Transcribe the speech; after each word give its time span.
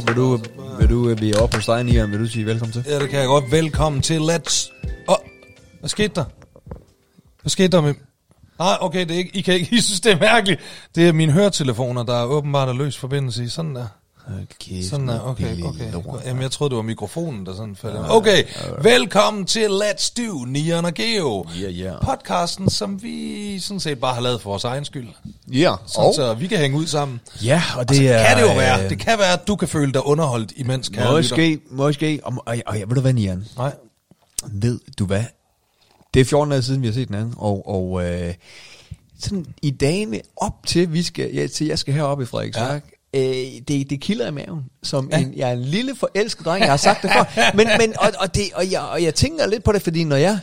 Morten. 0.00 0.16
Vil 0.16 0.16
du, 0.16 0.38
vil 0.78 0.90
du 0.90 1.08
øh, 1.08 1.16
blive 1.16 1.38
op 1.38 1.54
hos 1.54 1.66
dig, 1.66 1.84
Nian? 1.84 2.10
Vil 2.10 2.20
du 2.20 2.26
sige 2.26 2.46
velkommen 2.46 2.72
til? 2.72 2.84
Ja, 2.88 2.98
det 2.98 3.10
kan 3.10 3.18
jeg 3.18 3.26
godt. 3.26 3.50
Velkommen 3.50 4.02
til 4.02 4.18
Let's... 4.18 4.72
Åh, 5.08 5.14
oh, 5.14 5.16
hvad 5.80 5.88
skete 5.88 6.14
der? 6.14 6.24
Hvad 7.42 7.50
skete 7.50 7.68
der 7.68 7.80
med... 7.80 7.94
Nej, 8.58 8.76
okay, 8.80 9.00
det 9.00 9.10
er 9.10 9.18
ikke, 9.18 9.36
I 9.36 9.40
kan 9.40 9.54
ikke, 9.54 9.68
I 9.76 9.80
synes, 9.80 10.00
det 10.00 10.12
er 10.12 10.18
mærkeligt. 10.18 10.60
Det 10.94 11.08
er 11.08 11.12
mine 11.12 11.32
høretelefoner, 11.32 12.02
der 12.02 12.14
er 12.14 12.24
åbenbart 12.24 12.68
er 12.68 12.72
løs 12.72 12.98
forbindelse 12.98 13.44
i. 13.44 13.48
Sådan 13.48 13.74
der. 13.74 13.86
Okay, 14.26 14.82
Sådan 14.82 15.08
der, 15.08 15.20
okay, 15.20 15.62
okay. 15.62 15.92
Jamen, 16.26 16.42
jeg 16.42 16.50
troede, 16.50 16.70
det 16.70 16.76
var 16.76 16.82
mikrofonen, 16.82 17.46
der 17.46 17.54
sådan 17.56 17.76
faldt. 17.76 17.96
Okay, 18.10 18.44
velkommen 18.82 19.44
til 19.44 19.66
Let's 19.68 20.12
Do, 20.16 20.44
Nian 20.44 20.84
og 20.84 20.94
Geo. 20.94 21.46
Ja, 21.60 21.68
ja. 21.70 21.92
Podcasten, 22.04 22.70
som 22.70 23.02
vi 23.02 23.58
sådan 23.58 23.80
set 23.80 24.00
bare 24.00 24.14
har 24.14 24.20
lavet 24.20 24.40
for 24.40 24.50
vores 24.50 24.64
egen 24.64 24.84
skyld. 24.84 25.08
Ja, 25.52 25.74
Sådan, 25.86 26.08
og, 26.08 26.14
så 26.14 26.34
vi 26.34 26.46
kan 26.46 26.58
hænge 26.58 26.78
ud 26.78 26.86
sammen. 26.86 27.20
ja, 27.44 27.62
og 27.76 27.88
det 27.88 27.96
Det 27.98 28.08
er... 28.08 28.26
kan 28.26 28.36
det 28.36 28.42
jo 28.42 28.54
være. 28.56 28.84
øh, 28.84 28.90
Det 28.90 28.98
kan 28.98 29.18
være, 29.18 29.32
at 29.32 29.46
du 29.48 29.56
kan 29.56 29.68
føle 29.68 29.92
dig 29.92 30.06
underholdt 30.06 30.52
imens, 30.56 30.88
kære 30.88 31.04
lytter. 31.04 31.16
Måske, 31.36 31.60
måske. 31.70 32.20
Og, 32.22 32.32
og, 32.46 32.56
og, 32.66 32.76
ja, 32.78 32.84
ved 32.86 32.94
du 32.94 33.00
hvad, 33.00 33.12
Nian? 33.12 33.44
Nej. 33.56 33.72
Ved 34.52 34.80
du 34.98 35.06
hvad? 35.06 35.24
Det 36.14 36.20
er 36.20 36.24
14 36.24 36.50
dage 36.50 36.62
siden, 36.62 36.82
vi 36.82 36.86
har 36.86 36.94
set 36.94 37.08
den 37.08 37.16
anden, 37.16 37.34
og, 37.36 37.68
og 37.68 38.04
øh, 38.04 38.34
sådan 39.18 39.46
i 39.62 39.70
dagene 39.70 40.20
op 40.36 40.66
til, 40.66 40.92
vi 40.92 41.02
skal, 41.02 41.30
ja, 41.34 41.46
til 41.46 41.66
jeg 41.66 41.78
skal 41.78 41.94
herop 41.94 42.20
i 42.22 42.24
Frederiksværk, 42.24 42.84
ja. 42.89 42.89
Øh, 43.14 43.22
det, 43.68 43.90
det 43.90 44.00
kilder 44.00 44.28
i 44.28 44.30
maven, 44.30 44.64
som 44.82 45.08
ja. 45.12 45.18
en, 45.18 45.32
jeg 45.36 45.48
er 45.48 45.52
en 45.52 45.62
lille 45.62 45.94
forelsket 45.96 46.46
dreng, 46.46 46.60
jeg 46.60 46.70
har 46.70 46.76
sagt 46.76 47.02
det 47.02 47.10
før, 47.12 47.24
men, 47.56 47.68
men 47.78 47.94
og, 47.98 48.12
og, 48.18 48.34
det, 48.34 48.42
og, 48.54 48.70
jeg, 48.70 48.80
og 48.80 49.02
jeg 49.02 49.14
tænker 49.14 49.46
lidt 49.46 49.64
på 49.64 49.72
det, 49.72 49.82
fordi 49.82 50.04
når 50.04 50.16
jeg, 50.16 50.38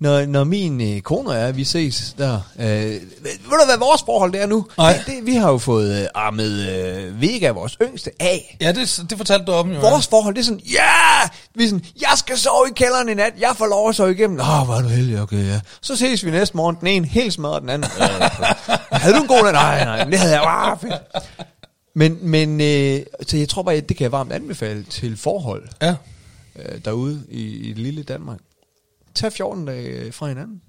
når, 0.00 0.26
når 0.26 0.44
min 0.44 0.80
øh, 0.80 1.00
kone 1.00 1.28
og 1.28 1.36
jeg, 1.36 1.56
vi 1.56 1.64
ses 1.64 2.14
der, 2.18 2.40
øh, 2.58 2.66
ved, 2.66 3.00
du 3.44 3.64
hvad 3.66 3.78
vores 3.78 4.02
forhold 4.02 4.32
det 4.32 4.42
er 4.42 4.46
nu? 4.46 4.66
Nej. 4.78 4.92
Det, 4.92 5.06
det, 5.06 5.26
vi 5.26 5.34
har 5.34 5.50
jo 5.50 5.58
fået 5.58 6.02
øh, 6.02 6.06
armet 6.14 6.68
øh, 6.68 7.22
Vega, 7.22 7.50
vores 7.50 7.76
yngste, 7.82 8.10
af, 8.20 8.56
Ja, 8.60 8.72
det, 8.72 9.00
det 9.10 9.18
fortalte 9.18 9.44
du 9.44 9.52
om 9.52 9.72
jo. 9.72 9.80
Vores 9.80 10.06
forhold, 10.06 10.34
det 10.34 10.40
er 10.40 10.44
sådan, 10.44 10.60
ja, 10.60 11.28
vi 11.54 11.64
er 11.64 11.68
sådan, 11.68 11.84
jeg 12.00 12.12
skal 12.16 12.38
sove 12.38 12.68
i 12.70 12.72
kælderen 12.76 13.08
i 13.08 13.14
nat, 13.14 13.32
jeg 13.40 13.52
får 13.56 13.66
lov 13.66 13.88
at 13.88 13.94
sove 13.94 14.12
igennem. 14.12 14.40
Åh, 14.40 14.64
hvor 14.64 14.74
er 14.74 14.82
du 14.82 14.88
heldig, 14.88 15.20
okay, 15.20 15.46
ja. 15.46 15.60
Så 15.80 15.96
ses 15.96 16.24
vi 16.24 16.30
næste 16.30 16.56
morgen, 16.56 16.76
den 16.80 16.86
ene 16.86 17.06
helt 17.06 17.32
smadret, 17.32 17.62
den 17.62 17.70
anden. 17.70 17.90
Øh, 18.00 18.06
havde 19.02 19.14
du 19.14 19.22
en 19.22 19.28
god 19.28 19.42
nat? 19.42 19.52
Nej, 19.52 19.84
nej, 19.84 20.04
det 20.04 20.18
havde 20.18 20.40
jeg, 20.40 20.44
ah, 20.46 20.78
fedt. 20.80 20.94
Men, 21.98 22.18
men 22.22 22.60
øh, 22.60 23.00
så 23.26 23.36
jeg 23.36 23.48
tror 23.48 23.62
bare, 23.62 23.74
at 23.74 23.88
det 23.88 23.96
kan 23.96 24.04
jeg 24.04 24.12
varmt 24.12 24.32
anbefale 24.32 24.82
til 24.90 25.16
forhold 25.16 25.68
Ja. 25.82 25.94
øh, 26.56 26.78
derude 26.84 27.22
i, 27.28 27.42
i 27.56 27.72
lille 27.72 28.02
Danmark. 28.02 28.38
Tag 29.14 29.32
14 29.32 29.66
dage 29.66 29.88
øh, 29.88 30.12
fra 30.12 30.28
hinanden. 30.28 30.62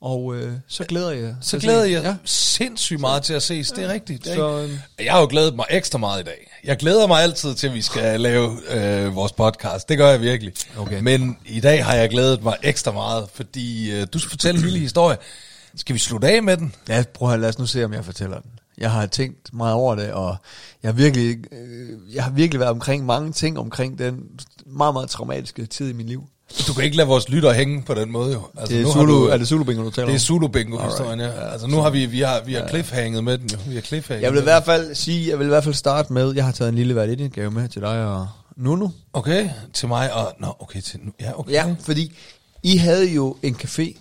Og 0.00 0.36
øh, 0.36 0.52
så 0.68 0.84
glæder 0.84 1.10
jeg 1.10 1.36
Så 1.40 1.58
glæder 1.58 1.84
jeg 1.84 2.02
Ja. 2.02 2.16
sindssygt 2.24 3.00
meget 3.00 3.22
til 3.22 3.34
at 3.34 3.42
ses. 3.42 3.70
Det 3.70 3.84
er 3.84 3.88
rigtigt. 3.92 4.24
Det 4.24 4.32
er 4.32 4.36
Så, 4.36 4.60
ikke- 4.62 4.72
øhm, 4.74 4.80
Jeg 5.04 5.12
har 5.12 5.20
jo 5.20 5.26
glædet 5.30 5.56
mig 5.56 5.66
ekstra 5.70 5.98
meget 5.98 6.20
i 6.20 6.24
dag. 6.24 6.50
Jeg 6.64 6.76
glæder 6.76 7.06
mig 7.06 7.22
altid 7.22 7.54
til, 7.54 7.66
at 7.66 7.74
vi 7.74 7.82
skal 7.82 8.20
lave 8.20 8.58
øh, 8.70 9.14
vores 9.14 9.32
podcast. 9.32 9.88
Det 9.88 9.98
gør 9.98 10.10
jeg 10.10 10.20
virkelig. 10.20 10.52
Okay. 10.76 11.00
Men 11.00 11.38
i 11.46 11.60
dag 11.60 11.84
har 11.84 11.94
jeg 11.94 12.08
glædet 12.10 12.42
mig 12.42 12.56
ekstra 12.62 12.92
meget, 12.92 13.28
fordi 13.34 13.92
øh, 13.92 14.06
du 14.12 14.18
skal 14.18 14.30
fortælle 14.30 14.58
en 14.58 14.64
lille 14.64 14.78
historie. 14.78 15.16
Skal 15.76 15.94
vi 15.94 15.98
slutte 15.98 16.28
af 16.28 16.42
med 16.42 16.56
den? 16.56 16.74
Ja, 16.88 17.04
prøv 17.14 17.32
at 17.32 17.40
lad 17.40 17.48
os 17.48 17.58
nu 17.58 17.66
se, 17.66 17.84
om 17.84 17.92
jeg 17.92 18.04
fortæller 18.04 18.40
den. 18.40 18.50
Jeg 18.78 18.90
har 18.90 19.06
tænkt 19.06 19.54
meget 19.54 19.74
over 19.74 19.94
det, 19.94 20.12
og 20.12 20.36
jeg 20.82 20.88
har 20.88 20.92
virkelig, 20.92 21.36
øh, 21.52 22.14
jeg 22.14 22.24
har 22.24 22.30
virkelig 22.30 22.60
været 22.60 22.70
omkring 22.72 23.06
mange 23.06 23.32
ting 23.32 23.58
omkring 23.58 23.98
den 23.98 24.22
meget, 24.66 24.94
meget 24.94 25.10
traumatiske 25.10 25.66
tid 25.66 25.88
i 25.88 25.92
mit 25.92 26.06
liv. 26.06 26.24
Du 26.68 26.72
kan 26.72 26.84
ikke 26.84 26.96
lade 26.96 27.08
vores 27.08 27.28
lytter 27.28 27.52
hænge 27.52 27.82
på 27.82 27.94
den 27.94 28.12
måde 28.12 28.32
jo. 28.32 28.42
Altså, 28.58 28.74
Det 28.74 28.80
er, 28.80 28.84
nu 28.84 28.92
har 28.92 29.00
Zulu, 29.00 29.12
du, 29.12 29.26
er 29.26 29.36
det 29.36 29.48
Zulu 29.48 29.64
Bingo, 29.64 29.82
du 29.84 29.90
taler 29.90 30.06
det 30.06 30.12
er 30.12 30.16
om? 30.16 30.18
Zulu 30.18 30.48
Bingo 30.48 30.78
historien, 30.78 31.20
ja. 31.20 31.50
Altså 31.52 31.66
nu 31.66 31.76
har 31.76 31.90
vi, 31.90 32.06
vi 32.06 32.20
har, 32.20 32.40
vi 32.46 32.54
har 32.54 32.68
cliffhanget 32.68 33.24
med 33.24 33.38
den 33.38 33.50
jo. 33.52 33.58
Vi 33.66 33.74
har 33.74 33.80
cliffhanget 33.82 34.22
Jeg 34.24 34.32
vil 34.32 34.40
i 34.40 34.42
hvert 34.42 34.64
fald 34.64 34.94
sige, 34.94 35.30
jeg 35.30 35.38
vil 35.38 35.44
i 35.44 35.48
hvert 35.48 35.64
fald 35.64 35.74
starte 35.74 36.12
med, 36.12 36.34
jeg 36.34 36.44
har 36.44 36.52
taget 36.52 36.68
en 36.68 36.74
lille 36.74 36.94
værdighed 36.94 37.50
med 37.50 37.68
til 37.68 37.82
dig 37.82 38.06
og 38.06 38.28
Nunu. 38.56 38.90
Okay, 39.12 39.48
til 39.72 39.88
mig 39.88 40.12
og... 40.12 40.32
Nå, 40.40 40.56
okay, 40.60 40.80
til 40.80 41.00
nu. 41.02 41.12
Ja, 41.20 41.38
okay. 41.38 41.52
Ja, 41.52 41.74
fordi 41.80 42.12
I 42.62 42.76
havde 42.76 43.12
jo 43.12 43.36
en 43.42 43.56
café 43.62 43.96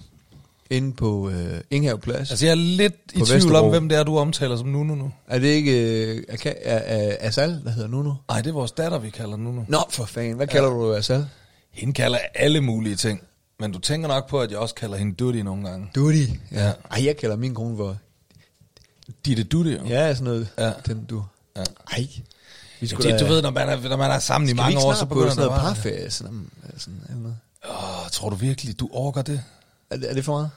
inde 0.70 0.94
på 0.94 1.30
øh, 1.30 1.62
Inghave 1.72 2.00
Plads. 2.00 2.32
Altså 2.32 2.46
jeg 2.46 2.52
er 2.52 2.56
lidt 2.56 2.94
i 3.14 3.20
tvivl 3.20 3.34
Vesterbro. 3.36 3.58
om, 3.66 3.70
hvem 3.70 3.90
det 3.90 3.98
er, 3.98 4.04
du 4.04 4.18
omtaler 4.18 4.58
som 4.58 4.68
Nuno 4.68 4.96
nu. 4.96 5.12
er 5.28 5.40
det 5.40 5.48
ikke 5.48 5.72
øh, 6.06 6.24
Aka- 6.30 6.54
er, 6.64 6.78
er, 6.78 7.16
Asal, 7.20 7.62
der 7.66 7.70
hedder 7.72 7.88
Nunu? 7.90 8.14
Nej, 8.30 8.42
det 8.42 8.50
er 8.50 8.54
vores 8.54 8.72
datter, 8.72 9.00
vi 9.00 9.10
kalder 9.10 9.38
Nuno. 9.38 9.62
Nå, 9.68 9.78
for 9.90 10.06
fanden. 10.06 10.34
Hvad 10.36 10.48
kalder 10.48 10.70
du 10.70 10.94
Asal? 10.94 11.28
Hende 11.72 11.94
kalder 11.94 12.18
alle 12.36 12.62
mulige 12.62 12.96
ting. 12.96 13.22
Men 13.60 13.72
du 13.72 13.80
tænker 13.80 14.08
nok 14.08 14.30
på, 14.30 14.40
at 14.42 14.52
jeg 14.52 14.60
også 14.60 14.76
kalder 14.76 14.98
hende 14.98 15.16
Dutti 15.16 15.44
nogle 15.44 15.70
gange. 15.70 15.88
Duty. 15.96 16.18
Ja. 16.52 16.72
Ej, 16.92 17.06
jeg 17.06 17.18
kalder 17.18 17.36
min 17.36 17.56
kone 17.56 17.78
for... 17.78 17.98
Ditte 19.26 19.44
Dutti, 19.44 19.72
jo. 19.72 19.86
Ja, 19.88 20.14
sådan 20.14 20.24
noget. 20.24 20.48
Ja. 20.58 20.72
Den, 20.88 21.06
du. 21.06 21.24
Ja. 21.58 21.64
Ej. 21.92 22.08
Vi 22.80 22.88
Ja, 22.92 22.98
det, 22.98 23.04
da- 23.04 23.18
du 23.18 23.26
ved, 23.26 23.42
når 23.42 23.52
man 23.52 23.70
er, 23.70 23.90
når 23.90 23.98
man 23.98 24.12
er 24.12 24.20
sammen 24.20 24.46
i 24.48 24.50
Skal 24.50 24.56
vi 24.56 24.62
mange 24.62 24.72
ikke 24.72 24.80
år, 24.84 24.92
snart 24.92 24.98
så 24.98 25.06
på 25.06 25.14
begynder 25.16 25.34
sådan 25.34 25.48
noget 25.50 25.62
parferie? 25.62 26.12
Sådan, 26.12 26.50
sådan, 26.78 27.00
eller 27.10 27.22
noget? 27.22 27.38
Åh, 27.70 28.10
tror 28.12 28.30
du 28.30 28.36
virkelig, 28.36 28.80
du 28.80 28.90
orker 28.92 29.22
det? 29.22 29.42
Er, 29.90 29.98
det, 29.98 30.10
er 30.10 30.14
det 30.14 30.26
for 30.26 30.34
meget? 30.34 30.50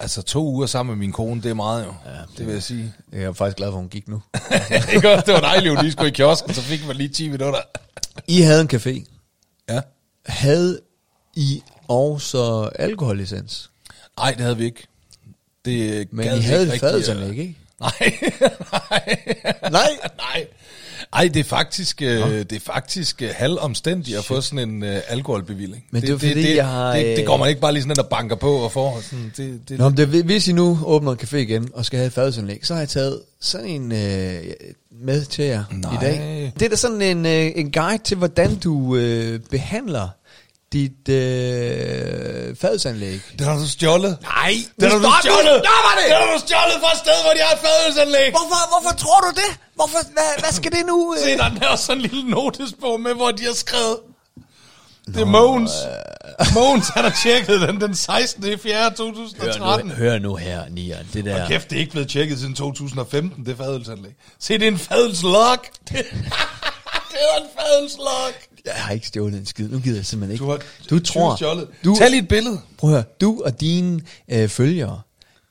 Altså 0.00 0.22
to 0.22 0.44
uger 0.44 0.66
sammen 0.66 0.96
med 0.96 1.06
min 1.06 1.12
kone, 1.12 1.42
det 1.42 1.50
er 1.50 1.54
meget 1.54 1.84
jo. 1.84 1.94
Ja, 2.06 2.18
det 2.38 2.46
vil 2.46 2.52
jeg 2.52 2.62
sige. 2.62 2.94
Jeg 3.12 3.22
er 3.22 3.32
faktisk 3.32 3.56
glad 3.56 3.68
for, 3.68 3.76
at 3.76 3.80
hun 3.80 3.88
gik 3.88 4.08
nu. 4.08 4.22
ikke 4.94 5.10
også? 5.10 5.24
Det 5.26 5.34
var 5.34 5.40
dejligt, 5.40 5.76
at 5.76 5.82
lige 5.82 5.92
skulle 5.92 6.08
i 6.08 6.12
kiosken, 6.12 6.54
så 6.54 6.60
fik 6.60 6.86
man 6.86 6.96
lige 6.96 7.08
10 7.08 7.28
minutter. 7.28 7.60
I 8.26 8.40
havde 8.40 8.60
en 8.60 8.70
café. 8.72 9.04
Ja. 9.68 9.80
Havde 10.26 10.80
I 11.34 11.62
også 11.88 12.70
alkohollicens? 12.78 13.70
Nej, 14.16 14.30
det 14.30 14.40
havde 14.40 14.56
vi 14.56 14.64
ikke. 14.64 14.86
Det 15.64 16.12
Men 16.12 16.26
I 16.26 16.40
havde 16.40 16.62
ikke 16.62 16.74
et 16.74 16.80
fadelsanlæg, 16.80 17.30
øh, 17.30 17.38
ikke? 17.38 17.56
Nej, 17.80 18.18
nej. 18.72 19.70
Nej? 19.70 19.88
nej. 20.34 20.46
Ej, 21.12 21.30
det 21.34 21.40
er 21.40 21.44
faktisk, 21.44 22.02
øh, 22.02 22.08
det 22.30 22.52
er 22.52 22.60
faktisk 22.60 23.22
øh, 23.22 23.30
halvomstændigt 23.34 24.18
at 24.18 24.24
få 24.24 24.40
sådan 24.40 24.68
en 24.68 24.82
øh, 24.82 25.00
alkoholbevilling. 25.08 25.84
Men 25.90 26.02
det 26.02 26.08
er 26.08 26.12
jo 26.12 26.18
fordi, 26.18 26.42
det, 26.42 26.56
jeg 26.56 26.68
har, 26.68 26.92
Det, 26.92 27.04
det 27.04 27.18
øh, 27.18 27.26
går 27.26 27.36
man 27.36 27.48
ikke 27.48 27.60
bare 27.60 27.72
lige 27.72 27.82
sådan, 27.82 27.96
der 27.96 28.02
banker 28.02 28.36
på 28.36 28.52
og 28.52 28.72
får. 28.72 29.00
Sådan, 29.02 29.32
det, 29.36 29.60
det, 29.68 29.78
Nå, 29.78 29.88
men 29.88 29.96
det, 29.96 30.08
hvis 30.08 30.48
I 30.48 30.52
nu 30.52 30.78
åbner 30.84 31.12
en 31.12 31.18
café 31.22 31.36
igen 31.36 31.68
og 31.74 31.84
skal 31.84 31.98
have 31.98 32.06
et 32.06 32.12
fadelsanlæg, 32.12 32.66
så 32.66 32.74
har 32.74 32.80
jeg 32.80 32.88
taget 32.88 33.20
sådan 33.40 33.66
en 33.66 33.92
øh, 33.92 34.44
med 35.02 35.24
til 35.24 35.44
jer 35.44 35.64
Nej. 35.72 35.94
i 35.94 35.96
dag. 36.00 36.52
Det 36.58 36.64
er 36.64 36.68
da 36.68 36.76
sådan 36.76 37.02
en, 37.02 37.26
øh, 37.26 37.52
en 37.54 37.72
guide 37.72 38.02
til, 38.02 38.16
hvordan 38.16 38.56
du 38.56 38.96
øh, 38.96 39.40
behandler 39.50 40.08
dit 40.72 41.08
øh, 41.08 42.56
fadelsanlæg. 42.56 43.20
Den 43.38 43.46
har 43.46 43.58
du 43.58 43.68
stjålet. 43.68 44.18
Nej, 44.22 44.54
Den 44.80 44.90
har 44.90 44.98
du 44.98 45.12
stjålet. 45.22 45.62
Der 45.70 45.78
var 45.86 45.94
det! 46.00 46.06
Den 46.10 46.16
har 46.22 46.32
du 46.34 46.40
stjålet 46.46 46.76
fra 46.82 46.92
et 46.92 46.98
sted, 46.98 47.16
hvor 47.24 47.32
de 47.32 47.40
har 47.46 47.52
et 47.54 47.62
fadelsanlæg. 47.68 48.30
Hvorfor, 48.30 48.60
hvorfor 48.72 48.96
tror 48.96 49.20
du 49.20 49.30
det? 49.42 49.50
Hvorfor, 49.74 49.98
hvad, 50.12 50.40
hvad 50.42 50.52
skal 50.52 50.72
det 50.72 50.86
nu? 50.86 51.14
Øh? 51.14 51.22
Se, 51.22 51.36
der 51.36 51.50
er 51.62 51.68
også 51.68 51.84
sådan 51.84 52.02
en 52.02 52.10
lille 52.10 52.30
notesbog 52.30 53.00
med, 53.00 53.14
hvor 53.14 53.30
de 53.30 53.44
har 53.44 53.52
skrevet. 53.52 53.98
Det 55.06 55.20
er 55.20 55.24
Mogens. 55.24 55.72
Mogens, 56.54 56.88
han 56.88 57.04
har 57.04 57.14
tjekket 57.22 57.60
den 57.60 57.80
den 57.80 57.94
16. 57.94 58.44
i 58.52 58.56
4. 58.56 58.90
2013. 58.90 59.90
hør 59.90 60.18
nu 60.18 60.34
her, 60.34 60.68
Nian. 60.70 61.06
Det 61.12 61.24
der... 61.24 61.42
Og 61.42 61.48
kæft, 61.48 61.70
det 61.70 61.76
er 61.76 61.80
ikke 61.80 61.92
blevet 61.92 62.08
tjekket 62.08 62.38
siden 62.38 62.54
2015, 62.54 63.46
det 63.46 63.56
fadelsanlæg. 63.56 64.12
Se, 64.40 64.54
det 64.54 64.62
er 64.62 64.68
en 64.68 64.78
fadelslok. 64.78 65.66
det 65.90 66.00
er 67.20 67.40
en 67.40 67.48
fadelslok. 67.60 68.34
Jeg 68.66 68.74
har 68.74 68.92
ikke 68.92 69.06
stjålet 69.06 69.38
en 69.38 69.46
skid. 69.46 69.68
Nu 69.68 69.78
gider 69.80 69.96
jeg 69.96 70.06
simpelthen 70.06 70.32
ikke. 70.34 70.44
Du 70.44 70.50
har 70.50 70.60
du 70.90 70.98
tror... 70.98 71.36
stjålet. 71.36 71.68
Du, 71.84 71.96
Tag 71.98 72.10
lige 72.10 72.22
et 72.22 72.28
billede. 72.28 72.60
Prøv 72.78 72.90
at 72.90 72.94
høre, 72.96 73.04
du 73.20 73.42
og 73.44 73.60
dine 73.60 74.00
øh, 74.30 74.48
følgere, 74.48 75.00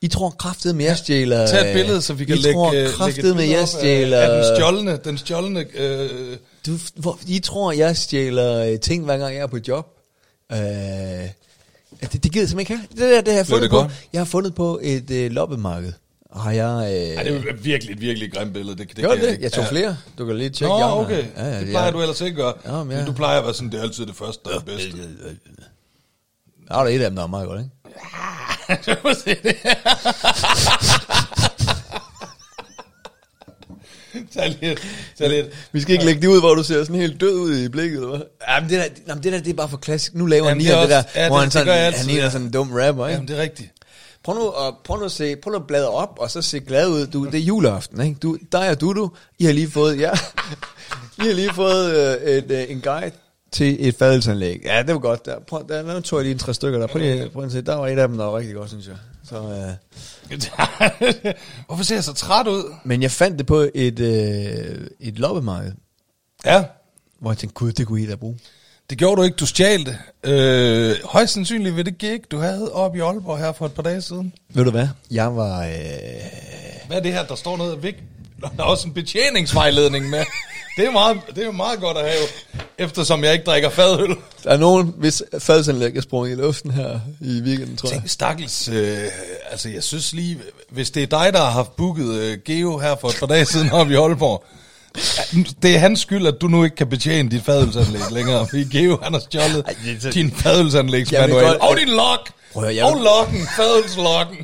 I 0.01 0.07
tror 0.07 0.29
kraftet 0.29 0.75
med, 0.75 0.85
jeg 0.85 0.97
stjæler... 0.97 1.47
Tag 1.47 1.69
et 1.69 1.73
billede, 1.73 2.01
så 2.01 2.13
vi 2.13 2.25
kan 2.25 2.35
I 2.35 2.39
lægge, 2.39 2.53
tror 2.57 2.73
øh, 2.73 2.79
et 2.85 2.91
kraftet 2.91 3.35
med, 3.35 3.43
jeg 3.43 3.57
op 3.57 3.61
af- 3.61 3.67
stjæler... 3.67 4.19
Af 4.19 4.29
den 4.45 4.55
stjålne, 4.57 4.99
den 5.05 5.17
stjålne 5.17 5.65
øh, 5.75 6.37
Du, 6.65 6.71
hvor, 6.95 7.19
I 7.27 7.39
tror, 7.39 7.71
jeg 7.71 7.97
stjæler 7.97 8.71
øh, 8.71 8.79
ting, 8.79 9.05
hver 9.05 9.17
gang 9.17 9.35
jeg 9.35 9.41
er 9.41 9.47
på 9.47 9.57
job. 9.67 9.85
Øh, 10.51 10.57
det, 10.57 12.23
det 12.23 12.31
gider 12.31 12.39
jeg 12.41 12.49
simpelthen 12.49 12.59
ikke 12.59 12.75
have. 12.75 12.81
Det 12.91 12.99
der, 13.15 13.21
det 13.21 13.33
har 13.33 13.39
jeg 13.39 13.47
fundet 13.47 13.61
det 13.63 13.69
på. 13.69 13.75
godt? 13.77 13.91
Jeg 14.13 14.19
har 14.19 14.25
fundet 14.25 14.55
på 14.55 14.79
et 14.83 15.11
øh, 15.11 15.31
loppemarked. 15.31 15.91
Har 16.35 16.51
jeg... 16.51 16.93
Øh, 16.93 17.15
Ej, 17.17 17.23
det 17.23 17.35
er 17.49 17.53
virkelig 17.53 17.93
et 17.93 18.01
virkelig 18.01 18.31
grimt 18.33 18.53
billede. 18.53 18.77
Det, 18.77 18.87
det 18.89 18.97
Gjorde 18.97 19.21
det? 19.21 19.29
ikke- 19.31 19.43
Jeg 19.43 19.51
tog 19.51 19.63
Ja. 19.63 19.69
flere. 19.69 19.97
Du 20.17 20.25
kan 20.25 20.37
lige 20.37 20.49
tjekke 20.49 20.75
Nå, 20.75 20.83
okay. 21.01 21.23
Ja, 21.37 21.45
ja, 21.45 21.59
det 21.59 21.67
plejer 21.69 21.85
ja. 21.85 21.91
du 21.91 22.01
ellers 22.01 22.21
ikke 22.21 22.43
at 22.43 22.55
gøre. 22.63 22.71
Nå, 22.73 22.77
men 22.77 22.87
men 22.87 22.97
ja. 22.97 23.05
du 23.05 23.11
plejer 23.13 23.39
at 23.39 23.45
være 23.45 23.53
sådan, 23.53 23.71
det 23.71 23.79
er 23.79 23.83
altid 23.83 24.05
det 24.05 24.15
første, 24.15 24.49
der 24.49 24.55
er 24.55 24.59
bedst. 24.59 24.87
Der 26.67 26.75
er 26.75 26.83
der 26.83 26.89
et 26.89 27.01
af 27.01 27.09
dem, 27.09 27.15
der 27.15 27.23
er 27.23 27.27
meget 27.27 27.47
godt, 27.47 27.61
ikke? 27.61 27.71
Du 28.91 28.95
må 29.07 29.13
se 29.13 29.35
det. 29.43 29.55
Tag 34.33 34.57
lidt. 34.61 34.81
Tag 35.17 35.29
lidt. 35.29 35.47
Vi 35.71 35.81
skal 35.81 35.93
ikke 35.93 36.05
lægge 36.05 36.21
det 36.21 36.27
ud, 36.27 36.39
hvor 36.39 36.55
du 36.55 36.63
ser 36.63 36.83
sådan 36.83 36.95
helt 37.01 37.21
død 37.21 37.35
ud 37.35 37.57
i 37.57 37.69
blikket, 37.69 37.95
eller 37.97 38.09
hvad? 38.09 38.21
Jamen, 38.49 38.69
det 38.69 38.77
der, 38.79 38.85
jamen, 39.07 39.23
det 39.23 39.33
der, 39.33 39.39
det 39.39 39.49
er 39.49 39.53
bare 39.53 39.69
for 39.69 39.77
klassisk. 39.77 40.13
Nu 40.15 40.25
laver 40.25 40.47
Jamen, 40.47 40.63
Nian 40.63 40.77
det 40.79 40.89
det, 40.89 40.95
er 40.95 40.97
det 40.99 41.05
der, 41.05 41.09
også- 41.09 41.19
ja, 41.19 41.27
hvor 41.27 41.35
det- 41.35 41.39
han, 41.41 41.45
det 41.45 41.53
sådan, 41.53 41.67
jeg 41.67 41.77
altid, 41.85 41.97
han 41.99 42.07
ligner 42.07 42.23
ja. 42.23 42.29
sådan 42.29 42.47
en 42.47 42.53
dum 42.53 42.71
rapper, 42.73 43.07
ikke? 43.07 43.13
Jamen, 43.13 43.27
det 43.27 43.37
er 43.37 43.41
rigtigt. 43.41 43.69
Prøv 44.25 44.35
nu, 44.35 44.49
at, 44.49 44.73
prøv 44.83 44.97
nu 44.97 45.05
at 45.05 45.11
se, 45.11 45.35
prøv 45.35 45.51
nu 45.51 45.57
at 45.57 45.67
bladre 45.67 45.89
op, 45.89 46.17
og 46.19 46.31
så 46.31 46.41
se 46.41 46.59
glad 46.59 46.89
ud. 46.89 47.07
Du, 47.07 47.25
det 47.25 47.35
er 47.35 47.43
juleaften, 47.43 48.01
ikke? 48.01 48.19
Du, 48.19 48.37
dig 48.51 48.69
og 48.69 48.81
Dudu, 48.81 49.11
I 49.39 49.45
har 49.45 49.53
lige 49.53 49.71
fået, 49.71 49.99
ja, 49.99 50.11
I 51.23 51.27
har 51.27 51.33
lige 51.33 51.53
fået 51.53 51.95
øh, 51.95 52.29
et, 52.29 52.51
øh, 52.51 52.71
en 52.71 52.81
guide 52.81 53.11
til 53.51 53.87
et 53.87 53.95
fadelsanlæg. 53.95 54.61
Ja, 54.65 54.83
det 54.83 54.93
var 54.93 54.99
godt. 54.99 55.25
Der, 55.25 55.39
prøv, 55.39 55.67
der, 55.69 55.93
nu 55.93 56.01
tog 56.01 56.19
jeg 56.19 56.23
lige 56.23 56.31
en 56.31 56.39
tre 56.39 56.53
stykker 56.53 56.79
der. 56.79 56.87
Prøv 56.87 57.01
lige, 57.01 57.29
prøv 57.29 57.41
lige 57.41 57.45
at 57.45 57.51
se. 57.51 57.61
Der 57.61 57.75
var 57.75 57.87
et 57.87 57.99
af 57.99 58.07
dem, 58.07 58.17
der 58.17 58.25
var 58.25 58.37
rigtig 58.37 58.55
godt, 58.55 58.69
synes 58.69 58.87
jeg. 58.87 58.95
Så, 59.23 59.35
øh. 59.35 61.33
Hvorfor 61.67 61.83
ser 61.83 61.95
jeg 61.95 62.03
så 62.03 62.13
træt 62.13 62.47
ud? 62.47 62.73
Men 62.83 63.01
jeg 63.01 63.11
fandt 63.11 63.37
det 63.37 63.45
på 63.45 63.65
et, 63.75 63.99
øh, 63.99 64.87
et 64.99 65.19
loppemarked. 65.19 65.71
Ja, 66.45 66.63
Hvor 67.19 67.31
jeg 67.31 67.37
tænkte, 67.37 67.53
gud, 67.53 67.71
det 67.71 67.87
kunne 67.87 68.01
I 68.01 68.07
da 68.07 68.15
bruge. 68.15 68.39
Det 68.89 68.97
gjorde 68.97 69.17
du 69.17 69.23
ikke, 69.23 69.35
du 69.35 69.45
stjal 69.45 69.85
det. 69.85 69.97
Øh, 70.23 70.95
højst 71.05 71.33
sandsynligt 71.33 71.75
ved 71.75 71.83
det 71.83 71.97
gig, 71.97 72.19
du 72.31 72.37
havde 72.37 72.71
oppe 72.73 72.97
i 72.97 73.01
Aalborg 73.01 73.37
her 73.37 73.51
for 73.51 73.65
et 73.65 73.71
par 73.71 73.83
dage 73.83 74.01
siden. 74.01 74.33
Ved 74.53 74.65
du 74.65 74.71
hvad? 74.71 74.87
Jeg 75.11 75.35
var... 75.35 75.63
Øh... 75.63 75.69
Hvad 76.87 76.97
er 76.97 77.01
det 77.01 77.13
her, 77.13 77.25
der 77.25 77.35
står 77.35 77.57
noget 77.57 77.83
væk? 77.83 77.95
Der 78.41 78.49
er 78.59 78.63
også 78.63 78.87
en 78.87 78.93
betjeningsvejledning 78.93 80.09
med. 80.09 80.25
Det 80.77 80.85
er, 80.85 80.91
meget, 80.91 81.21
det 81.29 81.37
er 81.37 81.45
jo 81.45 81.51
meget 81.51 81.79
godt 81.79 81.97
at 81.97 82.03
have, 82.03 82.23
eftersom 82.77 83.23
jeg 83.23 83.33
ikke 83.33 83.45
drikker 83.45 83.69
fadøl. 83.69 84.15
Der 84.43 84.49
er 84.49 84.57
nogen, 84.57 84.93
hvis 84.97 85.23
fadsanlæg 85.39 85.97
er 85.97 86.01
sprunget 86.01 86.31
i 86.31 86.41
luften 86.41 86.71
her 86.71 86.99
i 87.21 87.41
weekenden, 87.41 87.77
tror 87.77 87.89
jeg. 87.89 87.97
Tænk, 87.97 88.09
stakkels, 88.09 88.67
øh, 88.67 88.97
altså 89.51 89.69
jeg 89.69 89.83
synes 89.83 90.13
lige, 90.13 90.37
hvis 90.69 90.91
det 90.91 91.03
er 91.03 91.07
dig, 91.07 91.33
der 91.33 91.39
har 91.39 91.49
haft 91.49 91.75
booket 91.75 92.15
øh, 92.15 92.37
Geo 92.45 92.77
her 92.77 92.95
for 92.95 93.07
et 93.07 93.15
par 93.19 93.27
dage 93.27 93.45
siden 93.45 93.71
oppe 93.71 93.93
i 93.93 93.95
Aalborg, 93.95 94.43
det 95.61 95.75
er 95.75 95.79
hans 95.79 95.99
skyld, 95.99 96.27
at 96.27 96.35
du 96.41 96.47
nu 96.47 96.63
ikke 96.63 96.75
kan 96.75 96.89
betjene 96.89 97.29
dit 97.31 97.43
fadelsanlæg 97.45 98.01
længere, 98.11 98.47
fordi 98.49 98.63
Geo 98.77 98.97
han 99.03 99.13
har 99.13 99.19
stjålet 99.19 99.63
Ej, 99.67 99.75
det 99.85 100.01
så- 100.01 100.09
din 100.11 100.31
godt- 101.43 101.57
Og 101.61 101.77
din 101.77 101.87
log! 101.89 102.17
Prøv 102.53 102.69
jeg 102.69 102.83
Og 102.85 102.97
loggen, 103.01 103.47
fadelslokken. 103.55 104.37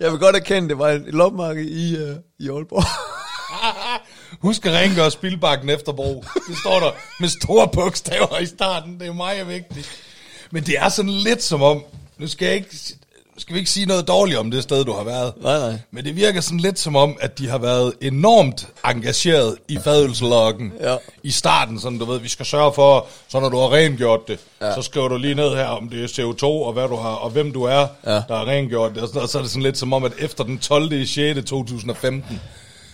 Jeg 0.00 0.10
vil 0.12 0.18
godt 0.18 0.36
erkende, 0.36 0.68
det 0.68 0.78
var 0.78 0.88
et 0.88 1.02
lopmarked 1.06 1.64
i, 1.64 1.94
uh, 1.94 2.16
i 2.38 2.48
Aalborg. 2.48 2.84
Husk 4.46 4.66
at 4.66 4.72
rengøre 4.72 5.10
spildbakken 5.10 5.70
efter 5.70 5.92
brug. 5.92 6.24
Det 6.48 6.58
står 6.58 6.80
der 6.80 6.90
med 7.20 7.28
store 7.28 7.68
bogstaver 7.68 8.38
i 8.38 8.46
starten. 8.46 8.98
Det 9.00 9.08
er 9.08 9.12
meget 9.12 9.48
vigtigt. 9.48 9.90
Men 10.50 10.62
det 10.66 10.74
er 10.78 10.88
sådan 10.88 11.10
lidt 11.10 11.42
som 11.42 11.62
om, 11.62 11.82
nu 12.18 12.28
skal, 12.28 12.46
jeg 12.46 12.54
ikke, 12.56 12.76
skal 13.40 13.54
vi 13.54 13.58
ikke 13.58 13.70
sige 13.70 13.86
noget 13.86 14.08
dårligt 14.08 14.38
om 14.38 14.50
det 14.50 14.62
sted, 14.62 14.84
du 14.84 14.92
har 14.92 15.04
været. 15.04 15.32
nej, 15.42 15.58
nej. 15.58 15.78
Men 15.90 16.04
det 16.04 16.16
virker 16.16 16.40
sådan 16.40 16.60
lidt 16.60 16.78
som 16.78 16.96
om, 16.96 17.16
at 17.20 17.38
de 17.38 17.48
har 17.48 17.58
været 17.58 17.92
enormt 18.00 18.68
engageret 18.84 19.56
i 19.68 19.78
fadelsloggen 19.84 20.72
Ja. 20.80 20.96
i 21.22 21.30
starten. 21.30 21.80
Sådan, 21.80 21.98
du 21.98 22.04
ved, 22.04 22.18
vi 22.20 22.28
skal 22.28 22.46
sørge 22.46 22.72
for, 22.72 23.06
så 23.28 23.40
når 23.40 23.48
du 23.48 23.56
har 23.58 23.72
rengjort 23.72 24.20
det, 24.28 24.38
Ja. 24.60 24.74
så 24.74 24.82
skriver 24.82 25.08
du 25.08 25.16
lige 25.16 25.34
ned 25.34 25.54
her, 25.56 25.64
om 25.66 25.88
det 25.88 26.04
er 26.04 26.08
CO2 26.08 26.44
og 26.44 26.72
hvad 26.72 26.88
du 26.88 26.96
har, 26.96 27.10
og 27.14 27.30
hvem 27.30 27.52
du 27.52 27.62
er, 27.62 27.86
Ja. 28.06 28.10
der 28.12 28.36
har 28.36 28.44
rengjort 28.48 28.94
det. 28.94 29.02
Og, 29.02 29.08
sådan, 29.08 29.22
og 29.22 29.28
så 29.28 29.38
er 29.38 29.42
det 29.42 29.50
sådan 29.50 29.62
lidt 29.62 29.78
som 29.78 29.92
om, 29.92 30.04
at 30.04 30.12
efter 30.18 30.44
den 30.44 30.58
12. 30.58 30.92
i 30.92 31.06
6. 31.06 31.50
2015, 31.50 32.40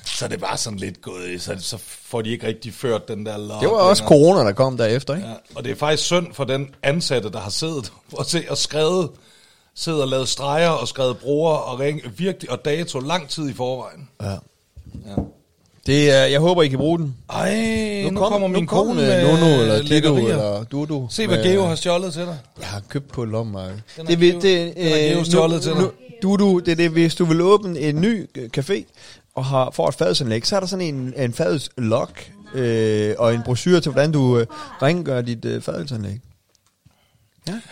så 0.04 0.24
er 0.24 0.28
det 0.28 0.40
bare 0.40 0.56
sådan 0.56 0.78
lidt 0.78 1.02
gået, 1.02 1.42
så, 1.42 1.56
så 1.60 1.76
får 2.04 2.22
de 2.22 2.30
ikke 2.30 2.46
rigtig 2.46 2.74
ført 2.74 3.08
den 3.08 3.26
der 3.26 3.38
log. 3.38 3.60
Det 3.60 3.68
var 3.68 3.74
også 3.76 4.04
corona, 4.04 4.40
der 4.40 4.52
kom 4.52 4.76
derefter, 4.76 5.14
ikke? 5.14 5.28
Ja, 5.28 5.34
og 5.54 5.64
det 5.64 5.72
er 5.72 5.76
faktisk 5.76 6.02
synd 6.04 6.26
for 6.34 6.44
den 6.44 6.68
ansatte, 6.82 7.30
der 7.30 7.40
har 7.40 7.50
siddet 7.50 7.92
og, 8.12 8.26
se, 8.26 8.44
og 8.48 8.58
skrevet, 8.58 9.08
siddet 9.76 10.02
og 10.02 10.08
lavet 10.08 10.28
streger 10.28 10.68
og 10.68 10.88
skrevet 10.88 11.18
bruger 11.18 11.52
og 11.52 11.80
ring, 11.80 12.00
virkelig 12.18 12.50
og 12.50 12.64
dato 12.64 12.98
lang 12.98 13.28
tid 13.28 13.48
i 13.48 13.52
forvejen. 13.52 14.08
Ja. 14.22 14.30
Ja. 14.30 15.14
Det 15.86 16.10
er, 16.10 16.24
jeg 16.24 16.40
håber, 16.40 16.62
I 16.62 16.68
kan 16.68 16.78
bruge 16.78 16.98
den. 16.98 17.16
Ej, 17.30 17.54
nu, 18.04 18.10
nu 18.10 18.20
kom- 18.20 18.32
kommer 18.32 18.48
min 18.48 18.62
nu 18.62 18.66
kone 18.66 19.00
øh, 19.00 19.06
med 19.08 19.22
Nono 19.40 19.60
eller 19.62 19.82
lækkerier. 19.82 20.28
eller 20.28 20.64
Dudu. 20.64 21.06
Se, 21.10 21.26
hvad 21.26 21.44
Geo 21.44 21.64
har 21.64 21.74
stjålet 21.74 22.12
til 22.12 22.22
dig. 22.22 22.38
Jeg 22.60 22.66
har 22.68 22.82
købt 22.88 23.08
på 23.12 23.24
lommarked. 23.24 23.76
Den 23.96 24.06
Det, 24.06 24.28
er 24.34 24.40
det, 24.40 25.12
er 25.12 25.18
øh, 25.18 25.24
stjålet 25.26 25.62
til 25.62 25.72
dig. 25.72 25.88
Dudu, 26.22 26.58
det 26.58 26.72
er 26.72 26.76
det, 26.76 26.90
hvis 26.90 27.14
du 27.14 27.24
vil 27.24 27.40
åbne 27.40 27.78
en 27.80 28.00
ny 28.00 28.28
øh, 28.34 28.50
café 28.58 28.82
og 29.34 29.44
har, 29.44 29.70
får 29.70 29.88
et 29.88 29.94
fadelsanlæg, 29.94 30.46
så 30.46 30.56
er 30.56 30.60
der 30.60 30.66
sådan 30.66 30.94
en, 30.94 31.14
en 31.16 31.32
fadelslog 31.32 32.08
øh, 32.54 33.14
og 33.18 33.34
en 33.34 33.42
brochure 33.44 33.80
til, 33.80 33.92
hvordan 33.92 34.12
du 34.12 34.38
øh, 34.38 34.46
rengør 34.82 35.20
dit 35.22 35.44
øh, 35.44 35.62
fadelsanlæg. 35.62 36.18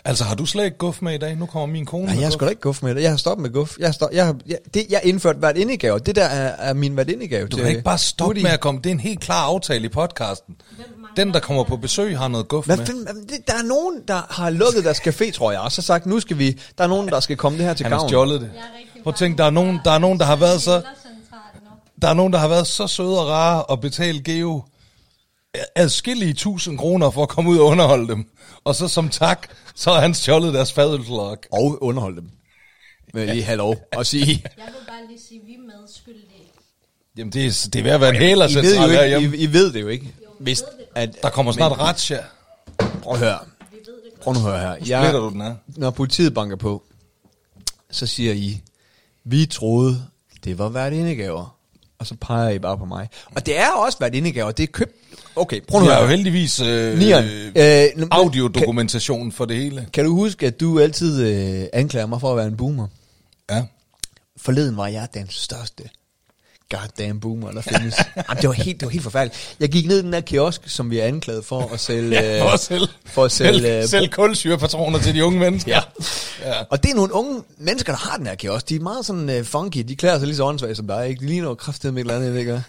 Altså, 0.04 0.24
har 0.24 0.34
du 0.34 0.46
slet 0.46 0.64
ikke 0.64 0.76
guf 0.78 1.02
med 1.02 1.14
i 1.14 1.18
dag? 1.18 1.36
Nu 1.36 1.46
kommer 1.46 1.66
min 1.66 1.86
kone 1.86 2.04
Nej, 2.04 2.20
jeg 2.20 2.32
skal 2.32 2.44
da 2.46 2.50
ikke 2.50 2.62
guf 2.62 2.82
med 2.82 2.94
det. 2.94 3.02
Jeg 3.02 3.10
har 3.10 3.16
stoppet 3.16 3.42
med 3.42 3.50
guf. 3.50 3.76
Jeg 3.78 3.88
har, 3.88 3.92
stop, 3.92 4.10
jeg 4.12 4.26
har, 4.26 4.36
jeg, 4.46 4.58
det, 4.74 4.86
jeg 4.90 5.00
har 5.02 5.08
indført 5.08 5.36
hvert 5.36 5.56
indegave. 5.56 5.98
Det 5.98 6.16
der 6.16 6.24
er, 6.24 6.70
er 6.70 6.72
min 6.74 6.92
hvert 6.92 7.10
indegave. 7.10 7.48
Du 7.48 7.56
kan 7.56 7.68
ikke 7.68 7.82
bare 7.82 7.98
stoppe 7.98 8.42
med 8.42 8.50
at 8.50 8.60
komme. 8.60 8.80
Det 8.84 8.90
er 8.90 8.94
en 8.94 9.00
helt 9.00 9.20
klar 9.20 9.42
aftale 9.42 9.84
i 9.84 9.88
podcasten. 9.88 10.56
Den, 11.16 11.32
der 11.34 11.40
kommer 11.40 11.64
på 11.64 11.76
besøg, 11.76 12.18
har 12.18 12.28
noget 12.28 12.48
guf 12.48 12.66
Hvad 12.66 12.76
med. 12.76 12.86
fanden, 12.86 13.06
det, 13.06 13.38
der 13.48 13.54
er 13.54 13.62
nogen, 13.62 14.00
der 14.08 14.20
har 14.30 14.50
lukket 14.50 14.84
deres 14.84 14.98
café, 15.00 15.30
tror 15.30 15.52
jeg, 15.52 15.60
og 15.60 15.72
så 15.72 15.82
sagt, 15.82 16.06
nu 16.06 16.20
skal 16.20 16.38
vi, 16.38 16.60
der 16.78 16.84
er 16.84 16.88
nogen, 16.88 17.08
der 17.08 17.20
skal 17.20 17.36
komme 17.36 17.58
det 17.58 17.66
her 17.66 17.74
til 17.74 17.84
Han 17.84 17.92
har 17.92 17.98
gavn. 17.98 18.08
stjålet 18.08 18.40
det. 18.40 18.50
Jeg 18.54 18.60
er 18.60 18.78
rigtig 18.78 19.02
Prøv 19.02 19.10
at 19.10 19.16
tænke, 19.18 19.38
der 19.38 19.44
er 19.44 19.50
nogen, 19.50 19.80
der 19.84 19.90
er 19.90 19.98
nogen, 19.98 20.18
der 20.18 20.24
har 20.24 20.36
været 20.36 20.62
så... 20.62 20.82
Der 22.02 22.08
er 22.08 22.14
nogen, 22.14 22.32
der 22.32 22.38
har 22.38 22.48
været 22.48 22.66
så 22.66 22.86
søde 22.86 23.20
og 23.20 23.28
rare 23.28 23.62
og 23.62 23.80
betale 23.80 24.20
Geo 24.22 24.62
adskillige 25.74 26.34
tusind 26.34 26.78
kroner 26.78 27.10
for 27.10 27.22
at 27.22 27.28
komme 27.28 27.50
ud 27.50 27.58
og 27.58 27.66
underholde 27.66 28.08
dem. 28.08 28.30
Og 28.64 28.74
så 28.74 28.88
som 28.88 29.08
tak, 29.08 29.48
så 29.74 29.92
har 29.92 30.00
han 30.00 30.14
stjålet 30.14 30.54
deres 30.54 30.72
fadelslok. 30.72 31.46
Og 31.52 31.82
underholde 31.82 32.16
dem. 32.20 32.30
Jeg 33.14 33.26
lige 33.26 33.42
have 33.42 33.56
lov 33.56 33.76
at 33.92 34.06
sige. 34.06 34.26
Jeg 34.56 34.66
vil 34.66 34.74
bare 34.88 35.06
lige 35.08 35.20
sige, 35.28 35.40
at 35.40 35.46
vi 35.46 35.52
er 35.54 35.58
medskyldige. 35.80 36.24
Jamen, 37.16 37.32
det 37.32 37.46
er, 37.46 37.68
det 37.72 37.78
er 37.78 37.82
ved 37.82 37.90
at 37.90 38.00
være 38.00 38.10
en 38.10 38.16
hæler 38.16 38.48
I 38.48 38.54
ved, 38.54 38.76
jo 38.76 39.16
ikke. 39.16 39.36
I, 39.38 39.42
I 39.42 39.52
ved 39.52 39.72
det 39.72 39.80
jo 39.80 39.88
ikke. 39.88 40.14
Hvis, 40.40 40.62
at, 40.94 41.16
Der 41.22 41.30
kommer 41.30 41.52
snart 41.52 41.78
retsja. 41.78 42.18
prøv 43.02 43.12
at 43.12 43.18
høre. 43.18 43.38
Vi 43.70 43.76
ved 43.76 43.94
det 44.04 44.12
godt. 44.14 44.20
Prøv 44.22 44.34
nu 44.34 44.38
at 44.38 44.44
høre 44.44 44.60
her. 44.60 44.74
Splitter 44.76 45.20
du 45.20 45.30
den 45.30 45.40
af? 45.40 45.54
når 45.66 45.90
politiet 45.90 46.34
banker 46.34 46.56
på, 46.56 46.82
så 47.90 48.06
siger 48.06 48.32
I, 48.32 48.60
vi 49.24 49.46
troede, 49.46 50.06
det 50.44 50.58
var 50.58 50.68
hvert 50.68 50.92
indegaver. 50.92 51.53
Og 52.04 52.08
så 52.08 52.14
peger 52.20 52.50
I 52.50 52.58
bare 52.58 52.78
på 52.78 52.84
mig. 52.84 53.08
Og 53.34 53.46
det 53.46 53.58
er 53.58 53.70
også 53.70 53.98
hvert 53.98 54.14
indegaver. 54.14 54.50
Det 54.50 54.62
er 54.62 54.66
købt. 54.66 54.92
Okay, 55.36 55.60
prøv 55.68 55.80
nu 55.80 55.86
at 55.86 55.94
har 55.94 56.02
jo 56.02 56.08
heldigvis 56.08 56.60
øh, 56.60 56.98
Nieren, 56.98 57.24
øh, 57.56 57.84
øh, 58.00 58.06
audiodokumentation 58.10 59.32
for 59.32 59.44
det 59.44 59.56
hele. 59.56 59.86
Kan 59.92 60.04
du 60.04 60.14
huske, 60.14 60.46
at 60.46 60.60
du 60.60 60.80
altid 60.80 61.26
øh, 61.26 61.66
anklager 61.72 62.06
mig 62.06 62.20
for 62.20 62.30
at 62.30 62.36
være 62.36 62.46
en 62.46 62.56
boomer? 62.56 62.86
Ja. 63.50 63.62
Forleden 64.36 64.76
var 64.76 64.86
jeg 64.86 65.08
den 65.14 65.26
største 65.30 65.82
goddamn 66.70 67.20
boomer, 67.20 67.50
der 67.50 67.60
findes. 67.60 67.94
Jamen, 68.16 68.42
det, 68.42 68.48
var 68.48 68.52
helt, 68.52 68.80
det 68.80 68.86
var 68.86 68.90
helt 68.90 69.02
forfærdeligt. 69.02 69.56
Jeg 69.60 69.68
gik 69.68 69.86
ned 69.86 69.98
i 69.98 70.02
den 70.02 70.12
der 70.12 70.20
kiosk, 70.20 70.60
som 70.66 70.90
vi 70.90 70.98
er 70.98 71.04
anklaget 71.04 71.44
for 71.44 71.70
at 71.72 71.80
sælge... 71.80 72.10
Ja, 72.10 72.42
for 72.42 72.48
at 72.50 72.60
sælge, 72.60 72.86
for 73.06 73.24
at 73.24 73.32
sælge, 73.32 73.60
sælge, 73.60 73.78
øh, 73.78 73.88
sælge 73.88 74.08
kulsyrepatroner 74.08 74.98
til 74.98 75.14
de 75.14 75.24
unge 75.24 75.38
mennesker. 75.38 75.72
Ja. 75.72 75.80
ja. 76.50 76.62
Og 76.70 76.82
det 76.82 76.90
er 76.90 76.94
nogle 76.94 77.14
unge 77.14 77.42
mennesker, 77.58 77.92
der 77.92 77.98
har 77.98 78.16
den 78.16 78.26
her 78.26 78.34
kiosk. 78.34 78.68
De 78.68 78.76
er 78.76 78.80
meget 78.80 79.06
sådan 79.06 79.40
uh, 79.40 79.46
funky. 79.46 79.78
De 79.88 79.96
klæder 79.96 80.18
sig 80.18 80.26
lige 80.26 80.36
så 80.36 80.44
åndssvagt 80.44 80.76
som 80.76 80.86
dig. 80.86 81.08
Ikke? 81.08 81.20
De 81.20 81.26
ligner 81.26 81.48
jo 81.48 81.56
med 81.82 81.92
et 81.92 81.98
eller 81.98 82.16
andet, 82.16 82.38
ikke? 82.38 82.52
Det, 82.52 82.62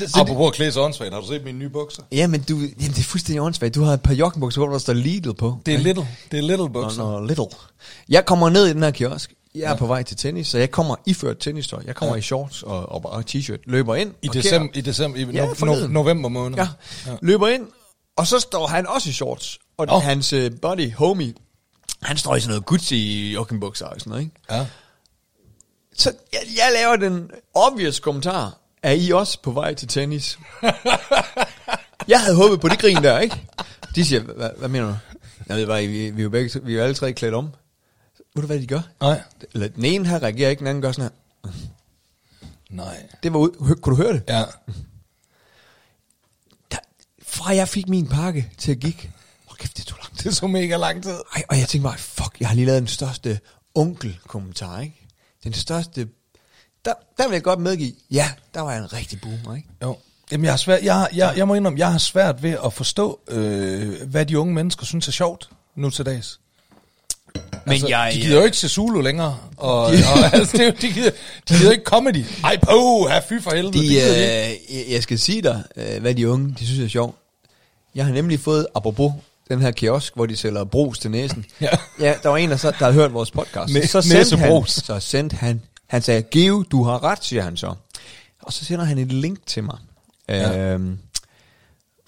så 0.00 0.06
det, 0.06 0.20
Apropos 0.20 0.46
at 0.46 0.54
klæde 0.54 0.72
sig 0.72 0.82
åndssvagt, 0.82 1.12
har 1.12 1.20
du 1.20 1.26
set 1.26 1.44
mine 1.44 1.58
nye 1.58 1.68
bukser? 1.68 2.02
ja, 2.12 2.26
men 2.26 2.42
du, 2.42 2.54
jamen, 2.56 2.72
det 2.78 2.98
er 2.98 3.02
fuldstændig 3.02 3.42
åndssvagt. 3.42 3.74
Du 3.74 3.82
har 3.82 3.92
et 3.92 4.02
par 4.02 4.14
joggenbukser, 4.14 4.60
hvor 4.60 4.70
der 4.72 4.78
står 4.78 4.92
Lidl 4.92 5.32
på. 5.32 5.56
Det 5.66 5.74
er 5.74 5.78
ikke? 5.78 5.88
little, 5.88 6.08
det 6.30 6.38
er 6.38 6.42
little 6.42 6.56
Nå, 6.56 6.68
bukser. 6.68 7.02
nå, 7.02 7.26
little. 7.26 7.46
Jeg 8.08 8.26
kommer 8.26 8.50
ned 8.50 8.66
i 8.66 8.72
den 8.72 8.82
her 8.82 8.90
kiosk. 8.90 9.32
Jeg 9.54 9.62
er 9.62 9.68
ja. 9.68 9.74
på 9.74 9.86
vej 9.86 10.02
til 10.02 10.16
tennis, 10.16 10.48
så 10.48 10.58
jeg 10.58 10.70
kommer 10.70 10.96
iført 11.06 11.38
tennistøj. 11.38 11.82
Jeg 11.86 11.94
kommer 11.94 12.14
ja. 12.14 12.18
i 12.18 12.22
shorts 12.22 12.62
og, 12.62 12.92
og 12.92 13.02
bare 13.02 13.22
t-shirt. 13.30 13.62
Løber 13.66 13.94
ind. 13.94 14.14
I 14.22 14.26
parkerer. 14.26 14.42
december, 14.42 14.78
i, 14.78 14.80
december, 14.80 15.18
i 15.18 15.24
Ja, 15.24 15.46
no, 15.60 15.74
no, 15.74 15.86
november 15.86 16.28
måned. 16.28 16.58
Ja. 16.58 16.68
ja. 17.06 17.16
Løber 17.22 17.48
ind, 17.48 17.66
og 18.16 18.26
så 18.26 18.40
står 18.40 18.66
han 18.66 18.86
også 18.86 19.10
i 19.10 19.12
shorts. 19.12 19.58
Og 19.78 19.86
oh. 19.88 20.02
hans 20.02 20.32
uh, 20.32 20.40
buddy, 20.62 20.92
homie, 20.92 21.34
han 22.02 22.16
står 22.16 22.36
i 22.36 22.40
sådan 22.40 22.50
noget 22.50 22.66
Gucci 22.66 23.32
joggenbukser 23.32 23.86
og 23.86 24.00
sådan 24.00 24.10
noget, 24.10 24.22
ikke? 24.22 24.36
ja. 24.50 24.66
Så 25.96 26.12
jeg, 26.32 26.40
jeg 26.56 26.70
laver 26.74 26.96
den 26.96 27.30
obvious 27.54 28.00
kommentar. 28.00 28.58
Er 28.82 28.92
I 28.92 29.10
også 29.10 29.38
på 29.42 29.50
vej 29.50 29.74
til 29.74 29.88
tennis? 29.88 30.38
jeg 32.08 32.20
havde 32.20 32.36
håbet 32.36 32.60
på 32.60 32.68
det 32.68 32.78
grin 32.78 32.96
der, 32.96 33.18
ikke? 33.18 33.42
De 33.94 34.04
siger, 34.04 34.20
hvad, 34.20 34.50
hvad 34.58 34.68
mener 34.68 34.86
du? 34.86 34.94
Jeg 35.48 35.56
ved 35.56 35.66
bare, 35.66 35.86
vi, 35.86 36.10
vi, 36.10 36.22
er 36.22 36.28
begge, 36.28 36.64
vi 36.64 36.76
er 36.76 36.82
alle 36.82 36.94
tre 36.94 37.12
klædt 37.12 37.34
om. 37.34 37.50
Ved 38.34 38.42
du, 38.42 38.46
hvad 38.46 38.58
de 38.60 38.66
gør? 38.66 38.80
Nej. 39.00 39.22
Eller 39.54 39.68
den 39.68 39.84
ene 39.84 40.08
her 40.08 40.22
reagerer 40.22 40.50
ikke, 40.50 40.60
den 40.60 40.66
anden 40.66 40.82
gør 40.82 40.92
sådan 40.92 41.10
her. 41.44 41.50
Nej. 42.70 43.06
Det 43.22 43.32
var 43.32 43.38
ud. 43.38 43.76
Kunne 43.82 43.96
du 43.96 44.02
høre 44.02 44.12
det? 44.12 44.22
Ja. 44.28 44.44
Der, 46.70 46.78
fra 47.22 47.54
jeg 47.54 47.68
fik 47.68 47.88
min 47.88 48.08
pakke 48.08 48.50
til 48.58 48.72
at 48.72 48.78
gik. 48.78 49.10
Hold 49.46 49.58
kæft, 49.58 49.76
det 49.76 49.86
tog 49.86 49.98
lang 50.02 50.18
tid. 50.18 50.30
Det 50.30 50.36
så 50.36 50.46
mega 50.46 50.76
lang 50.76 51.02
tid. 51.02 51.18
Ej, 51.36 51.42
og 51.48 51.58
jeg 51.58 51.68
tænkte 51.68 51.88
bare, 51.88 51.98
fuck, 51.98 52.40
jeg 52.40 52.48
har 52.48 52.54
lige 52.54 52.66
lavet 52.66 52.80
den 52.80 52.88
største 52.88 53.40
onkel-kommentar, 53.74 54.80
ikke? 54.80 55.06
Den 55.44 55.52
største... 55.52 56.08
Der, 56.84 56.94
der 57.18 57.28
vil 57.28 57.34
jeg 57.34 57.42
godt 57.42 57.60
medgive, 57.60 57.92
ja, 58.10 58.32
der 58.54 58.60
var 58.60 58.72
jeg 58.72 58.80
en 58.80 58.92
rigtig 58.92 59.20
boomer, 59.20 59.56
ikke? 59.56 59.68
Jo. 59.82 59.98
Jamen, 60.32 60.44
jeg, 60.44 60.52
har 60.52 60.56
svært, 60.56 60.82
jeg, 60.82 61.08
jeg, 61.14 61.34
jeg 61.36 61.48
må 61.48 61.54
indrømme, 61.54 61.78
jeg 61.78 61.92
har 61.92 61.98
svært 61.98 62.42
ved 62.42 62.56
at 62.64 62.72
forstå, 62.72 63.20
øh, 63.28 64.08
hvad 64.08 64.26
de 64.26 64.38
unge 64.38 64.54
mennesker 64.54 64.86
synes 64.86 65.08
er 65.08 65.12
sjovt 65.12 65.50
nu 65.74 65.90
til 65.90 66.06
dags. 66.06 66.40
Men 67.66 67.72
altså, 67.72 67.88
jeg- 67.88 68.10
de 68.14 68.20
gider 68.20 68.36
jo 68.38 68.44
ikke 68.44 68.56
til 68.56 68.68
Zulu 68.70 69.00
længere. 69.00 69.38
Og, 69.56 69.82
og 69.84 69.92
altså, 70.32 70.56
det, 70.56 70.82
de, 70.82 70.92
gider, 70.92 71.10
de 71.48 71.54
gider 71.54 71.72
ikke 71.72 71.84
comedy. 71.84 72.24
Ej, 72.44 72.58
på, 72.62 73.06
her 73.10 73.20
fy 73.28 73.32
for 73.42 73.50
helvede. 73.54 73.72
De, 73.72 73.88
de 73.88 74.50
øh, 74.86 74.92
jeg- 74.92 75.02
skal 75.02 75.18
sige 75.18 75.42
dig, 75.42 75.62
øh, 75.76 76.00
hvad 76.00 76.14
de 76.14 76.28
unge, 76.30 76.54
de 76.58 76.66
synes 76.66 76.80
er 76.80 76.88
sjovt. 76.88 77.16
Jeg 77.94 78.04
har 78.06 78.12
nemlig 78.12 78.40
fået, 78.40 78.66
apropos 78.74 79.12
den 79.48 79.60
her 79.60 79.70
kiosk, 79.70 80.14
hvor 80.14 80.26
de 80.26 80.36
sælger 80.36 80.64
brus 80.64 80.98
til 80.98 81.10
næsen. 81.10 81.44
Ja. 81.60 81.68
ja 82.00 82.14
der 82.22 82.28
var 82.28 82.36
en, 82.36 82.50
der, 82.50 82.56
så, 82.56 82.70
der 82.70 82.76
havde 82.76 82.94
hørt 82.94 83.12
vores 83.14 83.30
podcast. 83.30 83.72
Næ- 83.74 83.86
så 83.86 84.02
sendte 84.02 84.36
han, 84.36 84.64
så 84.66 85.00
sendte 85.00 85.36
han, 85.36 85.62
han 85.86 86.02
sagde, 86.02 86.22
Geo, 86.22 86.62
du 86.70 86.84
har 86.84 87.04
ret, 87.04 87.24
siger 87.24 87.42
han 87.42 87.56
så. 87.56 87.74
Og 88.42 88.52
så 88.52 88.64
sender 88.64 88.84
han 88.84 88.98
et 88.98 89.12
link 89.12 89.38
til 89.46 89.64
mig. 89.64 89.76
Ja. 90.28 90.58
Øhm, 90.58 90.98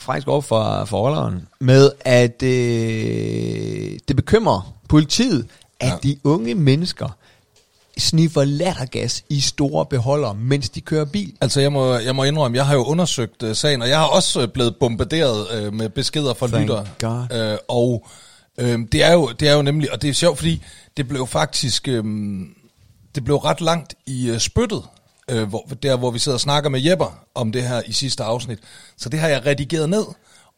faktisk 0.05 0.29
over 0.29 0.41
for 0.41 0.85
forholderen, 0.85 1.49
med 1.61 1.91
at 2.01 2.43
øh, 2.43 3.99
det 4.09 4.17
bekymrer 4.17 4.75
politiet, 4.89 5.47
at 5.81 5.89
Ja. 5.89 5.97
de 6.03 6.17
unge 6.25 6.55
mennesker 6.55 7.09
sniffer 7.99 8.45
lattergas 8.45 9.25
i 9.29 9.41
store 9.41 9.87
beholdere, 9.87 10.35
mens 10.35 10.69
de 10.71 10.81
kører 10.81 11.05
bil. 11.05 11.33
Altså, 11.41 11.61
jeg 11.61 11.73
må, 11.73 11.95
jeg 11.95 12.15
må 12.17 12.25
indrømme, 12.25 12.57
jeg 12.57 12.67
har 12.67 12.75
jo 12.75 12.85
undersøgt 12.85 13.43
uh, 13.43 13.53
sagen, 13.53 13.83
og 13.83 13.89
jeg 13.89 13.99
har 13.99 14.07
også 14.07 14.43
øh, 14.43 14.49
blevet 14.49 14.77
bombarderet 14.81 15.67
uh, 15.67 15.75
med 15.75 15.89
beskeder 15.89 16.35
fra. 16.35 16.47
God. 16.67 17.53
Uh, 17.53 17.59
og 17.69 18.07
uh, 18.63 18.79
det, 18.93 19.05
er 19.05 19.13
jo, 19.13 19.33
det 19.41 19.49
er 19.49 19.55
jo 19.55 19.63
nemlig, 19.63 19.93
og 19.93 20.03
det 20.03 20.11
er 20.11 20.15
sjovt, 20.15 20.39
fordi 20.39 20.63
det 20.97 21.09
blev 21.09 21.27
faktisk, 21.27 21.89
um, 21.99 22.49
det 23.15 23.25
blev 23.25 23.37
ret 23.37 23.61
langt 23.61 23.95
i 24.07 24.31
uh, 24.31 24.39
spyttet, 24.39 24.83
øh, 25.31 25.49
hvor, 25.49 25.69
der 25.83 25.97
hvor 25.97 26.11
vi 26.11 26.19
sidder 26.19 26.37
og 26.37 26.41
snakker 26.41 26.71
med 26.71 26.83
Jepper 26.83 27.19
om 27.35 27.53
det 27.53 27.63
her 27.63 27.83
i 27.87 27.93
sidste 27.93 28.25
afsnit. 28.25 28.59
Så 28.99 29.09
det 29.09 29.21
har 29.21 29.29
jeg 29.29 29.47
redigeret 29.47 29.91
ned, 29.91 30.05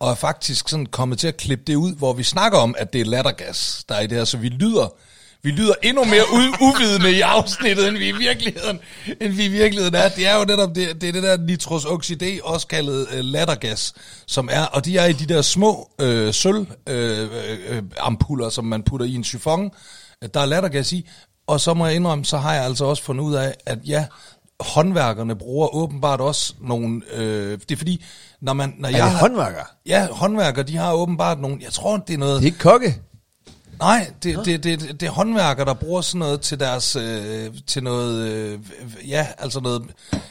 og 0.00 0.10
er 0.10 0.14
faktisk 0.14 0.68
sådan 0.68 0.86
kommet 0.86 1.18
til 1.18 1.28
at 1.28 1.36
klippe 1.36 1.64
det 1.66 1.74
ud, 1.74 1.94
hvor 1.94 2.12
vi 2.12 2.22
snakker 2.22 2.58
om, 2.58 2.74
at 2.78 2.92
det 2.92 3.00
er 3.00 3.04
lattergas, 3.04 3.84
der 3.88 3.94
er 3.94 4.00
i 4.00 4.06
det 4.06 4.18
her, 4.18 4.24
så 4.24 4.36
vi 4.36 4.48
lyder 4.48 4.94
vi 5.42 5.50
lyder 5.50 5.74
endnu 5.82 6.04
mere 6.04 6.22
u- 6.22 6.64
uvidende 6.64 7.12
i 7.12 7.20
afsnittet, 7.20 7.88
end 7.88 7.98
vi 7.98 8.08
i 8.08 8.12
virkeligheden, 8.12 8.78
end 9.20 9.32
vi 9.32 9.44
i 9.44 9.48
virkeligheden 9.48 9.94
er. 9.94 10.08
Det 10.08 10.26
er 10.26 10.38
jo 10.38 10.44
netop 10.44 10.74
det, 10.74 11.00
det, 11.00 11.08
er 11.08 11.12
det 11.12 11.22
der 11.22 11.36
nitrous 11.36 11.84
oxide, 11.84 12.40
også 12.44 12.66
kaldet 12.66 13.06
øh, 13.12 13.20
lattergas, 13.20 13.94
som 14.26 14.48
er, 14.52 14.64
og 14.64 14.84
de 14.84 14.98
er 14.98 15.06
i 15.06 15.12
de 15.12 15.26
der 15.26 15.42
små 15.42 15.90
øh, 16.00 16.34
sølvampuller, 16.34 18.46
øh, 18.46 18.46
øh, 18.46 18.52
som 18.52 18.64
man 18.64 18.82
putter 18.82 19.06
i 19.06 19.14
en 19.14 19.24
chiffon. 19.24 19.70
Øh, 20.22 20.28
der 20.34 20.40
er 20.40 20.46
lattergas 20.46 20.92
i, 20.92 21.08
og 21.46 21.60
så 21.60 21.74
må 21.74 21.86
jeg 21.86 21.94
indrømme, 21.94 22.24
så 22.24 22.38
har 22.38 22.54
jeg 22.54 22.64
altså 22.64 22.84
også 22.84 23.02
fundet 23.02 23.24
ud 23.24 23.34
af, 23.34 23.54
at 23.66 23.78
ja, 23.86 24.06
håndværkerne 24.60 25.36
bruger 25.36 25.74
åbenbart 25.74 26.20
også 26.20 26.54
nogle... 26.60 27.02
Øh, 27.14 27.58
det 27.58 27.72
er 27.72 27.76
fordi, 27.76 28.04
når 28.40 28.52
man... 28.52 28.74
Når 28.78 28.88
Er 28.88 28.92
jeg 28.92 29.02
det 29.02 29.10
har-? 29.10 29.18
Ja, 29.86 30.08
håndværkere, 30.10 30.64
de 30.64 30.76
har 30.76 30.92
åbenbart 30.92 31.40
nogle... 31.40 31.58
Jeg 31.62 31.72
tror, 31.72 31.96
det 31.96 32.14
er 32.14 32.18
noget... 32.18 32.36
Det 32.36 32.42
er 32.42 32.46
ikke 32.46 32.58
kokke. 32.58 33.00
Nej, 33.78 34.10
det, 34.22 34.38
det, 34.44 34.64
det, 34.64 34.80
det, 34.80 35.00
det 35.00 35.06
er 35.06 35.10
håndværkere, 35.10 35.66
der 35.66 35.74
bruger 35.74 36.00
sådan 36.00 36.18
noget 36.18 36.40
til 36.40 36.60
deres, 36.60 36.96
øh, 36.96 37.50
til 37.66 37.82
noget, 37.82 38.28
øh, 38.28 38.58
ja, 39.08 39.26
altså 39.38 39.60
noget, 39.60 39.82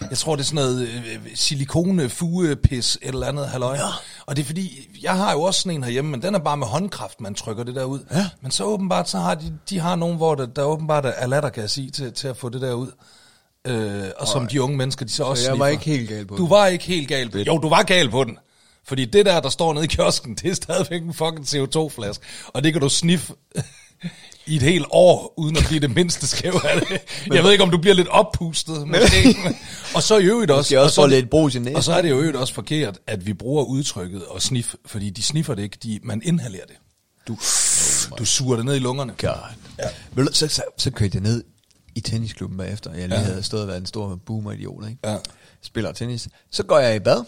jeg 0.09 0.17
tror 0.17 0.35
det 0.35 0.41
er 0.41 0.45
sådan 0.45 0.55
noget 0.55 0.81
øh, 0.87 1.19
silikone, 1.35 2.09
fugepis, 2.09 2.97
et 3.01 3.07
eller 3.07 3.27
andet 3.27 3.47
halløj. 3.47 3.75
Ja. 3.75 3.87
Og 4.25 4.35
det 4.35 4.41
er 4.41 4.45
fordi, 4.45 4.89
jeg 5.01 5.13
har 5.13 5.31
jo 5.31 5.41
også 5.41 5.61
sådan 5.61 5.77
en 5.77 5.83
herhjemme, 5.83 6.11
men 6.11 6.21
den 6.21 6.35
er 6.35 6.39
bare 6.39 6.57
med 6.57 6.67
håndkraft, 6.67 7.21
man 7.21 7.35
trykker 7.35 7.63
det 7.63 7.75
der 7.75 7.83
ud. 7.83 7.99
Ja. 8.11 8.29
Men 8.41 8.51
så 8.51 8.63
åbenbart, 8.63 9.09
så 9.09 9.17
har 9.17 9.35
de, 9.35 9.57
de 9.69 9.79
har 9.79 9.95
nogen, 9.95 10.17
hvor 10.17 10.35
der, 10.35 10.45
der 10.45 10.63
åbenbart 10.63 11.05
er 11.05 11.27
lattergas 11.27 11.77
i 11.77 11.89
til, 11.89 12.13
til 12.13 12.27
at 12.27 12.37
få 12.37 12.49
det 12.49 12.61
der 12.61 12.73
ud. 12.73 12.91
Øh, 13.65 14.03
og 14.17 14.27
som 14.27 14.47
de 14.47 14.61
unge 14.61 14.77
mennesker, 14.77 15.05
de 15.05 15.11
så 15.11 15.23
også 15.23 15.43
jeg 15.51 15.59
var 15.59 15.65
sniffer. 15.69 15.71
ikke 15.89 15.99
helt 15.99 16.09
gal 16.09 16.25
på 16.25 16.35
Du 16.35 16.41
den. 16.43 16.49
var 16.49 16.67
ikke 16.67 16.85
helt 16.85 17.07
gal 17.07 17.29
på 17.29 17.37
den. 17.37 17.45
Jo, 17.47 17.57
du 17.57 17.69
var 17.69 17.83
gal 17.83 18.09
på 18.09 18.23
den. 18.23 18.37
Fordi 18.87 19.05
det 19.05 19.25
der, 19.25 19.39
der 19.39 19.49
står 19.49 19.73
nede 19.73 19.85
i 19.85 19.87
kiosken, 19.87 20.35
det 20.35 20.51
er 20.51 20.55
stadigvæk 20.55 21.01
en 21.01 21.13
fucking 21.13 21.45
CO2-flaske. 21.47 22.25
Og 22.47 22.63
det 22.63 22.73
kan 22.73 22.81
du 22.81 22.89
sniffe 22.89 23.33
i 24.47 24.55
et 24.55 24.61
helt 24.61 24.85
år, 24.89 25.33
uden 25.37 25.57
at 25.57 25.63
blive 25.67 25.79
det 25.79 25.95
mindste 25.95 26.27
skæv 26.27 26.61
af 26.63 26.81
det. 26.81 27.01
Jeg 27.35 27.43
ved 27.43 27.51
ikke, 27.51 27.63
om 27.63 27.69
du 27.71 27.77
bliver 27.77 27.93
lidt 27.95 28.07
oppustet, 28.07 28.87
måske. 28.87 29.37
og 29.95 30.03
så 30.03 30.17
i 30.17 30.23
øvrigt 30.25 30.51
også... 30.51 30.77
Også 30.79 31.01
og 31.01 31.09
så, 31.09 31.15
lidt 31.15 31.33
næsen. 31.33 31.75
Og 31.75 31.83
så 31.83 31.93
er 31.93 32.01
det 32.01 32.09
jo 32.09 32.15
øvrigt 32.19 32.37
også 32.37 32.53
forkert, 32.53 32.99
at 33.07 33.25
vi 33.25 33.33
bruger 33.33 33.63
udtrykket 33.63 34.25
og 34.25 34.41
snif, 34.41 34.73
fordi 34.85 35.09
de 35.09 35.23
sniffer 35.23 35.55
det 35.55 35.63
ikke, 35.63 35.77
de, 35.83 35.99
man 36.03 36.21
inhalerer 36.25 36.65
det. 36.65 36.75
Du, 37.27 37.33
du 38.17 38.25
suger 38.25 38.55
det 38.55 38.65
ned 38.65 38.75
i 38.75 38.79
lungerne. 38.79 39.13
God. 39.17 39.29
Ja. 40.17 40.23
Så, 40.31 40.47
så, 40.47 40.61
så 40.77 40.91
kørte 40.91 41.11
jeg 41.13 41.21
ned 41.23 41.43
i 41.95 41.99
tennisklubben 42.01 42.57
bagefter. 42.57 42.93
Jeg 42.93 43.09
lige 43.09 43.19
Ja. 43.19 43.25
havde 43.25 43.43
stået 43.43 43.61
og 43.61 43.67
været 43.67 43.79
en 43.79 43.85
stor 43.85 44.15
boomer-idiot, 44.25 44.87
ikke? 44.89 44.99
Ja. 45.09 45.17
Spiller 45.61 45.91
tennis. 45.91 46.27
Så 46.51 46.63
går 46.63 46.79
jeg 46.79 46.95
i 46.95 46.99
bad. 46.99 47.23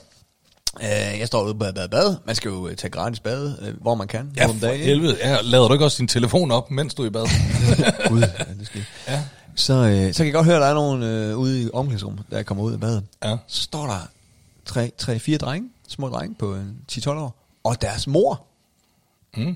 Øh, 0.82 1.20
jeg 1.20 1.28
står 1.28 1.44
ude 1.44 1.54
på 1.54 1.58
bad, 1.58 1.74
bad, 1.74 1.90
bad. 1.90 2.16
Man 2.26 2.36
skal 2.36 2.50
jo 2.50 2.68
øh, 2.68 2.76
tage 2.76 2.92
gratis 2.92 3.20
bad, 3.20 3.56
øh, 3.62 3.82
hvor 3.82 3.96
man 3.96 4.08
kan. 4.08 4.32
Ja, 4.38 4.50
om 4.50 4.60
dagen, 4.60 4.80
helvede. 4.86 5.18
Ja, 5.24 5.38
lader 5.42 5.68
du 5.68 5.74
ikke 5.74 5.86
også 5.86 5.98
din 5.98 6.08
telefon 6.08 6.52
op, 6.52 6.72
mens 6.72 6.94
du 6.94 7.02
er 7.04 7.08
i 7.08 7.10
bad? 7.10 7.26
Gud, 8.10 8.20
ja, 8.20 8.44
det 8.60 8.66
skal. 8.68 8.86
Ja. 9.08 9.24
Så, 9.56 9.74
øh, 9.74 10.14
så 10.14 10.18
kan 10.18 10.26
jeg 10.26 10.34
godt 10.34 10.46
høre, 10.46 10.56
at 10.56 10.62
der 10.62 10.68
er 10.68 10.74
nogen 10.74 11.04
øh, 11.04 11.38
ude 11.38 11.62
i 11.64 11.70
omklædningsrummet, 11.74 12.24
jeg 12.32 12.46
kommer 12.46 12.64
ud 12.64 12.74
af 12.74 12.80
badet. 12.80 13.04
Ja. 13.24 13.38
Så 13.48 13.62
står 13.62 13.86
der 13.86 14.08
tre, 14.66 14.92
tre, 14.98 15.20
fire 15.20 15.38
drenge, 15.38 15.70
små 15.88 16.10
drenge 16.10 16.36
på 16.40 16.56
øh, 16.56 16.64
10-12 16.92 17.10
år, 17.10 17.36
og 17.64 17.82
deres 17.82 18.08
mor. 18.08 18.44
Mm. 19.38 19.56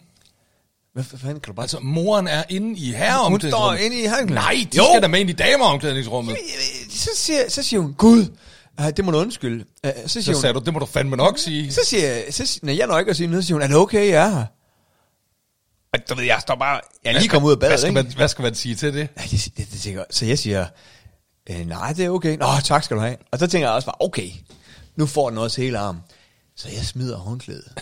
Hvad 0.94 1.04
hvad 1.04 1.20
fanden 1.20 1.40
kan 1.40 1.52
du 1.52 1.54
bare... 1.56 1.64
Altså, 1.64 1.80
moren 1.82 2.28
er 2.28 2.44
inde 2.50 2.80
i 2.80 2.92
herreomklædningsrummet. 2.92 3.70
Hun 3.70 3.78
står 3.78 3.86
inde 3.86 3.98
i 3.98 4.02
herreomklædningsrummet. 4.02 4.34
Nej, 4.58 4.68
de 4.72 4.78
Jo. 4.78 4.84
skal 4.92 5.02
da 5.02 5.08
med 5.08 5.20
ind 5.20 5.30
i 5.30 5.34
dameomklædningsrummet. 5.34 6.38
så 6.90 7.10
siger, 7.16 7.50
så 7.50 7.64
siger 7.64 7.80
hun, 7.80 7.94
Gud, 7.94 8.26
ej, 8.78 8.92
det 8.92 9.06
må 9.06 9.12
du 9.12 9.18
undskylde. 9.18 9.66
Øh, 9.86 9.92
Så 10.06 10.08
siger 10.08 10.24
Så 10.24 10.32
hun, 10.32 10.42
sagde 10.42 10.54
du, 10.54 10.60
det 10.60 10.74
må 10.74 10.80
du 10.80 10.86
fandme 10.86 11.18
nok 11.18 11.38
sige. 11.40 11.72
så 11.74 11.82
siger, 11.86 12.32
så, 12.32 12.46
siger- 12.46 12.66
når 12.66 12.74
jeg 12.74 12.88
når 12.88 13.00
ikke 13.00 13.10
at 13.10 13.18
sige 13.18 13.28
noget, 13.28 13.44
så 13.44 13.48
siger 13.48 13.56
hun, 13.56 13.62
er 13.62 13.68
det 13.68 13.76
okay, 13.76 14.10
jeg 14.10 14.26
er 14.26 14.30
her? 14.30 14.46
Og 15.94 16.00
du 16.10 16.16
ved, 16.16 16.24
jeg 16.24 16.42
står 16.42 16.56
bare, 16.56 16.82
jeg 17.04 17.14
er 17.14 17.20
lige 17.20 17.30
kommet 17.30 17.48
ud 17.48 17.52
af 17.52 17.58
hvad 17.58 17.70
badet, 17.70 17.80
skal, 17.80 17.90
ikke? 17.90 18.04
man, 18.04 18.14
hvad 18.16 18.28
skal 18.28 18.44
man 18.44 18.56
sige 18.56 18.76
til 18.76 18.94
det? 18.94 19.08
Ja, 19.18 19.22
det, 19.32 19.48
det, 19.58 19.68
det 19.72 19.82
tænker, 19.82 20.04
så 20.10 20.26
jeg 20.26 20.40
siger, 20.40 20.66
øh, 21.50 21.68
nej, 21.68 21.94
det 21.94 22.06
er 22.06 22.10
okay. 22.10 22.38
Nå, 22.38 22.46
tak 22.64 22.84
skal 22.84 22.98
du 22.98 23.02
have. 23.02 23.18
Og 23.32 23.40
så 23.40 23.48
tænker 23.48 23.68
jeg 23.68 23.76
også 23.76 23.86
bare, 23.86 23.96
okay, 24.00 24.30
nu 24.96 25.06
får 25.06 25.30
den 25.30 25.38
også 25.38 25.62
hele 25.62 25.78
armen. 25.80 26.02
Så 26.56 26.68
jeg 26.70 26.86
smider 26.86 27.18
håndklædet. 27.18 27.74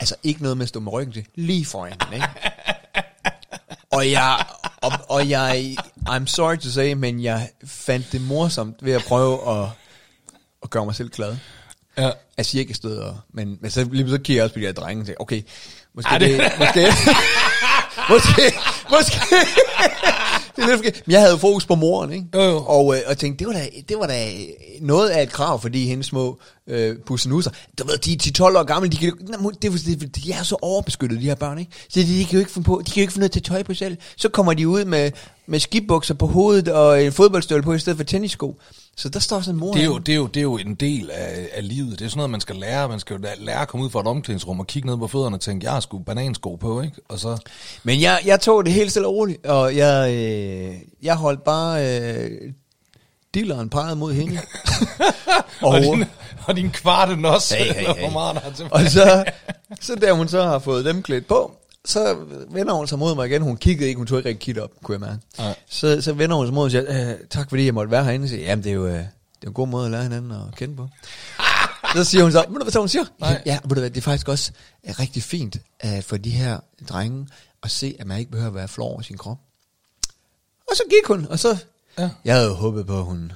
Altså 0.00 0.14
ikke 0.22 0.42
noget 0.42 0.56
med 0.56 0.64
at 0.64 0.68
stå 0.68 0.80
med 0.80 0.92
ryggen 0.92 1.12
til, 1.12 1.26
lige 1.34 1.64
foran 1.64 1.92
den, 2.06 2.12
ikke? 2.14 2.26
Og 3.92 4.10
jeg, 4.10 4.44
og, 4.82 4.92
og 5.08 5.28
jeg, 5.30 5.76
I'm 6.08 6.26
sorry 6.26 6.56
to 6.56 6.68
say, 6.70 6.92
men 6.92 7.22
jeg 7.22 7.48
fandt 7.64 8.12
det 8.12 8.20
morsomt 8.20 8.76
ved 8.84 8.92
at 8.92 9.02
prøve 9.08 9.62
at, 9.62 9.68
at 10.62 10.70
gøre 10.70 10.84
mig 10.84 10.94
selv 10.94 11.08
glad. 11.08 11.36
Ja. 11.98 12.10
Ikke 12.54 12.74
stod 12.74 12.96
og, 12.96 13.18
men, 13.32 13.58
men 13.60 13.70
så, 13.70 13.88
lige 13.92 14.08
så 14.10 14.18
kigger 14.18 14.34
jeg 14.34 14.44
også 14.44 14.54
på 14.54 14.60
de 14.60 14.64
her 14.66 14.72
drenge 14.72 15.02
og 15.02 15.06
tænker, 15.06 15.22
okay, 15.22 15.42
måske 15.94 16.08
Ej, 16.10 16.18
det- 16.18 16.38
det 16.38 16.52
måske, 16.58 16.80
måske, 18.10 18.42
måske, 18.90 19.20
det 20.56 20.62
er 20.62 20.66
lidt 20.66 20.76
forkert. 20.76 21.02
Men 21.06 21.12
jeg 21.12 21.20
havde 21.20 21.32
jo 21.32 21.38
fokus 21.38 21.66
på 21.66 21.74
moren, 21.74 22.12
ikke? 22.12 22.26
Jo, 22.34 22.42
jo. 22.42 22.64
Og, 22.66 22.96
øh, 22.96 23.02
og 23.06 23.18
tænkte, 23.18 23.44
det 23.44 23.54
var, 23.54 23.60
da, 23.60 23.68
det 23.88 23.98
var 23.98 24.06
da 24.06 24.28
noget 24.80 25.08
af 25.08 25.22
et 25.22 25.32
krav, 25.32 25.60
fordi 25.60 25.86
hendes 25.86 26.06
små 26.06 26.38
øh, 26.66 26.96
pussenusser, 27.06 27.50
du 27.78 27.86
ved, 27.86 27.98
de 27.98 28.12
er 28.12 28.50
10-12 28.50 28.58
år 28.58 28.64
gamle, 28.64 28.88
de, 28.88 28.96
kan, 28.96 29.12
det, 29.62 30.00
det, 30.00 30.16
de 30.16 30.32
er 30.32 30.42
så 30.42 30.56
overbeskyttet, 30.62 31.20
de 31.20 31.24
her 31.24 31.34
børn, 31.34 31.58
ikke? 31.58 31.72
Så 31.88 32.00
de, 32.00 32.06
de 32.06 32.24
kan 32.24 32.32
jo 32.32 32.38
ikke 32.38 32.52
finde 32.52 32.66
på, 32.66 32.82
de 32.86 32.90
kan 32.90 33.00
jo 33.00 33.02
ikke 33.02 33.12
finde 33.12 33.20
noget 33.20 33.32
til 33.32 33.42
tøj 33.42 33.62
på 33.62 33.74
selv. 33.74 33.96
Så 34.16 34.28
kommer 34.28 34.54
de 34.54 34.68
ud 34.68 34.84
med, 34.84 35.10
med 35.46 35.60
skibukser 35.60 36.14
på 36.14 36.26
hovedet 36.26 36.68
og 36.68 37.04
en 37.04 37.12
fodboldstøvle 37.12 37.62
på, 37.62 37.72
i 37.72 37.78
stedet 37.78 37.96
for 37.96 38.04
tennissko. 38.04 38.56
Så 38.96 39.08
der 39.08 39.18
står 39.18 39.40
sådan 39.40 39.54
en 39.54 39.60
mor. 39.60 39.72
Det 39.72 39.80
er, 39.82 39.84
jo, 39.86 39.98
det, 39.98 40.12
er 40.12 40.16
jo, 40.16 40.26
det 40.26 40.36
er 40.40 40.42
jo 40.42 40.56
en 40.56 40.74
del 40.74 41.10
af, 41.10 41.48
af 41.52 41.68
livet. 41.68 41.98
Det 41.98 42.04
er 42.04 42.08
sådan 42.08 42.18
noget, 42.18 42.30
man 42.30 42.40
skal 42.40 42.56
lære. 42.56 42.88
Man 42.88 43.00
skal 43.00 43.16
jo 43.16 43.26
lære- 43.38 43.62
at 43.62 43.68
komme 43.68 43.86
ud 43.86 43.90
fra 43.90 44.00
et 44.00 44.06
omklædningsrum 44.06 44.60
og 44.60 44.66
kigge 44.66 44.88
ned 44.88 44.96
på 44.98 45.08
fødderne 45.08 45.36
og 45.36 45.40
tænke, 45.40 45.64
jeg 45.64 45.72
har 45.72 45.80
sgu 45.80 45.98
banansko 45.98 46.56
på, 46.56 46.80
ikke? 46.80 46.96
Og 47.08 47.18
så, 47.18 47.38
Men 47.82 48.00
jeg, 48.00 48.20
jeg 48.26 48.40
tog 48.40 48.64
det 48.64 48.72
helt 48.72 48.90
stille 48.90 49.08
og 49.08 49.14
roligt, 49.14 49.46
og 49.46 49.76
jeg, 49.76 50.14
øh, 50.14 50.74
jeg 51.02 51.16
holdt 51.16 51.44
bare 51.44 51.98
øh, 52.00 52.30
dealeren 53.34 53.70
peget 53.70 53.98
mod 53.98 54.12
hende. 54.12 54.38
og, 55.62 55.68
og, 55.70 55.80
din, 55.80 56.04
og 56.46 56.56
din 56.56 56.70
kvarte 56.70 57.28
også, 57.28 57.56
Hey, 57.56 57.64
hey, 57.72 57.86
hey. 57.86 58.00
hvor 58.00 58.10
meget 58.10 58.34
der 58.34 58.40
er 58.40 58.52
til 58.52 58.66
og 58.70 58.80
så, 58.80 59.24
så 59.80 59.94
da 59.94 60.12
hun 60.12 60.28
så 60.28 60.42
har 60.42 60.58
fået 60.58 60.84
dem 60.84 61.02
klædt 61.02 61.26
på, 61.26 61.52
så 61.84 62.16
vender 62.50 62.74
hun 62.74 62.86
sig 62.88 62.98
mod 62.98 63.14
mig 63.14 63.26
igen. 63.26 63.42
Hun 63.42 63.56
kiggede 63.56 63.88
ikke, 63.88 63.98
hun 63.98 64.06
tog 64.06 64.18
ikke 64.18 64.28
rigtig 64.28 64.44
kigge 64.44 64.62
op, 64.62 64.70
kunne 64.82 64.92
jeg 64.92 65.00
mærke. 65.00 65.20
Så, 65.68 66.00
så 66.00 66.12
vender 66.12 66.36
hun 66.36 66.46
sig 66.46 66.54
mod 66.54 66.70
mig 66.70 66.82
og 66.82 66.88
siger, 66.88 67.10
øh, 67.10 67.16
tak 67.30 67.48
fordi 67.48 67.64
jeg 67.66 67.74
måtte 67.74 67.90
være 67.90 68.04
herinde. 68.04 68.28
Siger, 68.28 68.44
jamen 68.44 68.64
det 68.64 68.70
er 68.70 68.74
jo 68.74 68.86
øh, 68.86 68.92
det 68.92 69.46
er 69.46 69.46
en 69.46 69.54
god 69.54 69.68
måde 69.68 69.84
at 69.84 69.90
lære 69.90 70.02
hinanden 70.02 70.30
at 70.30 70.56
kende 70.56 70.76
på. 70.76 70.88
så 71.94 72.04
siger 72.04 72.22
hun 72.22 72.32
så, 72.32 72.44
ved 72.48 72.58
du 72.58 72.64
hvad 72.64 72.72
så 72.72 72.78
hun 72.78 72.88
siger? 72.88 73.04
Nej. 73.20 73.42
Ja, 73.46 73.58
ved 73.64 73.74
du 73.76 73.80
hvad, 73.80 73.90
det 73.90 73.96
er 73.96 74.02
faktisk 74.02 74.28
også 74.28 74.52
øh, 74.88 74.94
rigtig 74.98 75.22
fint 75.22 75.56
uh, 75.84 76.02
for 76.02 76.16
de 76.16 76.30
her 76.30 76.60
drenge 76.88 77.28
at 77.62 77.70
se, 77.70 77.96
at 77.98 78.06
man 78.06 78.18
ikke 78.18 78.30
behøver 78.30 78.48
at 78.50 78.54
være 78.54 78.68
flov 78.68 78.90
over 78.90 79.02
sin 79.02 79.18
krop. 79.18 79.38
Og 80.70 80.76
så 80.76 80.82
gik 80.90 81.06
hun, 81.06 81.26
og 81.30 81.38
så... 81.38 81.56
Ja. 81.98 82.10
Jeg 82.24 82.34
havde 82.34 82.48
jo 82.48 82.54
håbet 82.54 82.86
på, 82.86 82.98
at 82.98 83.04
hun... 83.04 83.32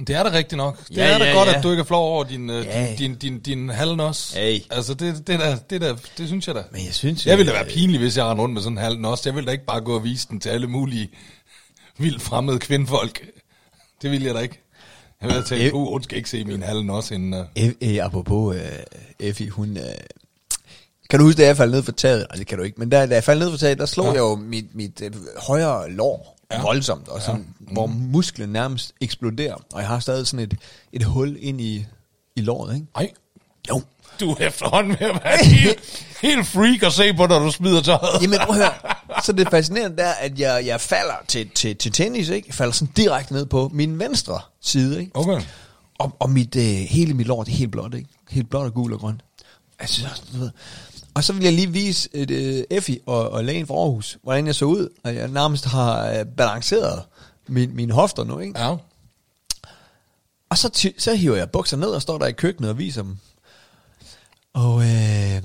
Det 0.00 0.10
er 0.10 0.22
da 0.22 0.32
rigtigt 0.32 0.56
nok. 0.56 0.88
Det 0.88 0.96
Ja, 0.96 1.04
er 1.14 1.18
da 1.18 1.24
ja, 1.24 1.32
godt, 1.32 1.48
ja. 1.48 1.56
at 1.56 1.62
du 1.62 1.70
ikke 1.70 1.80
er 1.80 1.84
flov 1.84 2.12
over 2.14 2.24
din, 2.24 2.50
øh, 2.50 2.64
Ja. 2.66 2.86
din, 2.88 2.96
din, 2.98 3.14
din, 3.18 3.38
din 3.40 3.68
halvnos. 3.68 4.32
Hey. 4.32 4.60
Altså, 4.70 4.94
det, 4.94 5.26
det, 5.26 5.38
der, 5.40 5.56
det, 5.70 5.80
der, 5.80 5.96
det 6.18 6.26
synes 6.28 6.46
jeg 6.46 6.54
da. 6.54 6.62
Men 6.72 6.84
jeg 6.84 6.94
synes... 6.94 7.26
Jeg 7.26 7.38
ville 7.38 7.52
da 7.52 7.56
være 7.58 7.68
pinlig, 7.68 7.98
hvis 8.00 8.16
jeg 8.16 8.24
rendte 8.24 8.42
rundt 8.42 8.54
med 8.54 8.62
sådan 8.62 8.78
en 8.78 8.84
halvnos. 8.84 9.26
Jeg 9.26 9.34
ville 9.34 9.46
da 9.46 9.52
ikke 9.52 9.64
bare 9.64 9.80
gå 9.80 9.94
og 9.94 10.04
vise 10.04 10.28
den 10.28 10.40
til 10.40 10.48
alle 10.48 10.66
mulige 10.66 11.08
vildt 11.98 12.22
fremmede 12.22 12.58
kvindfolk. 12.58 13.26
Det 14.02 14.10
ville 14.10 14.26
jeg 14.26 14.34
da 14.34 14.40
ikke. 14.40 14.62
Jeg 15.20 15.28
ville 15.28 15.34
have 15.34 15.44
tænkt, 15.44 15.64
Eh. 15.64 15.74
uh, 15.74 15.88
hun 15.92 16.02
skal 16.02 16.16
ikke 16.18 16.30
se 16.30 16.44
min 16.44 16.62
halvnos 16.62 17.10
inden... 17.10 17.34
Uh... 17.34 17.62
F, 17.70 17.72
eh, 17.80 18.04
apropos 18.04 18.56
uh, 18.56 18.62
Effie, 19.20 19.50
hun... 19.50 19.70
Uh, 19.76 19.82
kan 21.10 21.18
du 21.18 21.24
huske, 21.24 21.42
da 21.42 21.46
jeg 21.46 21.56
faldt 21.56 21.72
ned 21.72 21.82
for 21.82 21.92
taget? 21.92 22.26
Nej, 22.30 22.36
det 22.38 22.46
kan 22.46 22.58
du 22.58 22.64
ikke. 22.64 22.80
Men 22.80 22.88
da, 22.90 23.06
da 23.06 23.14
jeg 23.14 23.24
faldt 23.24 23.38
ned 23.42 23.50
for 23.50 23.58
taget, 23.58 23.78
der 23.78 23.86
slog 23.86 24.06
Ja. 24.06 24.12
jeg 24.12 24.18
jo 24.18 24.34
mit, 24.34 24.74
mit 24.74 25.02
uh, 25.02 25.20
højre 25.46 25.90
lår 25.90 26.35
Ja. 26.52 26.62
voldsomt, 26.62 27.08
og 27.08 27.22
sådan, 27.22 27.54
ja. 27.68 27.72
hvor 27.72 27.86
musklen 27.86 28.48
nærmest 28.48 28.92
eksploderer. 29.00 29.54
Og 29.72 29.80
jeg 29.80 29.88
har 29.88 30.00
stadig 30.00 30.26
sådan 30.26 30.44
et, 30.44 30.56
et 30.92 31.04
hul 31.04 31.36
ind 31.40 31.60
i, 31.60 31.86
i 32.36 32.40
låret, 32.40 32.74
ikke? 32.74 32.86
Ej, 32.94 33.10
Jo. 33.68 33.82
du 34.20 34.30
er 34.30 34.36
efterhånden 34.46 34.90
ved 35.00 35.06
at 35.10 35.20
være 35.24 35.44
helt, 35.54 36.06
helt 36.22 36.46
freak 36.46 36.82
at 36.82 36.92
se 36.92 37.14
på, 37.14 37.26
når 37.26 37.38
du 37.38 37.50
smider 37.50 37.82
tøjet. 37.82 38.22
Jamen 38.22 38.38
prøv 38.46 38.56
at 38.56 38.62
høre. 38.62 39.22
Så 39.24 39.32
det 39.32 39.48
fascinerende 39.50 39.96
der, 39.96 40.10
at 40.10 40.38
jeg, 40.40 40.66
jeg 40.66 40.80
falder 40.80 41.14
til, 41.28 41.50
til, 41.50 41.76
til 41.76 41.92
tennis, 41.92 42.28
ikke? 42.28 42.48
Jeg 42.48 42.54
falder 42.54 42.72
sådan 42.72 42.92
direkte 42.96 43.32
ned 43.32 43.46
på 43.46 43.70
min 43.72 43.98
venstre 43.98 44.40
side, 44.62 45.00
ikke? 45.00 45.12
Okay. 45.14 45.40
Og, 45.98 46.16
og 46.18 46.30
mit, 46.30 46.56
øh, 46.56 46.62
hele 46.64 47.14
mit 47.14 47.26
lår, 47.26 47.44
det 47.44 47.52
er 47.52 47.56
helt 47.56 47.70
blåt, 47.72 47.94
ikke? 47.94 48.08
Helt 48.30 48.50
blåt 48.50 48.64
og 48.66 48.74
gul 48.74 48.92
og 48.92 49.00
grønt. 49.00 49.20
Altså, 49.78 50.00
så, 50.00 50.22
du 50.32 50.38
ved. 50.38 50.50
Og 51.16 51.24
så 51.24 51.32
vil 51.32 51.42
jeg 51.44 51.52
lige 51.52 51.72
vise 51.72 52.08
et, 52.12 52.30
øh, 52.30 52.64
Effie 52.70 52.98
og, 53.06 53.30
og 53.30 53.44
lægen 53.44 53.66
fra 53.66 53.74
Aarhus, 53.74 54.18
hvordan 54.22 54.46
jeg 54.46 54.54
så 54.54 54.64
ud, 54.64 54.88
og 55.04 55.14
jeg 55.14 55.28
nærmest 55.28 55.64
har 55.64 56.10
øh, 56.10 56.26
balanceret 56.26 57.04
min, 57.48 57.76
mine 57.76 57.92
hofter 57.92 58.24
nu, 58.24 58.38
ikke? 58.38 58.60
Ja. 58.60 58.76
Og 60.50 60.58
så, 60.58 60.68
ty- 60.68 60.98
så 60.98 61.14
hiver 61.14 61.36
jeg 61.36 61.50
bukser 61.50 61.76
ned 61.76 61.88
og 61.88 62.02
står 62.02 62.18
der 62.18 62.26
i 62.26 62.32
køkkenet 62.32 62.70
og 62.70 62.78
viser 62.78 63.02
dem. 63.02 63.16
Og 64.52 64.82
øh, 64.82 65.42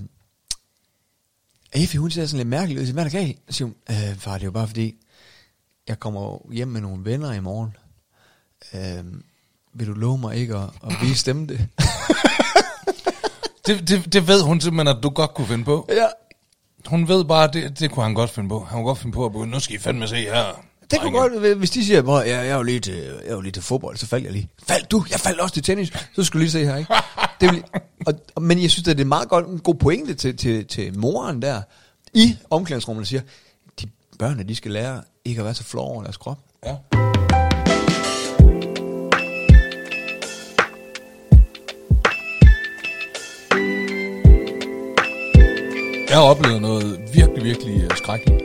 Effie, 1.74 2.00
hun 2.00 2.12
ser 2.12 2.26
sådan 2.26 2.38
lidt 2.38 2.48
mærkelig 2.48 2.76
ud. 2.78 2.80
Jeg 2.80 2.88
siger, 2.88 2.94
hvad 2.94 3.06
er 3.06 3.10
der 3.10 3.18
galt? 3.20 3.38
Så 3.50 3.58
siger 3.58 3.66
hun, 3.68 3.76
øh, 3.90 4.18
far, 4.18 4.34
det 4.34 4.42
er 4.42 4.46
jo 4.46 4.52
bare 4.52 4.68
fordi, 4.68 4.96
jeg 5.88 6.00
kommer 6.00 6.54
hjem 6.54 6.68
med 6.68 6.82
nogle 6.82 7.06
venner 7.06 7.32
i 7.32 7.40
morgen. 7.40 7.76
Øh, 8.74 9.22
vil 9.74 9.88
du 9.88 9.94
love 9.94 10.18
mig 10.18 10.36
ikke 10.36 10.56
at, 10.56 10.70
at 10.84 10.94
vise 11.02 11.26
dem 11.26 11.48
det? 11.48 11.68
Det, 13.68 13.88
det, 13.88 14.14
det 14.14 14.28
ved 14.28 14.42
hun 14.44 14.62
simpelthen, 14.62 14.98
at 14.98 15.04
du 15.04 15.10
godt 15.10 15.34
kunne 15.34 15.48
finde 15.48 15.64
på. 15.64 15.86
ja, 15.90 16.08
Hun 16.86 17.08
ved 17.08 17.26
bare, 17.26 17.44
at 17.44 17.54
det, 17.54 17.80
det 17.80 17.92
kunne 17.92 18.04
han 18.04 18.14
godt 18.14 18.30
finde 18.30 18.50
på. 18.50 18.60
Han 18.60 18.78
kunne 18.78 18.86
godt 18.86 18.98
finde 18.98 19.14
på 19.14 19.26
at 19.26 19.32
begynde, 19.32 19.52
nu 19.52 19.60
skal 19.60 19.76
I 19.76 19.80
fandme 19.80 20.08
se 20.08 20.16
her. 20.16 20.46
det 20.92 21.00
kunne 21.02 21.20
drenge." 21.20 21.40
godt, 21.40 21.58
hvis 21.58 21.70
de 21.72 21.86
siger, 21.86 22.18
at 22.20 22.28
jeg, 22.28 22.36
jeg, 22.36 22.48
er 22.48 22.56
jo 22.56 22.64
lige 22.64 22.80
til, 22.80 22.94
jeg 22.96 23.12
er 23.26 23.34
jo 23.34 23.42
lige 23.42 23.52
til 23.52 23.64
fodbold, 23.64 23.98
så 23.98 24.08
faldt 24.08 24.26
jeg 24.26 24.34
lige. 24.34 24.50
Faldt 24.68 24.92
du? 24.92 25.06
Jeg 25.12 25.20
faldt 25.20 25.40
også 25.40 25.54
til 25.54 25.64
tennis. 25.64 25.94
Så 26.16 26.24
skulle 26.24 26.40
du 26.40 26.44
lige 26.44 26.52
se 26.52 26.66
her, 26.66 26.76
ikke? 26.78 26.94
Det 27.42 27.52
vil, 27.52 27.64
og, 28.36 28.42
men 28.44 28.62
jeg 28.62 28.72
synes, 28.72 28.88
at 28.88 28.98
det 28.98 29.04
er 29.04 29.08
meget 29.08 29.30
godt, 29.30 29.48
en 29.48 29.60
god 29.60 29.76
pointe 29.76 30.14
til, 30.14 30.38
til, 30.38 30.68
til 30.68 31.00
moren 31.00 31.42
der, 31.42 31.62
i 32.14 32.38
omklædningsrummet, 32.50 33.04
der 33.04 33.08
siger, 33.08 33.22
de 33.82 33.88
børn, 34.20 34.48
de 34.48 34.56
skal 34.56 34.72
lære 34.72 35.02
ikke 35.26 35.40
at 35.40 35.46
være 35.46 35.54
så 35.54 35.64
flove 35.64 35.88
over 35.88 36.04
deres 36.04 36.18
krop. 36.18 36.38
Ja. 36.66 36.76
Jeg 46.12 46.20
har 46.20 46.26
oplevet 46.26 46.62
noget 46.62 47.00
virkelig, 47.14 47.44
virkelig 47.44 47.84
øh, 47.84 47.98
skrækkeligt. 47.98 48.44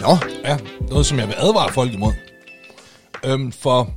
Nå, 0.00 0.16
Ja, 0.44 0.58
noget 0.88 1.06
som 1.06 1.18
jeg 1.18 1.28
vil 1.28 1.34
advare 1.38 1.72
folk 1.72 1.92
imod. 1.92 2.12
Øhm, 3.24 3.52
for, 3.52 3.90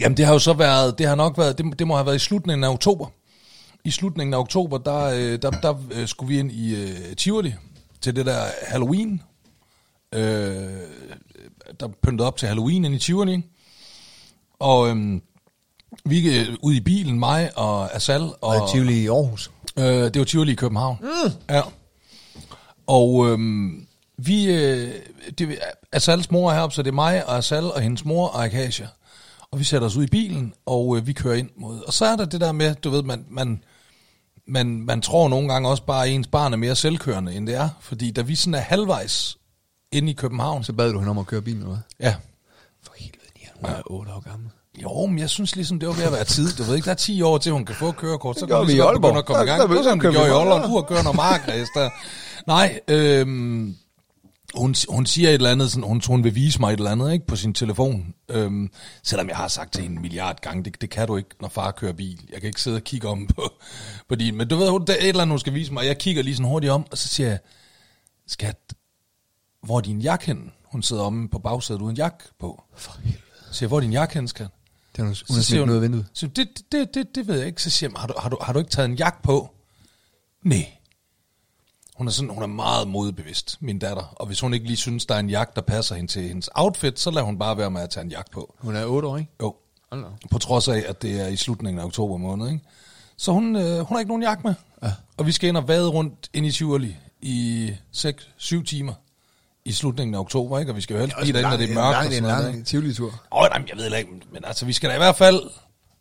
jamen 0.00 0.16
det 0.16 0.26
har 0.26 0.32
jo 0.32 0.38
så 0.38 0.52
været, 0.52 0.98
det 0.98 1.06
har 1.08 1.14
nok 1.14 1.38
været, 1.38 1.58
det, 1.58 1.78
det 1.78 1.86
må 1.86 1.94
have 1.94 2.06
været 2.06 2.16
i 2.16 2.18
slutningen 2.18 2.64
af 2.64 2.68
oktober. 2.68 3.06
I 3.84 3.90
slutningen 3.90 4.34
af 4.34 4.38
oktober, 4.38 4.78
der, 4.78 5.04
øh, 5.04 5.42
der, 5.42 5.50
der 5.50 5.74
øh, 5.92 6.08
skulle 6.08 6.28
vi 6.28 6.38
ind 6.38 6.52
i 6.52 6.82
øh, 6.82 7.16
Tivoli 7.16 7.54
til 8.00 8.16
det 8.16 8.26
der 8.26 8.44
Halloween. 8.66 9.22
Øh, 10.14 10.22
der 11.80 11.88
pyntede 12.02 12.26
op 12.26 12.36
til 12.36 12.48
Halloween 12.48 12.84
ind 12.84 12.94
i 12.94 12.98
Tivoli. 12.98 13.42
Og 14.58 14.88
øhm, 14.88 15.22
vi 16.04 16.38
er 16.38 16.44
ude 16.62 16.76
i 16.76 16.80
bilen, 16.80 17.18
mig 17.18 17.50
og 17.56 17.94
Asal. 17.94 18.22
Og, 18.22 18.34
og 18.40 18.72
Tivoli 18.72 19.02
i 19.02 19.08
Aarhus. 19.08 19.50
Øh, 19.78 19.84
det 19.84 20.18
var 20.18 20.24
Tivoli 20.24 20.52
i 20.52 20.54
København. 20.54 20.98
Mm. 21.00 21.32
Ja. 21.50 21.62
Og 22.90 23.28
øhm, 23.28 23.86
vi, 24.18 24.44
øh, 24.52 24.90
det, 25.38 25.58
Asals 25.92 26.30
mor 26.30 26.50
er 26.50 26.54
heroppe, 26.54 26.74
så 26.74 26.82
det 26.82 26.88
er 26.90 26.94
mig 26.94 27.26
og 27.26 27.36
Asal 27.38 27.64
og 27.64 27.80
hendes 27.80 28.04
mor 28.04 28.28
og 28.28 28.44
Akasia. 28.44 28.88
Og 29.50 29.58
vi 29.58 29.64
sætter 29.64 29.86
os 29.88 29.96
ud 29.96 30.04
i 30.04 30.06
bilen, 30.06 30.52
og 30.66 30.96
øh, 30.96 31.06
vi 31.06 31.12
kører 31.12 31.34
ind 31.34 31.50
mod... 31.56 31.80
Og 31.86 31.92
så 31.92 32.04
er 32.04 32.16
der 32.16 32.24
det 32.24 32.40
der 32.40 32.52
med, 32.52 32.74
du 32.74 32.90
ved, 32.90 33.02
man, 33.02 33.24
man, 33.30 33.62
man, 34.46 34.66
man 34.82 35.02
tror 35.02 35.28
nogle 35.28 35.52
gange 35.52 35.68
også 35.68 35.82
bare, 35.82 36.04
at 36.06 36.10
ens 36.12 36.26
barn 36.26 36.52
er 36.52 36.56
mere 36.56 36.76
selvkørende, 36.76 37.34
end 37.34 37.46
det 37.46 37.54
er. 37.54 37.68
Fordi 37.80 38.10
da 38.10 38.22
vi 38.22 38.34
sådan 38.34 38.54
er 38.54 38.58
halvvejs 38.58 39.36
inde 39.92 40.10
i 40.10 40.14
København, 40.14 40.64
Så 40.64 40.72
bad 40.72 40.92
du 40.92 40.98
hende 40.98 41.10
om 41.10 41.18
at 41.18 41.26
køre 41.26 41.42
bilen, 41.42 41.58
eller 41.62 41.74
hvad? 41.74 42.06
ja, 42.08 42.14
For 42.84 42.92
helvede, 42.98 43.18
hun 43.60 43.70
er 43.70 43.82
8 43.86 44.12
år 44.12 44.20
gammel. 44.30 44.50
jo, 44.82 45.06
men 45.06 45.18
jeg 45.18 45.30
synes 45.30 45.56
ligesom, 45.56 45.78
det 45.80 45.88
var 45.88 45.94
ved 45.94 46.04
at 46.04 46.12
være 46.12 46.24
tid. 46.24 46.52
Du 46.52 46.62
ved 46.62 46.74
ikke, 46.74 46.84
der 46.84 46.90
er 46.90 46.94
10 46.94 47.22
år 47.22 47.38
til, 47.38 47.52
hun 47.52 47.64
kan 47.64 47.74
få 47.74 47.92
kørekort. 47.92 48.38
Så 48.38 48.46
kan 48.46 48.60
vi 48.60 48.66
vi 48.66 48.72
i 48.72 48.80
Aalborg. 48.80 49.16
at 49.16 49.24
komme 49.24 49.42
i 49.42 49.46
gang. 49.46 49.62
Det 49.62 49.70
var 49.70 49.82
sådan, 49.82 49.98
vi 49.98 50.02
gjorde 50.02 50.16
i. 50.28 50.30
Aalborg. 50.30 50.62
Du 50.68 50.74
har 50.74 50.82
kørt 50.82 51.04
noget 51.04 51.16
markræs 51.16 51.68
der. 51.74 51.90
Nej, 52.46 52.80
øhm, 52.88 53.76
hun, 54.54 54.74
hun 54.88 55.06
siger 55.06 55.28
et 55.28 55.34
eller 55.34 55.50
andet, 55.50 55.70
sådan, 55.70 55.84
hun, 55.84 56.02
hun 56.06 56.24
vil 56.24 56.34
vise 56.34 56.60
mig 56.60 56.72
et 56.72 56.78
eller 56.78 56.90
andet 56.90 57.12
ikke, 57.12 57.26
på 57.26 57.36
sin 57.36 57.54
telefon. 57.54 58.14
Øhm, 58.28 58.70
selvom 59.02 59.28
jeg 59.28 59.36
har 59.36 59.48
sagt 59.48 59.72
til 59.72 59.82
hende 59.82 59.96
en 59.96 60.02
milliard 60.02 60.40
gange, 60.40 60.64
det, 60.64 60.80
det 60.80 60.90
kan 60.90 61.06
du 61.06 61.16
ikke, 61.16 61.30
når 61.40 61.48
far 61.48 61.70
kører 61.70 61.92
bil. 61.92 62.28
Jeg 62.32 62.40
kan 62.40 62.46
ikke 62.46 62.60
sidde 62.60 62.76
og 62.76 62.84
kigge 62.84 63.08
om 63.08 63.26
på, 63.26 63.42
på 64.08 64.14
din. 64.14 64.36
Men 64.36 64.48
du 64.48 64.56
ved, 64.56 64.70
hun, 64.70 64.84
der 64.86 64.92
er 64.92 64.98
et 64.98 65.08
eller 65.08 65.22
andet, 65.22 65.32
hun 65.32 65.38
skal 65.38 65.54
vise 65.54 65.72
mig. 65.72 65.86
Jeg 65.86 65.98
kigger 65.98 66.22
lige 66.22 66.36
sådan 66.36 66.48
hurtigt 66.48 66.72
om, 66.72 66.86
og 66.90 66.98
så 66.98 67.08
siger 67.08 67.28
jeg, 67.28 67.38
skat, 68.26 68.74
hvor 69.62 69.76
er 69.76 69.80
din 69.80 70.00
jakke 70.00 70.26
henne? 70.26 70.50
Hun 70.64 70.82
sidder 70.82 71.02
omme 71.02 71.28
på 71.28 71.38
bagsædet 71.38 71.82
uden 71.82 71.96
jakke 71.96 72.24
på. 72.38 72.62
For 72.76 72.92
helvede. 73.02 73.22
Så 73.46 73.54
siger 73.54 73.66
jeg, 73.66 73.68
hvor 73.68 73.76
er 73.76 73.80
din 73.80 73.92
jakke 73.92 74.14
henne, 74.14 74.28
skat? 74.28 74.48
Det 74.92 74.98
er 74.98 75.02
hun, 75.02 75.08
hun 75.08 75.14
Så 75.14 75.34
har 75.34 75.42
smidt 75.42 75.60
hun, 75.60 75.68
noget 75.68 75.80
af 75.80 75.82
vinduet. 75.82 76.06
Så 76.12 76.26
det, 76.26 76.48
det, 76.72 76.94
det, 76.94 77.14
det 77.14 77.26
ved 77.28 77.38
jeg 77.38 77.46
ikke. 77.46 77.62
Så 77.62 77.70
siger 77.70 77.90
jeg, 77.90 78.00
har 78.00 78.06
du, 78.06 78.14
har, 78.18 78.28
du, 78.28 78.38
har 78.40 78.52
du 78.52 78.58
ikke 78.58 78.70
taget 78.70 78.88
en 78.88 78.94
jakke 78.94 79.22
på? 79.22 79.54
Nej. 80.42 80.66
Hun 82.00 82.06
er, 82.06 82.10
sådan, 82.10 82.30
hun 82.30 82.42
er 82.42 82.46
meget 82.46 82.88
modbevidst, 82.88 83.56
min 83.60 83.78
datter. 83.78 84.02
Og 84.16 84.26
hvis 84.26 84.40
hun 84.40 84.54
ikke 84.54 84.66
lige 84.66 84.76
synes, 84.76 85.06
der 85.06 85.14
er 85.14 85.18
en 85.18 85.30
jakke, 85.30 85.52
der 85.56 85.60
passer 85.60 85.94
hende 85.94 86.10
til 86.10 86.22
hendes 86.22 86.50
outfit, 86.54 87.00
så 87.00 87.10
lader 87.10 87.26
hun 87.26 87.38
bare 87.38 87.58
være 87.58 87.70
med 87.70 87.80
at 87.80 87.90
tage 87.90 88.04
en 88.04 88.10
jakke 88.10 88.30
på. 88.30 88.54
Hun 88.58 88.76
er 88.76 88.84
8 88.84 89.08
år, 89.08 89.16
ikke? 89.16 89.30
Jo. 89.42 89.54
Hold. 89.92 90.04
På 90.30 90.38
trods 90.38 90.68
af, 90.68 90.84
at 90.88 91.02
det 91.02 91.20
er 91.20 91.26
i 91.26 91.36
slutningen 91.36 91.80
af 91.80 91.84
oktober 91.84 92.16
måned. 92.16 92.46
Ikke? 92.46 92.60
Så 93.16 93.32
hun, 93.32 93.56
øh, 93.56 93.78
hun 93.78 93.94
har 93.94 93.98
ikke 93.98 94.08
nogen 94.08 94.22
jakke 94.22 94.42
med. 94.44 94.54
Ja. 94.82 94.92
Og 95.16 95.26
vi 95.26 95.32
skal 95.32 95.48
ind 95.48 95.56
og 95.56 95.68
vade 95.68 95.88
rundt 95.88 96.30
ind 96.34 96.46
i 96.46 96.52
Tivoli 96.52 96.96
i 97.22 97.70
6-7 97.96 98.64
timer 98.64 98.92
i 99.64 99.72
slutningen 99.72 100.14
af 100.14 100.18
oktober. 100.18 100.58
Ikke? 100.58 100.72
Og 100.72 100.76
vi 100.76 100.80
skal 100.80 100.94
jo 100.94 101.00
helst 101.00 101.16
blive 101.20 101.32
derinde, 101.32 101.50
når 101.50 101.56
det 101.56 101.70
er 101.70 101.74
mørkt. 101.74 102.10
Det 102.10 102.14
er 102.14 102.20
en 102.20 102.26
lang 102.26 102.54
ikke? 102.54 102.64
Tivoli-tur. 102.64 103.06
Åh, 103.06 103.42
oh, 103.42 103.48
nej, 103.50 103.64
jeg 103.68 103.76
ved 103.76 103.98
ikke, 103.98 104.10
men 104.32 104.44
altså, 104.44 104.66
vi 104.66 104.72
skal 104.72 104.90
da 104.90 104.94
i 104.94 104.98
hvert 104.98 105.16
fald, 105.16 105.40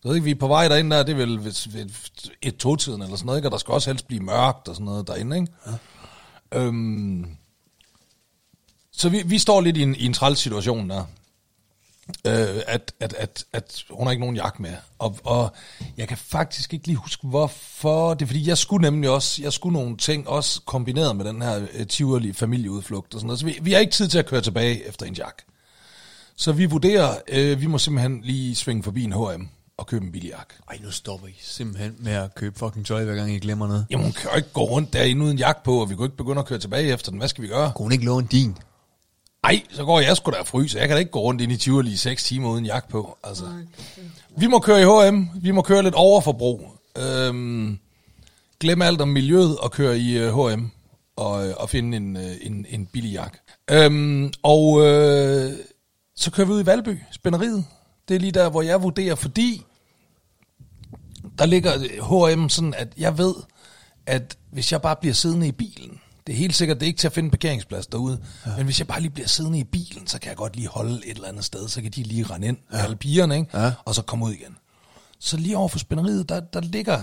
jeg 0.04 0.10
ved 0.10 0.16
ikke, 0.16 0.26
vi 0.26 0.32
er 0.32 0.36
på 0.36 0.48
vej 0.48 0.68
derinde 0.68 0.96
der, 0.96 1.04
det 1.04 1.12
er 1.12 1.18
vel 1.18 1.44
ved 1.44 1.90
et 2.42 2.58
togtiden 2.58 3.02
eller 3.02 3.16
sådan 3.16 3.26
noget, 3.26 3.40
ikke? 3.40 3.48
og 3.48 3.52
der 3.52 3.58
skal 3.58 3.72
også 3.72 3.90
helst 3.90 4.08
blive 4.08 4.24
mørkt 4.24 4.68
og 4.68 4.76
sådan 4.76 4.86
noget 4.86 5.08
derinde, 5.08 5.40
ikke? 5.40 5.52
Ja. 5.66 5.72
Øhm, 6.60 7.38
så 8.92 9.10
vi, 9.10 9.22
vi 9.26 9.40
står 9.40 9.62
lidt 9.62 9.78
i 9.78 9.82
en, 9.82 9.96
i 9.96 10.06
en 10.06 10.14
træls 10.14 10.40
situation 10.40 10.90
der, 10.90 11.06
øh, 12.28 12.62
at, 12.68 12.94
at, 13.00 13.14
at, 13.14 13.46
at 13.54 13.84
hun 13.90 14.08
har 14.08 14.12
ikke 14.12 14.22
nogen 14.22 14.36
jakke 14.36 14.62
med, 14.62 14.74
og, 15.00 15.20
og 15.24 15.54
jeg 15.98 16.08
kan 16.08 16.18
faktisk 16.18 16.74
ikke 16.74 16.88
lige 16.88 16.96
huske, 16.96 17.28
hvorfor, 17.28 18.14
det 18.14 18.22
er 18.22 18.28
fordi, 18.28 18.48
jeg 18.48 18.58
skulle 18.58 18.82
nemlig 18.82 19.10
også, 19.10 19.42
jeg 19.42 19.54
skulle 19.54 19.74
nogle 19.74 19.98
ting, 19.98 20.28
også 20.28 20.62
kombineret 20.62 21.16
med 21.16 21.26
den 21.26 21.42
her 21.42 21.60
uh, 21.80 21.88
Tivoli 21.88 22.34
familieudflugt 22.34 23.14
og 23.14 23.20
sådan 23.20 23.28
noget, 23.28 23.40
så 23.40 23.46
vi, 23.46 23.60
vi 23.62 23.72
har 23.72 23.80
ikke 23.80 23.94
tid 23.94 24.08
til 24.08 24.20
at 24.20 24.26
køre 24.26 24.42
tilbage 24.42 24.88
efter 24.88 25.06
en 25.06 25.14
jakke. 25.14 25.44
Så 26.36 26.52
vi 26.52 26.66
vurderer, 26.66 27.16
øh, 27.28 27.62
vi 27.62 27.66
må 27.66 27.78
simpelthen 27.78 28.22
lige 28.24 28.56
svinge 28.56 28.84
forbi 28.84 29.04
en 29.04 29.14
H&M 29.14 29.50
og 29.80 29.88
købe 29.88 30.06
en 30.06 30.12
billig 30.12 30.30
jakke. 30.30 30.54
Ej, 30.70 30.80
nu 30.84 30.92
stopper 30.92 31.28
I 31.28 31.36
simpelthen 31.42 31.96
med 32.00 32.12
at 32.12 32.36
købe 32.36 32.60
fucking 32.60 32.86
tøj, 32.86 33.04
hver 33.04 33.16
gang 33.16 33.32
I 33.32 33.40
glemmer 33.40 33.68
noget. 33.68 33.86
Jamen, 33.92 34.04
hun 34.04 34.14
kan 34.14 34.30
jo 34.32 34.38
ikke 34.38 34.50
gå 34.54 34.62
rundt 34.62 34.94
derinde 34.94 35.26
uden 35.26 35.38
jakke 35.38 35.64
på, 35.64 35.82
og 35.82 35.90
vi 35.90 35.96
kan 35.96 36.00
jo 36.00 36.06
ikke 36.06 36.18
begynde 36.18 36.40
at 36.40 36.46
køre 36.46 36.60
tilbage 36.60 36.94
efter 36.94 37.12
den. 37.12 37.20
Hvad 37.20 37.28
skal 37.28 37.42
vi 37.42 37.48
gøre? 37.48 37.72
Kunne 37.76 37.84
hun 37.84 37.92
ikke 37.92 38.06
låne 38.06 38.28
din? 38.32 38.58
Ej, 39.44 39.62
så 39.72 39.86
går 39.86 40.00
jeg 40.00 40.18
sgu 40.18 40.32
da 40.32 40.36
og 40.36 40.48
fryser. 40.48 40.80
Jeg 40.80 40.88
kan 40.88 40.96
da 40.96 41.00
ikke 41.00 41.12
gå 41.12 41.20
rundt 41.20 41.42
ind 41.42 41.52
i 41.52 41.58
Tivoli 41.58 41.92
i 41.92 41.96
6 41.96 42.24
timer 42.24 42.50
uden 42.50 42.66
jakke 42.66 42.90
på. 42.90 43.18
Altså. 43.24 43.46
Vi 44.38 44.48
må 44.48 44.60
køre 44.60 44.82
i 44.82 45.10
H&M. 45.10 45.28
Vi 45.42 45.52
må 45.52 45.62
køre 45.62 45.84
lidt 45.84 45.96
overforbrug. 45.96 46.74
Øhm, 46.98 47.80
glem 48.60 48.82
alt 48.82 49.02
om 49.02 49.08
miljøet 49.08 49.58
og 49.58 49.72
køre 49.72 49.98
i 49.98 50.18
H&M 50.18 50.72
og, 51.16 51.48
øh, 51.48 51.54
og 51.58 51.70
finde 51.70 51.98
en, 51.98 52.18
øh, 52.18 52.36
en, 52.42 52.66
en 52.70 52.86
billig 52.86 53.12
jakke. 53.12 53.38
Øhm, 53.72 54.34
og 54.44 54.86
øh, 54.86 55.52
så 56.16 56.32
kører 56.32 56.48
vi 56.48 56.54
ud 56.54 56.64
i 56.64 56.66
Valby, 56.66 57.00
spænderiet. 57.12 57.66
Det 58.08 58.16
er 58.16 58.20
lige 58.20 58.32
der, 58.32 58.50
hvor 58.50 58.62
jeg 58.62 58.84
vurderer, 58.84 59.16
fordi 59.16 59.66
der 61.40 61.46
ligger 61.46 62.36
H&M 62.36 62.50
sådan, 62.50 62.74
at 62.74 62.88
jeg 62.98 63.18
ved, 63.18 63.36
at 64.06 64.38
hvis 64.52 64.72
jeg 64.72 64.82
bare 64.82 64.96
bliver 64.96 65.14
siddende 65.14 65.48
i 65.48 65.52
bilen, 65.52 66.00
det 66.28 66.34
er 66.34 66.38
helt 66.38 66.56
sikkert, 66.56 66.80
det 66.80 66.86
er 66.86 66.88
ikke 66.88 67.00
til 67.00 67.08
at 67.08 67.14
finde 67.14 67.28
en 67.28 67.32
parkeringsplads 67.32 67.88
derude, 67.88 68.20
ja. 68.46 68.56
men 68.58 68.66
hvis 68.66 68.80
jeg 68.80 68.88
bare 68.88 69.02
lige 69.02 69.12
bliver 69.12 69.28
siddende 69.28 69.60
i 69.60 69.64
bilen, 69.64 70.08
så 70.08 70.20
kan 70.20 70.30
jeg 70.30 70.38
godt 70.38 70.56
lige 70.56 70.68
holde 70.68 71.08
et 71.08 71.16
eller 71.16 71.28
andet 71.28 71.46
sted, 71.46 71.68
så 71.68 71.82
kan 71.82 71.92
de 71.92 72.04
lige 72.04 72.24
rende 72.24 72.48
ind, 72.48 72.58
ja. 72.74 72.78
alle 72.78 72.96
pigerne, 72.96 73.38
ikke? 73.38 73.58
Ja. 73.58 73.72
og 73.86 73.96
så 73.96 74.02
komme 74.02 74.26
ud 74.26 74.32
igen. 74.32 74.58
Så 75.20 75.38
lige 75.38 75.58
over 75.58 75.68
for 75.68 75.80
spænderiet, 75.80 76.30
der, 76.30 76.40
der, 76.40 76.62
ligger, 76.62 77.02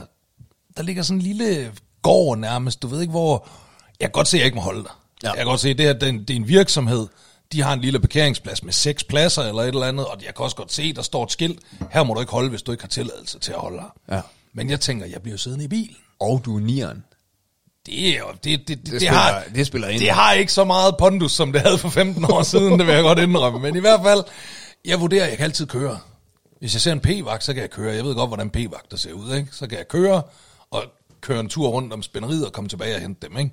der 0.77 0.83
ligger 0.83 1.03
sådan 1.03 1.19
en 1.19 1.23
lille 1.23 1.73
gård 2.03 2.39
nærmest, 2.39 2.83
du 2.83 2.87
ved 2.89 3.01
ikke 3.01 3.11
hvor, 3.11 3.49
jeg 4.01 4.09
kan 4.09 4.13
godt 4.13 4.29
se, 4.29 4.37
at 4.37 4.39
jeg 4.39 4.47
ikke 4.47 4.57
må 4.57 4.63
holde 4.63 4.83
der. 4.83 5.01
Ja. 5.23 5.29
Jeg 5.29 5.37
kan 5.37 5.47
godt 5.47 5.61
se, 5.61 5.69
at 5.69 5.79
det, 5.79 5.87
her, 5.87 5.93
det, 5.93 6.03
er 6.03 6.09
en, 6.09 6.19
det 6.19 6.31
er 6.31 6.37
en 6.37 6.49
virksomhed, 6.49 7.07
de 7.53 7.63
har 7.63 7.73
en 7.73 7.81
lille 7.81 8.01
parkeringsplads 8.01 8.63
med 8.63 8.73
seks 8.73 9.05
pladser 9.05 9.43
eller 9.43 9.63
et 9.63 9.69
eller 9.69 9.87
andet, 9.87 10.07
og 10.07 10.17
jeg 10.27 10.35
kan 10.35 10.45
også 10.45 10.57
godt 10.57 10.73
se, 10.73 10.93
der 10.93 11.03
står 11.03 11.25
et 11.25 11.33
skilt, 11.33 11.59
her 11.91 12.03
må 12.03 12.15
du 12.15 12.21
ikke 12.21 12.33
holde, 12.33 12.49
hvis 12.51 12.63
du 12.63 12.73
ikke 12.73 12.83
har 12.85 12.89
tilladelse 12.89 13.39
til 13.39 13.53
at 13.53 13.59
holde 13.59 13.79
her. 13.81 14.17
Ja. 14.17 14.21
Men 14.53 14.71
jeg 14.71 14.81
tænker, 14.81 15.07
jeg 15.07 15.23
bliver 15.23 15.39
siddende 15.39 15.65
i 15.65 15.69
bilen. 15.69 15.97
Og 16.21 16.43
du 16.45 16.57
er 16.57 16.61
nieren. 16.61 17.05
Det 17.87 18.09
er 18.15 18.19
jo, 18.19 18.27
det, 18.33 18.45
det, 18.45 18.69
det, 18.69 18.69
det, 18.69 18.87
det, 18.87 19.01
spiller- 19.01 19.13
har, 19.13 19.43
det 19.55 19.67
spiller 19.67 19.89
ind. 19.89 20.01
Det 20.01 20.11
har 20.11 20.33
ikke 20.33 20.53
så 20.53 20.65
meget 20.65 20.95
pondus, 20.99 21.33
som 21.33 21.53
det 21.53 21.61
havde 21.63 21.79
for 21.79 21.89
15 21.89 22.25
år 22.25 22.43
siden, 22.43 22.79
det 22.79 22.87
vil 22.87 22.95
jeg 22.95 23.03
godt 23.03 23.19
indrømme. 23.19 23.59
Men 23.61 23.77
i 23.77 23.81
hvert 23.81 24.01
fald, 24.05 24.25
jeg 24.85 25.01
vurderer, 25.01 25.25
at 25.25 25.29
jeg 25.31 25.37
kan 25.37 25.45
altid 25.45 25.67
køre. 25.67 25.99
Hvis 26.61 26.75
jeg 26.75 26.81
ser 26.81 26.93
en 26.93 27.01
p-vagt, 27.01 27.45
så 27.45 27.53
kan 27.55 27.63
jeg 27.63 27.71
køre. 27.71 27.95
Jeg 27.95 28.05
ved 28.05 28.15
godt, 28.15 28.31
hvordan 28.31 28.51
p-vagter 28.51 28.97
ser 28.97 29.13
ud, 29.13 29.35
ikke? 29.35 29.49
Så 29.53 29.67
kan 29.67 29.79
jeg 29.79 29.89
køre 29.89 30.23
og 30.71 30.83
køre 31.21 31.41
en 31.41 31.49
tur 31.49 31.69
rundt 31.69 31.93
om 31.93 32.03
spænderiet 32.03 32.47
og 32.47 32.53
komme 32.53 32.69
tilbage 32.69 32.95
og 32.95 33.01
hente 33.01 33.27
dem, 33.29 33.39
ikke? 33.39 33.51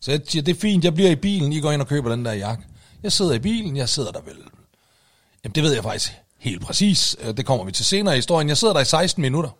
Så 0.00 0.10
jeg 0.10 0.20
siger, 0.28 0.42
det 0.42 0.56
er 0.56 0.60
fint, 0.60 0.84
jeg 0.84 0.94
bliver 0.94 1.10
i 1.10 1.16
bilen, 1.16 1.52
I 1.52 1.60
går 1.60 1.72
ind 1.72 1.82
og 1.82 1.88
køber 1.88 2.10
den 2.10 2.24
der 2.24 2.32
jakke. 2.32 2.62
Jeg 3.02 3.12
sidder 3.12 3.32
i 3.34 3.38
bilen, 3.38 3.76
jeg 3.76 3.88
sidder 3.88 4.12
der 4.12 4.20
vel... 4.20 4.36
Jamen, 5.44 5.54
det 5.54 5.62
ved 5.62 5.74
jeg 5.74 5.82
faktisk 5.82 6.12
helt 6.38 6.62
præcis. 6.62 7.16
Øh, 7.20 7.36
Det 7.36 7.46
kommer 7.46 7.64
vi 7.64 7.72
til 7.72 7.84
senere 7.84 8.14
i 8.14 8.18
historien. 8.18 8.48
Jeg 8.48 8.56
sidder 8.56 8.74
der 8.74 8.80
i 8.80 8.84
16 8.84 9.22
minutter. 9.22 9.50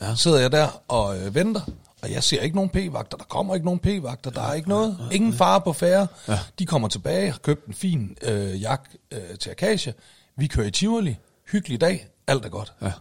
Ja. 0.00 0.14
Sidder 0.14 0.38
jeg 0.38 0.52
der 0.52 0.82
og 0.88 1.18
øh, 1.18 1.34
venter, 1.34 1.60
Og 2.02 2.10
jeg 2.12 2.24
ser 2.24 2.40
ikke 2.40 2.56
nogen 2.56 2.70
p-vagter, 2.70 3.16
der 3.16 3.24
kommer 3.24 3.54
ikke 3.54 3.64
nogen 3.64 3.80
p-vagter, 3.80 4.30
der 4.30 4.42
er 4.42 4.54
ikke 4.54 4.68
noget, 4.68 4.98
ingen 5.12 5.32
fare 5.32 5.60
på 5.60 5.72
færre. 5.72 6.06
Ja. 6.28 6.38
De 6.58 6.66
kommer 6.66 6.88
tilbage, 6.88 7.30
har 7.30 7.38
købt 7.38 7.66
en 7.66 7.74
fin 7.74 8.16
øh, 8.22 8.62
jak 8.62 8.88
øh, 9.10 9.38
til 9.38 9.50
Akasia. 9.50 9.92
Vi 10.36 10.46
kører 10.46 10.66
i 10.66 10.70
Tivoli, 10.70 11.16
hyggelig 11.52 11.80
dag, 11.80 12.08
alt 12.26 12.44
er 12.44 12.48
godt. 12.48 12.72
Ja. 12.82 12.92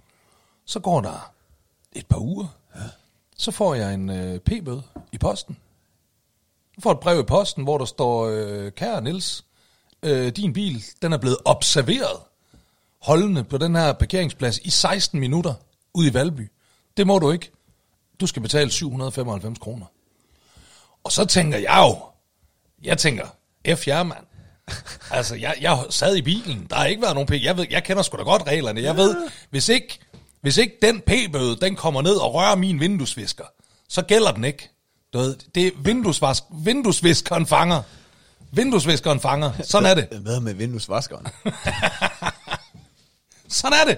Så 0.66 0.80
går 0.80 1.02
der 1.02 1.32
et 1.94 2.06
par 2.08 2.18
uger, 2.20 2.48
ja. 2.76 2.82
så 3.38 3.52
får 3.52 3.76
jeg 3.76 3.94
en 3.94 4.10
øh, 4.10 4.40
p-bøde 4.40 4.82
i 5.12 5.18
posten. 5.18 5.58
Jeg 6.78 6.84
får 6.84 6.92
et 6.92 7.00
brev 7.00 7.20
i 7.20 7.24
posten, 7.24 7.64
hvor 7.64 7.78
der 7.78 7.86
står, 7.86 8.26
øh, 8.28 8.72
kære 8.72 9.02
Niels, 9.02 9.44
øh, 10.04 10.32
din 10.32 10.54
bil, 10.54 10.84
den 11.02 11.14
er 11.14 11.18
blevet 11.18 11.38
observeret 11.46 12.20
holdende 13.02 13.44
på 13.44 13.58
den 13.58 13.76
her 13.76 13.94
parkeringsplads 13.94 14.58
i 14.58 14.70
16 14.70 15.20
minutter 15.20 15.54
ude 15.94 16.08
i 16.08 16.14
Valby. 16.14 16.52
Det 16.98 17.08
må 17.08 17.20
du 17.20 17.32
ikke. 17.32 17.52
Du 18.20 18.28
skal 18.28 18.42
betale 18.42 18.72
795 18.72 19.60
kroner. 19.60 19.86
Og 21.04 21.12
så 21.12 21.26
tænker 21.26 21.58
jeg 21.58 21.86
jo, 21.88 21.98
jeg 22.84 22.98
tænker, 22.98 23.26
F 23.76 23.88
jer, 23.88 24.04
mand. 24.04 24.26
Altså, 25.12 25.36
jeg, 25.36 25.56
jeg 25.62 25.86
sad 25.90 26.16
i 26.16 26.22
bilen, 26.22 26.68
der 26.70 26.76
har 26.76 26.86
ikke 26.86 27.02
været 27.02 27.14
nogen 27.14 27.28
p 27.28 27.32
jeg, 27.44 27.58
ved, 27.58 27.66
jeg 27.70 27.84
kender 27.84 28.04
sgu 28.04 28.18
da 28.18 28.24
godt 28.24 28.48
reglerne. 28.48 28.82
Jeg 28.82 28.98
ved, 28.98 29.16
hvis 29.50 29.70
ikke, 29.70 30.00
hvis 30.42 30.58
ikke 30.58 30.78
den 30.82 31.02
p-bøde, 31.02 31.58
den 31.62 31.76
kommer 31.76 32.02
ned 32.02 32.16
og 32.16 32.34
rører 32.34 32.56
min 32.56 32.80
vinduesvisker, 32.80 33.44
så 33.90 34.02
gælder 34.02 34.32
den 34.32 34.44
ikke. 34.44 34.70
Du 35.14 35.18
ved, 35.18 35.36
det 35.56 35.68
er 35.68 35.72
vinduesvask, 35.78 36.44
vinduesviskeren 36.52 37.46
fanger. 37.46 37.82
Vinduesviskeren 38.52 39.20
fanger. 39.20 39.52
Sådan 39.64 39.90
er 39.90 39.94
det. 39.94 40.08
Hvad 40.22 40.40
med 40.40 40.54
vinduesvaskeren? 40.54 41.28
Sådan 43.50 43.78
er 43.82 43.86
det. 43.86 43.98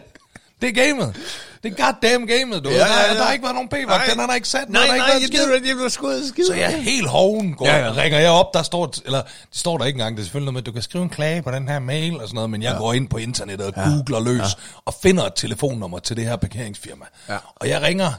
Det 0.61 0.69
er 0.69 0.87
gamet. 0.87 1.15
Det 1.63 1.79
er 1.79 1.85
goddamn 1.85 2.27
gamet, 2.27 2.63
du. 2.63 2.69
Ja, 2.69 2.75
Ja, 2.77 2.85
ja, 2.85 2.93
ja, 2.93 3.01
ja. 3.01 3.09
Der, 3.09 3.13
der 3.17 3.23
har 3.25 3.31
ikke 3.33 3.43
været 3.43 3.55
nogen 3.55 3.69
p-vagt, 3.69 4.09
den 4.11 4.19
har 4.19 4.27
der 4.27 4.35
ikke 4.35 4.47
sat. 4.47 4.69
nej, 4.69 4.87
nej, 4.87 4.95
ikke 4.95 5.05
jeg 5.05 5.21
skid. 5.27 5.53
ikke, 5.55 5.67
jeg 5.67 5.75
bliver 5.75 5.89
skudt 5.89 6.27
skid. 6.27 6.45
Så 6.45 6.53
jeg 6.53 6.73
er 6.73 6.77
helt 6.77 7.07
hoven, 7.07 7.53
går, 7.53 7.65
Ja, 7.65 7.75
ja, 7.77 7.79
ja. 7.85 7.93
ja. 7.93 8.01
ringer 8.01 8.19
jeg 8.19 8.29
op, 8.31 8.53
der 8.53 8.63
står, 8.63 8.93
eller 9.05 9.21
det 9.21 9.31
står 9.51 9.77
der 9.77 9.85
ikke 9.85 9.97
engang, 9.97 10.15
det 10.17 10.21
er 10.21 10.25
selvfølgelig 10.25 10.45
noget 10.45 10.53
med, 10.53 10.61
at 10.61 10.65
du 10.65 10.71
kan 10.71 10.81
skrive 10.81 11.03
en 11.03 11.09
klage 11.09 11.41
på 11.41 11.51
den 11.51 11.67
her 11.67 11.79
mail 11.79 12.13
og 12.15 12.21
sådan 12.21 12.35
noget, 12.35 12.49
men 12.49 12.63
jeg 12.63 12.71
ja. 12.71 12.77
går 12.77 12.93
ind 12.93 13.07
på 13.09 13.17
internettet 13.17 13.67
og 13.67 13.73
googler 13.73 14.19
løs 14.19 14.39
ja. 14.39 14.45
og 14.85 14.93
finder 15.01 15.23
et 15.25 15.33
telefonnummer 15.35 15.99
til 15.99 16.17
det 16.17 16.25
her 16.25 16.35
parkeringsfirma. 16.35 17.05
Ja. 17.29 17.37
Og 17.55 17.69
jeg 17.69 17.81
ringer 17.81 18.11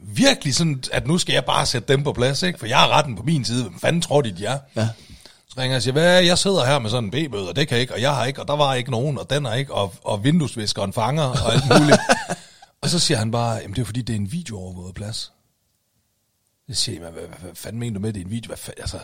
virkelig 0.00 0.54
sådan, 0.54 0.82
at 0.92 1.06
nu 1.06 1.18
skal 1.18 1.32
jeg 1.32 1.44
bare 1.44 1.66
sætte 1.66 1.92
dem 1.92 2.04
på 2.04 2.12
plads, 2.12 2.42
ikke? 2.42 2.58
for 2.58 2.66
jeg 2.66 2.78
har 2.78 2.88
retten 2.88 3.16
på 3.16 3.22
min 3.22 3.44
side, 3.44 3.62
hvem 3.62 3.80
fanden 3.80 4.02
tror 4.02 4.20
de, 4.22 4.32
de 4.32 4.46
er? 4.46 4.58
Ja. 4.76 4.88
Så 5.58 5.62
ringer 5.62 5.74
jeg 5.74 5.78
og 5.78 5.82
siger, 5.82 5.92
hvad, 5.92 6.22
jeg 6.22 6.38
sidder 6.38 6.64
her 6.64 6.78
med 6.78 6.90
sådan 6.90 7.04
en 7.04 7.10
B-bøde, 7.10 7.48
og 7.48 7.56
det 7.56 7.68
kan 7.68 7.74
jeg 7.74 7.80
ikke, 7.80 7.94
og 7.94 8.00
jeg 8.00 8.14
har 8.14 8.24
ikke, 8.24 8.40
og 8.40 8.48
der 8.48 8.56
var 8.56 8.74
ikke 8.74 8.90
nogen, 8.90 9.18
og 9.18 9.30
den 9.30 9.46
er 9.46 9.54
ikke, 9.54 9.74
og, 9.74 9.94
og 10.04 10.24
vinduesviskeren 10.24 10.92
fanger, 10.92 11.24
og 11.24 11.52
alt 11.52 11.64
muligt. 11.64 11.98
og 12.82 12.88
så 12.88 12.98
siger 12.98 13.18
han 13.18 13.30
bare, 13.30 13.54
jamen 13.54 13.74
det 13.74 13.80
er 13.80 13.84
fordi, 13.84 14.02
det 14.02 14.12
er 14.12 14.18
en 14.18 14.32
videoovervåget 14.32 14.94
plads. 14.94 15.32
Jeg 16.68 16.76
siger, 16.76 17.00
hvad, 17.00 17.10
hvad, 17.10 17.22
hvad, 17.22 17.38
hvad 17.38 17.54
fanden 17.54 17.80
mener 17.80 17.94
du 17.94 18.00
med, 18.00 18.12
det 18.12 18.20
er 18.20 18.24
en 18.24 18.30
video? 18.30 18.48
Hvad, 18.48 18.74
altså, 18.76 18.98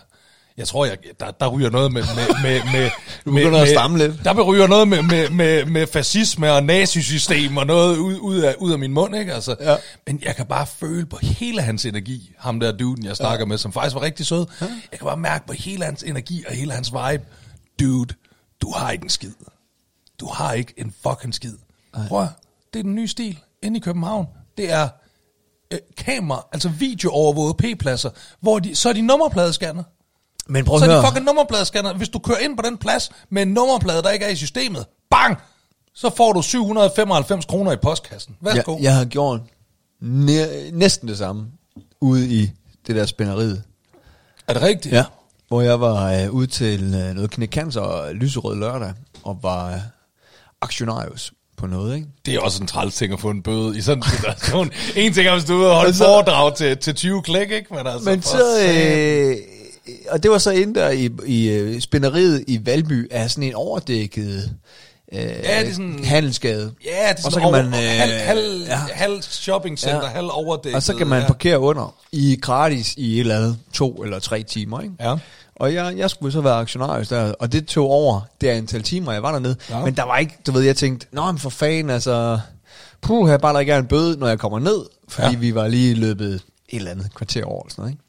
jeg 0.56 0.68
tror, 0.68 0.84
jeg, 0.86 0.98
der, 1.20 1.30
der 1.30 1.46
ryger 1.48 1.70
noget 1.70 1.92
med... 1.92 2.02
med, 2.02 2.42
med, 2.42 2.72
med 2.72 2.90
Du 3.24 3.30
med, 3.30 3.42
begynder 3.42 3.60
at 3.60 3.66
med- 3.66 3.74
stamme 3.74 3.98
lidt. 3.98 4.24
Der 4.24 4.42
ryger 4.42 4.66
noget 4.66 4.88
med, 4.88 5.02
med, 5.02 5.30
med, 5.30 5.64
med 5.64 5.86
fascisme 5.86 6.52
og 6.52 6.62
nazisystem 6.64 7.56
og 7.56 7.66
noget 7.66 7.96
ud, 7.96 8.18
ud, 8.18 8.38
af, 8.38 8.54
ud 8.58 8.72
af 8.72 8.78
min 8.78 8.92
mund, 8.92 9.16
ikke? 9.16 9.34
Altså, 9.34 9.56
Ja. 9.60 9.76
Men 10.06 10.20
jeg 10.24 10.36
kan 10.36 10.46
bare 10.46 10.66
føle 10.66 11.06
på 11.06 11.18
hele 11.22 11.62
hans 11.62 11.84
energi, 11.84 12.32
ham 12.38 12.60
der 12.60 12.72
duden, 12.72 13.04
jeg 13.04 13.16
snakker 13.16 13.38
ja. 13.38 13.44
med, 13.48 13.58
som 13.58 13.72
faktisk 13.72 13.94
var 13.94 14.02
rigtig 14.02 14.26
sød. 14.26 14.46
Jeg 14.60 14.98
kan 14.98 15.04
bare 15.04 15.16
mærke 15.16 15.46
på 15.46 15.52
hele 15.52 15.84
hans 15.84 16.02
energi 16.02 16.44
og 16.48 16.54
hele 16.54 16.72
hans 16.72 16.92
vibe. 16.92 17.24
Dude, 17.80 18.14
du 18.62 18.72
har 18.72 18.90
ikke 18.90 19.02
en 19.04 19.10
skid. 19.10 19.32
Du 20.20 20.26
har 20.26 20.52
ikke 20.52 20.74
en 20.76 20.94
fucking 21.08 21.34
skid. 21.34 21.54
Prøv 22.08 22.22
at, 22.22 22.28
det 22.72 22.78
er 22.78 22.82
den 22.82 22.94
nye 22.94 23.08
stil 23.08 23.38
inde 23.62 23.76
i 23.76 23.80
København. 23.80 24.26
Det 24.56 24.70
er 24.72 24.88
øh, 25.72 25.78
kamera, 25.96 26.46
altså 26.52 26.68
videoovervågede 26.68 27.54
p-pladser, 27.54 28.10
hvor 28.40 28.58
de, 28.58 28.74
så 28.74 28.88
er 28.88 28.92
de 28.92 29.00
nummerpladescanner. 29.02 29.82
Men 30.48 30.64
prøv 30.64 30.78
Så 30.78 30.84
at 30.84 30.88
de 30.90 30.94
høre. 30.94 31.06
fucking 31.06 31.24
nummerpladescanner. 31.24 31.94
Hvis 31.94 32.08
du 32.08 32.18
kører 32.18 32.38
ind 32.38 32.56
på 32.56 32.62
den 32.62 32.76
plads 32.78 33.10
med 33.30 33.42
en 33.42 33.48
nummerplade, 33.48 34.02
der 34.02 34.10
ikke 34.10 34.24
er 34.24 34.30
i 34.30 34.36
systemet, 34.36 34.86
bang! 35.10 35.36
Så 35.94 36.10
får 36.16 36.32
du 36.32 36.42
795 36.42 37.44
kroner 37.44 37.72
i 37.72 37.76
postkassen. 37.76 38.36
Værsgo. 38.40 38.74
Jeg, 38.76 38.82
jeg 38.82 38.94
har 38.94 39.04
gjort 39.04 39.40
næ- 40.00 40.70
næsten 40.72 41.08
det 41.08 41.18
samme 41.18 41.46
ude 42.00 42.28
i 42.28 42.50
det 42.86 42.96
der 42.96 43.06
spænderiet. 43.06 43.62
Er 44.48 44.52
det 44.52 44.62
rigtigt? 44.62 44.94
Ja. 44.94 45.04
Hvor 45.48 45.60
jeg 45.62 45.80
var 45.80 46.12
øh, 46.12 46.30
ude 46.30 46.46
til 46.46 46.82
øh, 46.94 47.14
noget 47.14 47.30
knækcancer 47.30 47.80
og 47.80 48.14
lyserød 48.14 48.56
lørdag, 48.56 48.92
og 49.22 49.38
var 49.42 49.72
øh, 49.72 49.78
aktionarius 50.60 51.32
på 51.56 51.66
noget, 51.66 51.94
ikke? 51.94 52.06
Det 52.26 52.34
er 52.34 52.40
også 52.40 52.62
en 52.62 52.66
træls 52.66 52.94
ting 52.96 53.12
at 53.12 53.20
få 53.20 53.30
en 53.30 53.42
bøde 53.42 53.78
i 53.78 53.80
sådan 53.80 53.98
en 54.02 54.10
situation. 54.16 54.70
en 54.96 55.12
ting 55.12 55.26
er, 55.28 55.32
hvis 55.32 55.44
du 55.44 55.52
er 55.54 55.58
ude 55.58 55.70
og 55.70 55.76
holde 55.76 55.94
så- 55.94 56.04
foredrag 56.04 56.56
til, 56.56 56.76
til 56.78 56.94
20 56.94 57.22
klik, 57.22 57.50
ikke? 57.50 57.66
Men, 57.74 57.86
altså, 57.86 58.10
Men 58.10 58.22
så, 58.22 58.42
øh, 58.68 59.36
og 60.10 60.22
det 60.22 60.30
var 60.30 60.38
så 60.38 60.50
inde 60.50 60.80
der 60.80 60.90
i, 60.90 61.10
i 61.26 61.48
øh, 61.48 61.80
spænderiet 61.80 62.44
i 62.46 62.60
Valby, 62.66 63.08
er 63.10 63.28
sådan 63.28 63.44
en 63.44 63.54
overdækket 63.54 64.50
øh, 65.12 65.18
Ja, 65.20 65.26
det 65.28 65.68
er 65.68 65.72
sådan- 65.72 66.04
handelsgade. 66.04 66.72
Ja, 66.84 66.90
det 66.90 66.96
er 67.06 67.10
og 67.10 67.18
sådan 67.18 67.32
så 67.32 67.38
kan 67.38 67.46
over, 67.48 67.62
man, 67.62 67.66
øh, 67.66 67.72
halv, 67.80 68.12
halv, 68.12 68.62
ja. 68.66 68.76
halv 68.92 69.22
shoppingcenter, 69.22 70.02
Ja. 70.02 70.08
halv 70.08 70.28
overdækket. 70.32 70.76
Og 70.76 70.82
så 70.82 70.94
kan 70.94 71.06
man 71.06 71.20
ja. 71.20 71.26
parkere 71.26 71.58
under 71.58 71.94
i 72.12 72.38
gratis 72.42 72.94
i 72.96 73.14
et 73.14 73.20
eller 73.20 73.36
andet 73.36 73.58
to 73.72 74.02
eller 74.02 74.18
tre 74.18 74.42
timer, 74.42 74.80
ikke? 74.80 74.94
Ja. 75.00 75.16
Og 75.56 75.74
jeg, 75.74 75.94
jeg 75.96 76.10
skulle 76.10 76.32
så 76.32 76.40
være 76.40 76.54
aktionarius 76.54 77.08
der, 77.08 77.32
og 77.32 77.52
det 77.52 77.66
tog 77.66 77.90
over 77.90 78.20
det 78.40 78.48
antal 78.48 78.82
timer, 78.82 79.12
jeg 79.12 79.22
var 79.22 79.32
dernede. 79.32 79.56
Ja. 79.70 79.84
Men 79.84 79.94
der 79.96 80.02
var 80.02 80.18
ikke, 80.18 80.38
du 80.46 80.52
ved, 80.52 80.62
jeg 80.62 80.76
tænkte, 80.76 81.06
nå, 81.12 81.26
men 81.26 81.38
for 81.38 81.50
fanden, 81.50 81.90
altså, 81.90 82.38
puh, 83.00 83.28
her 83.28 83.36
bare 83.38 83.60
ikke 83.60 83.74
en 83.76 83.86
bøde, 83.86 84.18
når 84.18 84.28
jeg 84.28 84.38
kommer 84.38 84.58
ned, 84.58 84.84
fordi 85.08 85.28
ja. 85.32 85.36
vi 85.38 85.54
var 85.54 85.68
lige 85.68 85.94
løbet 85.94 86.34
et 86.34 86.42
eller 86.68 86.90
andet 86.90 87.14
kvarter 87.14 87.44
over, 87.44 87.62
eller 87.62 87.70
sådan 87.70 87.82
noget, 87.82 87.92
ikke? 87.92 88.03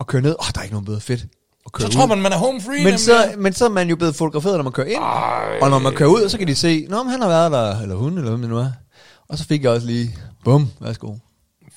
Og 0.00 0.06
køre 0.06 0.22
ned, 0.22 0.36
åh, 0.40 0.46
der 0.54 0.58
er 0.58 0.62
ikke 0.62 0.74
nogen 0.74 0.86
bøde, 0.86 1.00
fedt. 1.00 1.20
Og 1.64 1.72
køre 1.72 1.86
Så 1.90 1.92
tror 1.96 2.02
ud. 2.04 2.08
man, 2.08 2.18
man 2.22 2.32
er 2.32 2.36
home 2.36 2.60
free. 2.60 2.74
men 2.76 2.84
nemlig. 2.84 3.00
så, 3.00 3.32
men 3.38 3.52
så 3.52 3.64
er 3.64 3.68
man 3.68 3.88
jo 3.88 3.96
blevet 3.96 4.16
fotograferet, 4.16 4.56
når 4.56 4.62
man 4.62 4.72
kører 4.72 4.86
ind. 4.86 5.02
Ej. 5.02 5.58
Og 5.62 5.70
når 5.70 5.78
man 5.78 5.94
kører 5.94 6.08
ud, 6.10 6.28
så 6.28 6.38
kan 6.38 6.46
de 6.46 6.54
se, 6.54 6.86
nå, 6.88 7.02
men 7.02 7.10
han 7.12 7.20
har 7.20 7.28
været 7.28 7.52
der, 7.52 7.80
eller 7.80 7.94
hun, 7.96 8.18
eller 8.18 8.30
hvem 8.30 8.40
det 8.40 8.50
nu 8.50 8.58
er. 8.58 8.70
Og 9.28 9.38
så 9.38 9.44
fik 9.46 9.62
jeg 9.62 9.70
også 9.70 9.86
lige, 9.86 10.16
bum, 10.44 10.68
værsgo. 10.80 11.14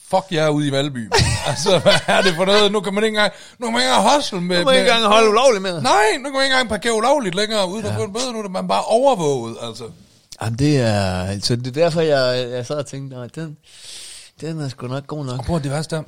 Fuck 0.09 0.25
jer 0.31 0.49
ude 0.49 0.67
i 0.67 0.71
Valby. 0.71 1.11
altså, 1.49 1.79
hvad 1.79 1.93
er 2.07 2.21
det 2.21 2.33
for 2.35 2.45
noget? 2.45 2.71
Nu 2.71 2.79
kan 2.79 2.93
man 2.93 3.03
ikke 3.03 3.15
engang, 3.17 3.33
nu 3.59 3.65
kan 3.67 3.73
man 3.73 3.81
ikke 3.81 3.89
engang 3.93 4.15
hustle 4.15 4.41
med... 4.41 4.57
Nu 4.57 4.63
må 4.63 4.71
jeg 4.71 4.79
ikke 4.79 4.91
engang 4.91 5.13
holde 5.13 5.29
ulovligt 5.29 5.61
med. 5.61 5.81
Nej, 5.81 6.05
nu 6.17 6.23
kan 6.23 6.33
man 6.33 6.43
ikke 6.43 6.53
engang 6.53 6.69
parkere 6.69 6.93
ulovligt 6.95 7.35
længere, 7.35 7.63
at 7.63 7.95
få 7.95 8.03
en 8.03 8.13
bøde. 8.13 8.33
Nu 8.33 8.39
er 8.39 8.49
man 8.49 8.67
bare 8.67 8.83
overvåget, 8.83 9.57
altså. 9.61 9.83
Jamen 10.41 10.59
det 10.59 10.77
er, 10.79 11.23
altså 11.23 11.55
det 11.55 11.67
er 11.67 11.71
derfor, 11.71 12.01
jeg, 12.01 12.49
jeg 12.51 12.65
sad 12.65 12.75
og 12.75 12.85
tænkte, 12.85 13.17
nej, 13.17 13.27
den, 13.35 13.57
den 14.41 14.59
er 14.61 14.69
sgu 14.69 14.87
nok 14.87 15.07
god 15.07 15.25
nok. 15.25 15.39
Og 15.39 15.45
prøv 15.45 15.55
at 15.55 15.63
det 15.63 15.71
værste 15.71 15.95
er, 15.95 16.01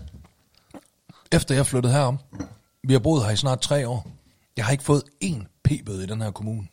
efter 1.35 1.55
jeg 1.55 1.65
flyttede 1.65 1.93
herom, 1.93 2.19
vi 2.87 2.93
har 2.93 2.99
boet 2.99 3.25
her 3.25 3.31
i 3.31 3.35
snart 3.35 3.61
tre 3.61 3.87
år, 3.87 4.07
jeg 4.57 4.65
har 4.65 4.71
ikke 4.71 4.83
fået 4.83 5.03
én 5.23 5.61
p-bøde 5.63 6.03
i 6.03 6.07
den 6.07 6.21
her 6.21 6.31
kommune. 6.31 6.67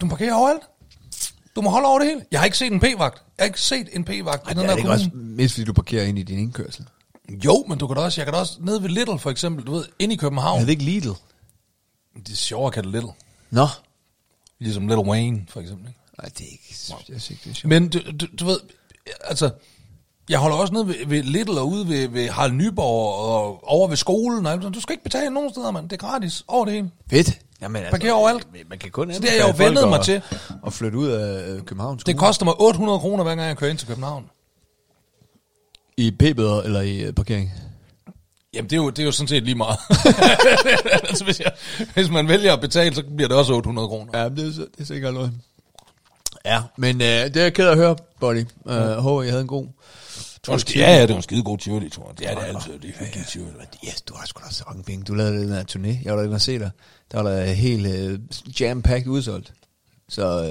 Du 0.00 0.06
må 0.06 0.10
parkere 0.10 0.32
overalt. 0.32 0.62
Du 1.56 1.60
må 1.60 1.70
holde 1.70 1.88
over 1.88 1.98
det 1.98 2.08
hele. 2.08 2.24
Jeg 2.30 2.40
har 2.40 2.44
ikke 2.44 2.58
set 2.58 2.72
en 2.72 2.80
p-vagt. 2.80 3.22
Jeg 3.38 3.42
har 3.42 3.44
ikke 3.44 3.60
set 3.60 3.88
en 3.92 4.04
p-vagt 4.04 4.50
i 4.50 4.54
den 4.54 4.58
her 4.58 4.70
er 4.70 4.74
kommune. 4.74 4.92
også 4.92 5.10
mest, 5.14 5.54
fordi 5.54 5.64
du 5.64 5.72
parkerer 5.72 6.04
ind 6.04 6.18
i 6.18 6.22
din 6.22 6.38
indkørsel. 6.38 6.86
Jo, 7.44 7.64
men 7.68 7.78
du 7.78 7.86
kan 7.86 7.96
da 7.96 8.02
også, 8.02 8.20
jeg 8.20 8.26
kan 8.26 8.34
da 8.34 8.40
også, 8.40 8.58
nede 8.60 8.82
ved 8.82 8.88
Little 8.88 9.18
for 9.18 9.30
eksempel, 9.30 9.66
du 9.66 9.72
ved, 9.72 9.84
inde 9.98 10.14
i 10.14 10.16
København. 10.16 10.60
Er 10.60 10.64
det 10.64 10.72
ikke 10.72 10.84
Lidl? 10.84 11.08
Det 12.16 12.32
er 12.32 12.36
sjovere 12.36 12.66
at 12.66 12.72
kalde 12.72 12.90
Little. 12.92 13.12
Nå. 13.50 13.66
Ligesom 14.58 14.88
Little 14.88 15.04
Wayne, 15.04 15.46
for 15.48 15.60
eksempel. 15.60 15.88
Ikke? 15.88 16.00
Nej, 16.22 16.28
det 16.28 16.40
er 16.40 16.50
ikke, 16.50 16.64
jeg 17.08 17.20
synes 17.20 17.30
ikke, 17.30 17.42
det 17.44 17.50
er 17.50 17.54
sjovt. 17.54 17.68
Men 17.68 17.88
du, 17.88 18.00
du, 18.20 18.26
du 18.40 18.44
ved, 18.44 18.60
altså, 19.20 19.50
jeg 20.28 20.38
holder 20.38 20.56
også 20.56 20.72
nede 20.72 20.88
ved, 20.88 20.94
ved 21.06 21.22
Little 21.22 21.60
og 21.60 21.68
ude 21.68 21.88
ved, 21.88 22.08
ved 22.08 22.28
Harald 22.28 22.52
Nyborg 22.52 23.14
og 23.14 23.68
over 23.68 23.88
ved 23.88 23.96
skolen. 23.96 24.46
Og, 24.46 24.74
du 24.74 24.80
skal 24.80 24.92
ikke 24.92 25.04
betale 25.04 25.30
nogen 25.30 25.50
steder, 25.50 25.70
mand. 25.70 25.88
Det 25.88 26.02
er 26.02 26.06
gratis 26.06 26.44
over 26.48 26.64
det 26.64 26.74
hele. 26.74 26.90
Fedt. 27.10 27.38
Jamen, 27.60 27.76
altså, 27.76 27.90
Parker 27.90 28.12
overalt. 28.12 28.46
Man 28.68 28.78
kan 28.78 28.90
kun 28.90 29.12
Så 29.12 29.20
det 29.20 29.30
har 29.30 29.36
jeg 29.36 29.58
jo 29.58 29.64
vendet 29.64 29.88
mig 29.88 30.00
til. 30.00 30.22
At 30.66 30.72
flytte 30.72 30.98
ud 30.98 31.08
af 31.08 31.48
øh, 31.48 31.62
København. 31.62 31.98
Det 32.06 32.16
koster 32.18 32.44
mig 32.44 32.54
800 32.60 32.98
kroner, 32.98 33.24
hver 33.24 33.34
gang 33.34 33.48
jeg 33.48 33.56
kører 33.56 33.70
ind 33.70 33.78
til 33.78 33.88
København. 33.88 34.24
I 35.96 36.10
p-bøder 36.10 36.62
eller 36.62 36.80
i 36.80 37.00
øh, 37.00 37.12
parkering? 37.12 37.52
Jamen, 38.54 38.70
det 38.70 38.76
er 38.76 38.82
jo, 38.82 38.90
det 38.90 38.98
er 38.98 39.04
jo 39.04 39.12
sådan 39.12 39.28
set 39.28 39.42
lige 39.42 39.54
meget. 39.54 39.78
altså, 41.08 41.24
hvis, 41.24 41.40
jeg, 41.40 41.52
hvis 41.94 42.10
man 42.10 42.28
vælger 42.28 42.52
at 42.52 42.60
betale, 42.60 42.94
så 42.94 43.02
bliver 43.16 43.28
det 43.28 43.36
også 43.36 43.52
800 43.54 43.88
kroner. 43.88 44.18
Ja, 44.18 44.28
det 44.28 44.38
er, 44.38 44.50
det 44.50 44.80
er 44.80 44.84
sikkert 44.84 45.14
noget. 45.14 45.32
Ja, 46.44 46.62
men 46.76 47.00
øh, 47.00 47.06
det 47.06 47.36
er 47.36 47.42
jeg 47.42 47.54
ked 47.54 47.66
af 47.66 47.70
at 47.70 47.76
høre, 47.76 47.96
buddy. 48.20 48.44
Uh, 48.64 48.72
håber, 48.74 49.22
I 49.22 49.28
havde 49.28 49.40
en 49.40 49.46
god... 49.46 49.66
Ja, 50.48 50.94
ja, 50.94 51.02
det 51.02 51.08
var 51.08 51.16
en 51.16 51.22
skide 51.22 51.42
god 51.42 51.58
tivoli, 51.58 51.90
tror 51.90 52.08
jeg. 52.08 52.18
Det 52.18 52.30
er 52.30 52.34
det 52.34 52.56
altid, 52.56 52.78
det 52.78 52.90
er 52.90 53.04
hyggeligt 53.04 53.28
tivoli. 53.28 53.52
Yes, 53.86 54.02
du 54.02 54.14
har 54.14 54.26
sgu 54.26 54.42
da 54.48 54.52
så 54.52 54.64
mange 54.66 54.82
penge. 54.84 55.04
Du 55.04 55.14
lavede 55.14 55.40
den 55.40 55.48
der 55.50 55.64
turné. 55.70 56.04
Jeg 56.04 56.12
var 56.12 56.16
der 56.16 56.24
inde 56.24 56.34
og 56.34 56.40
se 56.40 56.58
dig. 56.58 56.70
Der 57.12 57.22
var 57.22 57.30
der 57.30 57.44
helt 57.44 57.86
uh, 57.86 58.60
jam-packed 58.60 59.08
udsolgt. 59.08 59.52
Så 60.08 60.44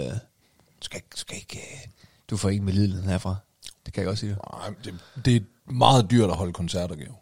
du 0.81 0.85
skal, 0.85 1.01
skal 1.15 1.37
ikke... 1.37 1.59
Uh, 1.73 1.89
du 2.29 2.37
får 2.37 2.49
ikke 2.49 2.63
med 2.63 2.73
lidelsen 2.73 3.09
herfra. 3.09 3.35
Det 3.85 3.93
kan 3.93 4.01
jeg 4.01 4.07
godt 4.07 4.19
sige. 4.19 4.35
Nej, 4.51 4.69
det, 4.85 4.93
det 5.25 5.35
er 5.35 5.71
meget 5.73 6.11
dyrt 6.11 6.29
at 6.29 6.35
holde 6.35 6.53
koncerter, 6.53 6.95
Geo. 6.95 7.13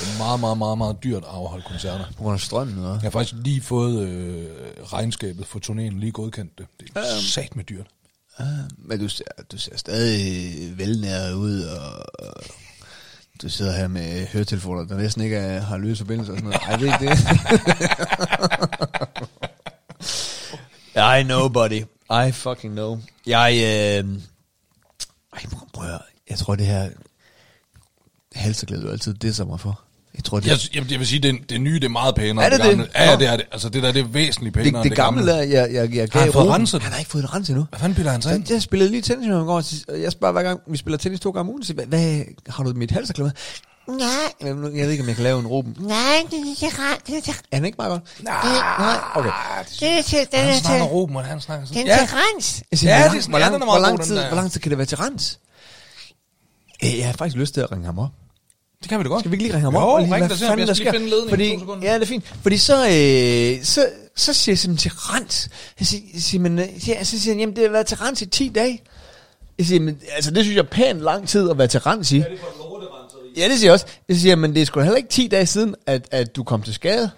Det 0.00 0.08
er 0.14 0.18
meget, 0.18 0.40
meget, 0.40 0.58
meget, 0.58 0.78
meget 0.78 0.96
dyrt 1.04 1.24
at 1.24 1.28
afholde 1.28 1.64
koncerter. 1.68 2.04
På 2.16 2.22
grund 2.22 2.34
af 2.34 2.40
strømmen, 2.40 2.76
eller? 2.76 2.90
Jeg 2.90 3.00
har 3.00 3.10
faktisk 3.10 3.34
lige 3.44 3.60
fået 3.60 4.08
øh, 4.08 4.46
regnskabet 4.84 5.46
for 5.46 5.58
turnéen 5.58 5.98
lige 5.98 6.12
godkendt 6.12 6.58
det. 6.58 6.66
Det 6.80 6.90
er 6.94 7.20
sat 7.20 7.56
med 7.56 7.64
dyrt. 7.64 7.86
Ah, 8.38 8.46
men 8.78 9.00
du 9.00 9.08
ser, 9.08 9.24
du 9.52 9.58
ser 9.58 9.76
stadig 9.76 10.78
velnæret 10.78 11.32
ud, 11.32 11.62
og, 11.62 12.06
og 12.18 12.34
Du 13.42 13.48
sidder 13.48 13.76
her 13.76 13.88
med 13.88 14.26
høretelefoner, 14.26 14.84
der 14.84 14.96
næsten 14.96 15.22
ikke 15.22 15.36
er, 15.36 15.60
har 15.60 15.78
lydforbindelse 15.78 16.32
og 16.32 16.38
sådan 16.38 16.50
noget. 16.50 16.62
Ej, 16.62 16.76
det 16.76 16.88
er 16.88 16.98
det. 20.98 21.20
I 21.20 21.22
know, 21.22 21.48
buddy. 21.48 21.84
I 22.28 22.32
fucking 22.32 22.72
know. 22.72 22.98
Jeg, 23.26 23.52
øh... 23.54 24.18
Ej, 25.32 25.42
prøv- 25.52 25.68
prøv. 25.72 25.98
Jeg 26.30 26.38
tror, 26.38 26.54
det 26.54 26.66
her 26.66 26.90
halserklæde, 28.34 28.82
du 28.82 28.88
altid 28.90 29.14
det 29.14 29.36
mig 29.44 29.60
for. 29.60 29.80
Jeg 30.16 30.24
tror, 30.24 30.40
det, 30.40 30.46
Jeg, 30.46 30.58
jeg, 30.74 30.90
jeg 30.90 30.98
vil 30.98 31.06
sige, 31.06 31.20
det, 31.20 31.50
det 31.50 31.60
nye, 31.60 31.74
det 31.74 31.84
er 31.84 31.88
meget 31.88 32.14
pænere. 32.14 32.44
Er 32.44 32.50
det 32.50 32.60
det? 32.60 32.68
gamle. 32.70 32.88
Ja, 32.94 33.10
ja, 33.10 33.16
det 33.16 33.26
er 33.26 33.36
det. 33.36 33.46
Altså, 33.52 33.68
det 33.68 33.82
der, 33.82 33.92
det 33.92 34.00
er 34.02 34.06
væsentligt 34.06 34.54
pænere 34.54 34.70
det, 34.72 34.76
end 34.76 34.90
det, 34.90 34.96
gamle, 34.96 35.26
der, 35.26 35.36
jeg, 35.42 35.68
jeg, 35.72 35.94
jeg 35.94 36.08
gav 36.08 36.22
han 36.22 36.32
fået 36.32 36.44
Ruben- 36.46 36.54
renset? 36.54 36.82
Han 36.82 36.92
har 36.92 36.98
ikke 36.98 37.10
fået 37.10 37.22
det 37.24 37.34
renset 37.34 37.52
endnu. 37.52 37.66
Hvad 37.70 37.80
fanden 37.80 37.96
bilder 37.96 38.10
han 38.10 38.22
sig 38.22 38.34
ind? 38.34 38.46
Så 38.46 38.54
jeg 38.54 38.62
spillede 38.62 38.90
lige 38.90 39.02
tennis 39.02 39.26
med 39.28 39.36
ham 39.36 39.44
i 39.44 39.46
går, 39.46 39.62
og 39.88 40.00
jeg 40.02 40.12
spørger 40.12 40.32
hver 40.32 40.42
gang, 40.42 40.60
vi 40.66 40.76
spiller 40.76 40.98
tennis 40.98 41.20
to 41.20 41.30
gange 41.30 41.40
om 41.40 41.48
ugen, 41.48 41.62
så 41.62 41.66
siger, 41.66 41.80
jeg, 41.82 41.88
hvad, 41.88 42.24
har 42.48 42.64
du 42.64 42.72
mit 42.76 42.90
halserklæde 42.90 43.32
med? 43.88 43.96
Nej. 43.98 44.08
Jeg 44.48 44.56
ved 44.62 44.90
ikke, 44.90 45.02
om 45.02 45.08
jeg 45.08 45.16
kan 45.16 45.24
lave 45.24 45.40
en 45.40 45.46
Ruben. 45.46 45.76
Nej, 45.80 45.96
det 46.30 46.38
er 46.38 46.44
ikke 46.66 46.82
rart. 46.82 46.98
Det 47.06 47.28
er, 47.28 47.32
er 47.52 47.56
han 47.56 47.64
ikke 47.64 47.76
meget 47.78 47.90
godt? 47.90 48.02
Nej. 48.24 48.34
Nej, 48.78 48.96
okay. 49.14 49.30
Det 49.80 49.98
er 49.98 50.02
til, 50.02 50.18
den 50.32 50.40
Han 50.40 50.48
er 50.48 50.58
snakker 50.58 50.84
til, 50.84 50.90
Ruben, 50.92 51.16
og 51.16 51.24
han 51.24 51.40
snakker 51.40 51.66
sådan. 51.66 51.82
den 51.82 51.90
er 51.90 51.94
Ja, 51.94 52.06
til 52.06 52.08
rens. 52.16 52.62
Jeg 52.70 52.78
siger, 52.78 52.92
Ja, 52.92 53.00
hvor, 53.02 53.10
det 53.10 53.18
er 53.18 53.22
sådan- 53.22 53.30
hvor, 53.32 53.78
lang, 53.78 53.98
er 53.98 54.02
tid, 54.04 54.14
den 54.14 54.22
der. 54.22 54.28
hvor 54.28 54.36
lang 54.36 54.52
tid 54.52 54.60
kan 54.60 54.70
det 54.70 54.78
være 54.78 54.86
til 54.86 54.98
rens? 54.98 55.38
Jeg 56.82 57.06
har 57.06 57.12
faktisk 57.12 57.36
lyst 57.36 57.54
til 57.54 57.60
at 57.60 57.72
ringe 57.72 57.86
ham 57.86 57.98
op. 57.98 58.10
det 58.80 58.88
kan 58.88 58.98
vi 58.98 59.02
da 59.04 59.08
godt. 59.08 59.20
Skal 59.20 59.30
vi 59.30 59.34
ikke 59.34 59.44
lige 59.44 59.52
ringe 59.54 59.64
ham 59.64 59.74
Jo, 59.74 59.80
op? 59.80 59.94
og 59.94 60.00
lige, 60.00 60.14
ring 60.14 60.24
ham. 60.26 60.30
fanden 60.38 60.58
Jeg 60.68 60.76
skal 60.76 60.76
lige 60.76 60.76
sker? 60.76 60.92
finde 60.92 61.06
ledningen 61.10 61.28
i 61.28 61.30
Fordi, 61.30 61.52
to 61.54 61.58
sekunder. 61.60 61.88
ja, 61.88 61.94
det 61.94 62.02
er 62.02 62.06
fint. 62.06 62.24
Fordi 62.42 62.58
så, 62.58 62.74
øh, 62.76 63.64
så, 63.64 63.86
så 64.16 64.32
siger 64.32 64.52
jeg 64.52 64.58
simpelthen 64.58 64.90
til 64.90 64.98
rens. 64.98 65.48
Jeg 65.80 65.86
siger, 65.86 66.20
siger, 66.20 66.40
men, 66.40 66.58
øh, 66.58 66.88
ja, 66.88 67.04
så 67.04 67.20
siger 67.20 67.34
han, 67.34 67.40
jamen 67.40 67.56
det 67.56 67.64
har 67.64 67.70
været 67.70 67.86
til 67.86 67.96
rens 67.96 68.22
i 68.22 68.26
10 68.26 68.48
dage. 68.48 68.82
Jeg 69.58 69.66
siger, 69.66 69.80
men, 69.80 69.98
altså 70.14 70.30
det 70.30 70.44
synes 70.44 70.56
jeg 70.56 70.62
er 70.62 70.68
pænt 70.70 71.00
lang 71.00 71.28
tid 71.28 71.50
at 71.50 71.58
være 71.58 71.66
til 71.66 71.80
rens 71.80 72.12
i. 72.12 72.22
Ja, 73.36 73.48
det 73.48 73.58
siger 73.58 73.66
jeg 73.68 73.72
også. 73.72 73.86
Jeg 74.08 74.16
siger, 74.16 74.36
men 74.36 74.54
det 74.54 74.62
er 74.62 74.66
sgu 74.66 74.80
heller 74.80 74.96
ikke 74.96 75.08
10 75.08 75.28
dage 75.28 75.46
siden, 75.46 75.74
at, 75.86 76.08
at 76.10 76.36
du 76.36 76.44
kom 76.44 76.62
til 76.62 76.74
skade. 76.74 77.10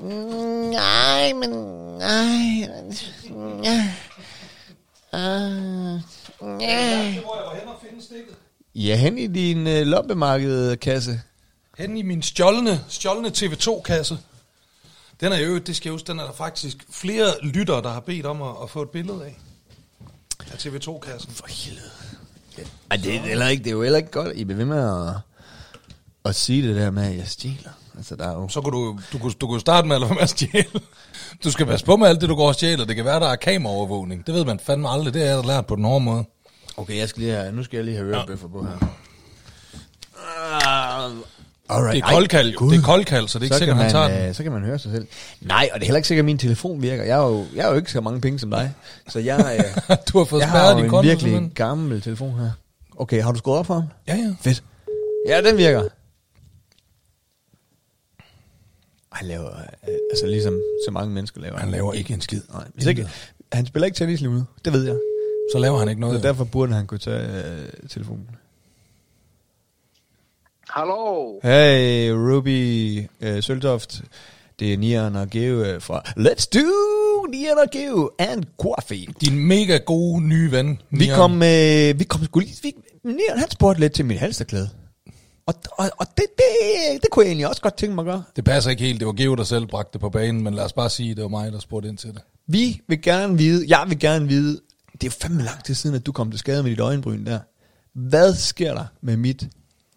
Mm, 0.00 0.06
Nej, 0.08 1.32
men... 1.32 1.50
Nej. 1.98 2.68
Ja. 3.64 3.84
Uh, 5.12 6.00
ja. 6.62 7.14
Hvor 7.20 7.36
jeg 7.36 7.44
var 7.44 7.54
hen 7.60 7.68
og 7.68 7.74
finde 7.88 8.04
stikket. 8.04 8.34
Ja, 8.78 8.96
hen 8.96 9.18
i 9.18 9.26
din 9.26 9.66
øh, 9.66 9.86
loppemarkedkasse. 9.86 11.20
Hen 11.78 11.96
i 11.96 12.02
min 12.02 12.22
stjålne, 12.22 12.80
stjålne 12.88 13.28
TV2-kasse. 13.28 14.18
Den 15.20 15.32
er 15.32 15.38
jo, 15.38 15.58
det 15.58 15.76
skal 15.76 15.88
jeg 15.88 15.92
huske, 15.92 16.06
den 16.06 16.18
er 16.18 16.24
der 16.24 16.32
faktisk 16.32 16.86
flere 16.90 17.34
lyttere, 17.42 17.82
der 17.82 17.90
har 17.90 18.00
bedt 18.00 18.26
om 18.26 18.42
at, 18.42 18.54
at 18.62 18.70
få 18.70 18.82
et 18.82 18.90
billede 18.90 19.24
af. 19.24 19.38
Af 20.52 20.66
TV2-kassen. 20.66 21.32
For 21.32 21.46
helvede. 21.48 21.90
Ej, 22.90 22.96
det 22.96 23.16
er, 23.16 23.20
heller 23.20 23.48
ikke, 23.48 23.64
det 23.64 23.70
er 23.70 23.74
jo 23.74 23.82
heller 23.82 23.96
ikke 23.96 24.10
godt, 24.10 24.36
I 24.36 24.44
bliver 24.44 24.56
ved 24.56 24.64
med 24.64 25.08
at, 25.08 25.14
at 26.24 26.34
sige 26.34 26.68
det 26.68 26.76
der 26.76 26.90
med, 26.90 27.04
at 27.04 27.16
jeg 27.16 27.28
stjæler. 27.28 27.70
Altså, 27.96 28.16
der 28.16 28.28
er 28.28 28.32
jo... 28.32 28.48
Så 28.48 28.60
kunne 28.60 28.72
du, 28.72 28.98
du, 29.12 29.18
kunne, 29.18 29.32
du 29.32 29.46
kunne 29.46 29.60
starte 29.60 29.88
med 29.88 29.96
at 29.96 30.00
lade 30.00 30.10
være 30.10 30.14
med 30.14 30.22
at 30.22 30.30
stjæle. 30.30 30.80
Du 31.44 31.50
skal 31.50 31.66
passe 31.66 31.86
på 31.86 31.96
med 31.96 32.08
alt 32.08 32.20
det, 32.20 32.28
du 32.28 32.34
går 32.34 32.48
og 32.48 32.54
stjæler. 32.54 32.84
Det 32.84 32.96
kan 32.96 33.04
være, 33.04 33.20
der 33.20 33.28
er 33.28 33.36
kameraovervågning. 33.36 34.26
Det 34.26 34.34
ved 34.34 34.44
man 34.44 34.60
fandme 34.60 34.88
aldrig. 34.88 35.14
Det 35.14 35.22
er 35.22 35.34
jeg 35.34 35.44
lært 35.44 35.66
på 35.66 35.76
den 35.76 35.84
hårde 35.84 36.04
måde. 36.04 36.24
Okay, 36.78 36.98
jeg 36.98 37.08
skal 37.08 37.22
lige 37.22 37.34
have, 37.34 37.52
nu 37.52 37.62
skal 37.64 37.76
jeg 37.76 37.84
lige 37.84 37.96
have 37.96 38.16
ørebøffer 38.16 38.48
på 38.48 38.62
her. 38.62 38.94
Alright. 41.70 41.94
Det 41.96 42.02
er 42.02 42.12
koldkald, 42.14 42.48
jo. 42.60 42.70
Det 42.70 42.78
er 42.78 42.82
koldkald, 42.82 43.28
så 43.28 43.38
det 43.38 43.42
er 43.42 43.46
ikke 43.46 43.54
så 43.54 43.58
sikkert, 43.58 43.76
kan 43.76 43.82
han 43.82 43.90
tager 43.92 44.08
man, 44.08 44.20
den. 44.20 44.28
øh, 44.28 44.34
Så 44.34 44.42
kan 44.42 44.52
man 44.52 44.62
høre 44.64 44.78
sig 44.78 44.92
selv. 44.92 45.06
Nej, 45.40 45.68
og 45.72 45.80
det 45.80 45.84
er 45.84 45.86
heller 45.86 45.96
ikke 45.98 46.08
sikkert, 46.08 46.22
at 46.22 46.26
min 46.26 46.38
telefon 46.38 46.82
virker. 46.82 47.04
Jeg 47.04 47.16
har 47.16 47.26
jo, 47.28 47.46
jeg 47.54 47.64
har 47.64 47.70
jo 47.70 47.76
ikke 47.76 47.92
så 47.92 48.00
mange 48.00 48.20
penge 48.20 48.38
som 48.38 48.50
dig. 48.50 48.74
Så 49.08 49.18
jeg, 49.18 49.64
øh, 49.90 49.96
Du 50.12 50.18
har 50.18 50.24
fået 50.24 50.40
jeg 50.40 50.50
har 50.50 50.70
jo 50.72 50.78
en 50.84 50.90
konto, 50.90 51.00
virkelig 51.00 51.20
simpelthen. 51.20 51.50
gammel 51.54 52.02
telefon 52.02 52.38
her. 52.40 52.50
Okay, 52.96 53.22
har 53.22 53.32
du 53.32 53.38
skruet 53.38 53.58
op 53.58 53.66
for 53.66 53.74
ham? 53.74 53.84
Ja, 54.08 54.14
ja. 54.16 54.34
Fedt. 54.40 54.62
Ja, 55.28 55.40
den 55.40 55.56
virker. 55.56 55.82
Han 59.12 59.26
laver, 59.28 59.48
øh, 59.58 59.94
altså 60.10 60.26
ligesom 60.26 60.60
så 60.86 60.90
mange 60.90 61.14
mennesker 61.14 61.40
laver. 61.40 61.58
Han 61.58 61.70
laver 61.70 61.92
ikke 61.92 62.14
en 62.14 62.20
skid. 62.20 62.40
Nej, 62.52 62.64
hvis 62.74 62.86
ikke, 62.86 63.08
han 63.52 63.66
spiller 63.66 63.86
ikke 63.86 63.96
tennis 63.96 64.20
lige 64.20 64.32
nu, 64.32 64.44
det 64.64 64.72
ved 64.72 64.84
jeg. 64.86 64.96
Så 65.52 65.58
laver 65.58 65.78
han 65.78 65.88
ikke 65.88 66.00
Så 66.00 66.06
noget. 66.06 66.22
derfor 66.22 66.44
burde 66.44 66.72
han 66.74 66.86
kunne 66.86 66.98
tage 66.98 67.44
øh, 67.44 67.68
telefonen. 67.90 68.26
Hallo. 70.68 71.40
Hey, 71.42 72.10
Ruby 72.10 73.02
øh, 73.20 73.42
Søltoft. 73.42 74.02
Det 74.60 74.72
er 74.72 74.76
Nian 74.78 75.16
og 75.16 75.30
Geo 75.30 75.62
øh, 75.62 75.82
fra 75.82 76.02
Let's 76.18 76.48
Do 76.54 77.26
Nian 77.30 77.58
og 77.58 77.70
Geo 77.70 78.10
and 78.18 78.44
Coffee. 78.62 79.06
Din 79.20 79.38
mega 79.38 79.76
gode 79.76 80.22
nye 80.28 80.50
ven. 80.52 80.80
Vi 80.90 80.98
Nian. 81.04 81.16
kom, 81.16 81.32
øh, 81.42 81.98
vi 81.98 82.04
kom 82.08 82.24
sgu 82.24 82.40
lige... 82.40 82.56
Vi, 82.62 82.72
Nian, 83.04 83.38
han 83.38 83.50
spurgte 83.50 83.80
lidt 83.80 83.92
til 83.92 84.04
mit 84.04 84.18
halsterklæde. 84.18 84.68
Og, 85.46 85.54
og, 85.72 85.90
og 85.98 86.06
det, 86.16 86.24
det, 86.38 87.02
det 87.02 87.10
kunne 87.10 87.24
jeg 87.24 87.28
egentlig 87.30 87.48
også 87.48 87.62
godt 87.62 87.76
tænke 87.76 87.94
mig 87.94 88.02
at 88.02 88.06
gøre. 88.06 88.22
Det 88.36 88.44
passer 88.44 88.70
ikke 88.70 88.82
helt. 88.82 89.00
Det 89.00 89.06
var 89.06 89.12
Geo, 89.12 89.34
der 89.34 89.44
selv 89.44 89.66
bragte 89.66 89.92
det 89.92 90.00
på 90.00 90.10
banen, 90.10 90.42
men 90.44 90.54
lad 90.54 90.64
os 90.64 90.72
bare 90.72 90.90
sige, 90.90 91.10
at 91.10 91.16
det 91.16 91.22
var 91.22 91.28
mig, 91.28 91.52
der 91.52 91.58
spurgte 91.58 91.88
ind 91.88 91.98
til 91.98 92.10
det. 92.10 92.20
Vi 92.46 92.80
vil 92.88 93.02
gerne 93.02 93.38
vide, 93.38 93.64
jeg 93.68 93.84
vil 93.88 93.98
gerne 93.98 94.28
vide, 94.28 94.60
det 95.00 95.06
er 95.06 95.10
jo 95.10 95.16
fandme 95.22 95.42
lang 95.42 95.64
tid 95.64 95.74
siden, 95.74 95.96
at 95.96 96.06
du 96.06 96.12
kom 96.12 96.30
til 96.30 96.38
skade 96.38 96.62
med 96.62 96.70
dit 96.70 96.80
øjenbryn 96.80 97.26
der. 97.26 97.40
Hvad 97.92 98.34
sker 98.34 98.74
der 98.74 98.86
med 99.00 99.16
mit 99.16 99.48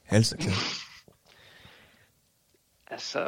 halsterklæde? 0.05 0.55
Altså, 2.91 3.19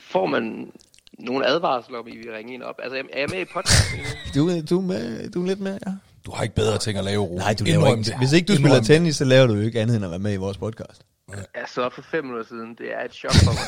får 0.00 0.26
man 0.26 0.72
nogle 1.18 1.46
advarsler, 1.46 1.98
om 1.98 2.08
I 2.08 2.16
vil 2.16 2.32
ringe 2.32 2.54
en 2.54 2.62
op? 2.62 2.74
Altså, 2.82 3.02
er 3.12 3.20
jeg 3.20 3.28
med 3.30 3.40
i 3.40 3.44
podcasten? 3.44 3.98
Du, 4.34 4.60
du, 4.60 4.78
er 4.78 4.82
med, 4.82 5.30
du 5.30 5.42
er 5.42 5.46
lidt 5.46 5.60
med, 5.60 5.78
ja. 5.86 5.92
Du 6.26 6.30
har 6.30 6.42
ikke 6.42 6.54
bedre 6.54 6.78
ting 6.78 6.98
at 6.98 7.04
lave, 7.04 7.22
Ruben. 7.22 7.38
Nej, 7.38 7.54
du 7.58 7.64
laver 7.64 7.96
ikke. 7.96 8.18
Hvis 8.18 8.32
ikke 8.32 8.46
du 8.46 8.52
Indrøm 8.52 8.70
spiller 8.70 8.82
tennis, 8.82 9.16
så 9.16 9.24
laver 9.24 9.46
du 9.46 9.54
jo 9.54 9.60
ikke 9.60 9.80
andet 9.80 9.96
end 9.96 10.04
at 10.04 10.10
være 10.10 10.20
med 10.20 10.32
i 10.32 10.36
vores 10.36 10.56
podcast. 10.56 11.02
Jeg 11.30 11.64
så 11.74 11.82
op 11.82 11.92
for 11.92 12.02
fem 12.10 12.24
minutter 12.24 12.46
siden. 12.48 12.74
Det 12.78 12.94
er 12.94 13.04
et 13.04 13.14
chok 13.14 13.32
for 13.32 13.52
mig, 13.52 13.62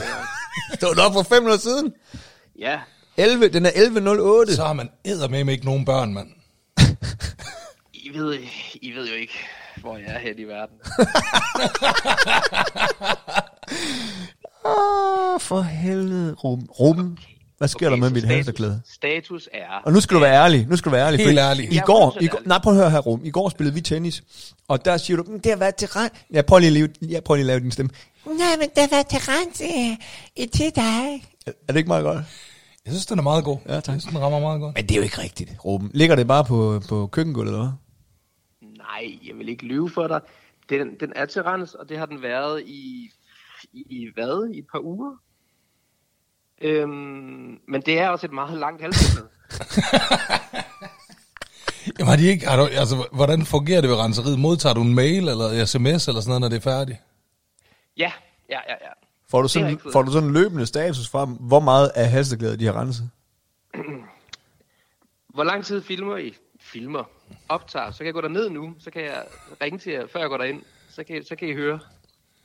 det 0.72 0.80
du 0.96 1.00
op 1.00 1.12
for 1.12 1.22
fem 1.22 1.42
minutter 1.42 1.60
siden? 1.60 1.92
Ja, 2.58 2.80
11, 3.16 3.48
den 3.48 3.66
er 3.66 3.70
11.08. 3.70 4.54
Så 4.54 4.62
har 4.66 4.72
man 4.72 4.90
eddermame 5.04 5.52
ikke 5.52 5.64
nogen 5.64 5.84
børn, 5.84 6.14
mand. 6.14 6.28
I 8.14 8.18
ved, 8.18 8.38
I 8.82 8.90
ved 8.92 9.08
jo 9.08 9.14
ikke, 9.14 9.32
hvor 9.76 9.96
jeg 9.96 10.06
er 10.14 10.18
hen 10.18 10.38
i 10.38 10.44
verden. 10.44 10.76
Åh, 14.64 15.40
for 15.40 15.60
helvede. 15.62 16.32
Ruben, 16.34 16.66
Ruben 16.70 17.18
hvad 17.58 17.68
sker 17.68 17.86
okay, 17.86 17.90
der 17.94 17.96
med 18.00 18.10
mit 18.10 18.22
status- 18.22 18.34
halsterklæde? 18.34 18.80
Status 18.94 19.48
er... 19.52 19.80
Og 19.84 19.92
nu 19.92 20.00
skal 20.00 20.14
du 20.14 20.20
være 20.20 20.34
ærlig. 20.44 20.66
Nu 20.68 20.76
skal 20.76 20.90
du 20.90 20.96
være 20.96 21.06
ærlig. 21.06 21.26
Helt 21.26 21.38
ærlig. 21.38 21.72
I 21.72 21.76
er 21.76 21.82
går, 21.82 22.16
i 22.20 22.26
går, 22.26 22.38
nej, 22.46 22.58
prøv 22.62 22.72
at 22.72 22.78
høre 22.78 22.90
her, 22.90 22.98
Ruben. 22.98 23.26
I 23.26 23.30
går 23.30 23.48
spillede 23.48 23.74
vi 23.74 23.80
tennis. 23.80 24.22
Og 24.68 24.84
der 24.84 24.96
siger 24.96 25.16
du, 25.16 25.22
"Mm, 25.22 25.40
det 25.40 25.52
har 25.52 25.56
været 25.56 25.74
til 25.74 25.88
rent. 25.88 26.12
Jeg 26.30 26.46
prøver 26.46 26.60
lige 26.60 26.68
at 26.68 26.72
lave, 26.72 26.88
jeg 27.12 27.24
prøver 27.24 27.36
lige 27.36 27.42
at 27.44 27.46
lave 27.46 27.60
din 27.60 27.70
stemme. 27.70 27.90
Nej, 28.26 28.56
men 28.60 28.68
det 28.76 28.88
var 28.90 29.02
til 29.02 29.18
rens 29.18 29.60
i, 29.60 29.96
i 30.42 30.46
10 30.46 30.70
dage. 30.70 31.24
Er 31.46 31.52
det 31.68 31.76
ikke 31.76 31.88
meget 31.88 32.04
godt? 32.04 32.16
Jeg 32.84 32.92
synes, 32.92 33.06
den 33.06 33.18
er 33.18 33.22
meget 33.22 33.44
god. 33.44 33.58
Ja, 33.68 33.74
tak. 33.80 33.88
Jeg 33.94 34.00
synes, 34.00 34.04
den 34.14 34.18
rammer 34.22 34.40
meget 34.40 34.60
godt. 34.60 34.74
Men 34.76 34.84
det 34.84 34.90
er 34.92 34.96
jo 34.96 35.02
ikke 35.02 35.22
rigtigt, 35.22 35.50
Ruben. 35.64 35.90
Ligger 35.94 36.16
det 36.16 36.26
bare 36.28 36.44
på, 36.44 36.82
på 36.88 37.06
køkkengulvet, 37.06 37.50
eller 37.52 37.62
hvad? 37.64 37.72
Nej, 38.92 39.18
jeg 39.26 39.38
vil 39.38 39.48
ikke 39.48 39.64
lyve 39.64 39.90
for 39.90 40.08
dig. 40.08 40.20
Den, 40.68 41.00
den 41.00 41.12
er 41.16 41.26
til 41.26 41.42
rens, 41.42 41.74
og 41.74 41.88
det 41.88 41.98
har 41.98 42.06
den 42.06 42.22
været 42.22 42.62
i, 42.66 43.10
i, 43.72 43.82
i 43.88 44.10
hvad? 44.14 44.50
I 44.54 44.58
et 44.58 44.66
par 44.72 44.78
uger? 44.78 45.16
Øhm, 46.60 47.58
men 47.68 47.82
det 47.86 47.98
er 47.98 48.08
også 48.08 48.26
et 48.26 48.32
meget 48.32 48.58
langt 48.58 48.82
halsbånd. 48.82 49.26
Jamen, 51.98 52.08
har 52.08 52.16
de 52.16 52.26
ikke, 52.26 52.46
har 52.46 52.56
du, 52.56 52.66
altså, 52.66 53.08
hvordan 53.12 53.46
fungerer 53.46 53.80
det 53.80 53.90
ved 53.90 53.96
renseriet? 53.96 54.38
Modtager 54.38 54.74
du 54.74 54.82
en 54.82 54.94
mail 54.94 55.28
eller 55.28 55.64
sms 55.64 56.08
eller 56.08 56.20
sådan 56.20 56.22
noget, 56.26 56.40
når 56.40 56.48
det 56.48 56.56
er 56.56 56.60
færdigt? 56.60 56.98
ja, 57.96 58.12
ja, 58.48 58.58
ja, 58.68 58.74
ja. 58.80 58.92
Får 59.30 59.42
du 59.42 59.48
sådan, 59.48 59.78
får 59.92 60.02
du 60.02 60.12
sådan 60.12 60.28
en 60.28 60.34
løbende 60.34 60.66
status 60.66 61.08
fra, 61.08 61.26
dem, 61.26 61.34
hvor 61.34 61.60
meget 61.60 61.90
af 61.94 62.10
halsterklæder 62.10 62.56
de 62.56 62.66
har 62.66 62.80
renset? 62.80 63.10
Hvor 65.34 65.44
lang 65.44 65.64
tid 65.64 65.82
filmer 65.82 66.16
I? 66.16 66.34
Filmer. 66.62 67.04
Optager. 67.48 67.90
Så 67.90 67.96
kan 67.98 68.06
jeg 68.06 68.14
gå 68.14 68.28
ned 68.28 68.50
nu. 68.50 68.74
Så 68.78 68.90
kan 68.90 69.02
jeg 69.02 69.22
ringe 69.62 69.78
til 69.78 69.92
jer, 69.92 70.02
før 70.12 70.20
jeg 70.20 70.28
går 70.28 70.36
derind. 70.36 70.62
Så 70.90 71.04
kan, 71.04 71.24
så 71.28 71.36
kan 71.36 71.48
I 71.48 71.54
høre. 71.54 71.78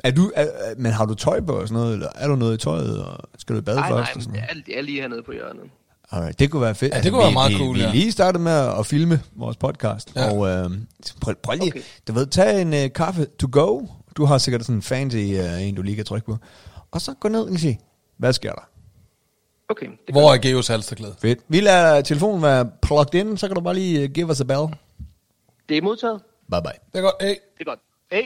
Er 0.03 0.11
du, 0.11 0.31
er, 0.35 0.47
men 0.77 0.91
har 0.91 1.05
du 1.05 1.13
tøj 1.13 1.41
på 1.41 1.51
og 1.53 1.67
sådan 1.67 1.81
noget, 1.81 1.93
eller 1.93 2.09
er 2.15 2.27
du 2.27 2.35
noget 2.35 2.53
i 2.53 2.57
tøjet, 2.57 3.03
og 3.05 3.17
skal 3.37 3.55
du 3.55 3.59
i 3.59 3.63
bad 3.63 3.75
Nej, 3.75 3.89
først? 3.89 3.91
nej, 3.91 4.13
og 4.15 4.21
sådan 4.21 4.31
men 4.31 4.39
noget? 4.39 4.49
jeg 4.49 4.57
er, 4.57 4.61
jeg 4.67 4.77
er 4.77 4.81
lige 4.81 5.01
hernede 5.01 5.23
på 5.23 5.31
hjørnet. 5.31 5.63
Alright, 6.11 6.39
det 6.39 6.51
kunne 6.51 6.61
være 6.61 6.75
fedt. 6.75 6.93
Ja, 6.93 7.01
det 7.01 7.11
kunne 7.11 7.19
være 7.19 7.27
vi, 7.29 7.33
meget 7.33 7.51
vi, 7.51 7.57
cool, 7.57 7.75
Vi 7.75 7.81
ja. 7.81 7.87
er 7.87 7.91
lige 7.91 8.11
startet 8.11 8.41
med 8.41 8.51
at 8.79 8.85
filme 8.85 9.21
vores 9.35 9.57
podcast, 9.57 10.15
Ja. 10.15 10.31
og 10.31 10.47
øh, 10.47 10.69
prøv, 11.21 11.35
prøv 11.43 11.55
lige, 11.55 11.67
Okay. 11.71 11.81
du 12.07 12.13
ved, 12.13 12.27
tag 12.27 12.61
en 12.61 12.73
uh, 12.73 12.93
kaffe 12.95 13.25
to 13.39 13.47
go. 13.51 13.85
Du 14.17 14.25
har 14.25 14.37
sikkert 14.37 14.61
sådan 14.61 14.75
en 14.75 14.81
fancy 14.81 15.15
uh, 15.15 15.61
en, 15.67 15.75
du 15.75 15.81
lige 15.81 15.95
kan 15.95 16.05
trykke 16.05 16.25
på. 16.25 16.37
Og 16.91 17.01
så 17.01 17.13
gå 17.19 17.27
ned 17.29 17.41
og 17.41 17.59
sige, 17.59 17.79
hvad 18.17 18.33
sker 18.33 18.51
der? 18.51 18.69
Okay, 19.69 19.85
det 19.85 20.15
Hvor 20.15 20.33
er 20.33 20.37
Geos 20.37 20.67
halsterklæde? 20.67 21.15
Fedt. 21.21 21.39
Vi 21.47 21.59
lader 21.59 22.01
telefonen 22.01 22.41
være 22.41 22.71
plugged 22.81 23.15
in, 23.15 23.37
så 23.37 23.47
kan 23.47 23.55
du 23.55 23.61
bare 23.61 23.73
lige 23.73 24.03
uh, 24.03 24.09
give 24.09 24.29
os 24.29 24.41
a 24.41 24.43
bell. 24.43 24.67
det 25.69 25.77
er 25.77 25.81
modtaget. 25.81 26.21
Bye 26.51 26.61
bye. 26.61 26.71
Det 26.93 26.99
er 26.99 27.01
godt. 27.01 27.15
Hey. 27.21 27.27
Det 27.27 27.59
er 27.59 27.63
godt. 27.63 27.79
Hey. 28.11 28.23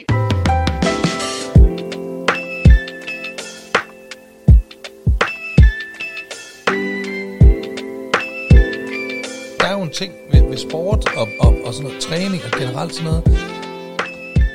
Der 9.60 9.66
er 9.66 9.72
jo 9.72 9.82
en 9.82 9.92
ting 9.92 10.12
ved, 10.32 10.48
ved 10.48 10.56
sport 10.56 11.16
og, 11.16 11.28
og, 11.40 11.54
og 11.64 11.74
sådan 11.74 11.86
noget 11.88 12.02
træning 12.02 12.42
og 12.44 12.50
generelt 12.58 12.94
sådan 12.94 13.10
noget, 13.10 13.24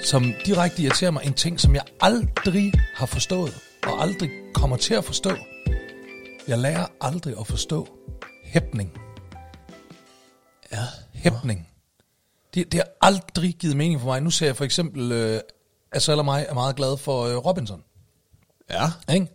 som 0.04 0.24
direkte 0.46 0.82
irriterer 0.82 1.12
mig. 1.12 1.26
En 1.26 1.34
ting, 1.34 1.60
som 1.60 1.76
jeg 1.76 1.84
aldrig 2.02 2.74
har 2.96 3.06
forstået, 3.06 3.54
og 3.88 4.02
aldrig 4.02 4.30
kommer 4.54 4.78
til 4.78 4.94
at 4.94 5.04
forstå. 5.04 5.32
Jeg 6.48 6.58
lærer 6.58 6.88
aldrig 7.02 7.40
at 7.40 7.48
forstå 7.48 7.88
hæpning. 8.44 8.98
Ja. 10.72 10.84
Hæpning. 11.14 11.68
Det, 12.54 12.72
det 12.72 12.80
har 12.80 12.88
aldrig 13.02 13.56
givet 13.56 13.78
mening 13.78 14.00
for 14.00 14.08
mig. 14.08 14.22
Nu 14.22 14.30
ser 14.30 14.46
jeg 14.46 14.56
for 14.56 14.64
eksempel, 14.66 15.12
øh, 15.12 15.42
Asal 15.92 16.20
og 16.20 16.26
mig 16.26 16.46
er 16.50 16.54
meget 16.54 16.76
glad 16.76 16.98
for 16.98 17.26
øh, 17.26 17.36
Robinson. 17.36 17.84
Ja. 18.70 18.92
Ikke? 19.14 19.28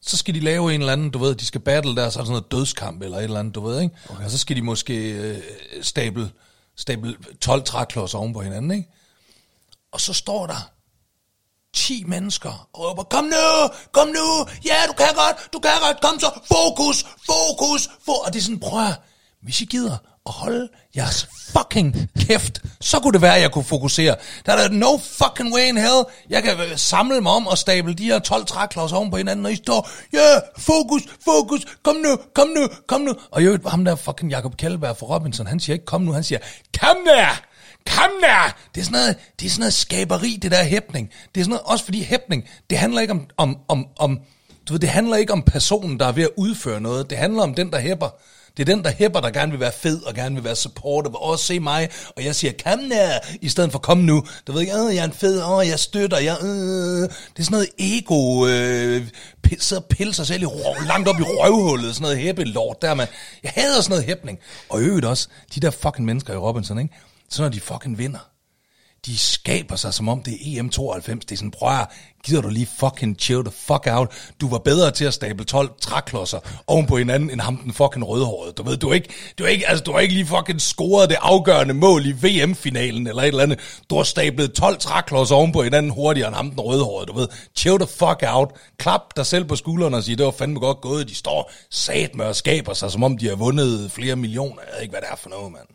Så 0.00 0.16
skal 0.16 0.34
de 0.34 0.40
lave 0.40 0.74
en 0.74 0.80
eller 0.80 0.92
anden, 0.92 1.10
du 1.10 1.18
ved, 1.18 1.34
de 1.34 1.46
skal 1.46 1.60
battle 1.60 1.96
der, 1.96 2.10
så 2.10 2.18
er 2.18 2.22
der 2.22 2.26
sådan 2.26 2.28
noget 2.28 2.50
dødskamp 2.50 3.02
eller 3.02 3.18
et 3.18 3.24
eller 3.24 3.40
andet, 3.40 3.54
du 3.54 3.60
ved, 3.60 3.80
ikke? 3.80 3.94
Okay. 4.10 4.24
Og 4.24 4.30
så 4.30 4.38
skal 4.38 4.56
de 4.56 4.62
måske 4.62 5.12
øh, 5.12 5.42
stable, 5.82 6.30
stable 6.76 7.16
12 7.40 7.62
træklodser 7.62 8.18
oven 8.18 8.32
på 8.32 8.40
hinanden, 8.40 8.70
ikke? 8.70 8.88
Og 9.92 10.00
så 10.00 10.12
står 10.12 10.46
der 10.46 10.70
10 11.76 12.04
mennesker 12.06 12.68
og 12.72 12.80
råber, 12.80 13.02
kom 13.02 13.24
nu, 13.24 13.68
kom 13.92 14.08
nu, 14.08 14.46
ja, 14.64 14.76
du 14.88 14.92
kan 14.92 15.06
godt, 15.14 15.52
du 15.52 15.58
kan 15.58 15.70
godt, 15.86 16.00
kom 16.00 16.20
så, 16.20 16.30
fokus, 16.52 17.06
fokus, 17.26 17.88
fokus. 18.06 18.22
Og 18.26 18.32
det 18.32 18.38
er 18.38 18.42
sådan, 18.42 18.60
prøv 18.60 18.86
at, 18.86 19.00
hvis 19.42 19.60
I 19.60 19.64
gider 19.64 19.98
at 20.26 20.32
holde 20.32 20.68
jeres 20.96 21.28
fucking 21.52 22.10
kæft, 22.20 22.62
så 22.80 23.00
kunne 23.00 23.12
det 23.12 23.22
være, 23.22 23.34
at 23.34 23.42
jeg 23.42 23.52
kunne 23.52 23.64
fokusere. 23.64 24.16
Der 24.46 24.52
er 24.52 24.56
der 24.56 24.68
no 24.68 24.96
fucking 24.96 25.54
way 25.54 25.62
in 25.62 25.76
hell. 25.76 26.04
Jeg 26.30 26.42
kan 26.42 26.60
øh, 26.60 26.76
samle 26.76 27.20
mig 27.20 27.32
om 27.32 27.46
og 27.46 27.58
stable 27.58 27.94
de 27.94 28.04
her 28.04 28.18
12 28.18 28.46
træklodser 28.46 28.96
oven 28.96 29.10
på 29.10 29.16
hinanden, 29.16 29.46
og 29.46 29.52
I 29.52 29.56
står, 29.56 29.88
ja, 30.12 30.18
yeah, 30.18 30.42
fokus, 30.58 31.02
fokus, 31.24 31.60
kom 31.82 31.96
nu, 31.96 32.18
kom 32.34 32.48
nu, 32.48 32.68
kom 32.86 33.00
nu. 33.00 33.14
Og 33.30 33.44
jo, 33.44 33.58
ham 33.66 33.84
der 33.84 33.94
fucking 33.94 34.30
Jacob 34.30 34.56
Kjellberg 34.56 34.96
fra 34.96 35.06
Robinson, 35.06 35.46
han 35.46 35.60
siger 35.60 35.74
ikke 35.74 35.86
kom 35.86 36.02
nu, 36.02 36.12
han 36.12 36.24
siger, 36.24 36.38
kom 36.80 36.96
der! 37.06 37.45
Kom 37.86 38.10
der! 38.20 38.56
Det 38.74 38.80
er 38.80 38.84
sådan 38.84 38.98
noget, 38.98 39.16
det 39.40 39.46
er 39.46 39.50
sådan 39.50 39.60
noget 39.60 39.72
skaberi, 39.72 40.38
det 40.42 40.50
der 40.50 40.64
hæpning. 40.64 41.10
Det 41.34 41.40
er 41.40 41.44
sådan 41.44 41.50
noget, 41.50 41.62
også 41.64 41.84
fordi 41.84 42.02
hæpning, 42.02 42.48
det 42.70 42.78
handler 42.78 43.00
ikke 43.00 43.12
om, 43.12 43.26
om, 43.36 43.58
om, 43.68 43.86
om, 43.98 44.18
du 44.68 44.72
ved, 44.72 44.80
det 44.80 44.88
handler 44.88 45.16
ikke 45.16 45.32
om 45.32 45.42
personen, 45.42 46.00
der 46.00 46.06
er 46.06 46.12
ved 46.12 46.24
at 46.24 46.30
udføre 46.36 46.80
noget. 46.80 47.10
Det 47.10 47.18
handler 47.18 47.42
om 47.42 47.54
den, 47.54 47.70
der 47.70 47.78
hæpper. 47.78 48.08
Det 48.56 48.68
er 48.68 48.74
den, 48.74 48.84
der 48.84 48.90
hæpper, 48.90 49.20
der 49.20 49.30
gerne 49.30 49.50
vil 49.52 49.60
være 49.60 49.72
fed, 49.72 50.02
og 50.02 50.14
gerne 50.14 50.34
vil 50.34 50.44
være 50.44 50.56
supportive, 50.56 51.16
og 51.16 51.22
også 51.22 51.44
se 51.44 51.60
mig, 51.60 51.88
og 52.16 52.24
jeg 52.24 52.34
siger, 52.34 52.52
kom 52.64 52.78
der, 52.90 53.18
i 53.40 53.48
stedet 53.48 53.72
for 53.72 53.78
kom 53.78 53.98
nu. 53.98 54.24
Du 54.46 54.52
ved 54.52 54.60
ikke, 54.60 54.74
jeg 54.74 54.96
er 54.96 55.04
en 55.04 55.12
fed, 55.12 55.42
åh, 55.42 55.68
jeg 55.68 55.78
støtter, 55.78 56.18
jeg, 56.18 56.36
øh. 56.42 56.48
Det 56.48 57.38
er 57.38 57.42
sådan 57.42 57.50
noget 57.50 57.68
ego, 57.78 58.46
øh, 58.46 59.06
sidder 59.58 59.82
og 59.82 59.88
pille 59.88 60.14
sig 60.14 60.26
selv 60.26 60.42
i 60.42 60.46
langt 60.86 61.08
op 61.08 61.20
i 61.20 61.22
røvhullet, 61.22 61.94
sådan 61.94 62.02
noget 62.02 62.18
hæppelort 62.18 62.82
der, 62.82 62.94
man. 62.94 63.06
Jeg 63.42 63.52
hader 63.54 63.80
sådan 63.80 63.90
noget 63.90 64.04
hæpning. 64.04 64.38
Og 64.68 64.82
i 64.82 64.84
øvrigt 64.84 65.06
også, 65.06 65.28
de 65.54 65.60
der 65.60 65.70
fucking 65.70 66.06
mennesker 66.06 66.34
i 66.34 66.36
Robinson, 66.36 66.78
ikke? 66.78 66.94
Så 67.30 67.42
når 67.42 67.48
de 67.48 67.60
fucking 67.60 67.98
vinder, 67.98 68.30
de 69.06 69.18
skaber 69.18 69.76
sig, 69.76 69.94
som 69.94 70.08
om 70.08 70.22
det 70.22 70.34
er 70.34 70.62
EM92. 70.62 71.14
Det 71.14 71.32
er 71.32 71.36
sådan, 71.36 71.50
prøv 71.50 71.80
at, 71.80 71.86
gider 72.24 72.40
du 72.40 72.48
lige 72.48 72.68
fucking 72.80 73.16
chill 73.20 73.44
the 73.44 73.52
fuck 73.52 73.86
out. 73.90 74.08
Du 74.40 74.48
var 74.48 74.58
bedre 74.58 74.90
til 74.90 75.04
at 75.04 75.14
stable 75.14 75.44
12 75.44 75.70
træklodser 75.80 76.38
oven 76.66 76.86
på 76.86 76.96
hinanden, 76.96 77.30
end 77.30 77.40
ham 77.40 77.56
den 77.56 77.72
fucking 77.72 78.08
rødhårede. 78.08 78.52
Du 78.52 78.62
ved, 78.62 78.76
du 78.76 78.88
er 78.88 78.94
ikke, 78.94 79.08
du 79.38 79.44
er 79.44 79.48
ikke, 79.48 79.68
altså, 79.68 79.84
du 79.84 79.92
har 79.92 80.00
ikke 80.00 80.14
lige 80.14 80.26
fucking 80.26 80.60
scoret 80.60 81.10
det 81.10 81.16
afgørende 81.20 81.74
mål 81.74 82.06
i 82.06 82.12
VM-finalen, 82.12 83.06
eller 83.06 83.22
et 83.22 83.28
eller 83.28 83.42
andet. 83.42 83.82
Du 83.90 83.96
har 83.96 84.02
stablet 84.02 84.52
12 84.52 84.78
træklodser 84.78 85.34
oven 85.34 85.52
på 85.52 85.62
hinanden 85.62 85.92
hurtigere 85.92 86.28
end 86.28 86.36
ham 86.36 86.50
den 86.50 86.60
rødhårede. 86.60 87.06
Du 87.06 87.12
ved, 87.12 87.28
chill 87.56 87.78
the 87.78 87.88
fuck 87.88 88.22
out. 88.26 88.50
Klap 88.78 89.02
dig 89.16 89.26
selv 89.26 89.44
på 89.44 89.56
skulderen 89.56 89.94
og 89.94 90.04
sige, 90.04 90.16
det 90.16 90.24
var 90.24 90.34
fandme 90.38 90.60
godt 90.60 90.80
gået. 90.80 91.08
De 91.08 91.14
står 91.14 91.52
sat 91.70 92.14
med 92.14 92.24
og 92.24 92.36
skaber 92.36 92.74
sig, 92.74 92.92
som 92.92 93.02
om 93.02 93.18
de 93.18 93.28
har 93.28 93.36
vundet 93.36 93.92
flere 93.92 94.16
millioner. 94.16 94.62
Jeg 94.66 94.72
ved 94.74 94.82
ikke, 94.82 94.92
hvad 94.92 95.00
det 95.00 95.08
er 95.12 95.16
for 95.16 95.30
noget, 95.30 95.52
mand. 95.52 95.66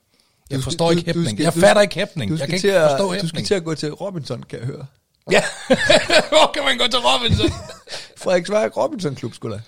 Jeg 0.51 0.57
Du 0.57 0.61
skal- 0.61 0.71
forstår 0.71 0.85
du- 0.91 0.97
ikke 0.97 1.13
du 1.13 1.19
hæpning. 1.19 1.37
skal- 1.37 1.43
Jeg 1.43 1.53
fatter 1.53 1.81
ikke 1.81 1.95
hæpning. 1.95 2.29
Du 2.31 2.35
Jeg 2.35 2.39
skal, 2.39 2.47
kan 2.59 2.69
ikke 2.69 2.79
at, 2.79 2.89
forstå 2.91 3.07
du 3.13 3.17
skal 3.17 3.27
hæpning. 3.27 3.47
til 3.47 3.53
at 3.53 3.63
gå 3.63 3.75
til 3.75 3.91
Robinson, 3.93 4.43
kan 4.43 4.59
jeg 4.59 4.67
høre. 4.67 4.85
Ja. 5.31 5.43
Hvor 6.33 6.51
kan 6.53 6.63
man 6.63 6.77
gå 6.77 6.83
til 6.87 6.99
Robinson? 6.99 7.49
Frederiksværk 8.23 8.77
Robinson 8.77 9.15
Klub, 9.15 9.33
skulle 9.33 9.55
da. 9.55 9.61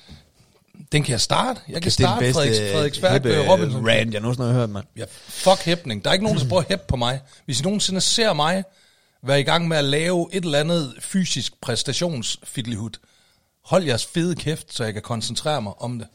Den 0.91 1.03
kan 1.03 1.11
jeg 1.11 1.21
starte. 1.21 1.59
Jeg 1.67 1.81
kan 1.81 1.91
Det 1.91 1.99
er 2.03 2.07
den 2.07 2.07
starte 2.07 2.19
bedste 2.19 2.41
Frederiks, 2.41 2.71
Frederiksværk 2.73 3.13
hippe, 3.13 3.29
øh, 3.35 3.49
Robinson. 3.49 3.87
rant, 3.87 4.13
jeg 4.13 4.21
nogensinde 4.21 4.47
har 4.51 4.59
hørt, 4.59 4.69
mand. 4.69 4.85
Ja, 4.97 5.03
fuck 5.27 5.59
hæpning. 5.59 6.03
Der 6.03 6.09
er 6.09 6.13
ikke 6.13 6.25
nogen, 6.25 6.39
der 6.39 6.47
prøver 6.47 6.61
at 6.61 6.67
hæppe 6.67 6.85
på 6.87 6.95
mig. 6.95 7.21
Hvis 7.45 7.59
I 7.59 7.63
nogensinde 7.63 8.01
ser 8.01 8.33
mig 8.33 8.63
være 9.23 9.39
i 9.39 9.43
gang 9.43 9.67
med 9.67 9.77
at 9.77 9.83
lave 9.83 10.29
et 10.31 10.43
eller 10.45 10.59
andet 10.59 10.93
fysisk 10.99 11.53
præstationsfiddlyhud, 11.61 12.89
hold 13.65 13.83
jeres 13.83 14.05
fede 14.05 14.35
kæft, 14.35 14.73
så 14.75 14.83
jeg 14.83 14.93
kan 14.93 15.01
koncentrere 15.01 15.61
mig 15.61 15.73
om 15.81 15.99
det. 15.99 16.07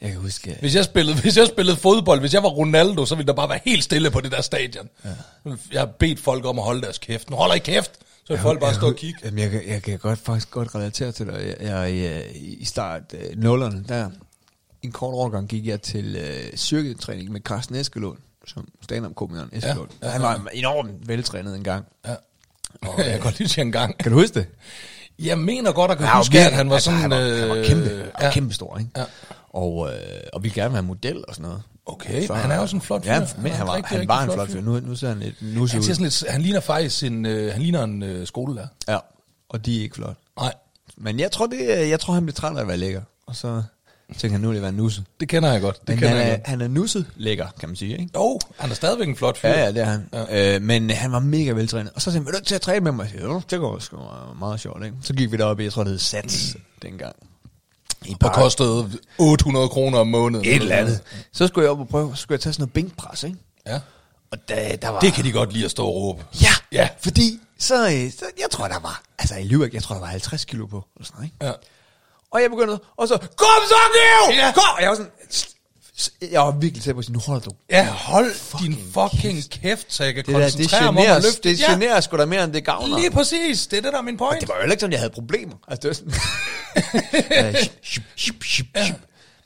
Jeg 0.00 0.10
kan 0.12 0.20
huske, 0.20 0.56
Hvis 0.60 0.74
jeg 0.74 0.84
spillede, 0.84 1.20
hvis 1.20 1.36
jeg 1.36 1.46
spillede 1.46 1.76
fodbold, 1.76 2.20
hvis 2.20 2.34
jeg 2.34 2.42
var 2.42 2.48
Ronaldo, 2.48 3.06
så 3.06 3.14
ville 3.14 3.26
der 3.26 3.32
bare 3.32 3.48
være 3.48 3.60
helt 3.64 3.84
stille 3.84 4.10
på 4.10 4.20
det 4.20 4.32
der 4.32 4.42
stadion. 4.42 4.88
Ja. 5.04 5.10
Jeg 5.72 5.80
har 5.80 5.86
bedt 5.86 6.20
folk 6.20 6.44
om 6.44 6.58
at 6.58 6.64
holde 6.64 6.82
deres 6.82 6.98
kæft. 6.98 7.30
Nu 7.30 7.36
holder 7.36 7.54
I 7.54 7.58
kæft, 7.58 7.92
så 8.24 8.32
vil 8.32 8.38
folk 8.42 8.60
bare 8.60 8.74
stå 8.74 8.86
og 8.86 8.96
kigge. 8.96 9.18
Jamen, 9.24 9.38
jeg, 9.38 9.50
kan- 9.50 9.62
jeg 9.68 9.82
kan 9.82 9.98
godt, 9.98 10.18
faktisk 10.18 10.50
godt 10.50 10.74
relatere 10.74 11.12
til 11.12 11.26
det. 11.26 11.32
Jeg, 11.32 11.56
jeg, 11.60 11.96
jeg 11.96 12.24
i 12.34 12.64
start 12.64 13.02
øh, 13.14 13.42
nullerne, 13.42 13.84
der 13.88 14.10
en 14.82 14.92
kort 14.92 15.14
overgang 15.14 15.48
gik 15.48 15.66
jeg 15.66 15.82
til 15.82 16.16
øh, 16.16 16.44
styrketræning 16.54 17.32
med 17.32 17.40
Carsten 17.40 17.74
Eskelund, 17.76 18.18
som 18.46 18.68
stand-up-komikeren 18.82 19.48
Eskelund. 19.52 19.88
Ja, 20.02 20.06
Ja, 20.06 20.06
ja, 20.06 20.12
Han 20.12 20.22
var 20.22 20.48
enormt 20.52 21.08
veltrænet 21.08 21.56
en 21.56 21.64
gang. 21.64 21.84
Ja. 22.06 22.14
Og 22.82 22.98
jeg 23.04 23.10
kan 23.12 23.20
godt 23.20 23.36
sige 23.36 23.62
en 23.62 23.72
gang. 23.72 23.98
Kan 23.98 24.12
du 24.12 24.18
huske 24.18 24.34
det? 24.40 24.46
Jeg 25.18 25.38
mener 25.38 25.72
godt 25.72 25.90
at 25.90 25.96
kan 25.98 26.06
var 26.06 26.16
huske, 26.16 26.40
at 26.40 26.52
han 26.52 26.68
var 26.68 26.74
altså, 26.74 26.90
sådan... 26.90 27.00
Han 27.00 27.10
var, 27.10 27.16
han 27.38 27.48
var 27.48 27.54
øh, 27.56 27.66
kæmpe, 27.66 27.88
han 27.88 27.98
var 27.98 28.24
ja. 28.26 28.30
kæmpe 28.32 28.54
stor, 28.54 28.78
ikke? 28.78 28.90
Ja. 28.96 29.04
Og, 29.54 29.88
øh, 29.92 29.98
og 30.32 30.44
vi 30.44 30.48
gerne 30.48 30.72
være 30.74 30.82
model 30.82 31.24
og 31.28 31.34
sådan 31.34 31.48
noget. 31.48 31.62
Okay, 31.86 32.28
men 32.28 32.36
han 32.36 32.50
er 32.50 32.56
jo 32.56 32.66
sådan 32.66 32.76
en 32.76 32.80
flot 32.82 33.04
fyr. 33.04 33.10
Ja, 33.12 33.18
Han 33.18 33.28
men 33.42 33.52
han, 33.52 33.66
var, 33.66 33.74
rigtig, 33.74 33.98
han 33.98 34.08
var 34.08 34.22
en 34.22 34.30
flot 34.32 34.48
fyr. 34.50 34.60
Nu, 34.60 34.80
nu 34.80 34.94
ser 34.96 35.08
han 35.08 35.20
lidt 35.20 35.34
nusset 35.42 35.74
Han, 35.74 35.82
ser 35.82 35.92
sådan 35.94 36.04
lidt, 36.04 36.24
han 36.28 36.40
ligner 36.42 36.60
faktisk 36.60 37.02
en, 37.04 37.26
øh, 37.26 37.52
han 37.52 37.62
ligner 37.62 37.84
en 37.84 38.02
øh, 38.02 38.26
skolelærer. 38.26 38.66
Ja, 38.88 38.98
og 39.48 39.66
de 39.66 39.78
er 39.78 39.82
ikke 39.82 39.94
flot. 39.94 40.16
Nej, 40.40 40.54
Men 40.96 41.20
jeg 41.20 41.30
tror, 41.32 41.46
det, 41.46 41.78
er- 41.80 41.84
jeg 41.84 42.00
tror 42.00 42.14
han 42.14 42.24
bliver 42.26 42.34
træt 42.34 42.56
af 42.56 42.60
at 42.60 42.68
være 42.68 42.76
lækker. 42.76 43.02
Og 43.26 43.36
så 43.36 43.62
tænker 44.18 44.32
han, 44.32 44.40
nu 44.40 44.48
vil 44.48 44.54
jeg 44.54 44.62
være 44.62 44.72
nusset. 44.72 45.04
det 45.20 45.28
kender 45.28 45.52
jeg 45.52 45.60
godt. 45.60 45.80
Det 45.80 45.88
Men 45.88 45.96
kender 45.98 46.08
han 46.08 46.18
jeg 46.18 46.28
er, 46.32 46.36
godt. 46.36 46.46
han 46.46 46.60
er 46.60 46.68
nusset 46.68 47.06
lækker, 47.16 47.46
kan 47.60 47.68
man 47.68 47.76
sige, 47.76 47.92
ikke? 47.92 48.08
Jo, 48.14 48.38
han 48.58 48.70
er 48.70 48.74
stadigvæk 48.74 49.08
en 49.08 49.16
flot 49.16 49.38
fyr. 49.38 49.48
Ja, 49.48 49.60
ja, 49.64 49.68
det 49.72 49.78
er 49.80 49.84
han. 49.84 50.08
Ja. 50.12 50.54
Øh, 50.56 50.62
men 50.62 50.90
han 50.90 51.12
var 51.12 51.18
mega 51.18 51.50
veltrænet. 51.50 51.92
Og 51.94 52.02
så 52.02 52.10
sagde 52.10 52.18
han, 52.24 52.26
vil 52.32 52.40
du 52.40 52.44
til 52.44 52.54
at 52.54 52.60
træne 52.60 52.80
med 52.80 52.92
mig? 52.92 53.02
Jeg 53.12 53.20
siger, 53.20 53.40
det 53.50 53.58
går 53.60 53.78
sgu 53.78 53.98
meget 54.38 54.60
sjovt, 54.60 54.84
ikke? 54.84 54.96
Så 55.02 55.14
gik 55.14 55.32
vi 55.32 55.36
derop 55.36 55.60
i, 55.60 55.64
jeg 55.64 55.72
tror, 55.72 55.82
det 55.84 55.90
hed 55.90 55.98
Sats 55.98 56.56
dengang. 56.82 57.16
I 58.04 58.16
Og 58.24 58.32
kostede 58.32 58.90
800 59.18 59.68
kroner 59.68 59.98
om 59.98 60.06
måneden. 60.06 60.44
et 60.44 60.54
eller 60.54 60.76
andet. 60.76 61.00
Så 61.32 61.46
skulle 61.46 61.62
jeg 61.64 61.70
op 61.70 61.80
og 61.80 61.88
prøve, 61.88 62.16
så 62.16 62.22
skulle 62.22 62.36
jeg 62.36 62.40
tage 62.40 62.52
sådan 62.52 62.62
noget 62.62 62.72
bænkpres, 62.72 63.22
ikke? 63.22 63.36
Ja. 63.66 63.80
Og 64.32 64.38
der, 64.48 64.76
der 64.76 64.88
var... 64.88 65.00
Det 65.00 65.12
kan 65.12 65.24
de 65.24 65.32
godt 65.32 65.52
lide 65.52 65.64
at 65.64 65.70
stå 65.70 65.86
og 65.86 65.94
råbe. 65.94 66.24
Ja, 66.42 66.48
Ja. 66.72 66.88
fordi 67.02 67.40
så, 67.58 67.74
øh, 67.84 68.12
så, 68.12 68.24
jeg 68.38 68.46
tror, 68.50 68.68
der 68.68 68.78
var, 68.78 69.02
altså 69.18 69.34
i 69.34 69.46
Lübeck, 69.48 69.74
jeg 69.74 69.82
tror, 69.82 69.94
der 69.94 70.00
var 70.00 70.06
50 70.08 70.44
kilo 70.44 70.66
på, 70.66 70.84
eller 70.96 71.06
sådan 71.06 71.16
noget, 71.16 71.26
ikke? 71.32 71.46
Ja. 71.46 71.52
Og 72.32 72.42
jeg 72.42 72.50
begyndte, 72.50 72.78
og 72.96 73.08
så, 73.08 73.16
kom 73.36 73.48
så, 73.68 73.74
Geo! 73.94 74.34
Ja. 74.36 74.52
Kom! 74.54 74.74
Og 74.76 74.82
jeg 74.82 74.88
var 74.90 74.96
sådan, 74.96 75.10
jeg 76.32 76.40
var 76.40 76.50
virkelig 76.50 76.82
tæt 76.82 76.94
på 76.94 76.98
at 76.98 77.04
sige, 77.04 77.12
nu 77.12 77.18
holder 77.18 77.40
du. 77.42 77.50
Ja, 77.70 77.90
hold 77.90 78.58
din 78.62 78.76
fucking 78.92 79.50
kæft, 79.50 79.92
så 79.92 80.04
jeg 80.04 80.14
kan 80.14 80.24
Det 80.24 80.34
der, 80.34 80.40
det 80.40 80.52
koncentrere 80.52 80.92
mig 80.92 81.10
om 81.10 81.16
at 81.16 81.22
løfte. 81.22 81.48
det 81.48 81.58
generer 81.58 82.00
sgu 82.00 82.16
da 82.16 82.24
mere, 82.24 82.44
end 82.44 82.52
det 82.52 82.64
gavner. 82.64 82.98
Lige 82.98 83.10
præcis. 83.10 83.66
Det 83.66 83.76
er 83.76 83.82
det, 83.82 83.92
der 83.92 83.98
er 83.98 84.02
min 84.02 84.16
point. 84.16 84.40
Det 84.40 84.48
var 84.48 84.54
jo 84.64 84.70
ikke 84.70 84.80
sådan, 84.80 84.92
jeg 84.92 85.00
havde 85.00 85.12
problemer. 85.12 85.54
Altså, 85.68 85.80
det 85.82 85.88
var 85.88 85.94
sådan... 85.94 86.12
Øh, 87.46 87.54
ship, 87.54 87.72
ship, 87.84 88.02
ship, 88.16 88.44
ship, 88.44 88.66
Ja. 88.76 88.94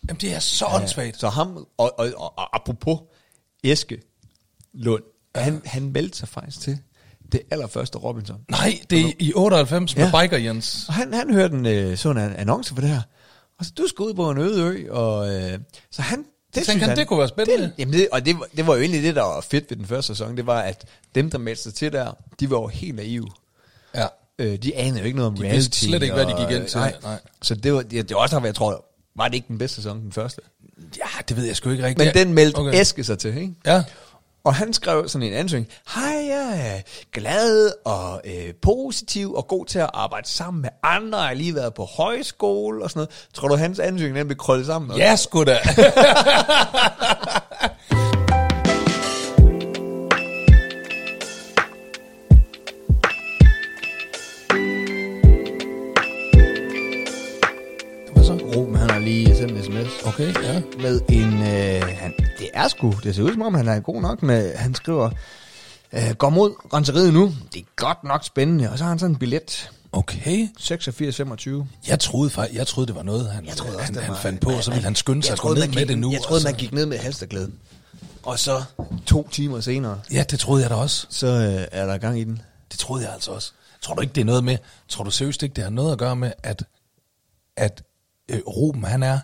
Jamen, 0.09 0.21
det 0.21 0.35
er 0.35 0.39
så 0.39 0.67
åndssvagt. 0.67 1.21
Så 1.21 1.29
ham, 1.29 1.57
og, 1.57 1.99
og, 1.99 2.11
og, 2.17 2.39
og 2.39 2.57
apropos 2.57 2.99
Eske 3.65 3.99
Lund, 4.75 5.03
ja. 5.37 5.41
han, 5.41 5.63
han 5.65 5.83
meldte 5.93 6.19
sig 6.19 6.29
faktisk 6.29 6.61
til 6.61 6.79
det 7.33 7.41
allerførste 7.51 7.99
Robinson. 7.99 8.37
Nej, 8.51 8.81
det 8.91 9.01
er 9.01 9.13
i 9.19 9.33
98 9.35 9.96
med 9.96 10.05
Ja. 10.15 10.23
Biker 10.23 10.37
Jens. 10.38 10.85
Og 10.88 10.94
han, 10.94 11.13
han 11.13 11.33
hørte 11.35 11.55
en, 11.55 11.67
øh, 11.67 11.96
så 11.99 12.11
en 12.11 12.19
annonce 12.19 12.75
for 12.75 12.81
det 12.81 12.90
her. 12.90 13.03
Og 13.59 13.65
så, 13.65 13.73
du 13.79 13.87
skal 13.88 14.03
ud 14.03 14.15
på 14.15 14.31
en 14.31 14.38
øde 14.38 14.63
ø, 14.63 14.90
og 14.92 15.35
øh, 15.35 15.59
så 15.90 16.03
han... 16.03 16.25
Det 16.59 16.67
tænkte 16.67 16.87
han, 16.87 16.96
det 16.96 17.06
kunne 17.09 17.19
være 17.19 17.29
spændende. 17.29 17.63
Det, 17.65 17.73
jamen 17.79 17.94
det, 17.94 18.09
og 18.13 18.27
det, 18.27 18.38
var- 18.38 18.48
det 18.56 18.67
var 18.67 18.75
jo 18.75 18.81
egentlig 18.81 19.02
det, 19.02 19.15
der 19.17 19.23
var 19.23 19.40
fedt 19.40 19.71
ved 19.71 19.77
den 19.77 19.87
første 19.87 20.15
sæson, 20.15 20.37
det 20.37 20.46
var, 20.46 20.61
at 20.61 20.85
dem, 21.15 21.31
der 21.31 21.38
meldte 21.38 21.63
sig 21.63 21.75
til 21.75 21.92
der, 21.92 22.13
de 22.40 22.50
var 22.50 22.56
jo 22.61 22.67
helt 22.67 22.94
naive. 22.96 23.29
Ja. 23.94 24.06
Øh, 24.38 24.56
de 24.59 24.77
anede 24.77 24.98
jo 24.98 25.04
ikke 25.04 25.17
noget 25.17 25.27
om 25.31 25.35
De 25.37 25.42
reality. 25.42 25.56
vidste 25.56 25.79
slet 25.87 26.02
ikke, 26.02 26.15
hvad 26.15 26.27
de 26.27 26.35
gik 26.46 26.56
ind 26.56 26.63
og- 26.63 26.69
til. 26.69 26.79
Nej. 26.81 26.94
Nej. 27.02 27.19
Så 27.42 27.54
det 27.54 27.75
var, 27.75 27.83
det, 27.83 28.09
det 28.09 28.15
var 28.15 28.21
også 28.23 28.37
derfor, 28.37 28.46
jeg 28.46 28.54
tror, 28.54 28.85
var 29.17 29.29
det 29.29 29.35
ikke 29.35 29.48
den 29.48 29.59
bedste 29.59 29.77
sæson, 29.77 30.00
den 30.00 30.13
første? 30.13 30.40
Ja, 30.96 31.21
det 31.29 31.37
ved 31.37 31.44
jeg 31.44 31.56
sgu 31.56 31.71
ikke 31.71 31.85
rigtigt. 31.85 32.15
Men 32.17 32.27
den 32.27 32.35
meldte 32.35 32.56
Okay. 32.59 32.81
Eske 32.81 33.04
sig 33.04 33.19
til, 33.19 33.37
ikke? 33.38 33.54
Ja. 33.67 33.83
Og 34.45 34.55
han 34.55 34.73
skrev 34.73 35.09
sådan 35.09 35.29
en 35.29 35.33
ansøgning. 35.35 35.73
Hej, 35.95 36.27
jeg 36.27 36.75
er 36.77 36.81
glad 37.13 37.73
og 37.85 38.21
øh, 38.25 38.55
positiv 38.63 39.35
og 39.35 39.49
god 39.49 39.67
til 39.67 39.79
at 39.79 39.91
arbejde 39.95 40.29
sammen 40.29 40.63
med 40.63 40.71
andre. 40.83 41.19
Jeg 41.19 41.29
har 41.29 41.35
lige 41.35 41.55
været 41.55 41.75
på 41.75 41.85
højskole 41.85 42.85
og 42.85 42.91
sådan 42.91 42.99
noget. 42.99 43.27
Tror 43.35 43.49
du, 43.49 43.57
hans 43.57 43.79
ansøgning 43.79 44.17
den 44.17 44.27
blev 44.27 44.37
krøllet 44.37 44.67
sammen? 44.67 44.99
Ja, 44.99 45.17
sgu 45.17 45.45
da. 45.45 45.59
sms. 59.91 60.07
Okay, 60.07 60.43
ja. 60.43 60.63
Med 60.79 61.01
en... 61.09 61.33
Øh, 61.43 61.97
han, 61.99 62.15
det 62.39 62.49
er 62.55 62.69
sgu... 62.69 62.95
Det 63.03 63.15
ser 63.15 63.23
ud 63.23 63.33
som 63.33 63.43
om, 63.43 63.55
han 63.55 63.69
er 63.69 63.81
god 63.81 64.03
nok 64.03 64.23
med... 64.23 64.55
Han 64.57 64.75
skriver... 64.75 65.11
Øh, 65.93 66.11
går 66.19 66.31
mod 66.31 66.55
renseriet 66.75 67.13
nu. 67.15 67.33
Det 67.53 67.61
er 67.61 67.67
godt 67.77 68.05
nok 68.05 68.25
spændende. 68.25 68.71
Og 68.71 68.79
så 68.79 68.85
har 68.85 68.89
han 68.89 68.99
sådan 68.99 69.15
en 69.15 69.19
billet. 69.19 69.71
Okay. 69.93 70.49
86-25. 70.61 71.65
Jeg 71.89 72.01
troede, 72.01 72.31
faktisk, 72.31 72.59
jeg 72.59 72.67
troede, 72.67 72.87
det 72.87 72.95
var 72.97 73.03
noget, 73.03 73.31
han, 73.31 73.47
Jeg 73.47 73.57
troede 73.57 73.75
også, 73.77 73.85
han, 73.85 73.95
det 73.95 74.03
han 74.03 74.13
var- 74.13 74.19
fandt 74.21 74.41
på, 74.41 74.51
og 74.51 74.65
så 74.65 74.71
ville 74.71 74.85
han 74.85 74.95
skynde 74.95 75.23
sig 75.23 75.33
at 75.33 75.39
gå 75.39 75.49
ned 75.49 75.59
man 75.61 75.69
med 75.71 75.77
gik, 75.79 75.89
det 75.89 75.99
nu. 75.99 76.13
jeg 76.13 76.21
troede, 76.23 76.45
man 76.45 76.55
gik 76.55 76.73
ned 76.73 76.87
med 76.87 76.99
halsterklæde. 76.99 77.51
Og 78.23 78.39
så 78.39 78.63
to 79.07 79.29
timer 79.29 79.61
senere, 79.61 80.01
Ja, 80.13 80.25
det 80.31 80.41
troede 80.41 80.63
jeg 80.63 80.71
da 80.71 80.75
også. 80.75 81.07
så 81.11 81.27
øh, 81.27 81.67
er 81.73 81.87
der 81.87 81.99
gang 81.99 82.21
i 82.21 82.25
den. 82.25 82.43
Det 82.73 82.79
troede 82.79 83.05
jeg 83.05 83.13
altså 83.15 83.31
også. 83.31 83.53
Tror 83.83 83.95
du 83.95 84.01
ikke, 84.01 84.13
det 84.13 84.21
er 84.21 84.25
noget 84.25 84.45
med, 84.45 84.57
tror 84.89 85.05
du 85.05 85.11
seriøst 85.11 85.43
ikke, 85.43 85.55
det 85.55 85.65
har 85.65 85.71
noget 85.71 85.93
at 85.93 85.99
gøre 85.99 86.17
med, 86.17 86.33
at, 86.43 86.63
at 87.57 87.83
øh, 88.29 88.41
Ruben, 88.47 88.85
han 88.85 89.03
er 89.03 89.19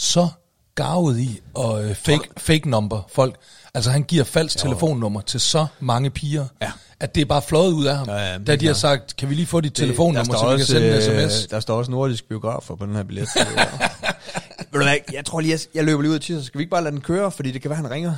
så 0.00 0.28
garvet 0.74 1.18
i 1.18 1.40
og 1.54 1.84
øh, 1.84 1.94
fake, 1.94 2.28
fake 2.36 2.70
number 2.70 3.02
folk. 3.08 3.36
Altså 3.74 3.90
han 3.90 4.02
giver 4.02 4.24
falsk 4.24 4.58
telefonnummer 4.58 5.20
til 5.20 5.40
så 5.40 5.66
mange 5.80 6.10
piger, 6.10 6.46
Ja. 6.62 6.72
at 7.00 7.14
det 7.14 7.20
er 7.20 7.24
bare 7.24 7.42
fløjet 7.42 7.72
ud 7.72 7.84
af 7.86 7.96
ham. 7.96 8.08
Ja, 8.08 8.32
ja, 8.32 8.38
da 8.38 8.56
de 8.56 8.66
har 8.66 8.74
sagt, 8.74 9.16
kan 9.16 9.30
vi 9.30 9.34
lige 9.34 9.46
få 9.46 9.60
dit 9.60 9.74
telefonnummer, 9.74 10.32
der 10.32 10.38
så 10.38 10.50
vi 10.50 10.56
kan 10.56 10.66
sende 10.66 10.88
en 10.88 10.94
øh, 11.20 11.30
sms? 11.30 11.46
Der 11.46 11.60
står 11.60 11.76
også 11.78 11.90
nordisk 11.90 12.28
biografer 12.28 12.74
på 12.76 12.86
den 12.86 12.94
her 12.96 13.02
billet. 13.02 13.28
Ved 14.72 14.80
du 14.80 14.84
hvad, 14.86 14.96
jeg 15.12 15.24
tror 15.24 15.40
lige, 15.40 15.52
jeg, 15.52 15.60
jeg 15.74 15.84
løber 15.84 16.02
lige 16.02 16.12
ud 16.12 16.18
til, 16.18 16.38
så 16.40 16.44
skal 16.46 16.58
vi 16.58 16.62
ikke 16.62 16.70
bare 16.70 16.82
lade 16.82 16.92
den 16.94 17.00
køre, 17.00 17.30
fordi 17.30 17.50
det 17.50 17.62
kan 17.62 17.70
være, 17.70 17.76
han 17.76 17.90
ringer. 17.90 18.14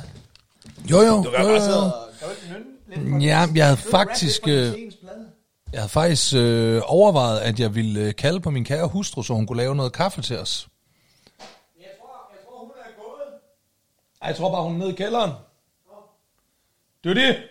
Jo, 0.91 1.01
jo, 1.01 1.05
jo, 1.39 1.47
jo, 1.47 1.53
jo. 1.53 3.19
Ja, 3.19 3.47
jeg 3.55 3.65
havde 3.65 3.77
faktisk, 3.77 4.41
øh, 4.47 4.73
jeg 5.73 5.79
havde 5.81 5.89
faktisk 5.89 6.33
øh, 6.35 6.81
overvejet, 6.85 7.39
at 7.39 7.59
jeg 7.59 7.75
ville 7.75 7.99
øh, 8.01 8.15
kalde 8.15 8.39
på 8.39 8.49
min 8.51 8.65
kære 8.65 8.87
hustru, 8.87 9.23
så 9.23 9.33
hun 9.33 9.47
kunne 9.47 9.57
lave 9.57 9.75
noget 9.75 9.93
kaffe 9.93 10.21
til 10.21 10.39
os. 10.39 10.67
Jeg 11.79 11.87
tror, 11.99 12.31
jeg 12.33 12.39
tror, 12.47 12.59
hun 12.59 12.71
er 12.79 12.91
gået. 12.97 13.33
Ej, 14.23 14.27
jeg 14.29 14.37
tror 14.37 14.51
bare, 14.51 14.63
hun 14.63 14.73
er 14.73 14.77
nede 14.77 14.91
i 14.91 14.95
kælderen. 14.95 15.31
Det 17.03 17.09
er 17.09 17.13
det. 17.13 17.43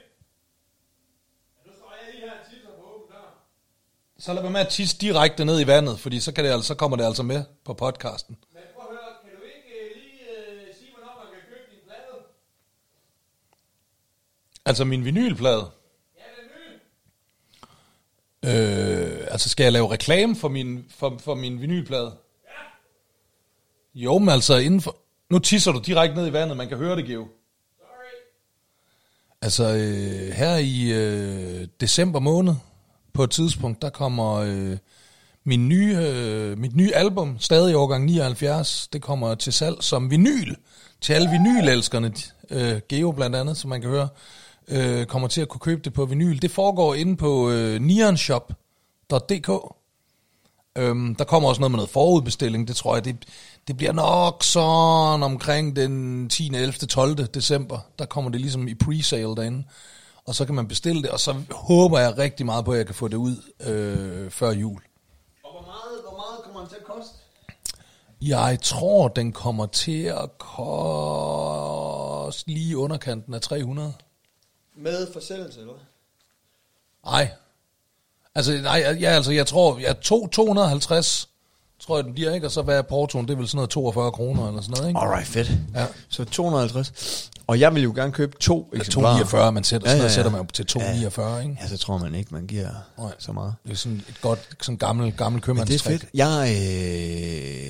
Så 4.18 4.32
lad 4.32 4.42
være 4.42 4.52
med 4.52 4.60
at 4.60 4.68
tisse 4.68 4.98
direkte 4.98 5.44
ned 5.44 5.60
i 5.60 5.66
vandet, 5.66 6.00
fordi 6.00 6.20
så, 6.20 6.32
kan 6.32 6.44
det, 6.44 6.50
altså, 6.50 6.68
så 6.68 6.74
kommer 6.74 6.96
det 6.96 7.04
altså 7.04 7.22
med 7.22 7.44
på 7.64 7.74
podcasten. 7.74 8.36
Men 8.52 8.62
prøv 8.74 8.84
at 8.84 8.90
høre, 8.90 9.14
kan 9.24 9.30
du 9.38 9.44
ikke 9.44 9.94
lige 9.94 10.68
uh, 10.68 10.76
sige, 10.76 10.90
hvornår 10.94 11.24
man 11.24 11.32
kan 11.32 11.40
købe 11.48 11.70
din 11.70 11.80
plade? 11.84 12.24
Altså 14.66 14.84
min 14.84 15.04
vinylplade. 15.04 15.70
Ja, 16.16 16.22
den 16.42 16.50
nye. 18.52 19.20
Øh, 19.22 19.26
altså 19.30 19.48
skal 19.48 19.64
jeg 19.64 19.72
lave 19.72 19.90
reklame 19.90 20.36
for 20.36 20.48
min, 20.48 20.86
for, 20.90 21.18
for 21.18 21.34
min 21.34 21.60
vinylplade? 21.60 22.16
Ja. 22.44 22.50
Jo, 23.94 24.18
men 24.18 24.28
altså 24.28 24.56
inden 24.56 24.80
for... 24.80 24.96
Nu 25.32 25.38
tisser 25.38 25.72
du 25.72 25.78
direkte 25.78 26.16
ned 26.16 26.26
i 26.26 26.32
vandet, 26.32 26.56
man 26.56 26.68
kan 26.68 26.76
høre 26.76 26.96
det, 26.96 27.06
Geo. 27.06 27.26
Altså 29.42 29.64
øh, 29.64 30.32
her 30.32 30.56
i 30.56 30.92
øh, 30.92 31.68
december 31.80 32.20
måned, 32.20 32.54
på 33.12 33.24
et 33.24 33.30
tidspunkt, 33.30 33.82
der 33.82 33.90
kommer 33.90 34.32
øh, 34.34 34.76
min 35.44 35.68
nye, 35.68 35.96
øh, 35.98 36.58
mit 36.58 36.76
nye 36.76 36.94
album, 36.94 37.38
stadig 37.38 37.72
i 37.72 37.74
årgang 37.74 38.04
79, 38.04 38.88
det 38.92 39.02
kommer 39.02 39.34
til 39.34 39.52
salg 39.52 39.76
som 39.80 40.10
vinyl, 40.10 40.54
til 41.00 41.12
alle 41.12 41.30
vinylelskerne, 41.30 42.12
øh, 42.50 42.80
Geo 42.88 43.12
blandt 43.12 43.36
andet, 43.36 43.56
som 43.56 43.70
man 43.70 43.80
kan 43.80 43.90
høre, 43.90 44.08
øh, 44.68 45.06
kommer 45.06 45.28
til 45.28 45.40
at 45.40 45.48
kunne 45.48 45.60
købe 45.60 45.80
det 45.84 45.92
på 45.92 46.04
vinyl. 46.04 46.42
Det 46.42 46.50
foregår 46.50 46.94
inde 46.94 47.16
på 47.16 47.50
øh, 47.50 47.80
neonshop.dk. 47.80 49.50
Øhm, 50.78 51.14
der 51.14 51.24
kommer 51.24 51.48
også 51.48 51.60
noget 51.60 51.70
med 51.70 51.76
noget 51.76 51.90
forudbestilling, 51.90 52.68
det 52.68 52.76
tror 52.76 52.94
jeg, 52.94 53.04
det, 53.04 53.16
det 53.68 53.76
bliver 53.76 53.92
nok 53.92 54.42
sådan 54.44 55.22
omkring 55.22 55.76
den 55.76 56.28
10., 56.28 56.50
11., 56.54 56.72
12. 56.72 57.26
december. 57.26 57.78
Der 57.98 58.06
kommer 58.06 58.30
det 58.30 58.40
ligesom 58.40 58.68
i 58.68 58.74
pre-sale 58.74 59.36
derinde, 59.36 59.64
og 60.24 60.34
så 60.34 60.44
kan 60.44 60.54
man 60.54 60.68
bestille 60.68 61.02
det, 61.02 61.10
og 61.10 61.20
så 61.20 61.42
håber 61.50 61.98
jeg 61.98 62.18
rigtig 62.18 62.46
meget 62.46 62.64
på, 62.64 62.72
at 62.72 62.78
jeg 62.78 62.86
kan 62.86 62.94
få 62.94 63.08
det 63.08 63.16
ud 63.16 63.36
øh, 63.60 64.30
før 64.30 64.50
jul. 64.50 64.80
Og 65.44 65.50
hvor 65.52 65.60
meget, 65.60 66.02
hvor 66.02 66.16
meget 66.16 66.44
kommer 66.44 66.60
den 66.60 66.68
til 66.68 66.76
at 66.76 66.84
koste? 66.84 67.14
Jeg 68.20 68.58
tror, 68.62 69.08
den 69.08 69.32
kommer 69.32 69.66
til 69.66 70.04
at 70.04 70.38
koste 70.38 71.62
lige 72.50 72.76
underkanten 72.78 73.34
af 73.34 73.40
300. 73.40 73.92
Med 74.76 75.12
forsendelse, 75.12 75.60
eller? 75.60 75.74
Nej. 77.04 77.30
Altså, 78.34 78.52
nej, 78.52 78.96
ja, 79.00 79.10
altså, 79.10 79.32
jeg 79.32 79.46
tror, 79.46 79.78
jeg 79.78 80.00
to, 80.00 80.26
250, 80.26 81.28
tror 81.86 81.96
jeg, 81.98 82.04
den 82.04 82.14
bliver, 82.14 82.34
ikke? 82.34 82.46
Og 82.46 82.50
så 82.50 82.62
hvad 82.62 82.78
er 82.78 82.82
portoen? 82.82 83.26
Det 83.28 83.32
er 83.32 83.36
vel 83.38 83.48
sådan 83.48 83.56
noget 83.56 83.70
42 83.70 84.12
kroner 84.12 84.48
eller 84.48 84.60
sådan 84.60 84.74
noget, 84.76 84.88
ikke? 84.88 85.00
Alright, 85.00 85.26
fedt. 85.28 85.52
Ja. 85.74 85.86
Så 86.08 86.24
250. 86.24 87.30
Og 87.46 87.60
jeg 87.60 87.74
vil 87.74 87.82
jo 87.82 87.92
gerne 87.96 88.12
købe 88.12 88.36
to 88.40 88.68
Eller 88.72 88.84
eksemplarer. 88.84 89.12
249, 89.24 89.52
man 89.52 89.64
sætter, 89.64 89.86
Ja, 89.88 89.90
sådan 89.90 90.00
ja, 90.00 90.04
ja. 90.08 90.14
sætter 90.14 90.30
man 90.30 90.40
jo 90.40 90.46
til 90.52 90.66
249, 90.66 91.42
ikke? 91.42 91.56
Ja, 91.62 91.68
så 91.68 91.78
tror 91.78 91.98
man 91.98 92.14
ikke, 92.14 92.34
man 92.34 92.46
giver 92.46 92.68
Nej. 92.98 93.12
så 93.18 93.32
meget. 93.32 93.54
Det 93.66 93.72
er 93.72 93.76
sådan 93.76 94.02
et 94.08 94.20
godt, 94.20 94.48
sådan 94.60 94.78
gammel, 94.78 95.12
gammel 95.12 95.32
Men 95.32 95.40
det 95.40 95.44
er 95.44 95.46
købmandstrik. 95.64 96.00
fedt. 96.00 96.10
Jeg, 96.14 96.48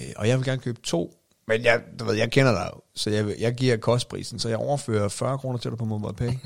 øh, 0.06 0.12
og 0.16 0.28
jeg 0.28 0.38
vil 0.38 0.44
gerne 0.46 0.60
købe 0.60 0.80
to. 0.84 1.10
Men 1.48 1.64
jeg, 1.64 1.80
du 1.98 2.04
ved, 2.04 2.14
jeg 2.14 2.30
kender 2.30 2.52
dig 2.52 2.70
så 2.96 3.10
jeg, 3.10 3.34
jeg 3.38 3.54
giver 3.54 3.76
kostprisen, 3.76 4.38
så 4.38 4.48
jeg 4.48 4.58
overfører 4.58 5.08
40 5.08 5.38
kroner 5.38 5.58
til 5.58 5.70
dig 5.70 5.78
på 5.78 5.84
MobilePay. 5.84 6.30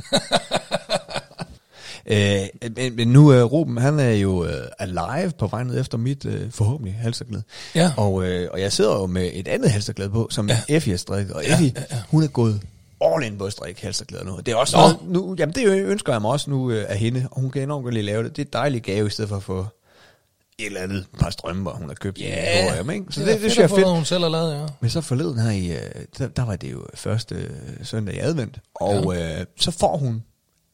øh, 2.10 2.70
men, 2.76 2.96
men 2.96 3.08
nu 3.08 3.28
er 3.28 3.42
Ruben, 3.42 3.76
han 3.76 4.00
er 4.00 4.10
jo 4.10 4.44
øh, 4.44 4.66
alive 4.78 5.32
på 5.38 5.46
vej 5.46 5.64
ned 5.64 5.80
efter 5.80 5.98
mit 5.98 6.24
øh, 6.24 6.50
forhåbentlig 6.50 6.94
halsterklæde. 6.94 7.42
Ja. 7.74 7.92
Og, 7.96 8.24
øh, 8.24 8.48
og 8.52 8.60
jeg 8.60 8.72
sidder 8.72 8.94
jo 8.94 9.06
med 9.06 9.30
et 9.32 9.48
andet 9.48 9.70
halsterklæde 9.70 10.10
på, 10.10 10.28
som 10.30 10.48
ja. 10.48 10.58
Effie 10.68 10.92
har 10.92 10.98
strikket. 10.98 11.34
Og 11.34 11.44
Effie, 11.46 11.72
ja, 11.76 11.80
ja, 11.90 11.96
ja. 11.96 12.02
hun 12.10 12.22
er 12.22 12.28
gået 12.28 12.60
all 13.00 13.24
in 13.24 13.38
på 13.38 13.44
at 13.44 13.52
strikke 13.52 13.82
halsterklæder 13.82 14.24
nu. 14.24 14.36
Det 14.46 14.52
er 14.52 14.56
også 14.56 14.76
Nå. 14.76 14.82
noget, 14.82 14.98
nu, 15.04 15.36
jamen 15.38 15.54
det 15.54 15.66
ønsker 15.66 16.12
jeg 16.12 16.22
mig 16.22 16.30
også 16.30 16.50
nu 16.50 16.70
øh, 16.70 16.86
af 16.88 16.98
hende, 16.98 17.28
og 17.30 17.40
hun 17.40 17.50
kan 17.50 17.62
enormt 17.62 17.82
godt 17.84 17.94
lide 17.94 18.00
at 18.00 18.04
lave 18.04 18.24
det. 18.24 18.36
Det 18.36 18.42
er 18.42 18.46
et 18.46 18.52
dejligt 18.52 18.84
gave, 18.84 19.06
i 19.06 19.10
stedet 19.10 19.28
for 19.28 19.36
at 19.36 19.42
få 19.42 19.66
et 20.58 20.66
eller 20.66 20.80
andet 20.80 21.06
par 21.18 21.30
strømper, 21.30 21.70
hun 21.70 21.88
har 21.88 21.94
købt 21.94 22.18
yeah. 22.22 22.78
i 22.78 22.82
H&M, 22.82 22.90
ikke? 22.90 23.06
Så 23.10 23.20
det, 23.20 23.28
det, 23.28 23.42
det 23.42 23.52
synes 23.52 23.56
jeg 23.56 23.64
er 23.64 23.76
fedt. 23.76 23.90
hun 23.90 24.04
selv 24.04 24.22
har 24.22 24.28
lavet, 24.28 24.54
ja. 24.54 24.66
Men 24.80 24.90
så 24.90 25.00
forleden 25.00 25.38
her 25.38 25.50
i, 25.50 25.72
øh, 25.72 25.78
der, 26.18 26.28
der 26.28 26.44
var 26.44 26.56
det 26.56 26.72
jo 26.72 26.86
første 26.94 27.34
øh, 27.34 27.50
søndag 27.82 28.14
i 28.14 28.18
advent, 28.18 28.58
og 28.74 29.14
ja. 29.14 29.40
øh, 29.40 29.46
så 29.56 29.70
får 29.70 29.96
hun 29.96 30.22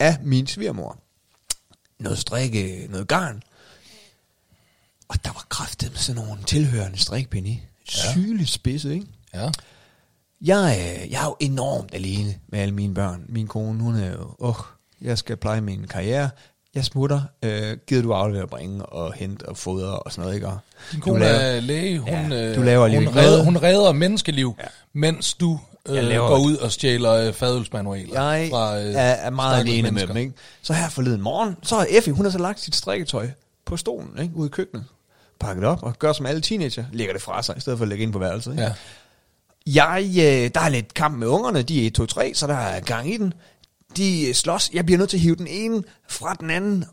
af 0.00 0.16
min 0.22 0.46
svigermor 0.46 1.01
noget 2.02 2.18
strikke, 2.18 2.86
noget 2.90 3.08
garn, 3.08 3.42
og 5.08 5.24
der 5.24 5.32
var 5.32 5.46
kraftet 5.48 5.90
med 5.90 5.98
sådan 5.98 6.22
nogle 6.22 6.42
tilhørende 6.46 6.98
strikpinde 6.98 7.50
i. 7.50 7.62
Sygeligt 7.88 8.50
spidse, 8.50 8.94
ikke? 8.94 9.06
Ja. 9.34 9.50
Jeg, 10.44 10.76
øh, 10.78 11.10
jeg 11.12 11.20
er 11.22 11.24
jo 11.24 11.36
enormt 11.40 11.94
alene 11.94 12.34
med 12.48 12.58
alle 12.60 12.74
mine 12.74 12.94
børn. 12.94 13.24
Min 13.28 13.46
kone, 13.46 13.82
hun 13.82 13.94
er 13.96 14.12
jo, 14.12 14.34
åh, 14.38 14.54
jeg 15.00 15.18
skal 15.18 15.36
pleje 15.36 15.60
min 15.60 15.86
karriere. 15.86 16.30
Jeg 16.74 16.84
smutter. 16.84 17.22
Øh, 17.42 17.76
gider 17.86 18.02
du 18.02 18.12
aflevere 18.12 18.42
og 18.44 18.50
bringe 18.50 18.86
og 18.86 19.12
hente 19.14 19.48
og 19.48 19.56
fodre 19.56 19.98
og 19.98 20.12
sådan 20.12 20.22
noget, 20.22 20.34
ikke? 20.34 20.48
Din 20.92 21.00
kone 21.00 21.18
laver- 21.20 21.38
er 21.38 21.60
læge, 21.60 21.98
hun, 21.98 22.08
Ja, 22.08 22.48
øh, 22.50 22.56
du 22.56 22.62
laver 22.62 22.88
hun, 22.88 23.16
redder, 23.16 23.42
hun 23.44 23.62
redder 23.62 23.92
menneskeliv, 23.92 24.54
ja. 24.58 24.64
mens 24.92 25.34
du 25.34 25.60
øh, 25.88 25.94
laver- 26.04 26.28
går 26.28 26.38
ud 26.38 26.56
og 26.56 26.72
stjæler 26.72 27.12
øh, 27.12 27.32
fadølsmanualer. 27.32 28.22
Jeg 28.32 28.48
fra, 28.50 28.80
øh, 28.80 28.94
er, 28.96 29.30
meget 29.30 29.60
alene 29.60 29.82
med 29.82 29.90
mennesker. 29.90 30.06
dem, 30.06 30.16
ikke? 30.16 30.32
Så 30.62 30.72
her 30.72 30.88
forleden 30.88 31.20
morgen, 31.20 31.56
så 31.62 31.76
har 31.76 31.86
Effie, 31.90 32.12
hun 32.12 32.24
har 32.24 32.32
så 32.32 32.38
lagt 32.38 32.60
sit 32.60 32.74
strikketøj 32.76 33.30
på 33.64 33.76
stolen, 33.76 34.18
ikke? 34.22 34.36
Ude 34.36 34.46
i 34.46 34.50
køkkenet. 34.50 34.84
Pakket 35.40 35.64
op 35.64 35.82
og 35.82 35.98
gør 35.98 36.12
som 36.12 36.26
alle 36.26 36.40
teenager. 36.40 36.84
Lægger 36.92 37.12
det 37.12 37.22
fra 37.22 37.42
sig, 37.42 37.56
i 37.56 37.60
stedet 37.60 37.78
for 37.78 37.84
at 37.84 37.88
lægge 37.88 38.02
ind 38.02 38.12
på 38.12 38.18
værelset, 38.18 38.50
ikke? 38.52 38.62
Ja. 38.62 38.72
Jeg, 39.66 40.04
øh, 40.08 40.50
der 40.54 40.60
er 40.60 40.68
lidt 40.68 40.94
kamp 40.94 41.16
med 41.16 41.26
ungerne, 41.26 41.62
de 41.62 41.82
er 41.82 41.86
1, 41.86 41.94
2, 41.94 42.06
3, 42.06 42.34
så 42.34 42.46
der 42.46 42.54
er 42.54 42.80
gang 42.80 43.14
i 43.14 43.16
den. 43.16 43.34
De 43.96 44.28
øh, 44.28 44.34
slås, 44.34 44.70
jeg 44.74 44.84
bliver 44.86 44.98
nødt 44.98 45.10
til 45.10 45.16
at 45.16 45.20
hive 45.20 45.36
den 45.36 45.46
ene 45.46 45.82
fra 46.08 46.34
den 46.34 46.50
anden, 46.50 46.84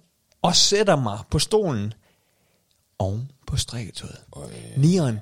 og 0.41 0.55
sætter 0.55 0.95
mig 0.95 1.19
på 1.31 1.39
stolen 1.39 1.93
oven 2.99 3.31
på 3.47 3.57
strikketøjet. 3.57 4.17
Nieren, 4.77 5.19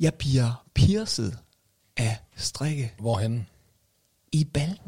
jeg 0.00 0.14
bliver 0.14 0.64
piercet 0.74 1.38
af 1.96 2.16
strikke 2.36 2.92
Hvorhen? 2.98 3.46
i 4.32 4.44
ballen. 4.44 4.78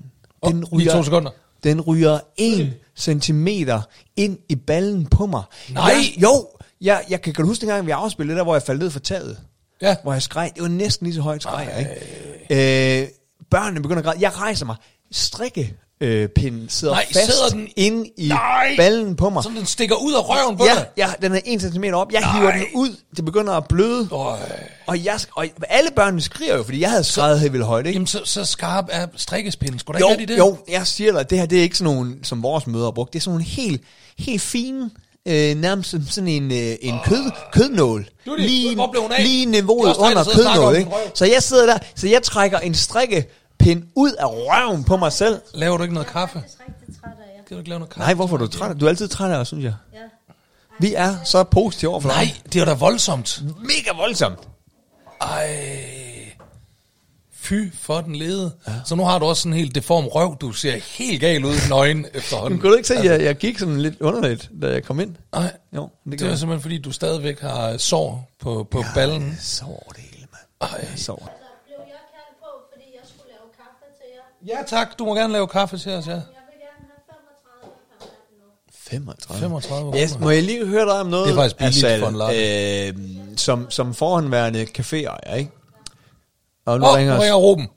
Åh, 0.42 0.52
lige 0.72 0.90
to 0.90 1.02
sekunder. 1.02 1.30
Den 1.64 1.80
ryger 1.80 2.18
en 2.36 2.74
centimeter 2.96 3.82
ind 4.16 4.38
i 4.48 4.56
ballen 4.56 5.06
på 5.06 5.26
mig. 5.26 5.42
Nej! 5.70 5.84
Jeg, 5.84 6.22
jo, 6.22 6.48
jeg, 6.80 7.04
jeg 7.10 7.22
kan, 7.22 7.34
du 7.34 7.46
huske 7.46 7.60
dengang, 7.60 7.86
vi 7.86 7.90
afspillede 7.90 8.34
det 8.34 8.38
der, 8.38 8.44
hvor 8.44 8.54
jeg 8.54 8.62
faldt 8.62 8.82
ned 8.82 8.90
fra 8.90 9.00
taget? 9.00 9.40
Ja. 9.82 9.96
Hvor 10.02 10.12
jeg 10.12 10.22
skreg. 10.22 10.50
Det 10.54 10.62
var 10.62 10.68
næsten 10.68 11.06
lige 11.06 11.14
så 11.14 11.20
højt 11.20 11.42
skreg, 11.42 11.74
ikke? 11.78 13.02
Øh, 13.02 13.08
børnene 13.50 13.82
begynder 13.82 13.98
at 13.98 14.04
græde. 14.04 14.18
Jeg 14.20 14.36
rejser 14.36 14.66
mig. 14.66 14.76
Strikke 15.12 15.76
øh, 16.00 16.28
pinden 16.28 16.68
sidder 16.68 16.94
Nej, 16.94 17.06
fast 17.12 17.26
sidder 17.26 17.48
den- 17.48 17.68
inde 17.76 18.10
i 18.16 18.28
Nej! 18.28 18.74
ballen 18.76 19.16
på 19.16 19.30
mig. 19.30 19.42
Så 19.42 19.50
den 19.56 19.66
stikker 19.66 19.96
ud 19.96 20.12
af 20.14 20.28
røven 20.28 20.56
på 20.56 20.64
Ja, 20.64 20.74
dig? 20.74 20.86
ja, 20.96 21.08
den 21.22 21.34
er 21.34 21.40
en 21.44 21.60
centimeter 21.60 21.94
op. 21.94 22.12
Jeg 22.12 22.32
hiver 22.32 22.50
den 22.52 22.62
ud. 22.74 22.96
Det 23.16 23.24
begynder 23.24 23.52
at 23.52 23.68
bløde. 23.68 24.08
Øj. 24.12 24.38
Og, 24.86 25.04
jeg, 25.04 25.20
og 25.34 25.46
alle 25.68 25.90
børnene 25.96 26.20
skriger 26.22 26.56
jo, 26.56 26.62
fordi 26.62 26.80
jeg 26.80 26.90
havde 26.90 27.04
skrevet 27.04 27.40
helt 27.40 27.52
vildt 27.52 27.66
højt, 27.66 27.86
ikke? 27.86 27.96
Jamen, 27.96 28.06
så, 28.06 28.20
så 28.24 28.44
skarp 28.44 28.84
er 28.90 29.06
strikkespinden. 29.16 29.78
Skulle 29.78 30.00
der 30.00 30.06
Jo, 30.08 30.12
ikke 30.12 30.26
de 30.26 30.32
det? 30.32 30.38
jo, 30.38 30.56
jeg 30.68 30.86
siger 30.86 31.12
dig, 31.12 31.30
det 31.30 31.38
her 31.38 31.46
det 31.46 31.58
er 31.58 31.62
ikke 31.62 31.78
sådan 31.78 31.94
nogle, 31.94 32.16
som 32.22 32.42
vores 32.42 32.66
møder 32.66 32.84
har 32.84 32.90
brugt. 32.90 33.12
Det 33.12 33.18
er 33.18 33.20
sådan 33.22 33.32
nogle 33.32 33.44
helt, 33.44 33.82
helt 34.18 34.42
fine, 34.42 34.90
øh, 35.28 35.56
nærmest 35.56 35.90
som 35.90 36.06
sådan 36.10 36.28
en, 36.28 36.52
øh, 36.52 36.74
en 36.80 36.94
kød, 37.04 37.30
kødnål. 37.52 38.08
Du, 38.26 38.34
lige, 38.38 38.76
lige 39.18 39.46
niveauet 39.46 39.96
under 39.96 40.24
den 40.24 40.76
Ikke? 40.76 40.90
Så 41.14 41.24
jeg 41.24 41.42
sidder 41.42 41.66
der, 41.66 41.78
så 41.94 42.08
jeg 42.08 42.22
trækker 42.22 42.58
en 42.58 42.74
strikkepind 43.60 43.88
ud 43.96 44.12
af 44.12 44.24
røven 44.26 44.84
på 44.84 44.96
mig 44.96 45.12
selv. 45.12 45.40
Laver 45.54 45.76
du 45.76 45.82
ikke 45.82 45.94
noget 45.94 46.08
kaffe? 46.08 46.34
Faktisk 46.38 46.58
rigtig 46.60 46.94
Kan 47.46 47.54
du 47.54 47.58
ikke 47.58 47.68
lave 47.68 47.78
noget 47.78 47.92
kaffe? 47.94 48.00
Nej, 48.06 48.14
hvorfor 48.14 48.36
er 48.36 48.38
du 48.38 48.46
træt? 48.46 48.80
Du 48.80 48.84
er 48.84 48.88
altid 48.88 49.08
træt 49.08 49.30
af 49.32 49.36
os, 49.36 49.48
synes 49.48 49.64
jeg. 49.64 49.74
Ja. 49.92 49.98
Vi 50.80 50.94
er 50.94 51.16
så 51.24 51.44
positive 51.44 51.90
over 51.90 52.00
for 52.00 52.08
Nej, 52.08 52.24
dig. 52.44 52.52
det 52.52 52.60
er 52.60 52.64
da 52.64 52.74
voldsomt. 52.74 53.42
Mega 53.60 53.96
voldsomt. 53.96 54.38
Ej. 55.20 55.64
Fy 57.32 57.72
for 57.74 58.00
den 58.00 58.16
lede. 58.16 58.52
Ja. 58.68 58.72
Så 58.86 58.94
nu 58.94 59.04
har 59.04 59.18
du 59.18 59.24
også 59.26 59.42
sådan 59.42 59.52
en 59.52 59.58
helt 59.58 59.74
deform 59.74 60.06
røv. 60.06 60.36
Du 60.40 60.52
ser 60.52 60.76
helt 60.98 61.20
gal 61.20 61.44
ud 61.44 61.68
nøgen 61.68 62.06
efterhånden. 62.14 62.52
Men 62.52 62.60
kunne 62.60 62.70
du 62.72 62.76
ikke 62.76 62.88
se, 62.88 62.94
at 62.96 63.04
jeg, 63.04 63.22
jeg 63.22 63.36
gik 63.36 63.58
sådan 63.58 63.80
lidt 63.80 64.00
underligt, 64.00 64.50
da 64.62 64.68
jeg 64.70 64.84
kom 64.84 65.00
ind? 65.00 65.16
Nej, 65.32 65.52
Jo, 65.76 65.82
det, 66.04 66.12
det 66.12 66.22
er 66.22 66.28
jeg. 66.28 66.38
simpelthen 66.38 66.62
fordi, 66.62 66.78
du 66.78 66.92
stadigvæk 66.92 67.40
har 67.40 67.76
sår 67.76 68.30
på, 68.40 68.66
på 68.70 68.84
ballen. 68.94 69.22
Jeg 69.28 69.36
sover 69.40 69.88
det 69.88 70.02
hele, 70.12 70.26
mand. 70.32 70.72
Ej. 70.72 70.78
Jeg 70.90 70.98
sover. 70.98 71.18
Altså, 71.26 71.38
blev 71.66 71.76
jeg 71.78 72.02
kaldt 72.14 72.34
på, 72.42 72.50
fordi 72.72 72.86
jeg 72.98 73.04
skulle 73.10 73.28
lave 73.34 73.48
kaffe 73.60 73.84
til 73.98 74.08
jer? 74.16 74.27
Ja 74.46 74.58
tak, 74.66 74.98
du 74.98 75.04
må 75.04 75.14
gerne 75.14 75.32
lave 75.32 75.46
kaffe 75.46 75.78
til 75.78 75.92
os, 75.92 76.06
ja. 76.06 76.12
Jeg 76.12 76.22
vil 76.22 76.60
gerne 76.60 76.86
have 76.88 77.02
35 77.06 77.74
per 77.92 78.88
mand 78.90 79.40
nu. 79.40 79.40
35. 79.40 79.40
35 79.40 80.02
Yes, 80.02 80.18
må 80.18 80.30
jeg 80.30 80.42
lige 80.42 80.66
høre 80.66 80.84
dig 80.86 81.00
om 81.00 81.06
noget? 81.06 81.26
Det 81.26 81.32
er 81.32 81.36
faktisk 81.36 81.56
billigt 81.56 81.84
Asal, 81.84 82.00
for 82.00 82.08
en 82.08 82.16
latte. 82.16 82.88
øh, 82.88 82.94
som, 83.36 83.70
som 83.70 83.94
forhåndværende 83.94 84.62
caféejer, 84.78 85.34
ikke? 85.36 85.50
Og 86.66 86.78
nu 86.78 86.84
Åh, 86.86 86.92
oh, 86.92 86.96
ringer 86.98 87.14
nu 87.14 87.20
ringer. 87.20 87.36
Ruben. 87.36 87.68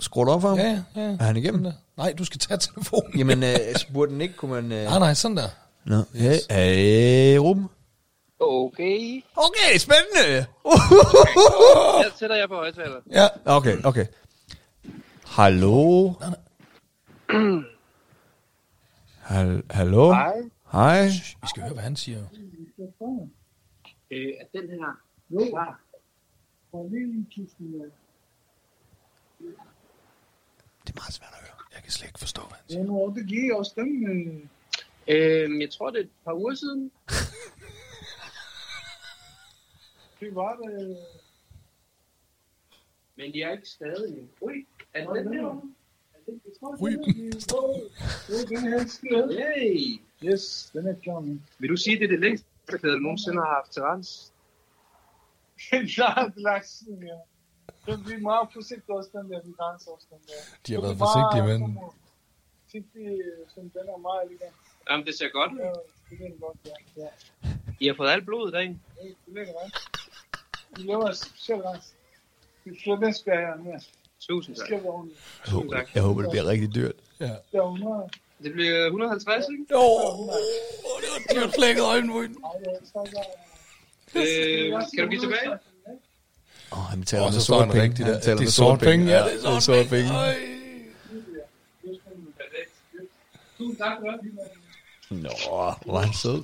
Skru 0.00 0.24
du 0.24 0.30
op 0.30 0.40
for 0.40 0.48
ham? 0.48 0.58
Ja, 0.58 0.82
ja. 0.96 1.00
Er 1.20 1.24
han 1.24 1.36
igennem? 1.36 1.62
Der. 1.64 1.72
Nej, 1.96 2.12
du 2.18 2.24
skal 2.24 2.38
tage 2.40 2.58
telefonen. 2.58 3.18
Jamen, 3.18 3.42
øh, 3.42 3.56
burde 3.94 4.12
den 4.12 4.20
ikke, 4.20 4.34
kunne 4.36 4.50
man... 4.62 4.72
Øh... 4.72 4.84
Nej, 4.84 4.98
nej, 4.98 5.14
sådan 5.14 5.36
der. 5.36 5.48
Nå, 5.86 6.02
hey, 6.14 6.36
hey, 6.50 7.36
Ruben. 7.36 7.66
Okay. 8.40 9.22
Okay, 9.36 9.78
spændende. 9.78 10.26
Jeg 12.02 12.10
sætter 12.18 12.36
jer 12.36 12.46
på 12.46 12.54
højtaler. 12.54 12.96
Ja, 13.12 13.28
okay, 13.44 13.76
okay. 13.84 14.06
Hallo? 15.36 16.12
Hal- 19.22 19.62
Hallo? 19.70 20.12
Hej. 20.12 20.50
Hej. 20.72 21.04
vi 21.42 21.46
skal 21.48 21.62
høre, 21.62 21.72
hvad 21.72 21.82
han 21.82 21.96
siger. 21.96 22.18
Øh, 24.10 24.32
er 24.40 24.46
den 24.60 24.68
her 24.70 25.00
klar? 25.50 25.80
Det 30.86 30.90
er 30.90 31.00
meget 31.00 31.12
svært 31.14 31.30
at 31.32 31.38
høre. 31.40 31.56
Jeg 31.74 31.82
kan 31.82 31.92
slet 31.92 32.08
ikke 32.08 32.18
forstå, 32.18 32.42
hvad 32.42 32.56
han 32.58 32.68
siger. 32.68 32.84
Hvornår 32.84 33.14
det 33.14 33.26
gik 33.28 33.50
også 33.52 33.72
dem? 33.76 34.06
øh, 34.10 34.48
Øh, 35.08 35.60
jeg 35.60 35.70
tror, 35.70 35.90
det 35.90 35.98
er 36.00 36.04
et 36.04 36.10
par 36.24 36.32
uger 36.34 36.54
siden. 36.54 36.92
Det 40.20 40.34
var 40.34 40.56
det. 40.56 40.96
Men 43.16 43.32
de 43.32 43.42
er 43.42 43.52
ikke 43.52 43.68
stadig. 43.68 44.28
Ui, 44.40 44.66
er 44.94 45.12
det 45.12 45.24
den 45.24 45.34
her? 45.34 45.60
Det 48.26 48.74
er 48.74 48.84
skid. 48.86 49.38
Hey! 49.38 50.00
Yes, 50.24 50.70
den 50.72 50.86
er 50.86 51.20
nu. 51.20 51.38
Vil 51.58 51.70
du 51.70 51.76
sige, 51.76 51.98
det 51.98 52.04
er 52.04 52.08
det 52.08 52.20
længste, 52.20 52.46
du 52.82 52.98
nogensinde 52.98 53.38
har 53.38 53.54
haft 53.54 53.70
til 53.72 53.82
rens? 53.82 54.32
Ja, 55.72 56.24
det 56.34 56.42
lagt 56.42 56.68
siden, 56.68 57.02
ja. 57.06 57.18
Den 57.86 58.04
bliver 58.04 58.20
meget 58.20 58.48
forsigtig 58.52 58.90
også, 58.90 59.10
den 59.12 59.30
der, 59.30 59.40
vi 59.46 59.52
grænser 59.58 59.90
også, 59.90 60.06
den 60.10 60.18
der. 60.28 60.40
De 60.66 60.72
har 60.74 60.80
været 60.80 60.98
forsigtige 60.98 61.42
med 61.48 61.54
den. 61.54 61.78
Forsigtig, 62.64 63.22
som 63.54 63.70
den 63.70 63.84
er 63.94 63.98
meget 63.98 64.20
elegant. 64.26 64.54
Jamen, 64.90 65.06
det 65.06 65.14
ser 65.18 65.28
godt 65.28 65.52
ud. 65.52 65.58
Ja, 65.58 65.72
det 66.10 66.24
er 66.24 66.28
den 66.28 66.38
godt, 66.40 66.58
ja. 66.66 67.02
ja. 67.02 67.08
I 67.80 67.86
har 67.86 67.94
fået 67.94 68.10
alt 68.10 68.26
blodet 68.26 68.52
derind. 68.52 68.78
Det 69.02 69.10
er 69.10 69.34
lækkert, 69.34 69.54
hva'? 69.54 69.70
Vi 70.76 70.82
laver 70.82 71.12
specielt 71.12 71.64
rens. 71.64 71.94
Vi 72.64 72.80
slår 72.80 72.96
den 72.96 73.14
spær 73.14 73.62
her. 73.62 73.78
Tusind 74.28 74.56
tak. 74.56 74.70
Jeg 74.70 74.80
håber, 75.52 75.82
jeg 75.94 76.02
håber, 76.02 76.22
det 76.22 76.30
bliver 76.30 76.46
rigtig 76.46 76.74
dyrt. 76.74 76.92
Ja. 77.20 77.24
Det 77.24 77.34
er 77.52 77.62
100. 77.62 78.08
Det 78.42 78.52
bliver 78.52 78.86
150, 78.86 79.44
ikke? 79.52 79.76
Åh, 79.76 80.18
oh, 80.18 80.34
det 81.02 81.08
var 81.12 81.34
dyrt 81.34 81.54
flækket 81.58 81.82
øjenbryn. 81.84 82.34
Øh, 84.14 84.72
kan 84.94 85.04
du 85.04 85.10
give 85.10 85.20
tilbage? 85.20 85.50
Åh, 86.72 86.78
oh, 86.78 86.84
han 86.84 87.00
betaler 87.00 87.24
Og 87.24 87.32
med 87.32 87.58
han 87.58 87.68
penge. 87.68 87.82
rigtigt 87.82 88.06
der. 88.06 88.12
Han 88.12 88.20
betaler 88.20 88.36
Det 88.36 88.42
er 88.42 88.44
med 88.44 88.50
sorte 88.50 88.84
penge, 88.84 89.06
ja. 89.06 89.24
det 89.24 89.44
er 89.44 89.60
sorte 89.60 89.88
penge. 89.88 90.10
Øj. 90.18 90.34
Tusind 93.58 93.76
tak 93.76 93.96
for 94.00 94.10
det. 94.10 94.20
Nå, 95.10 95.30
hvor 95.84 95.98
er 95.98 96.04
han 96.04 96.14
sød. 96.14 96.42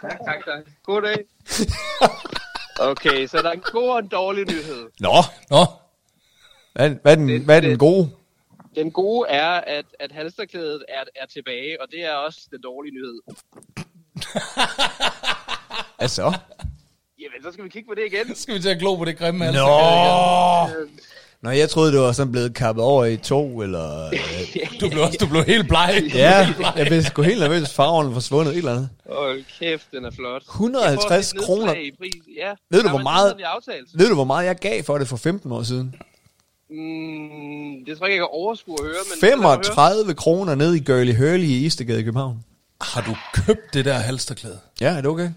Tak, 0.00 0.18
tak, 0.24 0.44
tak. 0.44 0.64
God 0.82 1.02
dag. 1.02 1.24
Okay, 2.80 3.26
så 3.26 3.38
der 3.42 3.48
er 3.48 3.52
en 3.52 3.60
god 3.72 3.88
og 3.88 3.98
en 3.98 4.08
dårlig 4.08 4.44
nyhed. 4.50 4.88
Nå, 5.00 5.12
Nå, 5.50 5.64
hvad, 6.72 6.90
er- 6.90 6.94
hvad, 7.02 7.12
er 7.12 7.16
den, 7.16 7.28
Det- 7.28 7.40
hvad 7.42 7.56
er 7.56 7.60
den 7.60 7.70
det- 7.70 7.78
gode? 7.78 8.10
Den 8.74 8.90
gode 8.90 9.28
er, 9.28 9.48
at, 9.50 9.84
at 10.00 10.12
halsterklædet 10.12 10.84
er, 10.88 11.04
er 11.16 11.26
tilbage, 11.26 11.80
og 11.82 11.88
det 11.90 12.04
er 12.04 12.12
også 12.14 12.40
den 12.50 12.60
dårlige 12.62 12.94
nyhed. 12.94 13.20
Altså. 15.98 16.22
Jamen, 17.18 17.42
så 17.42 17.52
skal 17.52 17.64
vi 17.64 17.68
kigge 17.68 17.88
på 17.88 17.94
det 17.94 18.06
igen. 18.12 18.34
skal 18.34 18.54
vi 18.54 18.60
til 18.60 18.68
at 18.68 18.78
glo 18.78 18.96
på 18.96 19.04
det 19.04 19.18
grimme 19.18 19.38
Nå. 19.38 19.44
halsterklæde 19.44 20.86
igen. 20.88 21.00
Nå, 21.42 21.50
jeg 21.50 21.70
troede, 21.70 21.92
det 21.92 22.00
var 22.00 22.12
sådan 22.12 22.32
blevet 22.32 22.54
kappet 22.54 22.84
over 22.84 23.04
i 23.04 23.16
to, 23.16 23.62
eller... 23.62 24.10
Du 24.80 24.88
blev, 24.88 25.02
også, 25.02 25.18
du 25.20 25.26
blev 25.26 25.44
helt 25.44 25.68
bleg. 25.68 26.02
ja, 26.14 26.54
jeg 26.76 26.86
blev 26.86 27.02
sgu 27.02 27.22
helt 27.22 27.40
nervøs, 27.40 27.72
farven 27.74 28.08
er 28.08 28.12
forsvundet, 28.12 28.52
et 28.52 28.58
eller 28.58 28.70
andet. 28.72 28.88
Hold 29.10 29.44
kæft, 29.58 29.86
den 29.92 30.04
er 30.04 30.10
flot. 30.10 30.42
150 30.42 31.10
Jeg 31.12 31.38
får 31.38 31.42
et 31.42 31.46
kroner. 31.46 31.66
nedslag 31.66 31.86
I 31.86 31.90
pris. 31.98 32.22
Ja. 32.38 32.50
Ved 32.70 32.82
du, 32.82 32.88
hvor 32.88 32.98
meget-. 33.02 33.34
Ved 33.94 34.08
du, 34.08 34.14
hvor 34.14 34.24
meget 34.24 34.46
jeg 34.46 34.56
gav 34.56 34.82
for 34.84 34.98
det 34.98 35.08
for 35.08 35.16
15 35.16 35.52
år 35.52 35.62
siden? 35.62 35.94
Mm, 36.70 37.84
det 37.86 37.98
tror 37.98 38.06
jeg 38.06 38.12
ikke, 38.12 38.22
jeg 38.22 38.28
kan 38.28 38.28
overskue 38.30 38.76
at 38.80 38.84
høre. 38.86 38.94
Men 39.20 39.28
lad 39.30 39.36
mig 39.36 39.46
høre. 39.50 39.64
35 39.64 40.14
kroner 40.14 40.54
ned 40.54 40.74
i 40.74 40.80
Gurley 40.84 41.16
Hurley 41.16 41.44
i 41.44 41.64
Istegade 41.66 42.00
i 42.00 42.02
København. 42.02 42.44
Har 42.80 43.00
du 43.02 43.16
købt 43.46 43.74
det 43.74 43.84
der 43.84 43.94
halsterklæde? 43.94 44.58
Ja, 44.80 44.88
er 44.88 44.96
det 44.96 45.06
okay? 45.06 45.30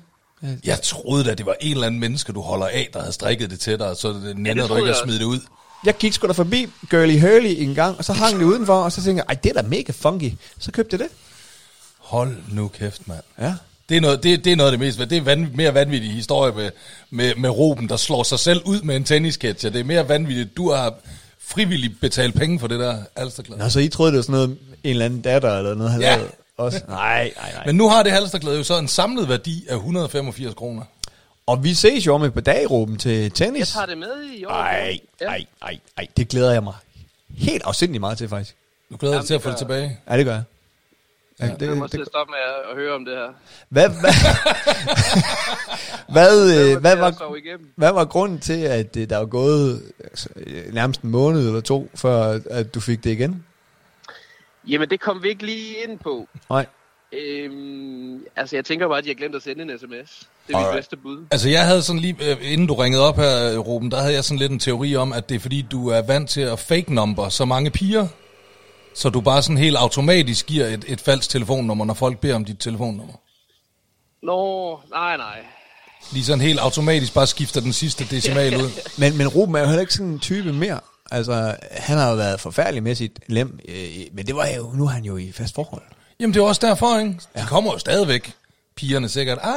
Jeg 0.65 0.81
troede 0.81 1.23
da, 1.23 1.33
det 1.33 1.45
var 1.45 1.55
en 1.61 1.71
eller 1.71 1.87
anden 1.87 1.99
menneske, 1.99 2.33
du 2.33 2.41
holder 2.41 2.67
af, 2.67 2.89
der 2.93 2.99
havde 2.99 3.13
strikket 3.13 3.49
det 3.49 3.59
til 3.59 3.79
dig, 3.79 3.89
og 3.89 3.95
så 3.95 4.09
det 4.09 4.37
nænder 4.37 4.63
du 4.63 4.67
troede 4.67 4.81
ikke 4.81 4.91
at 4.91 4.97
smide 5.03 5.19
det 5.19 5.25
ud. 5.25 5.39
Jeg 5.86 5.97
gik 5.97 6.13
sgu 6.13 6.27
da 6.27 6.31
forbi 6.31 6.67
Gurley 6.89 7.19
Hurley 7.21 7.55
en 7.57 7.75
gang, 7.75 7.97
og 7.97 8.05
så 8.05 8.13
hang 8.13 8.39
det 8.39 8.43
udenfor, 8.45 8.73
og 8.73 8.91
så 8.91 9.03
tænkte 9.03 9.23
jeg, 9.27 9.36
ej, 9.36 9.39
det 9.43 9.49
er 9.57 9.61
da 9.61 9.67
mega 9.67 9.91
funky. 9.95 10.31
Så 10.59 10.71
købte 10.71 10.93
jeg 10.93 10.99
det. 10.99 11.07
Hold 11.99 12.36
nu 12.51 12.67
kæft, 12.67 13.07
mand. 13.07 13.21
Ja. 13.41 13.53
Det 13.89 13.97
er, 13.97 14.01
noget, 14.01 14.23
det, 14.23 14.45
det 14.45 14.51
er 14.51 14.55
noget 14.55 14.71
af 14.71 14.77
det 14.77 14.79
mest, 14.88 14.99
det 15.09 15.11
er 15.17 15.21
van, 15.21 15.51
mere 15.55 15.73
vanvittige 15.73 16.13
historie 16.13 16.53
med, 16.55 16.69
med, 17.09 17.36
med 17.36 17.49
Ruben, 17.49 17.89
der 17.89 17.97
slår 17.97 18.23
sig 18.23 18.39
selv 18.39 18.61
ud 18.65 18.81
med 18.81 18.95
en 18.95 19.03
tennisketcher. 19.03 19.69
Det 19.69 19.79
er 19.79 19.83
mere 19.83 20.09
vanvittigt, 20.09 20.57
du 20.57 20.71
har 20.71 20.93
frivilligt 21.47 22.01
betalt 22.01 22.36
penge 22.36 22.59
for 22.59 22.67
det 22.67 22.79
der 22.79 22.97
halsterklæde. 23.17 23.59
Nå, 23.59 23.69
så 23.69 23.79
I 23.79 23.88
troede, 23.88 24.11
det 24.11 24.17
var 24.17 24.21
sådan 24.23 24.33
noget, 24.33 24.49
en 24.49 24.57
eller 24.83 25.05
anden 25.05 25.21
datter 25.21 25.57
eller 25.57 25.73
noget, 25.75 25.91
han 25.91 26.01
Ja. 26.01 26.15
lavede 26.15 26.31
også. 26.57 26.81
Nej, 26.89 27.33
nej, 27.41 27.51
nej. 27.53 27.63
Men 27.65 27.75
nu 27.75 27.89
har 27.89 28.03
det 28.03 28.11
halsterklæde 28.11 28.57
jo 28.57 28.63
så 28.63 28.77
en 28.79 28.88
samlet 28.88 29.29
værdi 29.29 29.65
af 29.69 29.75
185 29.75 30.53
kroner. 30.53 30.81
Og 31.47 31.63
vi 31.63 31.73
ses 31.73 32.05
jo 32.05 32.13
om 32.15 32.23
et 32.23 32.33
par 32.33 32.41
dage, 32.41 32.67
Ruben, 32.67 32.97
til 32.97 33.11
Jeg 33.11 33.33
tennis. 33.33 33.71
tager 33.71 33.85
det 33.85 33.97
med 33.97 34.23
i 34.33 34.45
år. 34.45 34.49
Ej, 34.51 34.99
Ja. 35.21 35.25
ej, 35.27 35.45
ej, 35.61 35.79
ej, 35.97 36.07
det 36.17 36.27
glæder 36.27 36.51
jeg 36.53 36.63
mig 36.63 36.73
helt 37.37 37.63
afsindig 37.65 38.01
meget 38.01 38.17
til, 38.17 38.29
faktisk. 38.29 38.55
Du 38.91 38.97
glæder 38.97 39.13
dig 39.13 39.17
Jamen, 39.17 39.27
til 39.27 39.33
at 39.33 39.37
det 39.37 39.43
få 39.43 39.49
det 39.49 39.57
tilbage. 39.57 39.99
Ja, 40.09 40.17
det 40.17 40.25
gør 40.25 40.33
jeg. 40.33 40.43
Ja, 41.39 41.45
Jeg 41.45 41.77
må 41.77 41.83
det, 41.83 41.91
til 41.91 41.99
det, 41.99 42.05
at 42.05 42.11
stoppe 42.11 42.31
med 42.31 42.39
at, 42.39 42.69
at 42.71 42.75
høre 42.77 42.93
om 42.95 43.05
det 43.05 43.15
her. 43.15 43.33
hvad, 43.69 43.89
hvad, 43.89 44.11
hvad, 46.13 46.51
øh, 46.63 46.69
Jeg 46.69 46.77
hvad, 46.77 46.95
var, 46.95 47.31
hvad 47.75 47.91
var 47.91 48.05
grunden 48.05 48.39
til, 48.39 48.61
at 48.63 48.97
øh, 48.97 49.09
der 49.09 49.17
var 49.17 49.25
gået 49.25 49.91
altså, 50.03 50.29
øh, 50.35 50.73
nærmest 50.73 51.01
en 51.01 51.09
måned 51.09 51.47
eller 51.47 51.61
to, 51.61 51.89
før 51.95 52.39
at 52.49 52.73
du 52.75 52.79
fik 52.79 53.03
det 53.03 53.09
igen? 53.11 53.45
Jamen, 54.67 54.89
det 54.89 54.99
kom 54.99 55.23
vi 55.23 55.29
ikke 55.29 55.45
lige 55.45 55.75
ind 55.87 55.99
på. 55.99 56.27
Nej. 56.49 56.65
Øhm, 57.11 58.25
altså, 58.35 58.55
jeg 58.55 58.65
tænker 58.65 58.87
bare, 58.87 58.97
at 58.97 59.07
jeg 59.07 59.15
glemte 59.15 59.35
at 59.35 59.43
sende 59.43 59.63
en 59.73 59.79
sms. 59.79 60.27
Det 60.47 60.53
er 60.53 60.57
mit 60.57 60.65
Alright. 60.65 60.77
bedste 60.77 60.97
bud. 60.97 61.25
Altså 61.31 61.49
jeg 61.49 61.65
havde 61.65 61.81
sådan 61.81 61.99
lige, 61.99 62.15
øh, 62.21 62.37
inden 62.41 62.67
du 62.67 62.73
ringede 62.73 63.03
op 63.07 63.15
her, 63.15 63.51
øh, 63.51 63.59
Ruben, 63.59 63.91
der 63.91 63.99
havde 64.01 64.13
jeg 64.13 64.23
sådan 64.23 64.39
lidt 64.39 64.51
en 64.51 64.59
teori 64.59 64.95
om, 64.95 65.13
at 65.13 65.29
det 65.29 65.35
er 65.35 65.39
fordi, 65.39 65.61
du 65.61 65.89
er 65.89 66.01
vant 66.01 66.29
til 66.29 66.41
at 66.41 66.59
fake 66.59 66.93
number 66.93 67.29
så 67.29 67.45
mange 67.45 67.71
piger, 67.71 68.07
så 68.95 69.09
du 69.09 69.21
bare 69.21 69.41
sådan 69.43 69.57
helt 69.57 69.77
automatisk 69.77 70.45
giver 70.45 70.65
et, 70.65 70.85
et 70.87 71.01
falsk 71.01 71.29
telefonnummer, 71.29 71.85
når 71.85 71.93
folk 71.93 72.19
beder 72.19 72.35
om 72.35 72.45
dit 72.45 72.59
telefonnummer. 72.59 73.13
Nå, 74.23 74.79
nej, 74.89 75.17
nej. 75.17 75.37
Lige 76.11 76.25
sådan 76.25 76.41
helt 76.41 76.59
automatisk 76.59 77.13
bare 77.13 77.27
skifter 77.27 77.61
den 77.61 77.73
sidste 77.73 78.05
decimal 78.11 78.55
ud. 78.55 78.69
Men, 78.99 79.17
men 79.17 79.27
Ruben 79.27 79.55
er 79.55 79.59
jo 79.59 79.65
heller 79.65 79.81
ikke 79.81 79.93
sådan 79.93 80.07
en 80.11 80.19
type 80.19 80.53
mere. 80.53 80.79
Altså, 81.11 81.55
han 81.71 81.97
har 81.97 82.09
jo 82.09 82.15
været 82.15 82.39
forfærdelig 82.39 82.83
med 82.83 82.95
sit 82.95 83.19
lem, 83.27 83.59
øh, 83.67 83.87
men 84.13 84.27
det 84.27 84.35
var 84.35 84.47
jo, 84.57 84.71
nu 84.73 84.83
er 84.85 84.89
han 84.89 85.03
jo 85.03 85.17
i 85.17 85.31
fast 85.31 85.55
forhold. 85.55 85.81
Jamen 86.19 86.33
det 86.33 86.39
er 86.39 86.43
også 86.43 86.67
derfor, 86.67 86.99
ikke? 86.99 87.19
De 87.37 87.45
kommer 87.47 87.71
jo 87.73 87.77
stadigvæk. 87.77 88.33
Pigerne 88.78 89.09
sikkert. 89.09 89.38
Ah, 89.41 89.51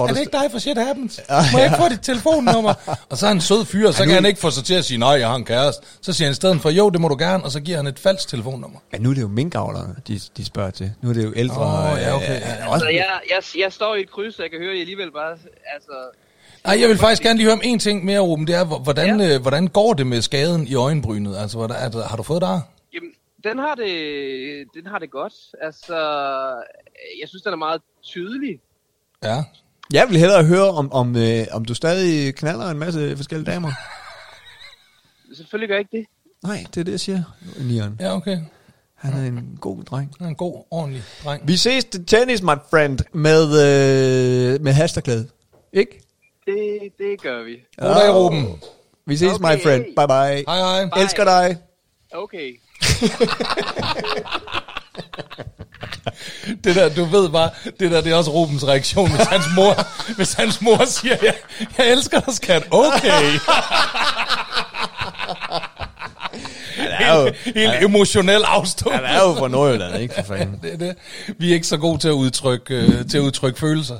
er 0.00 0.06
det 0.06 0.20
ikke 0.20 0.32
dig 0.32 0.50
for 0.50 0.58
shit 0.58 0.78
happens? 0.78 1.20
Må 1.52 1.58
jeg 1.58 1.66
ikke 1.66 1.76
få 1.82 1.88
dit 1.88 2.00
telefonnummer? 2.02 2.74
og 3.10 3.16
så 3.18 3.26
er 3.26 3.28
han 3.28 3.36
en 3.36 3.40
sød 3.40 3.64
fyr, 3.64 3.86
og 3.88 3.94
så 3.94 4.02
nu- 4.02 4.06
kan 4.06 4.14
han 4.14 4.24
ikke 4.26 4.40
få 4.40 4.50
sig 4.50 4.64
til 4.64 4.74
at 4.74 4.84
sige, 4.84 4.98
nej, 4.98 5.08
jeg 5.10 5.28
har 5.28 5.34
en 5.36 5.44
kæreste. 5.44 5.86
Så 6.00 6.12
siger 6.12 6.26
han 6.26 6.32
i 6.32 6.34
stedet 6.34 6.60
for, 6.60 6.70
jo, 6.70 6.90
det 6.90 7.00
må 7.00 7.08
du 7.08 7.16
gerne, 7.18 7.44
og 7.44 7.50
så 7.50 7.60
giver 7.60 7.76
han 7.76 7.86
et 7.86 7.98
falsk 7.98 8.28
telefonnummer. 8.28 8.78
Ja, 8.92 8.98
nu 8.98 9.10
er 9.10 9.14
det 9.14 9.22
jo 9.22 9.28
minkavlerne, 9.28 9.96
de, 10.08 10.20
de 10.36 10.44
spørger 10.44 10.70
til. 10.70 10.92
Nu 11.02 11.08
er 11.10 11.14
det 11.14 11.24
jo 11.24 11.32
ældre. 11.36 11.62
Åh, 11.92 11.98
ja, 12.00 12.08
øh, 12.08 12.16
okay, 12.16 12.28
ja, 12.28 12.34
øh, 12.36 12.42
ja. 12.60 12.68
også- 12.68 12.84
Så 12.84 12.88
jeg, 12.90 13.06
jeg, 13.30 13.42
jeg 13.64 13.72
står 13.72 13.94
i 13.94 14.00
et 14.00 14.10
kryds, 14.10 14.34
så 14.36 14.42
jeg 14.42 14.50
kan 14.50 14.60
høre, 14.60 14.70
at 14.70 14.76
I 14.76 14.80
alligevel 14.80 15.12
bare... 15.12 15.30
Altså, 15.74 15.92
Nej, 16.66 16.80
jeg 16.80 16.88
vil 16.88 16.98
faktisk 16.98 17.22
gerne 17.22 17.36
lige 17.36 17.44
høre 17.46 17.52
om 17.54 17.60
en 17.64 17.78
ting 17.78 18.04
mere, 18.04 18.20
Ruben. 18.20 18.46
Det 18.46 18.54
er, 18.54 18.64
hvor- 18.64 18.78
hvordan, 18.78 19.20
ja. 19.20 19.34
øh, 19.34 19.42
hvordan 19.42 19.66
går 19.68 19.92
det 19.94 20.06
med 20.06 20.22
skaden 20.22 20.66
i 20.66 20.74
øjenbrynet? 20.74 21.36
Altså, 21.36 21.56
hvordan, 21.58 21.76
altså, 21.76 22.00
har 22.02 22.16
du 22.16 22.22
fået 22.22 22.42
der? 22.42 22.60
Jamen, 22.94 23.10
den 23.44 23.58
har 23.58 23.74
det, 23.74 23.94
den 24.74 24.86
har 24.86 24.98
det 24.98 25.10
godt. 25.10 25.34
Altså, 25.62 25.96
jeg 27.20 27.28
synes, 27.28 27.42
den 27.42 27.52
er 27.52 27.56
meget 27.56 27.80
tydelig. 28.06 28.60
Ja. 29.22 29.44
Jeg 29.92 30.08
vil 30.08 30.18
hellere 30.18 30.44
høre, 30.44 30.70
om, 30.70 30.92
om, 30.92 31.16
øh, 31.16 31.46
om 31.52 31.64
du 31.64 31.74
stadig 31.74 32.34
knaller 32.34 32.70
en 32.70 32.78
masse 32.78 33.16
forskellige 33.16 33.50
damer. 33.52 33.70
Selvfølgelig 35.36 35.68
gør 35.68 35.74
jeg 35.74 35.80
ikke 35.80 35.96
det. 35.96 36.06
Nej, 36.44 36.64
det 36.74 36.80
er 36.80 36.84
det, 36.84 36.92
jeg 36.92 37.00
siger, 37.00 37.22
Nian. 37.60 37.96
Ja, 38.00 38.16
okay. 38.16 38.38
Han 38.94 39.12
er 39.12 39.26
en 39.26 39.58
god 39.60 39.84
dreng. 39.84 40.14
Han 40.18 40.24
er 40.24 40.28
en 40.28 40.34
god, 40.36 40.64
ordentlig 40.70 41.02
dreng. 41.24 41.48
Vi 41.48 41.56
ses 41.56 41.84
til 41.84 42.06
tennis, 42.06 42.42
my 42.42 42.50
friend, 42.70 42.98
med, 43.12 43.44
øh, 43.44 44.60
med 44.62 44.72
hashtagklæde. 44.72 45.28
Ikke? 45.72 46.00
Det, 46.46 46.78
det 46.98 47.20
gør 47.22 47.42
vi. 47.44 47.56
God 47.78 47.94
dag, 47.94 48.14
Ruben. 48.14 48.62
Vi 49.06 49.16
ses, 49.16 49.32
Okay. 49.32 49.56
my 49.56 49.62
friend. 49.62 49.84
Bye 49.84 50.06
bye. 50.06 50.44
Hej, 50.54 50.58
hej. 50.58 50.84
Bye. 50.84 51.02
Elsker 51.02 51.24
dig. 51.24 51.56
Okay. 52.12 52.60
Det 56.64 56.76
der, 56.76 56.88
du 56.88 57.04
ved 57.04 57.28
bare, 57.28 57.50
det 57.80 57.90
der, 57.90 58.00
det 58.00 58.12
er 58.12 58.16
også 58.16 58.30
Rubens 58.30 58.64
reaktion, 58.66 59.10
hvis 59.10 59.26
hans 59.26 59.44
mor, 59.56 59.86
hvis 60.16 60.32
hans 60.32 60.60
mor 60.62 60.84
siger, 60.86 61.16
jeg, 61.22 61.34
jeg 61.78 61.90
elsker 61.92 62.20
dig, 62.20 62.34
skat. 62.34 62.62
Okay. 62.70 63.38
er 66.78 67.16
jo- 67.20 67.32
Helt, 67.44 67.56
helt 67.58 67.84
emotionel 67.84 68.42
afstå. 68.44 68.90
Han 68.90 69.04
er 69.04 69.22
jo 69.22 69.34
fra 69.34 69.48
Nordjylland, 69.48 69.96
ikke 70.02 70.14
for 70.14 70.22
fanden. 70.22 70.58
Det, 70.70 70.80
det. 70.80 70.94
Vi 71.38 71.50
er 71.50 71.54
ikke 71.54 71.66
så 71.66 71.76
gode 71.76 71.98
til 71.98 72.08
at 72.08 72.12
udtrykke, 72.12 72.74
øh, 72.74 73.08
til 73.10 73.18
at 73.18 73.22
udtrykke 73.22 73.58
følelser. 73.60 73.98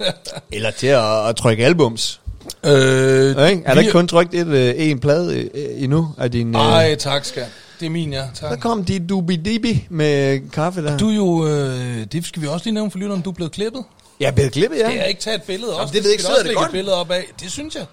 Eller 0.52 0.70
til 0.70 0.86
at, 0.86 1.28
at 1.28 1.36
trykke 1.36 1.64
albums. 1.64 2.20
Øh, 2.64 2.70
ikke? 2.70 3.36
Er 3.36 3.50
der 3.66 3.74
vi- 3.74 3.80
ikke 3.80 3.92
kun 3.92 4.08
trykt 4.08 4.34
et, 4.34 4.46
øh, 4.46 4.74
en 4.76 5.00
plade 5.00 5.38
øh, 5.54 5.82
endnu 5.82 6.08
af 6.18 6.30
din... 6.30 6.54
Øh, 6.56 6.60
Ej, 6.62 6.94
tak, 6.94 7.24
skat. 7.24 7.48
Det 7.80 7.86
er 7.86 7.90
min, 7.90 8.12
ja. 8.12 8.18
der 8.18 8.48
Tak. 8.48 8.60
kom 8.60 8.84
de 8.84 9.06
dubi-dibi 9.06 9.86
med 9.90 10.50
kaffe 10.50 10.84
der. 10.84 10.98
Du 10.98 11.10
er 11.10 11.14
jo, 11.14 11.46
øh, 11.46 12.04
det 12.12 12.26
skal 12.26 12.42
vi 12.42 12.46
også 12.46 12.64
lige 12.64 12.74
nævne 12.74 12.90
for 12.90 12.98
lytteren, 12.98 13.22
du 13.22 13.30
er 13.30 13.34
blevet 13.34 13.52
klippet. 13.52 13.84
Jeg 14.20 14.26
er 14.26 14.32
blevet 14.32 14.52
klippet, 14.52 14.78
ja. 14.78 14.86
Det 14.86 15.00
er 15.00 15.04
ikke 15.04 15.20
taget 15.20 15.36
et 15.36 15.42
billede 15.42 15.76
også. 15.80 15.94
det 15.94 16.02
ved 16.04 16.10
jeg 16.10 16.12
ikke, 16.12 16.22
skal 16.22 16.34
sidder 16.34 16.42
der 16.42 16.48
det 16.48 16.56
godt? 16.56 16.66
et 16.68 16.72
billede 16.72 16.96
op 16.96 17.10
af. 17.10 17.24
Det 17.40 17.52
synes 17.52 17.74
jeg. 17.74 17.86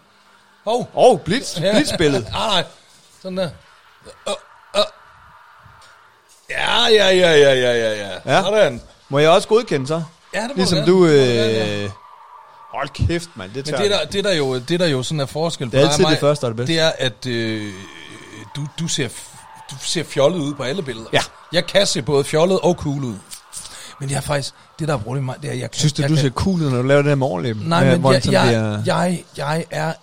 Åh, 0.65 0.85
oh, 0.93 1.19
blitz, 1.19 1.59
Ja. 1.61 1.71
blitzbillede. 1.73 2.23
nej, 2.31 2.47
nej. 2.47 2.63
Sådan 3.21 3.37
der. 3.37 3.49
Uh, 4.27 4.33
uh. 4.75 4.81
Ja, 6.49 6.85
ja, 6.87 7.09
ja, 7.09 7.35
ja, 7.35 7.53
ja, 7.53 7.73
ja, 7.73 7.93
ja. 8.25 8.35
Ja. 8.35 8.43
Sådan. 8.43 8.81
Må 9.09 9.19
jeg 9.19 9.29
også 9.29 9.47
godkende 9.47 9.87
så? 9.87 10.03
Ja, 10.33 10.41
det 10.41 10.47
må 10.49 10.53
Ligesom 10.55 10.85
du... 10.85 10.95
Må 10.99 11.05
du 11.05 11.11
ja. 11.11 11.83
Øh, 11.83 11.89
hold 12.73 12.89
kæft, 13.07 13.29
mand. 13.35 13.49
Det 13.53 13.55
Men 13.55 13.65
tager 13.65 13.81
det 13.81 13.91
der, 13.91 14.05
det, 14.05 14.23
der 14.23 14.33
jo, 14.33 14.59
det 14.59 14.79
der 14.79 14.87
jo 14.87 15.03
sådan 15.03 15.19
er 15.19 15.25
forskel 15.25 15.69
på 15.69 15.71
Det 15.75 15.79
er 15.83 15.87
dig 15.87 15.93
og 15.95 16.01
mig, 16.01 16.11
det 16.11 16.19
første 16.19 16.43
og 16.43 16.49
det 16.49 16.57
bedste. 16.57 16.73
det 16.73 16.81
er, 16.81 16.91
at 16.97 17.25
øh, 17.25 17.73
du, 18.55 18.67
du, 18.79 18.87
ser, 18.87 19.07
du 19.71 19.75
ser 19.79 20.03
fjollet 20.03 20.39
ud 20.39 20.53
på 20.53 20.63
alle 20.63 20.83
billeder. 20.83 21.07
Ja. 21.13 21.19
Jeg 21.53 21.65
kan 21.67 21.85
se 21.87 22.01
både 22.01 22.23
fjollet 22.23 22.59
og 22.59 22.73
cool 22.75 23.03
ud. 23.03 23.15
Men 23.99 24.09
jeg 24.09 24.17
er 24.17 24.21
faktisk, 24.21 24.53
det 24.79 24.87
der 24.87 24.93
er 24.93 24.97
problemet 24.97 25.25
med 25.25 25.33
mig, 25.33 25.41
det 25.41 25.47
er, 25.47 25.51
at 25.53 25.59
jeg 25.59 25.71
kan, 25.71 25.79
Synes 25.79 25.93
du, 25.93 26.01
jeg 26.01 26.09
du 26.09 26.15
kan, 26.15 26.21
ser 26.21 26.29
cool 26.29 26.61
ud, 26.61 26.69
når 26.69 26.77
du 26.81 26.87
laver 26.87 27.01
det 27.01 27.09
der 27.09 27.15
med 27.15 27.27
overlæben? 27.27 27.61
Nej, 27.65 27.97
men 27.97 28.13
jeg, 28.13 28.23
den 28.23 28.31
jeg, 28.31 28.45
bliver- 28.47 28.81
jeg, 28.85 29.23
jeg 29.37 29.65
er 29.71 29.93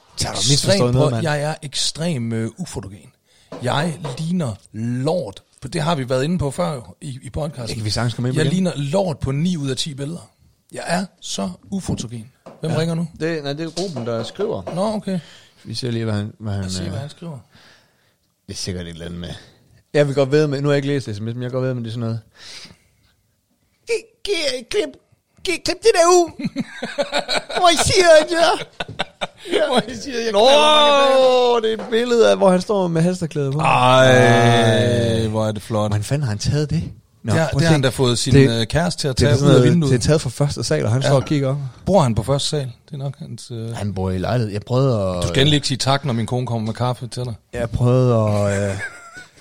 ekstrem, 0.53 0.95
noget, 0.95 1.11
mand. 1.13 1.23
jeg 1.23 1.43
er 1.43 1.55
ekstrem 1.63 2.33
uh, 2.33 2.49
ufotogen. 2.63 3.11
Jeg 3.63 3.99
ligner 4.19 4.55
lort. 4.73 5.43
på- 5.63 5.69
Det 5.69 5.83
har 5.83 5.95
vi 5.95 6.09
været 6.09 6.25
inde 6.25 6.39
på 6.39 6.51
før 6.51 6.95
i, 7.01 7.19
i 7.23 7.31
podcasten. 7.31 7.67
Det 7.69 7.77
kan 7.77 7.85
vi 7.85 7.91
sagtens 7.91 8.15
komme 8.15 8.29
ind 8.29 8.37
Jeg 8.37 8.45
igen. 8.47 8.53
ligner 8.55 8.73
lort 8.77 9.19
på 9.19 9.33
9 9.33 9.57
ud 9.57 9.71
af 9.71 9.77
10 9.77 9.95
billeder. 9.95 10.31
Jeg 10.73 10.83
er 10.87 11.07
så 11.21 11.51
ufotogen. 11.71 12.33
Hvem 12.61 12.73
ja. 12.73 12.79
ringer 12.79 12.95
nu? 12.95 13.09
Det, 13.21 13.43
nej, 13.45 13.53
det 13.53 13.65
er 13.65 13.69
Ruben, 13.83 14.07
der 14.07 14.23
skriver. 14.25 14.63
Nå, 14.75 14.83
okay. 14.95 15.19
Vi 15.65 15.75
ser 15.75 15.91
lige, 15.91 16.05
hvad 16.05 16.15
han... 16.15 16.33
Hvad 16.39 16.53
han 16.53 16.61
Lad 16.61 16.69
os 16.69 16.75
se, 16.75 16.83
øh, 16.83 16.89
hvad 16.91 16.99
han 17.01 17.11
skriver. 17.11 17.39
Det 18.47 18.53
er 18.53 18.57
sikkert 18.59 18.87
et 18.87 18.91
eller 18.91 19.05
andet 19.07 19.21
med... 19.21 19.29
Jeg 19.95 20.07
vil 20.07 20.15
godt 20.15 20.31
ved 20.33 20.47
med... 20.47 20.61
Nu 20.61 20.69
har 20.69 20.73
jeg 20.73 20.77
ikke 20.77 20.89
læst 20.89 21.07
det, 21.07 21.21
men 21.23 21.29
jeg 21.29 21.41
vil 21.43 21.51
godt 21.51 21.65
ved 21.65 21.75
med 21.75 21.83
det 21.83 21.89
er 21.89 21.93
sådan 21.93 22.01
noget... 22.01 22.21
Giv, 24.25 24.35
klip, 24.71 24.89
giv, 25.45 25.55
klip 25.65 25.77
det 25.83 25.91
der 25.95 26.07
ud. 26.11 26.31
Hvor 27.59 27.69
I 27.69 27.77
siger, 27.85 28.07
at 28.21 28.31
jeg... 28.31 28.67
Hvor 29.69 29.83
jeg 29.89 29.97
siger, 30.03 30.19
jeg 30.19 30.33
Nå, 30.33 31.61
det 31.61 31.73
er 31.73 31.85
et 31.85 31.91
billede 31.91 32.31
af, 32.31 32.37
hvor 32.37 32.51
han 32.51 32.61
står 32.61 32.89
med 32.89 33.03
hasterklæde 33.03 33.53
på. 33.53 33.59
Ej, 33.59 35.27
hvor 35.27 35.47
er 35.47 35.53
det 35.53 35.63
flot. 35.63 35.91
Hvordan 35.91 36.05
fanden 36.05 36.23
har 36.23 36.29
han 36.29 36.39
taget 36.39 36.71
det? 36.71 36.83
Nå, 37.23 37.33
det, 37.33 37.41
har, 37.41 37.49
prøv 37.53 37.59
at 37.59 37.61
det 37.61 37.67
har 37.67 37.69
se. 37.69 37.73
han 37.73 37.83
da 37.83 37.89
fået 37.89 38.19
sin 38.19 38.35
Det- 38.35 38.49
det, 38.51 38.69
kæreste 38.69 39.01
til 39.01 39.09
at 39.09 39.19
Det 39.19 39.25
er, 39.25 39.29
tage 39.29 39.39
sådan 39.39 39.51
ud 39.51 39.55
af 39.55 39.61
noget, 39.61 39.73
vinduet. 39.73 39.93
det 39.93 39.99
er 39.99 40.03
taget 40.03 40.21
fra 40.21 40.31
første 40.31 40.65
sal, 40.65 40.85
og 40.85 40.91
han 40.93 41.03
ja. 41.03 41.09
står 41.09 41.17
og 41.17 41.25
kigger 41.25 41.49
op. 41.49 41.57
Bor 41.87 42.01
han 42.01 42.15
på 42.15 42.23
første 42.23 42.49
sal? 42.49 42.61
Det 42.87 42.93
er 42.95 42.97
nok 42.97 43.19
hans... 43.19 43.51
Øh... 43.51 43.75
Han 43.77 43.95
bor 43.95 44.11
i 44.11 44.19
lejlighed. 44.19 44.53
Jeg 44.53 44.63
prøvede 44.63 45.01
at... 45.17 45.23
Du 45.23 45.29
skal 45.29 45.41
endelig 45.41 45.57
ikke 45.57 45.69
sige 45.69 45.79
tak, 45.79 46.05
når 46.05 46.13
min 46.13 46.27
kone 46.27 46.47
kommer 46.47 46.67
med 46.67 46.75
kaffe 46.75 47.07
til 47.07 47.25
dig. 47.25 47.35
Jeg 47.53 47.71
prøvede 47.71 48.15
at... 48.17 48.71
Øh... 48.71 48.77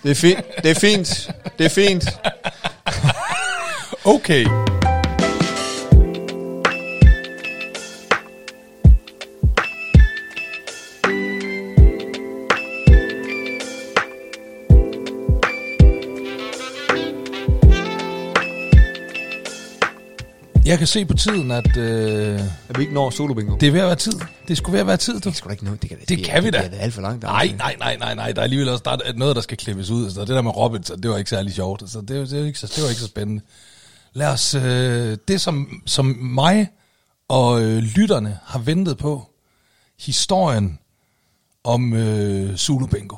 Det 0.03 0.11
er 0.11 0.15
fint. 0.15 0.39
Det 0.63 0.71
er 0.71 0.79
fint. 0.79 1.29
Det 1.57 1.65
er 1.65 1.69
fint. 1.69 2.03
Okay. 4.05 4.45
Jeg 20.71 20.77
kan 20.77 20.87
se 20.87 21.05
på 21.05 21.13
tiden, 21.13 21.51
at 21.51 21.77
øh, 21.77 22.39
At 22.69 22.77
vi 22.77 22.81
ikke 22.81 22.93
når 22.93 23.09
solo 23.09 23.33
bingo. 23.33 23.57
det 23.57 23.67
er 23.67 23.71
ved 23.71 23.79
at 23.79 23.85
være 23.87 23.95
tid. 23.95 24.11
Det 24.47 24.57
skulle 24.57 24.73
ved 24.73 24.79
at 24.79 24.87
være 24.87 24.97
tid. 24.97 25.19
Du. 25.19 25.29
Det 25.29 25.37
skal 25.37 25.49
da 25.49 25.51
ikke 25.51 25.65
nå. 25.65 25.71
Det 25.75 25.89
kan, 25.89 25.97
Det 26.09 26.23
kan 26.23 26.43
vi 26.43 26.49
da. 26.49 26.61
Det 26.61 26.73
er 26.73 26.81
alt 26.81 26.93
for 26.93 27.01
langt. 27.01 27.23
Nej, 27.23 27.55
nej, 27.57 27.75
nej, 27.79 27.97
nej, 27.97 28.15
nej. 28.15 28.31
Der 28.31 28.39
er 28.39 28.43
alligevel 28.43 28.69
også 28.69 28.81
der 28.85 28.91
er 28.91 29.13
noget, 29.13 29.35
der 29.35 29.41
skal 29.41 29.57
klippes 29.57 29.89
ud. 29.89 30.11
Så 30.11 30.19
det 30.21 30.27
der 30.27 30.41
med 30.41 30.57
Robinson, 30.57 31.01
det 31.01 31.11
var 31.11 31.17
ikke 31.17 31.29
særlig 31.29 31.53
sjovt. 31.53 31.89
Så 31.89 32.01
det, 32.01 32.09
det, 32.29 32.39
var 32.39 32.45
ikke 32.45 32.59
så, 32.59 32.67
det 32.75 32.83
var 32.83 32.89
ikke 32.89 33.01
så 33.01 33.07
spændende. 33.07 33.41
Lad 34.13 34.27
os... 34.27 34.55
Øh, 34.55 35.17
det, 35.27 35.41
som, 35.41 35.81
som 35.85 36.05
mig 36.21 36.69
og 37.27 37.61
øh, 37.61 37.77
lytterne 37.77 38.39
har 38.45 38.59
ventet 38.59 38.97
på, 38.97 39.29
historien 39.99 40.79
om 41.63 41.93
øh, 41.93 42.55
Zulu 42.55 42.85
Bingo. 42.85 43.15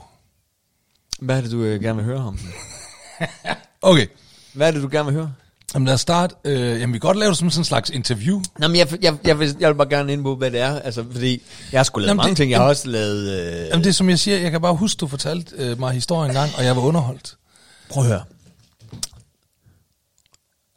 Hvad 1.20 1.38
er 1.38 1.42
det, 1.42 1.52
du 1.52 1.64
øh, 1.64 1.82
gerne 1.82 1.96
vil 1.96 2.06
høre 2.06 2.20
om? 2.20 2.40
Okay, 3.82 4.08
Hvad 4.54 4.68
er 4.68 4.72
det, 4.72 4.84
du 4.84 4.90
gerne 4.92 5.06
vil 5.06 5.14
høre? 5.14 5.34
Jamen 5.74 5.86
lad 5.86 5.94
os 5.94 6.02
starte. 6.02 6.36
Øh, 6.46 6.60
jamen, 6.60 6.94
vi 6.94 7.00
kan 7.00 7.08
godt 7.08 7.18
lave 7.18 7.30
det 7.30 7.38
som 7.38 7.50
sådan 7.50 7.60
en 7.62 7.66
slags 7.66 7.90
interview. 7.90 8.42
Nå, 8.60 8.68
men 8.68 8.78
jeg, 8.78 9.04
jeg, 9.04 9.18
jeg, 9.24 9.40
vil, 9.40 9.56
jeg 9.60 9.70
vil 9.70 9.76
bare 9.76 9.90
gerne 9.90 10.14
ind 10.14 10.24
på, 10.24 10.36
hvad 10.36 10.52
det 10.52 10.60
er. 10.60 10.80
Altså, 10.80 11.06
fordi 11.12 11.42
jeg 11.72 11.80
har 11.80 11.84
sgu 11.84 12.00
lavet 12.00 12.08
Jamen, 12.08 12.18
mange 12.18 12.30
det- 12.30 12.38
ting. 12.38 12.52
Jeg 12.52 12.58
har 12.60 12.64
jamen- 12.64 12.70
også 12.70 12.88
lavet... 12.90 13.30
Øh, 13.62 13.68
Jamen, 13.68 13.84
det 13.84 13.90
er 13.90 13.94
som 13.94 14.10
jeg 14.10 14.20
siger, 14.20 14.38
jeg 14.38 14.52
kan 14.52 14.62
bare 14.62 14.76
huske, 14.76 15.00
du 15.00 15.08
fortalte 15.08 15.56
øh, 15.58 15.80
mig 15.80 15.92
historien 15.94 16.32
en 16.32 16.36
gang, 16.36 16.52
og 16.58 16.66
jeg 16.66 16.76
var 16.76 16.82
underholdt. 16.82 17.38
Prøv 17.90 18.04
at 18.04 18.10
høre. 18.10 18.24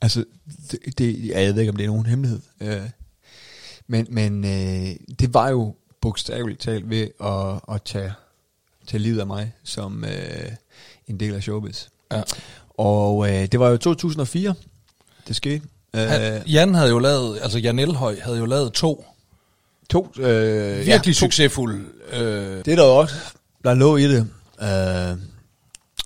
Altså, 0.03 0.25
det, 0.71 0.99
det, 0.99 1.27
ja, 1.29 1.43
jeg 1.43 1.55
ved 1.55 1.61
ikke, 1.63 1.71
om 1.71 1.77
det 1.77 1.85
er 1.85 1.89
nogen 1.91 2.07
hemmelighed. 2.07 2.41
Øh, 2.61 2.81
men 3.87 4.07
men 4.11 4.45
øh, 4.45 4.97
det 5.19 5.35
var 5.35 5.49
jo 5.49 5.75
bogstaveligt 6.01 6.61
talt 6.61 6.91
ved 6.91 7.09
at, 7.25 7.75
at 7.75 7.83
tage, 7.83 8.13
tage 8.87 9.03
livet 9.03 9.21
af 9.21 9.27
mig 9.27 9.53
som 9.65 10.05
øh, 10.05 10.51
en 11.09 11.21
del 11.21 11.35
af 11.35 11.43
showbiz. 11.43 11.85
Ja. 12.13 12.23
Og 12.79 13.29
øh, 13.29 13.47
det 13.53 13.61
var 13.61 13.69
jo 13.69 13.77
2004, 13.77 14.55
det 15.29 15.37
skete. 15.37 15.63
Han, 15.95 16.35
Øh, 16.35 16.53
Jan 16.53 16.75
havde 16.75 16.89
jo 16.91 16.99
lavet, 16.99 17.39
altså 17.43 17.59
Jan 17.59 17.79
Elhøj 17.79 18.21
havde 18.21 18.39
jo 18.39 18.45
lavet 18.47 18.73
to 18.73 19.05
to, 19.91 20.13
øh, 20.19 20.77
virkelig 20.77 20.87
ja, 20.87 20.99
to, 20.99 21.13
succesfulde. 21.13 21.85
Øh, 22.13 22.65
Det 22.65 22.79
der 22.79 22.83
også, 22.83 23.15
der 23.65 23.75
lå 23.75 23.97
i 23.97 24.03
det, 24.09 24.29
øh, 24.63 25.19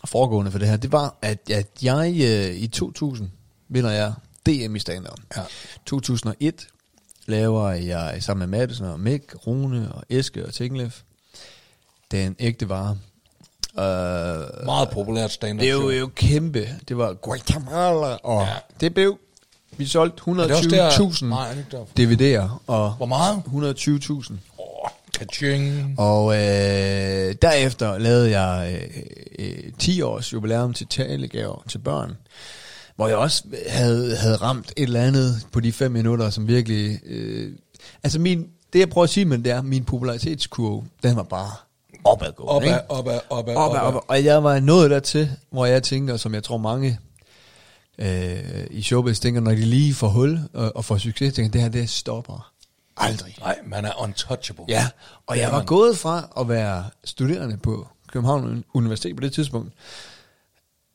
foregående 0.05 0.51
for 0.51 0.59
det 0.59 0.68
her, 0.68 0.77
det 0.77 0.93
var, 0.93 1.14
at, 1.23 1.51
at 1.51 1.66
jeg 1.83 2.14
øh, 2.23 2.55
i 2.57 2.66
2000 2.66 3.31
vinder 3.68 3.91
jeg 3.91 4.12
DM 4.47 4.77
i 4.77 4.79
stand 4.79 5.07
Ja. 5.37 5.43
2001 5.87 6.66
laver 7.27 7.71
jeg 7.71 8.16
sammen 8.21 8.51
med 8.51 8.59
Madsen 8.59 8.85
og 8.85 9.01
Mick, 9.01 9.35
Rune 9.47 9.93
og 9.93 10.03
Eske 10.09 10.47
og 10.47 10.55
Tinglef 10.55 11.01
den 12.11 12.37
ægte 12.39 12.68
vare. 12.68 12.99
Øh, 13.81 14.64
meget 14.64 14.89
populært 14.91 15.31
stand-up 15.33 15.61
det 15.61 15.68
er 15.68 15.99
jo, 15.99 16.07
kæmpe. 16.14 16.68
Det 16.89 16.97
var 16.99 17.12
Guatemala, 17.12 18.16
og 18.22 18.43
Ja. 18.43 18.49
det 18.81 18.95
blev, 18.95 19.18
vi 19.76 19.87
solgte 19.87 20.22
Er 20.31 20.35
det 20.35 20.51
også 20.51 20.68
der- 20.68 20.91
120.000 20.91 21.24
Nej, 21.28 21.47
er 21.49 21.51
det 21.55 21.59
ikke 21.59 21.70
derfor? 21.76 21.87
DVD'er, 22.47 22.51
og 22.66 22.93
Hvor 22.93 23.07
meget? 23.07 23.43
120.000. 23.47 24.35
Åh, 24.59 24.91
kaching. 25.18 25.95
Og 25.99 26.35
øh, 26.35 27.35
derefter 27.43 27.99
lavede 27.99 28.39
jeg 28.41 28.81
øh, 29.39 29.47
øh, 29.66 29.72
10 29.78 30.03
års 30.03 30.33
jubilæum 30.33 30.72
til 30.74 30.87
talegaver 30.87 31.62
til 31.68 31.78
børn, 31.78 32.16
hvor 32.97 33.09
jeg 33.09 33.16
også 33.16 33.45
havde, 33.68 34.16
havde 34.16 34.37
ramt 34.37 34.72
et 34.76 34.83
eller 34.83 35.01
andet 35.03 35.47
på 35.53 35.61
de 35.61 35.72
fem 35.72 35.91
minutter, 35.93 36.31
som 36.31 36.49
virkelig... 36.49 37.01
Øh, 37.07 37.53
altså 38.03 38.18
min, 38.18 38.47
det 38.72 38.78
jeg 38.78 38.89
prøver 38.91 39.05
at 39.05 39.11
sige 39.11 39.24
med 39.26 39.39
det 39.39 39.53
er, 39.53 39.62
min 39.62 39.85
popularitetskurve, 39.85 40.85
den 41.03 41.16
var 41.16 41.22
bare 41.22 41.51
opadgående. 42.05 42.53
Opad, 42.53 42.69
ikke? 42.69 42.91
opad, 42.91 43.21
opad, 43.31 43.55
Opad, 43.57 43.81
opad. 43.81 44.01
Og 44.09 44.25
jeg 44.25 44.45
var 44.45 44.61
nået 44.61 44.91
dertil, 44.91 45.31
hvor 45.51 45.67
jeg 45.67 45.83
tænker, 45.83 46.17
som 46.17 46.35
jeg 46.35 46.43
tror 46.43 46.57
mange 46.59 46.99
øh, 47.99 48.67
i 48.71 48.83
showbiz 48.83 49.19
tænker, 49.19 49.41
når 49.41 49.51
de 49.51 49.57
lige 49.57 49.95
får 49.95 50.09
hul 50.09 50.41
og, 50.55 50.77
og 50.77 50.85
får 50.85 50.99
succes, 50.99 51.35
tænker 51.35 51.51
det 51.51 51.61
her, 51.61 51.69
det 51.69 51.91
stopper 51.91 52.53
Aldrig. 52.97 53.37
Nej, 53.41 53.59
man 53.67 53.85
er 53.85 54.03
untouchable. 54.03 54.65
Ja, 54.69 54.89
og 55.27 55.39
jeg 55.39 55.53
var 55.53 55.59
man. 55.59 55.67
gået 55.67 55.99
fra 55.99 56.29
at 56.41 56.49
være 56.49 56.85
studerende 57.05 57.57
på 57.57 57.89
København 58.13 58.65
Universitet 58.75 59.17
på 59.17 59.21
det 59.21 59.33
tidspunkt, 59.33 59.73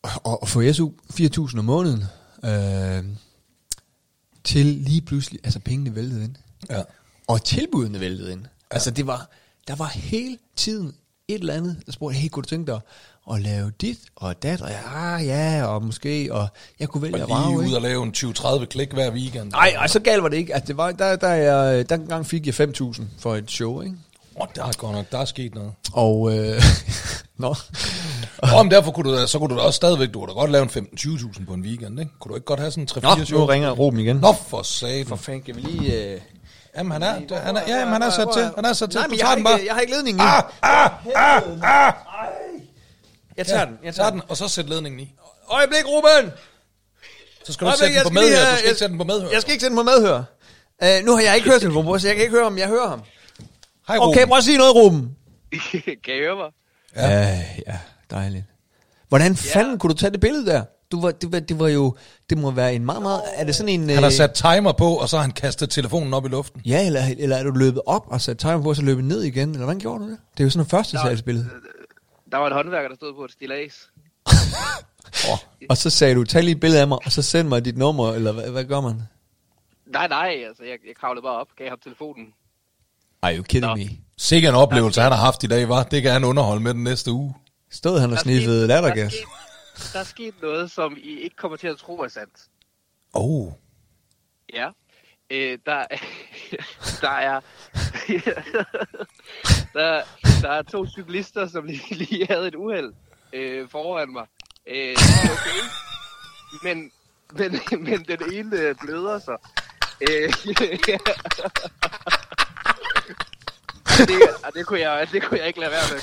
og, 0.04 0.42
og 0.42 0.48
få 0.48 0.74
SU 0.74 0.90
4.000 1.14 1.60
om 1.60 1.66
måneden, 1.66 2.04
øh, 2.46 3.04
til 4.44 4.66
lige 4.66 5.02
pludselig, 5.02 5.40
altså 5.44 5.60
pengene 5.60 5.96
væltede 5.96 6.24
ind. 6.24 6.36
Ja. 6.70 6.82
Og 7.28 7.44
tilbudene 7.44 8.00
væltede 8.00 8.32
ind. 8.32 8.42
Ja. 8.42 8.48
Altså 8.72 8.92
det 8.92 9.08
var, 9.08 9.30
der 9.68 9.76
var 9.76 9.88
hele 9.94 10.38
tiden 10.56 10.96
et 11.28 11.40
eller 11.40 11.54
andet, 11.54 11.78
der 11.86 11.92
spurgte, 11.92 12.18
hey, 12.18 12.30
kunne 12.30 12.44
du 12.44 12.50
tænke 12.50 12.72
dig 12.72 12.80
at 13.34 13.42
lave 13.42 13.72
dit 13.82 13.98
og 14.16 14.44
dat, 14.44 14.62
og 14.62 14.70
ja, 14.70 15.16
ja, 15.18 15.66
og 15.66 15.84
måske, 15.84 16.28
og 16.34 16.48
jeg 16.80 16.90
kunne 16.90 17.02
vælge 17.02 17.16
at 17.22 17.28
lige 17.28 17.36
vrage, 17.36 17.58
ud 17.58 17.64
ikke? 17.64 17.76
og 17.76 17.82
lave 17.82 18.04
en 18.04 18.14
20-30 18.18 18.66
klik 18.66 18.92
hver 18.94 19.12
weekend. 19.12 19.52
Nej, 19.52 19.76
og 19.80 19.90
så 19.90 20.00
galt 20.00 20.24
var 20.24 20.30
det 20.30 20.38
ikke. 20.38 20.54
Altså, 20.54 20.68
det 20.68 20.78
var, 20.78 20.92
der, 20.92 21.16
der, 21.16 21.30
jeg, 21.34 21.90
der 21.90 21.96
engang 21.96 22.26
fik 22.28 22.46
jeg 22.60 22.70
5.000 22.70 23.04
for 23.20 23.36
et 23.36 23.52
show, 23.52 23.82
ikke? 23.82 23.96
Oh, 24.36 24.48
der 24.56 24.64
er 24.66 24.72
godt 24.78 24.96
nok, 24.96 25.12
der 25.12 25.18
er 25.18 25.26
sket 25.26 25.56
noget. 25.56 25.72
Og, 25.94 26.38
øh, 26.38 26.62
nå, 27.38 27.56
Om 28.54 28.70
derfor 28.70 28.92
kunne 28.92 29.12
du, 29.12 29.16
da- 29.18 29.28
så 29.28 29.40
kunne 29.40 29.50
du 29.50 29.60
da 29.60 29.62
også 29.66 29.78
stadigvæk, 29.78 30.14
du 30.14 30.20
kunne 30.20 30.28
da 30.30 30.34
godt 30.34 30.52
lave 30.52 30.64
en 30.64 30.70
15-20.000 30.70 31.46
på 31.46 31.54
en 31.54 31.62
weekend, 31.62 32.00
ikke? 32.00 32.12
Kunne 32.20 32.30
du 32.30 32.36
ikke 32.36 32.46
godt 32.46 32.60
have 32.60 32.72
sådan 32.72 32.84
en 32.84 32.90
3-4 32.90 33.18
nå 33.20 33.26
show? 33.26 33.40
nu 33.40 33.46
ringer 33.46 33.72
Ruben 33.72 34.00
igen. 34.00 34.16
Nå, 34.16 34.34
for 34.48 34.62
satan. 34.62 35.06
for 35.06 35.16
fanden, 35.16 35.42
kan 35.44 35.56
vi 35.56 35.62
lige... 35.62 36.04
Øh... 36.14 36.22
Jamen, 36.78 36.92
han 36.92 37.04
er, 37.04 37.40
han 37.40 37.58
er, 37.58 37.62
ja, 37.68 37.78
jamen, 37.78 37.94
han 37.94 38.02
er 38.02 38.10
sat 38.10 38.28
til. 38.34 38.50
Han 38.56 38.66
er 38.66 38.74
sat 38.74 38.90
til. 38.90 39.00
Nej, 39.00 39.08
men 39.08 39.18
jeg 39.18 39.20
tager 39.20 39.30
har, 39.30 39.36
den 39.36 39.44
bare. 39.44 39.54
ikke, 39.54 39.68
jeg 39.68 39.74
har 39.74 39.82
ikke 39.82 39.94
ledningen 39.94 40.22
i. 40.22 40.28
Ah, 40.28 40.44
ah, 40.62 40.92
ah, 41.16 41.88
ah. 41.88 41.94
Jeg 43.38 43.48
tager 43.48 43.66
den, 43.66 43.78
jeg 43.84 43.96
Tag 43.96 44.12
den, 44.12 44.22
og 44.28 44.38
så 44.38 44.48
sæt 44.48 44.70
ledningen 44.70 45.00
i. 45.00 45.14
Øjeblik, 45.50 45.86
Ruben! 45.88 46.32
Så 47.46 47.54
skal 47.54 47.66
du 47.66 47.70
Øjeblik, 47.70 47.80
sætte 47.80 47.88
den 47.88 47.96
jeg 47.96 48.04
på 48.04 48.10
medhør. 48.10 48.52
Du 48.52 48.58
skal 48.58 48.70
ikke 48.70 48.80
sætte 48.80 48.92
den 48.92 48.98
på 48.98 49.04
medhør. 49.04 49.30
Jeg 49.30 49.42
skal 49.42 49.52
ikke 49.52 49.62
sende 49.62 49.76
mig 49.76 49.86
medhør. 49.86 50.24
Uh, 50.84 51.06
nu 51.06 51.16
har 51.16 51.22
jeg 51.22 51.36
ikke 51.36 51.50
hørt 51.50 51.62
telefonen 51.62 51.86
på, 51.88 52.00
så 52.00 52.08
jeg 52.08 52.16
kan 52.16 52.24
ikke 52.24 52.36
høre 52.36 52.44
ham. 52.44 52.58
Jeg 52.58 52.68
hører 52.68 52.88
ham. 52.90 53.02
Hej, 53.88 53.98
Ruben. 53.98 54.10
Okay, 54.10 54.28
prøv 54.28 54.38
at 54.38 54.44
sige 54.44 54.58
noget, 54.58 54.76
Ruben. 54.76 55.16
kan 56.06 56.14
I 56.16 56.20
høre 56.20 56.36
mig? 56.36 56.50
Ja, 56.96 57.10
ja, 57.10 57.44
ja 57.68 57.80
dejligt. 58.12 58.44
Hvordan 59.10 59.36
fanden 59.36 59.80
kunne 59.80 59.94
du 59.94 59.98
tage 59.98 60.12
det 60.12 60.20
billede 60.20 60.46
der? 60.46 60.64
Du 60.96 61.02
var, 61.02 61.12
det, 61.12 61.32
var, 61.32 61.40
det 61.40 61.60
var 61.60 61.68
jo, 61.68 61.96
det 62.30 62.38
må 62.38 62.52
være 62.52 62.76
en 62.76 62.86
meget, 62.86 63.02
meget, 63.02 63.22
er 63.36 63.44
det 63.44 63.56
sådan 63.56 63.70
en... 63.70 63.90
Han 63.90 63.98
har 63.98 64.06
øh, 64.06 64.12
sat 64.12 64.34
timer 64.34 64.72
på, 64.72 64.86
og 64.86 65.10
så 65.10 65.16
har 65.16 65.22
han 65.22 65.32
kastet 65.32 65.70
telefonen 65.70 66.14
op 66.14 66.26
i 66.26 66.30
luften. 66.30 66.62
Ja, 66.66 66.86
eller, 66.86 67.02
eller 67.18 67.36
er 67.36 67.44
du 67.44 67.52
løbet 67.52 67.82
op 67.86 68.04
og 68.08 68.22
sat 68.22 68.38
timer 68.38 68.62
på, 68.62 68.70
og 68.70 68.76
så 68.76 68.82
løbet 68.82 69.04
ned 69.04 69.22
igen? 69.24 69.50
Eller 69.50 69.64
hvordan 69.64 69.80
gjorde 69.80 70.04
du 70.04 70.10
det? 70.10 70.18
Det 70.34 70.40
er 70.40 70.44
jo 70.44 70.50
sådan 70.50 70.66
en 70.66 70.70
første 70.70 70.98
salgsbillede. 70.98 71.50
Der 72.32 72.38
var 72.38 72.48
en 72.48 72.54
håndværker, 72.54 72.90
der 72.90 72.96
stod 72.96 73.14
på 73.14 73.26
et 73.26 73.32
stillads. 73.32 73.90
Og 75.70 75.78
så 75.78 75.90
sagde 75.90 76.16
du, 76.16 76.24
tag 76.24 76.44
lige 76.44 76.56
et 76.56 76.60
billede 76.60 76.82
af 76.82 76.88
mig, 76.88 76.98
og 77.06 77.12
så 77.12 77.22
send 77.22 77.48
mig 77.48 77.66
dit 77.66 77.78
nummer, 77.78 78.14
eller 78.14 78.32
hvad, 78.32 78.50
hvad 78.52 78.64
gør 78.64 78.82
man? 78.82 79.02
Nej, 79.86 80.08
nej, 80.08 80.44
altså 80.48 80.64
jeg, 80.64 80.78
jeg 80.88 80.96
kravlede 81.00 81.24
bare 81.24 81.40
op, 81.40 81.48
gav 81.58 81.70
ham 81.70 81.80
telefonen. 81.84 82.26
Are 83.22 83.36
you 83.38 83.44
kidding 83.44 83.70
Nå. 83.70 83.76
me? 83.76 83.90
Sikke 84.18 84.48
en 84.48 84.56
oplevelse, 84.56 85.02
han 85.02 85.12
har 85.12 85.20
haft 85.20 85.44
i 85.44 85.48
dag, 85.48 85.70
var. 85.70 85.84
Det 85.84 86.02
kan 86.02 86.12
han 86.12 86.24
underholde 86.24 86.64
med 86.64 86.74
den 86.74 86.84
næste 86.84 87.12
uge. 87.12 87.34
Stod 87.72 88.00
han 88.00 88.12
og 88.12 88.20
sniffede 88.20 88.68
lattergas? 88.68 89.14
Der 89.94 90.00
er 90.00 90.04
sket- 90.04 90.42
noget, 90.42 90.72
som 90.72 90.98
I 90.98 91.20
ikke 91.20 91.36
kommer 91.36 91.58
til 91.58 91.68
at 91.68 91.78
tro 91.78 92.00
er 92.00 92.08
sandt. 92.08 92.36
Oh. 93.14 93.52
Ja. 94.54 94.70
Øh, 95.30 95.60
der, 95.66 95.86
der 97.02 97.10
er 97.10 97.42
der, 99.74 100.02
der 100.42 100.50
er 100.52 100.62
to 100.62 100.88
cyklister, 100.88 101.48
som 101.48 101.66
lige, 101.66 101.96
lige 101.96 102.28
havde 102.30 102.48
et 102.48 102.56
uheld 102.56 102.94
øh, 103.34 103.70
foran 103.70 104.10
mig. 104.14 104.26
Øh, 104.68 104.96
okay. 105.24 105.60
Men, 106.64 106.92
men, 107.32 107.60
men 107.84 108.04
den 108.06 108.34
ene 108.34 108.58
øh, 108.60 108.76
bløder 108.82 109.20
sig. 109.20 109.38
Øh, 110.02 110.34
det, 114.08 114.20
det, 114.54 114.66
kunne 114.66 114.80
jeg, 114.80 115.08
det 115.12 115.24
kunne 115.24 115.40
jeg 115.40 115.48
ikke 115.48 115.60
lade 115.60 115.72
være 115.72 115.84
med. 115.92 116.00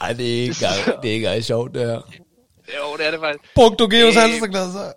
Ej, 0.00 0.12
det 0.12 0.26
er 0.38 0.40
ikke 0.42 0.54
engang, 0.62 0.84
det 1.02 1.10
er 1.10 1.14
ikke 1.14 1.26
engang 1.26 1.44
sjovt, 1.44 1.74
det 1.74 1.86
her. 1.86 2.00
Jo, 2.78 2.96
det 2.96 3.06
er 3.06 3.10
det 3.10 3.20
faktisk. 3.20 3.54
Brugte 3.54 3.76
du 3.84 3.88
Geos 3.90 4.16
Øh. 4.16 4.22
halsterklæde 4.22 4.72
så? 4.72 4.92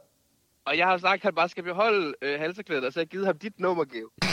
Og 0.67 0.77
jeg 0.77 0.85
har 0.87 0.97
sagt, 0.97 1.13
at 1.13 1.23
han 1.23 1.35
bare 1.35 1.49
skal 1.49 1.63
beholde 1.63 2.13
øh, 2.21 2.39
halseklædet, 2.39 2.85
og 2.85 2.93
så 2.93 2.99
har 2.99 3.01
jeg 3.03 3.07
givet 3.09 3.25
ham 3.25 3.37
dit 3.41 3.59
nummer, 3.59 3.83
Geo. 3.83 4.09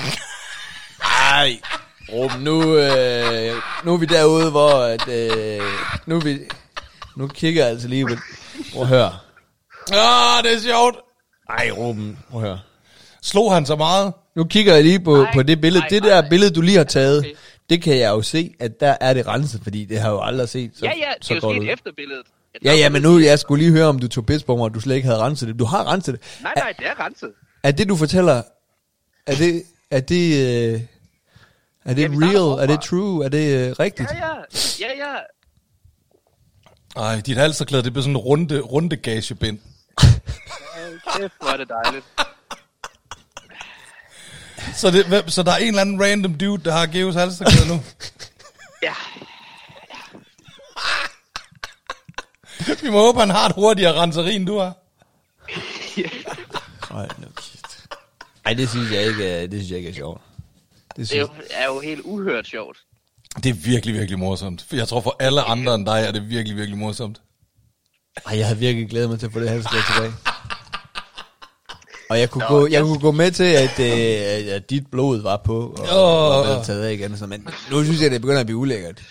Ej, 1.32 1.60
Ruben, 2.12 2.40
nu, 2.40 2.76
øh, 2.76 3.54
nu 3.84 3.94
er 3.94 3.96
vi 3.98 4.06
derude, 4.06 4.50
hvor 4.50 4.72
at, 4.82 5.08
øh, 5.08 5.62
nu, 6.06 6.20
vi, 6.20 6.38
nu 7.16 7.28
kigger 7.28 7.62
jeg 7.62 7.70
altså 7.70 7.88
lige 7.88 8.06
på, 8.06 8.14
prøv 8.72 8.82
at 8.82 8.88
høre. 8.88 9.12
Ah, 9.92 10.44
det 10.44 10.52
er 10.54 10.60
sjovt. 10.60 10.96
Ej, 11.58 11.70
Ruben, 11.76 12.18
prøv 12.30 12.40
at 12.42 12.46
høre. 12.48 12.60
Slog 13.22 13.54
han 13.54 13.66
så 13.66 13.76
meget? 13.76 14.12
Nu 14.36 14.44
kigger 14.44 14.74
jeg 14.74 14.84
lige 14.84 15.00
på, 15.00 15.16
Nej, 15.22 15.32
på 15.34 15.42
det 15.42 15.60
billede. 15.60 15.80
nej, 15.80 15.88
det 15.88 16.02
der 16.02 16.20
nej. 16.20 16.28
billede, 16.30 16.54
du 16.54 16.60
lige 16.60 16.76
har 16.76 16.84
taget, 16.84 17.18
Okay. 17.18 17.34
Det 17.70 17.82
kan 17.82 17.98
jeg 17.98 18.08
jo 18.10 18.22
se, 18.22 18.54
at 18.60 18.80
der 18.80 18.96
er 19.00 19.14
det 19.14 19.26
renset, 19.26 19.60
fordi 19.62 19.84
det 19.84 19.98
har 20.00 20.08
jeg 20.08 20.12
jo 20.14 20.22
aldrig 20.22 20.48
set. 20.48 20.70
Så, 20.74 20.84
Ja, 20.86 20.92
ja, 20.96 21.12
det 21.18 21.24
så 21.26 21.34
er 21.34 21.36
jo 21.36 21.40
godt 21.46 21.56
sket 21.56 21.62
ud. 21.62 21.72
efter 21.72 21.90
billedet. 21.96 22.26
At 22.54 22.64
Ja, 22.64 22.74
ja, 22.74 22.88
men 22.88 23.02
nu 23.02 23.18
jeg 23.18 23.38
skulle 23.38 23.64
lige 23.64 23.72
høre, 23.72 23.86
om 23.86 23.98
du 23.98 24.08
tog 24.08 24.26
pis 24.26 24.42
på 24.42 24.56
mig, 24.56 24.64
og 24.64 24.74
du 24.74 24.80
slet 24.80 24.94
ikke 24.94 25.06
havde 25.08 25.20
renset 25.20 25.48
det. 25.48 25.58
Du 25.58 25.64
har 25.64 25.92
renset 25.92 26.14
det. 26.14 26.22
Nej, 26.42 26.52
nej, 26.56 26.74
det 26.78 26.86
er 26.86 27.04
renset. 27.04 27.32
Er 27.62 27.70
det, 27.70 27.88
du 27.88 27.96
fortæller, 27.96 28.42
er 29.26 29.34
det, 29.34 29.62
er 29.90 30.00
det, 30.00 30.26
øh, 30.74 30.80
er 31.84 31.94
det 31.94 32.02
Ja, 32.02 32.08
real? 32.08 32.62
Er 32.62 32.66
det 32.66 32.80
true? 32.80 33.24
Er 33.24 33.28
det 33.28 33.68
øh, 33.68 33.72
rigtigt? 33.80 34.10
Ja, 34.10 34.26
ja, 34.26 34.34
ja, 34.80 35.10
ja. 36.96 37.02
Ej, 37.02 37.20
dit 37.20 37.36
halsterklæde, 37.36 37.82
det 37.82 37.92
bliver 37.92 38.02
sådan 38.02 38.12
en 38.12 38.16
runde, 38.16 38.60
runde 38.60 38.96
gagebind. 38.96 39.58
Kæft, 41.16 41.32
hvor 41.40 41.48
er 41.52 41.56
det 41.56 41.68
dejligt. 41.84 42.04
Så, 44.74 44.90
det, 44.90 45.24
så 45.32 45.42
der 45.42 45.52
er 45.52 45.56
en 45.56 45.66
eller 45.68 45.80
anden 45.80 46.02
random 46.02 46.34
dude, 46.34 46.64
der 46.64 46.72
har 46.72 46.86
Geos 46.86 47.14
halsterklæde 47.14 47.68
nu. 47.68 47.80
Ja, 48.82 48.94
Vi 52.82 52.90
må 52.90 52.98
håbe, 53.00 53.20
han 53.20 53.30
har 53.30 53.48
et 53.48 53.54
hurtigere 53.54 53.92
renseri, 54.02 54.34
end 54.34 54.46
du 54.46 54.58
har. 54.58 54.74
Ej, 56.90 57.08
no 57.18 57.26
shit. 57.40 57.60
Ej, 58.44 58.52
det 58.54 58.68
synes 58.70 58.92
jeg 58.92 59.02
ikke, 59.06 59.28
er- 59.28 59.40
det 59.46 59.52
synes 59.52 59.70
jeg 59.70 59.78
ikke 59.78 59.90
er 59.90 59.94
sjovt. 59.94 60.20
Det 60.88 60.96
det 60.96 61.02
er 61.02 61.06
synes, 61.06 61.20
jo, 61.20 61.28
er 61.50 61.66
jo 61.66 61.80
helt 61.80 62.00
uhørt 62.04 62.46
sjovt. 62.46 62.78
Det 63.42 63.46
er 63.50 63.54
virkelig, 63.54 63.94
virkelig 63.94 64.18
morsomt. 64.18 64.64
For 64.68 64.76
Jeg 64.76 64.88
tror, 64.88 65.00
for 65.00 65.16
alle 65.20 65.42
andre 65.42 65.74
end 65.74 65.86
dig 65.86 66.00
er 66.06 66.10
det 66.12 66.28
virkelig, 66.28 66.56
virkelig 66.56 66.78
morsomt. 66.78 67.20
ej, 68.26 68.38
jeg 68.38 68.46
havde 68.46 68.58
virkelig 68.58 68.90
glædet 68.90 69.10
mig 69.10 69.18
til 69.18 69.26
at 69.26 69.32
få 69.32 69.40
det 69.40 69.50
her 69.50 69.62
skrevet 69.62 69.84
tilbage. 69.94 70.12
Og 72.10 72.20
jeg 72.20 72.30
kunne, 72.30 72.44
gå, 72.48 72.66
jeg 72.66 72.82
kunne 72.82 72.98
gå 72.98 73.10
med 73.10 73.30
til, 73.30 73.44
at, 73.44 73.80
øh, 73.80 74.54
at 74.54 74.70
dit 74.70 74.86
blod 74.90 75.22
var 75.22 75.40
på, 75.44 75.74
og, 75.78 75.86
Åh. 75.96 76.36
og 76.38 76.56
var 76.56 76.62
taget 76.64 76.84
af 76.84 76.92
igen. 76.92 77.12
og 77.12 77.18
sådan, 77.18 77.28
Men 77.28 77.48
nu 77.70 77.84
synes 77.84 78.02
jeg, 78.02 78.10
det 78.10 78.20
begynder 78.20 78.40
at 78.40 78.46
blive 78.46 78.58
ulækkert. 78.58 79.02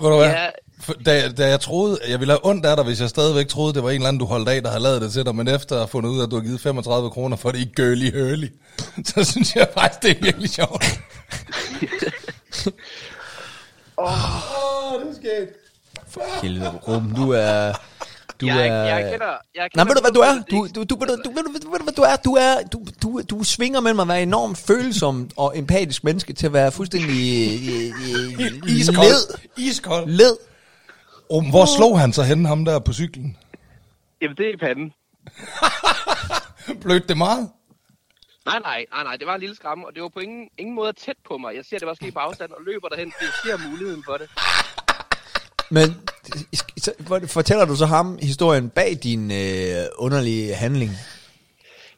Ved 0.00 0.10
du 0.10 0.16
hvad? 0.16 0.28
Ja. 0.28 0.46
For, 0.80 0.92
da, 1.06 1.28
da 1.28 1.48
jeg 1.48 1.60
troede, 1.60 1.98
jeg 2.08 2.20
ville 2.20 2.32
have 2.32 2.46
ondt 2.46 2.66
af 2.66 2.76
dig, 2.76 2.84
hvis 2.84 3.00
jeg 3.00 3.08
stadigvæk 3.08 3.48
troede, 3.48 3.74
det 3.74 3.82
var 3.82 3.90
en 3.90 3.94
eller 3.94 4.08
anden, 4.08 4.20
du 4.20 4.26
holdt 4.26 4.48
af, 4.48 4.62
der 4.62 4.68
havde 4.68 4.82
lavet 4.82 5.02
det 5.02 5.12
til 5.12 5.24
dig, 5.26 5.34
men 5.34 5.48
efter 5.48 5.74
at 5.76 5.80
have 5.80 5.88
fundet 5.88 6.10
ud 6.10 6.20
af, 6.20 6.24
at 6.24 6.30
du 6.30 6.36
har 6.36 6.42
givet 6.42 6.60
35 6.60 7.10
kroner 7.10 7.36
for 7.36 7.50
det 7.50 7.58
i 7.58 7.68
girly 7.76 8.12
hurly, 8.12 8.48
så 9.14 9.24
synes 9.24 9.56
jeg 9.56 9.68
faktisk, 9.74 10.02
det 10.02 10.10
er 10.10 10.24
virkelig 10.24 10.50
sjovt. 10.50 10.84
Helvede, 16.42 16.70
Ruben, 16.88 17.14
du 17.14 17.30
er... 17.30 17.72
Du 18.40 18.46
jeg, 18.46 18.66
er... 18.68 18.72
jeg 18.84 19.10
kender... 19.12 19.26
Jeg 19.26 19.38
Nej, 19.54 19.68
kender 19.68 19.84
ved 19.84 19.94
du 19.94 20.00
hvad 20.00 20.12
du 20.12 20.20
er? 20.20 20.34
det 20.34 20.50
Du, 20.50 20.68
du, 20.74 20.84
du, 20.84 20.94
du, 20.94 21.16
du, 21.24 21.32
du, 21.78 21.92
du, 21.96 22.02
er? 22.02 22.16
Du 22.16 22.32
er, 22.32 22.54
du, 22.72 22.86
du, 23.02 23.20
du 23.30 23.44
svinger 23.44 23.80
mellem 23.80 24.00
at 24.00 24.08
være 24.08 24.22
enormt 24.22 24.58
følsom 24.58 25.30
og 25.36 25.58
empatisk 25.58 26.04
menneske 26.04 26.32
til 26.32 26.46
at 26.46 26.52
være 26.52 26.72
fuldstændig 26.72 27.10
øh, 27.10 27.86
øh, 28.40 28.76
Iskold. 28.78 29.06
led. 29.06 29.38
Iskold. 29.56 30.06
Led. 30.06 30.36
Oh, 31.28 31.44
hvor 31.50 31.76
slog 31.76 32.00
han 32.00 32.12
så 32.12 32.22
henne, 32.22 32.48
ham 32.48 32.64
der 32.64 32.78
på 32.78 32.92
cyklen? 32.92 33.36
Jamen, 34.22 34.36
det 34.36 34.46
er 34.46 34.54
i 34.54 34.56
panden. 34.56 34.92
Blødte 36.82 37.08
det 37.08 37.16
meget? 37.16 37.50
Nej, 38.46 38.58
nej, 38.58 38.86
nej, 38.92 39.02
nej, 39.04 39.16
det 39.16 39.26
var 39.26 39.34
en 39.34 39.40
lille 39.40 39.56
skræmme, 39.56 39.86
og 39.86 39.94
det 39.94 40.02
var 40.02 40.08
på 40.08 40.18
ingen, 40.20 40.48
ingen 40.58 40.74
måde 40.74 40.92
tæt 40.92 41.16
på 41.28 41.38
mig. 41.38 41.54
Jeg 41.56 41.64
ser, 41.64 41.78
det 41.78 41.86
var 41.88 41.94
sket 41.94 42.14
på 42.14 42.20
afstand 42.20 42.50
og 42.50 42.62
løber 42.66 42.88
derhen, 42.88 43.12
fordi 43.12 43.24
jeg 43.24 43.58
ser 43.58 43.68
muligheden 43.68 44.02
for 44.04 44.16
det. 44.16 44.28
Men 45.70 45.96
så, 46.78 46.92
fortæller 47.26 47.64
du 47.64 47.76
så 47.76 47.86
ham 47.86 48.18
historien 48.22 48.70
bag 48.70 48.98
din 49.02 49.30
øh, 49.30 49.86
underlige 49.98 50.54
handling? 50.54 50.90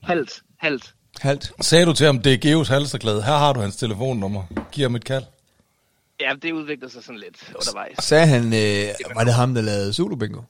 Halvt, 0.02 0.42
halvt. 0.58 0.94
Halt. 1.20 1.52
Sagde 1.60 1.86
du 1.86 1.92
til 1.92 2.06
ham, 2.06 2.22
det 2.22 2.32
er 2.32 2.38
Geos 2.38 2.68
halsterklæde, 2.68 3.22
her 3.22 3.32
har 3.32 3.52
du 3.52 3.60
hans 3.60 3.76
telefonnummer, 3.76 4.44
giv 4.72 4.82
ham 4.82 4.94
et 4.94 5.04
kald. 5.04 5.24
Ja, 6.20 6.34
det 6.42 6.52
udviklede 6.52 6.92
sig 6.92 7.04
sådan 7.04 7.20
lidt 7.20 7.52
undervejs. 7.54 8.04
Sagde 8.04 8.26
han, 8.26 8.44
øh, 8.44 9.14
var 9.14 9.24
det 9.24 9.34
ham, 9.34 9.54
der 9.54 9.62
lavede 9.62 9.92
Zulu 9.92 10.16
Bingo? 10.16 10.42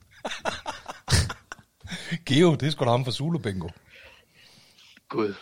Geo, 2.25 2.55
det 2.55 2.67
er 2.67 2.71
sgu 2.71 2.85
da 2.85 2.89
ham 2.89 3.05
fra 3.05 3.11
Zulu 3.11 3.37
Bingo. 3.37 3.69
Gud. 5.09 5.33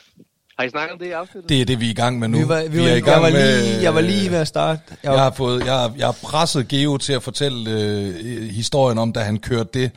Har 0.59 0.65
I 0.65 0.69
snakket 0.69 0.93
om 0.93 0.99
det 0.99 1.05
i 1.05 1.11
afsnittet? 1.11 1.49
Det 1.49 1.61
er 1.61 1.65
det, 1.65 1.79
vi 1.79 1.85
er 1.85 1.89
i 1.89 1.93
gang 1.93 2.19
med 2.19 2.27
nu. 2.27 2.37
Vi 2.37 2.47
var, 2.49 2.63
vi 2.69 2.79
var, 2.79 2.85
er 2.85 2.89
i 2.89 2.93
jeg, 2.93 3.03
gang 3.03 3.21
var 3.23 3.29
med- 3.29 3.61
lige, 3.63 3.83
jeg 3.83 3.95
var 3.95 4.01
lige 4.01 4.31
ved 4.31 4.37
at 4.37 4.47
starte. 4.47 4.81
Jeg 4.89 4.97
Jeg 5.03 5.11
var, 5.11 5.17
har, 5.17 5.31
fået, 5.31 5.65
jeg, 5.65 5.73
har, 5.73 5.93
jeg 5.97 6.07
har 6.07 6.15
presset 6.23 6.67
Geo 6.67 6.97
til 6.97 7.13
at 7.13 7.23
fortælle 7.23 7.71
øh, 7.71 8.49
historien 8.49 8.97
om, 8.97 9.13
da 9.13 9.19
han 9.19 9.37
kørte 9.39 9.69
det 9.73 9.91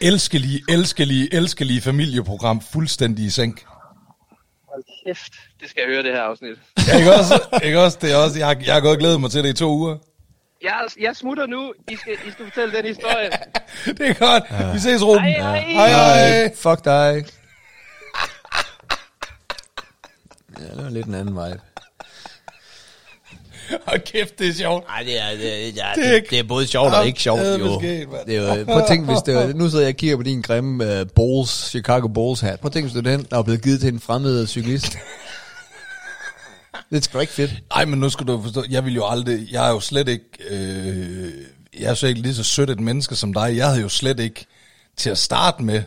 elskelige, 0.00 0.60
elskelige, 0.68 1.34
elskelige 1.34 1.80
familieprogram 1.80 2.60
fuldstændig 2.72 3.24
i 3.24 3.30
sænk. 3.30 3.64
Hold 4.68 4.84
kæft, 5.06 5.32
det 5.60 5.70
skal 5.70 5.82
jeg 5.86 5.94
høre 5.94 6.02
det 6.02 6.12
her 6.12 6.22
afsnit. 6.22 6.56
Ja, 6.88 6.98
ikke 6.98 7.14
også? 7.14 7.40
Ikke 7.64 7.80
også? 7.80 7.98
Det 8.00 8.12
er 8.12 8.16
også 8.16 8.38
jeg, 8.38 8.46
har- 8.46 8.56
jeg 8.66 8.74
har 8.74 8.80
gået 8.80 8.92
og 8.92 8.98
glædet 8.98 9.20
mig 9.20 9.30
til 9.30 9.44
det 9.44 9.50
i 9.50 9.52
to 9.52 9.68
uger. 9.76 9.96
Jeg, 10.62 10.72
jeg 11.00 11.16
smutter 11.16 11.46
nu. 11.46 11.72
I 11.90 11.96
skal, 11.96 12.12
I 12.28 12.30
skal 12.30 12.44
fortælle 12.44 12.76
den 12.76 12.84
historie. 12.86 13.30
Det 13.98 14.08
er 14.08 14.14
godt. 14.14 14.44
Ja. 14.50 14.72
Vi 14.72 14.78
ses, 14.78 15.02
Ruben. 15.04 15.24
Hej, 15.24 15.60
hej. 15.60 15.60
Hej, 15.60 15.88
hej. 15.88 16.54
Fuck 16.56 16.84
dig. 16.84 17.24
Ja, 20.62 20.76
det 20.76 20.84
var 20.84 20.90
lidt 20.90 21.06
en 21.06 21.14
anden 21.14 21.34
vibe. 21.34 21.60
Hold 23.86 24.00
kæft, 24.00 24.38
det 24.38 24.48
er 24.48 24.52
sjovt. 24.52 24.84
Nej, 24.86 25.02
det 25.02 25.20
er, 25.20 25.30
det, 25.30 25.54
er, 25.54 25.58
ja, 25.58 25.92
Det 25.94 26.06
er 26.06 26.12
det, 26.20 26.30
det 26.30 26.38
er 26.38 26.42
både 26.42 26.66
sjovt 26.66 26.94
og 26.94 27.06
ikke 27.06 27.20
sjovt, 27.20 27.40
jo. 27.40 27.80
Det 27.80 28.36
er 28.36 28.56
jo, 28.58 28.64
prøv 28.64 28.78
at 28.78 28.88
tænke, 28.88 29.06
hvis 29.06 29.22
det 29.26 29.34
var, 29.34 29.52
nu 29.54 29.68
sidder 29.70 29.84
jeg 29.84 29.92
og 29.92 29.96
kigger 29.96 30.16
på 30.16 30.22
din 30.22 30.42
grimme 30.42 31.00
uh, 31.00 31.06
Bulls, 31.14 31.70
Chicago 31.70 32.08
Bulls 32.08 32.40
hat. 32.40 32.60
Prøv 32.60 32.68
at 32.68 32.72
tænke, 32.72 32.90
hvis 32.90 32.94
det 32.94 33.04
den, 33.04 33.26
der 33.30 33.36
var 33.36 33.42
blevet 33.42 33.62
givet 33.62 33.80
til 33.80 33.92
en 33.92 34.00
fremmed 34.00 34.46
cyklist. 34.46 34.98
det 36.90 36.96
er 36.96 37.00
sgu 37.00 37.18
ikke 37.18 37.32
fedt. 37.32 37.54
Nej, 37.74 37.84
men 37.84 38.00
nu 38.00 38.08
skal 38.08 38.26
du 38.26 38.42
forstå, 38.42 38.64
jeg 38.70 38.84
vil 38.84 38.94
jo 38.94 39.06
aldrig, 39.06 39.48
jeg 39.52 39.66
er 39.66 39.70
jo 39.70 39.80
slet 39.80 40.08
ikke, 40.08 40.26
øh, 40.50 41.32
jeg 41.80 41.90
er 41.90 41.94
så 41.94 42.06
ikke 42.06 42.20
lige 42.20 42.34
så 42.34 42.44
sødt 42.44 42.70
et 42.70 42.80
menneske 42.80 43.16
som 43.16 43.32
dig. 43.32 43.56
Jeg 43.56 43.66
havde 43.66 43.80
jo 43.80 43.88
slet 43.88 44.20
ikke 44.20 44.46
til 44.96 45.10
at 45.10 45.18
starte 45.18 45.62
med 45.62 45.82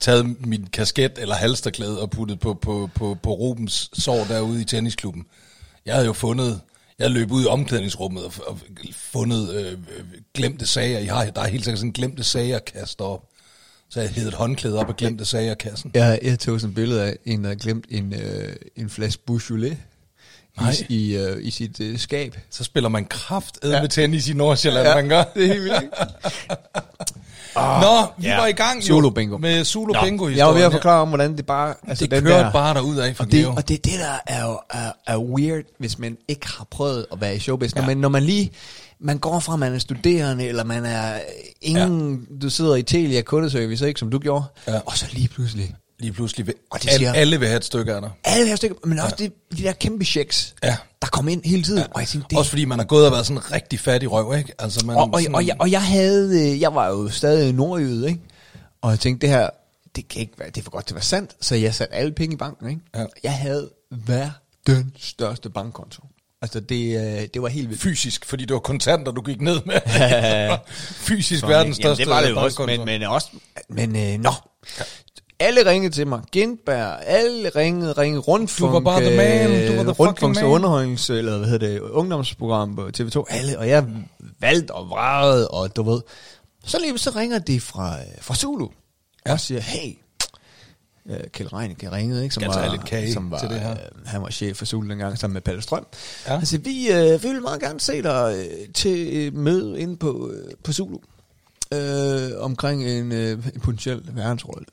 taget 0.00 0.46
min 0.46 0.66
kasket 0.72 1.18
eller 1.18 1.34
halsterklæde 1.34 2.00
og 2.00 2.10
puttet 2.10 2.40
på, 2.40 2.54
på, 2.54 2.90
på, 2.94 3.16
på 3.22 3.32
Rubens 3.32 3.90
sår 3.92 4.24
derude 4.24 4.60
i 4.60 4.64
tennisklubben. 4.64 5.26
Jeg 5.86 5.94
havde 5.94 6.06
jo 6.06 6.12
fundet, 6.12 6.60
jeg 6.98 7.10
løb 7.10 7.32
ud 7.32 7.44
i 7.44 7.46
omklædningsrummet 7.46 8.24
og, 8.24 8.32
og 8.46 8.58
fundet 8.92 9.54
øh, 9.54 9.78
glemte 10.34 10.66
sager. 10.66 10.98
Jeg 10.98 11.14
har, 11.14 11.24
der 11.24 11.40
er 11.40 11.48
helt 11.48 11.64
sikkert 11.64 11.78
sådan 11.78 11.88
en 11.88 11.92
glemte 11.92 12.24
sager-kasse 12.24 13.00
op. 13.00 13.24
Så 13.90 14.00
jeg 14.00 14.10
hed 14.10 14.28
et 14.28 14.34
håndklæde 14.34 14.78
op 14.78 14.88
og 14.88 14.96
glemte 14.96 15.24
sager-kassen. 15.24 15.90
Jeg, 15.94 16.18
jeg 16.22 16.38
tog 16.38 16.60
sådan 16.60 16.70
et 16.70 16.74
billede 16.74 17.04
af 17.04 17.16
en, 17.24 17.38
der 17.38 17.48
havde 17.48 17.60
glemt 17.60 17.84
en, 17.88 18.14
øh, 18.14 18.56
en 18.76 18.90
flaske 18.90 19.22
Beaujolais 19.26 19.76
Nej. 20.60 20.74
i, 20.88 20.94
i, 20.94 21.16
øh, 21.16 21.44
i 21.46 21.50
sit 21.50 21.80
øh, 21.80 21.98
skab. 21.98 22.36
Så 22.50 22.64
spiller 22.64 22.88
man 22.88 23.04
kraft 23.04 23.58
ja. 23.64 23.80
med 23.80 23.88
tennis 23.88 24.28
i 24.28 24.32
Nordsjælland, 24.32 24.88
ja. 24.88 24.94
man 24.94 25.08
gør. 25.08 25.24
det 25.34 25.44
er 25.44 25.46
helt 25.46 25.64
vildt. 25.64 25.94
ikke? 27.50 27.60
Nå, 27.80 28.06
vi 28.18 28.26
ja. 28.26 28.36
var 28.40 28.46
i 28.46 28.52
gang 28.52 28.80
jo 28.80 28.86
Solo 28.86 29.10
bingo. 29.10 29.38
med 29.38 29.64
solo 29.64 29.94
bingo 30.02 30.28
Jeg 30.28 30.46
var 30.46 30.52
ved 30.52 30.62
at 30.62 30.72
forklare 30.72 31.02
om, 31.02 31.08
hvordan 31.08 31.36
det 31.36 31.46
bare... 31.46 31.74
Altså 31.88 32.04
Det 32.04 32.10
den 32.10 32.24
kørte 32.24 32.44
der, 32.44 32.52
bare 32.52 32.74
derud 32.74 32.96
af 32.96 33.16
for 33.16 33.24
og 33.24 33.32
det, 33.32 33.40
Geo. 33.40 33.54
og 33.56 33.68
det 33.68 33.74
er 33.74 33.78
det, 33.90 34.00
der 34.00 34.34
er, 34.34 34.44
jo, 34.44 34.58
er, 34.70 34.92
er 35.06 35.18
weird, 35.18 35.64
hvis 35.78 35.98
man 35.98 36.16
ikke 36.28 36.46
har 36.58 36.66
prøvet 36.70 37.06
at 37.12 37.20
være 37.20 37.36
i 37.36 37.38
showbiz. 37.38 37.74
Ja. 37.74 37.80
Når, 37.80 37.86
man, 37.86 37.96
når 37.96 38.08
man 38.08 38.22
lige... 38.22 38.50
Man 39.00 39.18
går 39.18 39.38
fra, 39.40 39.52
at 39.52 39.58
man 39.58 39.74
er 39.74 39.78
studerende, 39.78 40.46
eller 40.46 40.64
man 40.64 40.84
er 40.84 41.20
ingen... 41.60 42.26
Ja. 42.30 42.36
Du 42.42 42.50
sidder 42.50 42.76
i 42.76 42.82
Telia 42.82 43.22
kundeservice, 43.22 43.88
ikke, 43.88 44.00
som 44.00 44.10
du 44.10 44.18
gjorde. 44.18 44.44
Ja. 44.68 44.78
Og 44.86 44.92
så 44.98 45.06
lige 45.12 45.28
pludselig... 45.28 45.74
Lige 46.00 46.12
pludselig, 46.12 46.46
vil, 46.46 46.54
Og 46.70 46.82
det 46.82 46.88
alle, 46.88 46.98
siger- 46.98 47.12
alle 47.12 47.38
vil 47.38 47.48
have 47.48 47.56
et 47.56 47.64
stykke 47.64 47.94
af 47.94 48.00
dig. 48.00 48.10
Alle 48.24 48.48
her 48.48 48.56
stykker, 48.56 48.76
men 48.84 48.98
også 48.98 49.16
ja. 49.20 49.24
de, 49.24 49.30
de 49.56 49.62
der 49.62 49.72
kæmpe 49.72 50.04
checks, 50.04 50.54
Ja. 50.64 50.76
der 51.02 51.08
kom 51.08 51.28
ind 51.28 51.42
hele 51.44 51.62
tiden. 51.62 51.78
Ja. 51.78 51.86
Og 51.90 52.00
jeg 52.00 52.08
tænkte, 52.08 52.26
det, 52.30 52.38
Også 52.38 52.50
fordi 52.50 52.64
man 52.64 52.78
har 52.78 52.86
gået 52.86 53.06
og 53.06 53.12
været 53.12 53.26
sådan 53.26 53.52
rigtig 53.52 53.80
fattig 53.80 54.12
røv, 54.12 54.38
ikke? 54.38 54.52
Altså, 54.58 54.86
man, 54.86 54.96
og, 54.96 55.10
og, 55.12 55.20
sådan, 55.20 55.34
og, 55.34 55.46
jeg, 55.46 55.56
og 55.60 55.70
jeg 55.70 55.82
havde, 55.82 56.52
øh, 56.52 56.60
jeg 56.60 56.74
var 56.74 56.86
jo 56.88 57.08
stadig 57.08 57.52
nordjyde, 57.52 58.08
ikke? 58.08 58.20
Og 58.82 58.90
jeg 58.90 59.00
tænkte, 59.00 59.26
det 59.26 59.34
her, 59.36 59.50
det 59.96 60.08
kan 60.08 60.20
ikke 60.20 60.32
være, 60.38 60.48
det 60.50 60.56
er 60.58 60.62
for 60.62 60.70
godt 60.70 60.86
til 60.86 60.94
at 60.94 60.96
være 60.96 61.04
sandt. 61.04 61.30
Så 61.40 61.54
jeg 61.54 61.74
satte 61.74 61.94
alle 61.94 62.12
penge 62.12 62.34
i 62.34 62.36
banken, 62.36 62.68
ikke? 62.68 62.80
Ja. 62.96 63.04
Jeg 63.22 63.32
havde 63.38 63.70
verdens 63.90 64.84
største 64.98 65.50
bankkonto. 65.50 66.02
Altså, 66.42 66.60
det, 66.60 66.96
øh, 67.20 67.28
det 67.34 67.42
var 67.42 67.48
helt 67.48 67.68
vildt. 67.68 67.82
Fysisk, 67.82 68.24
fordi 68.24 68.44
det 68.44 68.54
var 68.54 68.60
kontanter, 68.60 69.12
du 69.12 69.22
gik 69.22 69.40
ned 69.40 69.60
med. 69.66 69.74
Fysisk 71.08 71.40
Sådan, 71.40 71.54
verdens? 71.54 71.78
Jamen, 71.78 71.96
største 71.96 72.04
det 72.04 72.10
var 72.10 72.20
det 72.22 72.30
jo 72.30 72.40
også, 72.42 72.56
bankkonto. 72.56 72.84
men, 72.84 73.00
men 73.00 73.08
også, 73.08 73.28
men 73.68 73.96
øh, 73.96 74.20
nå. 74.20 74.30
Alle 75.40 75.70
ringede 75.70 75.94
til 75.94 76.06
mig. 76.06 76.22
Gindberg, 76.32 76.98
alle 77.06 77.48
ringede, 77.48 77.92
ringede 77.92 78.20
rundt 78.20 78.58
Du 78.58 78.66
var 78.66 78.80
bare 78.80 79.00
the 79.00 79.16
man, 79.16 79.66
du 79.70 79.76
var 79.76 79.82
the 79.82 79.94
fucking 79.94 80.34
man. 80.34 80.44
underholdnings, 80.44 81.10
eller 81.10 81.38
hvad 81.38 81.48
hedder 81.48 81.68
det, 81.68 81.80
ungdomsprogram 81.80 82.76
på 82.76 82.90
TV2. 82.96 83.24
Alle, 83.28 83.58
og 83.58 83.68
jeg 83.68 83.86
valgte 84.40 84.72
og 84.74 84.88
vragede, 84.90 85.48
og 85.48 85.76
du 85.76 85.82
ved. 85.82 86.00
Så 86.64 86.78
lige 86.78 86.98
så 86.98 87.10
ringer 87.16 87.38
de 87.38 87.60
fra, 87.60 87.98
øh, 87.98 88.04
fra 88.20 88.34
Zulu, 88.34 88.68
ja. 89.26 89.32
og 89.32 89.40
siger, 89.40 89.60
hey, 89.60 89.98
øh, 91.10 91.20
Kjeld 91.32 91.52
Reinicke 91.52 91.92
ringede, 91.92 92.22
ikke? 92.22 92.34
Som 92.34 92.42
tage 92.42 92.70
lidt 92.70 92.84
kage 92.84 93.12
som 93.12 93.30
var, 93.30 93.38
til 93.38 93.48
det 93.48 93.60
her? 93.60 93.70
Øh, 93.70 93.78
han 94.06 94.22
var 94.22 94.30
chef 94.30 94.56
for 94.56 94.64
Zulu 94.64 94.88
dengang, 94.88 95.18
sammen 95.18 95.34
med 95.34 95.40
Palle 95.42 95.62
Strøm. 95.62 95.86
Ja. 96.26 96.34
Altså, 96.34 96.58
vi, 96.58 96.90
øh, 96.92 97.22
vi 97.22 97.28
vil 97.28 97.42
meget 97.42 97.60
gerne 97.60 97.80
se 97.80 98.02
dig 98.02 98.34
øh, 98.36 98.68
til 98.74 99.26
et 99.26 99.34
møde 99.34 99.80
inde 99.80 99.96
på, 99.96 100.30
øh, 100.34 100.50
på 100.64 100.72
Zulu. 100.72 100.98
Øh, 101.74 102.30
omkring 102.38 102.84
en, 102.84 103.12
øh, 103.12 103.32
en 103.54 103.60
potentiel 103.60 104.02
verdensrolle. 104.12 104.64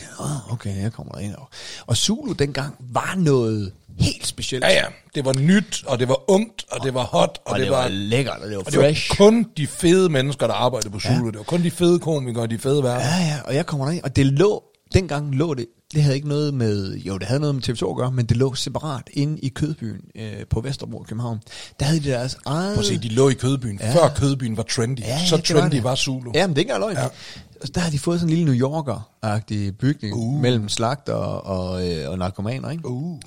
Jeg 0.00 0.08
siger, 0.08 0.24
Åh, 0.46 0.52
okay, 0.52 0.82
jeg 0.82 0.92
kommer 0.92 1.18
ind. 1.18 1.34
Og, 1.34 1.48
og 1.86 1.96
Zulu 1.96 2.32
dengang 2.32 2.74
var 2.92 3.14
noget 3.16 3.72
helt 3.98 4.26
specielt. 4.26 4.64
Ja, 4.64 4.72
ja. 4.72 4.84
Det 5.14 5.24
var 5.24 5.32
nyt, 5.32 5.84
og 5.86 5.98
det 5.98 6.08
var 6.08 6.30
ungt, 6.30 6.64
og 6.70 6.84
det 6.84 6.94
var 6.94 7.02
hot, 7.04 7.38
og, 7.44 7.52
Og, 7.52 7.58
det, 7.58 7.70
var, 7.70 7.88
lækkert, 7.88 8.38
og 8.42 8.48
det 8.48 8.56
var 8.56 8.62
og 8.64 8.72
det 8.72 8.78
var 8.78 8.84
fresh. 8.84 9.16
kun 9.16 9.46
de 9.56 9.66
fede 9.66 10.08
mennesker, 10.08 10.46
der 10.46 10.54
arbejdede 10.54 10.90
på 10.90 11.00
Zulu. 11.00 11.24
Ja. 11.24 11.30
Det 11.30 11.38
var 11.38 11.42
kun 11.44 11.62
de 11.62 11.70
fede 11.70 11.98
komikere 11.98 12.42
og 12.42 12.50
de 12.50 12.58
fede 12.58 12.82
værter. 12.82 13.06
Ja, 13.06 13.24
ja, 13.24 13.38
og 13.44 13.54
jeg 13.54 13.66
kommer 13.66 13.86
derind, 13.86 14.02
og 14.04 14.16
det 14.16 14.26
lå, 14.26 14.62
dengang 14.94 15.34
lå 15.34 15.54
det, 15.54 15.66
det 15.94 16.02
havde 16.02 16.16
ikke 16.16 16.28
noget 16.28 16.54
med, 16.54 16.96
jo, 16.96 17.18
det 17.18 17.26
havde 17.26 17.40
noget 17.40 17.54
med 17.54 17.62
TV2 17.62 17.90
at 17.90 17.96
gøre, 17.96 18.12
men 18.12 18.26
det 18.26 18.36
lå 18.36 18.54
separat 18.54 19.02
inde 19.12 19.38
i 19.38 19.48
Kødbyen 19.48 20.00
øh, 20.14 20.46
på 20.50 20.60
Vesterbro 20.60 21.02
i 21.02 21.04
København. 21.08 21.40
Der 21.80 21.86
havde 21.86 22.00
de 22.00 22.08
deres 22.08 22.36
eget... 22.46 22.74
Prøv 22.74 22.80
at 22.80 22.86
se, 22.86 22.98
de 22.98 23.08
lå 23.08 23.28
i 23.28 23.34
Kødbyen, 23.34 23.78
ja. 23.80 23.86
Ja. 23.86 23.94
før 23.94 24.14
Kødbyen 24.16 24.56
var 24.56 24.62
trendy. 24.62 25.00
Ja, 25.00 25.06
ja, 25.06 25.26
så 25.26 25.36
det 25.36 25.54
var 25.54 25.60
trendy 25.60 25.76
det. 25.76 25.84
var, 25.84 25.94
Zulu. 25.94 26.30
Ja, 26.34 26.46
men 26.46 26.56
det 26.56 26.58
er 26.58 26.60
ikke 26.60 26.72
engang 26.72 26.94
løgn. 26.94 26.96
Ja. 26.96 27.02
Ja. 27.02 27.68
Der 27.74 27.80
har 27.80 27.90
de 27.90 27.98
fået 27.98 28.20
sådan 28.20 28.32
en 28.32 28.36
lille 28.36 28.52
New 28.52 28.68
Yorker-agtig 28.68 29.78
bygning 29.78 30.14
uh. 30.14 30.40
mellem 30.40 30.68
slagter 30.68 31.12
og, 31.12 31.70
og, 31.70 31.88
øh, 31.88 32.10
og 32.10 32.18
narkomaner, 32.18 32.70
ikke? 32.70 32.88
Uh. 32.88 33.18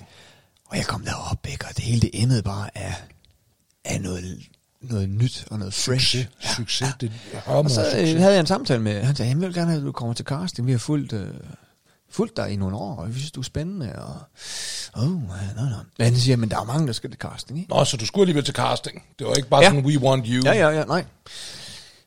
Og 0.70 0.78
jeg 0.78 0.86
kom 0.86 1.02
derop, 1.02 1.48
ikke? 1.52 1.66
Og 1.70 1.76
det 1.76 1.84
hele 1.84 2.02
det 2.02 2.10
endede 2.14 2.44
bare 2.44 2.70
af, 2.76 2.96
af 3.86 4.02
noget, 4.02 4.24
noget 4.82 5.10
nyt 5.10 5.46
og 5.52 5.60
noget 5.60 5.74
fresh. 5.74 6.16
Succes. 6.16 6.28
Ja. 6.44 6.50
Succes. 6.56 6.88
Det 7.02 7.12
hører 7.34 7.58
Og 7.58 7.70
så 7.70 7.82
øh, 7.82 8.08
havde 8.08 8.34
jeg 8.34 8.40
en 8.40 8.46
samtale 8.46 8.82
med, 8.82 9.02
han 9.02 9.16
sagde, 9.16 9.30
jeg 9.32 9.42
vil 9.42 9.54
gerne 9.54 9.72
have, 9.72 9.80
at 9.80 9.86
du 9.86 9.92
kommer 9.92 10.14
til 10.14 10.26
casting. 10.26 10.68
Vi 10.68 10.72
har 10.72 10.80
fulgt, 10.80 11.14
øh, 11.14 11.28
fulgt 12.18 12.38
dig 12.38 12.52
i 12.52 12.56
nogle 12.56 12.76
år, 12.78 12.96
og 12.96 13.08
vi 13.08 13.14
synes, 13.20 13.32
du 13.32 13.40
er 13.40 13.44
spændende. 13.44 13.96
Og, 13.96 14.16
oh, 15.04 15.10
nej, 15.24 15.38
nej. 15.56 15.66
Men 15.98 16.06
han 16.08 16.16
siger, 16.16 16.38
men 16.38 16.50
der 16.50 16.60
er 16.60 16.64
mange, 16.64 16.88
der 16.88 16.94
skal 16.94 17.10
til 17.10 17.20
casting, 17.20 17.60
ikke? 17.60 17.70
Nå, 17.74 17.86
så 17.86 17.98
du 17.98 18.06
skulle 18.06 18.22
alligevel 18.24 18.44
til 18.46 18.54
casting. 18.56 19.04
Det 19.20 19.28
var 19.28 19.34
ikke 19.34 19.50
bare 19.50 19.62
Ja. 19.64 19.70
sådan, 19.70 19.86
we 19.86 20.00
want 20.00 20.26
you. 20.28 20.42
Ja, 20.46 20.52
ja, 20.54 20.70
ja, 20.70 20.84
nej. 20.84 21.06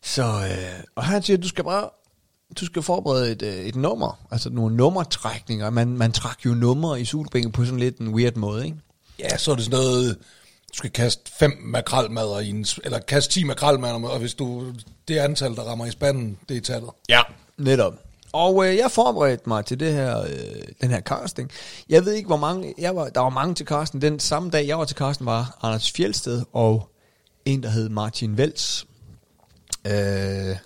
Så, 0.03 0.23
øh, 0.25 0.85
og 0.97 1.05
han 1.05 1.23
siger, 1.23 1.37
du 1.37 1.49
skal 1.49 1.65
bare, 1.65 1.89
du 2.61 2.67
skal 2.67 2.83
forberede 2.83 3.33
et, 3.33 3.43
øh, 3.43 3.55
et 3.55 3.77
nummer, 3.77 4.27
altså 4.31 4.51
nogle 4.51 4.77
nummertrækninger. 4.77 5.71
Man, 5.71 5.89
man 5.89 6.13
trak 6.13 6.47
jo 6.47 6.51
numre 6.55 7.01
i 7.01 7.05
Sulbænken 7.05 7.53
på 7.53 7.65
sådan 7.65 7.81
lidt 7.81 7.99
en 7.99 8.09
weird 8.09 8.37
måde, 8.37 8.65
ikke? 8.65 8.77
Ja, 9.19 9.37
så 9.37 9.51
er 9.51 9.55
det 9.55 9.65
sådan 9.65 9.79
noget, 9.81 10.17
du 10.73 10.75
skal 10.77 10.91
kaste 10.91 11.31
fem 11.39 11.53
makralmadder 11.65 12.39
i 12.39 12.49
en, 12.51 12.67
eller 12.85 12.99
kaste 12.99 13.33
10 13.33 13.45
makralmadder, 13.45 14.09
og 14.09 14.19
hvis 14.19 14.35
du, 14.35 14.73
det 15.09 15.19
antal, 15.19 15.55
der 15.57 15.63
rammer 15.63 15.87
i 15.87 15.91
spanden, 15.91 16.39
det 16.49 16.57
er 16.57 16.61
tallet. 16.61 16.91
Ja. 17.09 17.21
Netop. 17.59 17.95
Og 18.33 18.67
øh, 18.67 18.77
jeg 18.77 18.91
forberedte 18.91 19.49
mig 19.49 19.65
til 19.65 19.81
det 19.81 19.93
her, 19.93 20.21
øh, 20.21 20.29
den 20.81 20.91
her 20.91 21.01
casting. 21.01 21.51
Jeg 21.89 22.05
ved 22.05 22.13
ikke, 22.13 22.27
hvor 22.27 22.37
mange, 22.37 22.75
jeg 22.79 22.97
var, 22.97 23.09
der 23.09 23.21
var 23.21 23.29
mange 23.29 23.55
til 23.55 23.67
casting. 23.67 24.03
Den 24.03 24.19
samme 24.21 24.51
dag, 24.51 24.67
jeg 24.67 24.79
var 24.79 24.85
til 24.85 24.97
casting, 24.97 25.27
var 25.27 25.59
Anders 25.63 25.93
Fjeldsted 25.93 26.43
og 26.53 26.89
en, 27.45 27.63
der 27.63 27.69
hed 27.69 27.89
Martin 27.89 28.37
Vels. 28.37 28.87
Øh, 29.87 30.57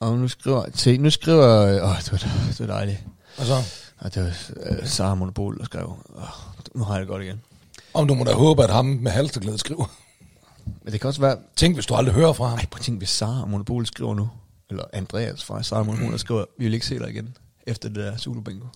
og 0.00 0.18
nu 0.18 0.28
skriver, 0.28 0.64
se, 0.74 0.98
nu 0.98 1.10
skriver, 1.10 1.46
åh, 1.82 1.96
det 1.98 2.12
var, 2.12 2.18
det 2.58 2.60
var 2.60 2.66
dejligt. 2.66 2.98
Og 3.38 3.44
så, 3.46 3.54
Og 3.98 4.14
det 4.14 4.22
var 4.22 4.32
øh, 4.70 4.86
Sara 4.88 5.14
Monopol, 5.14 5.58
der 5.58 5.64
skrev, 5.64 5.86
åh, 6.16 6.22
nu 6.74 6.84
har 6.84 6.92
jeg 6.94 7.00
det 7.00 7.08
godt 7.08 7.22
igen. 7.22 7.40
om 7.94 8.08
du 8.08 8.14
må 8.14 8.24
da 8.24 8.32
håbe, 8.32 8.64
at 8.64 8.70
ham 8.70 8.84
med 8.84 9.10
halsterklæde 9.10 9.58
skriver. 9.58 9.84
Men 10.82 10.92
det 10.92 11.00
kan 11.00 11.08
også 11.08 11.20
være, 11.20 11.36
Tænk, 11.56 11.74
hvis 11.76 11.86
du 11.86 11.94
aldrig 11.94 12.14
hører 12.14 12.32
fra 12.32 12.46
ham. 12.48 12.58
ej, 12.58 12.66
prøv 12.70 12.78
at 12.78 12.84
tænke, 12.84 12.98
hvis 12.98 13.10
Sara 13.10 13.46
Monopol 13.46 13.86
skriver 13.86 14.14
nu, 14.14 14.28
eller 14.70 14.84
Andreas 14.92 15.44
fra 15.44 15.62
Sara 15.62 15.82
Monopol, 15.82 16.12
der 16.12 16.16
skriver, 16.18 16.44
vi 16.58 16.64
vil 16.64 16.74
ikke 16.74 16.86
se 16.86 16.98
dig 16.98 17.10
igen, 17.10 17.36
efter 17.66 17.88
det 17.88 17.96
der 17.96 18.16
Zulu 18.16 18.40
Bingo. 18.40 18.66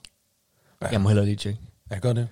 Ja. 0.83 0.87
Jeg 0.89 1.01
må 1.01 1.09
hellere 1.09 1.27
lige 1.27 1.37
tjekke. 1.37 1.61
Jeg 1.91 2.01
gør 2.01 2.13
det. 2.13 2.29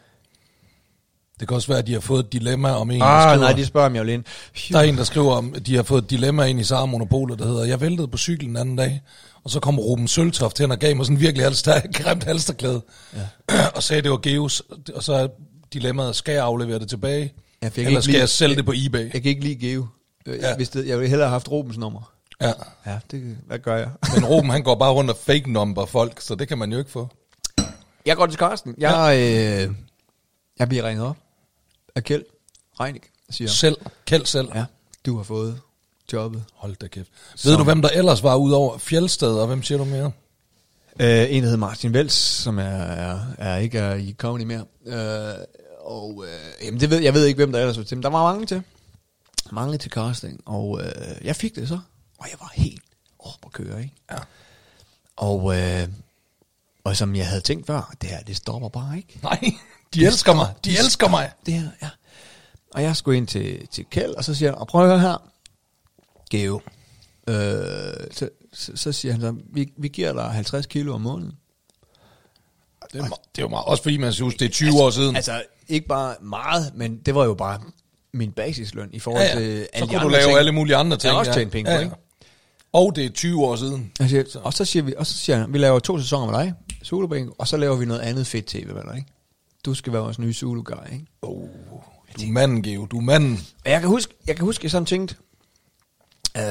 Det 1.41 1.49
kan 1.49 1.55
også 1.55 1.69
være, 1.69 1.79
at 1.79 1.87
de 1.87 1.93
har 1.93 2.01
fået 2.01 2.25
et 2.25 2.33
dilemma 2.33 2.71
om 2.73 2.91
en, 2.91 3.01
der 3.01 3.07
Ah, 3.07 3.31
skriver, 3.31 3.49
nej, 3.51 3.57
de 3.57 3.67
spørger 3.67 3.87
om 3.89 3.95
jeg 3.95 4.07
vil 4.07 4.13
ind. 4.13 4.25
Der 4.73 4.79
er 4.79 4.83
en, 4.83 4.97
der 4.97 5.05
skriver 5.05 5.33
om, 5.37 5.55
at 5.55 5.67
de 5.67 5.77
har 5.77 5.83
fået 5.83 6.03
et 6.05 6.11
dilemma 6.11 6.45
ind 6.45 6.61
i 6.61 6.65
Sara 6.65 6.87
Monopolet, 6.87 7.39
der 7.39 7.47
hedder, 7.47 7.65
jeg 7.65 7.81
væltede 7.81 8.09
på 8.09 8.17
cyklen 8.19 8.49
den 8.49 8.57
anden 8.57 8.77
dag, 8.77 9.01
og 9.45 9.51
så 9.51 9.61
kom 9.61 9.79
Ruben 9.79 10.09
Søltoft 10.09 10.59
hen 10.59 10.71
og 10.71 10.79
gav 10.79 10.97
mig 10.97 11.07
sådan 11.07 11.21
virkelig 11.21 11.45
halster, 11.47 11.81
grimt 12.03 12.25
halsterklæde, 12.25 12.83
ja. 13.17 13.69
og 13.77 13.83
sagde, 13.83 14.03
det 14.03 14.11
var 14.11 14.17
Geos, 14.17 14.63
og 14.95 15.03
så 15.03 15.13
er 15.13 15.29
dilemmaet, 15.73 16.17
skal 16.17 16.33
jeg 16.33 16.45
aflevere 16.45 16.79
det 16.79 16.89
tilbage, 16.89 17.33
Jeg 17.63 17.73
fik 17.73 17.87
eller 17.87 18.01
skal 18.01 18.13
lige- 18.13 18.21
jeg 18.21 18.29
sælge 18.29 18.57
det 18.57 18.65
på 18.65 18.73
eBay? 18.77 19.13
Jeg 19.13 19.23
kan 19.23 19.25
ikke 19.25 19.45
lide 19.45 19.67
Geo. 19.69 19.87
Øh, 20.27 20.39
Ja. 20.39 20.49
Jeg, 20.49 20.59
vidste, 20.59 20.85
jeg 20.89 20.99
ville 20.99 21.09
hellere 21.09 21.29
have 21.29 21.33
haft 21.33 21.51
Robens 21.51 21.79
nummer. 21.79 22.13
Ja. 22.41 22.53
Ja, 22.87 22.99
det, 23.11 23.39
hvad 23.47 23.59
gør 23.59 23.77
jeg? 23.77 23.91
Men 24.15 24.25
Ruben, 24.31 24.51
han 24.51 24.63
går 24.63 24.75
bare 24.75 24.93
rundt 24.93 25.11
og 25.11 25.17
fake 25.17 25.53
number 25.53 25.87
folk, 25.87 26.21
så 26.21 26.35
det 26.35 26.49
kan 26.49 26.59
man 26.59 26.73
jo 26.73 26.79
ikke 26.79 26.91
få. 26.91 27.09
jeg 28.07 28.17
går 28.17 28.27
til 28.27 28.39
Karsten. 28.39 28.75
Jeg, 28.79 28.91
ja. 29.17 29.65
øh, 29.67 29.75
jeg 30.59 30.69
bliver 30.69 30.89
ringet 30.89 31.07
op 31.07 31.17
af 31.95 32.05
Kjeld 32.05 32.25
Reinik, 32.81 33.11
siger, 33.31 33.49
Selv, 33.49 33.77
kæld 34.07 34.27
selv. 34.27 34.49
ja, 34.55 34.65
du 35.07 35.17
har 35.17 35.23
fået 35.23 35.61
jobbet. 36.13 36.45
Hold 36.55 36.77
da 36.77 36.87
kæft. 36.87 37.09
Ved 37.45 37.57
du, 37.57 37.65
hvem 37.65 37.83
der 37.83 37.89
ellers 37.89 38.23
var 38.23 38.37
ud 38.37 38.53
over 38.53 38.79
Fjeldsted, 38.79 39.35
og 39.39 39.47
hvem 39.47 39.63
siger 39.63 39.79
du 39.79 39.85
mere? 39.85 40.05
Uh, 40.05 41.05
en, 41.05 41.07
der 41.07 41.41
hedder 41.43 41.57
Martin 41.57 41.93
Vels, 41.95 42.13
som 42.13 42.59
er, 42.59 42.63
er, 42.63 43.21
er 43.39 43.57
ikke 43.57 43.79
er 43.79 43.95
i 43.95 44.15
comedy 44.19 44.43
mere. 44.45 44.65
Uh, 44.87 45.45
og 45.81 46.17
uh, 46.17 46.27
jamen 46.65 46.81
det 46.81 46.91
ved, 46.91 46.99
jeg 46.99 47.15
ved 47.15 47.25
ikke, 47.25 47.37
hvem 47.37 47.53
der 47.53 47.61
ellers 47.61 47.79
var 47.79 47.85
til, 47.85 47.97
men 47.97 48.03
der 48.03 48.09
var 48.09 48.33
mange 48.33 48.47
til. 48.47 48.63
Mange 49.51 49.79
til 49.79 49.91
casting, 49.91 50.41
og 50.47 50.69
uh, 50.69 50.81
jeg 51.27 51.37
fik 51.37 51.57
det 51.57 51.69
så. 51.69 51.79
Og 52.19 52.27
jeg 52.31 52.37
var 52.41 52.53
helt 52.55 52.83
op 53.19 53.39
at 53.47 53.53
køre, 53.53 53.83
ikke? 53.83 53.95
Ja. 54.11 54.17
Og, 55.17 55.45
uh, 55.45 55.55
og 56.85 56.97
som 56.97 57.17
jeg 57.17 57.27
havde 57.29 57.41
tænkt 57.41 57.67
før, 57.67 57.95
det 58.01 58.11
her, 58.11 58.23
det 58.23 58.37
stopper 58.37 58.69
bare 58.69 58.97
ikke. 58.97 59.19
Nej, 59.23 59.41
de 59.95 60.07
elsker 60.07 60.35
mig. 60.35 60.55
De 60.65 60.79
elsker 60.79 61.09
mig. 61.09 61.33
Det 61.47 61.55
her, 61.55 61.69
ja. 61.83 61.89
Og 62.75 62.83
jeg 62.83 62.97
skulle 62.97 63.17
ind 63.19 63.27
til, 63.27 63.67
til 63.69 63.85
Kjeld, 63.91 64.15
og 64.15 64.25
så 64.25 64.35
siger 64.35 64.51
han, 64.51 64.59
og 64.59 64.67
prøv 64.69 64.83
at 64.83 64.89
høre 64.89 65.01
her, 65.01 65.31
Geo. 66.31 66.61
Øh, 67.29 67.35
så, 68.11 68.29
så, 68.53 68.73
så 68.77 68.93
siger 68.93 69.13
han 69.13 69.21
så, 69.21 69.35
vi, 69.53 69.73
vi 69.77 69.89
giver 69.89 70.13
dig 70.13 70.25
50 70.25 70.67
kilo 70.67 70.95
om 70.95 71.01
måneden. 71.01 71.33
Det 72.93 73.01
er, 73.01 73.05
me- 73.05 73.09
det 73.37 73.39
er 73.39 73.43
jo 73.43 73.49
meget. 73.49 73.65
Også 73.67 73.83
fordi 73.83 73.97
man 73.97 74.13
synes, 74.13 74.35
det 74.35 74.45
er 74.47 74.51
20 74.51 74.83
år 74.83 74.91
siden. 74.91 75.17
Altså, 75.17 75.43
ikke 75.69 75.87
bare 75.89 76.17
meget, 76.23 76.73
men 76.75 76.97
det 76.99 77.15
var 77.15 77.25
jo 77.25 77.35
bare 77.35 77.61
min 78.13 78.33
basisløn 78.33 78.91
i 78.93 78.99
forhold 78.99 79.25
ja, 79.25 79.35
til 79.35 79.43
ja. 79.43 79.49
alle 79.51 79.67
Så 79.79 79.85
de 79.85 79.91
kunne 79.91 80.03
du 80.03 80.09
lave 80.09 80.25
ting. 80.25 80.39
alle 80.39 80.53
mulige 80.53 80.77
andre 80.77 80.97
ting. 80.97 81.11
Jeg 81.11 81.19
også 81.19 81.31
ja. 81.31 81.37
tjent 81.37 81.53
penge 81.53 81.71
ja, 81.71 81.81
ja. 81.81 81.89
Og 82.73 82.97
det 82.97 83.05
er 83.05 83.11
20 83.11 83.45
år 83.45 83.57
siden. 83.57 83.93
Jeg 84.01 84.09
siger, 84.09 84.41
og 84.41 84.53
så 84.53 84.65
siger 84.65 84.83
vi, 84.83 84.95
og 84.97 85.07
så 85.07 85.15
siger 85.19 85.37
han, 85.39 85.53
vi 85.53 85.59
laver 85.59 85.79
to 85.79 85.99
sæsoner 85.99 86.33
med 86.33 86.39
dig, 86.41 86.55
Zulu 86.85 87.07
Bingo, 87.07 87.33
og 87.39 87.49
så 87.49 87.57
laver 87.57 87.77
vi 87.77 87.85
noget 87.85 88.01
andet 88.01 88.27
fedt 88.27 88.47
tv 88.47 88.67
med 88.75 88.83
dig, 88.83 88.97
ikke? 88.97 89.09
Du 89.65 89.75
skal 89.75 89.93
være 89.93 90.03
vores 90.03 90.19
nye 90.19 90.33
Zulu 90.35 90.63
guy, 90.63 90.93
ikke? 90.93 91.07
Oh, 91.23 91.49
du 92.17 92.23
er 92.23 92.33
manden, 92.33 92.63
Geo. 92.63 92.87
Du 92.87 92.97
er 92.99 93.03
manden. 93.03 93.41
Og 93.65 93.71
jeg 93.71 93.81
kan 93.81 93.89
huske, 93.89 94.15
jeg 94.27 94.37
kan 94.37 94.45
huske, 94.45 94.65
jeg 94.65 94.71
sådan 94.71 94.87
tænkte, 94.87 95.15
øh, 96.37 96.43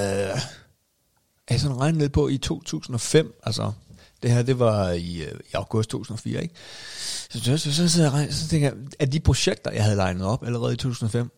jeg 1.49 1.59
sådan 1.59 1.77
regnede 1.79 1.99
lidt 2.03 2.13
på 2.13 2.27
i 2.27 2.37
2005, 2.37 3.39
altså, 3.43 3.71
det 4.23 4.31
her, 4.31 4.41
det 4.41 4.59
var 4.59 4.89
i, 4.91 5.21
øh, 5.23 5.31
i 5.49 5.53
august 5.53 5.89
2004, 5.89 6.41
ikke? 6.43 6.55
Så, 7.29 7.39
så, 7.57 7.57
så, 7.73 7.89
så, 7.89 8.09
regner- 8.09 8.31
så 8.31 8.47
tænker 8.47 8.67
jeg, 8.67 8.77
at 8.99 9.11
de 9.13 9.19
projekter, 9.19 9.71
jeg 9.71 9.83
havde 9.83 9.95
legnet 9.95 10.25
op 10.25 10.45
allerede 10.45 10.73
i 10.73 10.77
2005, 10.77 11.31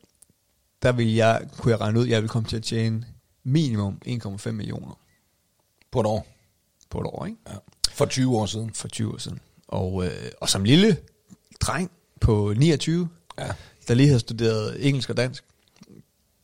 der 0.82 0.92
ville 0.92 1.16
jeg, 1.16 1.42
kunne 1.58 1.72
jeg 1.72 1.82
regne 1.82 2.00
ud, 2.00 2.04
at 2.06 2.10
jeg 2.10 2.18
ville 2.22 2.30
komme 2.30 2.50
til 2.50 2.58
at 2.58 2.64
tjene 2.64 3.06
minimum 3.50 4.02
1,5 4.08 4.52
millioner 4.52 5.00
På 5.92 6.00
et 6.00 6.06
år. 6.06 6.28
på 6.90 7.00
et 7.00 7.06
år, 7.06 7.26
ikke? 7.26 7.38
Ja. 7.50 7.54
For 7.92 8.06
20 8.06 8.38
år 8.38 8.46
siden. 8.46 8.74
For 8.74 8.88
20 8.88 9.14
år 9.14 9.18
siden. 9.18 9.40
Og, 9.68 10.06
øh, 10.06 10.32
og 10.42 10.50
som 10.50 10.64
lille 10.64 10.98
dreng 11.62 11.92
på 12.22 12.54
29, 12.58 13.10
Ja. 13.40 13.48
der 13.88 13.94
lige 13.94 14.08
havde 14.08 14.20
studeret 14.20 14.88
engelsk 14.88 15.10
og 15.10 15.18
dansk, 15.18 15.44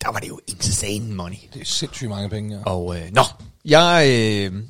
der 0.02 0.12
var 0.12 0.20
det 0.20 0.28
jo 0.30 0.40
insane 0.48 1.14
money. 1.16 1.36
Det 1.54 1.62
er 1.62 1.66
sindssygt 1.66 2.10
mange 2.10 2.30
penge, 2.30 2.58
ja. 2.58 2.64
Og 2.64 2.98
øh, 3.00 3.12
nå, 3.12 3.22
jeg, 3.66 4.06
øh, 4.08 4.64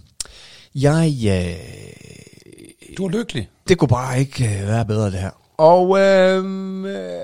jeg, 0.76 1.14
øh, 1.28 2.98
Du 2.98 3.06
er 3.06 3.10
lykkelig. 3.10 3.50
det 3.68 3.78
kunne 3.78 3.88
bare 3.88 4.20
ikke 4.20 4.46
øh, 4.62 4.68
være 4.68 4.86
bedre 4.86 5.06
det 5.12 5.20
her. 5.20 5.32
Og 5.58 6.00
øh, 6.00 6.46
øh, 6.86 7.20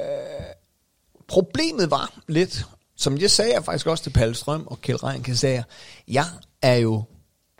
problemet 1.27 1.91
var 1.91 2.19
lidt, 2.27 2.65
som 3.01 3.17
jeg 3.17 3.31
sagde 3.31 3.53
jeg 3.53 3.65
faktisk 3.65 3.87
også 3.87 4.03
til 4.03 4.09
Palle 4.09 4.35
Strøm 4.35 4.67
og 4.67 4.81
Kjeld 4.81 5.03
Rein, 5.03 5.35
sagde 5.35 5.55
jeg, 5.55 5.63
jeg 6.07 6.25
er 6.61 6.75
jo 6.75 7.03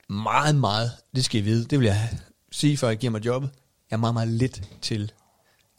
meget, 0.09 0.55
meget, 0.55 0.91
det 1.15 1.25
skal 1.25 1.41
I 1.41 1.43
vide, 1.43 1.65
det 1.65 1.79
vil 1.79 1.85
jeg 1.85 2.09
sige, 2.51 2.77
før 2.77 2.87
jeg 2.87 2.97
giver 2.97 3.11
mig 3.11 3.25
jobbet, 3.25 3.49
jeg 3.91 3.95
er 3.95 3.99
meget, 3.99 4.13
meget 4.13 4.27
lidt 4.27 4.61
til 4.81 5.11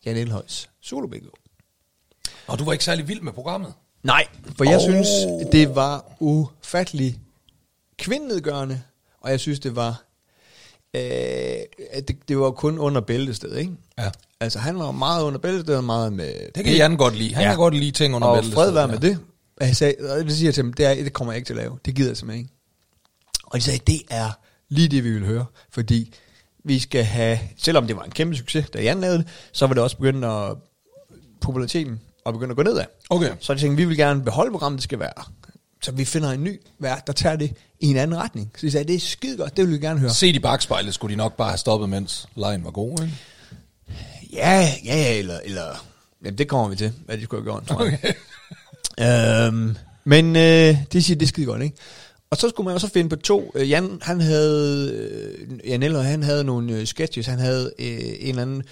Jan 0.07 0.17
Elhøjs 0.17 0.69
solo 0.81 1.07
bingo. 1.07 1.29
Og 2.47 2.59
du 2.59 2.65
var 2.65 2.73
ikke 2.73 2.85
særlig 2.85 3.09
vild 3.09 3.21
med 3.21 3.33
programmet. 3.33 3.73
Nej, 4.03 4.27
for 4.57 4.65
jeg 4.65 4.77
Oh. 4.77 4.83
synes, 4.83 5.09
det 5.53 5.75
var 5.75 6.05
ufattelig 6.21 7.19
kvindnedgørende, 7.99 8.83
og 9.21 9.31
jeg 9.31 9.41
synes, 9.41 9.61
det 9.61 9.77
var, 9.77 10.03
øh, 10.95 11.03
at 11.91 12.09
det, 12.09 12.29
det 12.29 12.39
var 12.39 12.51
kun 12.51 12.79
under 12.79 13.01
bæltestedet, 13.01 13.59
ikke? 13.59 13.73
Ja. 13.99 14.11
Altså, 14.41 14.59
han 14.59 14.79
var 14.79 14.91
meget 14.91 15.23
under 15.23 15.39
bæltestedet, 15.39 15.79
og 15.79 15.85
meget 15.85 16.13
med... 16.13 16.35
Det 16.55 16.65
kan 16.65 16.75
Jan 16.75 16.97
godt 16.97 17.17
lide. 17.17 17.35
Han 17.35 17.43
Ja. 17.45 17.49
kan 17.51 17.59
godt 17.59 17.75
lide 17.75 17.91
ting 17.91 18.15
under 18.15 18.29
og 18.29 18.37
bæltestedet, 18.37 18.55
fred 18.65 18.71
være 18.71 18.83
ja. 18.87 18.87
med 18.91 18.99
det. 18.99 19.19
Og 19.61 19.67
jeg 19.67 19.77
sagde, 19.77 19.95
og 20.11 20.25
det 20.25 20.33
siger 20.33 20.47
jeg 20.47 20.55
til 20.55 20.65
dem, 20.65 20.73
det, 20.73 20.87
er, 20.87 20.95
det 20.95 21.13
kommer 21.13 21.33
jeg 21.33 21.37
ikke 21.37 21.47
til 21.47 21.55
at 21.55 21.59
lave. 21.59 21.79
Det 21.85 21.95
gider 21.95 22.11
jeg 22.11 22.17
simpelthen 22.17 22.45
ikke. 22.45 22.55
Og 23.45 23.59
de 23.59 23.63
sagde, 23.63 23.81
det 23.87 24.03
er 24.11 24.31
lige 24.69 24.89
det, 24.89 25.05
vi 25.05 25.11
vil 25.11 25.27
høre. 25.27 25.45
Fordi 25.71 26.15
vi 26.65 26.79
skal 26.79 27.05
have, 27.05 27.39
selvom 27.57 27.87
det 27.87 27.97
var 27.97 28.03
en 28.03 28.11
kæmpe 28.11 28.37
succes, 28.37 28.71
da 28.71 28.83
Jan 28.83 29.01
lavede 29.01 29.19
det, 29.19 29.27
så 29.53 29.67
var 29.67 29.75
det 29.75 29.83
også 29.83 29.97
begyndt 29.97 30.25
at, 30.25 30.57
populariteten 31.41 32.01
og 32.25 32.33
begyndt 32.33 32.51
at 32.51 32.57
gå 32.57 32.63
nedad. 32.63 32.85
Okay. 33.11 33.31
Så 33.41 33.53
jeg 33.53 33.61
tænkte, 33.61 33.77
vi 33.77 33.85
vil 33.85 33.97
gerne 33.97 34.25
beholde 34.25 34.51
programmet, 34.51 34.79
det 34.79 34.85
skal 34.85 34.99
være. 34.99 35.25
Så 35.83 35.93
vi 35.93 36.05
finder 36.05 36.31
en 36.31 36.45
ny 36.45 36.61
vært, 36.79 37.07
der 37.07 37.13
tager 37.13 37.37
det 37.37 37.55
i 37.81 37.87
en 37.87 37.97
anden 37.97 38.17
retning. 38.17 38.53
Så 38.57 38.67
de 38.67 38.71
sagde, 38.71 38.89
det 38.89 38.95
er 38.95 39.01
skide 39.01 39.37
godt, 39.37 39.57
det 39.57 39.67
vil 39.67 39.75
vi 39.75 39.87
gerne 39.87 40.01
høre. 40.01 40.11
Set 40.11 40.37
i 40.37 40.39
bagspejlet 40.39 40.95
skulle 40.95 41.13
de 41.13 41.17
nok 41.17 41.37
bare 41.37 41.49
have 41.49 41.59
stoppet, 41.59 41.89
mens 41.89 42.29
lejen 42.35 42.65
var 42.65 42.71
god, 42.71 43.03
ikke? 43.03 43.19
Ja, 44.33 44.75
ja, 44.85 44.97
ja, 44.97 45.19
eller, 45.19 45.41
eller 45.45 45.87
jamen, 46.25 46.39
det 46.39 46.49
kommer 46.49 46.69
vi 46.69 46.77
til, 46.77 46.93
hvad 47.05 47.19
de 47.19 47.23
skulle 47.25 47.43
have 47.43 47.53
gjort, 47.53 47.67
tror 47.67 47.85
jeg. 47.85 48.15
Øhm, 49.03 49.77
men 50.05 50.37
øh, 50.37 50.77
det 50.93 51.05
siger, 51.05 51.19
det 51.19 51.27
er 51.27 51.29
skide 51.29 51.47
godt, 51.47 51.63
ikke? 51.63 51.77
Og 52.31 52.37
så 52.39 52.49
skulle 52.49 52.65
man 52.65 52.75
også 52.75 52.89
finde 52.89 53.09
på 53.09 53.17
to. 53.17 53.53
Øh, 53.55 53.71
Jan, 53.71 53.99
han 54.03 54.21
havde, 54.21 54.91
øh, 54.93 55.71
Jan 55.71 55.83
Eller, 55.83 56.03
han 56.03 56.23
havde 56.23 56.45
nogle 56.45 56.73
øh, 56.73 56.87
sketches, 56.87 57.27
han 57.27 57.39
havde 57.39 57.73
øh, 57.79 57.87
en 58.21 58.29
eller 58.29 58.43
anden, 58.43 58.63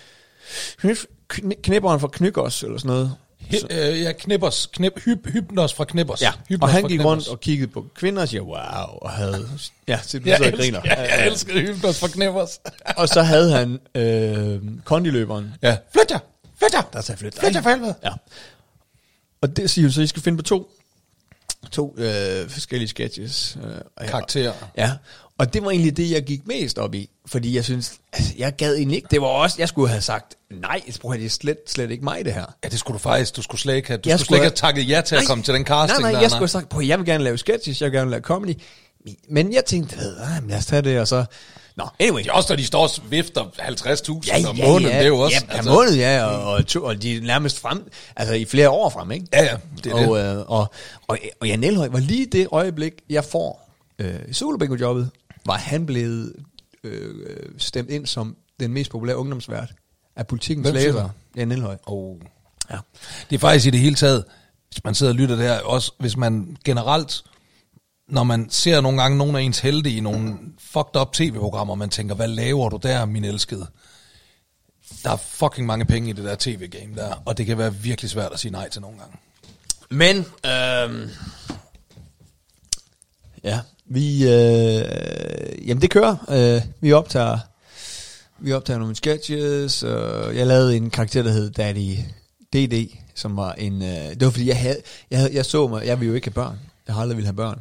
knipperen 1.62 2.00
fra 2.00 2.08
Knykkers, 2.12 2.62
eller 2.62 2.78
sådan 2.78 2.88
noget. 2.88 3.14
Hi, 3.38 3.56
øh, 3.70 4.02
ja, 4.02 4.12
knippers. 4.12 4.68
Knip, 4.72 5.00
hyp, 5.04 5.26
hypnos 5.26 5.74
fra 5.74 5.84
knippers. 5.84 6.22
Ja, 6.22 6.30
hypnos 6.48 6.68
og 6.68 6.74
han 6.74 6.84
gik 6.88 7.04
rundt 7.04 7.28
og 7.28 7.40
kiggede 7.40 7.70
på 7.70 7.84
kvinder 7.94 8.22
og 8.22 8.28
siger, 8.28 8.42
wow, 8.42 8.98
og 9.02 9.10
havde, 9.10 9.48
ja, 9.88 9.98
så 10.02 10.20
Jeg, 10.24 10.36
elsker, 10.36 10.56
griner. 10.56 10.80
ja, 10.84 11.00
jeg 11.00 11.26
elskede 11.26 11.60
hypnos 11.60 12.00
fra 12.00 12.08
knippers. 12.08 12.60
Og 12.96 13.08
så 13.08 13.22
havde 13.22 13.52
han 13.52 13.78
øh, 13.94 14.60
kondiløberen, 14.84 15.54
ja, 15.62 15.76
flyt 15.92 16.10
jer, 16.10 16.18
flyt 16.58 16.74
jer. 16.74 16.82
der 16.92 17.00
sagde 17.00 17.18
flyt. 17.18 17.34
Flyt 17.38 17.54
jer 17.54 17.62
for 17.62 17.70
helvede. 17.70 17.94
Ja. 18.04 18.10
Og 19.42 19.56
det 19.56 19.70
siger 19.70 19.84
jo 19.86 19.92
så, 19.92 20.00
I 20.02 20.06
skal 20.06 20.22
finde 20.22 20.36
på 20.38 20.42
to, 20.42 20.70
to 21.72 21.94
øh, 21.98 22.48
forskellige 22.48 22.88
sketches. 22.88 23.58
Øh, 24.00 24.08
Karakterer. 24.08 24.52
Ja, 24.76 24.92
og 25.38 25.52
det 25.54 25.62
var 25.64 25.70
egentlig 25.70 25.96
det, 25.96 26.10
jeg 26.10 26.22
gik 26.22 26.46
mest 26.46 26.78
op 26.78 26.94
i. 26.94 27.10
Fordi 27.26 27.56
jeg 27.56 27.64
synes, 27.64 27.92
altså, 28.12 28.32
jeg 28.38 28.56
gad 28.56 28.74
egentlig 28.76 28.96
ikke. 28.96 29.08
Det 29.10 29.20
var 29.20 29.26
også, 29.26 29.56
jeg 29.58 29.68
skulle 29.68 29.88
have 29.88 30.00
sagt, 30.02 30.34
nej, 30.50 30.80
at 30.88 30.94
det 31.02 31.24
er 31.24 31.28
slet, 31.28 31.56
slet 31.66 31.90
ikke 31.90 32.04
mig 32.04 32.24
det 32.24 32.34
her. 32.34 32.44
Ja, 32.64 32.68
det 32.68 32.78
skulle 32.78 32.94
du 32.94 32.98
faktisk. 32.98 33.36
Du 33.36 33.42
skulle 33.42 33.60
slet 33.60 33.74
ikke 33.74 33.88
have, 33.88 33.98
du 33.98 34.08
Jeg 34.08 34.18
skulle 34.18 34.26
slet 34.26 34.36
ikke 34.36 34.44
have- 34.44 34.54
takket 34.54 34.88
ja 34.88 35.00
til 35.00 35.16
at 35.16 35.22
komme 35.26 35.44
til 35.44 35.54
den 35.54 35.64
casting. 35.64 36.00
Nej, 36.00 36.10
nej, 36.10 36.12
der, 36.12 36.20
jeg 36.20 36.30
skulle 36.30 36.40
have 36.40 36.48
sagt, 36.48 36.88
jeg 36.88 36.98
vil 36.98 37.06
gerne 37.06 37.24
lave 37.24 37.38
sketches, 37.38 37.80
jeg 37.80 37.86
vil 37.90 37.98
gerne 37.98 38.10
lave 38.10 38.22
comedy. 38.22 38.54
Men 39.28 39.52
jeg 39.52 39.64
tænkte, 39.64 39.96
ved, 39.96 40.16
ah, 40.18 40.42
men 40.42 40.50
lad 40.50 40.58
os 40.58 40.66
tage 40.66 40.82
det, 40.82 41.00
og 41.00 41.08
så... 41.08 41.24
Nå, 41.76 41.88
anyway. 41.98 42.22
Det 42.22 42.28
er 42.28 42.32
også, 42.32 42.52
når 42.52 42.56
de 42.56 42.64
står 42.64 42.82
og 42.82 42.90
vifter 43.10 43.44
50.000 43.44 44.48
om 44.48 44.56
måneden. 44.56 44.84
Det 44.84 45.02
er 45.02 45.06
jo 45.06 45.18
også... 45.18 45.44
Ja, 45.50 45.56
per 45.56 45.70
måned, 45.70 45.94
ja, 45.94 46.24
og, 46.24 46.52
og, 46.52 46.66
to, 46.66 46.84
og 46.84 47.02
de 47.02 47.16
er 47.16 47.20
nærmest 47.20 47.60
frem, 47.60 47.90
altså 48.16 48.34
i 48.34 48.44
flere 48.44 48.70
år 48.70 48.88
frem, 48.90 49.10
ikke? 49.10 49.26
Ja, 49.32 49.42
ja, 49.42 49.56
det 49.84 49.92
er 49.92 50.08
og, 50.08 50.18
det. 50.18 50.36
Øh, 50.36 50.38
og, 50.38 50.72
og, 51.08 51.18
og 51.40 51.48
Jan 51.48 51.64
Elhøj 51.64 51.88
var 51.88 52.00
lige 52.00 52.26
det 52.26 52.48
øjeblik, 52.52 52.92
jeg 53.10 53.24
får 53.24 53.70
øh, 53.98 54.14
solobingo-jobbet, 54.32 55.10
var 55.46 55.56
han 55.56 55.86
blevet 55.86 56.32
øh, 56.84 57.14
stemt 57.58 57.90
ind 57.90 58.06
som 58.06 58.36
den 58.60 58.72
mest 58.72 58.90
populære 58.90 59.16
ungdomsvært 59.16 59.72
af 60.16 60.26
politikens 60.26 60.72
læser? 60.72 61.08
Jan 61.36 61.52
Elhøj. 61.52 61.76
Oh. 61.86 62.16
Ja. 62.70 62.76
Det 63.30 63.36
er 63.36 63.40
faktisk 63.40 63.66
i 63.66 63.70
det 63.70 63.80
hele 63.80 63.94
taget, 63.94 64.24
hvis 64.68 64.84
man 64.84 64.94
sidder 64.94 65.12
og 65.12 65.16
lytter 65.16 65.36
der, 65.36 65.60
også 65.60 65.92
hvis 65.98 66.16
man 66.16 66.56
generelt, 66.64 67.22
når 68.10 68.24
man 68.24 68.50
ser 68.50 68.80
nogle 68.80 69.02
gange 69.02 69.18
nogle 69.18 69.38
af 69.38 69.42
ens 69.42 69.58
helte 69.58 69.90
i 69.90 70.00
nogle 70.00 70.38
fucked 70.58 71.00
up 71.00 71.12
tv-programmer, 71.12 71.74
man 71.74 71.88
tænker, 71.88 72.14
hvad 72.14 72.28
laver 72.28 72.68
du 72.68 72.78
der, 72.82 73.04
min 73.04 73.24
elskede? 73.24 73.66
Der 75.04 75.10
er 75.10 75.16
fucking 75.16 75.66
mange 75.66 75.84
penge 75.84 76.10
i 76.10 76.12
det 76.12 76.24
der 76.24 76.36
tv-game 76.38 76.94
der, 76.96 77.22
og 77.24 77.38
det 77.38 77.46
kan 77.46 77.58
være 77.58 77.74
virkelig 77.74 78.10
svært 78.10 78.32
at 78.32 78.40
sige 78.40 78.52
nej 78.52 78.68
til 78.68 78.80
nogle 78.80 78.98
gange. 78.98 79.16
Men, 79.90 80.16
øh, 80.46 81.10
ja, 83.44 83.60
vi, 83.86 84.22
øh, 84.22 85.68
jamen 85.68 85.82
det 85.82 85.90
kører. 85.90 86.16
Øh, 86.28 86.62
vi 86.80 86.92
optager, 86.92 87.38
vi 88.38 88.52
optager 88.52 88.78
nogle 88.78 88.96
sketches, 88.96 89.82
og 89.82 90.36
jeg 90.36 90.46
lavede 90.46 90.76
en 90.76 90.90
karakter, 90.90 91.22
der 91.22 91.30
hed 91.30 91.50
Daddy 91.50 91.96
DD, 92.52 92.96
som 93.14 93.36
var 93.36 93.52
en, 93.52 93.82
øh, 93.82 93.88
det 93.88 94.24
var 94.24 94.30
fordi, 94.30 94.48
jeg, 94.48 94.58
havde, 94.58 94.82
jeg, 95.10 95.18
havde, 95.18 95.34
jeg 95.34 95.46
så 95.46 95.68
mig, 95.68 95.86
jeg 95.86 96.00
ville 96.00 96.08
jo 96.08 96.14
ikke 96.14 96.26
have 96.26 96.34
børn. 96.34 96.58
Jeg 96.86 96.94
har 96.94 97.02
aldrig 97.02 97.16
ville 97.16 97.26
have 97.26 97.36
børn. 97.36 97.60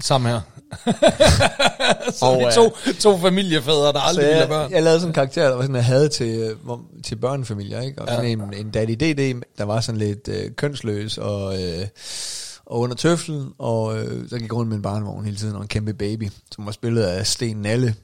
Samme 0.00 0.28
her. 0.28 0.40
så 2.12 2.24
Og, 2.26 2.40
de 2.40 2.46
øh, 2.46 2.52
to, 2.52 2.76
to 3.00 3.18
familiefædre, 3.18 3.92
der 3.92 4.00
aldrig 4.00 4.26
ville 4.26 4.46
børn. 4.48 4.72
jeg 4.72 4.82
lavede 4.82 5.00
sådan 5.00 5.10
en 5.10 5.14
karakter, 5.14 5.48
der 5.48 5.54
var 5.54 5.62
sådan, 5.62 5.76
jeg 5.76 5.84
havde 5.84 6.08
til, 6.08 6.38
øh, 6.38 6.56
til 7.04 7.16
børnefamilier, 7.16 7.80
ikke? 7.80 8.02
Og 8.02 8.06
Ja. 8.08 8.12
ja. 8.12 8.18
sådan 8.18 8.40
en, 8.40 8.54
en 8.54 8.70
daddy 8.70 8.92
DD, 8.94 9.42
der 9.58 9.64
var 9.64 9.80
sådan 9.80 9.98
lidt 9.98 10.28
øh, 10.28 10.50
kønsløs 10.56 11.18
og, 11.18 11.62
øh, 11.62 11.86
og 12.66 12.80
under 12.80 12.96
tøflen, 12.96 13.48
og 13.58 13.98
øh, 13.98 14.30
der 14.30 14.38
gik 14.38 14.52
rundt 14.54 14.68
med 14.68 14.76
en 14.76 14.82
barnevogn 14.82 15.24
hele 15.24 15.36
tiden, 15.36 15.56
og 15.56 15.62
en 15.62 15.68
kæmpe 15.68 15.94
baby, 15.94 16.28
som 16.54 16.66
var 16.66 16.72
spillet 16.72 17.02
af 17.02 17.26
Sten 17.26 17.56
Nalle. 17.56 17.94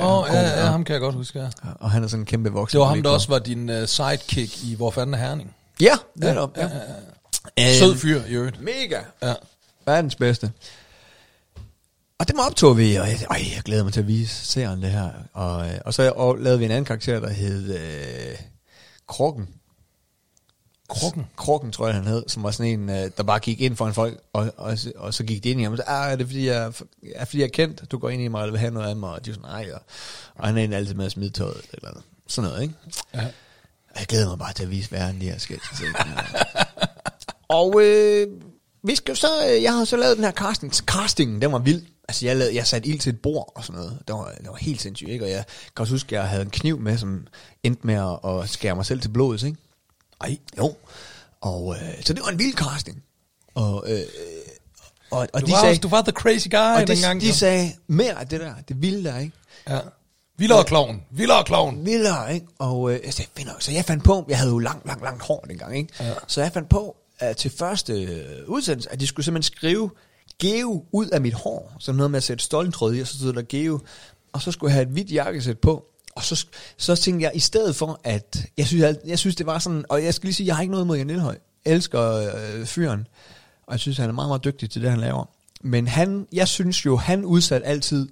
Åh, 0.00 0.18
oh, 0.18 0.26
ja, 0.32 0.40
ja, 0.40 0.64
ham 0.66 0.84
kan 0.84 0.92
jeg 0.92 1.00
godt 1.00 1.14
huske, 1.14 1.38
ja. 1.40 1.46
Og 1.80 1.90
han 1.90 2.04
er 2.04 2.08
sådan 2.08 2.22
en 2.22 2.26
kæmpe 2.26 2.50
voksen. 2.52 2.76
Det 2.76 2.80
var 2.80 2.86
ham, 2.88 3.02
der 3.02 3.10
også 3.10 3.28
var 3.28 3.38
din 3.38 3.68
uh, 3.70 3.86
sidekick 3.86 4.64
i 4.64 4.74
Hvor 4.74 4.90
fanden 4.90 5.14
er 5.14 5.18
Herning? 5.18 5.54
Ja, 5.80 5.92
netop. 6.16 6.56
Ja, 6.56 6.68
ja, 7.58 7.78
Sød 7.78 7.96
fyr 7.96 8.20
i 8.28 8.32
øvrigt. 8.32 8.62
Mega. 8.62 8.98
Ja. 9.22 9.34
Verdens 9.86 10.14
bedste. 10.14 10.50
Og 12.20 12.28
det 12.28 12.36
optog 12.46 12.78
vi, 12.78 12.94
og 12.94 13.08
jeg, 13.08 13.26
øj, 13.30 13.36
jeg 13.56 13.62
glæder 13.64 13.84
mig 13.84 13.92
til 13.92 14.00
at 14.00 14.06
vise 14.06 14.46
serien 14.46 14.82
det 14.82 14.90
her. 14.90 15.10
Og, 15.32 15.68
øh, 15.68 15.74
og 15.84 15.94
så 15.94 16.12
og 16.16 16.38
lavede 16.38 16.58
vi 16.58 16.64
en 16.64 16.70
anden 16.70 16.84
karakter, 16.84 17.20
der 17.20 17.28
hed 17.28 17.74
øh, 17.74 18.38
Krokken. 19.08 19.48
Krukken. 20.88 21.26
Krokken, 21.36 21.72
tror 21.72 21.86
jeg, 21.86 21.94
han 21.94 22.06
hed, 22.06 22.24
som 22.26 22.42
var 22.42 22.50
sådan 22.50 22.80
en, 22.80 22.90
øh, 22.90 23.10
der 23.16 23.22
bare 23.22 23.38
gik 23.38 23.60
ind 23.60 23.76
for 23.76 23.86
en 23.86 23.94
folk, 23.94 24.20
og, 24.32 24.52
og, 24.56 24.78
og 24.96 25.14
så 25.14 25.24
gik 25.24 25.44
de 25.44 25.50
ind 25.50 25.60
i 25.60 25.62
ham 25.62 25.72
og 25.72 25.78
sagde, 25.78 25.90
ah, 25.90 26.12
er 26.12 26.16
det 26.16 26.26
fordi, 26.26 26.46
jeg, 26.46 26.72
er, 27.14 27.24
fordi 27.24 27.38
jeg 27.38 27.44
er 27.46 27.50
kendt? 27.50 27.90
Du 27.90 27.98
går 27.98 28.10
ind 28.10 28.22
i 28.22 28.28
mig, 28.28 28.42
eller 28.42 28.52
vil 28.52 28.60
have 28.60 28.72
noget 28.72 28.88
af 28.88 28.96
mig? 28.96 29.10
Og 29.10 29.24
de 29.24 29.30
var 29.30 29.34
sådan, 29.34 29.50
nej, 29.50 29.72
og, 29.72 29.82
og 30.34 30.46
han 30.46 30.56
er 30.56 30.60
egentlig 30.60 30.78
altid 30.78 30.94
med 30.94 31.06
at 31.06 31.12
smide 31.12 31.30
tøjet, 31.30 31.62
eller 31.72 31.88
noget. 31.90 32.04
Sådan 32.26 32.50
noget, 32.50 32.62
ikke? 32.62 32.74
Ja. 33.14 33.26
Jeg 33.98 34.06
glæder 34.08 34.28
mig 34.28 34.38
bare 34.38 34.52
til 34.52 34.62
at 34.62 34.70
vise 34.70 34.92
verden 34.92 35.20
de 35.20 35.30
her 35.30 35.38
sketches. 35.38 35.82
og 37.48 37.82
øh, 37.82 38.28
vi 38.82 38.94
skal 38.94 39.16
så, 39.16 39.28
øh, 39.48 39.62
jeg 39.62 39.74
har 39.74 39.84
så 39.84 39.96
lavet 39.96 40.16
den 40.16 40.24
her 40.24 40.32
casting. 40.32 40.72
Castingen, 40.74 41.42
den 41.42 41.52
var 41.52 41.58
vild. 41.58 41.82
Altså, 42.10 42.26
jeg, 42.26 42.36
lavede, 42.36 42.54
jeg 42.54 42.66
satte 42.66 42.88
ild 42.88 42.98
til 42.98 43.10
et 43.12 43.20
bord 43.20 43.52
og 43.56 43.64
sådan 43.64 43.78
noget. 43.80 43.98
Det 44.08 44.14
var, 44.14 44.32
det 44.40 44.48
var 44.48 44.54
helt 44.56 44.80
sindssygt, 44.82 45.10
ikke? 45.10 45.24
Og 45.24 45.30
jeg 45.30 45.44
kan 45.76 45.82
også 45.82 45.94
huske, 45.94 46.16
at 46.16 46.22
jeg 46.22 46.28
havde 46.30 46.42
en 46.42 46.50
kniv 46.50 46.80
med, 46.80 46.98
som 46.98 47.26
endte 47.62 47.86
med 47.86 47.94
at, 47.94 48.30
at 48.42 48.48
skære 48.50 48.74
mig 48.76 48.86
selv 48.86 49.00
til 49.00 49.08
blodet, 49.08 49.42
ikke? 49.42 49.58
Ej, 50.20 50.38
jo. 50.58 50.74
Og, 51.40 51.76
øh, 51.76 52.02
så 52.04 52.12
det 52.12 52.22
var 52.24 52.28
en 52.30 52.38
vild 52.38 52.54
casting. 52.54 53.02
Og, 53.54 53.84
øh, 53.88 54.00
og, 55.10 55.28
og 55.32 55.40
Du, 55.40 55.46
de 55.46 55.52
var, 55.52 55.58
sagde, 55.58 55.70
også- 55.72 55.80
du 55.80 55.88
var 55.88 56.02
the 56.02 56.12
crazy 56.12 56.48
guy 56.50 56.56
og 56.82 56.86
de, 56.88 56.92
dengang. 56.94 57.20
de 57.20 57.26
jo. 57.26 57.32
sagde 57.34 57.72
mere 57.86 58.20
af 58.20 58.26
det 58.28 58.40
der, 58.40 58.54
det 58.68 58.82
vilde 58.82 59.04
der, 59.10 59.18
ikke? 59.18 59.32
Ja. 59.68 59.78
Vildere 60.38 60.64
klovn. 60.64 61.02
Vildere 61.10 61.44
klovn. 61.44 61.84
vildere, 61.86 62.34
ikke? 62.34 62.46
Og 62.58 62.92
øh, 62.94 63.00
jeg 63.04 63.14
sagde, 63.14 63.30
finder, 63.36 63.52
så 63.58 63.72
jeg 63.72 63.84
fandt 63.84 64.04
på, 64.04 64.24
jeg 64.28 64.38
havde 64.38 64.50
jo 64.50 64.58
langt, 64.58 64.86
langt, 64.86 65.02
langt 65.02 65.22
hår 65.22 65.44
dengang, 65.48 65.76
ikke? 65.78 65.94
Ja. 66.04 66.12
Så 66.26 66.42
jeg 66.42 66.52
fandt 66.52 66.68
på, 66.68 66.96
at 67.18 67.36
til 67.36 67.50
første 67.58 67.92
øh, 68.02 68.48
udsendelse, 68.48 68.92
at 68.92 69.00
de 69.00 69.06
skulle 69.06 69.24
simpelthen 69.24 69.54
skrive 69.56 69.90
Geo 70.40 70.84
ud 70.92 71.06
af 71.06 71.20
mit 71.20 71.34
hår. 71.34 71.76
som 71.78 71.94
noget 71.94 72.10
med 72.10 72.16
at 72.16 72.22
sætte 72.22 72.44
stoltentråd 72.44 72.94
i, 72.94 73.00
og 73.00 73.06
så 73.06 73.18
stod 73.18 73.32
der 73.32 73.42
Geo. 73.48 73.80
Og 74.32 74.42
så 74.42 74.52
skulle 74.52 74.68
jeg 74.68 74.74
have 74.74 74.82
et 74.82 74.88
hvidt 74.88 75.12
jakkesæt 75.12 75.58
på. 75.58 75.86
Og 76.14 76.24
så, 76.24 76.46
så 76.76 76.96
tænkte 76.96 77.24
jeg, 77.24 77.32
i 77.34 77.38
stedet 77.38 77.76
for, 77.76 78.00
at 78.04 78.46
jeg 78.56 78.66
synes, 78.66 78.82
jeg, 78.82 78.96
jeg 79.06 79.18
synes, 79.18 79.36
det 79.36 79.46
var 79.46 79.58
sådan, 79.58 79.84
og 79.88 80.04
jeg 80.04 80.14
skal 80.14 80.26
lige 80.26 80.34
sige, 80.34 80.46
jeg 80.46 80.56
har 80.56 80.62
ikke 80.62 80.70
noget 80.70 80.86
mod 80.86 80.96
Jan 80.96 81.10
Elhøj, 81.10 81.38
Jeg 81.64 81.72
elsker 81.72 82.12
øh, 82.12 82.66
fyren, 82.66 83.06
og 83.66 83.72
jeg 83.72 83.80
synes, 83.80 83.98
han 83.98 84.08
er 84.08 84.14
meget, 84.14 84.28
meget 84.28 84.44
dygtig 84.44 84.70
til 84.70 84.82
det, 84.82 84.90
han 84.90 85.00
laver. 85.00 85.24
Men 85.60 85.88
han, 85.88 86.26
jeg 86.32 86.48
synes 86.48 86.86
jo, 86.86 86.96
han 86.96 87.24
udsat 87.24 87.62
altid 87.64 88.08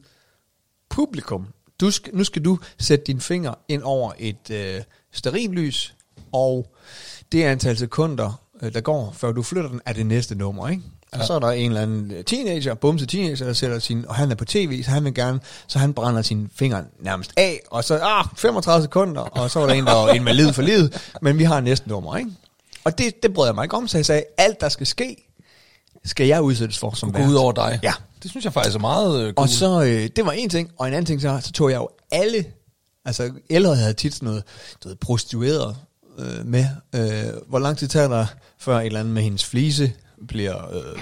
publikum. 0.89 1.47
Du 1.81 1.91
skal, 1.91 2.17
nu 2.17 2.25
skal 2.25 2.45
du 2.45 2.59
sætte 2.79 3.05
dine 3.05 3.21
fingre 3.21 3.55
ind 3.69 3.83
over 3.83 4.13
et 4.19 4.51
øh, 4.51 4.83
sterillys, 5.13 5.95
og 6.33 6.75
det 7.33 7.45
antal 7.45 7.77
sekunder, 7.77 8.43
øh, 8.63 8.75
der 8.75 8.81
går, 8.81 9.13
før 9.13 9.33
du 9.33 9.43
flytter 9.43 9.71
den, 9.71 9.81
er 9.87 9.93
det 9.93 10.07
næste 10.07 10.35
nummer, 10.35 10.69
ikke? 10.69 10.83
Og 11.13 11.27
så 11.27 11.35
er 11.35 11.39
der 11.39 11.51
en 11.51 11.71
eller 11.71 11.83
anden 11.83 12.11
øh, 12.11 12.25
teenager, 12.25 12.75
bumse 12.75 13.07
teenager, 13.07 13.47
der 13.47 13.53
sætter 13.53 13.79
sin, 13.79 14.05
og 14.09 14.15
han 14.15 14.31
er 14.31 14.35
på 14.35 14.45
tv, 14.45 14.83
så 14.83 14.91
han 14.91 15.05
vil 15.05 15.15
gerne, 15.15 15.41
så 15.67 15.79
han 15.79 15.95
brænder 15.95 16.23
sine 16.23 16.49
fingre 16.55 16.85
nærmest 17.01 17.33
af, 17.37 17.61
og 17.71 17.85
så, 17.85 17.99
ah, 18.03 18.25
35 18.37 18.83
sekunder, 18.83 19.21
og 19.21 19.51
så 19.51 19.61
var 19.61 19.67
der 19.67 19.75
en, 19.75 19.87
der 19.87 19.95
var 19.95 20.13
invalid 20.13 20.53
for 20.53 20.63
livet, 20.63 21.13
men 21.23 21.39
vi 21.39 21.45
har 21.45 21.61
næste 21.61 21.89
nummer, 21.89 22.17
ikke? 22.17 22.31
Og 22.85 22.99
det, 22.99 23.23
det 23.23 23.35
brød 23.35 23.47
jeg 23.47 23.55
mig 23.55 23.65
ikke 23.65 23.77
om, 23.77 23.89
så 23.89 23.99
jeg 23.99 24.07
sagde, 24.07 24.25
alt 24.39 24.61
der 24.61 24.69
skal 24.69 24.87
ske, 24.87 25.17
skal 26.05 26.27
jeg 26.27 26.43
udsættes 26.43 26.79
for 26.79 26.91
som 26.95 27.13
Gå 27.13 27.23
ud 27.23 27.35
over 27.35 27.53
dig. 27.53 27.81
Ja. 27.83 27.93
Det 28.23 28.31
synes 28.31 28.45
jeg 28.45 28.53
faktisk 28.53 28.77
er 28.77 28.81
meget 28.81 29.21
øh, 29.21 29.35
cool. 29.35 29.35
Og 29.37 29.49
så, 29.49 29.83
øh, 29.83 30.09
det 30.17 30.27
var 30.27 30.33
en 30.33 30.49
ting, 30.49 30.71
og 30.79 30.89
en 30.89 30.95
anden 30.95 31.07
ting, 31.07 31.21
så, 31.21 31.41
så 31.43 31.53
tog 31.53 31.71
jeg 31.71 31.77
jo 31.77 31.89
alle, 32.11 32.45
altså 33.05 33.31
ældre 33.51 33.77
havde 33.77 33.93
tit 33.93 34.15
sådan 34.15 34.27
noget, 34.27 34.43
du 34.85 34.89
ved, 34.89 34.97
prostitueret 34.97 35.77
øh, 36.19 36.47
med. 36.47 36.67
Øh, 36.95 37.25
hvor 37.49 37.59
lang 37.59 37.79
tid 37.79 37.89
tager 37.89 38.09
der, 38.09 38.27
før 38.59 38.79
et 38.79 38.87
eller 38.87 39.01
andet 39.01 39.15
med 39.15 39.23
hendes 39.23 39.45
flise 39.45 39.93
bliver 40.29 40.75
øh, 40.75 40.99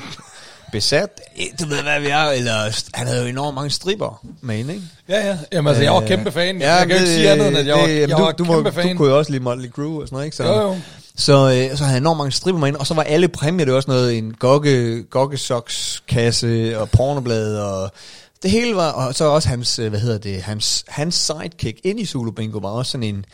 besat? 0.72 1.20
Du 1.60 1.66
ved, 1.66 1.82
hvad 1.82 2.00
vi 2.00 2.06
er, 2.06 2.24
eller 2.24 2.82
han 2.94 3.06
havde 3.06 3.22
jo 3.22 3.28
enormt 3.28 3.54
mange 3.54 3.70
stripper 3.70 4.26
med 4.40 4.56
hende, 4.56 4.74
ikke? 4.74 4.86
Ja, 5.08 5.26
ja. 5.26 5.38
Jamen 5.52 5.68
altså, 5.68 5.82
jeg 5.82 5.92
var 5.92 6.00
kæmpe 6.00 6.32
fan. 6.32 6.60
Ja, 6.60 6.74
jeg 6.74 6.86
kan 6.86 6.96
jo 6.96 7.02
ikke 7.02 7.14
sige 7.14 7.30
andet, 7.30 7.48
end 7.48 7.56
at 7.56 7.66
jeg 7.66 7.74
var, 7.76 7.86
det, 7.86 8.00
jeg 8.00 8.10
du, 8.10 8.22
var 8.22 8.32
du, 8.32 8.44
kæmpe 8.44 8.64
var, 8.64 8.70
fan. 8.70 8.88
Du 8.92 8.96
kunne 8.96 9.08
jo 9.08 9.18
også 9.18 9.32
lide 9.32 9.42
Motley 9.42 9.70
Crue 9.70 10.02
og 10.02 10.08
sådan 10.08 10.14
noget, 10.14 10.24
ikke? 10.24 10.36
Så, 10.36 10.44
Jo, 10.44 10.60
jo. 10.60 10.76
Så, 11.16 11.32
øh, 11.32 11.76
så 11.76 11.84
havde 11.84 11.92
han 11.94 12.02
enormt 12.02 12.18
mange 12.18 12.32
stripper 12.32 12.60
med 12.60 12.68
ind, 12.68 12.76
og 12.76 12.86
så 12.86 12.94
var 12.94 13.02
alle 13.02 13.28
præmier, 13.28 13.64
det 13.64 13.72
var 13.72 13.76
også 13.76 13.90
noget, 13.90 14.18
en 14.18 14.34
gogge, 14.34 15.02
goggesokskasse 15.02 16.78
og 16.78 16.90
pornoblad, 16.90 17.56
og 17.58 17.92
det 18.42 18.50
hele 18.50 18.76
var, 18.76 18.92
og 18.92 19.14
så 19.14 19.24
også 19.24 19.48
hans, 19.48 19.78
øh, 19.78 19.88
hvad 19.88 20.00
hedder 20.00 20.18
det, 20.18 20.42
hans, 20.42 20.84
hans 20.88 21.14
sidekick 21.14 21.80
ind 21.84 22.00
i 22.00 22.06
Zulu 22.06 22.30
Bingo 22.30 22.58
var 22.58 22.68
også 22.68 22.92
sådan 22.92 23.02
en, 23.02 23.24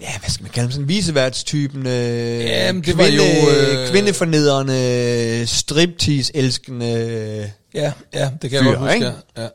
ja, 0.00 0.18
hvad 0.18 0.30
skal 0.30 0.42
man 0.42 0.50
kalde 0.52 0.64
ham, 0.66 0.70
sådan 0.70 0.84
en 0.84 0.88
viseværtstypen, 0.88 1.86
øh, 1.86 2.40
Jamen, 2.40 2.82
det 2.82 2.98
var 2.98 3.06
jo, 3.06 3.22
øh, 3.22 3.88
kvindefornedrende, 3.90 5.46
striptease-elskende, 5.46 7.52
Ja, 7.74 7.92
ja, 8.14 8.30
det 8.42 8.50
kan 8.50 8.52
jeg 8.52 8.62
Fyr, 8.62 8.68
godt 8.70 8.78
huske. 8.78 8.94
ikke? 8.94 9.06
Ja. 9.36 9.42
Ja. 9.42 9.48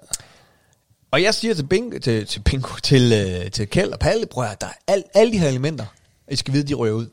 og 1.12 1.24
jeg 1.24 1.34
siger 1.34 1.54
til 1.54 1.64
Bingo, 1.68 1.98
til, 2.00 2.26
til, 2.26 2.40
Bingo, 2.40 2.70
til, 2.84 3.14
øh, 3.14 3.52
til 3.52 3.68
Kjeld 3.70 3.92
og 3.92 4.00
Palle, 4.00 4.26
prøv 4.26 4.44
at 4.44 4.62
der 4.62 4.68
er 4.68 4.94
al, 4.94 5.04
alle 5.16 5.34
de 5.34 5.38
her 5.40 5.48
elementer, 5.48 5.86
I 6.32 6.36
skal 6.36 6.54
vide, 6.54 6.68
de 6.68 6.74
rører 6.74 6.94
ud. 6.94 7.08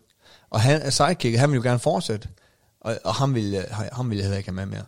Og 0.51 0.61
han 0.61 0.93
sidekick, 0.93 1.39
han 1.39 1.51
vil 1.51 1.57
jo 1.57 1.63
gerne 1.63 1.79
fortsætte, 1.79 2.29
og, 2.81 2.99
og 3.05 3.15
ham 3.15 3.35
ville, 3.35 3.59
øh, 3.59 3.65
ham 3.93 4.11
ville 4.11 4.19
jeg 4.19 4.25
heller 4.25 4.39
ikke 4.39 4.49
have 4.51 4.55
med 4.57 4.67
mere. 4.67 4.85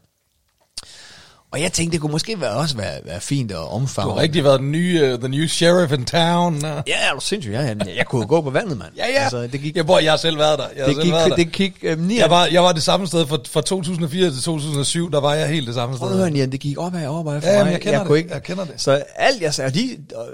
Og 1.51 1.61
jeg 1.62 1.72
tænkte, 1.72 1.92
det 1.92 2.01
kunne 2.01 2.12
måske 2.12 2.40
være, 2.40 2.51
også 2.51 2.76
være, 2.76 3.01
være 3.05 3.20
fint 3.20 3.51
at 3.51 3.57
Du 3.57 3.62
omfavne. 3.62 4.12
har 4.12 4.20
rigtig 4.20 4.44
været 4.44 4.61
den 4.61 4.72
nye, 4.72 5.12
uh, 5.12 5.18
the 5.18 5.28
new 5.28 5.47
sheriff 5.47 5.92
in 5.92 6.05
town. 6.05 6.55
Uh. 6.57 6.62
Ja, 6.62 6.70
er 7.11 7.14
du 7.14 7.20
sindssygt, 7.20 7.55
ja, 7.55 7.61
jeg, 7.61 7.76
jeg 7.97 8.07
kunne 8.07 8.26
gå 8.26 8.40
på 8.40 8.51
vandet, 8.51 8.78
mand. 8.78 8.90
Ja, 8.99 9.07
ja. 9.07 9.22
Altså, 9.22 9.47
det 9.47 9.61
gik, 9.61 9.76
jeg, 9.76 9.86
bor, 9.86 9.99
jeg 9.99 10.12
har 10.12 10.16
selv 10.16 10.38
været 10.38 10.59
der. 10.59 10.64
Jeg 10.76 10.86
det 10.86 10.94
selv 10.94 11.03
gik, 11.05 11.12
været 11.12 11.30
der. 11.30 11.36
det 11.36 11.53
gik 11.53 11.76
øh, 11.82 11.99
ni, 12.01 12.18
Jeg 12.18 12.30
var, 12.30 12.47
jeg 12.47 12.62
var 12.62 12.72
det 12.72 12.82
samme 12.82 13.07
sted 13.07 13.26
fra, 13.26 13.38
fra 13.51 13.61
2004 13.62 14.30
til 14.30 14.42
2007, 14.42 15.11
der 15.12 15.20
var 15.20 15.34
jeg 15.34 15.49
helt 15.49 15.66
det 15.66 15.74
samme 15.74 15.97
Prøv 15.97 16.09
sted. 16.09 16.22
at 16.22 16.32
høre, 16.36 16.47
det 16.47 16.61
gik 16.61 16.78
opad 16.78 17.07
og 17.07 17.18
opad 17.18 17.40
for 17.40 17.49
Ja, 17.49 17.64
mig. 17.64 17.72
jeg 17.72 17.80
kender 17.80 17.99
jeg 17.99 18.07
kunne 18.07 18.16
det. 18.16 18.22
Ikke, 18.22 18.34
Jeg 18.34 18.42
kender 18.42 18.64
det. 18.64 18.74
Så 18.76 19.03
alt 19.16 19.42
jeg 19.42 19.55
sagde, 19.55 19.70
de, 19.70 19.97
og, 20.16 20.26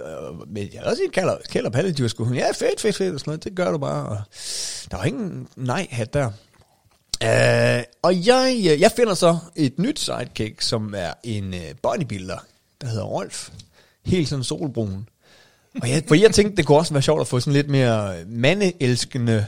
men 0.51 0.69
jeg 0.75 0.83
også 0.85 1.03
set 1.07 1.13
Kjeld, 1.13 1.31
Kjeld 1.51 1.67
og 1.67 1.73
Palle, 1.73 1.93
de 1.93 2.03
var 2.03 2.09
sgu, 2.09 2.33
ja, 2.35 2.47
fedt, 2.49 2.81
fedt, 2.81 2.97
fedt, 2.97 3.15
og 3.15 3.21
sådan 3.21 3.31
noget, 3.31 3.45
det 3.45 3.55
gør 3.55 3.71
du 3.71 3.79
bare. 3.79 4.07
Og 4.09 4.17
der 4.91 4.97
var 4.97 5.05
ingen 5.05 5.47
nej-hat 5.57 6.15
der. 6.15 6.31
Uh, 7.25 7.83
og 8.03 8.27
jeg, 8.27 8.55
øh, 8.59 8.81
jeg 8.81 8.93
finder 8.97 9.15
så 9.15 9.39
et 9.57 9.79
nyt 9.79 10.01
sidekick, 10.01 10.61
som 10.61 10.95
er 10.97 11.13
en 11.25 11.49
uh, 11.55 11.61
bodybuilder, 11.83 12.39
der 12.81 12.87
hedder 12.87 13.05
Rolf. 13.05 13.49
Helt 14.07 14.29
sådan 14.29 14.45
solbrun. 14.45 15.09
Og 15.83 15.91
jeg, 15.91 16.03
for 16.09 16.15
jeg 16.15 16.31
tænkte, 16.35 16.57
det 16.57 16.67
kunne 16.67 16.79
også 16.79 16.93
være 16.95 17.03
sjovt 17.03 17.21
at 17.21 17.27
få 17.27 17.41
sådan 17.41 17.53
lidt 17.53 17.69
mere 17.69 18.15
mandeelskende 18.27 19.47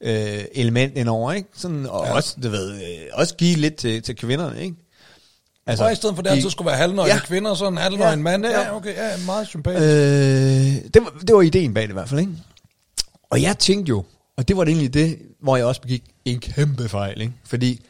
øh, 0.00 0.44
element 0.52 0.96
indover, 0.96 1.32
ikke? 1.32 1.48
Sådan, 1.56 1.86
og 1.86 2.06
ja. 2.06 2.12
også, 2.12 2.36
du 2.42 2.48
ved, 2.48 2.72
øh, 2.74 2.98
også 3.12 3.34
give 3.34 3.56
lidt 3.56 3.76
til, 3.76 4.02
til 4.02 4.16
kvinderne, 4.16 4.62
ikke? 4.62 4.76
Altså, 5.66 5.84
og 5.84 5.92
i 5.92 5.94
stedet 5.94 6.14
for 6.16 6.22
det 6.22 6.30
de- 6.30 6.34
altid 6.36 6.50
skulle 6.50 6.66
være 6.66 6.76
halvnøgne 6.76 7.12
Ja. 7.14 7.20
kvinder, 7.20 7.50
og 7.50 7.56
så 7.56 7.68
en 7.68 7.76
halvnøgen 7.76 8.18
Ja, 8.18 8.22
mand. 8.22 8.46
Ja, 8.46 8.60
ja. 8.60 8.76
okay, 8.76 8.94
ja, 8.94 9.10
meget 9.26 9.46
sympatisk. 9.46 9.82
Øh, 9.82 10.90
det, 10.94 11.02
var, 11.02 11.12
det 11.26 11.34
var 11.34 11.42
ideen 11.42 11.74
bag 11.74 11.82
det 11.82 11.90
i 11.90 11.92
hvert 11.92 12.08
fald, 12.08 12.20
ikke? 12.20 12.32
Og 13.30 13.42
jeg 13.42 13.58
tænkte 13.58 13.90
jo, 13.90 14.04
og 14.40 14.48
det 14.48 14.56
var 14.56 14.64
det 14.64 14.72
egentlig 14.72 14.94
det, 14.94 15.18
hvor 15.40 15.56
jeg 15.56 15.66
også 15.66 15.80
begik 15.80 16.04
en 16.24 16.40
kæmpe 16.40 16.88
fejl, 16.88 17.20
ikke? 17.20 17.32
Fordi 17.44 17.84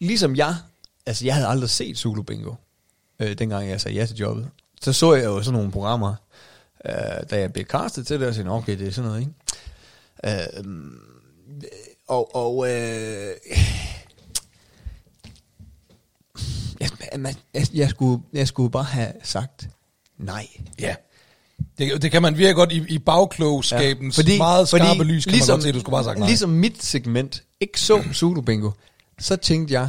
ligesom 0.00 0.36
jeg, 0.36 0.54
altså 1.06 1.24
jeg 1.24 1.34
havde 1.34 1.48
aldrig 1.48 1.70
set 1.70 1.98
Zulu 1.98 2.22
Bingo, 2.22 2.54
øh, 3.20 3.38
dengang 3.38 3.68
jeg 3.68 3.80
sagde 3.80 3.98
ja 3.98 4.06
til 4.06 4.16
jobbet. 4.16 4.50
Så 4.82 4.92
så 4.92 5.14
jeg 5.14 5.24
jo 5.24 5.42
sådan 5.42 5.56
nogle 5.56 5.72
programmer, 5.72 6.14
øh, 6.84 7.30
da 7.30 7.40
jeg 7.40 7.52
blev 7.52 7.64
castet 7.64 8.06
til 8.06 8.20
det, 8.20 8.28
og 8.28 8.34
sagde, 8.34 8.50
okay, 8.50 8.78
det 8.78 8.88
er 8.88 8.92
sådan 8.92 9.10
noget, 9.10 9.20
ikke? 9.20 9.32
Øh, 10.24 10.64
og 12.08 12.36
og 12.36 12.68
øh, 12.68 13.34
jeg, 16.80 16.90
man, 17.18 17.34
jeg, 17.54 17.66
jeg, 17.74 17.90
skulle, 17.90 18.22
jeg 18.32 18.48
skulle 18.48 18.70
bare 18.70 18.84
have 18.84 19.12
sagt 19.22 19.68
nej. 20.18 20.46
ja. 20.80 20.94
Det, 21.78 22.02
det 22.02 22.10
kan 22.10 22.22
man 22.22 22.38
virkelig 22.38 22.54
godt 22.54 22.72
i, 22.72 22.84
i 22.88 22.98
bagklogskabens 22.98 24.18
ja, 24.18 24.36
meget 24.38 24.68
skarpe 24.68 25.04
lys, 25.04 25.24
kan 25.24 25.34
man 25.38 25.46
godt 25.48 25.62
se, 25.62 25.72
du 25.72 25.80
skulle 25.80 25.92
bare 25.92 26.04
sagt 26.04 26.18
nej. 26.18 26.28
Ligesom 26.28 26.50
mit 26.50 26.84
segment 26.84 27.42
ikke 27.60 27.80
så 27.80 28.02
Zulu 28.14 28.40
Bingo, 28.40 28.70
så 29.18 29.36
tænkte 29.36 29.74
jeg, 29.74 29.88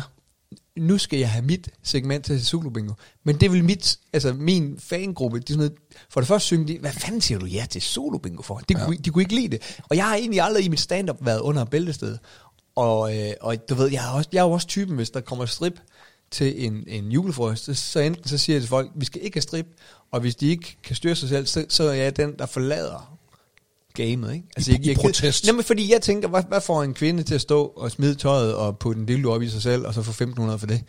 nu 0.78 0.98
skal 0.98 1.20
jeg 1.20 1.32
have 1.32 1.46
mit 1.46 1.70
segment 1.84 2.26
til 2.26 2.46
Zulu 2.46 2.70
Bingo. 2.70 2.94
Men 3.24 3.36
det 3.36 3.52
vil 3.52 3.64
mit, 3.64 4.00
altså 4.14 4.34
min 4.34 4.80
fangruppe, 4.80 5.40
de 5.40 5.44
sådan 5.48 5.58
noget, 5.58 5.74
for 6.10 6.22
det 6.22 6.28
første 6.28 6.46
synge 6.46 6.68
de, 6.68 6.80
hvad 6.80 6.92
fanden 6.92 7.22
siger 7.22 7.40
du 7.40 7.46
ja 7.46 7.66
til 7.70 7.82
Zulu 7.82 8.18
Bingo 8.18 8.42
for? 8.42 8.58
De, 8.58 8.78
ja. 8.78 8.86
kunne, 8.86 8.98
de 8.98 9.10
kunne 9.10 9.22
ikke 9.22 9.36
lide 9.36 9.48
det. 9.48 9.78
Og 9.90 9.96
jeg 9.96 10.06
har 10.06 10.16
egentlig 10.16 10.42
aldrig 10.42 10.66
i 10.66 10.70
mit 10.70 10.80
stand-up 10.80 11.18
været 11.22 11.40
under 11.40 11.66
bæltested. 11.66 12.18
Og, 12.76 13.18
øh, 13.18 13.34
og 13.42 13.70
du 13.70 13.76
ved, 13.76 13.92
jeg 13.92 14.06
er, 14.06 14.10
også, 14.10 14.30
jeg 14.34 14.40
er 14.40 14.44
jo 14.44 14.52
også 14.52 14.68
typen, 14.68 14.96
hvis 14.96 15.10
der 15.10 15.22
kommer 15.22 15.46
strip 15.46 15.80
til 16.32 16.66
en, 16.66 16.84
en 16.88 17.12
julefrokost, 17.12 17.66
så, 17.66 17.74
så 17.74 18.00
enten 18.00 18.28
så 18.30 18.38
siger 18.38 18.56
jeg 18.56 18.62
til 18.62 18.70
folk, 18.70 18.92
vi 18.96 19.06
skal 19.06 19.22
ikke 19.24 19.36
have 19.36 19.42
strip, 19.42 19.66
og 20.12 20.20
hvis 20.20 20.36
de 20.36 20.48
ikke 20.50 20.78
kan 20.84 20.96
styre 20.96 21.16
sig 21.16 21.30
selv, 21.30 21.48
så, 21.48 21.66
så 21.70 21.84
er 21.84 21.94
jeg 21.94 22.18
den, 22.18 22.34
der 22.40 22.46
forlader 22.46 23.18
gamet, 23.94 24.34
ikke? 24.34 24.46
Altså, 24.56 24.72
I- 24.72 24.92
i 24.92 24.96
protest. 24.96 25.48
Jamen, 25.48 25.64
fordi 25.64 25.94
jeg 25.94 26.02
tænker, 26.02 26.28
hvad, 26.28 26.44
hvad 26.48 26.62
får 26.62 26.84
en 26.84 26.94
kvinde 26.94 27.24
til 27.24 27.36
at 27.36 27.42
stå 27.42 27.66
og 27.66 27.92
smide 27.92 28.16
tøjet 28.16 28.56
og 28.56 28.78
putte 28.80 29.00
en 29.02 29.06
dildo 29.06 29.32
op 29.32 29.42
i 29.42 29.50
sig 29.50 29.62
selv, 29.62 29.86
og 29.88 29.94
så 29.94 30.02
få 30.02 30.10
1500 30.12 30.60
for 30.60 30.68
det? 30.68 30.84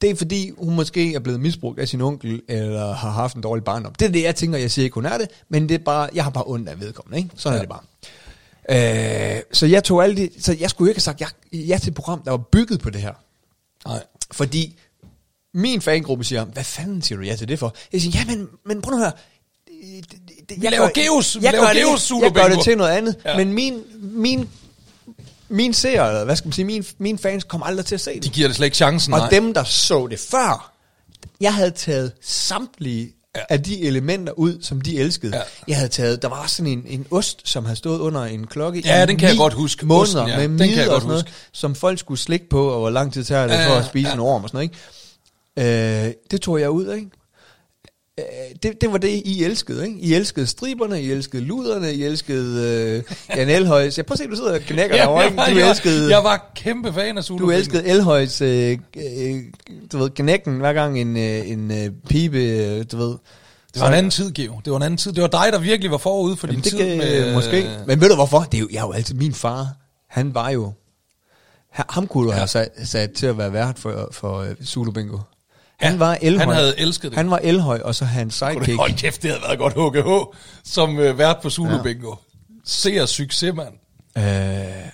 Det 0.00 0.10
er 0.10 0.14
fordi, 0.14 0.50
hun 0.58 0.74
måske 0.74 1.14
er 1.14 1.18
blevet 1.18 1.40
misbrugt 1.40 1.80
af 1.80 1.88
sin 1.88 2.00
onkel, 2.00 2.42
eller 2.48 2.92
har 2.94 3.10
haft 3.10 3.36
en 3.36 3.42
dårlig 3.42 3.64
barndom. 3.64 3.94
Det 3.94 4.06
er 4.08 4.10
det, 4.12 4.22
jeg 4.22 4.36
tænker, 4.36 4.58
jeg 4.58 4.70
siger 4.70 4.84
ikke, 4.84 4.94
hun 4.94 5.06
er 5.06 5.18
det, 5.18 5.28
men 5.48 5.68
det 5.68 5.74
er 5.74 5.78
bare, 5.84 6.08
jeg 6.14 6.24
har 6.24 6.30
bare 6.30 6.44
ondt 6.46 6.68
af 6.68 6.80
vedkommende, 6.80 7.18
ikke? 7.18 7.30
Sådan 7.36 7.56
ja. 7.58 7.62
er 7.64 7.66
det 7.66 7.68
bare. 7.68 9.36
Øh, 9.36 9.42
så 9.52 9.66
jeg 9.66 9.84
tog 9.84 10.04
alle 10.04 10.16
de, 10.16 10.30
så 10.40 10.56
jeg 10.60 10.70
skulle 10.70 10.86
jo 10.86 10.90
ikke 10.90 10.98
have 10.98 11.02
sagt 11.02 11.20
ja, 11.20 11.26
ja 11.52 11.78
til 11.78 11.88
et 11.88 11.94
program, 11.94 12.22
der 12.22 12.30
var 12.30 12.38
bygget 12.38 12.80
på 12.80 12.90
det 12.90 13.00
her. 13.00 13.12
Nej. 13.86 14.02
Fordi 14.32 14.78
Min 15.54 15.80
fangruppe 15.80 16.24
siger, 16.24 16.44
hvad 16.44 16.64
fanden 16.64 17.02
siger 17.02 17.18
du 17.18 17.24
ja 17.24 17.36
til 17.36 17.48
det 17.48 17.58
for? 17.58 17.74
Jeg 17.92 18.00
siger, 18.00 18.18
ja, 18.18 18.24
men, 18.36 18.48
men 18.66 18.82
prøv 18.82 18.90
nu 18.90 18.98
her. 18.98 19.10
Det- 19.10 20.10
det- 20.10 20.48
det- 20.48 20.62
jeg 20.62 20.70
laver 20.70 20.88
geos- 20.88 21.38
vi 21.38 21.44
jeg 21.44 21.52
laver 21.52 21.66
gør 21.66 21.72
det- 21.72 21.82
geos 21.82 22.10
Jeg 22.22 22.32
gør 22.32 22.48
det 22.48 22.64
til 22.64 22.76
noget 22.76 22.90
andet. 22.90 23.16
Ja. 23.24 23.36
Men 23.36 23.52
min, 23.52 23.82
min, 24.00 24.48
min 25.48 25.74
eller 26.10 26.24
hvad 26.24 26.36
skal 26.36 26.46
man 26.48 26.52
sige, 26.52 26.64
min, 26.64 26.84
mine 26.98 27.18
fans 27.18 27.44
kommer 27.44 27.66
aldrig 27.66 27.86
til 27.86 27.94
at 27.94 28.00
se 28.00 28.14
det. 28.14 28.24
De 28.24 28.28
giver 28.28 28.48
det 28.48 28.56
slet 28.56 28.66
ikke 28.66 28.76
chancen, 28.76 29.12
Og 29.12 29.18
nej. 29.18 29.28
dem, 29.30 29.54
der 29.54 29.64
så 29.64 30.06
det 30.06 30.18
før, 30.20 30.72
jeg 31.40 31.54
havde 31.54 31.70
taget 31.70 32.12
samtlige 32.22 33.12
Ja. 33.36 33.54
af 33.54 33.62
de 33.62 33.82
elementer 33.82 34.32
ud, 34.32 34.58
som 34.60 34.80
de 34.80 34.98
elskede. 34.98 35.36
Ja. 35.36 35.42
Jeg 35.68 35.76
havde 35.76 35.88
taget, 35.88 36.22
der 36.22 36.28
var 36.28 36.46
sådan 36.46 36.72
en, 36.72 36.84
en 36.86 37.06
ost, 37.10 37.40
som 37.48 37.64
havde 37.64 37.76
stået 37.76 37.98
under 37.98 38.24
en 38.24 38.46
klokke 38.46 38.82
Ja, 38.84 39.02
i 39.02 39.06
den 39.06 39.16
kan 39.16 39.28
jeg 39.28 39.36
godt 39.36 39.52
huske. 39.54 39.86
måneder 39.86 40.02
Osten, 40.22 40.40
ja. 40.40 40.48
med 40.48 40.58
Den 40.58 40.68
kan 40.68 40.78
jeg 40.78 40.88
og 40.90 41.00
sådan 41.00 41.08
noget, 41.08 41.22
huske. 41.22 41.36
som 41.52 41.74
folk 41.74 41.98
skulle 41.98 42.20
slikke 42.20 42.48
på, 42.48 42.68
og 42.68 42.78
hvor 42.80 42.90
lang 42.90 43.12
tid 43.12 43.24
tager 43.24 43.46
det 43.46 43.54
Ja, 43.54 43.68
for 43.70 43.74
at 43.74 43.86
spise 43.86 44.08
ja. 44.08 44.14
en 44.14 44.20
orm 44.20 44.42
og 44.44 44.48
sådan 44.50 44.70
noget, 45.56 45.64
ikke? 45.64 46.06
Øh, 46.08 46.12
det 46.30 46.40
tog 46.40 46.60
jeg 46.60 46.70
ud, 46.70 46.92
ikke? 46.94 47.10
Øh, 48.20 48.24
det, 48.62 48.80
det 48.80 48.92
var 48.92 48.98
det, 48.98 49.08
I 49.08 49.44
elskede, 49.44 49.86
ikke? 49.86 49.98
I 50.00 50.14
elskede 50.14 50.46
striberne, 50.46 51.02
I 51.02 51.10
elskede 51.10 51.42
luderne, 51.42 51.94
I 51.94 52.04
elskede 52.04 52.62
øh, 53.30 53.36
Jan 53.36 53.48
Elhøjs. 53.48 53.98
Ja, 53.98 54.02
prøv 54.02 54.12
at 54.12 54.18
se, 54.18 54.26
du 54.26 54.36
sidder 54.36 54.54
og 54.54 54.60
knækker 54.60 54.96
derovre, 54.96 55.24
ikke? 55.24 55.36
Du 55.36 55.58
jeg, 55.58 55.70
elskede... 55.70 56.10
jeg 56.10 56.24
var 56.24 56.52
kæmpe 56.56 56.92
fan 56.92 57.18
af 57.18 57.24
Zulu 57.24 57.44
Du 57.46 57.50
elskede 57.50 57.86
Elhøjs, 57.86 58.40
øh, 58.40 58.78
øh, 58.96 59.36
du 59.92 59.98
ved, 59.98 60.10
knækken 60.10 60.56
hver 60.56 60.72
gang 60.72 61.00
en, 61.00 61.16
øh, 61.16 61.50
en 61.50 61.70
øh, 61.70 61.90
pibe, 62.08 62.38
øh, 62.38 62.84
du 62.92 62.96
ved. 62.96 63.14
Det 63.74 63.80
var 63.82 63.88
en 63.88 63.94
anden 63.94 64.10
tid, 64.10 64.32
Geo. 64.32 64.60
Det 64.64 64.70
var 64.70 64.76
en 64.76 64.82
anden 64.82 64.98
tid. 64.98 65.12
Det 65.12 65.22
var 65.22 65.28
dig, 65.28 65.52
der 65.52 65.58
virkelig 65.58 65.90
var 65.90 65.98
forud 65.98 66.36
for 66.36 66.46
din 66.46 66.52
Jamen, 66.54 66.64
det 66.64 66.70
tid. 66.70 66.78
kan, 66.78 66.98
med, 66.98 67.26
øh, 67.28 67.34
måske. 67.34 67.66
Men 67.86 68.00
ved 68.00 68.08
du 68.08 68.14
hvorfor? 68.14 68.40
Det 68.40 68.54
er 68.54 68.60
jo, 68.60 68.68
jeg 68.72 68.78
er 68.78 68.86
jo 68.86 68.92
altid, 68.92 69.14
min 69.14 69.34
far, 69.34 69.68
han 70.10 70.34
var 70.34 70.50
jo, 70.50 70.72
ha- 71.72 71.82
ham 71.90 72.06
kunne 72.06 72.24
du 72.26 72.30
Ja. 72.32 72.36
have 72.36 72.48
sat, 72.48 72.68
sat 72.84 73.12
til 73.12 73.26
at 73.26 73.38
være 73.38 73.52
vært 73.52 73.78
for, 73.78 74.08
for 74.12 74.40
uh, 74.40 74.64
Zulu 74.66 74.90
Bingo. 74.90 75.18
Ja, 75.82 75.88
Han 75.90 75.98
var 75.98 76.18
Elhøj. 76.22 76.44
han 76.44 76.54
havde 76.54 76.78
elsket 76.80 77.10
det. 77.10 77.16
Han 77.18 77.30
var 77.30 77.38
Elhøj, 77.38 77.80
og 77.84 77.94
så 77.94 78.04
hans 78.04 78.34
sidekick. 78.34 78.78
Hold 78.78 78.92
kæft, 78.98 79.22
det 79.22 79.30
havde 79.30 79.42
været 79.42 79.58
godt 79.58 79.96
HGH, 79.96 80.36
som 80.64 80.98
øh, 80.98 81.18
vært 81.18 81.36
på 81.42 81.50
Zulu 81.50 81.76
Ja. 81.76 81.82
Bingo. 81.82 82.14
Se 82.64 82.98
og 83.02 83.08
succes, 83.08 83.54
mand. 83.54 83.74
Øh, 84.18 84.88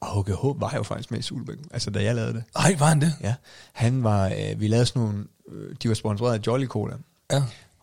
og 0.00 0.22
HGH 0.24 0.60
var 0.60 0.72
jo 0.76 0.82
faktisk 0.82 1.10
med 1.10 1.18
i 1.18 1.22
Zulu 1.22 1.44
Bingo, 1.44 1.62
altså 1.72 1.90
da 1.90 2.02
jeg 2.02 2.14
lavede 2.14 2.32
det. 2.34 2.44
Ej, 2.56 2.76
var 2.78 2.86
han 2.86 3.00
det? 3.00 3.12
Ja, 3.22 3.34
han 3.72 4.04
var, 4.04 4.26
øh, 4.28 4.60
vi 4.60 4.68
lavede 4.68 4.86
sådan 4.86 5.02
nogle, 5.02 5.24
øh, 5.52 5.76
de 5.82 5.88
var 5.88 5.94
sponsoreret 5.94 6.38
af 6.38 6.46
Jolly 6.46 6.66
Cola. 6.66 6.94
Ja. 7.32 7.42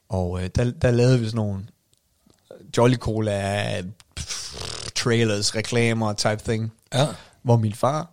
Og 0.09 0.43
øh, 0.43 0.49
der, 0.55 0.71
der 0.71 0.91
lavede 0.91 1.19
vi 1.19 1.25
sådan 1.25 1.35
nogle 1.37 1.63
Jolly 2.77 2.95
Cola 2.95 3.81
pff, 4.15 4.53
trailers, 4.95 5.55
reklamer 5.55 6.13
type 6.13 6.37
thing. 6.43 6.73
Ja. 6.93 7.07
Hvor 7.43 7.57
min 7.57 7.73
far, 7.73 8.11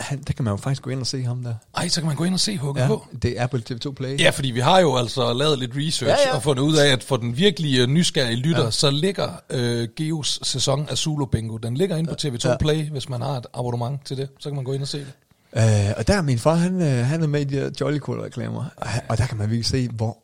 han, 0.00 0.22
der 0.22 0.32
kan 0.32 0.44
man 0.44 0.52
jo 0.52 0.56
faktisk 0.56 0.82
gå 0.82 0.90
ind 0.90 1.00
og 1.00 1.06
se 1.06 1.22
ham 1.24 1.42
der. 1.42 1.54
Ej, 1.76 1.88
så 1.88 2.00
kan 2.00 2.06
man 2.06 2.16
gå 2.16 2.24
ind 2.24 2.34
og 2.34 2.40
se 2.40 2.56
HGH. 2.56 2.78
Ja, 2.78 2.88
det 3.22 3.40
er 3.40 3.46
på 3.46 3.56
TV2 3.56 3.92
Play. 3.92 4.20
Ja, 4.20 4.30
fordi 4.30 4.50
vi 4.50 4.60
har 4.60 4.80
jo 4.80 4.96
altså 4.96 5.32
lavet 5.32 5.58
lidt 5.58 5.72
research 5.76 6.22
ja, 6.24 6.28
Ja, 6.28 6.36
og 6.36 6.42
fundet 6.42 6.62
ud 6.62 6.76
af, 6.76 6.92
at 6.92 7.02
for 7.02 7.16
den 7.16 7.36
virkelige 7.36 7.82
øh, 7.82 7.88
nysgerrige 7.88 8.36
lytter, 8.36 8.64
ja. 8.64 8.70
så 8.70 8.90
ligger 8.90 9.28
øh, 9.50 9.88
Geos 9.96 10.40
sæson 10.42 10.86
af 10.90 10.98
Zulu 10.98 11.24
Bingo. 11.26 11.56
Den 11.56 11.74
ligger 11.76 11.96
inde 11.96 12.10
på 12.10 12.16
TV2 12.22 12.48
Ja. 12.48 12.56
Play, 12.56 12.90
hvis 12.90 13.08
man 13.08 13.22
har 13.22 13.36
et 13.36 13.46
abonnement 13.54 14.06
til 14.06 14.16
det. 14.16 14.28
Så 14.40 14.48
kan 14.48 14.56
man 14.56 14.64
gå 14.64 14.72
ind 14.72 14.82
og 14.82 14.88
se 14.88 14.98
det. 14.98 15.12
Øh, 15.56 15.94
og 15.96 16.06
der 16.06 16.14
er 16.14 16.22
min 16.22 16.38
far, 16.38 16.54
han, 16.54 16.82
øh, 16.82 17.06
han 17.06 17.22
er 17.22 17.26
med 17.26 17.40
i 17.40 17.44
de 17.44 17.54
her 17.54 17.70
Jolly 17.80 17.98
Cola 17.98 18.22
reklamer. 18.22 18.64
Og, 18.76 18.86
og 19.08 19.18
der 19.18 19.26
kan 19.26 19.36
man 19.38 19.50
virkelig 19.50 19.66
se, 19.66 19.88
hvor 19.88 20.18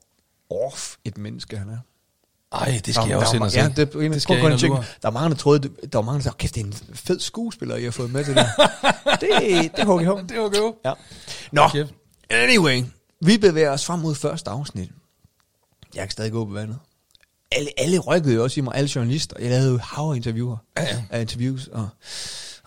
off 0.66 0.94
et 1.04 1.18
menneske 1.18 1.56
han 1.56 1.68
er. 1.68 1.78
Ej, 2.54 2.80
det 2.86 2.94
skal 2.94 3.02
Der- 3.02 3.08
jeg 3.10 3.18
også 3.18 3.36
ind 3.36 3.42
og 3.42 3.50
se. 3.52 3.58
Ja, 3.58 3.68
det, 3.76 3.94
er 3.94 4.00
en, 4.00 4.12
det 4.12 4.22
skal 4.22 4.36
jeg 4.36 4.44
ind 4.62 4.72
og. 4.72 4.84
Der 5.02 5.08
er 5.08 5.12
mange, 5.12 5.30
der 5.30 5.36
troede, 5.36 5.58
der 5.92 5.98
var 5.98 6.02
mange, 6.02 6.18
der 6.18 6.22
sagde, 6.22 6.36
kæft, 6.38 6.54
det 6.54 6.60
er 6.60 6.64
en 6.64 6.74
fed 6.94 7.20
skuespiller, 7.20 7.76
I 7.76 7.84
har 7.84 7.90
fået 7.90 8.12
med 8.12 8.24
til 8.24 8.34
det. 8.40 8.46
det, 9.20 9.20
det 9.76 9.78
er 9.78 9.98
HGH. 9.98 10.28
Det 10.28 10.36
er 10.36 10.48
HGH. 10.48 10.76
Ja. 10.84 10.92
Nå, 11.52 11.68
anyway. 12.30 12.82
Vi 13.20 13.38
bevæger 13.38 13.70
os 13.70 13.84
frem 13.86 13.98
mod 14.00 14.14
første 14.14 14.50
afsnit. 14.50 14.90
Jeg 15.94 16.02
kan 16.02 16.10
stadig 16.10 16.32
gå 16.32 16.44
på 16.44 16.52
vandet. 16.52 16.76
Alle, 17.52 17.70
alle 17.78 17.98
rykkede 17.98 18.34
jo 18.34 18.42
også 18.42 18.60
i 18.60 18.62
mig, 18.62 18.74
alle 18.74 18.90
journalister. 18.94 19.36
Jeg 19.40 19.50
lavede 19.50 19.70
jo 19.72 19.78
hav 19.82 20.10
af 20.12 20.16
interviewer. 20.16 20.56
Ja, 20.78 20.86
ja. 21.12 21.20
Interviews. 21.20 21.66
Og, 21.72 21.88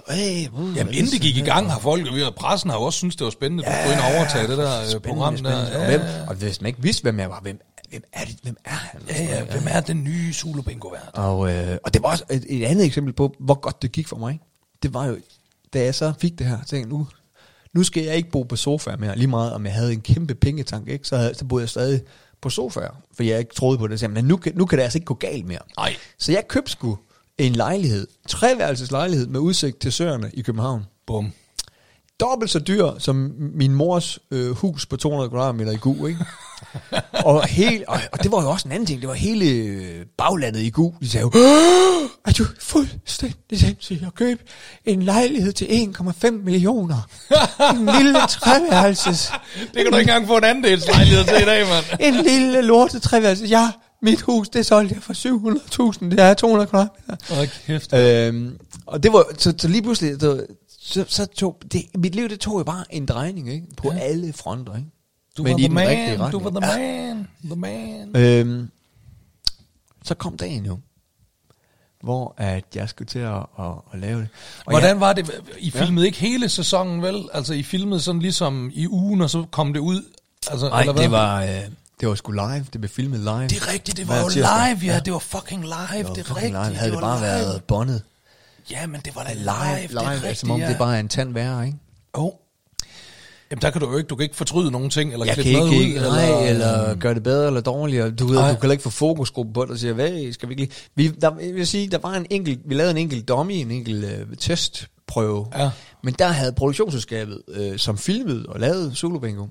hey, 0.09 0.47
uh, 0.49 0.77
Jamen, 0.77 0.93
inden 0.93 1.11
det 1.11 1.21
gik 1.21 1.37
i 1.37 1.41
gang, 1.41 1.71
har 1.71 1.79
folk, 1.79 2.07
og 2.27 2.35
pressen 2.35 2.69
har 2.69 2.77
jo 2.77 2.83
også 2.83 2.97
synes 2.97 3.15
det 3.15 3.25
var 3.25 3.31
spændende, 3.31 3.65
at 3.65 3.85
gå 3.85 3.91
ind 3.91 3.99
og 3.99 4.05
overtage 4.17 4.47
det 4.47 4.57
der 4.57 4.81
øh, 4.95 5.01
program 5.01 5.33
der. 5.37 5.39
Spændende. 5.39 5.75
Og, 5.77 5.91
Ja, 5.91 5.97
hvem, 5.97 6.01
og 6.27 6.35
hvis 6.35 6.61
man 6.61 6.67
ikke 6.67 6.81
vidste, 6.81 7.01
hvem 7.01 7.19
jeg 7.19 7.29
var, 7.29 7.39
hvem, 7.39 7.59
hvem 7.89 8.03
er 8.13 8.25
det? 8.25 8.35
Hvem 8.43 8.55
er 8.65 8.69
han? 8.69 9.01
ja, 9.09 9.23
ja, 9.23 9.43
hvem 9.45 9.63
er 9.69 9.79
den 9.79 10.03
nye 10.03 10.33
Zulu 10.33 10.61
Bingo 10.61 10.87
vært? 10.87 11.09
Og, 11.13 11.53
øh, 11.53 11.77
og 11.83 11.93
det 11.93 12.03
var 12.03 12.09
også 12.09 12.23
et, 12.31 12.45
et 12.49 12.65
andet 12.65 12.85
eksempel 12.85 13.13
på, 13.13 13.35
hvor 13.39 13.53
godt 13.59 13.81
det 13.81 13.91
gik 13.91 14.07
for 14.07 14.15
mig. 14.17 14.39
Det 14.83 14.93
var 14.93 15.05
jo, 15.05 15.17
da 15.73 15.83
jeg 15.83 15.95
så 15.95 16.13
fik 16.21 16.39
det 16.39 16.47
her, 16.47 16.57
tænkte 16.63 16.89
nu, 16.89 17.07
nu 17.73 17.83
skal 17.83 18.03
jeg 18.03 18.15
ikke 18.15 18.31
bo 18.31 18.43
på 18.43 18.55
sofaer 18.55 18.97
mere, 18.97 19.17
lige 19.17 19.27
meget 19.27 19.53
om 19.53 19.65
jeg 19.65 19.73
havde 19.73 19.93
en 19.93 20.01
kæmpe 20.01 20.35
pengetank, 20.35 20.87
ikke? 20.87 21.07
Så, 21.07 21.17
havde, 21.17 21.35
så 21.35 21.45
boede 21.45 21.61
jeg 21.61 21.69
stadig 21.69 22.01
på 22.41 22.49
sofaer, 22.49 23.01
for 23.13 23.23
jeg 23.23 23.39
ikke 23.39 23.53
troede 23.55 23.77
på 23.77 23.87
det. 23.87 23.99
Så 23.99 24.05
jeg, 24.05 24.11
men 24.11 24.25
nu, 24.25 24.37
kan- 24.37 24.53
nu 24.55 24.65
kan 24.65 24.77
det 24.77 24.83
altså 24.83 24.97
ikke 24.97 25.05
gå 25.05 25.13
galt 25.13 25.45
mere. 25.45 25.59
Nej. 25.77 25.95
Så 26.17 26.31
jeg 26.31 26.47
købte 26.47 26.71
sgu 26.71 26.97
en 27.37 27.53
lejlighed, 27.53 28.07
treværelses 28.27 28.91
lejlighed 28.91 29.27
med 29.27 29.39
udsigt 29.39 29.79
til 29.79 29.91
søerne 29.91 30.31
i 30.33 30.41
København. 30.41 30.85
Bum. 31.07 31.31
Dobbelt 32.19 32.51
så 32.51 32.59
dyr 32.59 32.87
som 32.99 33.31
min 33.55 33.73
mors 33.73 34.19
øh, 34.31 34.51
hus 34.51 34.85
på 34.85 34.97
200 34.97 35.29
kvadratmeter 35.29 35.71
i 35.71 35.75
Gu, 35.75 36.05
ikke? 36.05 36.19
og, 37.25 37.45
helt, 37.47 37.83
og, 37.87 37.99
og, 38.11 38.23
det 38.23 38.31
var 38.31 38.41
jo 38.41 38.49
også 38.49 38.67
en 38.67 38.71
anden 38.71 38.85
ting. 38.85 39.01
Det 39.01 39.07
var 39.09 39.13
hele 39.15 39.45
øh, 39.45 40.05
baglandet 40.17 40.59
i 40.59 40.69
Gu. 40.69 40.93
De 41.01 41.09
sagde 41.09 41.21
jo, 41.21 41.27
"Åh, 41.35 42.09
er 42.25 42.31
du 42.37 42.45
fuldstændig 42.59 43.59
sindssyg 43.59 43.99
at 44.07 44.15
købe 44.15 44.43
en 44.85 45.01
lejlighed 45.03 45.53
til 45.53 45.65
1,5 45.65 46.31
millioner? 46.31 47.07
En 47.73 47.85
lille 47.95 48.19
treværelses. 48.29 49.31
Det 49.73 49.83
kan 49.83 49.91
du 49.91 49.97
ikke 49.97 50.11
engang 50.11 50.27
få 50.27 50.37
en 50.37 50.43
andelslejlighed 50.43 51.23
til 51.23 51.41
i 51.41 51.45
dag, 51.45 51.65
mand. 51.67 51.85
En 52.07 52.13
lille 52.23 52.61
lortet 52.61 53.01
treværelses. 53.01 53.49
Ja, 53.51 53.71
mit 54.01 54.21
hus, 54.21 54.49
det 54.49 54.65
solgte 54.65 54.95
jeg 54.95 55.03
for 55.03 55.13
700.000. 55.93 56.09
Det 56.09 56.19
er 56.19 56.33
200 56.33 56.69
kvadratmeter. 56.69 57.41
Åh, 57.41 57.47
kæft. 57.67 57.93
Øhm, 57.93 58.57
og 58.85 59.03
det 59.03 59.13
var, 59.13 59.25
så, 59.37 59.53
så 59.57 59.67
lige 59.67 59.81
pludselig, 59.81 60.21
så, 60.21 60.45
så, 60.89 61.05
så 61.07 61.25
tog, 61.25 61.61
det, 61.71 61.83
mit 61.95 62.15
liv, 62.15 62.29
det 62.29 62.39
tog 62.39 62.59
jo 62.59 62.63
bare 62.63 62.83
en 62.89 63.05
drejning, 63.05 63.49
ikke? 63.53 63.67
På 63.77 63.87
Ja. 63.91 63.97
ja. 63.97 64.01
alle 64.03 64.33
fronter, 64.33 64.75
ikke? 64.75 64.87
Du 65.37 65.43
Men 65.43 65.51
var 65.53 65.59
i 65.59 65.61
the 65.61 65.69
den 65.69 65.77
rigtige 65.79 66.17
man, 66.17 66.31
du 66.31 66.37
retning. 66.37 66.43
var 66.55 66.61
the 66.61 66.79
man, 66.79 67.27
the 67.43 67.55
man. 67.55 68.15
Øhm, 68.15 68.69
så 70.03 70.15
kom 70.15 70.37
dagen 70.37 70.65
jo, 70.65 70.79
hvor 72.03 72.33
at 72.37 72.63
jeg 72.75 72.89
skulle 72.89 73.07
til 73.07 73.19
at, 73.19 73.33
at, 73.59 73.65
at 73.93 73.99
lave 73.99 74.19
det. 74.19 74.27
Og 74.65 74.71
Hvordan 74.71 74.89
Jeg, 74.89 74.99
var 74.99 75.13
det? 75.13 75.31
I 75.59 75.71
filmede 75.71 76.05
ikke 76.05 76.17
hele 76.19 76.49
sæsonen, 76.49 77.01
vel? 77.01 77.29
Altså, 77.33 77.53
I 77.53 77.63
filmede 77.63 78.01
sådan 78.01 78.21
ligesom 78.21 78.71
i 78.73 78.87
ugen, 78.87 79.21
og 79.21 79.29
så 79.29 79.45
kom 79.51 79.73
det 79.73 79.79
ud? 79.79 80.03
Altså, 80.51 80.69
nej, 80.69 80.79
eller 80.79 80.93
hvad? 80.93 81.03
det 81.03 81.11
var, 81.11 81.41
øh, 81.43 81.49
det 81.99 82.09
var 82.09 82.15
sgu 82.15 82.31
live. 82.31 82.65
Det 82.73 82.81
blev 82.81 82.89
filmet 82.89 83.19
live. 83.19 83.47
Det 83.47 83.57
er 83.57 83.73
rigtigt, 83.73 83.97
det 83.97 84.05
Hver 84.05 84.15
var 84.15 84.23
jo 84.23 84.29
tirsdag. 84.29 84.75
live, 84.81 84.93
ja. 84.93 84.99
Det 84.99 85.13
var 85.13 85.19
fucking 85.19 85.63
live, 85.63 85.73
Det 85.97 86.07
var 86.07 86.13
det 86.13 86.27
er 86.29 86.35
rigtigt. 86.35 86.51
live. 86.53 86.75
Havde 86.75 86.91
det, 86.91 86.95
var 86.95 87.01
bare 87.01 87.19
live. 87.19 87.27
været 87.29 87.63
båndet 87.63 88.01
Ja, 88.71 88.87
men 88.87 89.01
det 89.05 89.15
var 89.15 89.23
da 89.23 89.33
live, 89.33 89.43
live, 89.43 89.81
det 89.81 89.89
live 89.89 90.01
er 90.01 90.09
altså, 90.09 90.23
rigtigt, 90.23 90.39
som 90.39 90.51
om 90.51 90.59
ja. 90.59 90.69
det 90.69 90.77
bare 90.77 90.95
er 90.95 90.99
en 90.99 91.07
tand 91.07 91.33
værre, 91.33 91.65
ikke? 91.65 91.77
Oh. 92.13 92.31
Jamen, 93.51 93.61
der 93.61 93.69
kan 93.69 93.81
du 93.81 93.91
jo 93.91 93.97
ikke, 93.97 94.07
du 94.07 94.15
kan 94.15 94.23
ikke 94.23 94.35
fortryde 94.35 94.71
nogen 94.71 94.89
ting, 94.89 95.13
eller 95.13 95.25
Jeg 95.25 95.33
klippe 95.33 95.53
noget 95.53 95.73
ikke, 95.73 95.99
ud. 95.99 96.05
nej, 96.05 96.49
eller 96.49 96.95
gøre 96.95 97.13
det 97.13 97.23
bedre 97.23 97.47
eller 97.47 97.61
dårligere. 97.61 98.11
Du 98.11 98.27
ved, 98.27 98.53
du 98.53 98.59
kan 98.61 98.71
ikke 98.71 98.83
få 98.83 98.89
fokusgruppe 98.89 99.53
på 99.53 99.61
det 99.61 99.71
og 99.71 99.77
sige, 99.77 99.93
hvad 99.93 100.33
skal 100.33 100.49
vi 100.49 100.53
ikke 100.53 100.61
lige... 100.63 100.71
Vi, 100.95 101.07
der, 101.21 101.31
jeg 101.39 101.55
vil 101.55 101.67
sige, 101.67 101.87
der 101.87 101.97
var 101.97 102.13
en 102.13 102.25
enkelt, 102.29 102.59
vi 102.65 102.75
lavede 102.75 102.91
en 102.91 102.97
enkelt 102.97 103.27
dummy, 103.27 103.51
en 103.51 103.71
enkelt 103.71 104.05
øh, 104.05 104.37
testprøve. 104.37 105.47
Ja. 105.57 105.69
Men 106.03 106.13
der 106.13 106.27
havde 106.27 106.53
produktionsselskabet, 106.53 107.41
øh, 107.47 107.77
som 107.79 107.97
filmede 107.97 108.45
og 108.49 108.59
lavede 108.59 108.95
Solo 108.95 109.19
Bingo, 109.19 109.47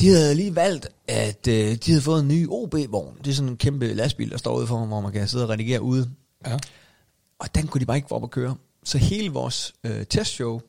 de 0.00 0.08
havde 0.08 0.34
lige 0.34 0.56
valgt, 0.56 0.88
at 1.08 1.48
øh, 1.48 1.54
de 1.54 1.90
havde 1.90 2.02
fået 2.02 2.20
en 2.20 2.28
ny 2.28 2.46
OB-vogn. 2.50 3.16
Det 3.24 3.30
er 3.30 3.34
sådan 3.34 3.48
en 3.48 3.56
kæmpe 3.56 3.94
lastbil, 3.94 4.30
der 4.30 4.38
står 4.38 4.56
ude 4.56 4.66
for, 4.66 4.86
hvor 4.86 5.00
man 5.00 5.12
kan 5.12 5.28
sidde 5.28 5.44
og 5.44 5.50
redigere 5.50 5.82
ude. 5.82 6.10
Ja. 6.46 6.56
Og 7.38 7.54
den 7.54 7.66
kunne 7.66 7.80
de 7.80 7.86
bare 7.86 7.96
ikke 7.96 8.08
få 8.08 8.14
op 8.14 8.24
at 8.24 8.30
køre. 8.30 8.56
Så 8.84 8.98
hele 8.98 9.30
vores 9.30 9.74
øh, 9.84 10.06
testshow, 10.06 10.60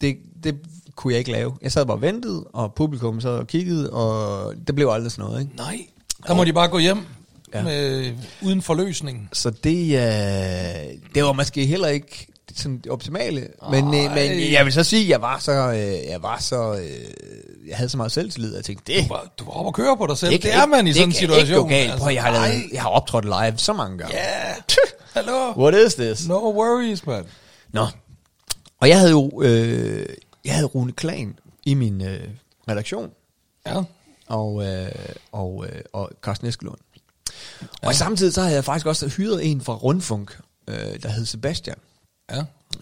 det, 0.00 0.18
det 0.44 0.58
kunne 0.96 1.12
jeg 1.12 1.18
ikke 1.18 1.32
lave. 1.32 1.56
Jeg 1.62 1.72
sad 1.72 1.86
bare 1.86 1.96
og 1.96 2.02
ventede, 2.02 2.44
og 2.44 2.74
publikum 2.74 3.20
sad 3.20 3.30
og 3.30 3.46
kiggede, 3.46 3.90
og 3.90 4.54
det 4.66 4.74
blev 4.74 4.88
aldrig 4.88 5.12
sådan 5.12 5.24
noget. 5.24 5.40
Ikke? 5.40 5.56
Nej, 5.56 5.86
der 6.26 6.34
må 6.34 6.44
de 6.44 6.52
bare 6.52 6.68
gå 6.68 6.78
hjem 6.78 7.06
ja. 7.54 7.62
Med, 7.62 8.12
uden 8.42 8.62
forløsning. 8.62 9.28
Så 9.32 9.50
det, 9.50 9.96
øh, 9.96 10.98
det 11.14 11.24
var 11.24 11.32
måske 11.32 11.66
heller 11.66 11.88
ikke 11.88 12.26
sådan 12.56 12.78
det 12.78 12.92
optimale. 12.92 13.48
Men, 13.70 13.84
øh, 13.84 14.14
men 14.14 14.52
jeg 14.52 14.64
vil 14.64 14.72
så 14.72 14.84
sige, 14.84 15.02
at 15.02 15.08
jeg 15.08 15.22
var 15.22 15.38
så, 15.38 15.52
øh, 15.52 16.10
jeg 16.10 16.22
var 16.22 16.38
så, 16.38 16.74
øh, 16.74 17.68
jeg 17.68 17.76
havde 17.76 17.88
så 17.88 17.96
meget 17.96 18.12
selvtillid, 18.12 18.50
at 18.50 18.56
jeg 18.56 18.64
tænkte, 18.64 18.92
det, 18.92 19.04
Du 19.08 19.14
var, 19.14 19.32
du 19.38 19.44
var 19.44 19.52
oppe 19.52 19.68
og 19.68 19.74
køre 19.74 19.96
på 19.96 20.06
dig 20.06 20.18
selv. 20.18 20.32
Det, 20.32 20.40
kan 20.40 20.50
det 20.50 20.58
er 20.58 20.66
man 20.66 20.86
i 20.86 20.88
det 20.88 20.96
sådan 20.96 21.08
en 21.08 21.12
kan 21.12 21.18
situation. 21.18 21.70
Ikke 21.72 21.84
gå 21.84 21.88
galt. 21.88 22.00
Prøv, 22.00 22.12
jeg, 22.12 22.22
har 22.22 22.30
nej. 22.30 22.48
lavet, 22.48 22.64
jeg 22.72 22.82
har 22.82 22.88
optrådt 22.88 23.24
live 23.24 23.58
så 23.58 23.72
mange 23.72 23.98
gange. 23.98 24.16
Ja, 24.18 24.54
hallo. 25.14 25.52
What 25.56 25.74
is 25.74 25.94
this? 25.94 26.28
No 26.28 26.34
worries, 26.52 27.06
man. 27.06 27.24
Nå. 27.72 27.86
Og 28.80 28.88
jeg 28.88 28.98
havde 28.98 29.10
jo, 29.10 29.42
øh, 29.42 30.06
jeg 30.44 30.54
havde 30.54 30.66
Rune 30.66 30.92
Klan 30.92 31.38
i 31.64 31.74
min 31.74 32.04
øh, 32.04 32.28
redaktion, 32.68 33.10
Ja. 33.66 33.82
og, 34.26 34.66
øh, 34.66 34.88
og, 35.32 35.66
øh, 35.66 35.82
og 35.92 36.10
Carsten 36.22 36.46
Eskelund. 36.48 36.78
Ja. 37.62 37.66
Og 37.88 37.94
samtidig 37.94 38.32
så 38.34 38.40
havde 38.42 38.54
jeg 38.54 38.64
faktisk 38.64 38.86
også 38.86 39.08
hyret 39.08 39.50
en 39.50 39.60
fra 39.60 39.74
Rundfunk, 39.74 40.38
øh, 40.68 41.02
der 41.02 41.08
hed 41.08 41.26
Sebastian. 41.26 41.76
Ja. 42.30 42.38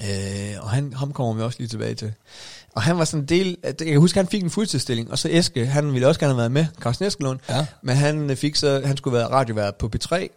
Øh, 0.09 0.63
og 0.65 0.71
han, 0.71 0.93
ham 0.93 1.13
kommer 1.13 1.35
vi 1.35 1.43
også 1.43 1.59
lige 1.59 1.69
tilbage 1.69 1.95
til. 1.95 2.13
Og 2.75 2.83
han 2.83 2.99
var 2.99 3.05
sådan 3.05 3.23
en 3.23 3.29
del, 3.29 3.57
at, 3.63 3.81
jeg 3.81 3.89
kan 3.89 3.99
huske, 4.01 4.19
han 4.19 4.27
fik 4.27 4.43
en 4.43 4.51
fuldtidsstilling, 4.51 5.11
og 5.11 5.19
så 5.19 5.29
Eske, 5.33 5.67
han 5.67 5.93
ville 5.93 6.09
også 6.09 6.21
gerne 6.21 6.33
have 6.33 6.39
været 6.39 6.53
med, 6.53 6.67
Carsten 6.81 7.07
Eskelund, 7.07 7.41
Ja. 7.49 7.67
men 7.83 7.97
han 7.97 8.37
fik 8.37 8.57
så, 8.57 8.83
han 8.85 8.97
skulle 8.97 9.19
være 9.19 9.29
radiovært 9.29 9.77
på 9.77 9.91
P3, 9.97 10.29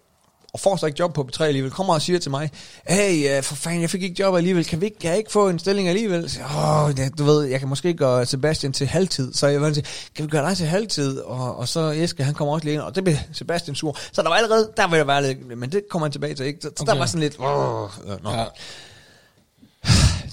og 0.54 0.60
får 0.60 0.76
så 0.76 0.86
ikke 0.86 1.00
job 1.00 1.14
på 1.14 1.30
P3 1.32 1.44
alligevel, 1.44 1.72
kommer 1.72 1.94
og 1.94 2.02
siger 2.02 2.20
til 2.20 2.32
mig, 2.32 2.52
hey, 2.88 3.38
øh, 3.38 3.44
for 3.44 3.56
fanden, 3.56 3.82
jeg 3.82 3.90
fik 3.90 4.04
ikke 4.04 4.16
job 4.24 4.36
alligevel, 4.36 4.66
kan, 4.66 4.82
vi 4.82 4.86
ikke, 4.86 5.00
kan 5.00 5.10
jeg 5.10 5.18
ikke 5.18 5.32
få 5.32 5.50
en 5.50 5.60
stilling 5.60 5.88
alligevel? 5.88 6.30
Så, 6.30 6.40
Åh, 6.40 7.00
ja, 7.00 7.10
du 7.18 7.24
ved, 7.24 7.44
jeg 7.46 7.60
kan 7.60 7.70
måske 7.70 7.94
gøre 7.94 8.26
Sebastian 8.26 8.74
til 8.74 8.88
halvtid, 8.88 9.34
så 9.34 9.48
jeg 9.48 9.62
var 9.62 9.74
sige, 9.74 9.86
kan 10.16 10.26
vi 10.26 10.30
gøre 10.30 10.50
dig 10.50 10.58
til 10.58 10.66
halvtid? 10.66 11.20
Og, 11.20 11.58
og 11.58 11.68
så 11.68 11.80
Eske, 11.90 12.24
han 12.24 12.34
kommer 12.34 12.54
også 12.54 12.66
lige 12.66 12.74
ind, 12.74 12.82
og 12.82 12.96
det 12.96 13.04
blev 13.04 13.16
Sebastian 13.34 13.76
sur. 13.76 13.98
Så 14.12 14.22
der 14.22 14.30
var 14.30 14.36
allerede, 14.36 14.72
der 14.78 14.88
vil 14.88 14.98
jeg 14.98 15.08
være 15.08 15.24
lidt, 15.24 15.58
men 15.58 15.72
det 15.72 15.82
kommer 15.90 16.06
han 16.06 16.12
tilbage 16.12 16.36
til, 16.36 16.46
ikke? 16.46 16.60
Så, 16.62 16.70
så 16.78 16.84
der 16.86 16.92
Okay. 16.92 17.00
var 17.00 17.06
sådan 17.06 17.22
lidt, 17.22 17.36
åh, 17.40 17.90
øh, 18.08 18.24
nå. 18.24 18.32
Ja. 18.32 18.44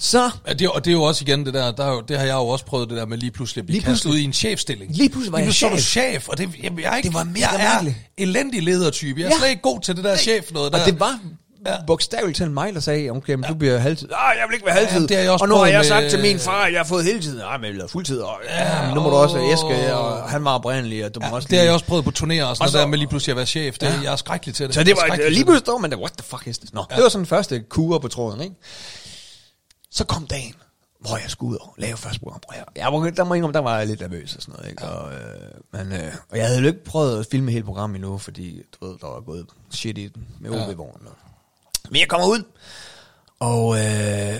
Så 0.01 0.31
Ja, 0.47 0.53
det, 0.53 0.61
er- 0.65 0.69
og 0.69 0.85
det 0.85 0.91
er 0.91 0.95
jo 0.95 1.03
også 1.03 1.23
igen 1.27 1.45
det 1.45 1.53
der, 1.53 1.71
der 1.71 1.85
er 1.85 1.91
jo, 1.91 2.01
det 2.01 2.17
har 2.17 2.25
jeg 2.25 2.33
jo 2.33 2.47
også 2.47 2.65
prøvet 2.65 2.89
det 2.89 2.97
der 2.97 3.05
med 3.05 3.17
lige 3.17 3.31
pludselig 3.31 3.61
at 3.61 3.65
blive 3.65 3.73
Lige 3.73 3.79
lige 3.81 3.91
kastet 3.91 4.03
pludselig- 4.03 4.19
ud 4.19 4.23
i 4.23 4.25
en 4.25 4.33
chefstilling. 4.33 4.95
Lige 4.95 5.09
pludselig 5.09 5.31
var 5.33 5.39
jeg 5.39 5.53
så 5.53 5.65
er 5.65 5.69
du 5.69 5.77
chef. 5.77 5.85
chef, 6.13 6.27
og 6.29 6.37
det, 6.37 6.49
jeg, 6.63 6.71
jeg 6.81 6.91
er 6.91 6.95
ikke, 6.97 7.07
Det 7.07 7.13
var 7.15 7.23
mega 7.23 7.39
jeg 7.39 7.53
er 7.53 7.57
mærkeligt. 7.73 7.95
elendig 8.17 8.63
ledertype. 8.63 9.19
Jeg 9.21 9.25
er 9.25 9.29
Ja. 9.29 9.37
slet 9.39 9.49
ikke 9.49 9.61
god 9.61 9.81
til 9.81 9.95
det 9.95 10.03
der 10.03 10.17
chef 10.17 10.51
noget 10.51 10.73
der. 10.73 10.79
Og 10.79 10.85
det 10.85 10.99
var 10.99 11.19
Ja. 11.65 11.75
bogstaveligt 11.87 12.37
til 12.37 12.51
mig, 12.51 12.73
der 12.73 12.79
sagde, 12.79 13.09
okay, 13.09 13.33
men 13.33 13.43
ja. 13.43 13.49
du 13.49 13.53
bliver 13.53 13.77
halvtid. 13.77 14.07
Ah, 14.11 14.35
jeg 14.37 14.45
vil 14.47 14.53
ikke 14.53 14.65
være 14.65 14.75
halvtid. 14.75 15.07
Ja, 15.09 15.15
det 15.17 15.23
jeg 15.23 15.31
også 15.31 15.43
og 15.43 15.49
nu 15.49 15.55
har 15.55 15.65
jeg 15.65 15.77
med- 15.79 15.85
sagt 15.85 16.09
til 16.09 16.19
min 16.19 16.39
far, 16.39 16.63
at 16.65 16.71
jeg 16.73 16.79
har 16.79 16.85
fået 16.85 17.03
heltid. 17.05 17.37
Nej, 17.37 17.57
men 17.57 17.63
jeg 17.65 17.73
vil 17.73 17.81
have 17.81 17.89
fuldtid. 17.89 18.19
Og, 18.19 18.35
ja, 18.49 18.85
men 18.85 18.93
nu 18.95 19.01
må 19.01 19.09
du 19.09 19.15
også 19.15 19.37
have 19.37 19.53
Eske, 19.53 19.95
og 19.95 20.29
han 20.29 20.45
var 20.45 20.51
oprindelig, 20.53 21.05
og 21.05 21.15
du 21.15 21.19
må 21.19 21.25
Ja, 21.25 21.31
også 21.33 21.47
det 21.47 21.57
har 21.57 21.63
jeg 21.63 21.69
lige- 21.69 21.73
også 21.73 21.85
prøvet 21.85 22.03
på 22.05 22.11
turnéer 22.19 22.43
og 22.43 22.55
sådan 22.55 22.65
Og 22.65 22.69
så- 22.69 22.77
der 22.77 22.85
med 22.87 22.97
lige 22.97 23.07
pludselig 23.07 23.31
at 23.33 23.37
være 23.37 23.45
chef. 23.45 23.77
Det, 23.77 23.87
ja. 23.87 23.93
Jeg 24.03 24.11
er 24.11 24.15
skrækkelig 24.15 24.55
til 24.55 24.65
det. 24.67 24.73
Så 24.75 24.79
det 24.83 24.87
Jeg 24.87 24.93
er 24.93 25.07
var 25.23 25.29
lige 25.29 25.45
pludselig 25.45 25.81
man 25.81 25.91
der, 25.91 25.97
what 25.97 26.11
the 26.17 26.23
fuck 26.29 26.47
is 26.47 26.57
this? 26.57 26.73
Nå, 26.73 26.85
ja. 26.91 26.95
det 26.95 27.03
var 27.03 27.09
sådan 27.09 27.19
den 27.19 27.27
første 27.27 27.59
kure 27.69 27.99
på 27.99 28.07
tråden, 28.07 28.41
ikke? 28.41 28.55
Så 29.91 30.05
kom 30.05 30.27
dagen, 30.27 30.53
hvor 30.99 31.17
jeg 31.17 31.29
skulle 31.29 31.51
ud 31.51 31.57
og 31.57 31.75
lave 31.77 31.97
første 31.97 32.19
program. 32.19 32.41
Og 32.47 32.55
jeg, 32.55 32.65
jeg 32.75 32.93
var, 32.93 33.09
der 33.09 33.23
må 33.23 33.33
indrømme, 33.33 33.53
der 33.53 33.59
var 33.59 33.77
jeg 33.77 33.87
lidt 33.87 33.99
nervøs 33.99 34.35
og 34.35 34.41
sådan 34.41 34.55
noget, 34.57 34.69
ikke? 34.71 34.85
Ja. 34.85 34.89
Og, 34.91 35.13
øh, 35.13 35.19
men, 35.71 35.91
øh, 35.91 36.13
og 36.31 36.37
jeg 36.37 36.47
havde 36.47 36.59
jo 36.61 36.67
ikke 36.67 36.83
prøvet 36.83 37.19
at 37.19 37.27
filme 37.31 37.51
hele 37.51 37.63
programmet 37.63 37.95
endnu, 37.95 38.17
fordi 38.17 38.61
du 38.81 38.85
ved, 38.87 38.97
der 39.01 39.07
var 39.07 39.21
gået 39.21 39.45
shit 39.71 39.97
i 39.97 40.07
den 40.07 40.27
med 40.39 40.51
Ja. 40.51 40.69
OB-vognen. 40.69 41.07
og- 41.07 41.13
Men 41.91 41.99
jeg 41.99 42.07
kommer 42.07 42.27
ud, 42.27 42.43
og, 43.39 43.77
øh, 43.79 44.39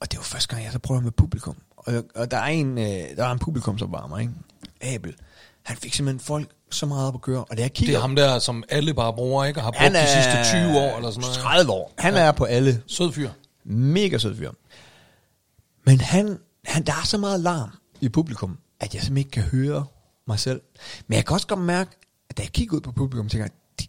og 0.00 0.10
det 0.10 0.18
var 0.18 0.24
første 0.24 0.48
gang, 0.48 0.64
jeg 0.64 0.72
så 0.72 0.78
prøver 0.78 1.00
med 1.00 1.10
publikum. 1.10 1.56
Og, 1.76 2.04
og 2.14 2.30
der 2.30 2.36
er 2.36 2.46
en, 2.46 2.78
øh, 2.78 3.16
der 3.16 3.24
er 3.24 3.32
en 3.32 3.38
publikumsopvarmer, 3.38 4.18
ikke? 4.18 4.32
Abel. 4.80 5.14
Han 5.62 5.76
fik 5.76 5.94
simpelthen 5.94 6.20
folk 6.20 6.48
så 6.70 6.86
meget 6.86 7.06
op 7.08 7.14
at 7.14 7.20
køre, 7.20 7.44
og 7.44 7.56
det 7.56 7.62
jeg 7.62 7.72
kigger... 7.72 7.92
Det 7.92 7.96
er 7.96 8.00
ham 8.00 8.16
der, 8.16 8.38
som 8.38 8.64
alle 8.68 8.94
bare 8.94 9.12
bruger, 9.12 9.44
ikke? 9.44 9.60
Og 9.60 9.64
har 9.64 9.70
brugt 9.70 9.78
han 9.82 9.92
de 9.94 9.98
er 9.98 10.06
sidste 10.42 10.58
20 10.58 10.78
år 10.78 10.96
eller 10.96 11.10
sådan 11.10 11.20
noget. 11.20 11.36
30 11.36 11.72
år. 11.72 11.92
Han 11.98 12.14
ja. 12.14 12.20
er 12.20 12.32
på 12.32 12.44
alle. 12.44 12.82
Sød 12.86 13.12
fyr. 13.12 13.30
Mega 13.64 14.18
sød 14.18 14.36
fyr. 14.36 14.50
Men 15.86 16.00
han, 16.00 16.38
han, 16.64 16.86
der 16.86 16.92
er 16.92 17.04
så 17.06 17.18
meget 17.18 17.40
larm 17.40 17.70
i 18.00 18.08
publikum, 18.08 18.58
at 18.80 18.94
jeg 18.94 19.02
simpelthen 19.02 19.16
ikke 19.16 19.30
kan 19.30 19.42
høre 19.42 19.84
mig 20.26 20.38
selv. 20.38 20.60
Men 21.06 21.16
jeg 21.16 21.26
kan 21.26 21.34
også 21.34 21.46
godt 21.46 21.60
mærke, 21.60 21.90
at 22.30 22.38
da 22.38 22.42
jeg 22.42 22.52
kigger 22.52 22.76
ud 22.76 22.80
på 22.80 22.92
publikum, 22.92 23.28
tænker 23.28 23.44
jeg, 23.44 23.50
de, 23.80 23.86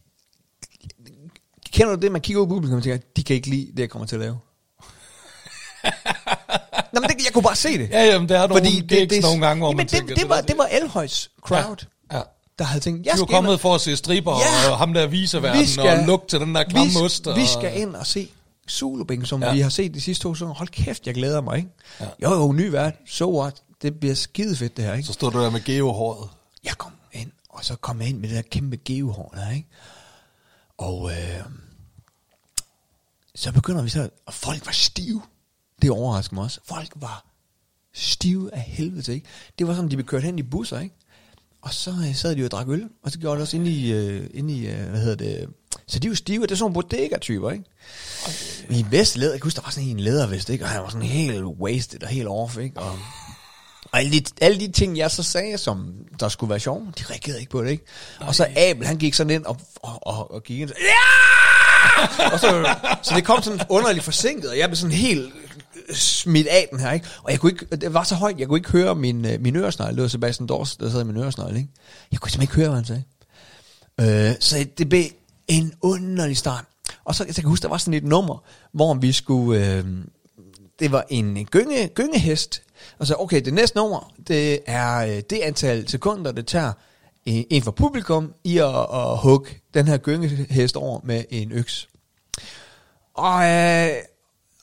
kender 1.72 1.96
du 1.96 2.02
det, 2.02 2.12
man 2.12 2.22
kigger 2.22 2.42
ud 2.42 2.48
på 2.48 2.54
publikum 2.54 2.78
og 2.78 2.84
tænker, 2.84 3.08
de 3.16 3.24
kan 3.24 3.36
ikke 3.36 3.50
lide 3.50 3.72
det, 3.72 3.80
jeg 3.80 3.90
kommer 3.90 4.06
til 4.08 4.16
at 4.16 4.20
lave? 4.20 4.38
Nå, 6.94 7.00
men 7.00 7.10
det, 7.10 7.26
jeg 7.26 7.34
kunne 7.34 7.44
bare 7.44 7.56
se 7.56 7.78
det. 7.78 7.90
Ja, 7.90 8.06
jamen, 8.06 8.30
der 8.30 8.40
er 8.40 8.48
nogle 8.48 8.62
gigs 8.82 9.22
nogle 9.22 9.48
gange, 9.48 9.60
hvor 9.62 9.68
jamen, 9.68 9.78
man 9.78 9.86
det, 9.86 9.92
tænker, 9.92 10.16
det, 10.16 10.22
det 10.24 10.30
var, 10.30 10.42
det 10.42 10.58
var 10.58 10.66
Elhøjs 10.66 11.32
crowd, 11.42 11.86
Ja. 12.12 12.18
ja. 12.18 12.24
der 12.60 12.66
havde 12.66 12.84
tænkt, 12.84 13.06
jeg 13.06 13.14
Du 13.18 13.22
er 13.22 13.26
skal 13.26 13.32
ind 13.32 13.36
og- 13.38 13.44
kommet 13.44 13.60
for 13.62 13.76
at 13.76 13.82
se 13.82 13.96
striber 13.98 14.32
Ja. 14.66 14.72
og 14.72 14.78
ham 14.78 14.94
der 14.94 15.08
viserverden 15.08 15.80
og 15.80 16.06
lugte 16.08 16.28
til 16.28 16.40
den 16.40 16.56
der 16.56 16.64
klamme 16.64 16.92
vi, 16.92 16.98
ost. 17.06 17.28
Og, 17.28 17.36
Vi 17.38 17.46
skal 17.46 17.80
ind 17.82 17.96
og 17.96 18.08
se 18.08 18.30
Solobænken, 18.68 19.26
som 19.26 19.44
Ja. 19.44 19.54
vi 19.54 19.60
har 19.60 19.70
set 19.70 19.94
de 19.94 20.02
sidste 20.02 20.24
to 20.24 20.36
sæsoner. 20.36 20.54
Hold 20.54 20.70
kæft, 20.70 21.08
jeg 21.08 21.16
glæder 21.16 21.42
mig, 21.42 21.58
ikke? 21.58 21.70
Ja. 22.00 22.08
Jo, 22.24 22.34
jo, 22.34 22.52
ny 22.52 22.70
vært. 22.72 22.96
So 23.06 23.40
what? 23.42 23.64
Det 23.82 24.00
bliver 24.00 24.16
skide 24.16 24.56
fedt, 24.56 24.78
det 24.78 24.86
her, 24.86 24.94
ikke? 24.94 25.08
Så 25.08 25.14
stod 25.14 25.32
du 25.32 25.40
der 25.40 25.50
med 25.50 25.64
geohåret. 25.64 26.30
Jeg 26.64 26.78
kom 26.78 26.92
ind, 27.12 27.32
og 27.50 27.66
så 27.66 27.76
kom 27.76 28.02
jeg 28.02 28.10
ind 28.10 28.20
med 28.20 28.30
det 28.30 28.36
der 28.36 28.42
kæmpe 28.42 28.78
geohorn 28.86 29.38
der, 29.38 29.52
ikke? 29.52 29.68
Og 30.78 31.12
øh, 31.12 31.44
så 33.36 33.52
begynder 33.52 33.82
vi 33.84 33.90
så, 33.90 34.10
og 34.26 34.34
folk 34.34 34.66
var 34.66 34.72
stive. 34.72 35.22
Det 35.82 35.90
overrasker 35.92 36.34
mig 36.36 36.44
også. 36.44 36.60
Folk 36.66 36.92
var 36.96 37.26
stive 37.94 38.54
af 38.54 38.62
helvede 38.62 39.14
ikke? 39.14 39.28
Det 39.60 39.68
var 39.68 39.74
sådan, 39.74 39.92
de 39.92 39.96
blev 39.96 40.06
kørt 40.08 40.24
hen 40.24 40.40
i 40.40 40.44
busser, 40.44 40.80
ikke? 40.80 40.96
Og 41.62 41.74
så 41.74 41.92
øh, 41.92 42.16
sad 42.16 42.36
de 42.36 42.40
jo 42.40 42.46
og 42.46 42.52
drak 42.52 42.68
øl, 42.68 42.90
og 43.04 43.12
så 43.12 43.20
gjorde 43.20 43.36
det 43.36 43.42
også 43.42 43.58
inde 43.58 43.72
i, 43.72 43.92
øh, 43.92 44.30
inde 44.34 44.54
i 44.54 44.68
øh, 44.68 44.90
hvad 44.90 45.00
hedder 45.02 45.16
det, 45.16 45.50
så 45.88 46.00
de 46.00 46.08
er 46.08 46.10
jo 46.10 46.16
stive, 46.16 46.42
det 46.44 46.52
er 46.52 46.56
sådan 46.56 46.72
nogle 46.72 46.74
bodega-typer, 46.74 47.52
ikke? 47.52 47.64
I 48.70 48.86
vest 48.90 49.18
læder, 49.18 49.34
jeg 49.34 49.42
kan 49.42 49.46
huske, 49.46 49.56
der 49.56 49.62
var 49.62 49.72
sådan 49.72 49.90
en 49.90 50.00
lædervest, 50.00 50.50
ikke? 50.50 50.64
Og 50.64 50.70
han 50.70 50.82
var 50.82 50.90
sådan 50.90 51.08
helt 51.08 51.44
wasted 51.44 52.04
og 52.04 52.10
helt 52.10 52.28
off, 52.28 52.58
ikke? 52.58 52.80
Og, 52.80 53.00
og 53.92 54.00
alle 54.00 54.12
de, 54.12 54.24
alle 54.42 54.60
de 54.60 54.72
ting, 54.72 54.98
jeg 54.98 55.12
så 55.12 55.24
sagde, 55.24 55.58
som 55.58 55.94
der 56.20 56.30
skulle 56.30 56.50
være 56.50 56.60
sjov, 56.60 56.82
de 57.00 57.04
reagerede 57.10 57.40
ikke 57.40 57.52
på 57.52 57.64
det, 57.64 57.70
ikke? 57.72 57.86
Og 58.20 58.36
så 58.36 58.48
Abel, 58.58 58.88
han 58.88 58.98
gik 58.98 59.14
sådan 59.14 59.32
ind 59.32 59.46
og, 59.46 59.58
og, 59.76 60.08
og, 60.08 60.32
og 60.32 60.44
gik 60.44 60.60
ind 60.60 60.70
og 60.70 60.76
ja! 60.80 61.32
og 62.34 62.40
så, 62.40 62.76
så 63.02 63.16
det 63.16 63.26
kom 63.26 63.44
sådan 63.44 63.62
underligt 63.70 64.04
forsinket, 64.06 64.50
og 64.50 64.58
jeg 64.58 64.70
blev 64.70 64.76
sådan 64.76 64.96
helt 64.96 65.34
smidt 65.94 66.48
af 66.48 66.68
den 66.72 66.80
her, 66.80 66.92
ikke? 66.92 67.08
Og 67.24 67.32
jeg 67.32 67.40
kunne 67.40 67.52
ikke, 67.52 67.76
det 67.76 67.94
var 67.94 68.04
så 68.04 68.16
højt, 68.16 68.40
jeg 68.40 68.48
kunne 68.48 68.60
ikke 68.60 68.72
høre 68.72 68.96
min, 68.96 69.26
øh, 69.26 69.42
min 69.42 69.56
øresnegl. 69.56 69.96
Det 69.96 70.02
var 70.02 70.08
Sebastian 70.08 70.48
Dors, 70.48 70.76
der 70.76 70.90
sad 70.90 71.02
i 71.02 71.04
min 71.04 71.18
øresnegl, 71.18 71.58
ikke? 71.58 71.70
Jeg 72.12 72.20
kunne 72.20 72.32
simpelthen 72.32 72.54
ikke 72.54 72.56
høre, 72.56 72.68
hvad 72.68 72.78
han 72.78 72.86
sagde. 72.86 73.04
Øh, 74.30 74.36
så 74.40 74.66
det 74.78 74.90
blev 74.90 75.04
en 75.52 75.74
underlig 75.82 76.38
start. 76.38 76.66
Og 77.04 77.16
så, 77.16 77.18
så 77.18 77.26
kan 77.26 77.44
jeg 77.44 77.50
huske, 77.50 77.64
der 77.64 77.70
var 77.70 77.78
sådan 77.78 77.94
et 77.94 78.04
nummer, 78.04 78.44
hvor 78.72 78.94
vi 78.94 79.12
skulle... 79.12 79.78
Øh, 79.78 79.86
det 80.80 80.92
var 80.92 81.06
en 81.10 81.46
gynge, 81.46 81.88
gyngehest. 81.88 82.62
Og 83.00 83.08
så, 83.08 83.16
okay, 83.20 83.42
det 83.42 83.54
næste 83.54 83.78
nummer, 83.78 84.14
det 84.28 84.60
er 84.66 84.98
øh, 84.98 85.22
det 85.30 85.40
antal 85.40 85.88
sekunder, 85.90 86.32
det 86.32 86.48
tager 86.48 86.74
øh, 87.28 87.36
en 87.50 87.62
fra 87.62 87.72
publikum 87.72 88.34
i 88.44 88.58
at, 88.58 88.88
at 88.94 89.18
hugge 89.18 89.50
den 89.74 89.88
her 89.88 89.98
gyngehest 89.98 90.76
over 90.76 91.00
med 91.04 91.24
en 91.30 91.52
øks. 91.52 91.88
Og, 93.14 93.44
øh, 93.44 93.90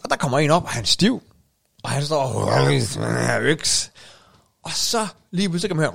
og 0.05 0.11
der 0.11 0.17
kommer 0.17 0.39
en 0.39 0.51
op, 0.51 0.63
og 0.63 0.69
han 0.69 0.83
er 0.83 0.87
stiv. 0.87 1.23
Og 1.83 1.91
han 1.91 2.03
står 2.03 2.23
og 2.23 2.33
hugger 2.33 2.65
den 2.65 3.27
her 3.27 3.41
øks. 3.41 3.93
Og 4.65 4.71
så 4.73 5.07
lige 5.31 5.49
pludselig 5.49 5.71
kan 5.71 5.77
man 5.77 5.91
høre, 5.91 5.95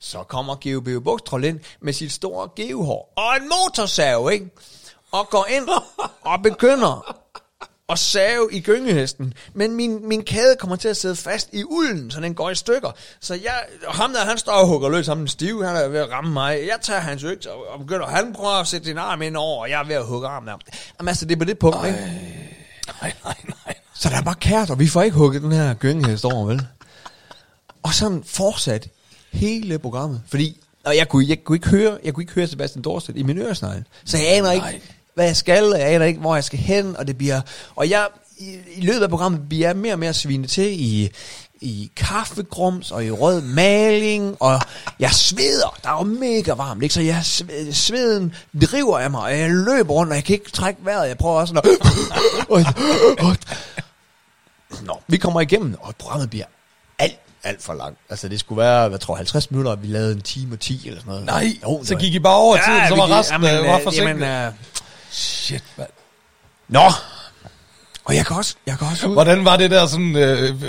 så 0.00 0.22
kommer 0.22 0.56
Geo 0.60 0.80
Beo 0.80 1.00
Bukstrol 1.00 1.44
ind 1.44 1.60
med 1.80 1.92
sit 1.92 2.12
store 2.12 2.48
geohår 2.56 3.12
og 3.16 3.36
en 3.36 3.48
motorsav, 3.48 4.30
ikke? 4.32 4.50
Og 5.12 5.28
går 5.28 5.46
ind 5.50 5.68
og 6.20 6.42
begynder 6.42 7.16
at 7.88 7.98
save 7.98 8.48
i 8.52 8.60
gyngehesten. 8.60 9.34
Men 9.54 9.76
min, 9.76 10.08
min 10.08 10.24
kæde 10.24 10.56
kommer 10.56 10.76
til 10.76 10.88
at 10.88 10.96
sidde 10.96 11.16
fast 11.16 11.48
i 11.52 11.64
ulden, 11.64 12.10
så 12.10 12.20
den 12.20 12.34
går 12.34 12.50
i 12.50 12.54
stykker. 12.54 12.90
Så 13.20 13.34
jeg, 13.34 13.64
og 13.86 13.94
ham 13.94 14.12
der, 14.12 14.24
han 14.24 14.38
står 14.38 14.52
og 14.52 14.66
hugger 14.66 14.88
løs, 14.88 15.06
ham 15.06 15.18
den 15.18 15.28
stive, 15.28 15.66
han 15.66 15.76
er 15.76 15.88
ved 15.88 16.00
at 16.00 16.10
ramme 16.10 16.32
mig. 16.32 16.66
Jeg 16.66 16.78
tager 16.82 17.00
hans 17.00 17.24
øks 17.24 17.46
og, 17.46 17.66
og 17.68 17.78
begynder, 17.78 18.06
han 18.06 18.32
prøver 18.32 18.54
at 18.54 18.66
sætte 18.66 18.86
sin 18.86 18.98
arm 18.98 19.22
ind 19.22 19.36
over, 19.36 19.62
og 19.62 19.70
jeg 19.70 19.80
er 19.80 19.84
ved 19.84 19.94
at 19.94 20.06
hugge 20.06 20.28
armen 20.28 20.48
af. 20.48 20.54
Jamen 20.98 21.08
altså, 21.08 21.24
det 21.24 21.34
er 21.34 21.38
på 21.38 21.44
det 21.44 21.58
punkt, 21.58 21.86
ikke? 21.86 21.98
Nej, 23.02 23.12
nej, 23.24 23.36
nej. 23.44 23.61
Så 24.02 24.08
der 24.08 24.16
er 24.16 24.22
bare 24.22 24.34
kært, 24.34 24.70
og 24.70 24.78
vi 24.78 24.86
får 24.88 25.02
ikke 25.02 25.16
hugget 25.16 25.42
den 25.42 25.52
her 25.52 25.74
gyngehest 25.74 26.24
over, 26.24 26.46
vel? 26.46 26.66
Og 27.82 27.94
sådan 27.94 28.22
fortsat 28.26 28.88
hele 29.32 29.78
programmet. 29.78 30.20
Fordi, 30.28 30.60
og 30.84 30.96
jeg 30.96 31.08
kunne, 31.08 31.28
jeg 31.28 31.44
kunne 31.44 31.56
ikke 31.56 31.68
høre, 31.68 31.98
jeg 32.04 32.14
kunne 32.14 32.22
ikke 32.22 32.32
høre 32.32 32.46
Sebastian 32.46 32.82
Dorset 32.82 33.16
i 33.16 33.22
min 33.22 33.38
øresnegle. 33.38 33.84
Så 34.04 34.18
jeg 34.18 34.26
aner 34.36 34.52
ikke, 34.52 34.64
Nej. 34.66 34.80
hvad 35.14 35.24
jeg 35.26 35.36
skal, 35.36 35.72
og 35.72 35.78
jeg 35.80 35.88
aner 35.88 36.04
ikke, 36.06 36.20
hvor 36.20 36.34
jeg 36.34 36.44
skal 36.44 36.58
hen, 36.58 36.96
og 36.96 37.06
det 37.06 37.18
bliver, 37.18 37.40
og 37.76 37.90
jeg, 37.90 38.06
i, 38.38 38.56
i 38.74 38.80
løbet 38.80 39.02
af 39.02 39.08
programmet 39.10 39.40
bliver 39.48 39.68
jeg 39.68 39.76
mere 39.76 39.92
og 39.92 39.98
mere 39.98 40.14
svinet 40.14 40.50
til 40.50 40.80
i, 40.82 41.10
i 41.60 41.90
kaffegrums 41.96 42.90
og 42.90 43.04
i 43.04 43.10
rød 43.10 43.40
maling, 43.42 44.36
og 44.40 44.60
jeg 44.98 45.10
sveder. 45.10 45.78
Der 45.82 45.90
er 45.90 45.98
jo 45.98 46.04
mega 46.04 46.52
varmt, 46.52 46.82
ikke? 46.82 46.94
Så 46.94 47.00
jeg, 47.00 47.20
sved- 47.24 47.72
sveden 47.72 48.34
driver 48.70 48.98
af 48.98 49.10
mig, 49.10 49.20
og 49.20 49.38
jeg 49.38 49.50
løber 49.50 49.92
rundt, 49.94 50.10
og 50.10 50.16
jeg 50.16 50.24
kan 50.24 50.32
ikke 50.34 50.50
trække 50.50 50.80
vejret. 50.84 51.08
Jeg 51.08 51.18
prøver 51.18 51.34
også 51.40 51.54
sådan 51.54 51.70
at... 52.50 53.36
Nå, 54.82 55.00
vi 55.08 55.16
kommer 55.16 55.40
igennem, 55.40 55.76
og 55.80 55.94
programmet 55.98 56.30
bliver 56.30 56.44
alt, 56.98 57.16
alt 57.44 57.62
for 57.62 57.74
langt. 57.74 57.98
Altså, 58.10 58.28
det 58.28 58.40
skulle 58.40 58.62
være, 58.62 58.88
hvad 58.88 58.98
tror 58.98 59.14
jeg, 59.14 59.18
50 59.18 59.50
minutter, 59.50 59.70
og 59.72 59.82
vi 59.82 59.86
lavede 59.86 60.12
en 60.12 60.20
time 60.22 60.54
og 60.54 60.60
10 60.60 60.88
eller 60.88 61.00
sådan 61.00 61.10
noget. 61.10 61.26
Nej, 61.26 61.46
Jo, 61.62 61.80
så 61.84 61.94
gik 61.96 62.14
I 62.14 62.18
bare 62.18 62.36
over 62.36 62.56
tiden, 62.56 62.88
så 62.88 62.96
var 62.96 63.06
gik- 63.06 63.14
resten 63.14 63.42
jamen, 63.44 63.60
øh, 63.64 63.70
var 63.70 63.76
øh, 63.76 63.82
forsinket. 63.82 64.08
Jamen, 64.26 64.46
øh, 64.46 64.52
Shit, 65.10 65.64
mand. 65.78 65.88
nå, 66.68 66.90
og 68.04 68.14
jeg 68.16 68.26
kan 68.26 68.36
også, 68.36 68.54
jeg 68.66 68.78
kan 68.78 68.86
også 68.90 69.06
ud. 69.06 69.12
Hvordan 69.12 69.44
var 69.44 69.56
det 69.56 69.70
der 69.70 69.86
sådan, 69.86 70.16
øh, 70.16 70.62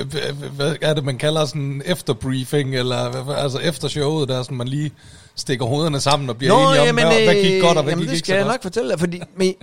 hvad 0.55 0.75
er 0.81 0.93
det, 0.93 1.03
man 1.03 1.17
kalder 1.17 1.45
sådan 1.45 1.81
efterbriefing, 1.85 2.75
eller 2.75 3.31
altså 3.35 3.57
efter 3.59 3.87
showet, 3.87 4.29
der 4.29 4.43
sådan, 4.43 4.57
man 4.57 4.67
lige 4.67 4.91
stikker 5.35 5.65
hovederne 5.65 5.99
sammen 5.99 6.29
og 6.29 6.37
bliver 6.37 6.69
enige 6.69 6.89
om, 6.89 6.95
hvad, 6.95 7.23
hvad 7.23 7.33
gik 7.35 7.61
godt 7.61 7.77
og 7.77 7.83
hvad 7.83 7.91
jamen, 7.91 8.01
gik 8.03 8.09
det 8.09 8.15
ikke 8.15 8.25
skal 8.25 8.33
så 8.33 8.35
jeg 8.35 8.43
godt. 8.45 8.53
nok 8.53 8.61
fortælle 8.61 8.89
dig, 8.91 8.99
fordi... 8.99 9.21
Men, 9.37 9.53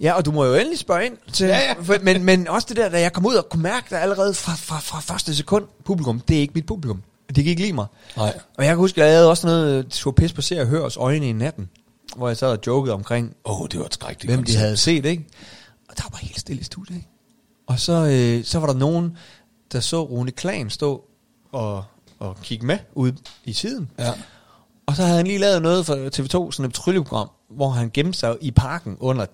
ja, 0.00 0.12
og 0.12 0.24
du 0.24 0.32
må 0.32 0.44
jo 0.44 0.54
endelig 0.54 0.78
spørge 0.78 1.06
ind 1.06 1.16
til... 1.32 1.46
Ja, 1.46 1.58
ja. 1.58 1.72
For, 1.82 1.96
men, 2.02 2.24
men 2.24 2.48
også 2.48 2.66
det 2.68 2.76
der, 2.76 2.88
da 2.88 3.00
jeg 3.00 3.12
kom 3.12 3.26
ud 3.26 3.34
og 3.34 3.48
kunne 3.48 3.62
mærke 3.62 3.86
der 3.90 3.98
allerede 3.98 4.34
fra, 4.34 4.52
fra, 4.52 4.78
fra 4.78 5.00
første 5.00 5.34
sekund, 5.34 5.64
publikum, 5.84 6.20
det 6.20 6.36
er 6.36 6.40
ikke 6.40 6.52
mit 6.54 6.66
publikum. 6.66 7.02
Det 7.28 7.44
kan 7.44 7.44
ikke 7.46 7.62
lide 7.62 7.72
mig. 7.72 7.86
Nej. 8.16 8.38
Og 8.58 8.64
jeg 8.64 8.70
kan 8.70 8.76
huske, 8.76 9.02
at 9.02 9.06
jeg 9.06 9.16
havde 9.16 9.30
også 9.30 9.46
noget, 9.46 9.88
tog 9.88 10.14
pis 10.14 10.32
på 10.32 10.42
Se 10.42 10.60
og 10.60 10.66
Hørs 10.66 10.96
øjne 10.96 11.28
i 11.28 11.32
natten, 11.32 11.70
hvor 12.16 12.28
jeg 12.28 12.36
sad 12.36 12.48
og 12.48 12.58
jokede 12.66 12.94
omkring, 12.94 13.36
oh, 13.44 13.68
det 13.68 13.80
var 13.80 13.86
et 13.86 13.94
skrækkeligt 13.94 14.34
hvem 14.34 14.44
de 14.44 14.56
havde 14.56 14.76
set, 14.76 15.04
ikke? 15.04 15.26
Og 15.88 15.96
der 15.96 16.04
var 16.10 16.18
helt 16.18 16.40
stille 16.40 16.60
i 16.60 16.64
studiet, 16.64 16.96
ikke? 16.96 17.08
Og 17.66 17.80
så, 17.80 17.92
øh, 17.92 18.44
så 18.44 18.58
var 18.58 18.66
der 18.66 18.74
nogen, 18.74 19.16
der 19.72 19.80
så 19.80 20.02
Rune 20.02 20.30
Klan 20.30 20.70
stå 20.70 21.04
og, 21.52 21.84
og 22.18 22.36
kigge 22.42 22.66
med 22.66 22.78
ud 22.94 23.12
i 23.44 23.52
tiden. 23.52 23.90
Ja. 23.98 24.12
Og 24.86 24.96
så 24.96 25.02
havde 25.02 25.16
han 25.16 25.26
lige 25.26 25.38
lavet 25.38 25.62
noget 25.62 25.86
for 25.86 25.94
TV2, 25.94 26.52
sådan 26.52 26.64
et 26.64 26.72
patruljeprogram, 26.72 27.30
hvor 27.50 27.70
han 27.70 27.90
gemte 27.94 28.18
sig 28.18 28.36
i 28.40 28.50
parken 28.50 28.96
under 29.00 29.26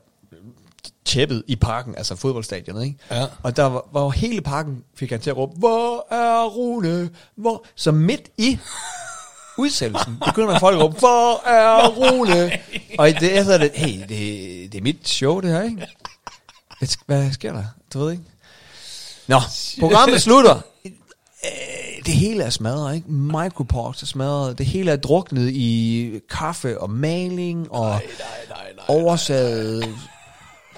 tæppet 1.05 1.43
i 1.47 1.57
parken, 1.57 1.95
altså 1.97 2.17
fodboldstadionet, 2.17 2.85
ikke? 2.85 2.99
Ja. 3.11 3.27
Og 3.43 3.57
der 3.57 3.63
var, 3.65 3.85
var 3.93 4.09
hele 4.11 4.41
parken, 4.41 4.83
fik 4.95 5.11
han 5.11 5.21
til 5.21 5.31
at 5.31 5.37
råbe, 5.37 5.59
hvor 5.59 6.07
er 6.15 6.45
Rune? 6.45 7.11
Hvor? 7.37 7.65
Så 7.75 7.93
midt 7.93 8.29
i 8.39 8.59
udsendelsen 9.59 10.17
begynder 10.27 10.59
folk 10.59 10.77
at 10.77 10.83
råbe, 10.83 10.99
hvor 10.99 11.47
er 11.49 11.89
Rune? 11.89 12.51
Og 12.99 13.09
det 13.21 13.39
er 13.39 13.45
så 13.45 13.59
det, 13.59 13.71
hey, 13.75 14.01
det, 14.01 14.73
det 14.73 14.79
er 14.79 14.83
mit 14.83 15.09
show, 15.09 15.41
det 15.41 15.51
her, 15.51 15.63
ikke? 15.63 15.87
Hvad, 16.79 16.89
hvad 17.07 17.33
sker 17.33 17.53
der? 17.53 17.65
Du 17.95 17.99
ved 17.99 18.11
ikke? 18.13 18.25
Nå, 19.27 19.41
programmet 19.81 20.23
slutter. 20.23 20.61
Øh, 20.85 20.91
Det 22.07 22.15
hele 22.15 22.43
er 22.45 22.51
smadret, 22.51 22.95
ikke? 22.95 23.13
Micropox 23.13 24.03
er 24.03 24.07
smadret. 24.07 24.59
Det 24.59 24.67
hele 24.67 24.91
er 24.91 24.97
druknet 24.97 25.51
i 25.51 26.11
kaffe 26.31 26.81
og 26.81 26.91
maling 26.91 27.73
og 27.73 27.89
nej, 27.89 28.03
nej, 28.19 28.29
nej, 28.49 28.73
nej, 28.77 28.85
oversaget 28.89 29.95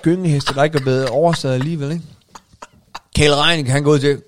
gyngeheste, 0.03 0.55
der 0.55 0.65
ikke 0.65 0.79
er 0.79 0.83
blevet 0.83 1.09
oversaget 1.09 1.55
alligevel, 1.55 1.93
ikke? 1.93 2.05
Kjell 3.15 3.35
Reining, 3.35 3.73
han 3.73 3.83
går 3.83 3.93
ud 3.93 3.99
til, 3.99 4.23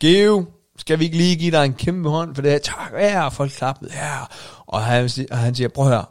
Geo, 0.00 0.44
skal 0.78 0.98
vi 0.98 1.04
ikke 1.04 1.16
lige 1.16 1.36
give 1.36 1.50
dig 1.50 1.64
en 1.64 1.74
kæmpe 1.74 2.08
hånd 2.08 2.34
for 2.34 2.42
det 2.42 2.50
her? 2.50 2.58
Tak, 2.58 2.92
ja, 2.92 3.28
folk 3.28 3.52
klappede, 3.52 3.90
ja. 3.94 4.18
Og 4.66 4.84
han, 4.84 5.10
og 5.30 5.38
han 5.38 5.54
siger, 5.54 5.68
prøv 5.68 5.88
her, 5.88 6.10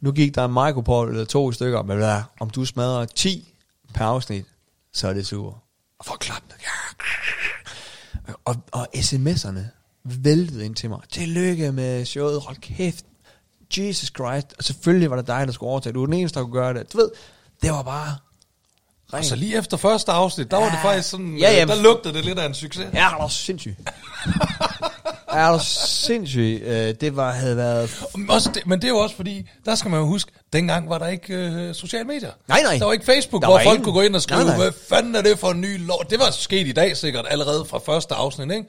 nu 0.00 0.12
gik 0.12 0.34
der 0.34 0.44
en 0.44 0.52
microport 0.52 1.08
eller 1.08 1.24
to 1.24 1.52
stykker, 1.52 1.82
men 1.82 1.96
hvad, 1.96 2.22
om 2.40 2.50
du 2.50 2.64
smadrer 2.64 3.04
10 3.04 3.54
per 3.94 4.04
afsnit, 4.04 4.44
så 4.92 5.08
er 5.08 5.12
det 5.12 5.26
super. 5.26 5.52
Og 5.98 6.04
folk 6.04 6.20
klappede, 6.20 6.54
ja. 6.62 7.04
Og, 8.44 8.56
og 8.72 8.88
sms'erne 8.94 9.60
væltede 10.04 10.64
ind 10.64 10.74
til 10.74 10.90
mig. 10.90 11.00
Tillykke 11.10 11.72
med 11.72 12.04
showet, 12.04 12.40
hold 12.40 12.56
kæft. 12.56 13.04
Jesus 13.76 14.08
Christ. 14.08 14.54
Og 14.58 14.64
selvfølgelig 14.64 15.10
var 15.10 15.16
det 15.16 15.26
dig, 15.26 15.46
der 15.46 15.52
skulle 15.52 15.70
overtage. 15.70 15.92
Du 15.92 16.00
var 16.00 16.06
den 16.06 16.14
eneste, 16.14 16.38
der 16.38 16.44
kunne 16.44 16.60
gøre 16.60 16.74
det. 16.74 16.92
Du 16.92 16.98
ved, 16.98 17.10
det 17.62 17.70
var 17.70 17.82
bare... 17.82 18.16
Og 19.12 19.24
så 19.24 19.36
lige 19.36 19.56
efter 19.58 19.76
første 19.76 20.12
afsnit, 20.12 20.50
der 20.50 20.56
var 20.56 20.70
det 20.70 20.78
faktisk 20.82 21.08
sådan, 21.10 21.36
Ja, 21.38 21.50
ja, 21.50 21.56
jamen. 21.58 21.76
der 21.76 21.82
lugtede 21.82 22.14
det 22.14 22.24
lidt 22.24 22.38
af 22.38 22.46
en 22.46 22.54
succes. 22.54 22.86
Ja, 22.94 23.06
er 23.10 23.22
du 23.22 23.28
sindssyg. 23.34 23.76
er 25.32 25.52
du 25.52 25.58
sindssyg. 25.64 26.62
Øh, 26.64 26.94
det 27.00 27.16
var, 27.16 27.32
havde 27.32 27.56
været... 27.56 28.04
Men 28.16 28.30
Også 28.30 28.50
det, 28.54 28.66
men 28.66 28.78
det 28.80 28.84
er 28.84 28.88
jo 28.88 28.98
også 28.98 29.16
fordi, 29.16 29.48
der 29.64 29.74
skal 29.74 29.90
man 29.90 30.00
jo 30.00 30.06
huske, 30.06 30.32
dengang 30.52 30.88
var 30.90 30.98
der 30.98 31.06
ikke 31.06 31.34
øh, 31.34 31.74
sociale 31.74 32.04
medier. 32.04 32.30
Nej, 32.48 32.62
nej. 32.62 32.78
Der 32.78 32.84
var 32.84 32.92
ikke 32.92 33.04
Facebook, 33.04 33.42
Der 33.42 33.48
hvor 33.48 33.56
var 33.56 33.64
folk 33.64 33.74
ingen. 33.74 33.84
kunne 33.84 33.92
gå 33.94 34.00
ind 34.00 34.14
og 34.16 34.22
skrive, 34.22 34.40
Nej, 34.40 34.48
nej. 34.48 34.56
hvad 34.56 34.72
fanden 34.88 35.14
er 35.14 35.22
det 35.22 35.38
for 35.38 35.50
en 35.50 35.60
ny 35.60 35.86
lov? 35.86 36.04
Det 36.10 36.18
var 36.18 36.30
sket 36.30 36.66
i 36.66 36.72
dag 36.72 36.96
sikkert 36.96 37.24
allerede 37.30 37.64
fra 37.64 37.78
første 37.86 38.14
afsnit, 38.14 38.50
ikke? 38.52 38.64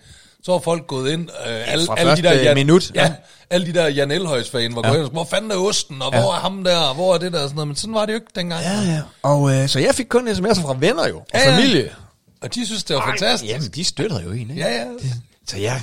Så 0.48 0.52
var 0.53 0.60
folk 0.60 0.88
gået 0.88 1.11
ind, 1.11 1.30
øh, 1.30 1.72
alle, 1.72 1.86
fra 1.86 1.95
alle 1.99 2.15
de 2.15 2.22
der 2.22 2.34
første 2.34 2.53
minut, 2.56 2.91
ja, 2.95 3.03
ja. 3.06 3.14
alle 3.49 3.68
de 3.68 3.74
der 3.74 3.88
Jan 3.88 4.11
Elhøjs 4.11 4.49
fan 4.49 4.76
var 4.76 4.82
Ja. 4.88 4.94
gået 4.94 5.03
ind 5.03 5.11
hvor 5.11 5.24
fanden 5.30 5.52
er 5.52 5.56
osten, 5.56 6.02
og 6.02 6.10
Ja. 6.14 6.22
hvor 6.22 6.34
er 6.34 6.40
ham 6.40 6.64
der, 6.64 6.78
og 6.78 6.95
hvor 6.95 7.14
er 7.14 7.18
det 7.18 7.34
der, 7.34 7.40
og 7.40 7.44
sådan 7.49 7.56
noget. 7.56 7.68
Men 7.68 7.76
sådan 7.76 7.94
var 7.94 8.06
det 8.06 8.14
jo 8.14 8.15
ikke 8.18 8.28
dengang. 8.36 8.64
Ja, 8.64 8.82
ja. 8.82 9.02
Og 9.24 9.53
øh, 9.56 9.69
så 9.69 9.80
jeg 9.80 9.95
fik 9.95 10.06
kun 10.10 10.28
sms'er 10.28 10.61
fra 10.61 10.76
venner 10.80 11.07
jo, 11.07 11.18
og 11.18 11.26
Ja, 11.34 11.40
ja. 11.52 11.57
familie. 11.57 11.90
Og 12.41 12.56
de 12.56 12.65
synes, 12.65 12.84
det 12.84 12.95
var 12.95 13.06
fantastisk. 13.06 13.52
Jamen, 13.53 13.69
de 13.69 13.84
støtter 13.84 14.22
jo 14.22 14.32
en, 14.32 14.40
ikke? 14.49 14.53
Ja, 14.61 14.76
ja. 14.76 14.86
Så 15.48 15.57
jeg, 15.57 15.82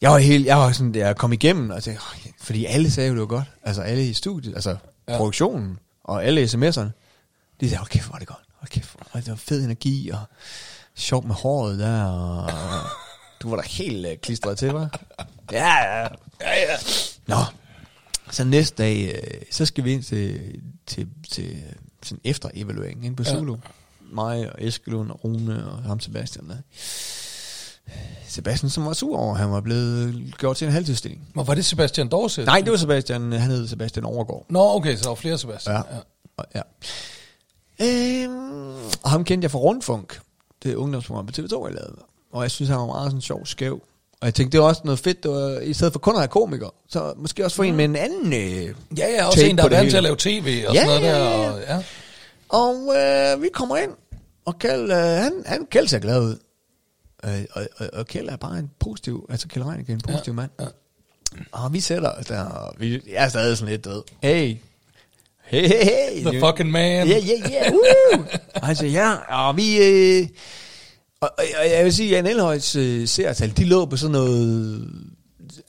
jeg 0.00 0.10
var 0.10 0.18
helt, 0.18 0.46
jeg 0.46 0.58
var 0.58 0.72
sådan, 0.72 0.94
jeg 0.94 1.16
kom 1.16 1.32
igennem, 1.32 1.70
og 1.70 1.82
tænkte, 1.82 2.02
"Åh, 2.02 2.30
fordi 2.42 2.64
alle 2.64 2.90
sagde 2.90 3.08
jo, 3.08 3.14
det 3.14 3.20
var 3.20 3.26
godt. 3.26 3.46
Altså 3.64 3.82
alle 3.82 4.06
i 4.08 4.12
studiet, 4.14 4.54
altså 4.54 4.70
Ja. 4.70 4.76
ja. 5.12 5.16
produktionen, 5.16 5.78
og 6.04 6.24
alle 6.24 6.44
sms'erne. 6.44 6.90
De 7.60 7.70
sagde, 7.70 7.84
kæft, 7.90 8.06
hvor 8.06 8.14
er 8.14 8.18
det 8.18 8.28
godt. 8.28 8.38
Kæft, 8.70 8.90
hvor 8.92 9.06
er 9.18 9.20
det 9.20 9.30
var 9.30 9.36
fed 9.36 9.64
energi, 9.64 10.10
og 10.10 10.18
sjovt 10.96 11.26
med 11.26 11.34
håret 11.34 11.78
der, 11.78 12.04
og 12.04 12.50
du 13.42 13.48
var 13.50 13.56
da 13.56 13.62
helt 13.68 14.06
uh, 14.06 14.12
klistret 14.22 14.58
til, 14.58 14.72
var? 14.72 15.00
Ja, 15.52 15.76
ja. 15.76 16.00
Ja, 16.40 16.54
ja. 16.70 16.76
Nå, 17.26 17.36
så 18.30 18.44
næste 18.44 18.82
dag, 18.82 19.12
øh, 19.14 19.40
så 19.50 19.66
skal 19.66 19.84
vi 19.84 19.92
ind 19.92 20.02
til, 20.02 20.40
til, 20.86 21.08
til 21.30 21.44
øh, 21.50 21.72
sådan 22.02 22.20
efterevaluering 22.24 23.04
inde 23.04 23.16
på 23.16 23.22
Ja. 23.26 23.30
Zulu. 23.30 23.56
Mig 24.12 24.52
og 24.52 24.54
Eskelund 24.64 25.10
og 25.10 25.24
Rune 25.24 25.70
og 25.72 25.82
ham 25.82 26.00
Sebastian. 26.00 26.48
Der. 26.48 26.56
Sebastian, 28.28 28.70
som 28.70 28.86
var 28.86 28.92
sur 28.92 29.16
over, 29.18 29.32
at 29.34 29.40
han 29.40 29.50
var 29.50 29.60
blevet 29.60 30.34
gjort 30.38 30.56
til 30.56 30.66
en 30.66 30.72
halvtidsstilling. 30.72 31.28
Men 31.34 31.46
var 31.46 31.54
det 31.54 31.64
Sebastian 31.64 32.08
Dorset? 32.08 32.46
Nej, 32.46 32.60
det 32.60 32.70
var 32.70 32.76
Sebastian, 32.76 33.32
han 33.32 33.50
hed 33.50 33.68
Sebastian 33.68 34.04
Overgaard. 34.04 34.46
Nå, 34.48 34.74
okay, 34.74 34.96
så 34.96 35.02
der 35.02 35.08
var 35.08 35.14
flere 35.14 35.38
Sebastian. 35.38 35.76
Ja. 35.76 35.82
Og, 36.36 36.44
ja. 36.54 36.62
Øhm, 37.80 38.76
og 39.02 39.10
ham 39.10 39.24
kendte 39.24 39.44
jeg 39.44 39.50
fra 39.50 39.58
Rundfunk, 39.58 40.20
det 40.62 40.74
ungdomsprogram 40.74 41.26
på 41.26 41.32
TV2, 41.38 41.66
jeg 41.66 41.74
lavede. 41.74 41.98
Og 42.32 42.42
jeg 42.42 42.50
synes, 42.50 42.68
han 42.70 42.78
var 42.78 42.86
meget 42.86 43.10
sådan 43.10 43.20
sjov, 43.20 43.46
skæv. 43.46 43.82
Og 44.20 44.26
jeg 44.26 44.34
tænkte, 44.34 44.52
det 44.52 44.60
var 44.62 44.68
også 44.68 44.82
noget 44.84 44.98
fedt, 44.98 45.22
det 45.22 45.30
var, 45.30 45.58
i 45.60 45.72
stedet 45.72 45.92
for 45.92 46.00
kun 46.00 46.14
at 46.14 46.20
have 46.20 46.28
komiker, 46.28 46.74
så 46.88 47.12
måske 47.16 47.44
også 47.44 47.56
få 47.56 47.62
en 47.62 47.76
med 47.76 47.84
en 47.84 47.96
anden... 47.96 48.32
Øh, 48.32 48.74
Ja, 48.98 49.08
ja, 49.10 49.26
også 49.26 49.38
take 49.38 49.50
en, 49.50 49.58
der 49.58 49.64
er 49.64 49.68
vant 49.68 49.90
til 49.90 49.96
at 49.96 50.02
lave 50.02 50.16
tv 50.18 50.64
og 50.68 50.74
Ja, 50.74 50.84
sådan 50.84 50.86
noget 50.86 51.02
ja, 51.02 51.20
der. 51.20 51.42
ja. 51.42 51.50
Og, 51.50 51.60
ja. 51.68 51.82
Og 52.48 52.96
øh, 53.36 53.42
vi 53.42 53.48
kommer 53.52 53.76
ind, 53.76 53.90
og 54.44 54.58
Kjeld, 54.58 54.90
øh, 54.90 54.96
han, 54.98 55.32
han 55.46 55.66
Kjeld 55.70 55.88
ser 55.88 55.98
glad 55.98 56.20
ud. 56.20 56.38
Øh, 57.24 57.44
og, 57.52 57.66
og, 57.76 57.86
og 57.92 58.06
Kjeld 58.06 58.28
er 58.28 58.36
bare 58.36 58.58
en 58.58 58.70
positiv, 58.80 59.26
altså 59.30 59.48
Kjeld 59.48 59.66
Reinicke 59.66 59.92
er 59.92 59.96
en 59.96 60.00
positiv 60.00 60.30
ja, 60.32 60.36
mand. 60.36 60.50
ja. 60.60 60.66
Og 61.52 61.72
vi 61.72 61.80
sætter 61.80 62.10
os 62.10 62.26
der, 62.26 62.44
og 62.44 62.74
vi, 62.78 62.92
jeg 62.92 63.24
er 63.24 63.28
stadig 63.28 63.56
sådan 63.58 63.70
lidt 63.72 63.84
død. 63.84 64.02
Hey, 64.22 64.56
hey, 65.44 65.66
hey, 65.66 65.84
hey. 65.84 66.24
The 66.24 66.40
fucking 66.40 66.70
man. 66.70 67.08
Ja, 67.08 67.18
ja, 67.18 67.50
ja, 67.50 67.70
woo! 67.72 68.24
Og 68.60 68.66
han 68.66 68.76
siger, 68.76 68.92
ja, 68.92 69.14
og 69.48 69.56
vi... 69.56 69.78
Øh, 69.82 70.28
og, 71.22 71.30
og, 71.38 71.70
jeg 71.70 71.84
vil 71.84 71.92
sige, 71.92 72.08
at 72.08 72.24
Jan 72.24 72.26
Elhøjs 72.26 72.76
øh, 72.76 73.08
seertal, 73.08 73.56
de 73.56 73.64
lå 73.64 73.86
på 73.86 73.96
sådan 73.96 74.12
noget... 74.12 74.88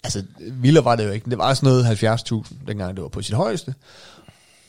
Altså, 0.03 0.23
vildere 0.39 0.85
var 0.85 0.95
det 0.95 1.05
jo 1.05 1.11
ikke. 1.11 1.29
Det 1.29 1.37
var 1.37 1.53
sådan 1.53 1.69
noget 1.69 2.03
70.000, 2.03 2.55
dengang 2.67 2.95
det 2.95 3.03
var 3.03 3.09
på 3.09 3.21
sit 3.21 3.35
højeste. 3.35 3.75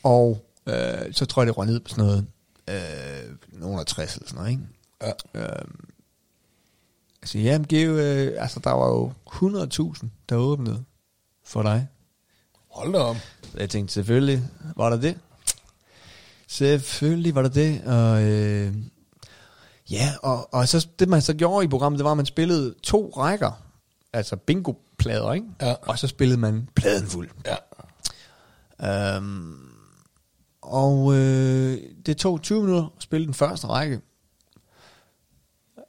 Og 0.02 0.44
øh, 0.66 1.12
så 1.12 1.26
tror 1.26 1.42
jeg, 1.42 1.46
det 1.46 1.58
røg 1.58 1.66
ned 1.66 1.80
på 1.80 1.88
sådan 1.88 2.04
noget... 2.04 2.26
Øh, 2.70 3.60
nogen 3.60 3.78
af 3.78 3.86
60 3.86 4.14
eller 4.16 4.28
sådan 4.28 4.38
noget, 4.38 4.50
ikke? 4.50 4.62
Ja. 5.02 5.40
Øhm, 5.40 5.84
altså, 7.22 7.38
jamen, 7.38 7.66
Geo, 7.66 7.96
øh, 7.96 8.42
altså, 8.42 8.60
der 8.64 8.70
var 8.70 8.88
jo 8.88 9.12
100.000, 9.30 10.06
der 10.28 10.36
åbnede 10.36 10.84
for 11.44 11.62
dig. 11.62 11.88
Hold 12.70 12.92
da 12.92 12.98
om. 12.98 13.16
Jeg 13.56 13.70
tænkte, 13.70 13.94
selvfølgelig 13.94 14.42
var 14.76 14.90
der 14.90 14.96
det. 14.96 15.18
Selvfølgelig 16.46 17.34
var 17.34 17.42
der 17.42 17.48
det. 17.48 17.82
Og, 17.84 18.22
øh, 18.22 18.74
ja, 19.90 20.12
og, 20.22 20.54
og 20.54 20.68
så, 20.68 20.88
det 20.98 21.08
man 21.08 21.22
så 21.22 21.34
gjorde 21.34 21.64
i 21.64 21.68
programmet, 21.68 21.98
det 21.98 22.04
var, 22.04 22.10
at 22.10 22.16
man 22.16 22.26
spillede 22.26 22.74
to 22.82 23.12
rækker. 23.16 23.62
Altså 24.12 24.36
bingo-plader, 24.36 25.32
ikke? 25.32 25.46
Ja. 25.60 25.74
Og 25.82 25.98
så 25.98 26.06
spillede 26.06 26.40
man 26.40 26.68
pladen 26.74 27.06
fuld. 27.06 27.30
Ja. 27.46 29.16
Um, 29.18 29.70
og 30.62 31.14
øh, 31.14 31.78
det 32.06 32.16
tog 32.16 32.42
20 32.42 32.60
minutter 32.62 32.84
at 32.96 33.02
spille 33.02 33.26
den 33.26 33.34
første 33.34 33.66
række. 33.66 34.00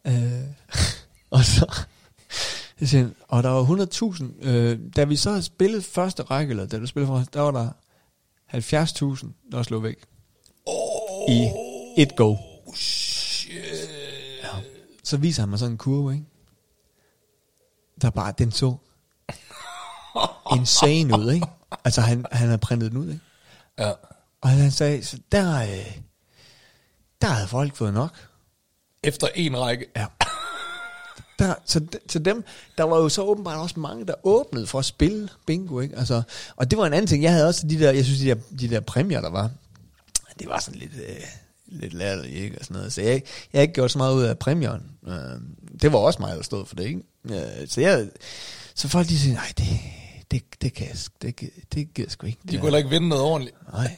Øh, 0.07 0.43
og 1.29 1.43
så... 1.43 1.85
og 3.27 3.43
der 3.43 3.49
var 3.49 3.63
100.000. 3.63 4.47
Øh, 4.47 4.79
da 4.95 5.03
vi 5.03 5.15
så 5.15 5.29
havde 5.29 5.43
spillet 5.43 5.83
første 5.83 6.23
række, 6.23 6.51
eller 6.51 6.65
da 6.65 6.79
du 6.79 6.85
spillede 6.85 7.07
for 7.07 7.23
der 7.33 7.41
var 7.41 7.51
der 7.51 7.69
70.000, 8.53 9.49
der 9.51 9.63
slog 9.63 9.83
væk. 9.83 10.05
Oh, 10.65 11.31
I 11.31 11.47
et 11.97 12.15
go. 12.15 12.35
Shit. 12.75 13.14
Så 15.05 15.17
viser 15.17 15.41
han 15.41 15.49
mig 15.49 15.59
sådan 15.59 15.71
en 15.71 15.77
kurve, 15.77 16.13
ikke? 16.13 16.25
Der 18.01 18.09
bare, 18.09 18.33
den 18.37 18.51
så 18.51 18.75
insane 20.57 21.19
ud, 21.19 21.31
ikke? 21.31 21.47
Altså, 21.83 22.01
han, 22.01 22.25
han 22.31 22.47
havde 22.47 22.57
printet 22.57 22.91
den 22.91 22.99
ud, 22.99 23.07
ikke? 23.09 23.21
Ja. 23.79 23.91
Og 24.41 24.49
han 24.49 24.71
sagde, 24.71 25.05
så 25.05 25.19
der, 25.31 25.61
øh, 25.61 25.97
der 27.21 27.27
havde 27.27 27.47
folk 27.47 27.75
fået 27.75 27.93
nok. 27.93 28.11
Efter 29.03 29.27
en 29.35 29.59
række. 29.59 29.85
Ja. 29.95 30.05
Der, 31.39 31.55
så, 31.65 31.85
så 32.09 32.19
dem, 32.19 32.43
der 32.77 32.83
var 32.83 32.97
jo 32.97 33.09
så 33.09 33.21
åbenbart 33.21 33.57
også 33.57 33.79
mange, 33.79 34.05
der 34.05 34.13
åbnede 34.23 34.67
for 34.67 34.79
at 34.79 34.85
spille 34.85 35.29
bingo, 35.45 35.79
ikke? 35.79 35.97
Altså, 35.97 36.21
og 36.55 36.71
det 36.71 36.79
var 36.79 36.85
en 36.85 36.93
anden 36.93 37.07
ting. 37.07 37.23
Jeg 37.23 37.31
havde 37.31 37.47
også 37.47 37.67
de 37.67 37.79
der, 37.79 37.91
jeg 37.91 38.05
synes, 38.05 38.19
de 38.19 38.25
der, 38.25 38.35
de 38.59 38.69
der 38.69 38.79
præmier, 38.79 39.21
der 39.21 39.29
var, 39.29 39.51
det 40.39 40.47
var 40.47 40.59
sådan 40.59 40.79
lidt, 40.79 40.91
øh, 40.93 41.15
lidt 41.79 41.93
latterligt, 41.93 42.35
ikke? 42.35 42.59
Og 42.59 42.65
sådan 42.65 42.77
noget. 42.77 42.93
Så 42.93 43.01
jeg, 43.01 43.09
jeg 43.53 43.59
har 43.59 43.61
ikke 43.61 43.73
gjort 43.73 43.91
så 43.91 43.97
meget 43.97 44.15
ud 44.15 44.23
af 44.23 44.39
præmieren. 44.39 44.91
Øh, 45.07 45.41
det 45.81 45.93
var 45.93 45.99
også 45.99 46.19
mig, 46.19 46.35
der 46.35 46.41
stod 46.43 46.65
for 46.65 46.75
det, 46.75 46.83
ikke? 46.83 47.01
Øh, 47.25 47.67
så 47.67 47.81
jeg, 47.81 48.09
så 48.75 48.87
folk 48.87 49.07
de 49.07 49.19
siger, 49.19 49.33
nej, 49.33 49.53
det, 49.57 49.67
det, 50.31 50.43
det 50.61 50.73
kan 50.73 50.87
jeg, 50.87 50.95
det, 51.21 51.39
det, 51.39 51.49
det 51.73 51.93
gider 51.93 52.07
jeg 52.07 52.11
sgu 52.11 52.27
ikke. 52.27 52.39
De 52.43 52.57
kunne 52.57 52.61
heller 52.61 52.77
ikke 52.77 52.89
vinde 52.89 53.09
noget 53.09 53.23
ordentligt. 53.23 53.55
Nej. 53.73 53.95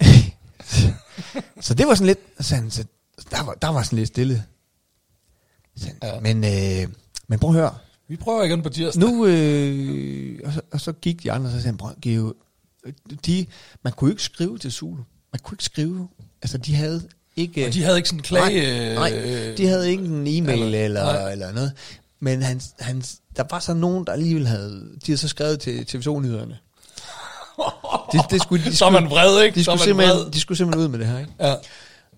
så 1.60 1.74
det 1.74 1.86
var 1.86 1.94
sådan 1.94 2.06
lidt, 2.06 2.18
sådan, 2.40 2.70
så 2.70 2.84
der, 3.30 3.42
var, 3.44 3.54
der 3.54 3.68
var 3.68 3.82
sådan 3.82 3.96
lidt 3.98 4.08
stille. 4.08 4.44
Sådan, 5.76 5.96
Ja. 6.02 6.20
Men, 6.20 6.44
øh, 6.44 6.94
men 7.28 7.38
prøv 7.38 7.50
at 7.50 7.56
høre. 7.56 7.74
Vi 8.08 8.16
prøver 8.16 8.42
igen 8.42 8.62
på 8.62 8.68
tirsdag. 8.68 9.00
Nu, 9.00 9.26
øh, 9.26 10.40
og, 10.44 10.52
så, 10.52 10.60
og 10.72 10.80
så 10.80 10.92
gik 10.92 11.22
de 11.22 11.32
andre, 11.32 11.46
og 11.46 11.52
så 11.52 11.58
sagde 11.58 11.66
han, 11.66 11.76
prøv, 11.76 11.90
Geo, 12.02 12.34
de, 13.26 13.46
man 13.82 13.92
kunne 13.92 14.08
jo 14.08 14.12
ikke 14.12 14.22
skrive 14.22 14.58
til 14.58 14.72
Zulu. 14.72 15.02
Man 15.36 15.40
kunne 15.42 15.54
ikke 15.54 15.64
skrive. 15.64 16.08
Altså, 16.42 16.58
de 16.58 16.74
havde 16.74 17.02
ikke 17.36 17.66
Og 17.66 17.72
de 17.72 17.82
havde 17.82 17.96
ikke 17.96 18.08
sådan 18.08 18.18
en 18.18 18.22
klage... 18.22 18.94
Nej, 18.94 19.10
nej, 19.10 19.20
øh, 19.24 19.56
de 19.58 19.66
havde 19.66 19.90
ikke 19.90 20.04
en 20.04 20.26
e-mail 20.26 20.62
eller- 20.62 20.84
eller, 20.84 21.02
nej. 21.04 21.32
eller, 21.32 21.52
noget. 21.52 21.72
Men 22.20 22.42
han, 22.42 22.60
han, 22.80 23.02
der 23.36 23.44
var 23.50 23.58
så 23.58 23.74
nogen, 23.74 24.06
der 24.06 24.12
alligevel 24.12 24.46
havde... 24.46 24.70
De 24.72 25.06
havde 25.06 25.16
så 25.18 25.28
skrevet 25.28 25.60
til 25.60 25.78
TV2-nyhederne. 25.90 26.58
Det, 28.12 28.20
det 28.30 28.42
skulle, 28.42 28.64
de 28.64 28.76
Så 28.76 28.84
er 28.84 28.90
man 28.90 29.02
skulle- 29.02 29.10
vred, 29.14 29.42
ikke? 29.44 29.54
De 29.54 29.64
Så 29.64 29.70
skulle, 29.70 29.84
simpelthen, 29.84 30.16
vred. 30.16 30.30
de 30.30 30.40
skulle 30.40 30.58
simpelthen 30.58 30.84
ud 30.84 30.88
med 30.90 30.98
det 30.98 31.06
her, 31.08 31.18
ikke? 31.18 31.32
Ja. 31.40 31.54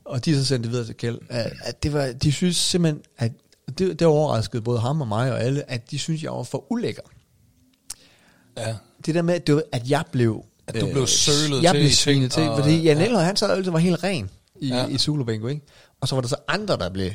Og 0.05 0.25
de 0.25 0.35
så 0.35 0.45
sendt 0.45 0.65
det 0.65 0.73
videre 0.73 0.87
til 0.87 0.95
Kjeld. 0.97 1.19
At, 1.29 1.53
at 1.63 1.83
det 1.83 1.93
var, 1.93 2.13
de 2.23 2.33
synes 2.33 2.57
simpelthen, 2.57 3.03
at 3.19 3.33
det, 3.79 3.99
det 3.99 4.07
overraskede 4.07 4.63
både 4.63 4.81
ham 4.81 5.01
og 5.01 5.09
mig 5.09 5.33
og 5.33 5.41
alle, 5.43 5.71
at 5.71 5.91
de 5.91 5.99
synes, 5.99 6.23
jeg 6.23 6.33
var 6.33 6.43
for 6.43 6.73
ulækker. 6.73 7.03
ja. 8.57 8.75
Det 9.07 9.15
der 9.15 9.23
med, 9.23 9.35
at, 9.35 9.47
det 9.47 9.55
var, 9.55 9.63
at 9.73 9.91
jeg 9.91 10.05
blev... 10.13 10.45
At 10.69 10.81
du 10.81 10.91
blev 10.93 11.07
sølet 11.07 11.63
jeg 11.63 11.73
til 11.73 11.79
blev 11.81 11.89
i 11.91 11.93
svinet 11.93 12.33
til, 12.33 12.43
og- 12.43 12.59
fordi 12.59 12.83
Jan 12.83 12.99
ja. 12.99 13.05
Eller, 13.05 13.21
han 13.21 13.37
så 13.37 13.47
altid 13.47 13.71
var 13.71 13.79
helt 13.79 14.03
ren 14.05 14.31
i, 14.61 14.69
Ja. 14.69 14.87
i 14.87 14.99
Zulu 14.99 15.25
Bingo, 15.25 15.47
ikke? 15.47 15.63
Og 16.01 16.09
så 16.09 16.15
var 16.15 16.21
der 16.23 16.29
så 16.29 16.37
andre, 16.49 16.77
der 16.77 16.89
blev 16.91 17.11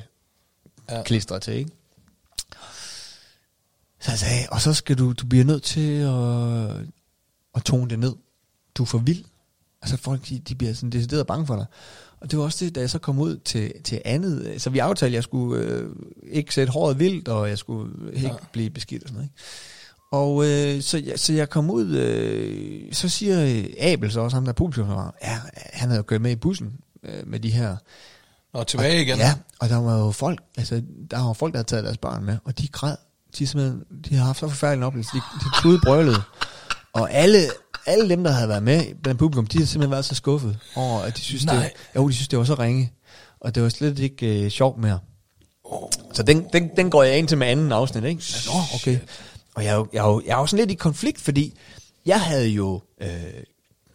Ja. 0.89 0.97
ja. 0.97 1.03
klistret 1.03 1.41
til, 1.41 1.53
ikke? 1.53 1.71
Så 4.01 4.11
jeg 4.11 4.19
sagde, 4.19 4.45
og 4.51 4.61
så 4.61 4.73
skal 4.73 4.97
du, 4.97 5.11
du 5.11 5.25
bliver 5.25 5.45
nødt 5.45 5.63
til 5.63 5.91
at, 5.91 6.87
at 7.55 7.63
tone 7.65 7.89
det 7.89 7.99
ned. 7.99 8.13
Du 8.75 8.83
er 8.83 8.87
for 8.87 8.97
vild. 8.97 9.23
Altså 9.81 9.97
folk, 9.97 10.29
de, 10.29 10.39
de 10.39 10.55
bliver 10.55 10.73
sådan 10.73 10.89
decideret 10.89 11.27
bange 11.27 11.47
for 11.47 11.55
dig. 11.55 11.65
Og 12.19 12.31
det 12.31 12.39
var 12.39 12.45
også 12.45 12.65
det, 12.65 12.75
da 12.75 12.79
jeg 12.79 12.89
så 12.89 12.99
kom 12.99 13.19
ud 13.19 13.37
til, 13.37 13.73
til 13.83 14.01
andet. 14.05 14.61
Så 14.61 14.69
vi 14.69 14.79
aftalte, 14.79 15.05
at 15.05 15.13
jeg 15.13 15.23
skulle 15.23 15.63
øh, 15.63 15.89
ikke 16.23 16.53
sætte 16.53 16.71
håret 16.73 16.99
vildt, 16.99 17.27
og 17.27 17.49
jeg 17.49 17.57
skulle 17.57 18.13
ikke 18.13 18.27
ja. 18.27 18.33
blive 18.51 18.69
beskidt 18.69 19.03
og 19.03 19.09
sådan 19.09 19.15
noget. 19.15 19.29
Ikke? 19.29 19.41
Og 20.13 20.45
øh, 20.45 20.81
så, 20.81 20.97
jeg, 21.05 21.19
så 21.19 21.33
jeg 21.33 21.49
kom 21.49 21.69
ud, 21.69 21.95
øh, 21.95 22.93
så 22.93 23.09
siger 23.09 23.43
øh, 23.45 23.65
Abel 23.79 24.11
så 24.11 24.21
også, 24.21 24.37
ham 24.37 24.43
der 24.43 24.51
er 24.51 24.53
publikum, 24.53 24.87
var, 24.87 25.15
ja, 25.23 25.39
han 25.73 25.89
havde 25.89 25.97
jo 25.97 26.03
kørt 26.03 26.21
med 26.21 26.31
i 26.31 26.35
bussen 26.35 26.71
øh, 27.03 27.27
med 27.27 27.39
de 27.39 27.49
her 27.49 27.75
Og 28.53 28.67
tilbage 28.67 29.01
igen. 29.01 29.17
Ja, 29.17 29.33
og 29.59 29.69
der 29.69 29.77
var 29.77 29.99
jo 29.99 30.11
folk, 30.11 30.39
altså 30.57 30.81
der 31.11 31.25
var 31.25 31.33
folk, 31.33 31.53
der 31.53 31.57
havde 31.57 31.67
taget 31.67 31.83
deres 31.83 31.97
børn 31.97 32.25
med, 32.25 32.37
og 32.45 32.59
de 32.59 32.67
græd. 32.67 32.95
De, 33.37 33.47
simpelthen, 33.47 33.83
de 34.09 34.15
har 34.15 34.25
haft 34.25 34.39
så 34.39 34.47
forfærdelig 34.47 34.77
en 34.77 34.83
oplevelse. 34.83 35.11
De, 35.13 35.21
de 35.39 35.61
tude 35.61 35.79
brølede. 35.83 36.21
Og 36.93 37.11
alle, 37.11 37.39
alle 37.85 38.09
dem, 38.09 38.23
der 38.23 38.31
havde 38.31 38.49
været 38.49 38.63
med 38.63 39.01
blandt 39.03 39.19
publikum, 39.19 39.47
de 39.47 39.57
har 39.57 39.65
simpelthen 39.65 39.91
været 39.91 40.05
så 40.05 40.15
skuffet 40.15 40.59
over, 40.75 40.99
at 40.99 41.17
de 41.17 41.21
synes, 41.21 41.45
Nej. 41.45 41.55
det, 41.55 41.71
jo, 41.95 42.07
de 42.07 42.13
synes, 42.13 42.27
det 42.27 42.39
var 42.39 42.45
så 42.45 42.55
ringe. 42.55 42.91
Og 43.39 43.55
det 43.55 43.63
var 43.63 43.69
slet 43.69 43.99
ikke 43.99 44.43
øh, 44.43 44.49
sjovt 44.49 44.77
mere. 44.77 44.99
Så 46.13 46.23
den, 46.23 46.45
den, 46.53 46.69
den 46.77 46.89
går 46.89 47.03
jeg 47.03 47.17
ind 47.17 47.27
til 47.27 47.37
med 47.37 47.47
anden 47.47 47.71
afsnit, 47.71 48.03
ikke? 48.03 48.23
Nå, 48.45 48.59
okay. 48.75 48.99
Og 49.55 49.63
jeg, 49.63 49.71
er 49.71 49.75
jo- 49.75 49.87
jeg, 49.93 50.05
er 50.05 50.09
jo- 50.09 50.21
jeg 50.25 50.31
er 50.35 50.39
jo 50.39 50.45
sådan 50.45 50.59
lidt 50.65 50.71
i 50.71 50.75
konflikt, 50.75 51.21
fordi 51.21 51.57
jeg 52.05 52.21
havde 52.21 52.47
jo 52.47 52.81
øh, 53.01 53.09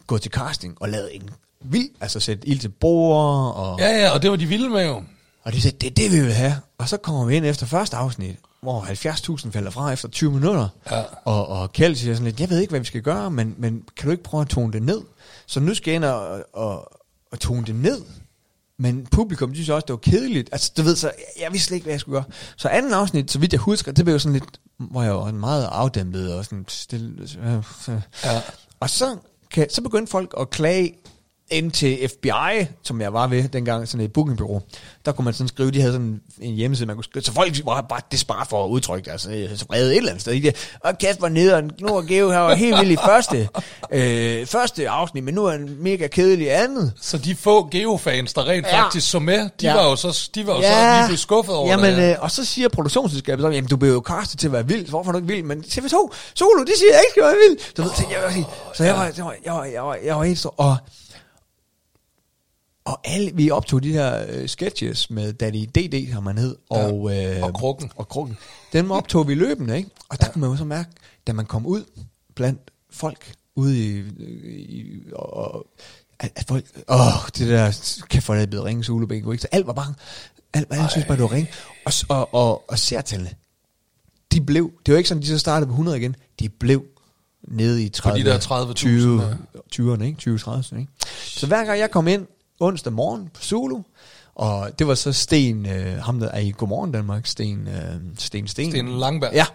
gået 0.07 0.23
til 0.23 0.31
casting 0.31 0.77
og 0.81 0.89
lavet 0.89 1.17
en 1.17 1.31
vild, 1.61 1.89
altså 2.01 2.21
sætte 2.21 2.49
ild 2.49 2.59
til 2.59 2.69
bord 2.69 3.55
og... 3.55 3.79
Ja, 3.79 3.89
ja, 3.99 4.11
og 4.11 4.23
det 4.23 4.31
var 4.31 4.37
de 4.37 4.47
vilde 4.47 4.69
med 4.69 4.87
jo. 4.87 5.03
Og 5.43 5.53
de 5.53 5.61
sagde, 5.63 5.77
det 5.79 5.87
er 5.87 5.95
det, 5.95 6.13
vi 6.13 6.21
vil 6.25 6.33
have. 6.33 6.55
Og 6.79 6.89
så 6.89 6.97
kommer 6.97 7.25
vi 7.25 7.37
ind 7.37 7.47
efter 7.47 7.67
første 7.67 7.97
afsnit, 7.97 8.37
hvor 8.61 8.81
70.000 9.45 9.51
falder 9.51 9.71
fra 9.71 9.93
efter 9.93 10.09
20 10.09 10.33
minutter. 10.33 10.69
Ja. 10.91 11.03
Og, 11.25 11.49
og 11.49 11.73
Kjeld 11.73 11.95
siger 11.95 12.15
sådan 12.15 12.25
lidt, 12.25 12.41
jeg 12.41 12.51
ved 12.51 12.61
ikke, 12.61 12.71
hvad 12.71 12.81
vi 12.81 12.87
skal 12.87 13.03
gøre, 13.03 13.31
men, 13.31 13.55
men 13.59 13.83
kan 13.97 14.07
du 14.07 14.11
ikke 14.11 14.23
prøve 14.23 14.41
at 14.41 14.49
tone 14.49 14.73
det 14.73 14.83
ned? 14.83 15.01
Så 15.47 15.61
nu 15.61 15.75
skal 15.75 15.91
jeg 15.91 15.97
ind 15.97 16.05
og, 16.05 16.45
og, 16.53 16.93
og 17.33 17.41
tone 17.41 17.67
det 17.67 17.75
ned. 17.75 18.03
Men 18.79 19.07
publikum, 19.07 19.55
synes 19.55 19.69
også, 19.69 19.85
det 19.85 19.93
var 19.93 19.97
kedeligt. 19.97 20.49
Altså, 20.53 20.73
du 20.77 20.83
ved, 20.83 20.97
så 20.97 21.07
jeg, 21.07 21.43
jeg 21.43 21.53
vidste 21.53 21.67
slet 21.67 21.75
ikke, 21.75 21.85
hvad 21.85 21.93
jeg 21.93 22.01
skulle 22.01 22.17
gøre. 22.17 22.25
Så 22.57 22.69
anden 22.69 22.93
afsnit, 22.93 23.31
så 23.31 23.39
vidt 23.39 23.53
jeg 23.53 23.61
husker, 23.61 23.93
det 23.93 24.05
blev 24.05 24.15
jo 24.15 24.19
sådan 24.19 24.33
lidt, 24.33 24.61
hvor 24.79 25.03
jeg 25.03 25.15
var 25.15 25.33
meget 25.33 25.69
afdæmpet 25.73 26.35
og 26.35 26.45
sådan 26.45 26.65
stille. 26.69 27.29
Ja. 28.25 28.41
Og 28.81 28.91
så, 28.91 29.17
kan, 29.51 29.71
så 29.71 29.83
begyndte 29.83 30.11
folk 30.11 30.35
at 30.41 30.51
klage 30.51 30.95
ind 31.51 31.71
til 31.73 32.09
FBI, 32.09 32.67
som 32.83 33.01
jeg 33.01 33.13
var 33.13 33.27
ved 33.27 33.49
dengang, 33.49 33.89
sådan 33.89 34.05
et 34.05 34.13
bookingbureau. 34.13 34.61
Der 35.05 35.13
kunne 35.13 35.25
man 35.25 35.35
sådan 35.35 35.49
skrive, 35.49 35.71
de 35.71 35.81
havde 35.81 35.93
sådan 35.93 36.21
en 36.41 36.55
hjemmeside, 36.55 36.87
man 36.87 36.97
kunne 36.97 37.05
skrive, 37.05 37.23
så 37.23 37.33
folk 37.33 37.61
var 37.65 37.81
bare 37.81 38.01
desperat 38.13 38.47
for 38.49 38.65
at 38.65 38.69
udtrykke 38.69 39.11
deres 39.11 39.27
altså, 39.27 39.65
vrede 39.69 39.93
et 39.93 39.97
eller 39.97 40.11
andet 40.11 40.21
sted. 40.23 40.33
Ikke? 40.33 40.55
Og 40.81 40.99
Kasper 40.99 41.29
Nederen, 41.29 41.71
nu 41.81 41.89
er 41.97 42.03
Geo 42.03 42.31
her 42.31 42.39
var 42.39 42.55
helt 42.55 42.81
vild 42.81 42.91
i 42.91 42.97
første, 42.97 43.49
øh, 43.93 44.47
første 44.47 44.89
afsnit, 44.89 45.25
men 45.25 45.35
nu 45.35 45.45
er 45.47 45.51
han 45.51 45.77
mega 45.81 46.07
kedelig 46.07 46.47
i 46.47 46.49
andet. 46.49 46.93
Så 47.01 47.19
de 47.19 47.35
få 47.35 47.69
geofans, 47.71 48.33
der 48.33 48.49
rent 48.49 48.67
Ja. 48.67 48.83
faktisk 48.83 49.11
så 49.11 49.19
med, 49.19 49.39
de 49.61 49.67
Ja. 49.67 49.75
var 49.75 49.85
jo 49.91 49.97
så, 49.97 50.31
de 50.35 50.47
var 50.47 50.55
jo 50.57 50.63
så 50.63 50.69
lige 50.99 51.07
blevet 51.07 51.21
skuffet 51.21 51.55
over 51.55 51.69
jamen, 51.71 51.95
det. 51.95 52.11
øh, 52.11 52.17
og 52.21 52.31
så 52.31 52.45
siger 52.45 52.69
produktionsselskabet 52.69 53.43
så, 53.43 53.49
jamen 53.49 53.69
du 53.71 53.77
blev 53.77 53.93
jo 53.93 54.03
castet 54.07 54.39
til 54.41 54.47
at 54.47 54.53
være 54.53 54.69
vild, 54.69 54.85
så 54.87 54.91
hvorfor 54.91 55.11
er 55.11 55.13
du 55.13 55.19
ikke 55.19 55.35
vild? 55.35 55.43
Men 55.45 55.59
TV2, 55.69 56.11
Solo, 56.35 56.63
de 56.65 56.73
siger, 56.79 56.93
jeg 56.93 57.01
ikke 57.05 57.11
skal 57.11 57.23
være 57.23 57.37
vild. 57.49 57.75
Du 57.77 57.83
ved, 57.83 57.91
så 57.97 58.05
jeg, 58.11 58.19
var, 58.23 58.45
så 58.75 58.85
jeg 58.85 58.95
var, 58.95 59.11
jeg 59.17 59.25
var, 59.25 59.35
jeg 59.45 59.53
var, 59.55 59.65
jeg 59.65 59.83
var, 59.85 59.97
jeg 60.05 60.17
var 60.17 60.25
helt 60.25 60.39
så, 60.39 60.51
og, 60.57 60.77
og 62.89 63.01
alle, 63.05 63.31
vi 63.35 63.51
optog 63.51 63.83
de 63.83 63.93
her 63.93 64.25
øh, 64.29 64.49
sketches 64.49 65.11
med 65.11 65.33
Daddy 65.33 65.69
DD, 65.75 66.13
som 66.13 66.27
han 66.27 66.39
hed, 66.39 66.57
og, 66.71 67.17
øh, 67.17 67.43
Og 67.43 67.55
Krukken. 67.55 67.91
Og 67.97 68.09
Krukken. 68.09 68.39
Dem 68.73 68.91
optog 68.91 69.29
vi 69.29 69.35
løbende, 69.35 69.77
ikke? 69.77 69.91
Og 70.09 70.21
der 70.21 70.27
ja. 70.27 70.33
kunne 70.33 70.41
man 70.41 70.51
jo 70.51 70.57
så 70.57 70.65
mærke, 70.65 70.91
da 71.27 71.33
man 71.33 71.47
kom 71.47 71.67
ud 71.67 71.85
blandt 72.35 72.61
folk 72.91 73.33
ude 73.55 73.79
i, 73.79 73.99
i 74.59 75.03
og, 75.13 75.37
og 75.37 75.67
at, 76.19 76.33
at 76.37 76.45
folk, 76.49 76.65
åh, 76.89 77.29
det 77.39 77.49
der, 77.49 78.03
kan 78.11 78.23
få 78.23 78.35
det 78.35 78.51
blevet 78.51 78.67
ringe 78.67 78.85
Zulu 78.85 79.07
Bingo, 79.07 79.33
ikke? 79.33 79.43
Så 79.43 79.49
alt 79.53 79.67
var 79.67 79.73
bare, 79.73 79.95
alt, 80.55 80.67
alle 80.71 80.91
synes 80.91 81.07
bare, 81.07 81.17
det 81.17 81.23
var 81.23 81.33
ringe. 81.33 81.51
Og, 81.85 81.93
og, 82.09 82.35
og, 82.35 82.71
og 82.71 82.79
seertallene, 82.79 83.31
de 84.33 84.41
blev, 84.41 84.73
det 84.87 84.93
var 84.93 84.99
ikke 84.99 85.09
sådan, 85.09 85.23
de 85.23 85.27
så 85.27 85.39
startede 85.39 85.67
på 85.67 85.73
100 85.73 85.99
igen, 85.99 86.17
de 86.41 86.49
blev 86.49 86.85
nede 87.43 87.85
i 87.85 87.89
30, 87.89 88.25
de 88.25 88.31
der 88.31 88.39
30.000, 88.39 88.73
20, 88.73 89.23
ja. 89.23 89.35
20'erne, 89.75 90.03
ikke? 90.03 90.19
20 90.19 90.39
30 90.39 90.81
ikke? 90.81 90.93
Så 91.25 91.47
hver 91.47 91.65
gang 91.65 91.79
jeg 91.79 91.91
kom 91.91 92.09
ind 92.09 92.27
onsdag 92.61 92.93
morgen 92.93 93.29
på 93.35 93.43
Zulu, 93.43 93.83
og 94.35 94.71
det 94.79 94.87
var 94.87 94.95
så 94.95 95.13
Sten, 95.13 95.67
øh, 95.67 96.03
ham 96.03 96.21
der 96.21 96.29
er 96.29 96.39
i 96.39 96.51
Godmorgen 96.51 96.93
Danmark, 96.93 97.27
Sten, 97.27 97.69
øh, 97.69 97.95
Sten 98.19 98.49
Sten. 98.49 98.71
Sten 98.71 98.99
Langberg. 98.99 99.33
Ja, 99.33 99.47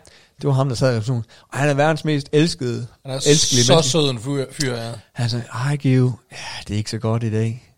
det 0.42 0.48
var 0.48 0.54
ham, 0.54 0.68
der 0.70 0.76
sad 0.76 0.90
i 0.90 0.92
receptionen. 0.92 1.24
Og 1.52 1.58
han 1.60 1.70
er 1.70 1.74
verdens 1.74 2.06
mest 2.06 2.30
elskede, 2.32 2.88
Han 3.06 3.12
er 3.12 3.16
elskelige 3.16 3.64
så 3.64 3.74
menneske. 3.74 3.90
sød 3.90 4.10
en 4.10 4.20
fyr, 4.20 4.46
fyr 4.52 4.76
ja. 4.76 4.92
Han 5.14 5.30
sagde, 5.30 5.46
hej 5.54 5.76
Geo, 5.76 6.12
ja, 6.32 6.38
det 6.68 6.74
er 6.74 6.78
ikke 6.78 6.90
så 6.90 6.98
godt 6.98 7.24
i 7.24 7.32
dag. 7.32 7.70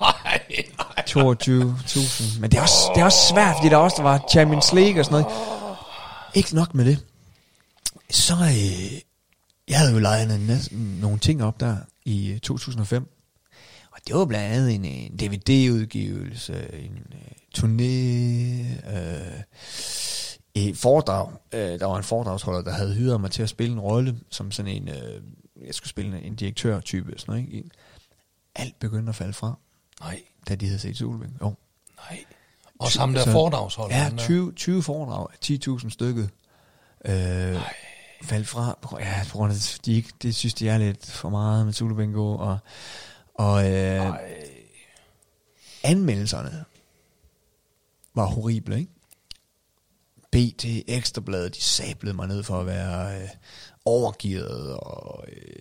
Ej, 0.00 0.42
22.000. 1.10 2.40
Men 2.40 2.50
det 2.50 2.58
er, 2.58 2.62
også, 2.62 2.90
det 2.94 3.00
er 3.00 3.04
også 3.04 3.28
svært, 3.30 3.56
fordi 3.56 3.68
der 3.68 3.76
også 3.76 3.96
der 3.96 4.02
var 4.02 4.24
Champions 4.30 4.72
League 4.72 5.00
og 5.00 5.04
sådan 5.04 5.20
noget. 5.22 5.36
Ikke 6.34 6.54
nok 6.54 6.74
med 6.74 6.84
det. 6.84 6.98
Så, 8.10 8.34
øh, 8.34 8.92
jeg 9.68 9.78
havde 9.78 9.92
jo 9.92 9.98
lejet 9.98 10.40
næsten 10.40 10.98
nogle 11.00 11.18
ting 11.18 11.44
op 11.44 11.60
der 11.60 11.76
i 12.04 12.30
øh, 12.30 12.38
2005. 12.40 13.08
Og 13.98 14.06
det 14.06 14.16
var 14.16 14.24
blandt 14.24 14.54
andet 14.54 14.74
en, 14.74 14.84
en 14.84 15.12
DVD-udgivelse, 15.12 16.74
en 16.74 17.02
øh, 17.12 17.20
turné, 17.58 17.82
øh, 18.96 19.42
et 20.54 20.76
foredrag. 20.76 21.32
Øh, 21.52 21.80
der 21.80 21.86
var 21.86 21.96
en 21.96 22.04
foredragsholder, 22.04 22.62
der 22.62 22.72
havde 22.72 22.94
hyret 22.94 23.20
mig 23.20 23.30
til 23.30 23.42
at 23.42 23.48
spille 23.48 23.72
en 23.72 23.80
rolle, 23.80 24.20
som 24.30 24.50
sådan 24.50 24.72
en, 24.72 24.88
øh, 24.88 25.22
jeg 25.66 25.74
skulle 25.74 25.90
spille 25.90 26.22
en 26.22 26.36
direktør-type. 26.36 27.14
Sådan 27.16 27.34
noget, 27.34 27.54
ikke? 27.54 27.70
Alt 28.54 28.78
begyndte 28.78 29.10
at 29.10 29.16
falde 29.16 29.32
fra 29.32 29.58
nej, 30.00 30.22
da 30.48 30.54
de 30.54 30.66
havde 30.66 30.78
set 30.78 30.96
Solving. 30.96 31.36
Jo. 31.40 31.54
nej. 32.10 32.24
Og 32.78 32.88
ham 32.98 33.14
der 33.14 33.24
foredragsholder. 33.32 33.96
Ja, 33.96 34.02
han 34.02 34.12
der. 34.12 34.18
20, 34.18 34.52
20 34.52 34.82
foredrag, 34.82 35.26
10.000 35.44 35.90
stykket. 35.90 36.30
Øh, 37.04 37.60
faldt 38.22 38.48
fra, 38.48 38.78
ja, 39.00 39.24
på 39.30 39.36
grund 39.36 39.52
af, 39.52 39.78
de 39.86 40.04
det 40.22 40.34
synes 40.34 40.54
de 40.54 40.68
er 40.68 40.78
lidt 40.78 41.06
for 41.10 41.28
meget 41.28 41.64
med 41.64 41.72
Zulu 41.72 41.94
Bingo, 41.94 42.36
og, 42.36 42.58
og 43.38 43.72
øh, 43.72 44.14
anmeldelserne 45.84 46.64
var 48.14 48.24
horrible, 48.24 48.78
ikke? 48.78 48.92
BT, 50.32 50.64
Ekstrabladet, 50.86 51.54
de 51.54 51.60
sablede 51.60 52.16
mig 52.16 52.28
ned 52.28 52.42
for 52.42 52.60
at 52.60 52.66
være 52.66 53.22
øh, 53.22 53.28
overgivet 53.84 54.76
og 54.76 55.24
øh, 55.28 55.52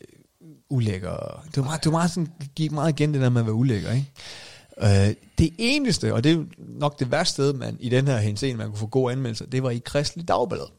ulækker. 0.69 1.43
Det 1.45 1.57
var 1.57 1.63
meget, 1.63 1.83
det 1.83 1.91
var 1.91 1.97
meget 1.97 2.11
sådan, 2.11 2.31
gik 2.55 2.71
meget 2.71 2.89
igen 2.89 3.13
det 3.13 3.21
der 3.21 3.29
med 3.29 3.41
at 3.41 3.45
være 3.45 3.55
ulækker, 3.55 3.91
ikke? 3.91 4.11
Øh, 4.81 5.15
det 5.37 5.53
eneste, 5.57 6.13
og 6.13 6.23
det 6.23 6.31
er 6.31 6.43
nok 6.57 6.99
det 6.99 7.11
værste 7.11 7.33
sted, 7.33 7.53
man 7.53 7.77
i 7.79 7.89
den 7.89 8.07
her 8.07 8.17
henseende, 8.17 8.57
man 8.57 8.67
kunne 8.67 8.77
få 8.77 8.87
gode 8.87 9.11
anmeldelser, 9.11 9.45
det 9.45 9.63
var 9.63 9.69
i 9.69 9.81
Kristelig 9.85 10.27
Dagblad. 10.27 10.71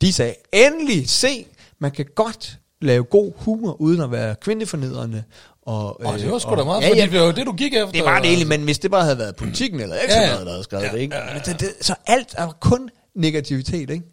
De 0.00 0.12
sagde, 0.12 0.34
endelig 0.52 1.08
se, 1.08 1.46
man 1.78 1.90
kan 1.90 2.06
godt 2.14 2.58
lave 2.80 3.04
god 3.04 3.32
humor, 3.36 3.80
uden 3.80 4.00
at 4.00 4.10
være 4.10 4.34
kvindefornedrende. 4.34 5.24
Og, 5.68 6.06
Åh, 6.06 6.18
det 6.18 6.28
var 6.28 6.34
øh, 6.34 6.40
sgu 6.40 6.54
da 6.56 6.64
meget, 6.64 6.82
ja, 6.82 6.88
fordi 6.88 7.00
ja, 7.00 7.06
det 7.06 7.20
var 7.20 7.26
jo 7.26 7.32
det, 7.32 7.46
du 7.46 7.52
gik 7.52 7.74
efter. 7.74 7.90
det 7.92 8.04
var 8.04 8.18
det 8.18 8.26
egentlig, 8.28 8.48
men 8.48 8.62
hvis 8.62 8.78
det 8.78 8.90
bare 8.90 9.02
havde 9.04 9.18
været 9.18 9.36
politikken 9.36 9.80
eller 9.80 9.96
ekstra 10.04 10.20
Ja, 10.20 10.28
ja, 10.30 10.44
der 10.44 10.50
havde 10.50 10.64
skrevet 10.64 10.84
Ja, 10.84 10.92
det, 10.92 10.98
ikke? 10.98 11.16
ja, 11.16 11.32
ja. 11.34 11.38
Det, 11.38 11.60
det, 11.60 11.72
så 11.80 11.94
alt 12.06 12.34
er 12.38 12.56
kun 12.60 12.90
negativitet, 13.14 13.90
ikke? 13.90 14.04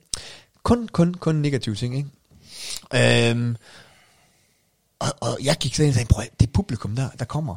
Kun, 0.63 0.87
kun, 0.87 1.13
kun 1.13 1.35
negative 1.35 1.75
ting, 1.75 1.95
ikke? 1.97 3.29
Øhm, 3.31 3.55
og, 4.99 5.07
og 5.21 5.37
jeg 5.43 5.55
gik 5.59 5.75
så 5.75 5.83
ind 5.83 5.89
og 5.89 5.93
sagde, 5.95 6.07
prøv 6.07 6.23
det 6.39 6.51
publikum 6.53 6.95
der, 6.95 7.09
der 7.19 7.25
kommer, 7.25 7.55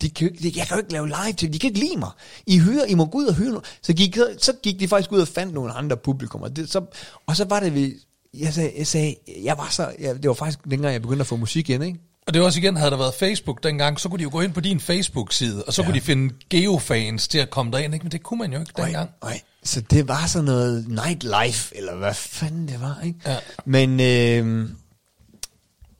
de 0.00 0.10
kan 0.10 0.28
ikke, 0.30 0.42
de, 0.42 0.52
jeg 0.58 0.66
kan 0.66 0.76
jo 0.76 0.80
ikke 0.80 0.92
lave 0.92 1.06
live 1.08 1.32
til, 1.32 1.52
de 1.52 1.58
kan 1.58 1.68
ikke 1.68 1.80
lide 1.80 1.96
mig. 1.98 2.10
I 2.46 2.58
hører, 2.58 2.84
I 2.84 2.94
må 2.94 3.04
gå 3.04 3.18
ud 3.18 3.26
og 3.26 3.34
høre 3.34 3.48
noget. 3.48 3.78
Så 3.82 3.92
gik, 3.92 4.16
så, 4.16 4.34
så 4.38 4.52
gik 4.62 4.80
de 4.80 4.88
faktisk 4.88 5.12
ud 5.12 5.20
og 5.20 5.28
fandt 5.28 5.54
nogle 5.54 5.72
andre 5.72 5.96
publikummer. 5.96 6.48
Det, 6.48 6.70
så, 6.70 6.84
og 7.26 7.36
så 7.36 7.44
var 7.44 7.60
det 7.60 7.74
vi, 7.74 7.94
jeg 8.34 8.54
sagde, 8.54 8.72
jeg, 8.78 8.86
sagde, 8.86 9.16
jeg 9.42 9.58
var 9.58 9.68
så, 9.70 9.92
jeg, 9.98 10.22
det 10.22 10.28
var 10.28 10.34
faktisk 10.34 10.58
dengang 10.70 10.92
jeg 10.92 11.02
begyndte 11.02 11.20
at 11.20 11.26
få 11.26 11.36
musik 11.36 11.70
ind, 11.70 11.84
ikke? 11.84 11.98
Og 12.30 12.34
det 12.34 12.40
var 12.40 12.46
også 12.46 12.58
igen, 12.60 12.76
havde 12.76 12.90
der 12.90 12.96
været 12.96 13.14
Facebook 13.14 13.62
dengang, 13.62 14.00
så 14.00 14.08
kunne 14.08 14.18
de 14.18 14.22
jo 14.22 14.30
gå 14.32 14.40
ind 14.40 14.52
på 14.52 14.60
din 14.60 14.80
Facebook-side, 14.80 15.64
og 15.64 15.72
så 15.72 15.82
ja. 15.82 15.86
kunne 15.86 15.94
de 15.94 16.00
finde 16.00 16.34
geofans 16.50 17.28
til 17.28 17.38
at 17.38 17.50
komme 17.50 17.72
derind, 17.72 17.94
ikke? 17.94 18.04
men 18.04 18.12
det 18.12 18.22
kunne 18.22 18.38
man 18.38 18.52
jo 18.52 18.60
ikke 18.60 18.72
dengang. 18.76 19.10
Nej, 19.22 19.40
så 19.62 19.80
det 19.80 20.08
var 20.08 20.26
sådan 20.26 20.44
noget 20.44 20.88
nightlife, 20.88 21.76
eller 21.76 21.96
hvad 21.96 22.14
fanden 22.14 22.68
det 22.68 22.80
var, 22.80 23.00
ikke? 23.04 23.18
Ja. 23.26 23.38
Men 23.64 24.00
øh, 24.00 24.70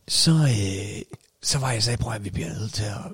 så, 0.09 0.31
øh, 0.31 1.03
så 1.43 1.59
var 1.59 1.73
jeg 1.73 1.83
sagde, 1.83 1.97
prøv 1.97 2.13
at 2.13 2.25
vi 2.25 2.31
bliver 2.31 2.49
nødt 2.49 2.75
til 2.75 2.85
at, 2.85 3.13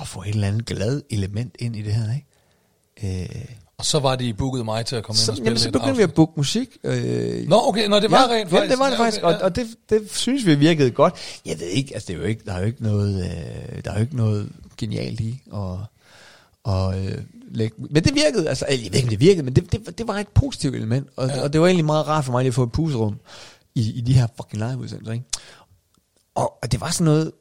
at 0.00 0.08
få 0.08 0.22
et 0.22 0.28
eller 0.28 0.48
andet 0.48 0.66
glad 0.66 1.02
element 1.10 1.56
ind 1.58 1.76
i 1.76 1.82
det 1.82 1.94
her, 1.94 2.14
ikke? 2.14 3.28
Øh, 3.32 3.44
Og 3.78 3.84
så 3.84 3.98
var 3.98 4.16
de 4.16 4.34
booket 4.34 4.64
mig 4.64 4.86
til 4.86 4.96
at 4.96 5.04
komme 5.04 5.16
ind 5.18 5.24
så, 5.24 5.30
og 5.32 5.36
spille 5.36 5.46
jamen, 5.48 5.58
så 5.58 5.70
begyndte 5.70 5.96
vi 5.96 6.02
at 6.02 6.14
booke 6.14 6.32
musik. 6.36 6.68
Øh, 6.84 7.48
Nå, 7.48 7.60
okay, 7.68 7.88
nå, 7.88 8.00
det 8.00 8.10
var 8.10 8.28
rent 8.30 8.52
ja, 8.52 8.68
det 8.68 8.78
var 8.78 8.84
det 8.90 8.92
Ja, 8.96 9.00
faktisk, 9.04 9.22
okay, 9.24 9.36
og, 9.36 9.42
og 9.42 9.56
det, 9.56 9.66
det 9.90 10.08
synes 10.12 10.46
vi 10.46 10.54
virkede 10.54 10.90
godt. 10.90 11.14
Jeg 11.46 11.60
ved 11.60 11.66
ikke, 11.66 11.94
altså 11.94 12.06
det 12.06 12.14
er 12.14 12.18
jo 12.18 12.24
ikke, 12.24 12.42
der 12.46 12.52
er 12.52 12.60
jo 12.60 12.66
ikke 12.66 12.82
noget, 12.82 13.24
øh, 13.24 13.84
der 13.84 13.90
er 13.90 13.94
jo 13.94 14.00
ikke 14.00 14.16
noget 14.16 14.52
genialt 14.76 15.20
i 15.20 15.42
og, 15.50 15.84
og 16.64 17.04
øh, 17.06 17.18
lægge, 17.50 17.74
men 17.90 18.04
det 18.04 18.14
virkede, 18.14 18.48
altså 18.48 18.66
jeg 18.70 18.78
ved 18.78 18.94
ikke, 18.94 19.06
om 19.06 19.08
det 19.10 19.20
virkede, 19.20 19.42
men 19.42 19.56
det, 19.56 19.72
det, 19.72 19.98
det 19.98 20.08
var 20.08 20.14
et 20.18 20.28
positivt 20.28 20.74
element, 20.76 21.08
og, 21.16 21.28
Ja. 21.28 21.36
ja. 21.36 21.42
og 21.42 21.52
det 21.52 21.60
var 21.60 21.66
egentlig 21.66 21.84
meget 21.86 22.06
rart 22.06 22.24
for 22.24 22.32
mig 22.32 22.42
lige 22.42 22.48
at 22.48 22.54
få 22.54 22.62
et 22.62 22.72
puserum 22.72 23.16
i, 23.74 23.92
i 23.92 24.00
de 24.00 24.12
her 24.12 24.26
fucking 24.36 24.62
liveudsendelser, 24.70 25.12
ikke? 25.12 25.24
Og, 26.34 26.58
og 26.62 26.72
det 26.72 26.80
var 26.80 26.90
sådan 26.90 27.04
noget 27.04 27.32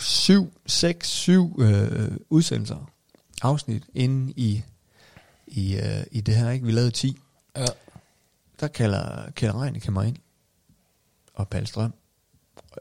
syv, 0.00 0.52
seks, 0.66 1.08
syv 1.08 1.56
øh, 1.60 2.10
udsendelser, 2.30 2.90
afsnit 3.42 3.82
inde 3.94 4.32
i, 4.36 4.62
i, 5.50 5.76
øh, 5.76 6.04
i 6.10 6.20
det 6.20 6.36
her, 6.36 6.50
ikke? 6.50 6.66
Vi 6.66 6.72
lavede 6.72 6.90
10 6.90 7.18
Ja. 7.56 7.66
der 8.60 8.68
kalder 8.68 9.30
Kjell 9.30 9.52
Reinicke 9.52 9.90
mig 9.90 10.08
ind, 10.08 10.16
og 11.34 11.48
Palle 11.48 11.66
Strøm, 11.66 11.94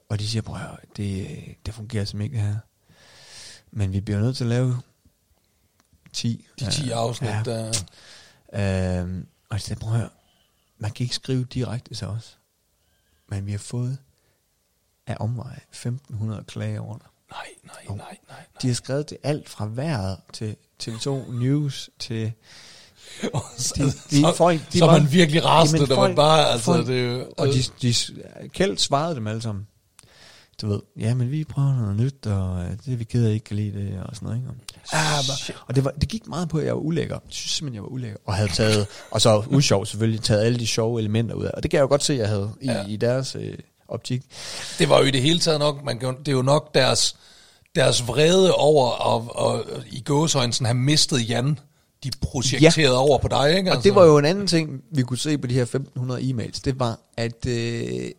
og 0.09 0.19
de 0.19 0.27
siger, 0.27 0.41
prøv 0.41 0.57
det, 0.95 1.27
det 1.65 1.73
fungerer 1.73 2.05
simpelthen 2.05 2.33
ikke 2.33 2.45
det 2.47 2.53
her. 2.53 2.59
Men 3.71 3.93
vi 3.93 3.99
bliver 4.01 4.19
nødt 4.19 4.37
til 4.37 4.43
at 4.43 4.49
lave 4.49 4.77
10. 6.13 6.47
De 6.59 6.71
10 6.71 6.89
afsnit, 6.91 7.29
Ja. 7.29 7.43
der... 7.45 7.67
Øhm, 9.01 9.27
og 9.49 9.53
jeg 9.55 9.61
sagde, 9.61 9.79
prøv 9.79 9.93
at 9.93 9.99
høre, 9.99 10.09
man 10.77 10.91
kan 10.91 11.03
ikke 11.03 11.15
skrive 11.15 11.43
direkte 11.43 11.95
til 11.95 12.07
os. 12.07 12.37
Men 13.27 13.45
vi 13.45 13.51
har 13.51 13.57
fået 13.59 13.97
af 15.07 15.17
omvej 15.19 15.59
1500 15.69 16.43
klager 16.43 16.79
over 16.79 16.97
dig. 16.97 17.07
Nej, 17.31 17.47
nej, 17.63 17.97
nej, 17.97 18.17
nej. 18.29 18.37
De 18.61 18.67
har 18.67 18.73
skrevet 18.75 19.07
til 19.07 19.17
alt 19.23 19.49
fra 19.49 19.69
vejret 19.73 20.17
til 20.33 20.55
TV2 20.83 21.31
News 21.31 21.89
til... 21.99 22.31
nej. 23.23 23.41
De, 23.75 23.83
de, 23.85 24.21
så, 24.21 24.33
folk, 24.37 24.61
de 24.73 24.77
så 24.79 24.85
var- 24.85 24.99
man 24.99 25.11
virkelig 25.11 25.45
rasende, 25.45 25.79
man 25.87 25.95
folk- 25.97 26.15
bare... 26.15 26.49
Altså, 26.51 26.65
folk- 26.65 26.87
det 26.87 27.07
jo, 27.07 27.25
Og 27.37 27.47
de, 27.47 27.63
de, 27.81 27.93
Kjeld 28.49 28.77
svarede 28.77 29.15
dem 29.15 29.27
alle 29.27 29.41
sammen. 29.41 29.67
Du 30.61 30.67
ved, 30.67 30.79
ja, 30.99 31.13
men 31.13 31.31
vi 31.31 31.43
prøver 31.43 31.75
noget 31.75 31.95
nyt, 31.95 32.25
og 32.27 32.63
øh, 32.63 32.71
det 32.85 32.99
vi 32.99 33.03
ked 33.03 33.25
af, 33.25 33.31
ikke 33.33 33.43
kan 33.43 33.55
lide 33.55 33.71
det, 33.79 34.01
og 34.03 34.15
sådan 34.15 34.25
noget. 34.25 34.37
Ikke? 34.41 34.49
Ah, 34.93 34.99
bare, 35.27 35.55
og 35.67 35.75
det, 35.75 35.83
var, 35.85 35.91
det 35.91 36.09
gik 36.09 36.27
meget 36.27 36.49
på, 36.49 36.57
at 36.57 36.65
jeg 36.65 36.73
var 36.73 36.79
ulækker. 36.81 37.15
Jeg 37.15 37.21
synes 37.29 37.51
simpelthen, 37.51 37.75
jeg 37.75 37.83
var 37.83 37.89
ulækker. 37.89 38.17
Og 38.25 38.33
havde 38.35 38.49
taget, 38.51 38.87
og 39.11 39.21
så 39.21 39.43
usjov 39.47 39.85
selvfølgelig, 39.85 40.21
taget 40.21 40.41
alle 40.41 40.59
de 40.59 40.67
sjove 40.67 40.99
elementer 40.99 41.35
ud 41.35 41.45
af. 41.45 41.51
Og 41.53 41.63
det 41.63 41.71
kan 41.71 41.77
jeg 41.77 41.81
jo 41.81 41.87
godt 41.87 42.03
se, 42.03 42.13
jeg 42.13 42.27
havde 42.27 42.51
i, 42.61 42.65
ja. 42.67 42.85
i 42.87 42.95
deres 42.97 43.35
øh, 43.35 43.57
optik. 43.89 44.21
Det 44.79 44.89
var 44.89 44.99
jo 44.99 45.03
i 45.05 45.11
det 45.11 45.21
hele 45.21 45.39
taget 45.39 45.59
nok, 45.59 45.83
man 45.85 45.99
det 45.99 46.27
er 46.27 46.31
jo 46.31 46.41
nok 46.41 46.73
deres, 46.75 47.15
deres 47.75 48.07
vrede 48.07 48.53
over 48.55 49.15
at, 49.15 49.29
og, 49.35 49.65
i 49.91 50.01
gåsøjne 50.01 50.53
sådan 50.53 50.65
have 50.65 50.73
mistet 50.77 51.29
Jan, 51.29 51.59
de 52.03 52.11
projekterede 52.21 52.93
ja. 52.93 52.99
over 52.99 53.17
på 53.17 53.27
dig, 53.27 53.57
ikke? 53.57 53.69
Altså, 53.71 53.77
Og 53.79 53.83
det 53.83 53.95
var 53.95 54.05
jo 54.05 54.17
en 54.17 54.25
anden 54.25 54.47
ting, 54.47 54.81
vi 54.91 55.01
kunne 55.01 55.17
se 55.17 55.37
på 55.37 55.47
de 55.47 55.53
her 55.53 55.61
1500 55.61 56.21
e-mails. 56.21 56.61
Det 56.65 56.79
var, 56.79 56.99
at 57.17 57.45
øh, 57.47 58.11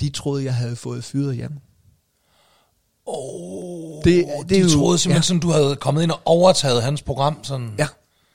de 0.00 0.10
troede, 0.10 0.44
jeg 0.44 0.54
havde 0.54 0.76
fået 0.76 1.04
fyret 1.04 1.38
Jan. 1.38 1.58
Oh, 3.06 4.02
Det- 4.04 4.26
det, 4.40 4.50
de 4.50 4.58
jo- 4.60 4.68
troede 4.68 4.98
simpelthen, 4.98 5.18
ja. 5.18 5.22
sådan, 5.22 5.40
du 5.40 5.50
havde 5.50 5.76
kommet 5.76 6.02
ind 6.02 6.10
og 6.10 6.20
overtaget 6.24 6.82
hans 6.82 7.02
program. 7.02 7.38
Sådan. 7.44 7.74
Ja. 7.78 7.86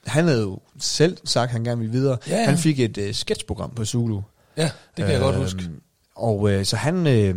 Han 0.06 0.26
havde 0.28 0.42
jo 0.42 0.60
selv 0.80 1.18
sagt, 1.26 1.44
at 1.50 1.52
han 1.52 1.64
gerne 1.64 1.82
ville 1.82 1.92
videre. 1.92 2.18
Ja, 2.28 2.38
ja. 2.38 2.46
Han 2.46 2.58
fik 2.58 2.80
et 2.80 2.98
øh, 2.98 3.14
sketchprogram 3.14 3.72
på 3.76 3.86
Zulu. 3.86 4.22
ja, 4.58 4.64
det 4.98 5.06
kan 5.06 5.12
jeg 5.12 5.20
godt 5.22 5.36
Øhm, 5.36 5.44
huske. 5.44 5.70
Og 6.16 6.50
øh, 6.52 6.66
så 6.66 6.76
han... 6.76 7.08
Øh, 7.08 7.36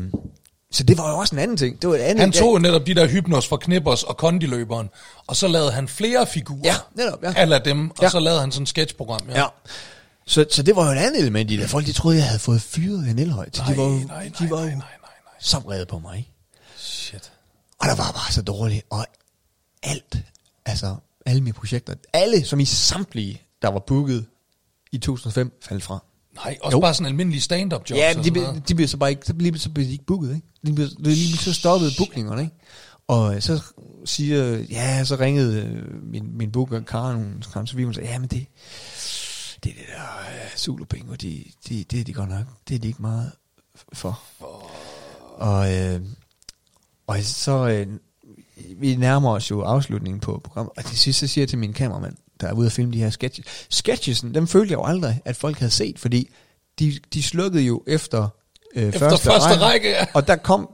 så 0.70 0.82
det 0.82 0.98
var 0.98 1.10
jo 1.10 1.18
også 1.18 1.34
en 1.34 1.38
anden 1.38 1.56
ting. 1.56 1.82
Det 1.82 1.90
var 1.90 1.96
et 1.96 2.00
andet, 2.00 2.20
Han 2.20 2.32
tog 2.32 2.52
jo 2.54 2.58
netop 2.58 2.86
de 2.86 2.94
der 2.94 3.06
hypnos 3.06 3.48
fra 3.48 3.56
Knippers 3.56 4.02
og 4.02 4.16
kondiløberen, 4.16 4.90
og 5.26 5.36
så 5.36 5.48
lavede 5.48 5.72
han 5.72 5.88
flere 5.88 6.26
figurer 6.26 6.60
Ja, 6.64 6.74
netop, 6.94 7.22
ja. 7.22 7.52
af 7.54 7.62
dem, 7.62 7.90
og 7.90 7.96
Ja. 8.02 8.08
så 8.08 8.20
lavede 8.20 8.40
han 8.40 8.52
sådan 8.52 8.62
et 8.62 8.68
sketchprogram. 8.68 9.20
Ja. 9.28 9.40
Ja. 9.40 9.46
Så, 10.26 10.46
så 10.50 10.62
det 10.62 10.76
var 10.76 10.84
jo 10.86 10.92
et 10.92 10.96
andet 11.04 11.20
element 11.20 11.50
i 11.50 11.56
det. 11.56 11.70
Folk 11.70 11.86
de 11.86 11.92
troede, 11.92 12.16
jeg 12.18 12.26
havde 12.26 12.38
fået 12.38 12.62
fyret 12.62 13.08
en 13.10 13.18
elhøj. 13.18 13.48
Så 13.52 13.62
Nej, 13.62 13.72
de 13.72 13.78
var, 13.78 13.84
jo- 13.84 13.90
nej, 13.90 14.04
nej, 14.06 14.30
de 14.38 14.50
var 14.50 14.56
nej, 14.56 14.64
nej, 14.66 14.74
nej, 14.74 14.86
nej. 15.24 15.32
så 15.40 15.58
vrede 15.58 15.86
på 15.86 15.98
mig. 15.98 16.30
Shit. 16.76 17.32
Og 17.78 17.86
der 17.88 17.94
var 17.94 18.12
bare 18.12 18.32
så 18.32 18.42
dårligt. 18.42 18.86
Og 18.90 19.06
alt, 19.82 20.16
altså 20.66 20.96
alle 21.26 21.40
mine 21.40 21.54
projekter, 21.54 21.94
alle 22.12 22.44
som 22.44 22.60
i 22.60 22.64
samtlige, 22.64 23.42
der 23.62 23.68
var 23.68 23.78
booket 23.78 24.26
i 24.92 24.98
2005, 24.98 25.58
faldt 25.68 25.84
fra. 25.84 25.98
Nej, 26.44 26.58
også 26.62 26.76
Jo. 26.76 26.80
bare 26.80 26.94
sådan 26.94 27.06
en 27.06 27.12
almindelig 27.12 27.42
stand-up 27.42 27.90
job. 27.90 27.98
Ja, 27.98 28.14
men 28.16 28.24
de, 28.24 28.62
de 28.68 28.74
blev 28.74 28.88
så 28.88 28.96
bare 28.96 29.10
ikke, 29.10 29.26
så 29.26 29.34
blev, 29.34 29.56
så 29.58 29.70
blev 29.70 29.86
de 29.86 29.92
ikke 29.92 30.04
booket, 30.04 30.34
ikke? 30.34 30.46
De 30.66 30.72
blev, 30.72 30.88
de, 30.88 31.02
lige 31.04 31.36
så 31.36 31.52
stoppede 31.52 31.90
bookingerne, 31.98 32.42
ikke? 32.42 32.54
Og 33.08 33.34
øh, 33.34 33.42
så 33.42 33.62
siger, 34.04 34.58
ja, 34.70 35.04
så 35.04 35.16
ringede 35.16 35.62
øh, 35.62 36.02
min, 36.02 36.36
min 36.36 36.52
booker, 36.52 36.80
Karen, 36.80 37.42
kom 37.52 37.66
så 37.66 37.76
vi 37.76 37.84
og 37.84 37.94
sagde, 37.94 38.08
ja, 38.08 38.18
men 38.18 38.28
det, 38.28 38.46
det 39.64 39.70
er 39.70 39.76
det 39.76 39.86
der 39.96 40.02
uh, 40.02 40.56
Zulu-bingo, 40.56 41.14
de, 41.14 41.44
de, 41.68 41.84
det 41.84 42.00
er 42.00 42.04
de 42.04 42.12
godt 42.12 42.30
nok, 42.30 42.46
det 42.68 42.74
er 42.74 42.78
de 42.78 42.88
ikke 42.88 43.02
meget 43.02 43.32
for. 43.92 44.20
Og, 45.36 45.74
øh, 45.76 46.00
og 47.06 47.18
så, 47.22 47.68
øh, 47.68 47.86
vi 48.80 48.96
nærmer 48.96 49.30
os 49.30 49.50
jo 49.50 49.60
afslutningen 49.60 50.20
på 50.20 50.40
programmet, 50.44 50.72
og 50.76 50.84
til 50.84 50.98
sidst 50.98 51.18
så 51.18 51.26
siger 51.26 51.42
jeg 51.42 51.48
til 51.48 51.58
min 51.58 51.72
kameramand, 51.72 52.16
der 52.40 52.46
er 52.48 52.52
ude 52.52 52.66
at 52.66 52.72
filme 52.72 52.92
de 52.92 52.98
her 52.98 53.10
sketches. 53.10 53.46
Sketchesen, 53.70 54.34
dem 54.34 54.46
følte 54.46 54.72
jeg 54.72 54.78
jo 54.78 54.84
aldrig, 54.84 55.20
at 55.24 55.36
folk 55.36 55.58
havde 55.58 55.72
set, 55.72 55.98
fordi 55.98 56.30
de, 56.78 56.98
de 57.14 57.22
slukkede 57.22 57.62
jo 57.62 57.82
efter, 57.86 58.28
øh, 58.76 58.82
Efter 58.88 59.16
første 59.16 59.58
række, 59.60 59.88
ja. 59.90 60.06
Og 60.14 60.28
der 60.28 60.36
kom 60.36 60.70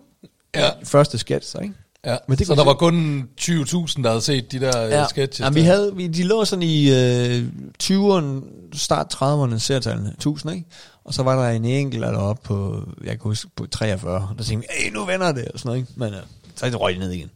Ja. 0.55 0.65
ja. 0.65 0.71
første 0.85 1.19
sketch, 1.19 1.51
så, 1.53 1.59
ikke? 1.59 1.75
Ja, 2.07 2.17
Men 2.29 2.39
det 2.39 2.47
så 2.47 2.55
der 2.55 2.63
se- 2.63 2.67
var 2.67 2.75
kun 2.75 3.29
20.000, 3.41 4.03
der 4.03 4.09
havde 4.09 4.21
set 4.21 4.53
de 4.53 4.61
der 4.61 4.81
ja. 4.81 5.07
sketches. 5.09 5.41
Jamen, 5.41 5.55
vi 5.55 5.61
der. 5.61 5.67
havde, 5.67 5.93
vi, 5.97 6.07
de 6.07 6.23
lå 6.23 6.45
sådan 6.45 6.63
i 6.63 6.91
øh, 6.91 7.45
20'erne, 7.83 8.45
start 8.73 9.15
30'erne, 9.15 9.59
sertallene, 9.59 10.09
1000, 10.11 10.53
ikke? 10.55 10.67
Og 11.05 11.15
så 11.15 11.23
var 11.23 11.43
der 11.45 11.51
en 11.51 11.65
enkelt, 11.65 12.03
der 12.03 12.17
oppe 12.17 12.43
på, 12.45 12.83
jeg 13.05 13.11
kan 13.11 13.21
huske, 13.23 13.51
på 13.57 13.67
43. 13.67 14.35
Der 14.39 14.45
tænkte 14.45 14.69
hey, 14.79 14.93
nu 14.93 15.05
vender 15.05 15.33
det, 15.33 15.49
og 15.49 15.59
sådan 15.59 15.69
noget, 15.69 15.81
ikke? 15.81 15.93
Men 15.97 16.15
øh, 16.15 16.21
så 16.57 16.67
røg 16.77 16.93
det 16.95 17.01
ned 17.01 17.11
igen. 17.11 17.31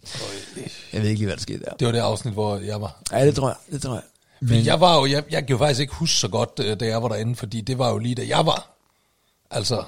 Jeg 0.92 1.02
ved 1.02 1.08
ikke 1.08 1.18
lige, 1.18 1.26
hvad 1.26 1.36
der 1.36 1.42
skete 1.42 1.58
der. 1.64 1.72
Det 1.78 1.86
var 1.86 1.92
det 1.92 1.98
afsnit, 1.98 2.34
hvor 2.34 2.56
jeg 2.56 2.80
var. 2.80 3.02
Ja, 3.12 3.26
det 3.26 3.34
tror 3.34 3.48
jeg, 3.48 3.56
det 3.72 3.82
tror 3.82 3.94
jeg. 3.94 4.02
Men 4.40 4.64
jeg 4.64 4.80
var 4.80 4.96
jo, 4.96 5.06
jeg, 5.06 5.22
jeg 5.30 5.46
kan 5.46 5.50
jo 5.50 5.58
faktisk 5.58 5.80
ikke 5.80 5.94
huske 5.94 6.16
så 6.16 6.28
godt, 6.28 6.50
øh, 6.64 6.80
da 6.80 6.86
jeg 6.86 7.02
var 7.02 7.08
derinde, 7.08 7.36
fordi 7.36 7.60
det 7.60 7.78
var 7.78 7.88
jo 7.90 7.98
lige 7.98 8.14
da 8.14 8.22
jeg 8.28 8.46
var. 8.46 8.70
Altså, 9.50 9.84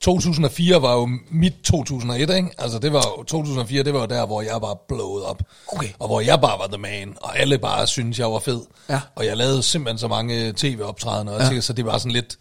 2004 0.00 0.82
var 0.82 0.94
jo 0.94 1.08
mit 1.30 1.54
2001, 1.64 2.30
ikke? 2.30 2.50
Altså, 2.58 2.78
det 2.78 2.92
var 2.92 3.04
jo, 3.18 3.22
2004, 3.22 3.82
det 3.82 3.94
var 3.94 4.00
jo 4.00 4.06
der, 4.06 4.26
hvor 4.26 4.42
jeg 4.42 4.58
var 4.62 4.74
blowet 4.88 5.24
op. 5.24 5.42
Okay. 5.68 5.88
Og 5.98 6.06
hvor 6.06 6.20
jeg 6.20 6.40
bare 6.40 6.58
var 6.58 6.66
the 6.66 6.78
man, 6.78 7.16
og 7.20 7.38
alle 7.38 7.58
bare 7.58 7.86
syntes, 7.86 8.18
jeg 8.18 8.30
var 8.32 8.38
fed. 8.38 8.60
Ja. 8.88 9.00
Og 9.14 9.26
jeg 9.26 9.36
lavede 9.36 9.62
simpelthen 9.62 9.98
så 9.98 10.08
mange 10.08 10.52
tv-optrædener, 10.56 11.32
og 11.32 11.40
Ja. 11.40 11.52
ja. 11.54 11.60
så 11.60 11.72
det 11.72 11.84
var 11.84 11.98
sådan 11.98 12.12
lidt 12.12 12.38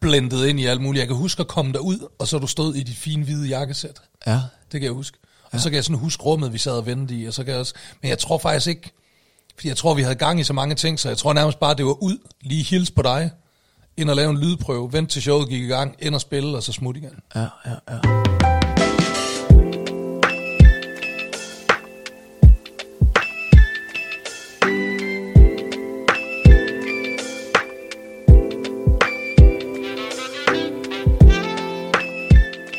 blendet 0.00 0.46
ind 0.46 0.60
i 0.60 0.66
alt 0.66 0.80
muligt. 0.80 1.00
Jeg 1.00 1.08
kan 1.08 1.16
huske 1.16 1.40
at 1.40 1.48
komme 1.48 1.72
derud, 1.72 2.08
og 2.18 2.28
så 2.28 2.38
du 2.38 2.46
stod 2.46 2.74
i 2.74 2.82
dit 2.82 2.96
fine 2.96 3.24
hvide 3.24 3.48
jakkesæt. 3.48 4.00
Ja. 4.26 4.32
Det 4.72 4.80
kan 4.80 4.82
jeg 4.82 4.92
huske. 4.92 5.18
Og 5.52 5.60
så 5.60 5.70
kan 5.70 5.76
jeg 5.76 5.84
sådan 5.84 5.98
huske 5.98 6.22
rummet, 6.22 6.52
vi 6.52 6.58
sad 6.58 6.72
og 6.72 6.86
ventede 6.86 7.20
i, 7.20 7.26
og 7.26 7.34
så 7.34 7.44
kan 7.44 7.50
jeg 7.52 7.60
også... 7.60 7.74
Men 8.02 8.08
jeg 8.08 8.18
tror 8.18 8.38
faktisk 8.38 8.66
ikke... 8.66 8.90
Fordi 9.54 9.68
jeg 9.68 9.76
tror, 9.76 9.94
vi 9.94 10.02
havde 10.02 10.14
gang 10.14 10.40
i 10.40 10.44
så 10.44 10.52
mange 10.52 10.74
ting, 10.74 11.00
så 11.00 11.08
jeg 11.08 11.18
tror 11.18 11.32
nærmest 11.32 11.60
bare, 11.60 11.74
det 11.74 11.84
var 11.84 12.02
ud, 12.02 12.18
lige 12.40 12.64
hils 12.64 12.90
på 12.90 13.02
dig, 13.02 13.30
ind 13.96 14.10
og 14.10 14.16
lave 14.16 14.30
en 14.30 14.38
lydprøve, 14.38 14.92
vent 14.92 15.10
til 15.10 15.22
showet 15.22 15.48
gik 15.48 15.62
i 15.62 15.66
gang, 15.66 15.96
ind 15.98 16.14
og 16.14 16.20
spille, 16.20 16.56
og 16.56 16.62
så 16.62 16.72
smut 16.72 16.96
igen. 16.96 17.20
Ja, 17.34 17.40
ja, 17.40 17.74
ja. 17.90 17.98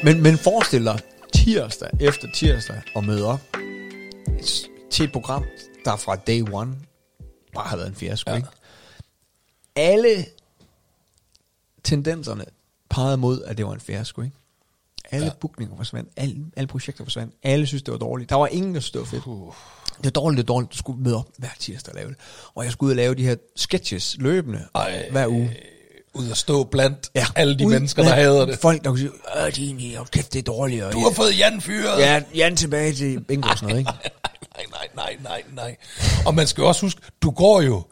Men, 0.04 0.24
men 0.24 0.38
forestil 0.38 0.86
dig 0.86 1.00
tirsdag 1.34 1.90
efter 2.00 2.28
tirsdag 2.34 2.82
og 2.96 3.06
møde 3.06 3.26
op 3.26 3.42
til 4.92 5.06
et 5.06 5.12
program, 5.12 5.44
der 5.86 5.96
fra 5.96 6.16
day 6.16 6.44
one 6.52 6.76
bare 7.56 7.68
har 7.68 7.78
været 7.78 7.88
en 7.90 7.96
fiasko, 7.96 8.30
Ja. 8.30 8.36
ja. 8.36 8.38
ikke? 8.38 8.50
Alle 9.76 10.26
tendenserne 11.84 12.46
pegede 12.90 13.18
mod, 13.18 13.42
at 13.44 13.58
det 13.58 13.66
var 13.66 13.74
en 13.74 13.80
fiasko, 13.80 14.22
ikke? 14.22 14.36
Alle 15.12 15.26
Ja. 15.26 15.32
ja. 15.32 15.36
bookninger 15.40 15.76
forsvandt, 15.78 16.10
alle, 16.18 16.36
alle 16.56 16.68
projekter 16.68 17.04
forsvandt, 17.04 17.34
alle 17.44 17.68
synes, 17.68 17.84
det 17.84 17.92
var 17.92 17.98
dårligt. 17.98 18.30
Der 18.30 18.36
var 18.36 18.48
ingen, 18.48 18.76
der 18.76 19.00
var 19.00 19.06
fedt. 19.06 19.24
Det 19.98 20.04
var 20.06 20.10
dårligt, 20.10 20.38
det 20.38 20.48
var 20.48 20.54
dårligt. 20.54 20.72
Du 20.72 20.78
skulle 20.78 21.02
møde 21.04 21.16
op 21.18 21.28
hver 21.38 21.50
tirsdag 21.60 21.94
og 21.94 21.96
lave 22.00 22.10
det. 22.10 22.18
Og 22.56 22.64
jeg 22.64 22.72
skulle 22.72 22.88
ud 22.88 22.92
og 22.92 22.96
lave 22.96 23.16
de 23.16 23.24
her 23.24 23.36
sketches 23.56 24.16
løbende 24.20 24.66
Ej. 24.76 25.10
hver 25.12 25.28
uge. 25.28 25.58
ud 26.14 26.30
at 26.32 26.38
stå 26.38 26.64
blandt 26.64 27.10
Ja, 27.16 27.20
ja, 27.20 27.26
alle 27.36 27.60
de 27.60 27.68
mennesker, 27.68 28.04
der 28.04 28.10
hader 28.14 28.46
det. 28.46 28.60
Folk, 28.60 28.84
der 28.84 28.90
kunne 28.90 29.00
sige, 29.00 29.12
øh, 29.48 29.56
din, 29.56 29.80
kæft, 30.12 30.34
det 30.34 30.40
er 30.40 30.44
dårligt. 30.44 30.84
Og 30.84 30.94
Du 30.94 31.00
har 31.00 31.12
fået 31.12 31.38
Jan 31.40 31.62
fyret. 31.62 32.00
Ja, 32.00 32.24
Jan 32.36 32.56
tilbage 32.56 32.94
til 32.94 33.20
bingo 33.24 33.50
og 33.50 33.58
sådan 33.58 33.70
noget, 33.70 33.80
ikke? 33.80 33.92
nej, 34.72 34.88
nej, 34.96 35.18
nej, 35.24 35.44
nej. 35.54 35.76
Og 36.26 36.36
man 36.36 36.48
skal 36.48 36.62
jo 36.62 36.68
også 36.68 36.82
huske, 36.82 37.02
du 37.22 37.32
går 37.32 37.62
jo, 37.62 37.84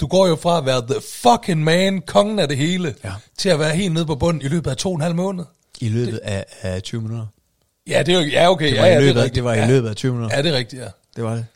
du 0.00 0.06
går 0.06 0.26
jo 0.26 0.36
fra 0.36 0.58
at 0.58 0.66
være 0.66 0.82
the 0.86 1.00
fucking 1.22 1.64
man, 1.64 2.02
kongen 2.02 2.38
af 2.38 2.48
det 2.48 2.56
hele, 2.56 2.94
Ja. 3.04 3.12
til 3.38 3.48
at 3.48 3.58
være 3.58 3.76
helt 3.76 3.94
nede 3.94 4.06
på 4.06 4.14
bunden 4.14 4.42
i 4.42 4.48
løbet 4.48 4.70
af 4.70 4.76
to 4.76 4.88
og 4.88 4.94
en 4.94 5.00
halv 5.00 5.14
måned. 5.14 5.44
I 5.80 5.88
løbet 5.88 6.18
af, 6.18 6.44
af 6.62 6.82
20 6.82 7.00
minutter. 7.02 7.26
Ja, 7.86 8.02
det 8.02 8.14
er 8.14 8.20
jo, 8.20 8.26
ja, 8.26 8.50
okay. 8.50 8.70
Det 8.72 8.78
var, 8.80 8.86
ja, 8.86 8.92
ja, 8.92 8.98
i, 8.98 9.02
løbet, 9.02 9.16
rigtigt. 9.16 9.34
det 9.34 9.44
var 9.44 9.54
ja. 9.54 9.64
i 9.64 9.68
løbet 9.68 9.88
af 9.88 9.96
20 9.96 10.12
minutter. 10.12 10.36
Ja, 10.36 10.42
det 10.42 10.52
er 10.52 10.56
rigtigt, 10.56 10.82
ja. 10.82 10.88
Det 11.16 11.24
var 11.24 11.34
det. 11.34 11.46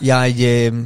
Jeg, 0.00 0.34
øh, 0.38 0.84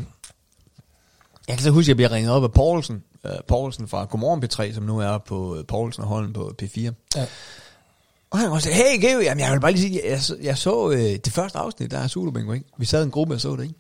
jeg 1.49 1.57
kan 1.57 1.59
så 1.59 1.71
huske, 1.71 1.85
at 1.85 1.89
jeg 1.89 1.97
bliver 1.97 2.13
ringet 2.13 2.33
op 2.33 2.43
af 2.45 2.53
Poulsen, 2.53 3.03
øh, 3.25 3.33
Poulsen 3.49 3.89
fra 3.89 4.05
Godmorgen 4.05 4.45
P3, 4.45 4.75
som 4.75 4.83
nu 4.85 4.99
er 4.99 5.19
på 5.19 5.57
øh, 5.57 5.65
Poulsen 5.65 6.03
og 6.03 6.09
Holden 6.09 6.33
på 6.33 6.55
P4. 6.63 6.81
Ja. 7.17 7.27
Og 8.31 8.39
han 8.39 8.61
så, 8.61 8.71
hey 8.71 9.01
Geo, 9.01 9.21
jamen 9.21 9.45
jeg 9.45 9.53
vil 9.53 9.61
bare 9.61 9.73
lige 9.73 9.83
sige, 9.83 10.01
jeg, 10.11 10.23
så- 10.23 10.37
jeg 10.43 10.59
så 10.59 10.91
øh, 10.91 10.99
det 11.01 11.33
første 11.33 11.59
afsnit, 11.59 11.91
der 11.91 11.99
er 11.99 12.09
Zulu 12.09 12.31
Bingo, 12.31 12.53
ikke? 12.53 12.67
Vi 12.79 12.85
sad 12.85 13.01
i 13.01 13.05
en 13.05 13.11
gruppe 13.11 13.35
og 13.35 13.41
så 13.41 13.57
det, 13.57 13.63
ikke? 13.63 13.75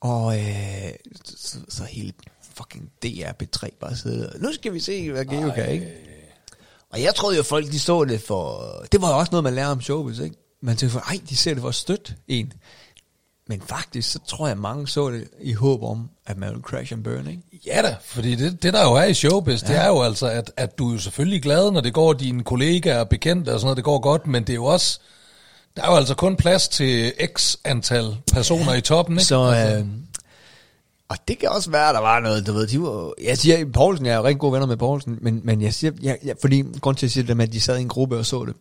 Og 0.00 0.38
øh, 0.38 0.90
så, 1.24 1.58
så 1.68 1.84
hele 1.84 2.12
fucking 2.56 2.90
DR 3.02 3.30
P3 3.42 3.68
bare 3.80 3.96
sidder, 3.96 4.38
nu 4.38 4.52
skal 4.52 4.72
vi 4.72 4.80
se, 4.80 5.10
hvad 5.12 5.24
Geo 5.24 5.50
kan, 5.50 5.70
ikke? 5.70 5.86
Og 6.90 7.02
jeg 7.02 7.14
troede 7.14 7.36
jo, 7.36 7.42
folk 7.42 7.66
de 7.72 7.78
så 7.80 8.04
det 8.04 8.20
for... 8.20 8.62
Det 8.92 9.02
var 9.02 9.10
jo 9.10 9.18
også 9.18 9.30
noget, 9.32 9.44
man 9.44 9.54
lærer 9.54 9.66
om 9.68 9.80
showbiz, 9.80 10.18
ikke? 10.18 10.36
Man 10.62 10.76
tænkte 10.76 10.92
for, 10.92 11.00
ej, 11.00 11.20
de 11.28 11.36
ser 11.36 11.54
det 11.54 11.60
for 11.60 11.68
at 11.68 11.74
støtte 11.74 12.14
en. 12.28 12.52
Men 13.50 13.62
faktisk, 13.66 14.12
så 14.12 14.18
tror 14.26 14.48
jeg, 14.48 14.58
mange 14.58 14.88
så 14.88 15.10
det 15.10 15.28
i 15.40 15.52
håb 15.52 15.82
om, 15.82 16.10
at 16.26 16.36
man 16.36 16.48
ville 16.48 16.62
crash 16.62 16.92
and 16.92 17.04
burn, 17.04 17.26
ikke? 17.26 17.42
Ja 17.66 17.82
da, 17.82 17.96
fordi 18.04 18.34
det, 18.34 18.62
det 18.62 18.72
der 18.72 18.82
jo 18.82 18.92
er 18.94 19.04
i 19.04 19.14
showbiz, 19.14 19.62
ja. 19.62 19.66
det 19.66 19.76
er 19.76 19.86
jo 19.86 20.02
altså, 20.02 20.26
at, 20.26 20.52
at 20.56 20.78
du 20.78 20.88
er 20.88 20.92
jo 20.92 20.98
selvfølgelig 20.98 21.42
glad, 21.42 21.70
når 21.70 21.80
det 21.80 21.94
går 21.94 22.12
dine 22.12 22.44
kollegaer 22.44 23.00
og 23.00 23.08
bekendte 23.08 23.54
og 23.54 23.60
sådan 23.60 23.66
noget, 23.66 23.76
det 23.76 23.84
går 23.84 23.98
godt, 23.98 24.26
men 24.26 24.42
det 24.42 24.50
er 24.50 24.54
jo 24.54 24.64
også, 24.64 25.00
der 25.76 25.82
er 25.82 25.90
jo 25.90 25.96
altså 25.96 26.14
kun 26.14 26.36
plads 26.36 26.68
til 26.68 27.12
x 27.36 27.56
antal 27.64 28.16
personer 28.32 28.72
ja. 28.72 28.78
i 28.78 28.80
toppen, 28.80 29.14
ikke? 29.16 29.24
Så, 29.24 29.44
Altså, 29.44 29.78
øh, 29.78 29.86
og 31.08 31.16
det 31.28 31.38
kan 31.38 31.48
også 31.48 31.70
være, 31.70 31.88
at 31.88 31.94
der 31.94 32.00
var 32.00 32.20
noget, 32.20 32.46
du 32.46 32.52
ved, 32.52 32.66
de 32.66 32.82
var, 32.82 33.12
jeg 33.22 33.38
siger, 33.38 33.66
Poulsen, 33.72 34.06
jeg 34.06 34.12
er 34.12 34.16
jo 34.16 34.24
rigtig 34.24 34.40
gode 34.40 34.52
venner 34.52 34.66
med 34.66 34.76
Poulsen, 34.76 35.18
men, 35.20 35.40
men 35.44 35.62
jeg 35.62 35.74
siger, 35.74 35.92
jeg, 36.02 36.18
jeg, 36.24 36.34
fordi 36.40 36.64
grund 36.80 36.96
til 36.96 37.06
at 37.06 37.12
sige 37.12 37.26
det 37.26 37.36
med, 37.36 37.46
at 37.46 37.52
de 37.52 37.60
sad 37.60 37.78
i 37.78 37.80
en 37.80 37.88
gruppe 37.88 38.18
og 38.18 38.26
så 38.26 38.44
det, 38.44 38.54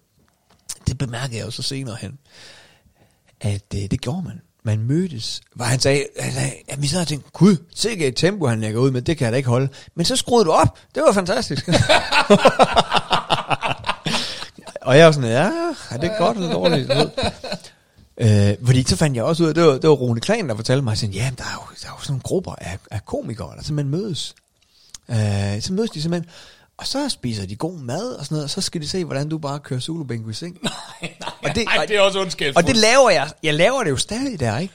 det 0.88 0.98
bemærkede 0.98 1.38
jeg 1.38 1.46
jo 1.46 1.52
så 1.52 1.64
senere 1.64 1.98
hen, 2.02 2.20
at 3.42 3.64
øh, 3.76 3.82
det 3.92 4.02
gjorde 4.02 4.22
man. 4.22 4.42
Man 4.68 4.80
mødtes, 4.80 5.42
hvor 5.56 5.66
han 5.66 5.80
sagde, 5.80 6.06
at 6.68 6.82
vi 6.82 6.88
sad 6.88 7.02
og 7.02 7.08
tænkte, 7.08 7.30
gud, 7.34 7.58
sikke 7.76 8.08
et 8.08 8.16
tempo, 8.16 8.48
han 8.48 8.62
lægger 8.62 8.80
ud 8.80 8.92
med, 8.92 9.02
det 9.02 9.18
kan 9.18 9.26
jeg 9.26 9.32
da 9.32 9.38
ikke 9.38 9.50
holde. 9.50 9.70
Men 9.96 10.06
så 10.06 10.16
skruede 10.16 10.46
du 10.46 10.52
op, 10.52 10.80
det 10.96 11.04
var 11.04 11.12
fantastisk. 11.12 11.68
og 14.88 14.98
jeg 14.98 15.06
var 15.06 15.12
sådan, 15.12 15.30
ja, 15.30 15.52
er 15.92 15.98
det 16.02 16.12
godt 16.18 16.38
eller 16.38 16.52
dårligt? 16.52 16.92
Øh, 18.18 18.54
fordi 18.66 18.84
så 18.84 18.96
fandt 18.96 19.16
jeg 19.16 19.24
også 19.24 19.44
ud 19.44 19.48
af, 19.48 19.54
det 19.56 19.64
var, 19.64 19.72
det 19.72 19.90
var 19.90 19.96
Rune 19.96 20.20
Klan, 20.20 20.50
der 20.50 20.56
fortalte 20.56 20.84
mig, 20.84 20.98
sådan, 20.98 21.14
ja, 21.14 21.32
der 21.38 21.44
er, 21.44 21.54
jo, 21.54 21.62
der 21.82 21.88
er 21.88 21.92
jo 22.00 22.02
sådan 22.02 22.12
nogle 22.12 22.22
grupper 22.22 22.56
af, 22.58 22.78
af 22.92 23.06
komikere, 23.06 23.56
der 23.58 23.64
simpelthen 23.64 24.02
mødes. 24.02 24.36
Øh, 25.10 25.62
så 25.62 25.74
mødes 25.74 25.92
de 25.92 26.02
simpelthen, 26.02 26.32
og 26.78 26.88
så 26.88 27.10
spiser 27.10 27.46
de 27.46 27.56
god 27.56 27.78
mad 27.80 28.12
og 28.14 28.26
sådan 28.26 28.36
noget, 28.36 28.44
og 28.44 28.50
så 28.50 28.62
skal 28.62 28.82
de 28.82 28.88
se, 28.88 29.06
hvordan 29.06 29.30
du 29.30 29.38
bare 29.38 29.60
kører 29.60 29.80
solo 29.80 30.04
bingo 30.04 30.30
i 30.30 30.34
seng. 30.34 30.58
nej, 30.64 30.74
nej, 31.02 31.30
og 31.44 31.56
det- 31.56 31.66
nej, 31.66 31.86
det 31.86 31.96
er 31.96 32.02
også 32.02 32.22
ondskabsfuldt. 32.22 32.58
Og 32.58 32.74
det 32.74 32.82
laver 32.82 33.10
jeg, 33.10 33.32
jeg 33.44 33.54
laver 33.54 33.84
det 33.84 33.90
jo 33.92 33.98
stadig 33.98 34.40
der, 34.40 34.58
ikke? 34.58 34.74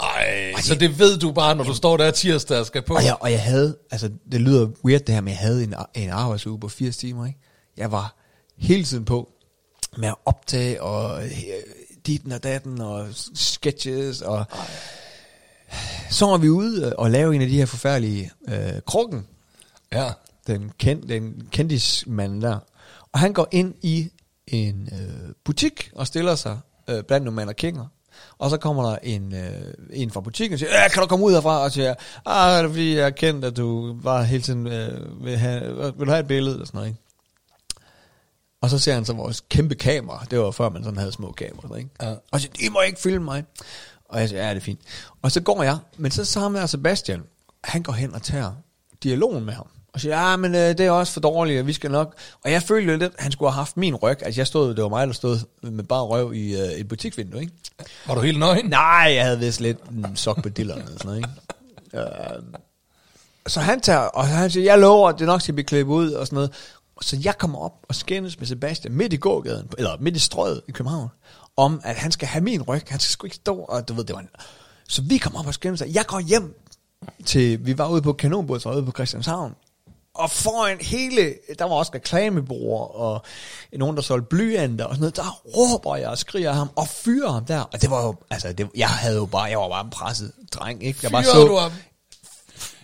Ej, 0.00 0.52
så 0.62 0.74
det 0.74 0.98
ved 0.98 1.18
du 1.18 1.32
bare, 1.32 1.56
når 1.56 1.64
du 1.64 1.74
står 1.74 1.96
der 1.96 2.10
tirsdag 2.10 2.58
og 2.58 2.66
skal 2.66 2.82
på. 2.82 2.94
Og 2.94 3.04
jeg, 3.04 3.16
og 3.20 3.32
jeg 3.32 3.42
havde, 3.42 3.76
altså 3.90 4.10
det 4.32 4.40
lyder 4.40 4.68
weird 4.84 5.00
det 5.00 5.14
her, 5.14 5.20
men 5.20 5.28
jeg 5.30 5.38
havde 5.38 5.64
en, 5.64 5.74
en 5.94 6.10
arbejdsuge 6.10 6.60
på 6.60 6.68
80 6.68 6.96
timer, 6.96 7.26
ikke? 7.26 7.38
Jeg 7.76 7.92
var 7.92 8.14
hele 8.58 8.84
tiden 8.84 9.04
på 9.04 9.28
med 9.96 10.08
at 10.08 10.14
optage 10.24 10.82
og 10.82 11.24
øh, 11.24 11.30
ditten 12.06 12.32
og 12.32 12.42
datten 12.42 12.80
og 12.80 13.06
sketches 13.34 14.20
og 14.22 14.44
så 16.10 16.26
var 16.26 16.36
vi 16.36 16.48
ude 16.48 16.96
og 16.96 17.10
lave 17.10 17.34
en 17.34 17.42
af 17.42 17.48
de 17.48 17.56
her 17.58 17.66
forfærdelige 17.66 18.30
øh, 18.48 18.80
krukken, 18.86 19.26
Ja. 19.92 20.10
Den, 20.48 20.72
kend, 20.78 21.02
den 21.02 21.48
kendismand 21.50 22.42
der. 22.42 22.58
Og 23.12 23.18
han 23.18 23.32
går 23.32 23.48
ind 23.50 23.74
i 23.82 24.10
en 24.46 24.88
øh, 24.92 25.34
butik 25.44 25.90
og 25.94 26.06
stiller 26.06 26.34
sig 26.34 26.58
øh, 26.88 27.02
blandt 27.02 27.24
nogle 27.24 27.36
mannequiner. 27.36 27.86
Og 28.38 28.50
så 28.50 28.56
kommer 28.56 28.90
der 28.90 28.98
en, 29.02 29.34
øh, 29.34 29.74
en 29.92 30.10
fra 30.10 30.20
butikken 30.20 30.52
og 30.54 30.58
siger, 30.58 30.82
"Ja, 30.82 30.88
kan 30.88 31.02
du 31.02 31.06
komme 31.08 31.24
ud 31.24 31.32
herfra? 31.32 31.58
Og 31.62 31.72
siger, 31.72 31.94
ah, 32.26 32.58
er 32.58 32.62
det 32.62 32.70
fordi 32.70 32.96
jeg 32.96 33.06
er 33.06 33.10
kendt, 33.10 33.44
at 33.44 33.56
du 33.56 33.98
bare 34.04 34.24
hele 34.24 34.42
tiden 34.42 34.66
øh, 34.66 35.24
vil, 35.24 35.36
have, 35.36 35.76
vil 35.96 36.06
du 36.06 36.10
have 36.10 36.20
et 36.20 36.26
billede? 36.26 36.54
Eller 36.54 36.66
sådan 36.66 36.78
noget, 36.78 36.88
ikke? 36.88 37.00
Og 38.62 38.70
så 38.70 38.78
ser 38.78 38.94
han 38.94 39.04
så 39.04 39.12
vores 39.12 39.40
kæmpe 39.48 39.74
kamera. 39.74 40.24
Det 40.30 40.38
var 40.38 40.50
før 40.50 40.68
man 40.68 40.84
sådan 40.84 40.98
havde 40.98 41.12
små 41.12 41.32
kameraer. 41.32 41.76
Ikke? 41.76 41.90
Ja. 42.02 42.14
Og 42.30 42.40
så 42.40 42.48
siger, 42.56 42.66
I 42.66 42.68
må 42.68 42.80
ikke 42.80 43.00
filme 43.00 43.24
mig. 43.24 43.44
Og 44.04 44.20
jeg 44.20 44.28
siger, 44.28 44.42
ja, 44.44 44.50
det 44.50 44.56
er 44.56 44.60
fint. 44.60 44.80
Og 45.22 45.32
så 45.32 45.40
går 45.40 45.62
jeg, 45.62 45.78
men 45.96 46.10
så 46.10 46.24
sammen 46.24 46.60
med 46.60 46.68
Sebastian, 46.68 47.22
han 47.64 47.82
går 47.82 47.92
hen 47.92 48.14
og 48.14 48.22
tager 48.22 48.52
dialogen 49.02 49.44
med 49.44 49.52
ham. 49.54 49.66
Og 49.98 50.02
siger, 50.02 50.30
ja, 50.30 50.36
men 50.36 50.54
øh, 50.54 50.60
det 50.60 50.80
er 50.80 50.90
også 50.90 51.12
for 51.12 51.20
dårligt, 51.20 51.60
og 51.60 51.66
vi 51.66 51.72
skal 51.72 51.90
nok... 51.90 52.14
Og 52.44 52.52
jeg 52.52 52.62
følte 52.62 52.92
lidt, 52.92 53.02
at 53.02 53.10
han 53.18 53.32
skulle 53.32 53.50
have 53.50 53.58
haft 53.58 53.76
min 53.76 53.94
ryg. 53.94 54.22
Altså 54.22 54.40
jeg 54.40 54.46
stod, 54.46 54.74
det 54.74 54.82
var 54.82 54.88
mig, 54.88 55.06
der 55.06 55.12
stod 55.12 55.38
med 55.62 55.84
bare 55.84 56.02
røv 56.02 56.34
i 56.34 56.60
øh, 56.60 56.68
et 56.68 56.88
butiksvindue, 56.88 57.40
ikke? 57.40 57.52
Var 58.06 58.14
du 58.14 58.20
helt 58.20 58.38
nøgen? 58.38 58.66
Nej, 58.66 59.12
jeg 59.14 59.24
havde 59.24 59.38
vist 59.38 59.60
lidt 59.60 59.78
en 59.90 60.16
sok 60.16 60.42
på 60.42 60.48
dillerne 60.48 60.82
og 60.82 60.88
sådan 60.88 61.06
noget, 61.06 61.18
ikke? 61.18 61.28
Øh, 61.94 62.42
så 63.46 63.60
han 63.60 63.80
tager, 63.80 63.98
og 63.98 64.26
han 64.26 64.50
siger, 64.50 64.64
jeg 64.64 64.78
lover, 64.78 65.08
at 65.08 65.18
det 65.18 65.26
nok 65.26 65.40
skal 65.40 65.54
blive 65.54 65.66
klippet 65.66 65.94
ud 65.94 66.12
og 66.12 66.26
sådan 66.26 66.34
noget. 66.34 66.50
Og 66.96 67.04
så 67.04 67.20
jeg 67.24 67.38
kommer 67.38 67.58
op 67.58 67.72
og 67.88 67.94
skændes 67.94 68.38
med 68.38 68.46
Sebastian 68.46 68.94
midt 68.94 69.12
i 69.12 69.16
gågaden, 69.16 69.68
eller 69.78 69.96
midt 70.00 70.16
i 70.16 70.20
strøget 70.20 70.62
i 70.68 70.72
København, 70.72 71.08
om 71.56 71.80
at 71.84 71.96
han 71.96 72.12
skal 72.12 72.28
have 72.28 72.44
min 72.44 72.62
ryg. 72.62 72.82
Han 72.88 73.00
skal 73.00 73.12
sgu 73.12 73.26
ikke 73.26 73.36
stå, 73.36 73.56
og 73.56 73.88
du 73.88 73.94
ved, 73.94 74.04
det 74.04 74.14
var 74.14 74.20
en... 74.20 74.28
Så 74.88 75.02
vi 75.02 75.18
kommer 75.18 75.38
op 75.38 75.46
og 75.46 75.54
skændes, 75.54 75.82
jeg 75.92 76.04
går 76.06 76.20
hjem 76.20 76.54
til, 77.24 77.66
vi 77.66 77.78
var 77.78 77.88
ude 77.88 78.02
på 78.02 78.12
kanonbåd, 78.12 78.66
ude 78.66 78.84
på 78.84 78.92
Christianshavn, 78.92 79.54
og 80.18 80.30
foran 80.30 80.78
hele, 80.80 81.34
der 81.58 81.64
var 81.64 81.74
også 81.74 81.92
reklamebureauer, 81.94 82.96
og 82.96 83.22
nogen, 83.72 83.96
der 83.96 84.02
solgte 84.02 84.26
blyanter 84.28 84.84
og 84.84 84.90
sådan 84.94 85.00
noget, 85.00 85.16
der 85.16 85.40
råber 85.56 85.96
jeg 85.96 86.08
og 86.08 86.18
skriger 86.18 86.52
ham, 86.52 86.70
og 86.76 86.88
fyrer 86.88 87.30
ham 87.30 87.44
der. 87.44 87.60
Og 87.60 87.82
det 87.82 87.90
var 87.90 88.02
jo, 88.06 88.14
altså, 88.30 88.52
det, 88.52 88.68
jeg 88.76 88.88
havde 88.88 89.16
jo 89.16 89.26
bare, 89.26 89.42
jeg 89.42 89.58
var 89.58 89.68
bare 89.68 89.84
en 89.84 89.90
presset 89.90 90.32
dreng, 90.54 90.84
ikke? 90.84 90.98
Jeg 91.02 91.10
bare 91.10 91.24
Fyrede 91.24 91.46
du 91.48 91.56
ham? 91.56 91.72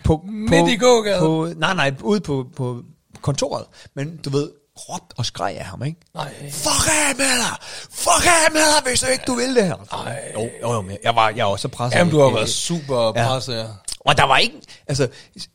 på, 0.03 0.21
Midt 0.25 0.69
i 0.69 0.75
gågaden? 0.75 1.19
På, 1.19 1.49
nej, 1.57 1.73
nej, 1.73 1.93
ude 2.03 2.19
på, 2.19 2.45
på 2.55 2.81
kontoret. 3.21 3.65
Men 3.95 4.17
du 4.17 4.29
ved, 4.29 4.51
råbt 4.77 5.13
og 5.17 5.25
skreg 5.25 5.55
af 5.59 5.65
ham, 5.65 5.83
ikke? 5.83 5.99
Nej. 6.15 6.33
Fuck 6.51 6.87
af 7.09 7.15
med 7.17 7.25
dig! 7.25 7.57
Fuck 7.91 8.25
af 8.25 8.51
med 8.51 8.61
dig, 8.61 8.89
hvis 8.89 9.01
du 9.01 9.07
ikke 9.07 9.23
du 9.27 9.33
vil 9.35 9.55
det 9.55 9.65
her. 9.65 9.75
Ej. 9.93 10.31
Jo, 10.35 10.49
jo, 10.61 10.73
jo, 10.73 10.83
jeg 11.03 11.15
var, 11.15 11.29
jeg 11.29 11.45
var 11.45 11.55
så 11.55 11.67
presset. 11.67 11.99
Jamen, 11.99 12.11
du 12.13 12.19
har 12.19 12.27
Øh, 12.27 12.35
været 12.35 12.49
super 12.49 13.11
presset, 13.11 13.55
ja. 13.57 13.65
Og 14.05 14.17
der 14.17 14.23
var 14.23 14.37
ikke, 14.37 14.55
altså, 14.87 15.07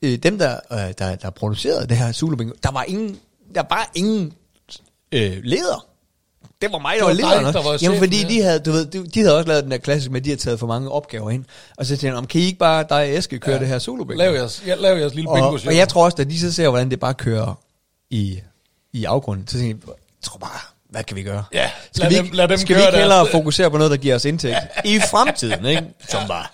øh, 0.02 0.16
dem 0.18 0.38
der, 0.38 0.56
øh, 0.72 0.78
der, 0.98 1.14
der 1.16 1.30
producerede 1.30 1.86
det 1.88 1.96
her 1.96 2.12
Zulu 2.12 2.36
Bingo, 2.36 2.52
der 2.62 2.70
var 2.70 2.82
ingen, 2.82 3.18
der 3.54 3.62
var 3.70 3.90
ingen 3.94 4.32
øh, 5.12 5.38
leder. 5.44 5.86
Det 6.62 6.72
var 6.72 6.78
mig, 6.78 6.94
der 6.98 7.02
var 7.04 7.08
var 7.10 7.14
lederen. 7.14 7.54
der 7.54 7.62
var 7.62 7.78
Jamen, 7.82 7.98
fordi 7.98 8.22
ja. 8.22 8.28
de 8.28 8.42
havde, 8.42 8.58
du 8.60 8.70
ved, 8.72 8.86
de, 8.86 9.06
de 9.06 9.20
havde 9.20 9.36
også 9.36 9.48
lavet 9.48 9.62
den 9.64 9.70
der 9.70 9.78
klassisk 9.78 10.10
med, 10.10 10.20
at 10.20 10.24
de 10.24 10.30
havde 10.30 10.40
taget 10.40 10.58
for 10.58 10.66
mange 10.66 10.90
opgaver 10.90 11.30
ind. 11.30 11.44
Og 11.76 11.86
så 11.86 11.90
tænkte 11.90 12.06
jeg, 12.06 12.14
om 12.14 12.26
kan 12.26 12.40
I 12.40 12.44
ikke 12.44 12.58
bare, 12.58 12.84
dig 12.88 12.96
og 12.96 13.08
Eske, 13.08 13.38
køre 13.38 13.54
ja. 13.54 13.60
det 13.60 13.68
her 13.68 13.78
Zulu 13.78 14.04
Bingo? 14.04 14.18
Lav 14.22 14.34
jeres, 14.34 14.62
ja, 14.66 14.74
lav 14.74 14.96
jeres 14.98 15.14
lille 15.14 15.30
og, 15.30 15.36
bingo 15.36 15.58
show. 15.58 15.70
og 15.70 15.76
jeg 15.76 15.88
tror 15.88 16.04
også, 16.04 16.16
at 16.20 16.30
de 16.30 16.40
så 16.40 16.52
ser, 16.52 16.68
hvordan 16.68 16.90
det 16.90 17.00
bare 17.00 17.14
kører 17.14 17.58
i, 18.10 18.40
i 18.92 19.04
afgrunden, 19.04 19.46
så 19.48 19.58
tænker 19.58 19.76
jeg, 19.86 19.88
jeg 19.88 19.94
tror 20.22 20.38
bare, 20.38 20.58
hvad 20.90 21.04
kan 21.04 21.16
vi 21.16 21.22
gøre? 21.22 21.44
Ja, 21.52 21.70
skal 21.92 22.12
lad 22.12 22.22
vi 22.22 22.28
dem- 22.28 22.34
lad 22.36 22.48
dem 22.48 22.58
skal 22.58 22.68
vi 22.76 22.80
køre 22.80 22.88
ikke 22.88 22.98
hellere 22.98 23.18
deres- 23.18 23.30
fokusere 23.30 23.70
på 23.70 23.76
noget, 23.76 23.90
der 23.90 23.96
giver 23.96 24.14
os 24.14 24.24
indtægt 24.24 24.56
i 24.84 25.00
fremtiden, 25.10 25.64
ikke? 25.66 25.84
Som 26.08 26.28
var 26.28 26.52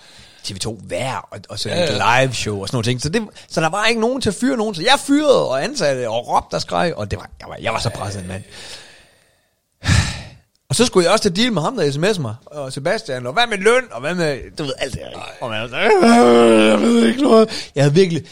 TV2 0.51 0.77
vær 0.89 1.29
og, 1.31 1.39
og 1.49 1.59
så 1.59 1.69
Ja, 1.69 1.81
ja. 1.97 2.23
live 2.25 2.35
show 2.35 2.61
og 2.61 2.69
sådan 2.69 2.77
noget 2.77 2.85
ting. 2.85 3.03
Så, 3.03 3.09
det, 3.09 3.23
så 3.49 3.61
der 3.61 3.69
var 3.69 3.87
ikke 3.87 4.01
nogen 4.01 4.21
til 4.21 4.29
at 4.31 4.35
fyre 4.35 4.57
nogen, 4.57 4.75
så 4.75 4.83
jeg 4.83 4.95
fyrede 5.07 5.49
og 5.49 5.65
ansatte 5.65 6.09
og 6.11 6.29
råbte 6.29 6.55
og 6.55 6.61
skreg, 6.61 6.93
og 6.97 7.11
det 7.11 7.19
var, 7.19 7.31
jeg, 7.41 7.49
var, 7.49 7.57
jeg 7.61 7.73
var 7.73 7.79
så 7.81 7.91
presset, 7.91 8.27
mand. 8.29 8.43
Og 10.69 10.75
så 10.75 10.87
skulle 10.87 11.05
jeg 11.05 11.13
også 11.13 11.23
til 11.23 11.37
deal 11.37 11.53
med 11.53 11.63
ham, 11.63 11.77
der 11.77 11.85
sms'er 11.91 12.21
mig, 12.21 12.35
og 12.47 12.73
Sebastian, 12.73 13.27
og 13.27 13.33
hvad 13.33 13.47
med 13.47 13.59
løn, 13.59 13.83
og 13.91 14.01
hvad 14.01 14.15
med, 14.15 14.57
du 14.59 14.63
ved, 14.63 14.73
alt 14.79 14.93
det 14.95 15.01
her. 15.03 15.21
Og 15.41 15.51
man 15.51 15.63
"Øh, 15.65 16.67
jeg 16.71 16.81
ved 16.81 17.07
ikke 17.09 17.23
noget. 17.23 17.71
Jeg 17.75 17.85
havde 17.85 17.95
virkelig, 17.95 18.25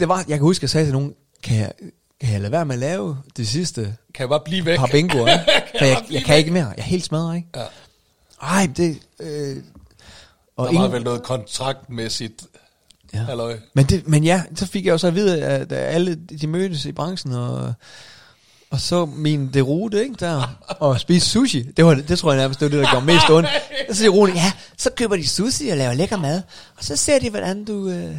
det 0.00 0.08
var, 0.08 0.16
jeg 0.16 0.26
kan 0.38 0.40
huske, 0.40 0.64
jeg 0.64 0.70
sagde 0.70 0.86
til 0.86 0.92
nogen, 0.92 1.14
kan 1.42 1.56
jeg, 1.58 1.72
kan 2.20 2.32
jeg 2.32 2.40
lade 2.40 2.52
være 2.52 2.64
med 2.64 2.74
at 2.74 2.78
lave 2.78 3.18
det 3.36 3.48
sidste 3.48 3.80
Kan 4.14 4.20
jeg 4.22 4.28
bare 4.28 4.40
blive 4.44 4.64
væk? 4.66 4.78
par 4.78 4.86
bingoer? 4.86 5.26
For 5.78 5.84
jeg, 5.84 6.02
blive 6.06 6.16
jeg 6.18 6.24
kan 6.26 6.36
ikke 6.36 6.50
mere, 6.50 6.66
jeg 6.66 6.74
er 6.78 6.82
helt 6.82 7.04
smadret, 7.04 7.36
ikke? 7.36 7.48
Ja. 7.56 7.64
Ej, 8.42 8.68
det, 8.76 8.98
øh, 9.20 9.56
og 10.60 10.72
Der 10.72 10.80
var 10.80 10.88
vel 10.88 11.02
noget 11.04 11.22
kontraktmæssigt 11.22 12.42
Ja. 13.14 13.18
halløj. 13.18 13.58
Men, 13.74 13.84
det, 13.84 14.08
men 14.08 14.24
ja, 14.24 14.42
så 14.54 14.66
fik 14.66 14.86
jeg 14.86 14.92
jo 14.92 14.98
så 14.98 15.06
at 15.06 15.14
vide, 15.14 15.44
at 15.44 15.72
alle 15.72 16.14
de 16.14 16.46
mødtes 16.46 16.84
i 16.84 16.92
branchen, 16.92 17.32
og, 17.32 17.72
og 18.70 18.80
så 18.80 19.04
min 19.04 19.50
derute, 19.54 20.02
ikke, 20.02 20.14
der, 20.20 20.56
og 20.80 21.00
spiste 21.00 21.28
sushi. 21.30 21.62
Det, 21.62 21.84
var, 21.84 21.94
det 21.94 22.18
tror 22.18 22.32
jeg 22.32 22.40
nærmest, 22.40 22.60
det 22.60 22.70
var 22.70 22.76
det, 22.76 22.84
der 22.84 22.90
gjorde 22.90 23.06
mest 23.06 23.30
ondt. 23.30 23.48
Så 23.90 23.96
siger 23.96 24.10
Rune, 24.10 24.32
ja, 24.32 24.52
så 24.78 24.90
køber 24.96 25.16
de 25.16 25.28
sushi 25.28 25.68
og 25.68 25.76
laver 25.76 25.92
lækker 25.92 26.16
mad, 26.16 26.42
og 26.76 26.84
så 26.84 26.96
ser 26.96 27.18
de, 27.18 27.30
hvordan 27.30 27.64
du... 27.64 27.88
Øh... 27.88 28.16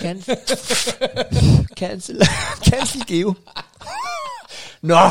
Cancel. 0.00 0.36
Cancel. 1.78 2.22
Cancel 2.64 3.06
Geo. 3.06 3.34
Nå. 4.82 5.10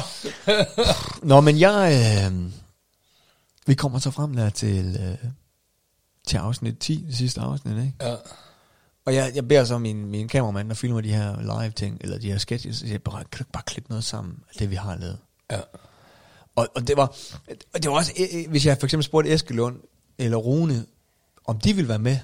Nå, 1.24 1.42
men 1.42 1.60
jeg... 1.60 2.02
Øh, 2.26 2.52
vi 3.66 3.74
kommer 3.74 4.00
så 4.00 4.12
frem 4.12 4.36
der 4.36 4.50
til, 4.50 4.98
øh, 5.00 5.30
til 6.28 6.38
afsnit 6.38 6.78
10, 6.80 7.06
det 7.08 7.16
sidste 7.16 7.42
afsnit, 7.42 7.78
ikke? 7.78 7.94
Ja. 8.02 8.16
Og 9.06 9.16
jeg, 9.16 9.32
jeg 9.36 9.48
beder 9.48 9.64
så 9.64 9.78
min, 9.78 10.06
min 10.06 10.28
kameramand, 10.28 10.70
der 10.70 10.76
filmer 10.76 11.02
de 11.02 11.14
her 11.14 11.42
live 11.42 11.72
ting, 11.72 11.98
eller 12.02 12.18
de 12.18 12.32
her 12.32 12.38
sketches, 12.38 12.78
siger 12.78 12.92
jeg 12.92 13.02
bare, 13.02 13.14
kan 13.20 13.38
du 13.38 13.42
ikke 13.42 13.52
bare 13.52 13.64
klippe 13.66 13.90
noget 13.90 14.04
sammen 14.04 14.36
af 14.50 14.56
det, 14.60 14.70
vi 14.70 14.76
har 14.76 14.96
lavet? 14.96 15.18
Ja. 15.52 15.60
Og, 16.56 16.68
og 16.76 16.88
det 16.88 16.98
var, 16.98 17.16
og 17.74 17.84
det 17.84 17.92
var 17.92 17.98
også, 17.98 18.14
øh, 18.20 18.40
øh, 18.40 18.50
hvis 18.50 18.66
jeg 18.66 18.78
for 18.80 18.88
eksempel 18.88 19.04
spurgte 19.04 19.30
Eskelund 19.30 19.80
eller 20.18 20.38
Rune, 20.38 20.86
om 21.46 21.60
de 21.60 21.74
ville 21.74 21.90
være 21.90 22.00
med 22.00 22.18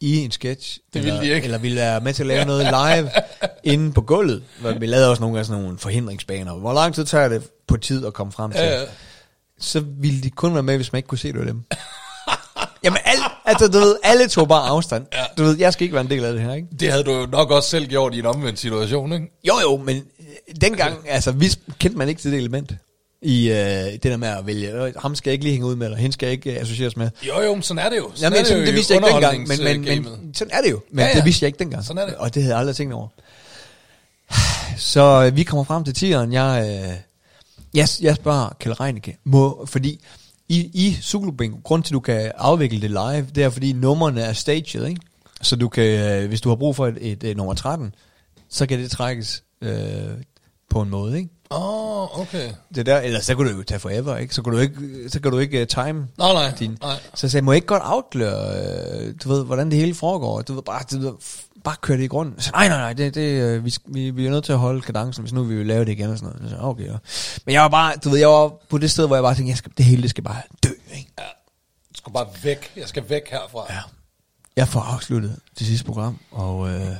i 0.00 0.16
en 0.16 0.30
sketch. 0.30 0.78
Det 0.94 1.02
ville 1.02 1.08
eller, 1.08 1.20
de 1.20 1.34
ikke. 1.34 1.44
Eller 1.44 1.58
ville 1.58 1.76
være 1.76 2.00
med 2.00 2.14
til 2.14 2.22
at 2.22 2.26
lave 2.26 2.44
noget 2.44 2.64
live 2.64 3.10
inde 3.72 3.92
på 3.92 4.00
gulvet. 4.00 4.44
Vi 4.80 4.86
lavede 4.86 5.10
også 5.10 5.20
nogle 5.20 5.36
gange 5.36 5.46
sådan 5.46 5.62
nogle 5.62 5.78
forhindringsbaner. 5.78 6.54
Hvor 6.54 6.72
lang 6.72 6.94
tid 6.94 7.04
tager 7.04 7.28
det 7.28 7.50
på 7.66 7.76
tid 7.76 8.06
at 8.06 8.14
komme 8.14 8.32
frem 8.32 8.50
til? 8.50 8.60
Ja, 8.60 8.80
ja. 8.80 8.86
Så 9.58 9.80
ville 9.80 10.22
de 10.22 10.30
kun 10.30 10.54
være 10.54 10.62
med, 10.62 10.76
hvis 10.76 10.92
man 10.92 10.98
ikke 10.98 11.06
kunne 11.06 11.18
se, 11.18 11.32
det 11.32 11.38
var 11.38 11.46
dem. 11.46 11.64
Jamen, 12.84 12.98
al, 13.04 13.16
altså, 13.44 13.68
du 13.68 13.78
ved, 13.78 13.96
alle 14.02 14.28
tog 14.28 14.48
bare 14.48 14.68
afstand. 14.68 15.06
Ja. 15.12 15.22
Du 15.38 15.42
ved, 15.44 15.58
jeg 15.58 15.72
skal 15.72 15.84
ikke 15.84 15.94
være 15.94 16.04
en 16.04 16.10
del 16.10 16.24
af 16.24 16.32
det 16.32 16.42
her, 16.42 16.54
ikke? 16.54 16.68
Det 16.80 16.90
havde 16.90 17.04
du 17.04 17.12
jo 17.12 17.26
nok 17.26 17.50
også 17.50 17.68
selv 17.68 17.86
gjort 17.86 18.14
i 18.14 18.18
en 18.18 18.26
omvendt 18.26 18.58
situation, 18.58 19.12
ikke? 19.12 19.26
Jo, 19.44 19.54
jo, 19.62 19.76
men 19.76 19.96
øh, 19.96 20.54
dengang, 20.60 20.96
altså, 21.08 21.32
vi 21.32 21.48
kendte 21.78 21.98
man 21.98 22.08
ikke 22.08 22.20
til 22.20 22.30
det 22.32 22.38
element. 22.38 22.72
I 23.22 23.50
øh, 23.50 23.56
det 23.92 24.02
der 24.04 24.16
med 24.16 24.28
at 24.28 24.46
vælge, 24.46 24.72
øh, 24.72 24.92
ham 24.98 25.14
skal 25.14 25.30
jeg 25.30 25.32
ikke 25.32 25.44
lige 25.44 25.52
hænge 25.52 25.66
ud 25.66 25.76
med, 25.76 25.86
eller 25.86 25.98
hende 25.98 26.12
skal 26.12 26.26
jeg 26.26 26.32
ikke 26.32 26.52
øh, 26.54 26.60
associeres 26.60 26.96
med. 26.96 27.10
Jo, 27.28 27.40
jo, 27.40 27.54
men 27.54 27.62
sådan 27.62 27.84
er 27.86 27.88
det 27.90 27.96
jo. 27.96 28.10
Sådan 28.14 28.32
Jamen, 28.32 28.46
sådan, 28.46 28.62
det 28.62 28.68
i 28.68 28.72
vidste 28.74 28.94
jeg 28.94 29.02
ikke 29.02 29.14
dengang, 29.14 29.48
men, 29.48 29.64
men, 29.64 30.02
men 30.02 30.34
sådan 30.34 30.54
er 30.56 30.62
det 30.62 30.70
jo. 30.70 30.80
Men 30.90 30.98
Ja, 30.98 31.04
ja, 31.04 31.08
ja. 31.10 31.16
det 31.16 31.24
vidste 31.24 31.44
jeg 31.44 31.48
ikke 31.48 31.58
dengang. 31.58 31.84
Sådan 31.84 32.02
er 32.02 32.06
det. 32.06 32.14
Og 32.14 32.34
det 32.34 32.42
havde 32.42 32.54
jeg 32.54 32.60
aldrig 32.60 32.76
tænkt 32.76 32.94
over. 32.94 33.08
Så 34.76 35.24
øh, 35.26 35.36
vi 35.36 35.42
kommer 35.42 35.64
frem 35.64 35.84
til 35.84 35.94
tieren. 35.94 36.32
Jeg, 36.32 36.62
øh, 36.62 36.94
jeg, 37.74 37.88
jeg 38.00 38.16
spørger 38.16 38.56
Kjell 38.60 38.74
Reinicke, 38.74 39.18
må, 39.24 39.66
fordi 39.66 40.00
i, 40.48 40.70
i 40.74 40.98
Zulu 41.02 41.30
Bingo, 41.30 41.58
grund 41.64 41.82
til, 41.82 41.92
at 41.92 41.94
du 41.94 42.00
kan 42.00 42.32
afvikle 42.36 42.80
det 42.80 42.90
live, 42.90 43.26
det 43.34 43.44
er, 43.44 43.50
fordi 43.50 43.72
numrene 43.72 44.20
er 44.20 44.32
staged, 44.32 44.86
ikke? 44.86 45.00
Så 45.42 45.56
du 45.56 45.68
kan, 45.68 45.84
øh, 45.84 46.28
hvis 46.28 46.40
du 46.40 46.48
har 46.48 46.56
brug 46.56 46.76
for 46.76 46.86
et, 46.86 46.98
et, 47.00 47.24
et 47.24 47.36
nummer 47.36 47.54
13, 47.54 47.94
så 48.48 48.66
kan 48.66 48.78
det 48.78 48.90
trækkes 48.90 49.42
øh, 49.62 49.70
på 50.70 50.80
en 50.82 50.90
måde, 50.90 51.16
ikke? 51.16 51.30
Åh, 51.50 52.02
oh, 52.02 52.20
okay. 52.20 52.50
Det 52.74 52.86
der, 52.86 53.00
eller 53.00 53.20
så 53.20 53.34
kunne 53.34 53.50
det 53.50 53.58
jo 53.58 53.62
tage 53.62 53.78
forever, 53.78 54.16
ikke? 54.16 54.34
Så 54.34 54.42
kan 54.42 54.52
du 54.52 54.58
ikke, 54.58 54.74
så 55.08 55.20
kan 55.20 55.32
du 55.32 55.38
ikke 55.38 55.60
uh, 55.60 55.66
time 55.66 56.08
Nej, 56.18 56.32
nej, 56.32 56.54
din. 56.58 56.78
nej. 56.80 56.96
Så 57.14 57.26
jeg 57.26 57.30
sagde, 57.30 57.44
må 57.44 57.52
jeg 57.52 57.56
ikke 57.56 57.66
godt 57.66 57.82
afsløre, 57.84 58.56
øh, 59.06 59.14
du 59.24 59.28
ved, 59.28 59.44
hvordan 59.44 59.70
det 59.70 59.78
hele 59.78 59.94
foregår? 59.94 60.42
Du 60.42 60.54
ved, 60.54 60.62
bare, 60.62 60.82
du 60.92 60.98
ved, 60.98 61.12
bare 61.68 61.76
køre 61.80 61.96
det 61.96 62.04
i 62.04 62.06
grunden. 62.06 62.40
Så 62.40 62.50
nej, 62.50 62.68
nej, 62.68 62.78
nej, 62.78 62.92
det, 62.92 63.14
det, 63.14 63.42
øh, 63.42 63.64
vi, 63.64 63.74
vi, 63.86 64.10
vi 64.10 64.26
er 64.26 64.30
nødt 64.30 64.44
til 64.44 64.52
at 64.52 64.58
holde 64.58 64.80
kadencen, 64.80 65.22
hvis 65.22 65.32
nu 65.32 65.42
vi 65.42 65.56
vil 65.56 65.66
lave 65.66 65.84
det 65.84 65.92
igen 65.92 66.10
og 66.10 66.18
sådan 66.18 66.36
noget. 66.36 66.50
Så, 66.50 66.56
okay, 66.60 66.86
ja. 66.86 66.96
Men 67.46 67.52
jeg 67.52 67.62
var 67.62 67.68
bare, 67.68 67.96
du 68.04 68.08
ved, 68.10 68.18
jeg 68.18 68.28
var 68.28 68.48
på 68.68 68.78
det 68.78 68.90
sted, 68.90 69.06
hvor 69.06 69.16
jeg 69.16 69.22
bare 69.22 69.34
tænkte, 69.34 69.50
jeg 69.50 69.56
skal, 69.58 69.72
det 69.76 69.84
hele 69.84 70.02
det 70.02 70.10
skal 70.10 70.24
bare 70.24 70.42
dø, 70.64 70.68
ikke? 70.94 71.12
Ja. 71.18 71.24
Du 71.90 71.94
skal 71.94 72.12
bare 72.12 72.26
væk. 72.42 72.72
Jeg 72.76 72.88
skal 72.88 73.08
væk 73.08 73.22
herfra. 73.30 73.66
Ja. 73.72 73.80
Jeg 74.56 74.68
får 74.68 74.80
afsluttet 74.80 75.38
det 75.58 75.66
sidste 75.66 75.84
program, 75.86 76.18
og 76.30 76.68
øh, 76.68 76.96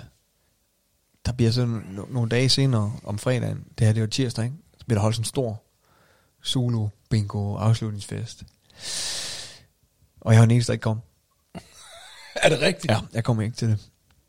der 1.27 1.33
bliver 1.33 1.51
så 1.51 1.65
no- 1.65 2.13
nogle 2.13 2.29
dage 2.29 2.49
senere 2.49 2.93
om 3.05 3.19
fredagen, 3.19 3.65
det 3.79 3.87
her 3.87 3.93
det 3.95 4.01
var 4.01 4.09
tirsdag, 4.09 4.45
ikke? 4.45 4.57
så 4.79 4.85
bliver 4.87 4.99
der 4.99 5.03
holdt 5.03 5.17
sådan 5.17 5.23
en 5.23 5.27
stor 5.27 5.63
Zulu 6.47 6.89
bingo 7.11 7.57
afslutningsfest. 7.57 8.43
Og 10.21 10.33
jeg 10.33 10.41
var 10.41 10.47
den 10.47 10.51
eneste, 10.55 10.71
der 10.71 10.75
ikke 10.75 10.83
kom. 10.83 11.01
Er 12.43 12.49
det 12.49 12.61
rigtigt? 12.61 12.91
Ja, 12.93 12.99
jeg 13.13 13.25
kom 13.25 13.41
ikke 13.41 13.57
til 13.57 13.69
det. 13.69 13.79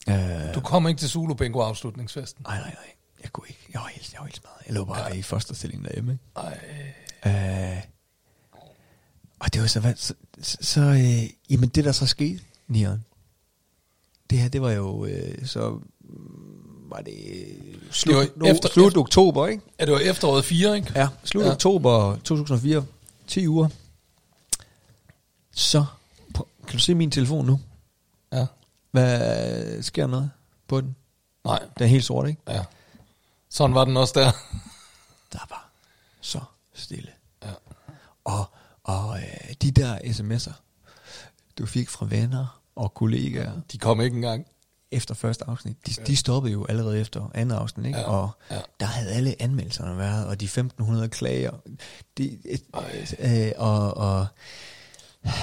Øh, 0.10 0.56
Du 0.56 0.60
kommer 0.60 0.90
ikke 0.90 1.00
til 1.00 1.10
Zulu 1.10 1.34
Bingo 1.34 1.60
afslutningsfesten. 1.62 2.44
nej, 2.48 2.58
nej, 2.58 2.70
nej. 2.70 2.94
Jeg 3.24 3.32
kunne 3.34 3.48
ikke. 3.48 3.60
Jeg 3.74 3.82
var 3.82 3.88
helt, 3.88 4.14
jeg 4.14 4.20
var 4.20 4.26
helt 4.26 4.38
smadret. 4.38 4.66
Jeg 4.68 4.74
lå 4.76 4.86
bare 4.86 5.08
ja. 5.08 5.14
i 5.14 5.22
første 5.22 5.56
stilling 5.56 5.86
derhjemme. 5.86 6.12
Ikke? 6.12 6.24
Ej. 7.26 7.76
Øh, 7.76 7.84
og 9.40 9.54
det 9.54 9.62
var 9.62 9.68
så, 9.68 9.94
så, 10.42 10.58
så, 10.62 10.82
øh, 10.82 11.30
jamen 11.50 11.70
det 11.70 11.86
der 11.86 11.92
så 11.92 12.06
skete, 12.06 12.40
Nieren, 12.68 13.06
det 14.30 14.38
her, 14.40 14.50
det 14.50 14.62
var 14.62 14.72
jo, 14.72 15.06
øh, 15.06 15.46
så 15.46 15.80
var 16.90 17.02
det 17.02 17.16
slut, 17.92 18.16
Det 18.16 18.32
var 18.36 18.48
efter- 18.48 18.70
slut 18.70 18.88
efter- 18.88 19.00
oktober, 19.02 19.48
ikke? 19.48 19.64
Ja, 19.80 19.86
det 19.86 19.94
var 19.94 20.00
efteråret 20.00 20.46
4, 20.46 20.76
ikke? 20.76 20.92
Ja, 20.96 21.08
slut 21.24 21.46
ja. 21.46 21.52
oktober 21.52 22.16
2004, 22.24 22.86
10 23.28 23.48
uger. 23.48 23.70
Så, 25.52 25.86
på, 26.34 26.48
kan 26.68 26.74
du 26.78 26.80
se 26.84 26.96
min 26.96 27.12
telefon 27.12 27.46
nu? 27.46 27.60
Ja. 28.34 28.46
Hvad 28.92 29.82
sker 29.84 30.04
der 30.04 30.08
noget 30.12 30.32
på 30.68 30.82
den? 30.82 30.96
Nej. 31.46 31.60
Den 31.78 31.84
er 31.84 31.88
helt 31.88 32.06
sort, 32.06 32.28
ikke? 32.30 32.42
Ja. 32.48 32.64
Sådan 33.50 33.74
var 33.76 33.86
den 33.86 33.98
også 33.98 34.14
der. 34.20 34.32
Der 35.34 35.46
var 35.50 35.70
så 36.22 36.40
stille. 36.74 37.12
Ja. 37.44 37.52
Og, 38.24 38.46
og 38.84 39.18
øh, 39.20 39.54
de 39.62 39.72
der 39.72 39.98
sms'er, 39.98 40.54
du 41.58 41.66
fik 41.66 41.90
fra 41.90 42.06
venner 42.10 42.62
og 42.76 42.94
kollegaer 42.94 43.52
De 43.72 43.78
kom 43.78 44.02
ikke 44.02 44.16
engang. 44.16 44.46
efter 44.92 45.14
første 45.16 45.46
afsnit, 45.50 45.78
de, 45.88 45.94
de 46.08 46.16
stoppede 46.16 46.54
jo 46.54 46.66
allerede 46.66 47.00
efter 47.00 47.32
andet 47.34 47.56
afsnit, 47.56 47.86
ikke? 47.86 48.00
Ja, 48.00 48.06
Og 48.10 48.30
ja. 48.52 48.60
der 48.80 48.86
havde 48.86 49.12
alle 49.12 49.36
anmeldelserne 49.42 49.98
været, 49.98 50.28
og 50.28 50.40
de 50.40 50.46
1500 50.46 51.10
klager. 51.10 51.52
De, 52.18 52.40
øh, 52.50 52.58
øh, 53.46 53.52
og, 53.58 53.98
og, 53.98 54.28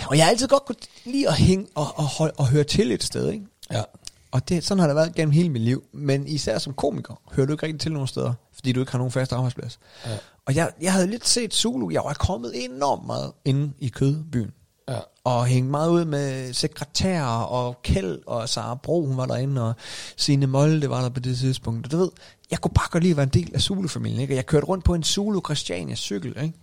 og 0.07 0.17
jeg 0.17 0.25
har 0.25 0.31
altid 0.31 0.49
godt 0.49 0.65
kunne 0.65 0.77
lide 1.05 1.29
at 1.29 1.35
hænge 1.35 1.67
og, 1.75 1.87
og, 1.99 2.05
holde, 2.05 2.33
og 2.37 2.47
høre 2.47 2.65
til 2.65 2.93
et 2.93 3.05
sted, 3.05 3.31
ikke? 3.33 3.47
Ja. 3.71 3.83
Og 4.31 4.49
det, 4.49 4.65
sådan 4.65 4.79
har 4.79 4.87
det 4.87 4.97
været 4.97 5.15
gennem 5.15 5.33
hele 5.33 5.49
mit 5.49 5.63
liv. 5.63 5.85
Men 5.93 6.27
især 6.27 6.59
som 6.59 6.75
komiker 6.75 7.21
hører 7.33 7.47
du 7.47 7.53
ikke 7.53 7.67
rigtig 7.67 7.81
til 7.81 7.93
nogen 7.93 8.09
steder, 8.09 8.33
fordi 8.55 8.73
du 8.73 8.81
ikke 8.81 8.93
har 8.93 8.99
nogen 8.99 9.13
fast 9.13 9.33
arbejdsplads. 9.33 9.79
Ja. 10.07 10.17
Og 10.47 10.55
jeg, 10.55 10.71
jeg 10.81 10.93
havde 10.93 11.07
lidt 11.07 11.29
set 11.29 11.55
Zulu. 11.55 11.91
Jeg 11.91 12.03
var 12.05 12.13
kommet 12.13 12.65
enormt 12.65 13.07
meget 13.07 13.33
inde 13.45 13.73
i 13.79 13.89
kødbyen. 13.89 14.53
Ja. 14.89 14.99
Og 15.25 15.47
hængt 15.47 15.71
meget 15.71 15.91
ud 15.91 16.05
med 16.05 16.53
sekretærer 16.53 17.43
og 17.43 17.83
Kjeld 17.83 18.19
og 18.27 18.49
Sara 18.49 18.75
Bro, 18.75 19.07
hun 19.07 19.17
var 19.17 19.27
derinde, 19.27 19.69
og 19.69 19.75
Signe 20.17 20.47
Molde 20.47 20.91
var 20.91 21.03
der 21.03 21.09
på 21.09 21.21
det 21.21 21.39
tidspunkt. 21.39 21.87
Og 21.87 21.93
du 21.93 21.97
ved, 21.97 22.11
jeg 22.51 22.61
kunne 22.61 22.75
bare 22.75 22.89
godt 22.91 23.03
lide 23.03 23.11
at 23.11 23.17
være 23.17 23.25
en 23.25 23.45
del 23.45 23.51
af 23.55 23.61
Zulu-familien, 23.61 24.21
ikke? 24.21 24.33
Og 24.33 24.37
jeg 24.37 24.47
kørte 24.47 24.67
rundt 24.67 24.85
på 24.85 24.95
en 24.95 25.03
Zulu 25.03 25.41
Christiania 25.45 25.95
cykel, 25.95 26.29
ikke? 26.29 26.55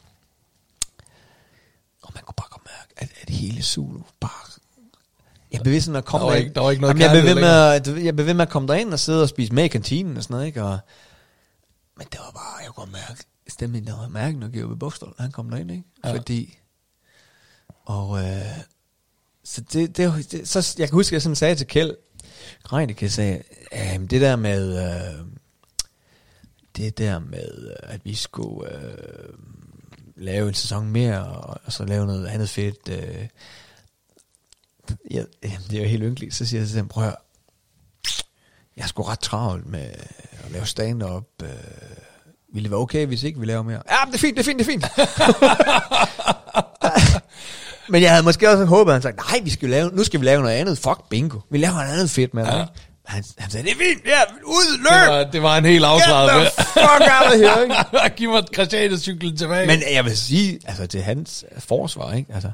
Og 2.02 2.12
man 2.16 2.24
kunne 2.24 2.36
bare 2.38 2.48
godt 2.50 2.63
at, 2.98 3.10
at 3.22 3.30
hele 3.30 3.64
Zulu 3.64 4.02
bare... 4.20 4.52
Jeg 5.52 5.62
blev 5.62 5.74
ved 5.74 5.82
sådan 5.82 5.96
at 5.96 6.06
komme 6.06 6.20
Der 6.26 6.26
var 6.26 6.32
derind. 6.34 6.46
ikke- 6.48 6.56
der 6.56 6.62
var 6.62 6.72
ikke 6.72 6.82
noget 6.82 7.02
Jamen, 7.02 7.02
jeg 7.16 7.24
blev 7.24 7.36
ved 7.36 7.42
med, 7.42 7.98
at, 7.98 8.06
jeg 8.06 8.16
blev 8.16 8.26
ved 8.28 8.34
med 8.34 8.42
at 8.46 8.50
komme 8.50 8.68
derind 8.68 8.94
og 8.94 9.00
sidde 9.00 9.22
og 9.24 9.30
spise 9.30 9.54
med 9.54 9.64
i 9.64 9.68
kantinen 9.68 10.18
og 10.18 10.24
sådan 10.24 10.34
noget, 10.34 10.48
ikke? 10.48 10.64
Og, 10.64 10.80
men 11.98 12.08
det 12.12 12.20
var 12.20 12.32
bare, 12.32 12.64
jeg 12.64 12.72
kunne 12.76 12.92
mærke, 12.92 13.24
stemningen 13.48 13.88
der 13.94 14.00
var 14.00 14.08
mærke, 14.08 14.40
når 14.40 14.48
Georg 14.48 14.80
Bogstol, 14.80 15.14
han 15.20 15.32
kom 15.32 15.50
derind, 15.50 15.72
ikke? 15.72 15.84
Ja. 16.04 16.10
Ja. 16.10 16.16
Fordi, 16.16 16.58
og 17.86 18.20
øh, 18.24 18.58
så 19.44 19.62
det, 19.62 19.98
det, 19.98 20.32
det, 20.32 20.48
så 20.48 20.76
jeg 20.80 20.88
kan 20.90 20.96
huske, 20.96 21.10
at 21.10 21.14
jeg 21.14 21.22
sådan 21.22 21.36
sagde 21.36 21.56
til 21.56 21.68
Kjeld, 21.68 21.96
Reinicke 22.74 23.10
sagde, 23.10 23.44
øh, 23.74 24.00
det 24.10 24.22
der 24.22 24.36
med, 24.36 24.78
øh, 24.86 25.26
det 26.78 26.98
der 26.98 27.20
med, 27.20 27.68
øh, 27.70 27.94
at 27.94 28.06
vi 28.06 28.16
skulle 28.16 28.76
øh, 28.76 29.34
lave 30.16 30.48
en 30.48 30.54
sæson 30.54 30.90
mere, 30.90 31.26
og, 31.26 31.60
og 31.66 31.72
så 31.72 31.86
lave 31.86 32.06
noget 32.06 32.28
andet 32.28 32.50
fedt, 32.50 32.90
øh, 32.90 33.28
ja, 35.12 35.24
det 35.42 35.74
er 35.74 35.82
jo 35.82 35.88
helt 35.88 36.04
ynkeligt. 36.04 36.36
Så 36.36 36.46
siger 36.46 36.62
jeg 36.62 36.68
til 36.68 36.78
dem, 36.78 36.88
prøv 36.88 37.04
at 37.04 37.10
høre, 37.10 37.18
jeg 38.78 38.84
er 38.84 38.88
sgu 38.88 39.04
ret 39.04 39.20
travlt 39.20 39.68
med 39.68 39.90
at 40.46 40.52
lave 40.52 40.66
stand-up. 40.66 41.24
Øh, 41.44 41.50
ville 42.54 42.64
det 42.64 42.72
være 42.72 42.80
okay, 42.80 43.06
hvis 43.06 43.24
ikke 43.24 43.40
vi 43.40 43.46
laver 43.46 43.64
mere? 43.64 43.82
Ja, 43.90 43.96
det 44.08 44.14
er 44.14 44.18
fint, 44.18 44.38
det 44.38 44.48
er 44.48 44.52
fint, 44.52 44.60
det 44.60 44.68
er 44.68 44.72
fint. 44.72 44.86
Men 47.90 48.02
jeg 48.02 48.12
havde 48.12 48.24
måske 48.24 48.50
også 48.50 48.66
håbet, 48.66 48.92
at 48.92 48.96
han 48.96 49.02
sagde, 49.02 49.18
nej, 49.18 49.40
vi 49.44 49.50
skal 49.50 49.70
lave, 49.70 49.90
nu 49.90 50.04
skal 50.04 50.20
vi 50.20 50.26
lave 50.26 50.42
noget 50.42 50.56
andet. 50.56 50.78
Fuck 50.78 51.10
bingo. 51.10 51.40
Vi 51.50 51.58
laver 51.58 51.74
noget 51.74 51.94
andet 51.94 52.10
fedt 52.10 52.34
med. 52.34 52.46
Ja. 52.46 52.58
Ja. 52.58 52.66
Han, 53.14 53.24
han 53.38 53.50
sagde, 53.52 53.64
det 53.66 53.72
er 53.72 53.76
fint, 53.90 54.06
ja, 54.06 54.22
ud, 54.46 54.72
Det 54.74 54.80
løb! 54.80 55.10
var, 55.10 55.24
det 55.32 55.42
var 55.44 55.58
en 55.58 55.66
helt 55.66 55.86
afslaget 55.86 56.30
the 56.30 56.64
fuck 56.66 56.86
out 56.86 57.34
of 57.34 57.40
here, 57.40 57.64
ikke? 57.64 57.76
med. 57.92 58.16
Giv 58.18 58.30
mig 58.30 58.44
Christiania-cyklen 58.54 59.38
tilbage. 59.38 59.68
Men 59.68 59.82
jeg 59.94 60.06
vil 60.06 60.18
sige, 60.18 60.60
altså 60.66 60.88
til 60.88 61.02
hans 61.02 61.46
forsvar, 61.60 62.14
ikke? 62.14 62.34
Altså, 62.34 62.50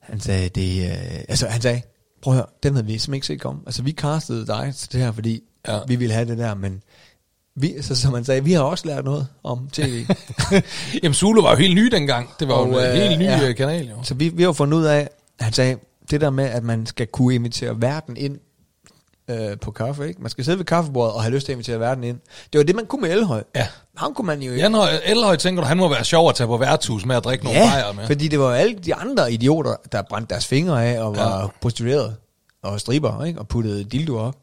han 0.00 0.20
sagde, 0.20 0.48
det, 0.48 0.84
øh, 0.90 1.20
altså 1.28 1.46
han 1.48 1.60
sagde, 1.62 1.82
prøv 2.22 2.32
at 2.32 2.36
høre, 2.36 2.46
den 2.62 2.74
havde 2.74 2.86
vi 2.86 2.92
simpelthen 2.92 3.14
ikke 3.14 3.26
set 3.26 3.40
komme. 3.40 3.60
Altså 3.66 3.82
vi 3.82 3.92
castede 3.92 4.46
dig 4.46 4.72
til 4.76 4.92
det 4.92 5.00
her, 5.00 5.12
fordi 5.12 5.42
Ja. 5.68 5.78
vi 5.88 5.96
ville 5.96 6.14
have 6.14 6.26
det 6.28 6.38
der, 6.38 6.54
men 6.54 6.82
vi, 7.56 7.74
så 7.82 7.94
som 7.96 8.14
han 8.14 8.24
sagde, 8.24 8.44
vi 8.44 8.52
har 8.52 8.60
også 8.62 8.86
lært 8.86 9.04
noget 9.04 9.26
om 9.44 9.68
tv. 9.72 10.06
Jamen, 11.02 11.14
Zulu 11.14 11.42
var 11.42 11.50
jo 11.50 11.56
helt 11.56 11.74
ny 11.74 11.86
dengang. 11.86 12.30
Det 12.40 12.48
var 12.48 12.54
jo 12.54 12.60
Og, 12.60 12.68
en 12.68 12.86
øh, 12.88 12.92
helt 12.94 13.18
ny 13.18 13.24
ja. 13.24 13.38
ja. 13.46 13.52
kanal, 13.52 13.88
jo. 13.88 14.02
så 14.02 14.14
vi, 14.14 14.28
vi 14.28 14.42
har 14.42 14.48
jo 14.48 14.52
fundet 14.52 14.78
ud 14.78 14.84
af, 14.84 15.08
han 15.40 15.52
sagde, 15.52 15.76
det 16.10 16.20
der 16.20 16.30
med, 16.30 16.44
at 16.44 16.62
man 16.64 16.86
skal 16.86 17.06
kunne 17.06 17.34
invitere 17.34 17.80
verden 17.82 18.16
ind 18.16 18.38
øh, 19.30 19.58
på 19.58 19.70
kaffe, 19.70 20.08
ikke? 20.08 20.22
Man 20.22 20.30
skal 20.30 20.44
sidde 20.44 20.58
ved 20.58 20.64
kaffebordet 20.64 21.14
og 21.14 21.22
have 21.22 21.34
lyst 21.34 21.46
til 21.46 21.52
at 21.52 21.54
invitere 21.54 21.80
verden 21.80 22.04
ind. 22.04 22.18
Det 22.52 22.58
var 22.58 22.64
det, 22.64 22.76
man 22.76 22.86
kunne 22.86 23.00
med 23.02 23.10
Elhøj. 23.10 23.42
Ja. 23.56 23.66
Ham 23.96 24.14
kunne 24.14 24.26
man 24.26 24.42
jo 24.42 24.52
Jan 24.54 24.74
Høj, 24.74 24.88
Elhøj 25.04 25.36
tænker 25.36 25.62
du, 25.62 25.68
han 25.68 25.76
må 25.76 25.88
være 25.88 26.04
sjov 26.04 26.28
at 26.28 26.34
tage 26.34 26.46
på 26.46 26.56
værtshus 26.56 27.04
med 27.06 27.16
at 27.16 27.24
drikke 27.24 27.44
nogle 27.44 27.60
bajer 27.60 27.92
med. 27.92 28.06
fordi 28.06 28.28
det 28.28 28.38
var 28.40 28.54
alle 28.54 28.74
de 28.74 28.94
andre 28.94 29.32
idioter, 29.32 29.74
der 29.92 30.02
brændte 30.02 30.30
deres 30.30 30.46
fingre 30.46 30.84
af 30.86 31.00
og 31.02 31.16
var 31.16 31.36
Ja. 31.36 31.40
ja. 31.40 31.46
prostitueret 31.60 32.16
og 32.62 32.80
striber, 32.80 33.24
ikke? 33.24 33.38
og 33.38 33.48
puttede 33.48 33.84
dildo 33.84 34.18
op. 34.18 34.34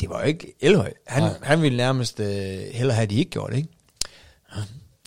det 0.00 0.10
var 0.10 0.20
jo 0.20 0.26
ikke 0.26 0.52
Elhøj. 0.60 0.92
Han, 1.06 1.22
Nej. 1.22 1.32
han 1.42 1.62
ville 1.62 1.76
nærmest 1.76 2.20
øh, 2.20 2.26
hellere 2.72 2.94
have, 2.94 3.02
at 3.02 3.10
de 3.10 3.16
ikke 3.16 3.30
gjort 3.30 3.50
det, 3.50 3.56
ikke? 3.56 3.68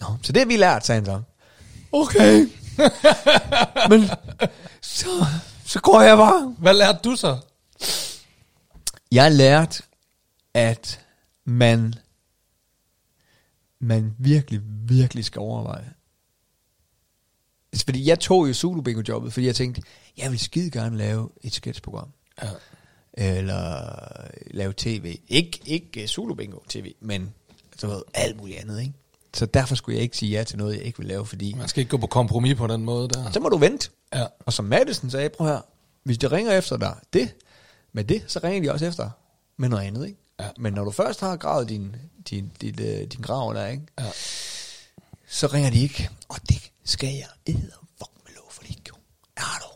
Nå, 0.02 0.08
så 0.22 0.32
det 0.32 0.42
har 0.42 0.48
vi 0.48 0.58
lært, 0.58 0.86
sagde 0.86 1.02
han 1.02 1.06
så. 1.06 1.22
Okay. 1.92 2.46
Men 3.90 4.10
så, 4.82 5.08
så 5.66 5.80
går 5.80 6.02
jeg 6.02 6.18
bare. 6.18 6.54
Hvad 6.58 6.74
lærte 6.74 7.00
du 7.04 7.16
så? 7.16 7.38
Jeg 9.12 9.32
lærte, 9.32 9.84
at 10.54 11.06
man, 11.46 11.94
man 13.80 14.16
virkelig, 14.18 14.62
virkelig 14.64 15.26
skal 15.26 15.40
overveje. 15.40 15.94
Fordi 17.86 18.08
jeg 18.08 18.20
tog 18.20 18.48
jo 18.48 18.54
Zulu 18.54 18.82
Bingo 18.82 19.02
jobbet, 19.08 19.34
fordi 19.34 19.46
jeg 19.46 19.56
tænkte, 19.56 19.82
jeg 20.18 20.32
vil 20.32 20.40
skide 20.40 20.72
gerne 20.72 20.98
lave 20.98 21.30
et 21.42 21.54
sketchprogram. 21.54 22.10
Ja. 22.44 22.50
Eller 23.14 23.90
lave 24.52 24.74
tv. 24.78 25.20
Ikke, 25.28 25.60
ikke 25.66 26.08
Zulu 26.08 26.34
Bingo 26.36 26.60
tv, 26.68 26.94
men 27.00 27.34
du 27.82 27.88
ved, 27.88 28.02
alt 28.14 28.38
muligt 28.38 28.60
andet, 28.60 28.80
ikke? 28.82 28.94
Så 29.34 29.46
derfor 29.46 29.76
skulle 29.76 29.96
jeg 29.96 30.04
ikke 30.04 30.18
sige 30.18 30.38
ja 30.38 30.44
til 30.44 30.58
noget, 30.58 30.76
jeg 30.76 30.84
ikke 30.84 30.98
vil 30.98 31.08
lave, 31.08 31.26
fordi 31.26 31.54
Man 31.54 31.68
skal 31.68 31.82
ikke 31.82 31.90
gå 31.90 31.98
på 31.98 32.08
kompromis 32.08 32.58
på 32.58 32.68
den 32.68 32.84
måde 32.86 33.10
der. 33.10 33.32
så 33.32 33.40
må 33.40 33.50
du 33.50 33.58
vente. 33.58 33.90
Ja. 34.14 34.26
Og 34.40 34.54
som 34.54 34.66
Madison 34.66 35.10
sagde, 35.10 35.30
prøv 35.30 35.48
her, 35.48 35.62
hvis 36.04 36.18
de 36.18 36.28
ringer 36.28 36.52
efter 36.58 36.78
dig 36.78 36.96
det, 37.14 37.36
med 38.00 38.08
det, 38.08 38.24
så 38.28 38.40
ringer 38.44 38.62
de 38.70 38.74
også 38.74 38.86
efter 38.86 39.10
med 39.58 39.70
noget 39.70 39.84
andet, 39.84 40.06
ikke? 40.08 40.20
Ja. 40.40 40.50
Men 40.58 40.74
når 40.74 40.84
du 40.84 40.92
først 40.92 41.20
har 41.20 41.36
gravet 41.38 41.70
din, 41.70 41.96
din, 42.30 42.52
din, 42.62 42.74
din, 42.76 43.08
din 43.10 43.22
grav 43.22 43.54
der, 43.54 43.66
ikke? 43.68 43.84
Ja. 44.00 44.06
så 45.28 45.48
ringer 45.48 45.70
de 45.72 45.80
ikke. 45.82 46.10
Og 46.30 46.38
det 46.50 46.72
skal 46.84 47.10
jeg 47.10 47.28
æde 47.48 47.72
fuck 47.98 48.12
med 48.26 48.34
lov 48.36 48.52
for, 48.52 48.64
ikke 48.64 48.82
gjorde. 48.84 49.02
Er 49.38 49.60
du 49.62 49.68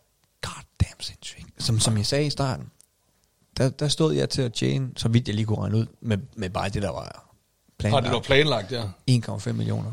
goddamn 0.41 1.01
sindssyg. 1.01 1.37
ikke? 1.37 1.51
Som, 1.57 1.79
som 1.79 1.97
jeg 1.97 2.05
sagde 2.05 2.25
i 2.25 2.29
starten, 2.29 2.69
der, 3.57 3.69
der 3.69 3.87
stod 3.87 4.13
jeg 4.13 4.29
til 4.29 4.41
at 4.41 4.53
tjene, 4.53 4.89
så 4.95 5.07
vidt 5.09 5.27
jeg 5.27 5.35
lige 5.35 5.45
kunne 5.45 5.59
regne 5.61 5.77
ud, 5.77 5.85
med, 6.01 6.17
med 6.35 6.49
bare 6.49 6.69
det, 6.69 6.81
der 6.81 6.89
var 6.89 7.03
Har 7.03 7.29
planlagt. 7.79 8.03
det 8.03 8.11
var 8.13 8.19
planlagt, 8.21 8.71
ja. 8.71 8.83
1,5 9.11 9.51
millioner. 9.51 9.91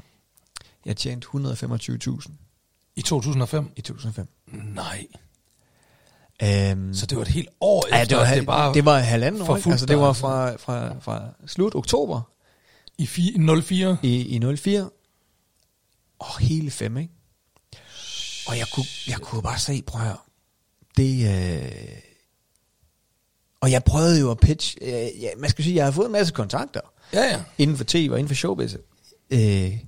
Jeg 0.87 0.97
tjente 0.97 1.27
125.000 1.29 2.31
I 2.97 3.03
2005? 3.03 3.71
i 3.77 3.81
2005. 3.81 4.27
Nej. 4.47 5.07
Øhm, 6.43 6.95
Så 6.95 7.07
det 7.07 7.17
var 7.17 7.23
et 7.23 7.29
helt 7.29 7.49
år 7.61 7.87
efter, 7.87 7.99
ja, 7.99 8.05
det 8.05 8.17
var, 8.17 8.25
at 8.25 8.37
det, 8.39 8.47
bare 8.47 8.75
det 8.75 8.85
var 8.85 8.99
halvanden 8.99 9.43
år. 9.43 9.57
Ikke? 9.57 9.71
Altså, 9.71 9.87
det 9.87 9.99
var 9.99 10.13
fra, 10.13 10.57
fra, 10.57 10.95
fra 11.01 11.23
slut 11.47 11.75
oktober 11.75 12.21
i 12.99 13.05
fi- 13.05 13.61
04. 13.63 13.97
i, 14.03 14.37
i 14.37 14.57
04, 14.57 14.91
og 16.19 16.39
hele 16.41 16.71
fem, 16.71 16.97
ikke? 16.97 17.13
Og 18.47 18.59
jeg 18.59 18.67
kunne, 18.73 18.85
jeg 19.09 19.17
kunne 19.17 19.43
bare 19.43 19.59
se, 19.59 19.83
prøv 19.83 20.03
her, 20.03 20.27
det, 20.97 21.29
øh, 21.29 21.99
og 23.61 23.71
jeg 23.71 23.85
prøvede 23.85 24.21
jo 24.21 24.31
at 24.31 24.39
pitch, 24.41 24.77
øh, 24.83 24.93
ja, 24.93 25.29
man 25.39 25.51
skal 25.51 25.65
sige, 25.65 25.77
jeg 25.77 25.85
har 25.85 25.93
fået 25.93 26.07
en 26.07 26.13
masse 26.13 26.33
kontakter, 26.33 26.81
Ja, 27.13 27.23
ja. 27.23 27.43
inden 27.59 27.77
for 27.77 27.85
tv 27.85 28.09
og 28.13 28.19
inden 28.19 28.29
for 28.29 28.35
showbiz, 28.35 28.75
øh, 29.31 29.79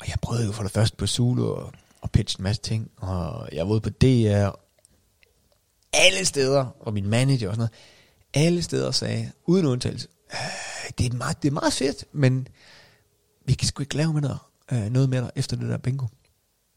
og 0.00 0.08
jeg 0.08 0.16
prøvede 0.22 0.46
jo 0.46 0.52
for 0.52 0.62
det 0.62 0.72
første 0.72 0.96
på 0.96 1.06
Zulu 1.06 1.46
og, 1.52 1.72
og 2.00 2.10
pitche 2.10 2.40
en 2.40 2.42
masse 2.42 2.62
ting, 2.62 2.90
og 2.96 3.48
jeg 3.52 3.66
var 3.66 3.72
ude 3.72 3.80
på 3.80 3.90
DR, 3.90 4.48
alle 5.92 6.24
steder, 6.24 6.66
og 6.80 6.92
min 6.94 7.06
manager 7.08 7.48
og 7.48 7.54
sådan 7.54 7.58
noget, 7.58 8.46
alle 8.46 8.62
steder 8.62 8.90
sagde, 8.90 9.30
uden 9.46 9.66
undtagelse, 9.66 10.08
øh, 10.32 10.38
det, 10.98 11.12
er 11.12 11.16
meget, 11.16 11.42
det 11.42 11.48
er 11.48 11.52
meget 11.52 11.72
fedt, 11.72 12.04
men 12.12 12.48
vi 13.46 13.52
kan 13.54 13.68
sgu 13.68 13.82
ikke 13.82 13.96
lave 13.96 14.12
med 14.12 14.22
dig, 14.22 14.36
øh, 14.72 14.92
noget 14.92 15.08
med 15.08 15.22
dig 15.22 15.30
efter 15.36 15.56
det 15.56 15.68
der 15.68 15.76
bingo. 15.78 16.06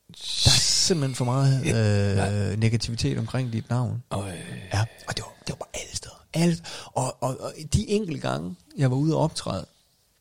Der 0.09 0.49
er 0.51 0.59
simpelthen 0.59 1.15
for 1.15 1.25
meget 1.25 1.59
øh, 2.51 2.59
negativitet 2.59 3.17
omkring 3.17 3.53
dit 3.53 3.69
navn. 3.69 4.03
Og, 4.09 4.29
Ja, 4.73 4.85
og 5.07 5.17
det 5.17 5.23
var, 5.23 5.33
det 5.47 5.49
var 5.49 5.55
bare 5.55 5.81
alle 5.81 5.95
steder. 5.95 6.25
Alle, 6.33 6.57
og, 6.85 7.23
og, 7.23 7.37
og 7.39 7.53
de 7.73 7.89
enkelte 7.89 8.21
gange, 8.21 8.55
jeg 8.77 8.91
var 8.91 8.97
ude 8.97 9.15
og 9.15 9.21
optræde, 9.21 9.65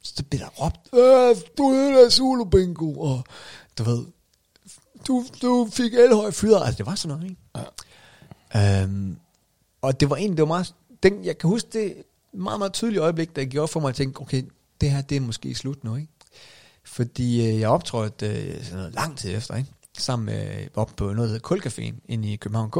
så 0.03 0.23
blev 0.31 0.41
der 0.41 0.49
råbt, 0.49 0.81
øh, 0.95 1.37
du 1.59 1.69
er 1.69 2.03
der 2.03 2.11
Zulu 2.11 2.45
Bingo, 2.45 3.01
og 3.01 3.25
du 3.79 3.83
ved, 3.83 4.05
du, 5.09 5.25
du 5.43 5.69
fik 5.73 5.95
elhøj 5.95 6.31
fyret. 6.31 6.61
Altså, 6.65 6.79
det 6.79 6.87
var 6.87 6.95
sådan 6.95 7.17
noget, 7.17 7.31
ikke? 7.31 7.43
Ja. 7.57 7.63
Øhm, 8.57 9.17
og 9.83 10.01
det 10.01 10.11
var 10.11 10.17
egentlig, 10.17 10.37
det 10.37 10.43
var 10.43 10.49
meget, 10.49 10.75
den, 11.03 11.25
jeg 11.25 11.39
kan 11.39 11.51
huske 11.51 11.69
det 11.73 11.95
meget, 12.33 12.59
meget 12.59 12.73
tydelige 12.73 13.01
øjeblik, 13.01 13.37
der 13.37 13.45
gjorde 13.45 13.69
for 13.69 13.81
mig 13.81 13.89
at 13.89 13.95
tænke, 13.95 14.21
okay, 14.21 14.43
det 14.81 14.91
her, 14.91 15.03
det 15.03 15.17
er 15.17 15.21
måske 15.21 15.55
slut 15.55 15.85
nu, 15.85 15.97
ikke? 15.97 16.13
Fordi 16.85 17.49
øh, 17.49 17.61
jeg 17.61 17.69
optrådte 17.69 18.27
øh, 18.27 18.65
sådan 18.65 18.77
noget 18.77 18.95
lang 18.95 19.19
tid 19.19 19.37
efter, 19.37 19.57
ikke? 19.57 19.71
Sammen 19.99 20.27
med, 20.27 20.69
op 20.75 20.93
på 20.97 21.05
noget, 21.05 21.19
der 21.19 21.27
hedder 21.27 21.57
Kulcaféen, 21.57 21.95
inde 22.09 22.33
i 22.33 22.37
København 22.37 22.71
K. 22.71 22.77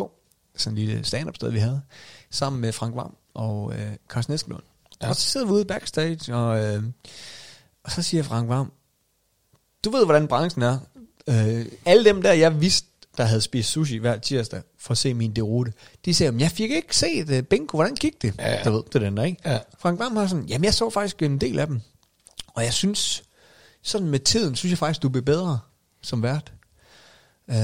Sådan 0.57 0.79
en 0.79 0.85
lille 0.85 1.05
stand-up 1.05 1.37
sted, 1.37 1.51
vi 1.51 1.59
havde. 1.59 1.83
Sammen 2.31 2.61
med 2.61 2.73
Frank 2.73 2.97
Vam 2.97 3.17
og 3.35 3.73
øh, 3.75 3.93
Carsten 4.09 4.35
Eskelund. 4.35 4.63
Ja. 5.03 5.09
Og 5.09 5.17
så 5.17 5.23
sidder 5.23 5.47
vi 5.47 5.53
ude 5.53 5.65
backstage, 5.65 6.35
og, 6.35 6.65
øh, 6.65 6.83
og 7.85 7.91
så 7.91 8.03
siger 8.03 8.23
Frank 8.23 8.49
Vam, 8.49 8.73
du 9.85 9.91
ved, 9.91 10.05
hvordan 10.05 10.29
branchen 10.29 10.63
er. 10.63 10.79
Øh, 11.29 11.67
alle 11.85 12.05
dem 12.05 12.23
der, 12.23 12.33
jeg 12.33 12.61
vidste, 12.61 12.89
der 13.17 13.25
havde 13.25 13.41
spist 13.41 13.71
sushi 13.71 13.97
hver 13.97 14.19
tirsdag 14.19 14.63
for 14.79 14.91
at 14.93 14.99
se 14.99 15.15
min 15.15 15.33
derute, 15.33 15.73
de 16.05 16.15
sagde, 16.15 16.33
"Men 16.33 16.41
jeg 16.41 16.51
fik 16.51 16.71
ikke 16.71 16.97
set 16.97 17.31
uh, 17.31 17.41
bingo, 17.43 17.77
hvordan 17.77 17.95
gik 17.95 18.23
det? 18.23 18.35
Ja, 18.39 18.53
ja. 18.55 18.63
Du 18.65 18.73
ved, 18.73 18.83
det 18.93 19.01
den 19.01 19.17
der, 19.17 19.25
ikke? 19.25 19.51
Ja. 19.51 19.59
Frank 19.79 19.99
Vam 19.99 20.17
har 20.17 20.27
sådan, 20.27 20.45
jamen 20.45 20.65
jeg 20.65 20.75
så 20.75 20.91
faktisk 20.91 21.23
en 21.23 21.39
del 21.39 21.59
af 21.59 21.67
dem. 21.67 21.81
Og 22.55 22.65
jeg 22.65 22.73
synes, 22.73 23.23
sådan 23.83 24.09
med 24.09 24.19
tiden, 24.19 24.55
synes 24.57 24.71
jeg 24.71 24.79
faktisk, 24.79 25.03
du 25.03 25.09
blev 25.09 25.23
bedre 25.25 25.59
som 26.03 26.23
vært. 26.23 26.53
Øh, 27.51 27.57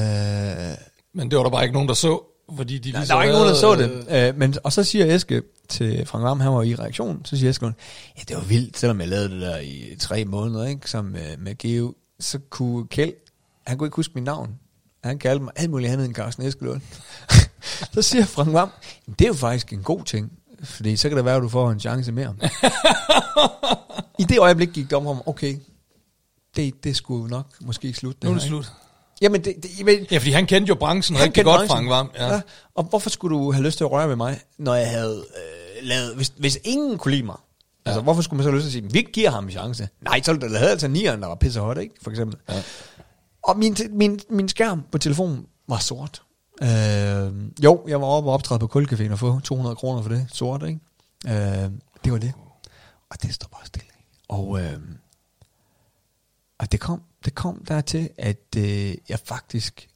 Men 1.12 1.30
det 1.30 1.36
var 1.38 1.42
der 1.42 1.50
bare 1.50 1.62
ikke 1.62 1.72
nogen, 1.72 1.88
der 1.88 1.94
så, 1.94 2.22
fordi 2.56 2.78
de 2.78 2.90
lige 2.90 3.06
der 3.06 3.14
var 3.14 3.22
ikke 3.22 3.34
nogen, 3.34 3.48
der 3.48 3.54
så 3.54 3.74
det. 3.74 4.06
Øh, 4.10 4.36
men, 4.38 4.54
og 4.64 4.72
så 4.72 4.84
siger 4.84 5.14
Eske 5.14 5.42
til 5.68 6.06
Frank 6.06 6.24
Vam, 6.24 6.40
han 6.40 6.52
var 6.52 6.62
i 6.62 6.74
reaktion, 6.74 7.24
så 7.24 7.36
siger 7.36 7.50
Eske, 7.50 7.66
ja, 8.18 8.22
det 8.28 8.36
var 8.36 8.42
vildt, 8.42 8.78
selvom 8.78 9.00
jeg 9.00 9.08
lavede 9.08 9.30
det 9.30 9.40
der 9.40 9.58
i 9.58 9.96
tre 9.98 10.24
måneder, 10.24 10.66
ikke, 10.66 10.90
sammen 10.90 11.12
med, 11.12 11.36
med 11.36 11.58
Geo, 11.58 11.94
så 12.20 12.38
kunne 12.50 12.86
Kjeld, 12.86 13.12
han 13.66 13.78
kunne 13.78 13.86
ikke 13.86 13.96
huske 13.96 14.12
mit 14.14 14.24
navn. 14.24 14.50
Han 15.04 15.18
kaldte 15.18 15.44
mig 15.44 15.52
alt 15.56 15.70
muligt 15.70 15.92
andet 15.92 16.04
end 16.06 16.14
Carsten 16.14 16.46
Eskelund. 16.46 16.80
så 17.94 18.02
siger 18.02 18.24
Frank 18.24 18.52
Vam, 18.52 18.68
"Jamen, 19.06 19.16
det 19.18 19.24
er 19.24 19.28
jo 19.28 19.34
faktisk 19.34 19.72
en 19.72 19.82
god 19.82 20.04
ting, 20.04 20.32
fordi 20.64 20.96
så 20.96 21.08
kan 21.08 21.16
det 21.16 21.24
være, 21.24 21.36
at 21.36 21.42
du 21.42 21.48
får 21.48 21.70
en 21.70 21.80
chance 21.80 22.12
mere. 22.12 22.34
I 24.18 24.22
det 24.24 24.38
øjeblik 24.38 24.68
gik 24.68 24.84
det 24.84 24.92
om 24.92 25.06
ham, 25.06 25.22
okay, 25.26 25.56
det, 26.56 26.84
det 26.84 26.96
skulle 26.96 27.30
nok 27.30 27.46
måske 27.60 27.94
slutte. 27.94 28.18
Nu 28.24 28.30
er 28.30 28.34
her, 28.34 28.38
det 28.40 28.44
ikke? 28.46 28.54
slut. 28.56 28.72
Jamen, 29.20 29.44
det, 29.44 29.54
det, 29.62 29.78
jamen, 29.78 30.06
Ja, 30.10 30.18
fordi 30.18 30.30
han 30.30 30.46
kendte 30.46 30.68
jo 30.68 30.74
branchen 30.74 31.16
han 31.16 31.24
rigtig 31.24 31.34
kendte 31.44 31.50
godt, 31.50 31.68
branchen. 31.68 31.88
Frank 31.88 32.10
Vam. 32.18 32.28
Ja. 32.28 32.34
Ja. 32.34 32.40
Og 32.74 32.84
hvorfor 32.84 33.10
skulle 33.10 33.36
du 33.38 33.52
have 33.52 33.64
lyst 33.64 33.76
til 33.76 33.84
at 33.84 33.90
røre 33.90 34.08
ved 34.08 34.16
mig, 34.16 34.40
når 34.58 34.74
jeg 34.74 34.90
havde 34.90 35.16
øh, 35.36 35.86
lavet... 35.88 36.14
Hvis, 36.16 36.32
hvis 36.38 36.58
ingen 36.64 36.98
kunne 36.98 37.12
lide 37.12 37.22
mig, 37.22 37.36
ja. 37.86 37.90
altså 37.90 38.00
hvorfor 38.02 38.22
skulle 38.22 38.36
man 38.38 38.44
så 38.44 38.50
have 38.50 38.56
lyst 38.56 38.70
til 38.70 38.78
at 38.78 38.84
sige, 38.84 38.92
vi 38.92 39.08
giver 39.12 39.30
ham 39.30 39.44
en 39.44 39.50
chance? 39.50 39.88
Nej, 40.00 40.22
så 40.22 40.38
havde 40.56 40.70
altså 40.70 40.88
nieren, 40.88 41.20
der 41.22 41.28
var 41.28 41.34
pisse 41.34 41.60
hot, 41.60 41.78
ikke? 41.78 41.94
For 42.02 42.10
eksempel. 42.10 42.38
Ja. 42.48 42.62
Og 43.48 43.58
min, 43.58 43.76
min, 43.90 44.20
min 44.30 44.48
skærm 44.48 44.82
på 44.92 44.98
telefonen 44.98 45.46
var 45.68 45.78
sort. 45.78 46.22
Øh, 46.62 47.34
jo, 47.64 47.84
jeg 47.88 48.00
var 48.00 48.06
oppe 48.06 48.30
og 48.30 48.34
optræde 48.34 48.58
på 48.58 48.66
Kulcaféen 48.76 49.12
og 49.12 49.18
få 49.18 49.40
200 49.40 49.76
kroner 49.76 50.02
for 50.02 50.08
det. 50.08 50.26
Sort, 50.32 50.62
ikke? 50.62 50.80
Øh, 51.26 51.70
det 52.04 52.12
var 52.12 52.18
det. 52.18 52.32
Og 53.10 53.22
det 53.22 53.34
står 53.34 53.48
bare 53.52 53.66
stille. 53.66 53.88
Og, 54.28 54.60
øh, 54.60 54.78
og 56.58 56.72
det 56.72 56.80
kom, 56.80 57.02
det 57.24 57.34
kom 57.34 57.64
dertil, 57.68 58.08
at 58.18 58.56
øh, 58.56 58.94
jeg 59.08 59.18
faktisk 59.24 59.88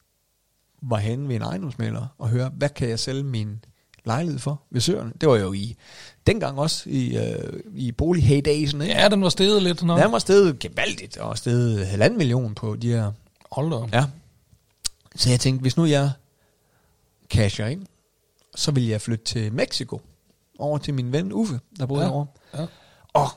var 0.83 0.97
henne 0.97 1.29
ved 1.29 1.37
en 1.37 1.43
ejendomsmælder 1.43 2.07
og 2.19 2.29
høre, 2.29 2.51
hvad 2.57 2.69
kan 2.69 2.89
jeg 2.89 2.99
sælge 2.99 3.23
min 3.23 3.65
lejlighed 4.05 4.39
for 4.39 4.63
ved 4.71 4.81
Søerne? 4.81 5.13
Det 5.21 5.29
var 5.29 5.37
jo 5.37 5.53
i, 5.53 5.77
dengang 6.27 6.59
også 6.59 6.91
i, 6.91 7.17
øh, 7.17 7.61
i 7.75 7.93
boligheydagen, 7.93 8.83
ikke? 8.83 8.95
ja, 8.95 9.09
den 9.09 9.23
var 9.23 9.29
steget 9.29 9.63
lidt. 9.63 9.83
Nå. 9.83 9.99
Den 9.99 10.13
var 10.13 10.19
stedet 10.19 10.59
gevaldigt, 10.59 11.17
og 11.17 11.39
stedet 11.39 11.87
halvanden 11.87 12.19
million 12.19 12.55
på 12.55 12.77
de 12.77 12.89
her 12.89 13.13
Hold 13.53 13.91
da. 13.91 13.99
Ja. 13.99 14.05
Så 15.17 15.31
jeg 15.31 15.41
tænkte, 15.41 15.63
hvis 15.63 15.77
nu 15.77 15.85
jeg 15.87 16.11
casher 17.31 17.67
ind, 17.67 17.87
så 18.55 18.71
vil 18.71 18.87
jeg 18.87 19.01
flytte 19.01 19.25
til 19.25 19.53
Mexico. 19.53 20.01
Over 20.59 20.79
til 20.79 20.95
min 20.95 21.13
ven 21.13 21.33
Uffe, 21.33 21.61
der 21.79 21.87
boede 21.87 22.03
Ja. 22.03 22.09
derovre. 22.09 22.27
Ja. 22.55 22.67
Og, 23.13 23.29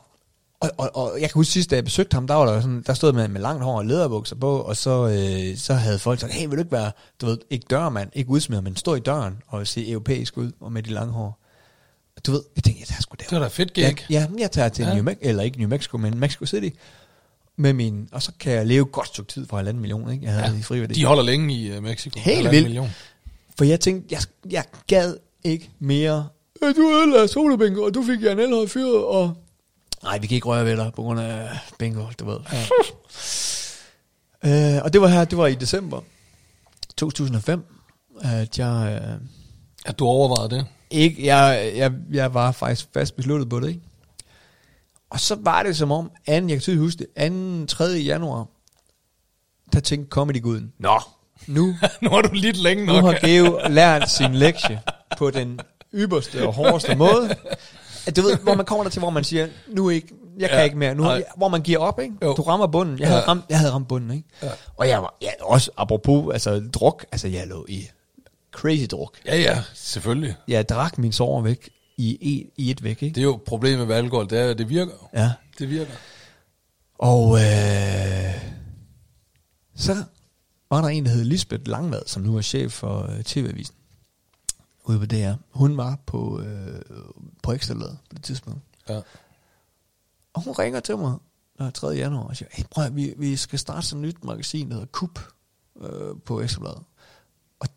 og, 0.59 0.69
og, 0.77 0.89
og, 0.95 1.11
jeg 1.21 1.29
kan 1.29 1.33
huske 1.33 1.51
sidst, 1.51 1.69
da 1.69 1.75
jeg 1.75 1.83
besøgte 1.83 2.13
ham, 2.15 2.27
der 2.27 2.33
var 2.33 2.45
der 2.45 2.61
sådan, 2.61 2.83
der 2.87 2.93
stod 2.93 3.13
man 3.13 3.31
med 3.31 3.41
langt 3.41 3.63
hår 3.63 3.77
og 3.77 3.85
læderbukser 3.85 4.35
på, 4.35 4.57
og 4.59 4.77
så, 4.77 5.07
øh, 5.07 5.57
så 5.57 5.73
havde 5.73 5.99
folk 5.99 6.19
sagt, 6.19 6.33
hey, 6.33 6.47
vil 6.47 6.51
du 6.51 6.59
ikke 6.59 6.71
være, 6.71 6.91
du 7.21 7.25
ved, 7.25 7.37
ikke 7.49 7.65
dørmand, 7.69 8.09
ikke 8.13 8.29
udsmider, 8.29 8.61
men 8.61 8.75
stå 8.75 8.95
i 8.95 8.99
døren 8.99 9.41
og 9.47 9.67
se 9.67 9.89
europæisk 9.91 10.37
ud, 10.37 10.51
og 10.59 10.71
med 10.71 10.83
de 10.83 10.89
lange 10.89 11.13
hår. 11.13 11.39
Du 12.25 12.31
ved, 12.31 12.43
jeg 12.55 12.63
tænkte, 12.63 12.79
jeg 12.79 12.87
tager 12.87 13.01
sgu 13.01 13.15
Det 13.19 13.31
var 13.31 13.39
da 13.39 13.47
fedt 13.47 13.73
gig. 13.73 13.83
Ja, 13.83 13.93
ja, 14.09 14.27
jeg 14.37 14.51
tager 14.51 14.69
til 14.69 14.85
ja. 14.85 14.93
New 14.93 15.03
Mexico, 15.03 15.29
eller 15.29 15.43
ikke 15.43 15.57
New 15.57 15.69
Mexico, 15.69 15.97
men 15.97 16.19
Mexico 16.19 16.45
City, 16.45 16.77
med 17.57 17.73
min, 17.73 18.09
og 18.11 18.21
så 18.21 18.31
kan 18.39 18.53
jeg 18.53 18.65
leve 18.65 18.85
godt 18.85 19.07
stykke 19.07 19.31
tid 19.31 19.47
for 19.47 19.57
halvanden 19.57 19.81
million, 19.81 20.11
ikke? 20.11 20.25
Jeg 20.25 20.33
havde 20.33 20.51
ja. 20.51 20.59
i 20.59 20.61
friværdi. 20.61 20.93
De 20.93 21.05
holder 21.05 21.23
længe 21.23 21.55
i 21.55 21.77
uh, 21.77 21.83
Mexico. 21.83 22.19
Helt 22.19 22.51
vildt. 22.51 22.63
Million. 22.63 22.89
For 23.57 23.65
jeg 23.65 23.79
tænkte, 23.79 24.07
jeg, 24.15 24.21
jeg 24.51 24.63
gad 24.87 25.17
ikke 25.43 25.69
mere. 25.79 26.27
Du 26.61 26.91
ødelagde 26.91 27.27
solobingo, 27.27 27.83
og 27.83 27.93
du 27.93 28.03
fik 28.03 28.23
en 28.23 28.39
elhøj 28.39 28.67
fyret, 28.67 29.05
og... 29.05 29.33
Nej, 30.03 30.17
vi 30.17 30.27
kan 30.27 30.35
ikke 30.35 30.47
røre 30.47 30.65
ved 30.65 30.77
dig, 30.77 30.91
på 30.95 31.01
grund 31.01 31.19
af 31.19 31.49
bingo, 31.79 32.05
du 32.19 32.25
ved. 32.25 32.37
Ja. 34.43 34.75
øh, 34.77 34.83
og 34.83 34.93
det 34.93 35.01
var 35.01 35.07
her, 35.07 35.25
det 35.25 35.37
var 35.37 35.47
i 35.47 35.55
december 35.55 36.01
2005, 36.97 37.63
at 38.21 38.59
jeg... 38.59 39.01
Øh, 39.03 39.17
At 39.85 39.99
du 39.99 40.05
overvejede 40.05 40.55
det. 40.55 40.65
ikke, 40.89 41.25
jeg, 41.25 41.71
jeg, 41.75 41.91
jeg 42.11 42.33
var 42.33 42.51
faktisk 42.51 42.87
fast 42.93 43.15
besluttet 43.15 43.49
på 43.49 43.59
det, 43.59 43.67
ikke? 43.67 43.81
Og 45.15 45.21
så 45.21 45.37
var 45.39 45.63
det 45.63 45.77
som 45.77 45.91
om, 45.91 46.11
anden, 46.27 46.49
jeg 46.49 46.55
kan 46.57 46.61
tydeligt 46.61 46.81
huske 46.83 47.05
det, 47.17 47.67
2. 47.69 47.75
3. 47.77 47.83
januar, 47.85 48.45
der 49.73 49.79
tænkte 49.79 50.09
comedy-guden, 50.09 50.73
Nå, 50.79 50.99
nu, 51.47 51.75
nu 52.01 52.09
har 52.09 52.21
du 52.21 52.29
lidt 52.33 52.57
længe 52.57 52.85
nu 52.85 52.93
nok. 52.93 53.03
har 53.05 53.27
Geo 53.27 53.59
lært 53.69 54.09
sin 54.09 54.35
lektie 54.35 54.81
på 55.17 55.31
den 55.31 55.59
ypperste 55.93 56.47
og 56.47 56.53
hårdeste 56.53 56.95
måde. 56.95 57.35
At 58.07 58.15
du 58.15 58.21
ved, 58.21 58.37
hvor 58.37 58.55
man 58.55 58.65
kommer 58.65 58.83
der 58.83 58.89
til, 58.91 58.99
hvor 58.99 59.09
man 59.09 59.23
siger, 59.23 59.47
nu 59.67 59.89
ikke, 59.89 60.07
jeg 60.39 60.49
kan 60.49 60.57
Ja, 60.57 60.63
ikke 60.63 60.77
mere. 60.77 60.95
Nu, 60.95 61.03
nej. 61.03 61.23
hvor 61.37 61.47
man 61.47 61.61
giver 61.61 61.79
op, 61.79 61.99
ikke? 61.99 62.13
Jo. 62.23 62.33
Du 62.33 62.41
rammer 62.41 62.67
bunden. 62.67 62.99
Jeg 62.99 63.07
havde, 63.07 63.21
Ja. 63.21 63.27
ramt, 63.27 63.45
jeg 63.49 63.59
havde 63.59 63.71
ramt 63.73 63.87
bunden, 63.87 64.11
ikke? 64.11 64.29
Ja. 64.43 64.49
Og 64.77 64.87
jeg 64.89 65.01
var 65.01 65.15
ja, 65.21 65.29
også, 65.41 65.71
apropos, 65.77 66.33
altså 66.33 66.63
druk, 66.73 67.05
altså 67.11 67.27
jeg 67.27 67.47
lå 67.47 67.65
i 67.69 67.87
crazy 68.51 68.85
druk. 68.91 69.17
Ja, 69.25 69.37
ja, 69.37 69.63
selvfølgelig. 69.73 70.35
Jeg 70.47 70.69
drak 70.69 70.97
min 70.97 71.11
sover 71.11 71.41
væk 71.41 71.69
i, 71.97 72.17
i, 72.21 72.49
i 72.57 72.71
et 72.71 72.83
væk, 72.83 73.03
ikke? 73.03 73.15
Det 73.15 73.21
er 73.21 73.25
jo 73.25 73.41
problemet 73.45 73.87
med 73.87 73.95
alkohol, 73.95 74.29
det 74.29 74.39
er, 74.39 74.49
at 74.49 74.57
det 74.57 74.69
virker. 74.69 75.09
Ja. 75.13 75.31
Det 75.59 75.69
virker. 75.69 75.93
Og 76.99 77.35
øh, 77.35 78.55
så 79.75 80.03
var 80.69 80.81
der 80.81 80.87
en, 80.87 81.05
der 81.05 81.11
hed 81.11 81.23
Lisbeth 81.23 81.67
Langvad, 81.67 82.01
som 82.05 82.23
nu 82.23 82.37
er 82.37 82.41
chef 82.41 82.71
for 82.71 83.11
øh, 83.11 83.23
TV-avisen 83.23 83.75
ude 84.85 84.99
på 84.99 85.05
DR. 85.05 85.33
Hun 85.49 85.77
var 85.77 85.99
på, 86.05 86.41
øh, 86.41 86.81
på 87.43 87.51
Ekstrabladet 87.53 87.97
på 88.09 88.15
det 88.15 88.23
tidspunkt. 88.23 88.61
Ja. 88.89 89.01
Og 90.33 90.41
hun 90.41 90.53
ringer 90.53 90.79
til 90.79 90.97
mig 90.97 91.17
den 91.57 91.71
3. 91.71 91.87
januar 91.87 92.23
og 92.23 92.35
siger, 92.35 92.49
hey, 92.51 92.63
prøv 92.71 92.85
at, 92.85 92.95
vi, 92.95 93.13
vi 93.17 93.35
skal 93.35 93.59
starte 93.59 93.87
sådan 93.87 94.03
et 94.03 94.07
nyt 94.07 94.23
magasin, 94.23 94.67
der 94.67 94.73
hedder 94.73 94.87
KUP 94.91 95.19
øh, 95.81 96.15
på 96.25 96.41
Ekstrabladet. 96.41 96.83
Og, 97.59 97.67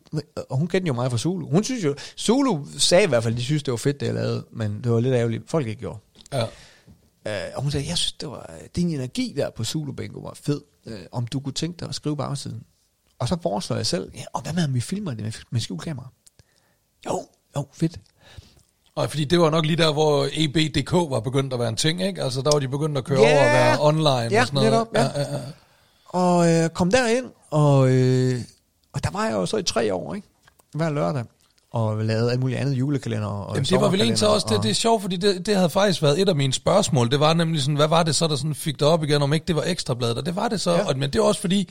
og 0.49 0.57
hun 0.57 0.67
kendte 0.67 0.87
jo 0.87 0.93
mig 0.93 1.11
fra 1.11 1.17
Zulu. 1.17 1.49
Hun 1.49 1.63
synes 1.63 1.83
jo, 1.83 1.95
Zulu 2.17 2.65
sagde 2.77 3.03
i 3.03 3.07
hvert 3.07 3.23
fald, 3.23 3.35
de 3.35 3.43
synes, 3.43 3.63
det 3.63 3.71
var 3.71 3.77
fedt, 3.77 3.99
det 3.99 4.05
jeg 4.05 4.15
lavede, 4.15 4.45
men 4.51 4.83
det 4.83 4.91
var 4.91 4.99
lidt 4.99 5.13
ærgerligt, 5.15 5.49
folk 5.49 5.67
ikke 5.67 5.79
gjorde. 5.79 5.99
Ja. 6.33 6.43
Øh, 7.27 7.51
og 7.55 7.61
hun 7.61 7.71
sagde, 7.71 7.87
jeg 7.89 7.97
synes, 7.97 8.11
det 8.11 8.29
var, 8.29 8.49
din 8.75 8.89
energi 8.89 9.33
der 9.37 9.49
på 9.49 9.63
Zulu 9.63 9.91
Bingo 9.91 10.19
var 10.19 10.33
fed. 10.43 10.61
Øh, 10.85 10.99
om 11.11 11.27
du 11.27 11.39
kunne 11.39 11.53
tænke 11.53 11.79
dig 11.79 11.89
at 11.89 11.95
skrive 11.95 12.15
på 12.15 12.23
bagsiden. 12.23 12.63
Og 13.19 13.27
så 13.27 13.37
foreslår 13.41 13.75
jeg 13.77 13.85
selv, 13.85 14.11
ja, 14.15 14.23
og 14.33 14.41
hvad 14.41 14.53
med, 14.53 14.63
om 14.63 14.73
vi 14.73 14.79
filmer 14.81 15.13
det 15.13 15.23
med, 15.23 15.31
med 15.51 15.59
skjulkamera? 15.61 16.07
Jo, 17.05 17.25
jo, 17.55 17.67
fedt. 17.73 17.99
Og 18.95 19.09
fordi 19.09 19.25
det 19.25 19.39
var 19.39 19.49
nok 19.49 19.65
lige 19.65 19.77
der, 19.77 19.93
hvor 19.93 20.27
EBDK 20.31 20.91
var 20.91 21.19
begyndt 21.19 21.53
at 21.53 21.59
være 21.59 21.69
en 21.69 21.75
ting, 21.75 22.01
ikke? 22.03 22.23
Altså 22.23 22.41
der 22.41 22.49
var 22.53 22.59
de 22.59 22.67
begyndt 22.67 22.97
at 22.97 23.03
køre 23.03 23.19
Ja. 23.21 23.33
over 23.33 23.39
og 23.47 23.53
være 23.53 23.77
online 23.81 24.09
Ja, 24.35 24.41
og 24.41 24.47
sådan 24.47 24.53
noget. 24.53 24.71
netop, 24.71 24.87
ja. 24.95 25.01
ja, 25.03 25.19
ja, 25.21 25.35
ja. 25.37 25.41
Og 26.05 26.53
øh, 26.53 26.69
kom 26.69 26.91
derind, 26.91 27.25
og, 27.49 27.89
øh, 27.91 28.41
og 28.99 29.03
der 29.03 29.17
var 29.19 29.25
jeg 29.25 29.33
jo 29.33 29.45
så 29.45 29.57
i 29.57 29.63
tre 29.63 29.93
år, 29.93 30.15
ikke? 30.15 30.27
Hver 30.73 30.89
lørdag. 30.89 31.23
Og 31.71 31.97
lavede 32.05 32.31
alt 32.31 32.39
muligt 32.39 32.59
andet 32.59 32.73
julekalender. 32.73 33.27
Og 33.27 33.55
Jamen, 33.55 33.65
det 33.65 33.81
var 33.81 33.89
vel 33.89 33.99
egentlig 34.01 34.19
så 34.19 34.27
også, 34.27 34.45
det, 34.49 34.57
og- 34.57 34.63
det 34.63 34.69
er 34.69 34.73
sjovt, 34.75 35.01
fordi 35.01 35.15
det, 35.17 35.45
det 35.45 35.55
havde 35.55 35.69
faktisk 35.69 36.01
været 36.01 36.21
et 36.21 36.29
af 36.29 36.35
mine 36.35 36.53
spørgsmål. 36.53 37.11
Det 37.11 37.19
var 37.19 37.33
nemlig 37.33 37.61
sådan, 37.61 37.75
hvad 37.75 37.87
var 37.87 38.03
det 38.03 38.15
så, 38.15 38.27
der 38.27 38.35
sådan 38.35 38.55
fik 38.55 38.79
det 38.79 38.87
op 38.87 39.03
igen, 39.03 39.21
om 39.21 39.33
ikke 39.33 39.45
det 39.45 39.55
var 39.55 39.63
ekstrabladet? 39.65 40.17
Og 40.17 40.25
det 40.25 40.35
var 40.35 40.47
det 40.47 40.61
så, 40.61 40.71
Ja. 40.71 40.87
og, 40.87 40.97
men 40.97 41.13
det 41.13 41.21
var 41.21 41.27
også 41.27 41.41
fordi, 41.41 41.69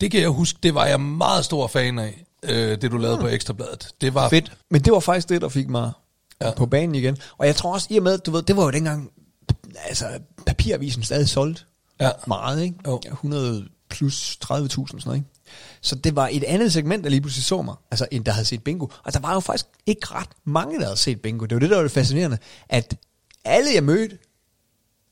det 0.00 0.10
kan 0.10 0.20
jeg 0.20 0.28
huske, 0.28 0.58
det 0.62 0.74
var 0.74 0.86
jeg 0.86 1.00
meget 1.00 1.44
stor 1.44 1.66
fan 1.66 1.98
af, 1.98 2.24
øh, 2.42 2.80
det 2.82 2.90
du 2.90 2.96
lavede 2.96 3.18
på 3.18 3.26
ekstrabladet. 3.28 3.88
Det 4.00 4.14
var 4.14 4.28
Fedt. 4.28 4.52
Men 4.70 4.80
det 4.82 4.92
var 4.92 5.00
faktisk 5.00 5.28
det, 5.28 5.42
der 5.42 5.48
fik 5.48 5.68
mig 5.68 5.92
Ja. 6.42 6.50
på 6.54 6.66
banen 6.66 6.94
igen. 6.94 7.16
Og 7.38 7.46
jeg 7.46 7.56
tror 7.56 7.72
også, 7.74 7.86
i 7.90 7.96
og 7.96 8.02
med, 8.02 8.18
du 8.18 8.30
ved, 8.30 8.42
det 8.42 8.56
var 8.56 8.62
jo 8.64 8.70
dengang, 8.70 9.10
altså 9.88 10.04
papiravisen 10.46 11.02
stadig 11.02 11.28
solgt 11.28 11.66
Ja. 12.00 12.10
meget, 12.26 12.62
ikke? 12.62 12.76
Jo. 12.86 13.00
100 13.06 13.64
plus 13.90 14.38
30.000 14.44 14.86
sådan 14.86 15.00
noget, 15.04 15.16
ikke? 15.18 15.28
Så 15.80 15.94
det 15.94 16.16
var 16.16 16.28
et 16.32 16.44
andet 16.44 16.72
segment, 16.72 17.04
der 17.04 17.10
lige 17.10 17.20
pludselig 17.20 17.44
så 17.44 17.62
mig, 17.62 17.74
altså 17.90 18.06
en, 18.10 18.22
der 18.26 18.32
havde 18.32 18.44
set 18.44 18.62
bingo. 18.64 18.86
Og 19.04 19.12
der 19.14 19.20
var 19.20 19.34
jo 19.34 19.40
faktisk 19.40 19.66
ikke 19.86 20.06
ret 20.10 20.28
mange, 20.44 20.78
der 20.78 20.84
havde 20.84 20.96
set 20.96 21.20
bingo. 21.20 21.44
Det 21.46 21.54
var 21.54 21.60
det, 21.60 21.70
der 21.70 21.76
var 21.76 21.82
det 21.82 21.92
fascinerende, 21.92 22.38
at 22.68 22.94
alle 23.44 23.68
jeg 23.74 23.84
mødte, 23.84 24.18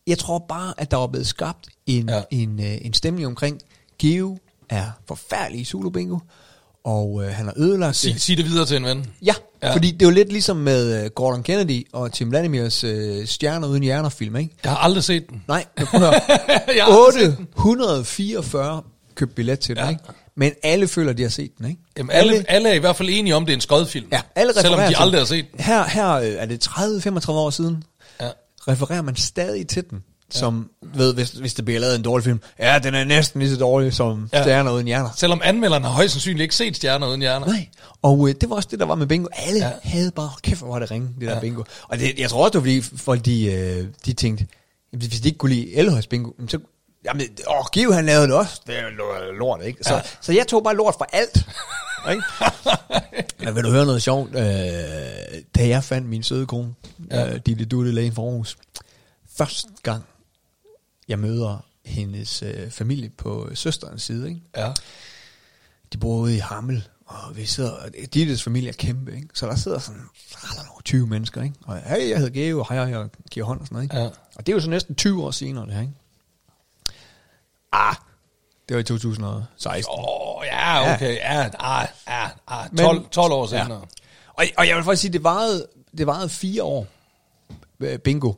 jeg 0.06 0.18
tror 0.18 0.44
bare, 0.48 0.74
at 0.76 0.90
der 0.90 0.96
var 0.96 1.06
blevet 1.06 1.26
skabt 1.26 1.68
en, 1.86 2.08
Ja. 2.08 2.22
en, 2.30 2.60
øh, 2.60 2.78
en 2.82 2.92
stemning 2.94 3.26
omkring, 3.26 3.60
Geo 3.98 4.38
er 4.70 4.84
forfærdelig 5.08 5.60
i 5.60 5.64
Zulu 5.64 5.90
Bingo, 5.90 6.18
og 6.84 7.24
øh, 7.24 7.30
han 7.30 7.46
har 7.46 7.54
ødelagt 7.56 7.88
det. 7.90 7.96
sig, 7.96 8.20
sig 8.20 8.36
det 8.36 8.44
videre 8.44 8.66
til 8.66 8.76
en 8.76 8.84
ven. 8.84 9.06
Ja, 9.22 9.34
Ja. 9.62 9.74
fordi 9.74 9.90
det 9.90 10.02
er 10.02 10.06
jo 10.06 10.14
lidt 10.14 10.28
ligesom 10.32 10.56
med 10.56 11.04
uh, 11.04 11.10
Gordon 11.10 11.42
Kennedy 11.42 11.86
og 11.92 12.12
Tim 12.12 12.30
Vladimirs 12.30 12.84
uh, 12.84 12.90
Stjerner 13.24 13.68
uden 13.68 13.82
hjerner 13.82 14.08
film, 14.08 14.36
ikke? 14.36 14.54
Jeg 14.64 14.72
har 14.72 14.78
aldrig 14.78 15.04
set 15.04 15.30
den. 15.30 15.44
Nej. 15.48 15.66
Jeg 15.78 15.86
har 15.86 17.06
aldrig 17.06 17.22
set 17.22 17.36
den. 17.38 17.46
844 17.56 18.82
købt 19.14 19.34
billet 19.34 19.58
til 19.60 19.76
den, 19.76 19.84
Ja. 19.84 19.90
ikke? 19.90 20.02
Men 20.38 20.52
alle 20.62 20.88
føler, 20.88 21.12
de 21.12 21.22
har 21.22 21.30
set 21.30 21.50
den, 21.58 21.66
ikke? 21.66 21.80
Jamen, 21.98 22.10
alle, 22.10 22.44
alle 22.48 22.68
er 22.68 22.72
i 22.74 22.78
hvert 22.78 22.96
fald 22.96 23.08
enige 23.12 23.36
om, 23.36 23.46
det 23.46 23.52
er 23.52 23.56
en 23.56 23.60
skodfilm. 23.60 24.06
ja, 24.12 24.20
alle 24.34 24.52
Selvom 24.60 24.80
de 24.80 24.96
aldrig 24.98 25.20
har 25.20 25.26
set 25.26 25.46
den. 25.52 25.60
Her, 25.60 25.84
her 25.84 26.10
øh, 26.12 26.26
er 26.26 26.46
det 26.46 26.66
30-35 26.68 27.30
år 27.30 27.50
siden, 27.50 27.82
Ja. 28.20 28.28
refererer 28.68 29.02
man 29.02 29.16
stadig 29.16 29.66
til 29.68 29.84
den. 29.90 30.02
Som, 30.30 30.70
ved, 30.94 31.14
hvis, 31.14 31.30
hvis 31.30 31.54
det 31.54 31.64
bliver 31.64 31.80
lavet 31.80 31.96
en 31.96 32.02
dårlig 32.02 32.24
film, 32.24 32.40
ja, 32.58 32.78
den 32.82 32.94
er 32.94 33.04
næsten 33.04 33.40
lige 33.40 33.50
så 33.50 33.56
dårlig 33.56 33.92
som 33.92 34.28
Ja. 34.32 34.38
ja. 34.38 34.44
Stjerner 34.44 34.70
uden 34.72 34.86
hjerner. 34.86 35.10
Selvom 35.16 35.40
anmelderen 35.44 35.82
har 35.82 35.90
højst 35.90 36.12
sandsynligt 36.12 36.42
ikke 36.42 36.54
set 36.54 36.76
Stjerner 36.76 37.08
uden 37.08 37.20
hjerner. 37.20 37.46
Nej, 37.46 37.68
og 38.02 38.28
øh, 38.28 38.34
det 38.40 38.50
var 38.50 38.56
også 38.56 38.68
det, 38.70 38.78
der 38.80 38.86
var 38.86 38.94
med 38.94 39.06
bingo. 39.06 39.28
Alle 39.32 39.58
Ja. 39.58 39.66
ja. 39.66 39.72
havde 39.82 40.10
bare, 40.10 40.30
kæft, 40.42 40.60
hvor 40.60 40.68
var 40.68 40.78
det 40.78 40.90
ringe, 40.90 41.08
det 41.20 41.28
der 41.28 41.34
Ja. 41.34 41.40
bingo. 41.40 41.62
Og 41.82 41.98
det, 41.98 42.18
jeg 42.18 42.30
tror 42.30 42.44
også, 42.44 42.50
det 42.60 42.76
var 42.76 42.82
fordi 42.82 42.96
folk, 42.96 43.24
de, 43.24 43.44
øh, 43.52 43.86
de 44.06 44.12
tænkte, 44.12 44.46
hvis 44.92 45.20
de 45.20 45.28
ikke 45.28 45.38
kunne 45.38 45.54
lide 45.54 45.74
Elhøjs 45.76 46.06
bingo, 46.06 46.30
så, 46.48 46.58
jamen, 47.08 47.26
åh, 47.48 47.64
Give 47.72 47.94
han 47.94 48.06
lavede 48.06 48.26
det 48.26 48.34
også. 48.34 48.60
Det 48.66 48.78
er 48.78 49.32
lort, 49.38 49.62
ikke? 49.64 49.84
Så, 49.84 49.94
Ja. 49.94 50.02
så 50.20 50.32
jeg 50.32 50.46
tog 50.48 50.62
bare 50.64 50.76
lort 50.76 50.94
for 50.98 51.06
alt. 51.12 51.48
ikke? 52.10 52.22
Men 53.44 53.54
vil 53.54 53.64
du 53.64 53.70
høre 53.70 53.86
noget 53.86 54.02
sjovt? 54.02 54.28
Øh, 54.30 54.42
da 55.56 55.68
jeg 55.68 55.84
fandt 55.84 56.08
min 56.08 56.22
søde 56.22 56.46
kone, 56.46 56.74
Ja. 57.10 57.34
øh, 57.34 57.40
Ditte 57.46 57.64
Dutte 57.64 57.92
Lægen 57.92 58.12
for 58.12 58.28
Aarhus, 58.30 58.56
første 59.36 59.68
gang, 59.82 60.04
jeg 61.08 61.18
møder 61.18 61.64
hendes 61.84 62.42
øh, 62.42 62.70
familie 62.70 63.10
på 63.18 63.48
søsterens 63.54 64.02
side, 64.02 64.28
ikke? 64.28 64.40
Ja. 64.56 64.72
de 65.92 65.98
bor 65.98 66.16
ude 66.18 66.34
i 66.36 66.38
Hammel, 66.38 66.88
og 67.06 67.36
vi 67.36 67.46
sidder, 67.46 67.70
Dittes 68.14 68.42
familie 68.42 68.68
er 68.68 68.72
kæmpe, 68.72 69.14
ikke? 69.16 69.28
Så 69.34 69.46
der 69.46 69.56
sidder 69.56 69.78
sådan, 69.78 70.00
I 70.30 70.34
don't 70.34 70.62
know, 70.62 70.80
20 70.84 71.06
mennesker, 71.06 71.42
ikke? 71.42 71.54
Og 71.66 71.78
hey, 71.78 72.08
jeg 72.10 72.18
hedder 72.18 72.32
Geo, 72.32 72.58
og 72.60 72.66
hej, 72.68 72.78
jeg 72.78 73.08
giver 73.30 73.46
hånd 73.46 73.60
og 73.60 73.66
sådan 73.66 73.74
noget, 73.74 73.84
ikke? 73.84 73.96
Ja. 73.96 74.04
Og 74.36 74.46
det 74.46 74.48
er 74.48 74.56
jo 74.56 74.60
så 74.60 74.70
næsten 74.70 74.94
20 74.94 75.24
år 75.24 75.30
senere, 75.30 75.66
det 75.66 75.74
her, 75.74 75.80
ikke? 75.80 75.92
Ah, 77.72 77.94
det 78.68 78.74
var 78.74 78.80
i 78.80 78.84
2016. 78.84 79.94
Åh, 79.98 80.04
oh, 80.38 80.44
ja, 80.46 80.94
okay. 80.94 81.16
Ja, 81.16 81.48
ah, 81.58 81.86
ja, 82.08 82.28
ah, 82.46 82.66
Men- 82.72 82.78
12, 82.84 83.08
12 83.08 83.32
år 83.32 83.54
Ja. 83.54 83.62
senere. 83.64 83.80
Og, 84.34 84.44
og 84.58 84.68
jeg 84.68 84.76
vil 84.76 84.84
faktisk 84.84 85.00
sige, 85.02 85.12
det 85.12 85.24
varede, 85.24 85.66
det 85.98 86.06
varede 86.06 86.28
fire 86.28 86.62
år, 86.62 86.86
øh, 87.80 87.98
bingo. 87.98 88.32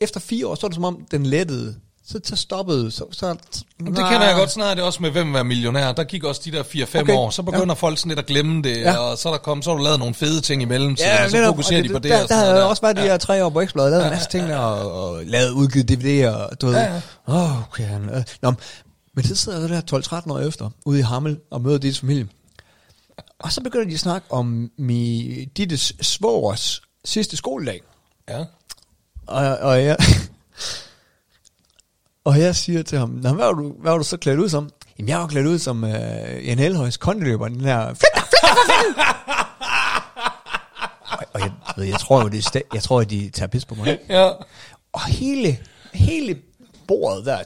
Efter 0.00 0.20
fire 0.20 0.46
år, 0.46 0.54
så 0.54 0.66
er 0.66 0.68
det 0.68 0.74
som 0.74 0.84
om, 0.84 1.06
den 1.10 1.26
lettede. 1.26 1.80
Så, 2.10 2.20
så 2.24 2.36
stoppede, 2.36 2.90
så... 2.90 3.04
så 3.12 3.26
Jamen, 3.26 3.96
det 3.96 4.04
kender 4.04 4.26
jeg 4.26 4.36
godt 4.36 4.50
snart, 4.50 4.76
det 4.76 4.82
er 4.82 4.86
også 4.86 5.02
med 5.02 5.10
Hvem 5.10 5.34
være 5.34 5.44
millionær. 5.44 5.92
Der 5.92 6.04
gik 6.04 6.24
også 6.24 6.40
de 6.44 6.52
der 6.52 6.62
4-5 6.62 7.00
okay. 7.00 7.14
År, 7.14 7.30
så 7.30 7.42
begynder 7.42 7.66
ja. 7.66 7.72
folk 7.72 7.98
sådan 7.98 8.08
lidt 8.08 8.18
at 8.18 8.26
glemme 8.26 8.62
det, 8.62 8.76
ja. 8.76 8.90
Ja. 8.90 8.98
og 8.98 9.18
så 9.18 9.28
er 9.28 9.32
der 9.32 9.38
kommet, 9.38 9.64
så 9.64 9.70
har 9.70 9.76
du 9.76 9.82
lavet 9.82 9.98
nogle 9.98 10.14
fede 10.14 10.40
ting 10.40 10.62
imellem, 10.62 10.96
Ja, 10.98 11.24
og 11.24 11.30
så 11.30 11.36
netop, 11.36 11.54
fokuserer 11.54 11.80
og 11.80 11.88
de 11.88 11.92
på 11.92 11.98
det. 11.98 12.10
Der, 12.10 12.22
og 12.22 12.28
der 12.28 12.34
sådan 12.34 12.44
havde 12.44 12.68
også 12.68 12.82
været 12.82 12.96
de 12.96 13.02
her 13.02 13.16
tre 13.16 13.44
år 13.44 13.50
på 13.50 13.60
Ekstrabladet, 13.60 13.90
lavet 13.90 14.04
en 14.04 14.10
masse 14.10 14.28
ting 14.28 14.48
der, 14.48 14.56
og, 14.56 15.10
og 15.10 15.24
lavet 15.24 15.50
udgivet 15.50 15.90
DVD'er, 15.90 16.28
og 16.28 16.60
du 16.60 16.66
ved, 16.66 16.74
Ja, 16.74 16.82
ja. 16.84 17.00
åh, 17.28 17.34
oh, 17.34 17.62
okay. 17.62 18.00
øh. 18.00 18.22
Nå, 18.42 18.52
men 19.14 19.24
så 19.24 19.34
sidder 19.34 19.60
jeg 19.60 19.68
der 19.90 19.98
12-13 20.26 20.32
år 20.32 20.38
efter, 20.38 20.70
ude 20.86 20.98
i 20.98 21.02
Hammel, 21.02 21.38
og 21.50 21.60
møder 21.60 21.78
Dittes 21.78 22.00
familie. 22.00 22.28
Og 23.38 23.52
så 23.52 23.60
begynder 23.60 23.86
de 23.86 23.94
at 23.94 24.00
snakke 24.00 24.26
om 24.30 24.70
mi, 24.78 25.44
Dittes 25.56 25.92
svogers 26.00 26.82
sidste 27.04 27.36
skoledag. 27.36 27.80
Ja. 28.28 28.44
Og, 29.26 29.58
og 29.58 29.84
jeg... 29.84 29.96
Og 32.24 32.40
jeg 32.40 32.56
siger 32.56 32.82
til 32.82 32.98
ham, 32.98 33.08
Nå, 33.08 33.32
hvad 33.32 33.46
var, 33.46 33.52
du, 33.52 33.74
hvad 33.80 33.90
var 33.90 33.98
du 33.98 34.04
så 34.04 34.16
klædt 34.16 34.38
ud 34.38 34.48
som? 34.48 34.70
Jamen, 34.98 35.08
jeg 35.08 35.18
var 35.18 35.26
klædt 35.26 35.46
ud 35.46 35.58
som 35.58 35.84
øh, 35.84 36.48
en 36.48 36.58
Elhøjs 36.58 36.96
kondeløber, 36.96 37.48
den 37.48 37.64
der... 37.64 37.78
og, 41.12 41.18
og 41.32 41.40
jeg, 41.40 41.52
ved, 41.76 41.84
jeg 41.84 42.00
tror 42.00 42.22
jo, 42.22 42.28
det 42.28 42.46
er 42.56 42.60
jeg 42.74 42.82
tror, 42.82 43.00
at 43.00 43.10
de 43.10 43.30
tager 43.30 43.46
pis 43.46 43.64
på 43.64 43.74
mig. 43.74 43.98
ja. 44.08 44.30
Og 44.92 45.04
hele, 45.04 45.58
hele 45.94 46.36
bordet 46.88 47.26
der, 47.26 47.38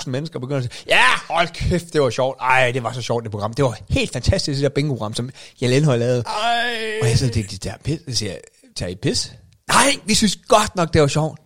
20-40.000 0.00 0.10
mennesker 0.10 0.38
begynder 0.38 0.58
at 0.58 0.72
sige, 0.72 0.84
ja, 0.88 1.04
hold 1.30 1.48
kæft, 1.48 1.92
det 1.92 2.02
var 2.02 2.10
sjovt. 2.10 2.38
Ej, 2.40 2.70
det 2.72 2.82
var 2.82 2.92
så 2.92 3.02
sjovt, 3.02 3.24
det 3.24 3.30
program. 3.30 3.54
Det 3.54 3.64
var 3.64 3.76
helt 3.90 4.12
fantastisk, 4.12 4.56
det 4.56 4.62
der 4.62 4.68
bingo-program, 4.68 5.14
som 5.14 5.30
Jelle 5.62 5.76
Elhøj 5.76 5.96
lavede. 5.96 6.24
Ej. 6.26 6.98
Og 7.02 7.08
jeg 7.08 7.18
siger, 7.18 7.32
det, 7.32 7.50
det 7.50 7.60
tager 7.60 7.76
pis. 7.84 8.00
Jeg 8.06 8.16
siger, 8.16 8.34
tager 8.76 8.90
I 8.90 8.94
pis? 8.94 9.32
Nej, 9.68 9.96
vi 10.04 10.14
synes 10.14 10.36
godt 10.48 10.76
nok, 10.76 10.92
det 10.92 11.00
var 11.00 11.08
sjovt. 11.08 11.40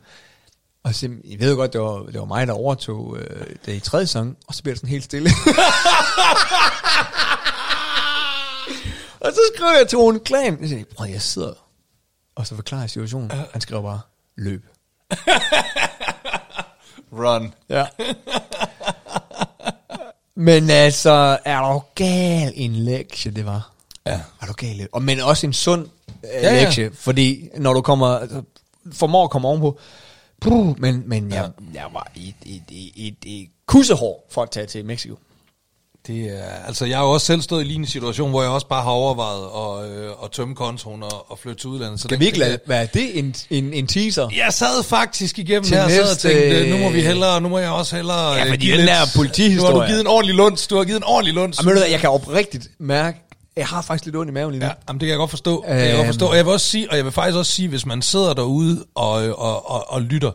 Og 0.85 0.95
så, 0.95 1.09
I 1.25 1.41
ved 1.41 1.51
jo 1.51 1.57
godt, 1.57 1.73
det 1.73 1.81
var, 1.81 2.03
det 2.03 2.19
var 2.19 2.25
mig, 2.25 2.47
der 2.47 2.53
overtog 2.53 3.17
øh, 3.19 3.47
det 3.67 3.75
i 3.75 3.81
tredje 3.81 4.07
sang, 4.07 4.37
og 4.49 4.55
så 4.55 4.63
bliver 4.63 4.75
det 4.75 4.81
sådan 4.81 4.91
helt 4.91 5.05
stille. 5.05 5.31
og 9.21 9.33
så 9.33 9.41
skriver 9.55 9.73
jeg 9.73 9.89
til 9.89 9.99
Rune 9.99 10.21
Klan, 10.21 10.59
jeg 10.61 10.69
siger, 10.69 10.85
prøv, 10.97 11.09
jeg 11.11 11.23
sidder, 11.23 11.53
og 12.35 12.47
så 12.47 12.55
forklarer 12.55 12.87
situationen. 12.87 13.31
Han 13.53 13.61
skriver 13.61 13.83
bare, 13.83 14.01
løb. 14.37 14.65
Run. 17.13 17.55
Ja. 17.69 17.87
Men 20.35 20.71
altså, 20.71 21.39
er 21.45 21.73
du 21.73 21.83
gal 21.95 22.53
en 22.55 22.77
lektie, 22.77 23.33
det 23.33 23.47
var. 23.47 23.71
Ja. 24.07 24.21
Er 24.43 24.47
du 24.47 24.53
gal? 24.53 24.89
Og, 24.93 25.03
men 25.03 25.21
også 25.21 25.47
en 25.47 25.53
sund 25.53 25.89
ja, 26.23 26.29
Ja, 26.41 26.55
ja. 26.55 26.65
lektie, 26.65 26.91
fordi 26.95 27.49
når 27.57 27.73
du 27.73 27.81
kommer, 27.81 28.07
altså, 28.07 28.43
formår 28.93 29.25
at 29.25 29.31
komme 29.31 29.49
ovenpå, 29.49 29.79
puh, 30.43 30.81
men, 30.81 31.03
men 31.07 31.31
jeg, 31.33 31.51
jeg 31.75 31.85
var 31.93 32.11
i 32.15 32.29
et, 32.47 32.63
et, 32.71 32.93
et, 33.07 33.15
et 33.43 33.49
kussehår 33.67 34.29
for 34.31 34.43
at 34.43 34.51
tage 34.51 34.67
til 34.67 34.85
Mexico. 34.85 35.15
Det 36.07 36.39
er, 36.39 36.45
altså 36.67 36.87
jeg 36.87 36.99
har 36.99 37.05
jo 37.05 37.11
også 37.11 37.27
selv 37.27 37.43
stået 37.43 37.61
i 37.61 37.63
en 37.63 37.67
lignende 37.69 37.91
situation, 37.91 38.31
hvor 38.31 38.43
jeg 38.43 38.51
også 38.51 38.67
bare 38.69 38.83
har 38.83 38.91
overvejet 38.91 39.45
at, 39.87 39.91
øh, 39.99 40.11
at 40.25 40.31
tømme 40.31 40.55
kontoen 40.55 41.03
og, 41.03 41.31
og 41.31 41.39
flytte 41.39 41.61
til 41.61 41.69
udlandet. 41.71 42.01
Så 42.01 42.09
Kan 42.09 42.21
vi 42.21 42.27
ikke 42.27 42.39
lade, 42.39 42.59
være 42.67 42.87
det 42.95 43.19
en, 43.19 43.35
en, 43.51 43.73
en 43.75 43.87
teaser? 43.87 44.29
Jeg 44.37 44.53
sad 44.53 44.83
faktisk 44.83 45.39
igennem 45.39 45.65
Til 45.65 45.77
her 45.77 45.85
og 45.85 45.91
sad 45.91 46.03
og 46.03 46.09
næste- 46.09 46.29
tænkte, 46.29 46.71
nu 46.71 46.79
må 46.79 46.91
vi 46.91 47.01
hellere, 47.03 47.41
nu 47.41 47.49
må 47.49 47.59
jeg 47.59 47.71
også 47.71 47.97
hellere... 47.97 48.33
Ja, 48.33 48.45
øh, 48.45 48.49
fordi 48.51 48.71
den 48.71 48.87
der 48.87 48.95
politihistorie- 49.17 49.57
Nu 49.57 49.63
har 49.65 49.73
du 49.73 49.87
givet 49.87 50.01
en 50.01 50.07
ordentlig 50.07 50.35
lunds, 50.37 50.67
du 50.67 50.77
har 50.77 50.85
givet 50.85 50.97
en 50.97 51.05
ordentlig 51.05 51.35
lunds. 51.35 51.59
Jamen, 51.59 51.75
ved 51.75 51.83
du 51.83 51.91
jeg 51.91 52.01
kan 52.01 52.11
oprigtigt 52.11 52.69
mærke, 52.79 53.19
jeg 53.57 53.67
har 53.67 53.83
faktisk 53.83 54.05
lidt 54.05 54.17
ondt 54.17 54.31
i 54.31 54.33
maven 54.33 54.51
lige 54.51 54.61
nu. 54.61 54.67
Ja, 54.67 54.73
jamen 54.89 55.01
det 55.01 55.07
kan 55.07 55.11
jeg 55.11 55.19
godt 55.19 55.31
forstå. 55.31 55.65
Det 55.69 55.79
kan 55.79 55.87
jeg 55.87 55.97
godt 55.97 56.07
forstå. 56.07 56.27
Og 56.27 56.37
jeg 56.37 56.45
vil 56.45 56.53
også 56.53 56.67
sige, 56.67 56.91
og 56.91 56.97
jeg 56.97 57.05
vil 57.05 57.13
faktisk 57.13 57.37
også 57.39 57.53
sige, 57.53 57.69
hvis 57.69 57.87
man 57.87 58.03
sidder 58.03 58.35
derude 58.35 58.85
og, 58.95 59.13
og, 59.39 59.71
og, 59.71 59.93
og 59.93 60.03
lytter 60.03 60.31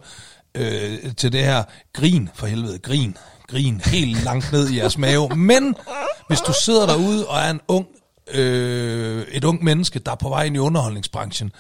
øh, 0.56 0.98
til 1.18 1.31
det 1.31 1.44
her, 1.44 1.64
grin 1.94 2.30
for 2.35 2.48
helvede, 2.48 2.80
grin, 2.80 3.18
grin 3.48 3.81
helt 3.85 4.23
langt 4.23 4.52
ned 4.52 4.69
i 4.69 4.77
jeres 4.77 4.98
mave. 4.98 5.30
Men 5.35 5.76
hvis 6.27 6.39
du 6.39 6.53
sidder 6.61 6.85
derude 6.85 7.27
og 7.27 7.39
er 7.39 7.49
en 7.49 7.61
ung, 7.68 7.88
øh, 8.34 9.26
et 9.31 9.44
ung 9.44 9.64
menneske, 9.64 9.99
der 9.99 10.11
er 10.11 10.15
på 10.15 10.30
vej 10.30 10.44
ind 10.44 10.56
i 10.56 10.60
underholdningsbranchen, 10.60 11.52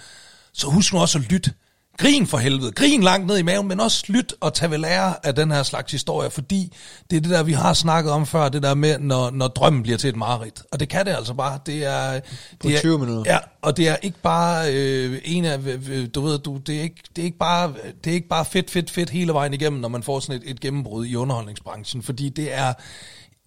så 0.53 0.67
husk 0.67 0.93
nu 0.93 0.99
også 0.99 1.17
at 1.17 1.23
lytte. 1.31 1.51
Grin 1.97 2.27
for 2.27 2.37
helvede. 2.37 2.71
Grin 2.71 3.03
langt 3.03 3.27
ned 3.27 3.37
i 3.37 3.41
maven, 3.41 3.67
men 3.67 3.79
også 3.79 4.03
lyt 4.07 4.33
og 4.39 4.53
tag 4.53 4.71
ved 4.71 4.77
lære 4.77 5.25
af 5.25 5.35
den 5.35 5.51
her 5.51 5.63
slags 5.63 5.91
historie, 5.91 6.29
fordi 6.29 6.73
det 7.09 7.17
er 7.17 7.21
det 7.21 7.31
der, 7.31 7.43
vi 7.43 7.53
har 7.53 7.73
snakket 7.73 8.11
om 8.11 8.25
før, 8.25 8.49
det 8.49 8.63
der 8.63 8.73
med, 8.73 8.99
når, 8.99 9.29
når 9.29 9.47
drømmen 9.47 9.83
bliver 9.83 9.97
til 9.97 10.09
et 10.09 10.15
mareridt. 10.15 10.61
Og 10.71 10.79
det 10.79 10.89
kan 10.89 11.05
det 11.05 11.11
altså 11.11 11.33
bare. 11.33 11.59
Det 11.65 11.85
er, 11.85 12.19
På 12.59 12.67
det 12.67 12.75
er, 12.75 12.79
20 12.79 12.99
minutter. 12.99 13.33
Ja, 13.33 13.37
og 13.61 13.77
det 13.77 13.87
er 13.87 13.95
ikke 14.01 14.19
bare 14.23 14.73
øh, 14.73 15.21
en 15.23 15.45
af, 15.45 15.59
øh, 15.89 16.07
du 16.15 16.21
ved, 16.21 16.39
du, 16.39 16.57
det, 16.57 16.77
er 16.77 16.81
ikke, 16.81 17.03
det, 17.15 17.21
er 17.21 17.25
ikke 17.25 17.37
bare, 17.37 17.73
det 18.03 18.09
er 18.09 18.15
ikke 18.15 18.27
bare 18.27 18.45
fedt, 18.45 18.71
fedt, 18.71 18.91
fedt 18.91 19.09
hele 19.09 19.33
vejen 19.33 19.53
igennem, 19.53 19.79
når 19.79 19.89
man 19.89 20.03
får 20.03 20.19
sådan 20.19 20.41
et, 20.41 20.51
et 20.51 20.59
gennembrud 20.59 21.05
i 21.05 21.15
underholdningsbranchen, 21.15 22.03
fordi 22.03 22.29
det 22.29 22.53
er 22.53 22.73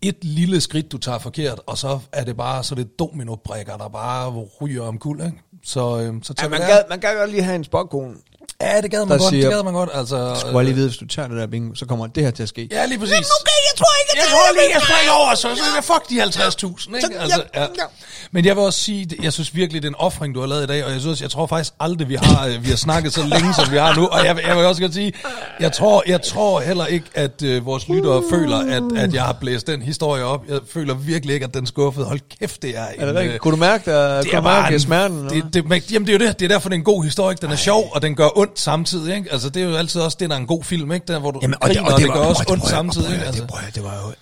et 0.02 0.24
lille 0.24 0.60
skridt, 0.60 0.92
du 0.92 0.98
tager 0.98 1.18
forkert, 1.18 1.60
og 1.66 1.78
så 1.78 1.98
er 2.12 2.24
det 2.24 2.36
bare 2.36 2.64
så 2.64 2.74
det 2.74 2.84
er 2.84 2.88
dominobrikker, 2.98 3.76
der 3.76 3.88
bare 3.88 4.30
ryger 4.60 4.82
om 4.82 4.98
kul, 4.98 5.20
ikke? 5.20 5.38
Så, 5.64 6.00
øh, 6.00 6.14
så 6.22 6.34
Ja, 6.38 6.42
tag 6.42 6.50
man, 6.50 6.60
gad, 6.60 6.82
man 6.88 7.00
kan 7.00 7.16
godt 7.16 7.30
lige 7.30 7.42
have 7.42 7.56
en 7.56 7.64
spotkone. 7.64 8.14
Ja, 8.62 8.80
det 8.80 8.90
gad 8.90 8.98
der 9.00 9.06
man 9.06 9.18
godt, 9.18 9.30
siger- 9.30 9.42
det 9.48 9.54
gad 9.54 9.62
man 9.62 9.72
godt, 9.74 9.90
altså... 9.94 10.34
Skal 10.40 10.52
bare 10.52 10.64
lige 10.64 10.74
vide, 10.74 10.88
hvis 10.88 10.98
du 10.98 11.06
tager 11.06 11.28
det 11.28 11.36
der 11.36 11.46
bingo, 11.46 11.74
så 11.74 11.86
kommer 11.86 12.06
det 12.06 12.22
her 12.24 12.30
til 12.30 12.42
at 12.42 12.48
ske. 12.48 12.68
Ja, 12.72 12.86
lige 12.86 12.98
præcis. 12.98 13.14
Okay, 13.14 13.60
jeg 13.70 13.74
tror 13.78 13.86
ikke, 14.00 14.12
Jeg 14.14 14.24
tror 14.30 14.52
lige, 14.60 14.74
jeg 14.74 14.82
springer 14.82 15.12
over, 15.12 15.34
så, 15.34 15.40
så 15.40 15.62
jeg 15.76 15.84
fuck 15.84 16.08
de 16.10 16.22
50.000, 16.22 16.96
ikke? 16.96 17.06
Så- 17.16 17.20
Altså, 17.20 17.42
ja, 17.54 17.60
ja. 17.60 17.66
ja. 17.78 17.84
Men 18.32 18.44
jeg 18.44 18.56
vil 18.56 18.64
også 18.64 18.78
sige, 18.78 19.04
det- 19.04 19.18
jeg 19.22 19.32
synes 19.32 19.54
virkelig, 19.54 19.82
det 19.82 19.88
er 19.88 19.90
en 19.92 19.96
offring, 19.98 20.34
du 20.34 20.40
har 20.40 20.46
lavet 20.46 20.62
i 20.62 20.66
dag, 20.66 20.84
og 20.84 20.92
jeg 20.92 21.00
synes, 21.00 21.20
jeg 21.22 21.30
tror 21.30 21.46
faktisk 21.46 21.72
aldrig, 21.80 22.08
vi 22.08 22.14
har, 22.14 22.46
øh, 22.46 22.64
vi 22.64 22.68
har 22.68 22.76
snakket 22.76 23.12
så 23.12 23.20
længe, 23.22 23.54
som 23.54 23.72
vi 23.72 23.76
har 23.76 23.94
nu, 23.96 24.06
og 24.06 24.24
jeg, 24.24 24.36
vil- 24.36 24.44
jeg 24.48 24.56
vil 24.56 24.64
også 24.64 24.82
godt 24.82 24.94
sige, 24.94 25.12
jeg 25.60 25.72
tror, 25.72 26.02
jeg 26.06 26.22
tror 26.22 26.60
heller 26.60 26.86
ikke, 26.86 27.06
at 27.14 27.42
øh, 27.42 27.66
vores 27.66 27.88
lyttere 27.88 28.22
føler, 28.30 28.56
at, 28.58 28.82
at 28.96 29.14
jeg 29.14 29.22
har 29.22 29.32
blæst 29.32 29.66
den 29.66 29.82
historie 29.82 30.24
op. 30.24 30.40
Jeg 30.48 30.58
føler 30.72 30.94
virkelig 30.94 31.34
ikke, 31.34 31.44
at 31.46 31.54
den 31.54 31.66
skuffede. 31.66 32.06
Hold 32.06 32.20
kæft, 32.40 32.62
det 32.62 32.76
er 32.78 32.86
en... 32.88 33.00
Er 33.00 33.12
det 33.12 33.30
øh? 33.32 33.38
Kunne 33.38 33.52
du 33.52 33.56
mærke, 33.56 33.90
der, 33.90 34.16
det 34.22 34.30
kunne 34.30 34.38
er 34.38 34.42
mærke 34.42 34.80
smerten? 34.80 35.24
det, 35.28 35.44
det, 35.54 35.64
det, 35.70 35.92
jamen 35.92 36.06
det 36.06 36.14
er 36.14 36.18
jo 36.18 36.26
det, 36.26 36.38
det 36.40 36.44
er 36.44 36.48
derfor, 36.48 36.68
det 36.68 36.74
er 36.74 36.78
en 36.78 36.84
god 36.84 37.04
historie. 37.04 37.36
Den 37.40 37.50
er 37.50 37.56
sjov, 37.56 37.90
og 37.92 38.02
den 38.02 38.14
gør 38.16 38.38
ondt 38.38 38.49
samtidig. 38.58 39.16
Ikke? 39.16 39.32
Altså, 39.32 39.48
det 39.48 39.62
er 39.62 39.66
jo 39.68 39.74
altid 39.76 40.00
også 40.00 40.16
det, 40.20 40.30
der 40.30 40.36
er 40.36 40.40
en 40.40 40.46
god 40.46 40.64
film, 40.64 40.92
ikke? 40.92 41.06
Der, 41.12 41.18
hvor 41.18 41.30
du 41.30 41.38
Jamen, 41.42 41.54
og 41.54 41.60
griner, 41.68 41.80
og 41.82 41.86
det, 41.86 41.94
og 41.94 42.00
det 42.00 42.12
gør 42.12 42.20
også 42.20 42.44
ondt 42.48 42.66
samtidig. 42.68 43.12
Ikke? 43.12 43.24
Altså. 43.24 43.42
det, 43.42 43.50
prøv, 43.50 43.60
det 43.74 43.84
var 43.84 43.94
jo 44.06 44.14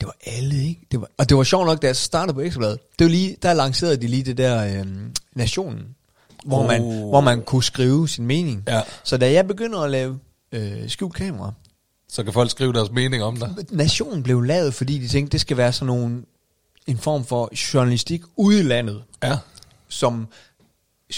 det 0.00 0.06
var 0.06 0.16
alle, 0.26 0.64
ikke? 0.68 0.80
Det 0.92 1.00
var, 1.00 1.08
og 1.18 1.28
det 1.28 1.36
var 1.36 1.42
sjovt 1.42 1.66
nok, 1.66 1.82
da 1.82 1.86
jeg 1.86 1.96
startede 1.96 2.34
på 2.34 2.40
Ekstrabladet. 2.40 2.78
Det 2.98 3.04
var 3.04 3.10
lige, 3.10 3.36
der 3.42 3.52
lancerede 3.52 3.96
de 3.96 4.06
lige 4.06 4.22
det 4.22 4.38
der 4.38 4.80
øhm, 4.80 5.14
Nationen, 5.36 5.80
hvor, 6.44 6.58
Oh. 6.60 6.66
man, 6.66 6.82
hvor 6.82 7.20
man 7.20 7.42
kunne 7.42 7.62
skrive 7.64 8.08
sin 8.08 8.26
mening. 8.26 8.62
Ja. 8.68 8.80
Så 9.04 9.16
da 9.16 9.32
jeg 9.32 9.46
begynder 9.46 9.80
at 9.80 9.90
lave 9.90 10.18
øh, 10.52 10.88
skjult 10.88 11.14
kamera, 11.14 11.52
Så 12.08 12.24
kan 12.24 12.32
folk 12.32 12.50
skrive 12.50 12.72
deres 12.72 12.90
mening 12.90 13.22
om 13.22 13.36
dig. 13.36 13.50
Nationen 13.70 14.22
blev 14.22 14.40
lavet, 14.42 14.74
fordi 14.74 14.98
de 14.98 15.08
tænkte, 15.08 15.32
det 15.32 15.40
skal 15.40 15.56
være 15.56 15.72
sådan 15.72 15.86
nogle, 15.86 16.22
en 16.86 16.98
form 16.98 17.24
for 17.24 17.50
journalistik 17.74 18.22
ude 18.36 18.60
i 18.60 18.62
landet, 18.62 19.02
Ja. 19.22 19.36
som 19.88 20.26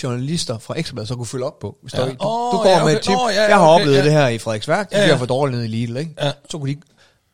journalister 0.02 0.58
fra 0.58 0.78
Ekstrabladet 0.78 1.08
så 1.08 1.14
kunne 1.16 1.26
følge 1.26 1.44
op 1.44 1.58
på. 1.58 1.76
Hvis 1.82 1.94
Ja. 1.94 1.98
der, 1.98 2.06
du, 2.06 2.10
Åh, 2.26 2.52
du 2.52 2.56
går 2.58 2.68
ja, 2.68 2.76
med 2.78 2.84
okay. 2.84 2.96
et 2.96 3.02
tip. 3.02 3.14
Åh, 3.16 3.30
ja, 3.34 3.42
ja, 3.42 3.48
jeg 3.48 3.56
har 3.56 3.68
okay, 3.68 3.80
oplevet 3.82 3.96
ja. 3.98 4.04
det 4.04 4.12
her 4.12 4.28
i 4.28 4.38
Frederiksværk. 4.38 4.90
Det 4.90 4.96
Ja, 4.96 5.02
bliver 5.02 5.14
ja. 5.14 5.20
for 5.20 5.26
dårligt 5.26 5.56
nede 5.56 5.66
i 5.66 5.70
Lidl, 5.70 5.96
ikke? 5.96 6.14
Ja. 6.22 6.32
Så 6.50 6.58
kunne 6.58 6.74
de 6.74 6.80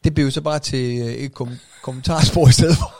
Det 0.04 0.14
blev 0.14 0.30
så 0.30 0.40
bare 0.40 0.58
til 0.58 0.98
øh, 1.00 1.06
et 1.14 1.34
kom- 1.34 1.58
kommentarspor 1.82 2.48
i 2.48 2.52
stedet 2.52 2.76
for. 2.76 2.94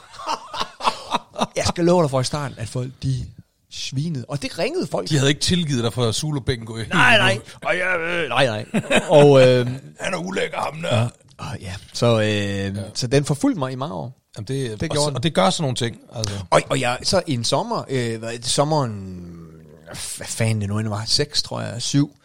jeg 1.59 1.65
skal 1.67 1.85
love 1.85 2.01
dig 2.01 2.09
for 2.09 2.21
i 2.21 2.23
starten, 2.23 2.55
at 2.59 2.67
folk 2.69 2.91
de 3.03 3.25
svinede. 3.71 4.25
Og 4.27 4.41
det 4.41 4.59
ringede 4.59 4.87
folk. 4.87 5.09
De 5.09 5.17
havde 5.17 5.29
ikke 5.29 5.41
tilgivet 5.41 5.83
dig 5.83 5.93
for 5.93 6.11
Zulu 6.11 6.39
Bingo. 6.39 6.73
Nej, 6.73 7.17
nej. 7.17 7.39
Og 7.65 7.73
jeg, 7.77 7.99
øh, 7.99 8.29
nej, 8.29 8.45
nej. 8.45 8.65
Og, 9.19 9.47
øh, 9.47 9.67
Han 9.99 10.13
er 10.13 10.17
ulækker, 10.17 10.57
ham 10.57 10.81
der. 10.81 10.97
Ja. 10.99 11.07
og 11.37 11.57
ja, 11.61 11.73
så, 11.93 12.19
øh, 12.21 12.27
ja. 12.27 12.71
så 12.93 13.07
den 13.07 13.25
forfulgte 13.25 13.59
mig 13.59 13.71
i 13.71 13.75
mange 13.75 13.95
år. 13.95 14.17
Jamen, 14.37 14.47
det, 14.47 14.81
Det 14.81 14.91
og, 14.97 15.13
og 15.15 15.23
det 15.23 15.33
gør 15.33 15.49
sådan 15.49 15.63
nogle 15.63 15.75
ting. 15.75 15.97
Altså. 16.15 16.33
Og, 16.49 16.61
og 16.69 16.79
jeg, 16.79 16.97
så 17.03 17.21
en 17.27 17.43
sommer, 17.43 17.83
øh, 17.89 18.13
er 18.23 18.37
sommeren, 18.41 18.91
hvad 20.17 20.27
fanden 20.27 20.61
det 20.61 20.69
nu 20.69 20.79
end 20.79 20.87
var, 20.87 21.05
6 21.05 21.43
tror 21.43 21.61
jeg, 21.61 21.81
7, 21.81 22.17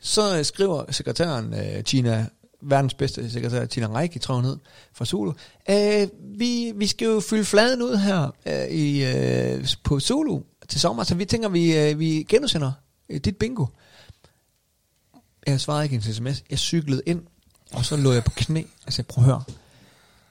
så 0.00 0.38
øh, 0.38 0.44
skriver 0.44 0.92
sekretæren, 0.92 1.54
øh, 1.54 1.84
Tina, 1.84 2.26
verdens 2.62 2.94
bedste 2.94 3.30
sekretær, 3.30 3.66
Tina 3.66 3.86
Reik, 3.98 4.20
tror 4.20 4.34
hun 4.34 4.60
fra 4.92 5.04
Zulu, 5.04 5.32
øh, 5.70 6.08
vi, 6.38 6.72
vi 6.76 6.86
skal 6.86 7.06
jo 7.06 7.20
fylde 7.20 7.44
fladen 7.44 7.82
ud 7.82 7.96
her 7.96 8.30
øh, 8.46 8.68
i, 8.68 9.04
øh, 9.04 9.68
på 9.84 10.00
Zulu 10.00 10.40
til 10.68 10.80
sommer, 10.80 11.04
så 11.04 11.14
vi 11.14 11.24
tænker, 11.24 11.48
vi, 11.48 11.78
øh, 11.78 11.98
vi 11.98 12.26
genudsender 12.28 12.72
øh, 13.08 13.20
dit 13.20 13.36
bingo. 13.36 13.66
Jeg 15.46 15.60
svarede 15.60 15.84
ikke 15.84 15.96
en 15.96 16.02
sms, 16.02 16.44
jeg 16.50 16.58
cyklede 16.58 17.02
ind, 17.06 17.22
og 17.72 17.84
så 17.84 17.96
lå 17.96 18.12
jeg 18.12 18.24
på 18.24 18.30
knæ, 18.36 18.62
og 18.86 18.92
sagde, 18.92 19.08
prøv 19.08 19.24
at 19.24 19.30
høre, 19.30 19.42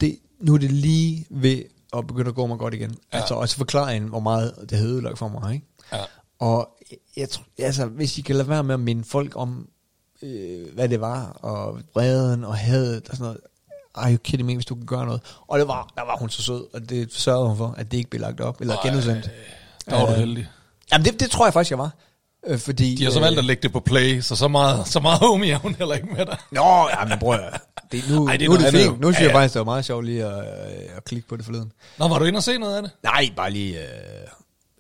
det, 0.01 0.19
nu 0.39 0.53
er 0.53 0.57
det 0.57 0.72
lige 0.72 1.26
ved 1.30 1.64
at 1.97 2.07
begynde 2.07 2.30
at 2.30 2.35
gå 2.35 2.45
mig 2.45 2.57
godt 2.57 2.73
igen. 2.73 2.97
Ja. 3.14 3.18
Altså 3.18 3.34
også 3.34 3.56
forklare 3.56 3.95
en, 3.95 4.03
hvor 4.03 4.19
meget 4.19 4.56
det 4.69 4.77
havde 4.77 4.91
ødelagt 4.91 5.18
for 5.18 5.27
mig, 5.27 5.53
ikke? 5.53 5.65
Ja. 5.91 6.03
Og 6.39 6.69
jeg 7.17 7.29
tror, 7.29 7.43
altså, 7.59 7.85
hvis 7.85 8.17
I 8.17 8.21
kan 8.21 8.35
lade 8.35 8.49
være 8.49 8.63
med 8.63 8.73
at 8.73 8.79
minde 8.79 9.03
folk 9.03 9.31
om, 9.35 9.67
øh, 10.21 10.73
hvad 10.73 10.89
det 10.89 11.01
var, 11.01 11.23
og 11.25 11.79
vreden 11.93 12.43
og 12.43 12.57
hadet 12.57 13.09
og 13.09 13.15
sådan 13.17 13.23
noget, 13.23 13.37
are 13.95 14.11
you 14.11 14.17
kidding 14.17 14.47
me, 14.47 14.53
hvis 14.55 14.65
du 14.65 14.75
kan 14.75 14.85
gøre 14.85 15.05
noget. 15.05 15.21
Og 15.47 15.59
det 15.59 15.67
var, 15.67 15.89
der 15.95 16.01
var 16.05 16.17
hun 16.17 16.29
så 16.29 16.41
sød, 16.41 16.65
og 16.73 16.89
det 16.89 17.13
sørgede 17.13 17.47
hun 17.47 17.57
for, 17.57 17.75
at 17.77 17.91
det 17.91 17.97
ikke 17.97 18.09
blev 18.09 18.21
lagt 18.21 18.41
op, 18.41 18.61
eller 18.61 18.75
genudsendt. 18.83 19.31
Der 19.89 19.95
var 19.95 20.05
du 20.05 20.11
Øh, 20.11 20.17
heldig. 20.17 20.47
Jamen 20.91 21.05
det, 21.05 21.19
det 21.19 21.31
tror 21.31 21.45
jeg 21.45 21.53
faktisk, 21.53 21.69
jeg 21.71 21.77
var. 21.79 21.91
Øh, 22.47 22.59
fordi, 22.59 22.95
De 22.95 23.03
har 23.03 23.11
så 23.11 23.19
valgt 23.19 23.39
at 23.39 23.45
lægge 23.45 23.61
det 23.63 23.71
på 23.71 23.79
play, 23.79 24.21
så 24.21 24.35
så 24.35 24.47
meget, 24.47 24.87
så 24.87 24.99
meget 24.99 25.19
homie 25.19 25.51
er 25.51 25.57
hun 25.57 25.75
heller 25.75 25.95
ikke 25.95 26.07
med 26.17 26.25
dig. 26.25 26.37
Nå, 26.51 26.89
ja, 26.89 27.05
men 27.05 27.19
bror, 27.19 27.39
det, 27.91 28.03
nu, 28.09 28.25
Ej, 28.27 28.31
Ej, 28.31 28.37
det 28.37 28.45
er 28.45 28.49
nu 28.49 28.55
er 28.55 28.57
det 28.59 28.71
fint. 28.73 28.99
Nu 28.99 29.07
synes 29.07 29.19
Ja, 29.19 29.23
jeg 29.23 29.31
ja. 29.31 29.37
faktisk, 29.37 29.53
det 29.53 29.59
var 29.59 29.65
meget 29.65 29.85
sjovt 29.85 30.05
lige 30.05 30.25
at, 30.25 30.39
øh, 30.39 30.97
at 30.97 31.03
klikke 31.05 31.27
på 31.27 31.37
det 31.37 31.45
forleden. 31.45 31.71
Nå, 31.97 32.07
var 32.07 32.19
du 32.19 32.25
inde 32.25 32.37
og 32.37 32.43
se 32.43 32.57
noget 32.57 32.75
af 32.75 32.81
det? 32.83 32.91
Nej, 33.03 33.29
bare 33.35 33.51
lige, 33.51 33.79
øh, 33.79 33.87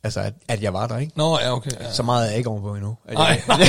altså 0.03 0.19
at, 0.19 0.33
at 0.47 0.61
jeg 0.63 0.73
var 0.73 0.87
der, 0.87 0.97
ikke? 0.97 1.13
Nå, 1.15 1.39
ja, 1.39 1.53
okay. 1.55 1.71
Ja. 1.79 1.91
Så 1.91 2.03
meget 2.03 2.25
er 2.25 2.29
jeg 2.29 2.37
ikke 2.37 2.49
ovenpå 2.49 2.75
endnu. 2.75 2.95
At 3.07 3.13
Nej, 3.13 3.25
jeg, 3.27 3.41
nej. 3.57 3.67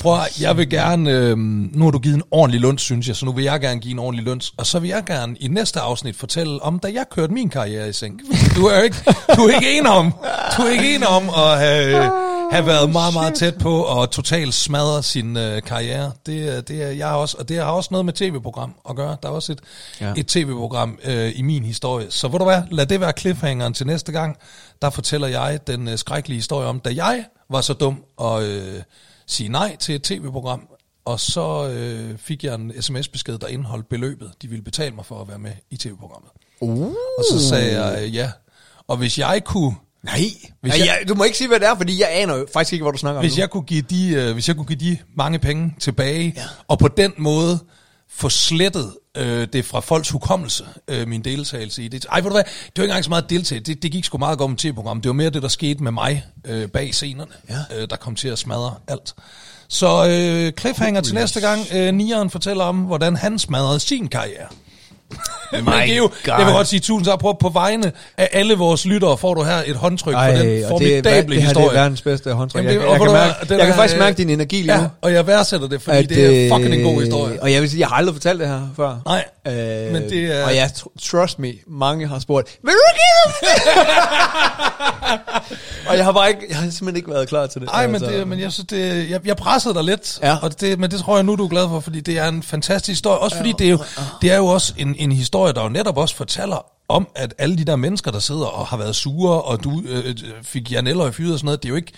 Prøv 0.00 0.14
at, 0.20 0.40
jeg 0.40 0.56
vil 0.56 0.70
gerne, 0.70 1.10
øh, 1.10 1.38
nu 1.38 1.84
har 1.84 1.90
du 1.90 1.98
givet 1.98 2.14
en 2.16 2.22
ordentlig 2.30 2.60
lunds, 2.60 2.82
synes 2.82 3.08
jeg, 3.08 3.16
så 3.16 3.24
nu 3.26 3.32
vil 3.32 3.44
jeg 3.44 3.60
gerne 3.60 3.80
give 3.80 3.92
en 3.92 3.98
ordentlig 3.98 4.24
lunds, 4.24 4.52
og 4.56 4.66
så 4.66 4.78
vil 4.78 4.88
jeg 4.90 5.04
gerne 5.06 5.36
i 5.40 5.48
næste 5.48 5.80
afsnit 5.80 6.16
fortælle 6.16 6.62
om, 6.62 6.78
da 6.78 6.88
jeg 6.94 7.04
kørte 7.10 7.32
min 7.32 7.48
karriere 7.50 7.88
i 7.88 7.92
sænk. 7.92 8.20
Du 8.56 8.66
er 8.66 8.82
ikke, 8.82 8.96
du 9.36 9.42
er 9.42 9.54
ikke 9.54 9.78
en 9.78 9.86
om, 9.86 10.14
du 10.56 10.62
er 10.62 10.70
ikke 10.70 10.94
en 10.94 11.04
om 11.04 11.28
at 11.28 11.58
have, 11.58 12.10
have 12.50 12.66
været 12.66 12.90
meget, 12.90 13.14
meget 13.14 13.34
tæt 13.34 13.58
på 13.58 14.00
at 14.02 14.10
totalt 14.10 14.54
smadre 14.54 15.02
sin 15.02 15.36
øh, 15.36 15.62
karriere. 15.62 16.12
Det, 16.26 16.56
er- 16.56 16.60
det 16.60 16.82
er 16.82 16.88
jeg 16.90 17.08
også, 17.08 17.36
og 17.38 17.48
det 17.48 17.56
har 17.56 17.64
også 17.64 17.88
noget 17.92 18.04
med 18.04 18.12
tv-program 18.12 18.74
at 18.90 18.96
gøre. 18.96 19.16
Der 19.22 19.28
er 19.28 19.32
også 19.32 19.52
et, 19.52 19.60
ja. 20.00 20.12
Et 20.16 20.26
tv-program 20.26 20.98
øh, 21.04 21.32
i 21.38 21.42
min 21.42 21.64
historie. 21.64 22.06
Så 22.10 22.28
ved 22.28 22.38
du 22.38 22.44
hvad, 22.44 22.62
lad 22.70 22.86
det 22.86 23.00
være 23.00 23.12
cliffhangeren 23.18 23.74
til 23.74 23.86
næste 23.86 24.12
gang. 24.12 24.36
Der 24.82 24.90
fortæller 24.90 25.28
jeg 25.28 25.66
den 25.66 25.88
øh, 25.88 25.98
skrækkelige 25.98 26.36
historie 26.38 26.66
om, 26.68 26.80
da 26.80 26.90
jeg 26.94 27.24
var 27.50 27.60
så 27.60 27.72
dum 27.72 28.02
at 28.20 28.42
øh, 28.42 28.82
sige 29.26 29.48
nej 29.48 29.76
til 29.76 29.94
et 29.94 30.02
tv-program, 30.02 30.60
og 31.04 31.20
så 31.20 31.68
øh, 31.68 32.18
fik 32.18 32.44
jeg 32.44 32.54
en 32.54 32.72
sms-besked, 32.82 33.38
der 33.38 33.46
indeholdt 33.46 33.88
beløbet, 33.88 34.30
de 34.42 34.48
ville 34.48 34.64
betale 34.64 34.94
mig 34.94 35.06
for 35.06 35.20
at 35.20 35.28
være 35.28 35.38
med 35.38 35.52
i 35.70 35.76
tv-programmet. 35.76 36.30
uh. 36.60 36.86
Og 37.18 37.24
så 37.32 37.48
sagde 37.48 37.82
jeg 37.84 38.02
øh, 38.02 38.14
ja. 38.14 38.30
Og 38.88 38.96
hvis 38.96 39.18
jeg 39.18 39.42
kunne... 39.44 39.74
Nej, 40.02 40.20
Hvis 40.60 40.78
jeg- 40.78 40.86
jeg, 40.86 41.08
du 41.08 41.14
må 41.14 41.24
ikke 41.24 41.36
sige, 41.38 41.48
hvad 41.48 41.60
det 41.60 41.68
er, 41.68 41.76
fordi 41.76 42.00
jeg 42.00 42.08
aner 42.12 42.36
jo 42.36 42.46
faktisk 42.52 42.72
ikke, 42.72 42.82
hvad 42.82 42.92
du 42.92 42.98
snakker 42.98 43.18
om 43.18 43.24
Hvis 43.24 43.36
nu. 43.36 43.40
jeg 43.40 43.50
kunne 43.50 43.62
give 43.62 43.82
de, 43.82 44.08
øh, 44.12 44.32
hvis 44.32 44.48
jeg 44.48 44.56
kunne 44.56 44.66
give 44.66 44.78
de 44.78 44.98
mange 45.16 45.38
penge 45.38 45.74
tilbage, 45.80 46.32
ja. 46.36 46.42
og 46.68 46.78
på 46.78 46.88
den 46.88 47.12
måde 47.18 47.58
få 48.10 48.28
slettet 48.28 48.92
øh, 49.16 49.48
det 49.52 49.64
fra 49.64 49.80
folks 49.80 50.08
hukommelse, 50.10 50.64
øh, 50.88 51.08
min 51.08 51.22
deltagelse 51.24 51.82
i 51.82 51.88
det. 51.88 52.06
Ej, 52.12 52.20
ved 52.20 52.24
du 52.30 52.34
hvad, 52.34 52.44
det 52.44 52.52
var 52.76 52.82
ikke 52.82 52.90
engang 52.90 53.04
så 53.04 53.10
meget 53.10 53.22
at 53.22 53.30
deltage. 53.30 53.60
Det, 53.60 53.82
det 53.82 53.92
gik 53.92 54.04
sgu 54.04 54.18
meget 54.18 54.38
godt 54.38 54.50
med 54.50 54.58
tv-program. 54.58 55.00
Det 55.00 55.08
var 55.08 55.12
mere 55.14 55.30
det, 55.30 55.42
der 55.42 55.48
skete 55.48 55.82
med 55.82 55.92
mig 55.92 56.24
øh, 56.46 56.68
bag 56.68 56.94
scenerne, 56.94 57.32
ja. 57.50 57.76
øh, 57.80 57.88
der 57.90 57.96
kom 57.96 58.14
til 58.14 58.28
at 58.28 58.38
smadre 58.38 58.74
alt. 58.88 59.14
Så 59.68 60.06
øh, 60.08 60.52
cliffhanger 60.60 61.00
til 61.00 61.14
næste 61.14 61.40
gang. 61.40 61.60
Øh, 61.74 61.94
Nieren 61.94 62.30
fortæller 62.30 62.64
om, 62.64 62.76
hvordan 62.76 63.16
han 63.16 63.38
smadrede 63.38 63.80
sin 63.80 64.08
karriere. 64.08 64.46
Men 65.52 65.64
My 65.64 65.86
Geo, 65.86 66.02
God. 66.02 66.10
jeg 66.38 66.46
vil 66.46 66.54
godt 66.54 66.66
sige 66.66 66.80
tusind 66.80 67.04
tak 67.06 67.18
på, 67.20 67.36
på 67.40 67.48
vegne 67.48 67.92
af 68.18 68.28
alle 68.32 68.54
vores 68.54 68.86
lyttere, 68.86 69.18
får 69.18 69.34
du 69.34 69.42
her 69.42 69.62
et 69.66 69.76
håndtryk 69.76 70.14
Ej, 70.14 70.30
for 70.32 70.36
den 70.38 70.46
det, 70.46 70.64
er- 70.64 70.68
formidable 70.68 71.12
det 71.12 71.20
her 71.20 71.26
det 71.26 71.36
er 71.56 71.60
historie. 71.60 71.76
verdens 71.78 72.02
bedste 72.02 72.32
håndtryk. 72.32 72.58
Jamen, 72.58 72.72
Jeg, 72.74 72.80
det- 72.80 72.86
jeg, 72.86 72.92
jeg, 72.92 73.00
kan, 73.00 73.12
mærke, 73.12 73.34
den 73.48 73.58
jeg 73.58 73.66
kan 73.66 73.72
er, 73.72 73.76
faktisk 73.76 73.96
øh, 73.96 74.00
mærke 74.02 74.16
din 74.16 74.30
energi 74.30 74.56
lige 74.56 74.66
nu. 74.76 74.82
Ja, 74.82 74.88
og 75.02 75.12
jeg 75.12 75.26
værdsætter 75.26 75.68
det, 75.68 75.82
fordi 75.82 76.02
det 76.02 76.46
er 76.46 76.54
fucking 76.56 76.74
en 76.74 76.82
god 76.82 77.02
historie. 77.02 77.42
Og 77.42 77.52
jeg 77.52 77.60
vil 77.62 77.70
sige, 77.70 77.80
jeg 77.80 77.88
har 77.88 77.96
aldrig 77.96 78.14
fortalt 78.14 78.40
det 78.40 78.48
her 78.48 78.60
før. 78.76 78.96
Nej, 79.06 79.24
Øh, 79.46 79.92
men 79.92 80.02
det 80.10 80.38
er- 80.38 80.44
Og 80.44 80.54
jeg, 80.56 80.70
tr- 80.78 81.10
trust 81.10 81.38
me, 81.38 81.52
mange 81.66 82.08
har 82.08 82.18
spurgt, 82.18 82.48
vil 82.62 82.72
du 82.72 82.78
give 82.94 83.50
Og 85.88 85.96
jeg 85.96 86.04
har 86.04 86.12
bare 86.12 86.28
ikke, 86.28 86.40
jeg 86.48 86.56
har 86.56 86.62
simpelthen 86.70 86.96
ikke 86.96 87.10
været 87.10 87.28
klar 87.28 87.46
til 87.46 87.60
det. 87.60 87.70
Nej, 87.72 87.86
men, 87.86 87.94
Altså, 87.94 88.10
det, 88.10 88.28
men 88.28 88.40
jeg 88.40 88.52
synes, 88.52 88.66
det, 88.70 89.10
jeg, 89.10 89.20
jeg 89.24 89.36
pressede 89.36 89.74
dig 89.74 89.84
lidt, 89.84 90.18
Ja. 90.22 90.36
og 90.42 90.60
det, 90.60 90.78
men 90.78 90.90
det 90.90 91.00
tror 91.00 91.16
jeg 91.16 91.24
nu, 91.24 91.36
du 91.36 91.44
er 91.44 91.48
glad 91.48 91.68
for, 91.68 91.80
fordi 91.80 92.00
det 92.00 92.18
er 92.18 92.28
en 92.28 92.42
fantastisk 92.42 92.88
historie. 92.88 93.18
Også 93.18 93.36
fordi 93.36 93.52
det 93.58 93.66
er 93.66 93.70
jo, 93.70 93.78
det 94.22 94.32
er 94.32 94.36
jo 94.36 94.46
også 94.46 94.72
en, 94.76 94.96
en 95.00 95.12
historie, 95.12 95.52
der 95.52 95.62
jo 95.62 95.68
netop 95.68 95.96
også 95.96 96.16
fortæller 96.16 96.66
om, 96.88 97.08
at 97.14 97.34
alle 97.38 97.58
de 97.58 97.64
der 97.64 97.76
mennesker, 97.76 98.10
der 98.10 98.18
sidder 98.18 98.46
og 98.46 98.66
har 98.66 98.76
været 98.76 98.96
sure, 98.96 99.42
og 99.42 99.64
du 99.64 99.82
øh, 99.88 100.14
fik 100.42 100.72
Janelle 100.72 101.02
og 101.02 101.14
fyret 101.14 101.32
og 101.32 101.38
sådan 101.38 101.46
noget, 101.46 101.62
det 101.62 101.68
er 101.68 101.70
jo 101.70 101.76
ikke, 101.76 101.92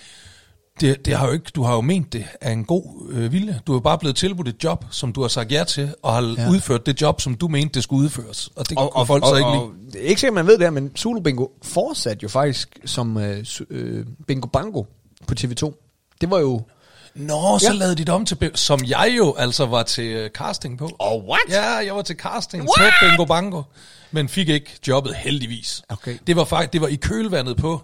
det, 0.81 1.05
det 1.05 1.17
har 1.17 1.27
jo 1.27 1.33
ikke, 1.33 1.51
du 1.55 1.63
har 1.63 1.75
jo 1.75 1.81
ment 1.81 2.13
det 2.13 2.25
af 2.41 2.51
en 2.51 2.65
god 2.65 3.09
øh, 3.11 3.31
vilje. 3.31 3.59
Du 3.67 3.75
er 3.75 3.79
bare 3.79 3.97
blevet 3.97 4.15
tilbudt 4.15 4.47
et 4.47 4.63
job, 4.63 4.85
som 4.91 5.13
du 5.13 5.21
har 5.21 5.27
sagt 5.27 5.51
ja 5.51 5.63
til, 5.63 5.95
og 6.01 6.13
har 6.13 6.35
ja. 6.37 6.49
udført 6.49 6.85
det 6.85 7.01
job, 7.01 7.21
som 7.21 7.35
du 7.35 7.47
mente, 7.47 7.73
det 7.73 7.83
skulle 7.83 8.03
udføres. 8.03 8.49
Og 8.55 8.69
det 8.69 8.77
og, 8.77 8.95
og, 8.95 9.07
folk 9.07 9.23
og, 9.23 9.29
så 9.29 9.35
ikke 9.35 9.47
og, 9.47 9.71
lide. 9.93 10.03
ikke 10.03 10.21
sikkert, 10.21 10.33
man 10.33 10.47
ved 10.47 10.53
det 10.53 10.63
her, 10.63 10.71
men 10.71 10.91
Zulu 10.97 11.21
Bingo 11.21 11.47
fortsatte 11.63 12.23
jo 12.23 12.29
faktisk 12.29 12.79
som 12.85 13.17
øh, 13.17 13.45
øh, 13.69 14.05
Bingo 14.27 14.47
Bango 14.47 14.83
på 15.27 15.33
TV2. 15.39 15.73
Det 16.21 16.31
var 16.31 16.39
jo... 16.39 16.61
Nå, 17.15 17.59
så 17.59 17.65
Ja. 17.67 17.73
lavede 17.73 17.95
de 17.95 18.01
det 18.05 18.09
om 18.13 18.25
til, 18.25 18.51
som 18.55 18.79
jeg 18.87 19.13
jo 19.17 19.35
altså 19.37 19.65
var 19.65 19.83
til 19.83 20.05
øh, 20.05 20.29
casting 20.29 20.77
på. 20.77 20.89
Oh, 20.99 21.23
what? 21.23 21.41
Ja, 21.49 21.63
jeg 21.71 21.95
var 21.95 22.01
til 22.01 22.15
casting 22.15 22.63
What? 22.79 22.93
på 23.01 23.05
Bingo 23.05 23.25
Bango, 23.25 23.61
men 24.11 24.29
fik 24.29 24.49
ikke 24.49 24.71
jobbet 24.87 25.15
heldigvis. 25.15 25.81
Okay. 25.89 26.17
Det 26.27 26.35
var 26.35 26.43
faktisk 26.45 26.73
det 26.73 26.81
var 26.81 26.87
i 26.87 26.95
kølvandet 26.95 27.57
på 27.57 27.81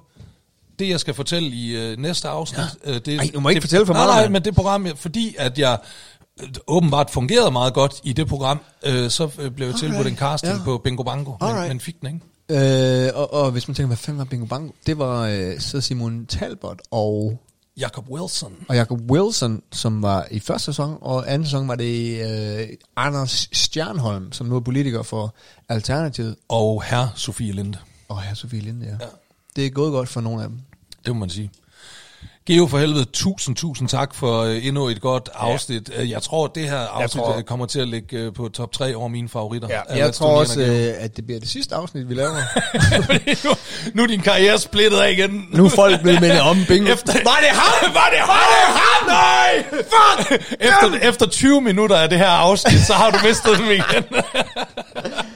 det, 0.79 0.89
jeg 0.89 0.99
skal 0.99 1.13
fortælle 1.13 1.47
i 1.49 1.75
øh, 1.75 1.97
næste 1.97 2.27
afsnit. 2.27 2.59
Ja. 2.85 2.91
Øh, 2.91 2.95
det, 3.05 3.07
Ej, 3.19 3.29
du 3.33 3.39
må 3.39 3.49
ikke 3.49 3.57
det, 3.61 3.63
fortælle 3.63 3.85
for 3.85 3.93
nej, 3.93 4.03
meget, 4.05 4.15
Nej, 4.15 4.21
mand. 4.23 4.33
men 4.33 4.45
det 4.45 4.55
program, 4.55 4.87
fordi 4.95 5.35
at 5.39 5.59
jeg 5.59 5.77
øh, 6.41 6.49
åbenbart 6.67 7.09
fungerede 7.09 7.51
meget 7.51 7.73
godt 7.73 7.93
i 8.03 8.13
det 8.13 8.27
program, 8.27 8.59
øh, 8.85 9.09
så 9.09 9.29
øh, 9.39 9.51
blev 9.51 9.67
jeg 9.67 9.75
tilbudt 9.75 10.07
en 10.07 10.17
casting 10.17 10.57
ja. 10.57 10.63
på 10.63 10.77
Bingo 10.77 11.03
Bango, 11.03 11.31
men, 11.41 11.49
Alright. 11.49 11.67
men 11.67 11.79
fik 11.79 11.95
den 12.01 12.07
ikke. 12.07 12.25
Øh, 13.07 13.11
og, 13.15 13.33
og 13.33 13.51
hvis 13.51 13.67
man 13.67 13.75
tænker, 13.75 13.87
hvad 13.87 13.97
fanden 13.97 14.19
var 14.19 14.25
Bingo 14.25 14.45
Bango? 14.45 14.71
Det 14.85 14.97
var 14.97 15.27
øh, 15.27 15.59
så 15.59 15.81
Simon 15.81 16.25
Talbot 16.25 16.79
og, 16.91 17.39
Jacob 17.79 18.09
Wilson. 18.09 18.53
og 18.69 18.75
Jacob 18.75 19.11
Wilson, 19.11 19.61
som 19.71 20.01
var 20.01 20.27
i 20.31 20.39
første 20.39 20.65
sæson, 20.65 20.97
og 21.01 21.31
anden 21.33 21.45
sæson 21.45 21.67
var 21.67 21.75
det 21.75 22.21
øh, 22.61 22.67
Anders 22.95 23.49
Stjernholm, 23.51 24.31
som 24.31 24.47
nu 24.47 24.55
er 24.55 24.59
politiker 24.59 25.03
for 25.03 25.35
Alternativet, 25.69 26.35
Og 26.49 26.83
herre 26.83 27.09
Sofie 27.15 27.51
Linde. 27.51 27.77
og 28.09 28.21
her 28.21 28.33
Sofie 28.33 28.59
Linde, 28.61 28.85
ja. 28.85 28.91
Ja. 28.91 28.97
ja. 29.01 29.05
Det 29.55 29.65
er 29.65 29.69
gået 29.69 29.91
godt 29.91 30.09
for 30.09 30.21
nogle 30.21 30.43
af 30.43 30.49
dem. 30.49 30.59
Det 31.05 31.13
må 31.15 31.19
man 31.19 31.29
sige. 31.29 31.51
Geo 32.49 32.67
for 32.67 32.77
helvede, 32.77 33.05
tusind, 33.05 33.55
tusind 33.55 33.87
tak 33.89 34.15
for 34.15 34.41
øh, 34.43 34.65
endnu 34.65 34.87
et 34.87 35.01
godt 35.01 35.29
afsnit. 35.35 35.89
Ja. 35.97 36.09
Jeg 36.09 36.21
tror, 36.21 36.45
at 36.45 36.51
det 36.55 36.69
her 36.69 36.77
afsnit 36.77 37.23
tror- 37.23 37.31
tror... 37.33 37.41
kommer 37.41 37.65
til 37.65 37.79
at 37.79 37.87
ligge 37.87 38.17
øh, 38.17 38.33
på 38.33 38.49
top 38.53 38.71
3 38.71 38.95
over 38.95 39.07
mine 39.07 39.29
favoritter. 39.29 39.67
af 39.89 39.97
Jeg 39.97 40.13
tror 40.13 40.39
også, 40.39 40.61
øh, 40.61 41.03
at 41.03 41.15
det 41.17 41.25
bliver 41.25 41.39
det 41.39 41.49
sidste 41.49 41.75
afsnit, 41.75 42.09
vi 42.09 42.13
laver. 42.13 42.31
nu, 43.47 43.51
nu 43.95 44.03
er 44.03 44.07
din 44.07 44.21
karriere 44.21 44.59
splittet 44.59 44.99
af 44.99 45.11
igen. 45.11 45.45
nu 45.53 45.65
er 45.65 45.69
folk 45.69 46.01
blevet 46.01 46.21
mindet 46.21 46.41
om 46.41 46.57
bingo. 46.67 46.91
Efter, 46.93 47.13
var 47.13 47.37
det 47.41 47.49
ham? 47.49 47.93
Var 47.93 48.09
det 48.11 48.19
ham? 48.19 48.27
Var 48.29 48.47
det 48.51 48.79
ham? 48.79 49.07
Nej! 49.07 49.63
Fuck! 49.71 50.41
Efter, 50.59 51.09
efter 51.09 51.25
20 51.27 51.61
minutter 51.61 51.95
af 51.95 52.09
det 52.09 52.17
her 52.17 52.27
afsnit, 52.29 52.79
så 52.81 52.93
har 52.93 53.09
du 53.11 53.17
mistet 53.27 53.57
dem 53.57 53.65
igen. 53.71 54.03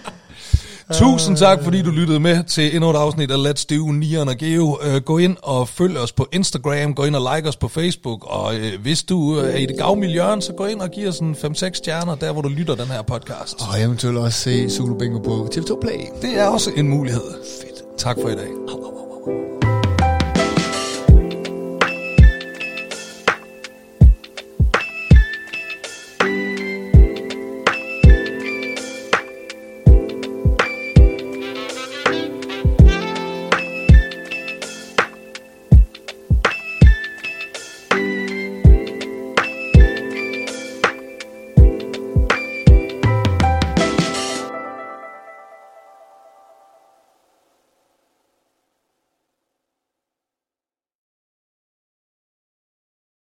Tusind 0.92 1.38
tak, 1.38 1.64
fordi 1.64 1.82
du 1.82 1.90
lyttede 1.92 2.20
med 2.20 2.44
til 2.44 2.76
endnu 2.76 2.90
et 2.90 2.96
afsnit 2.96 3.32
af 3.32 3.52
Let's 3.52 3.66
Do 3.70 3.92
Nian 3.92 4.30
og 4.30 4.36
Geo. 4.38 4.78
Uh, 4.96 5.02
gå 5.06 5.18
ind 5.18 5.38
og 5.42 5.70
følg 5.70 5.98
os 5.98 6.12
på 6.12 6.28
Instagram, 6.32 6.94
gå 6.94 7.04
ind 7.04 7.16
og 7.16 7.36
like 7.36 7.50
os 7.50 7.56
på 7.56 7.68
Facebook, 7.68 8.26
og 8.26 8.54
uh, 8.56 8.82
hvis 8.82 9.04
du 9.04 9.18
uh, 9.18 9.38
er 9.38 9.56
i 9.56 9.66
det 9.66 9.78
gavmilde 9.78 10.14
hjørne, 10.14 10.42
så 10.42 10.54
gå 10.54 10.66
ind 10.66 10.82
og 10.82 10.90
giv 10.90 11.08
os 11.08 11.20
en 11.20 11.36
5-6 11.36 11.74
stjerner, 11.74 12.16
der 12.16 12.32
hvor 12.32 12.42
du 12.42 12.50
lytter 12.50 12.76
den 12.76 12.88
her 12.88 13.02
podcast. 13.02 13.56
Og 13.70 13.82
eventuelt 13.82 14.18
også 14.18 14.40
se 14.40 14.70
Zulu 14.70 14.98
Bingo 14.98 15.20
på 15.20 15.50
TV2 15.56 15.80
Play. 15.82 16.00
Det 16.22 16.40
er 16.40 16.48
også 16.48 16.72
en 16.76 16.88
mulighed. 16.90 17.24
Fedt. 17.62 17.98
Tak 17.98 18.18
for 18.22 18.30
i 18.30 18.36
dag. 18.36 19.53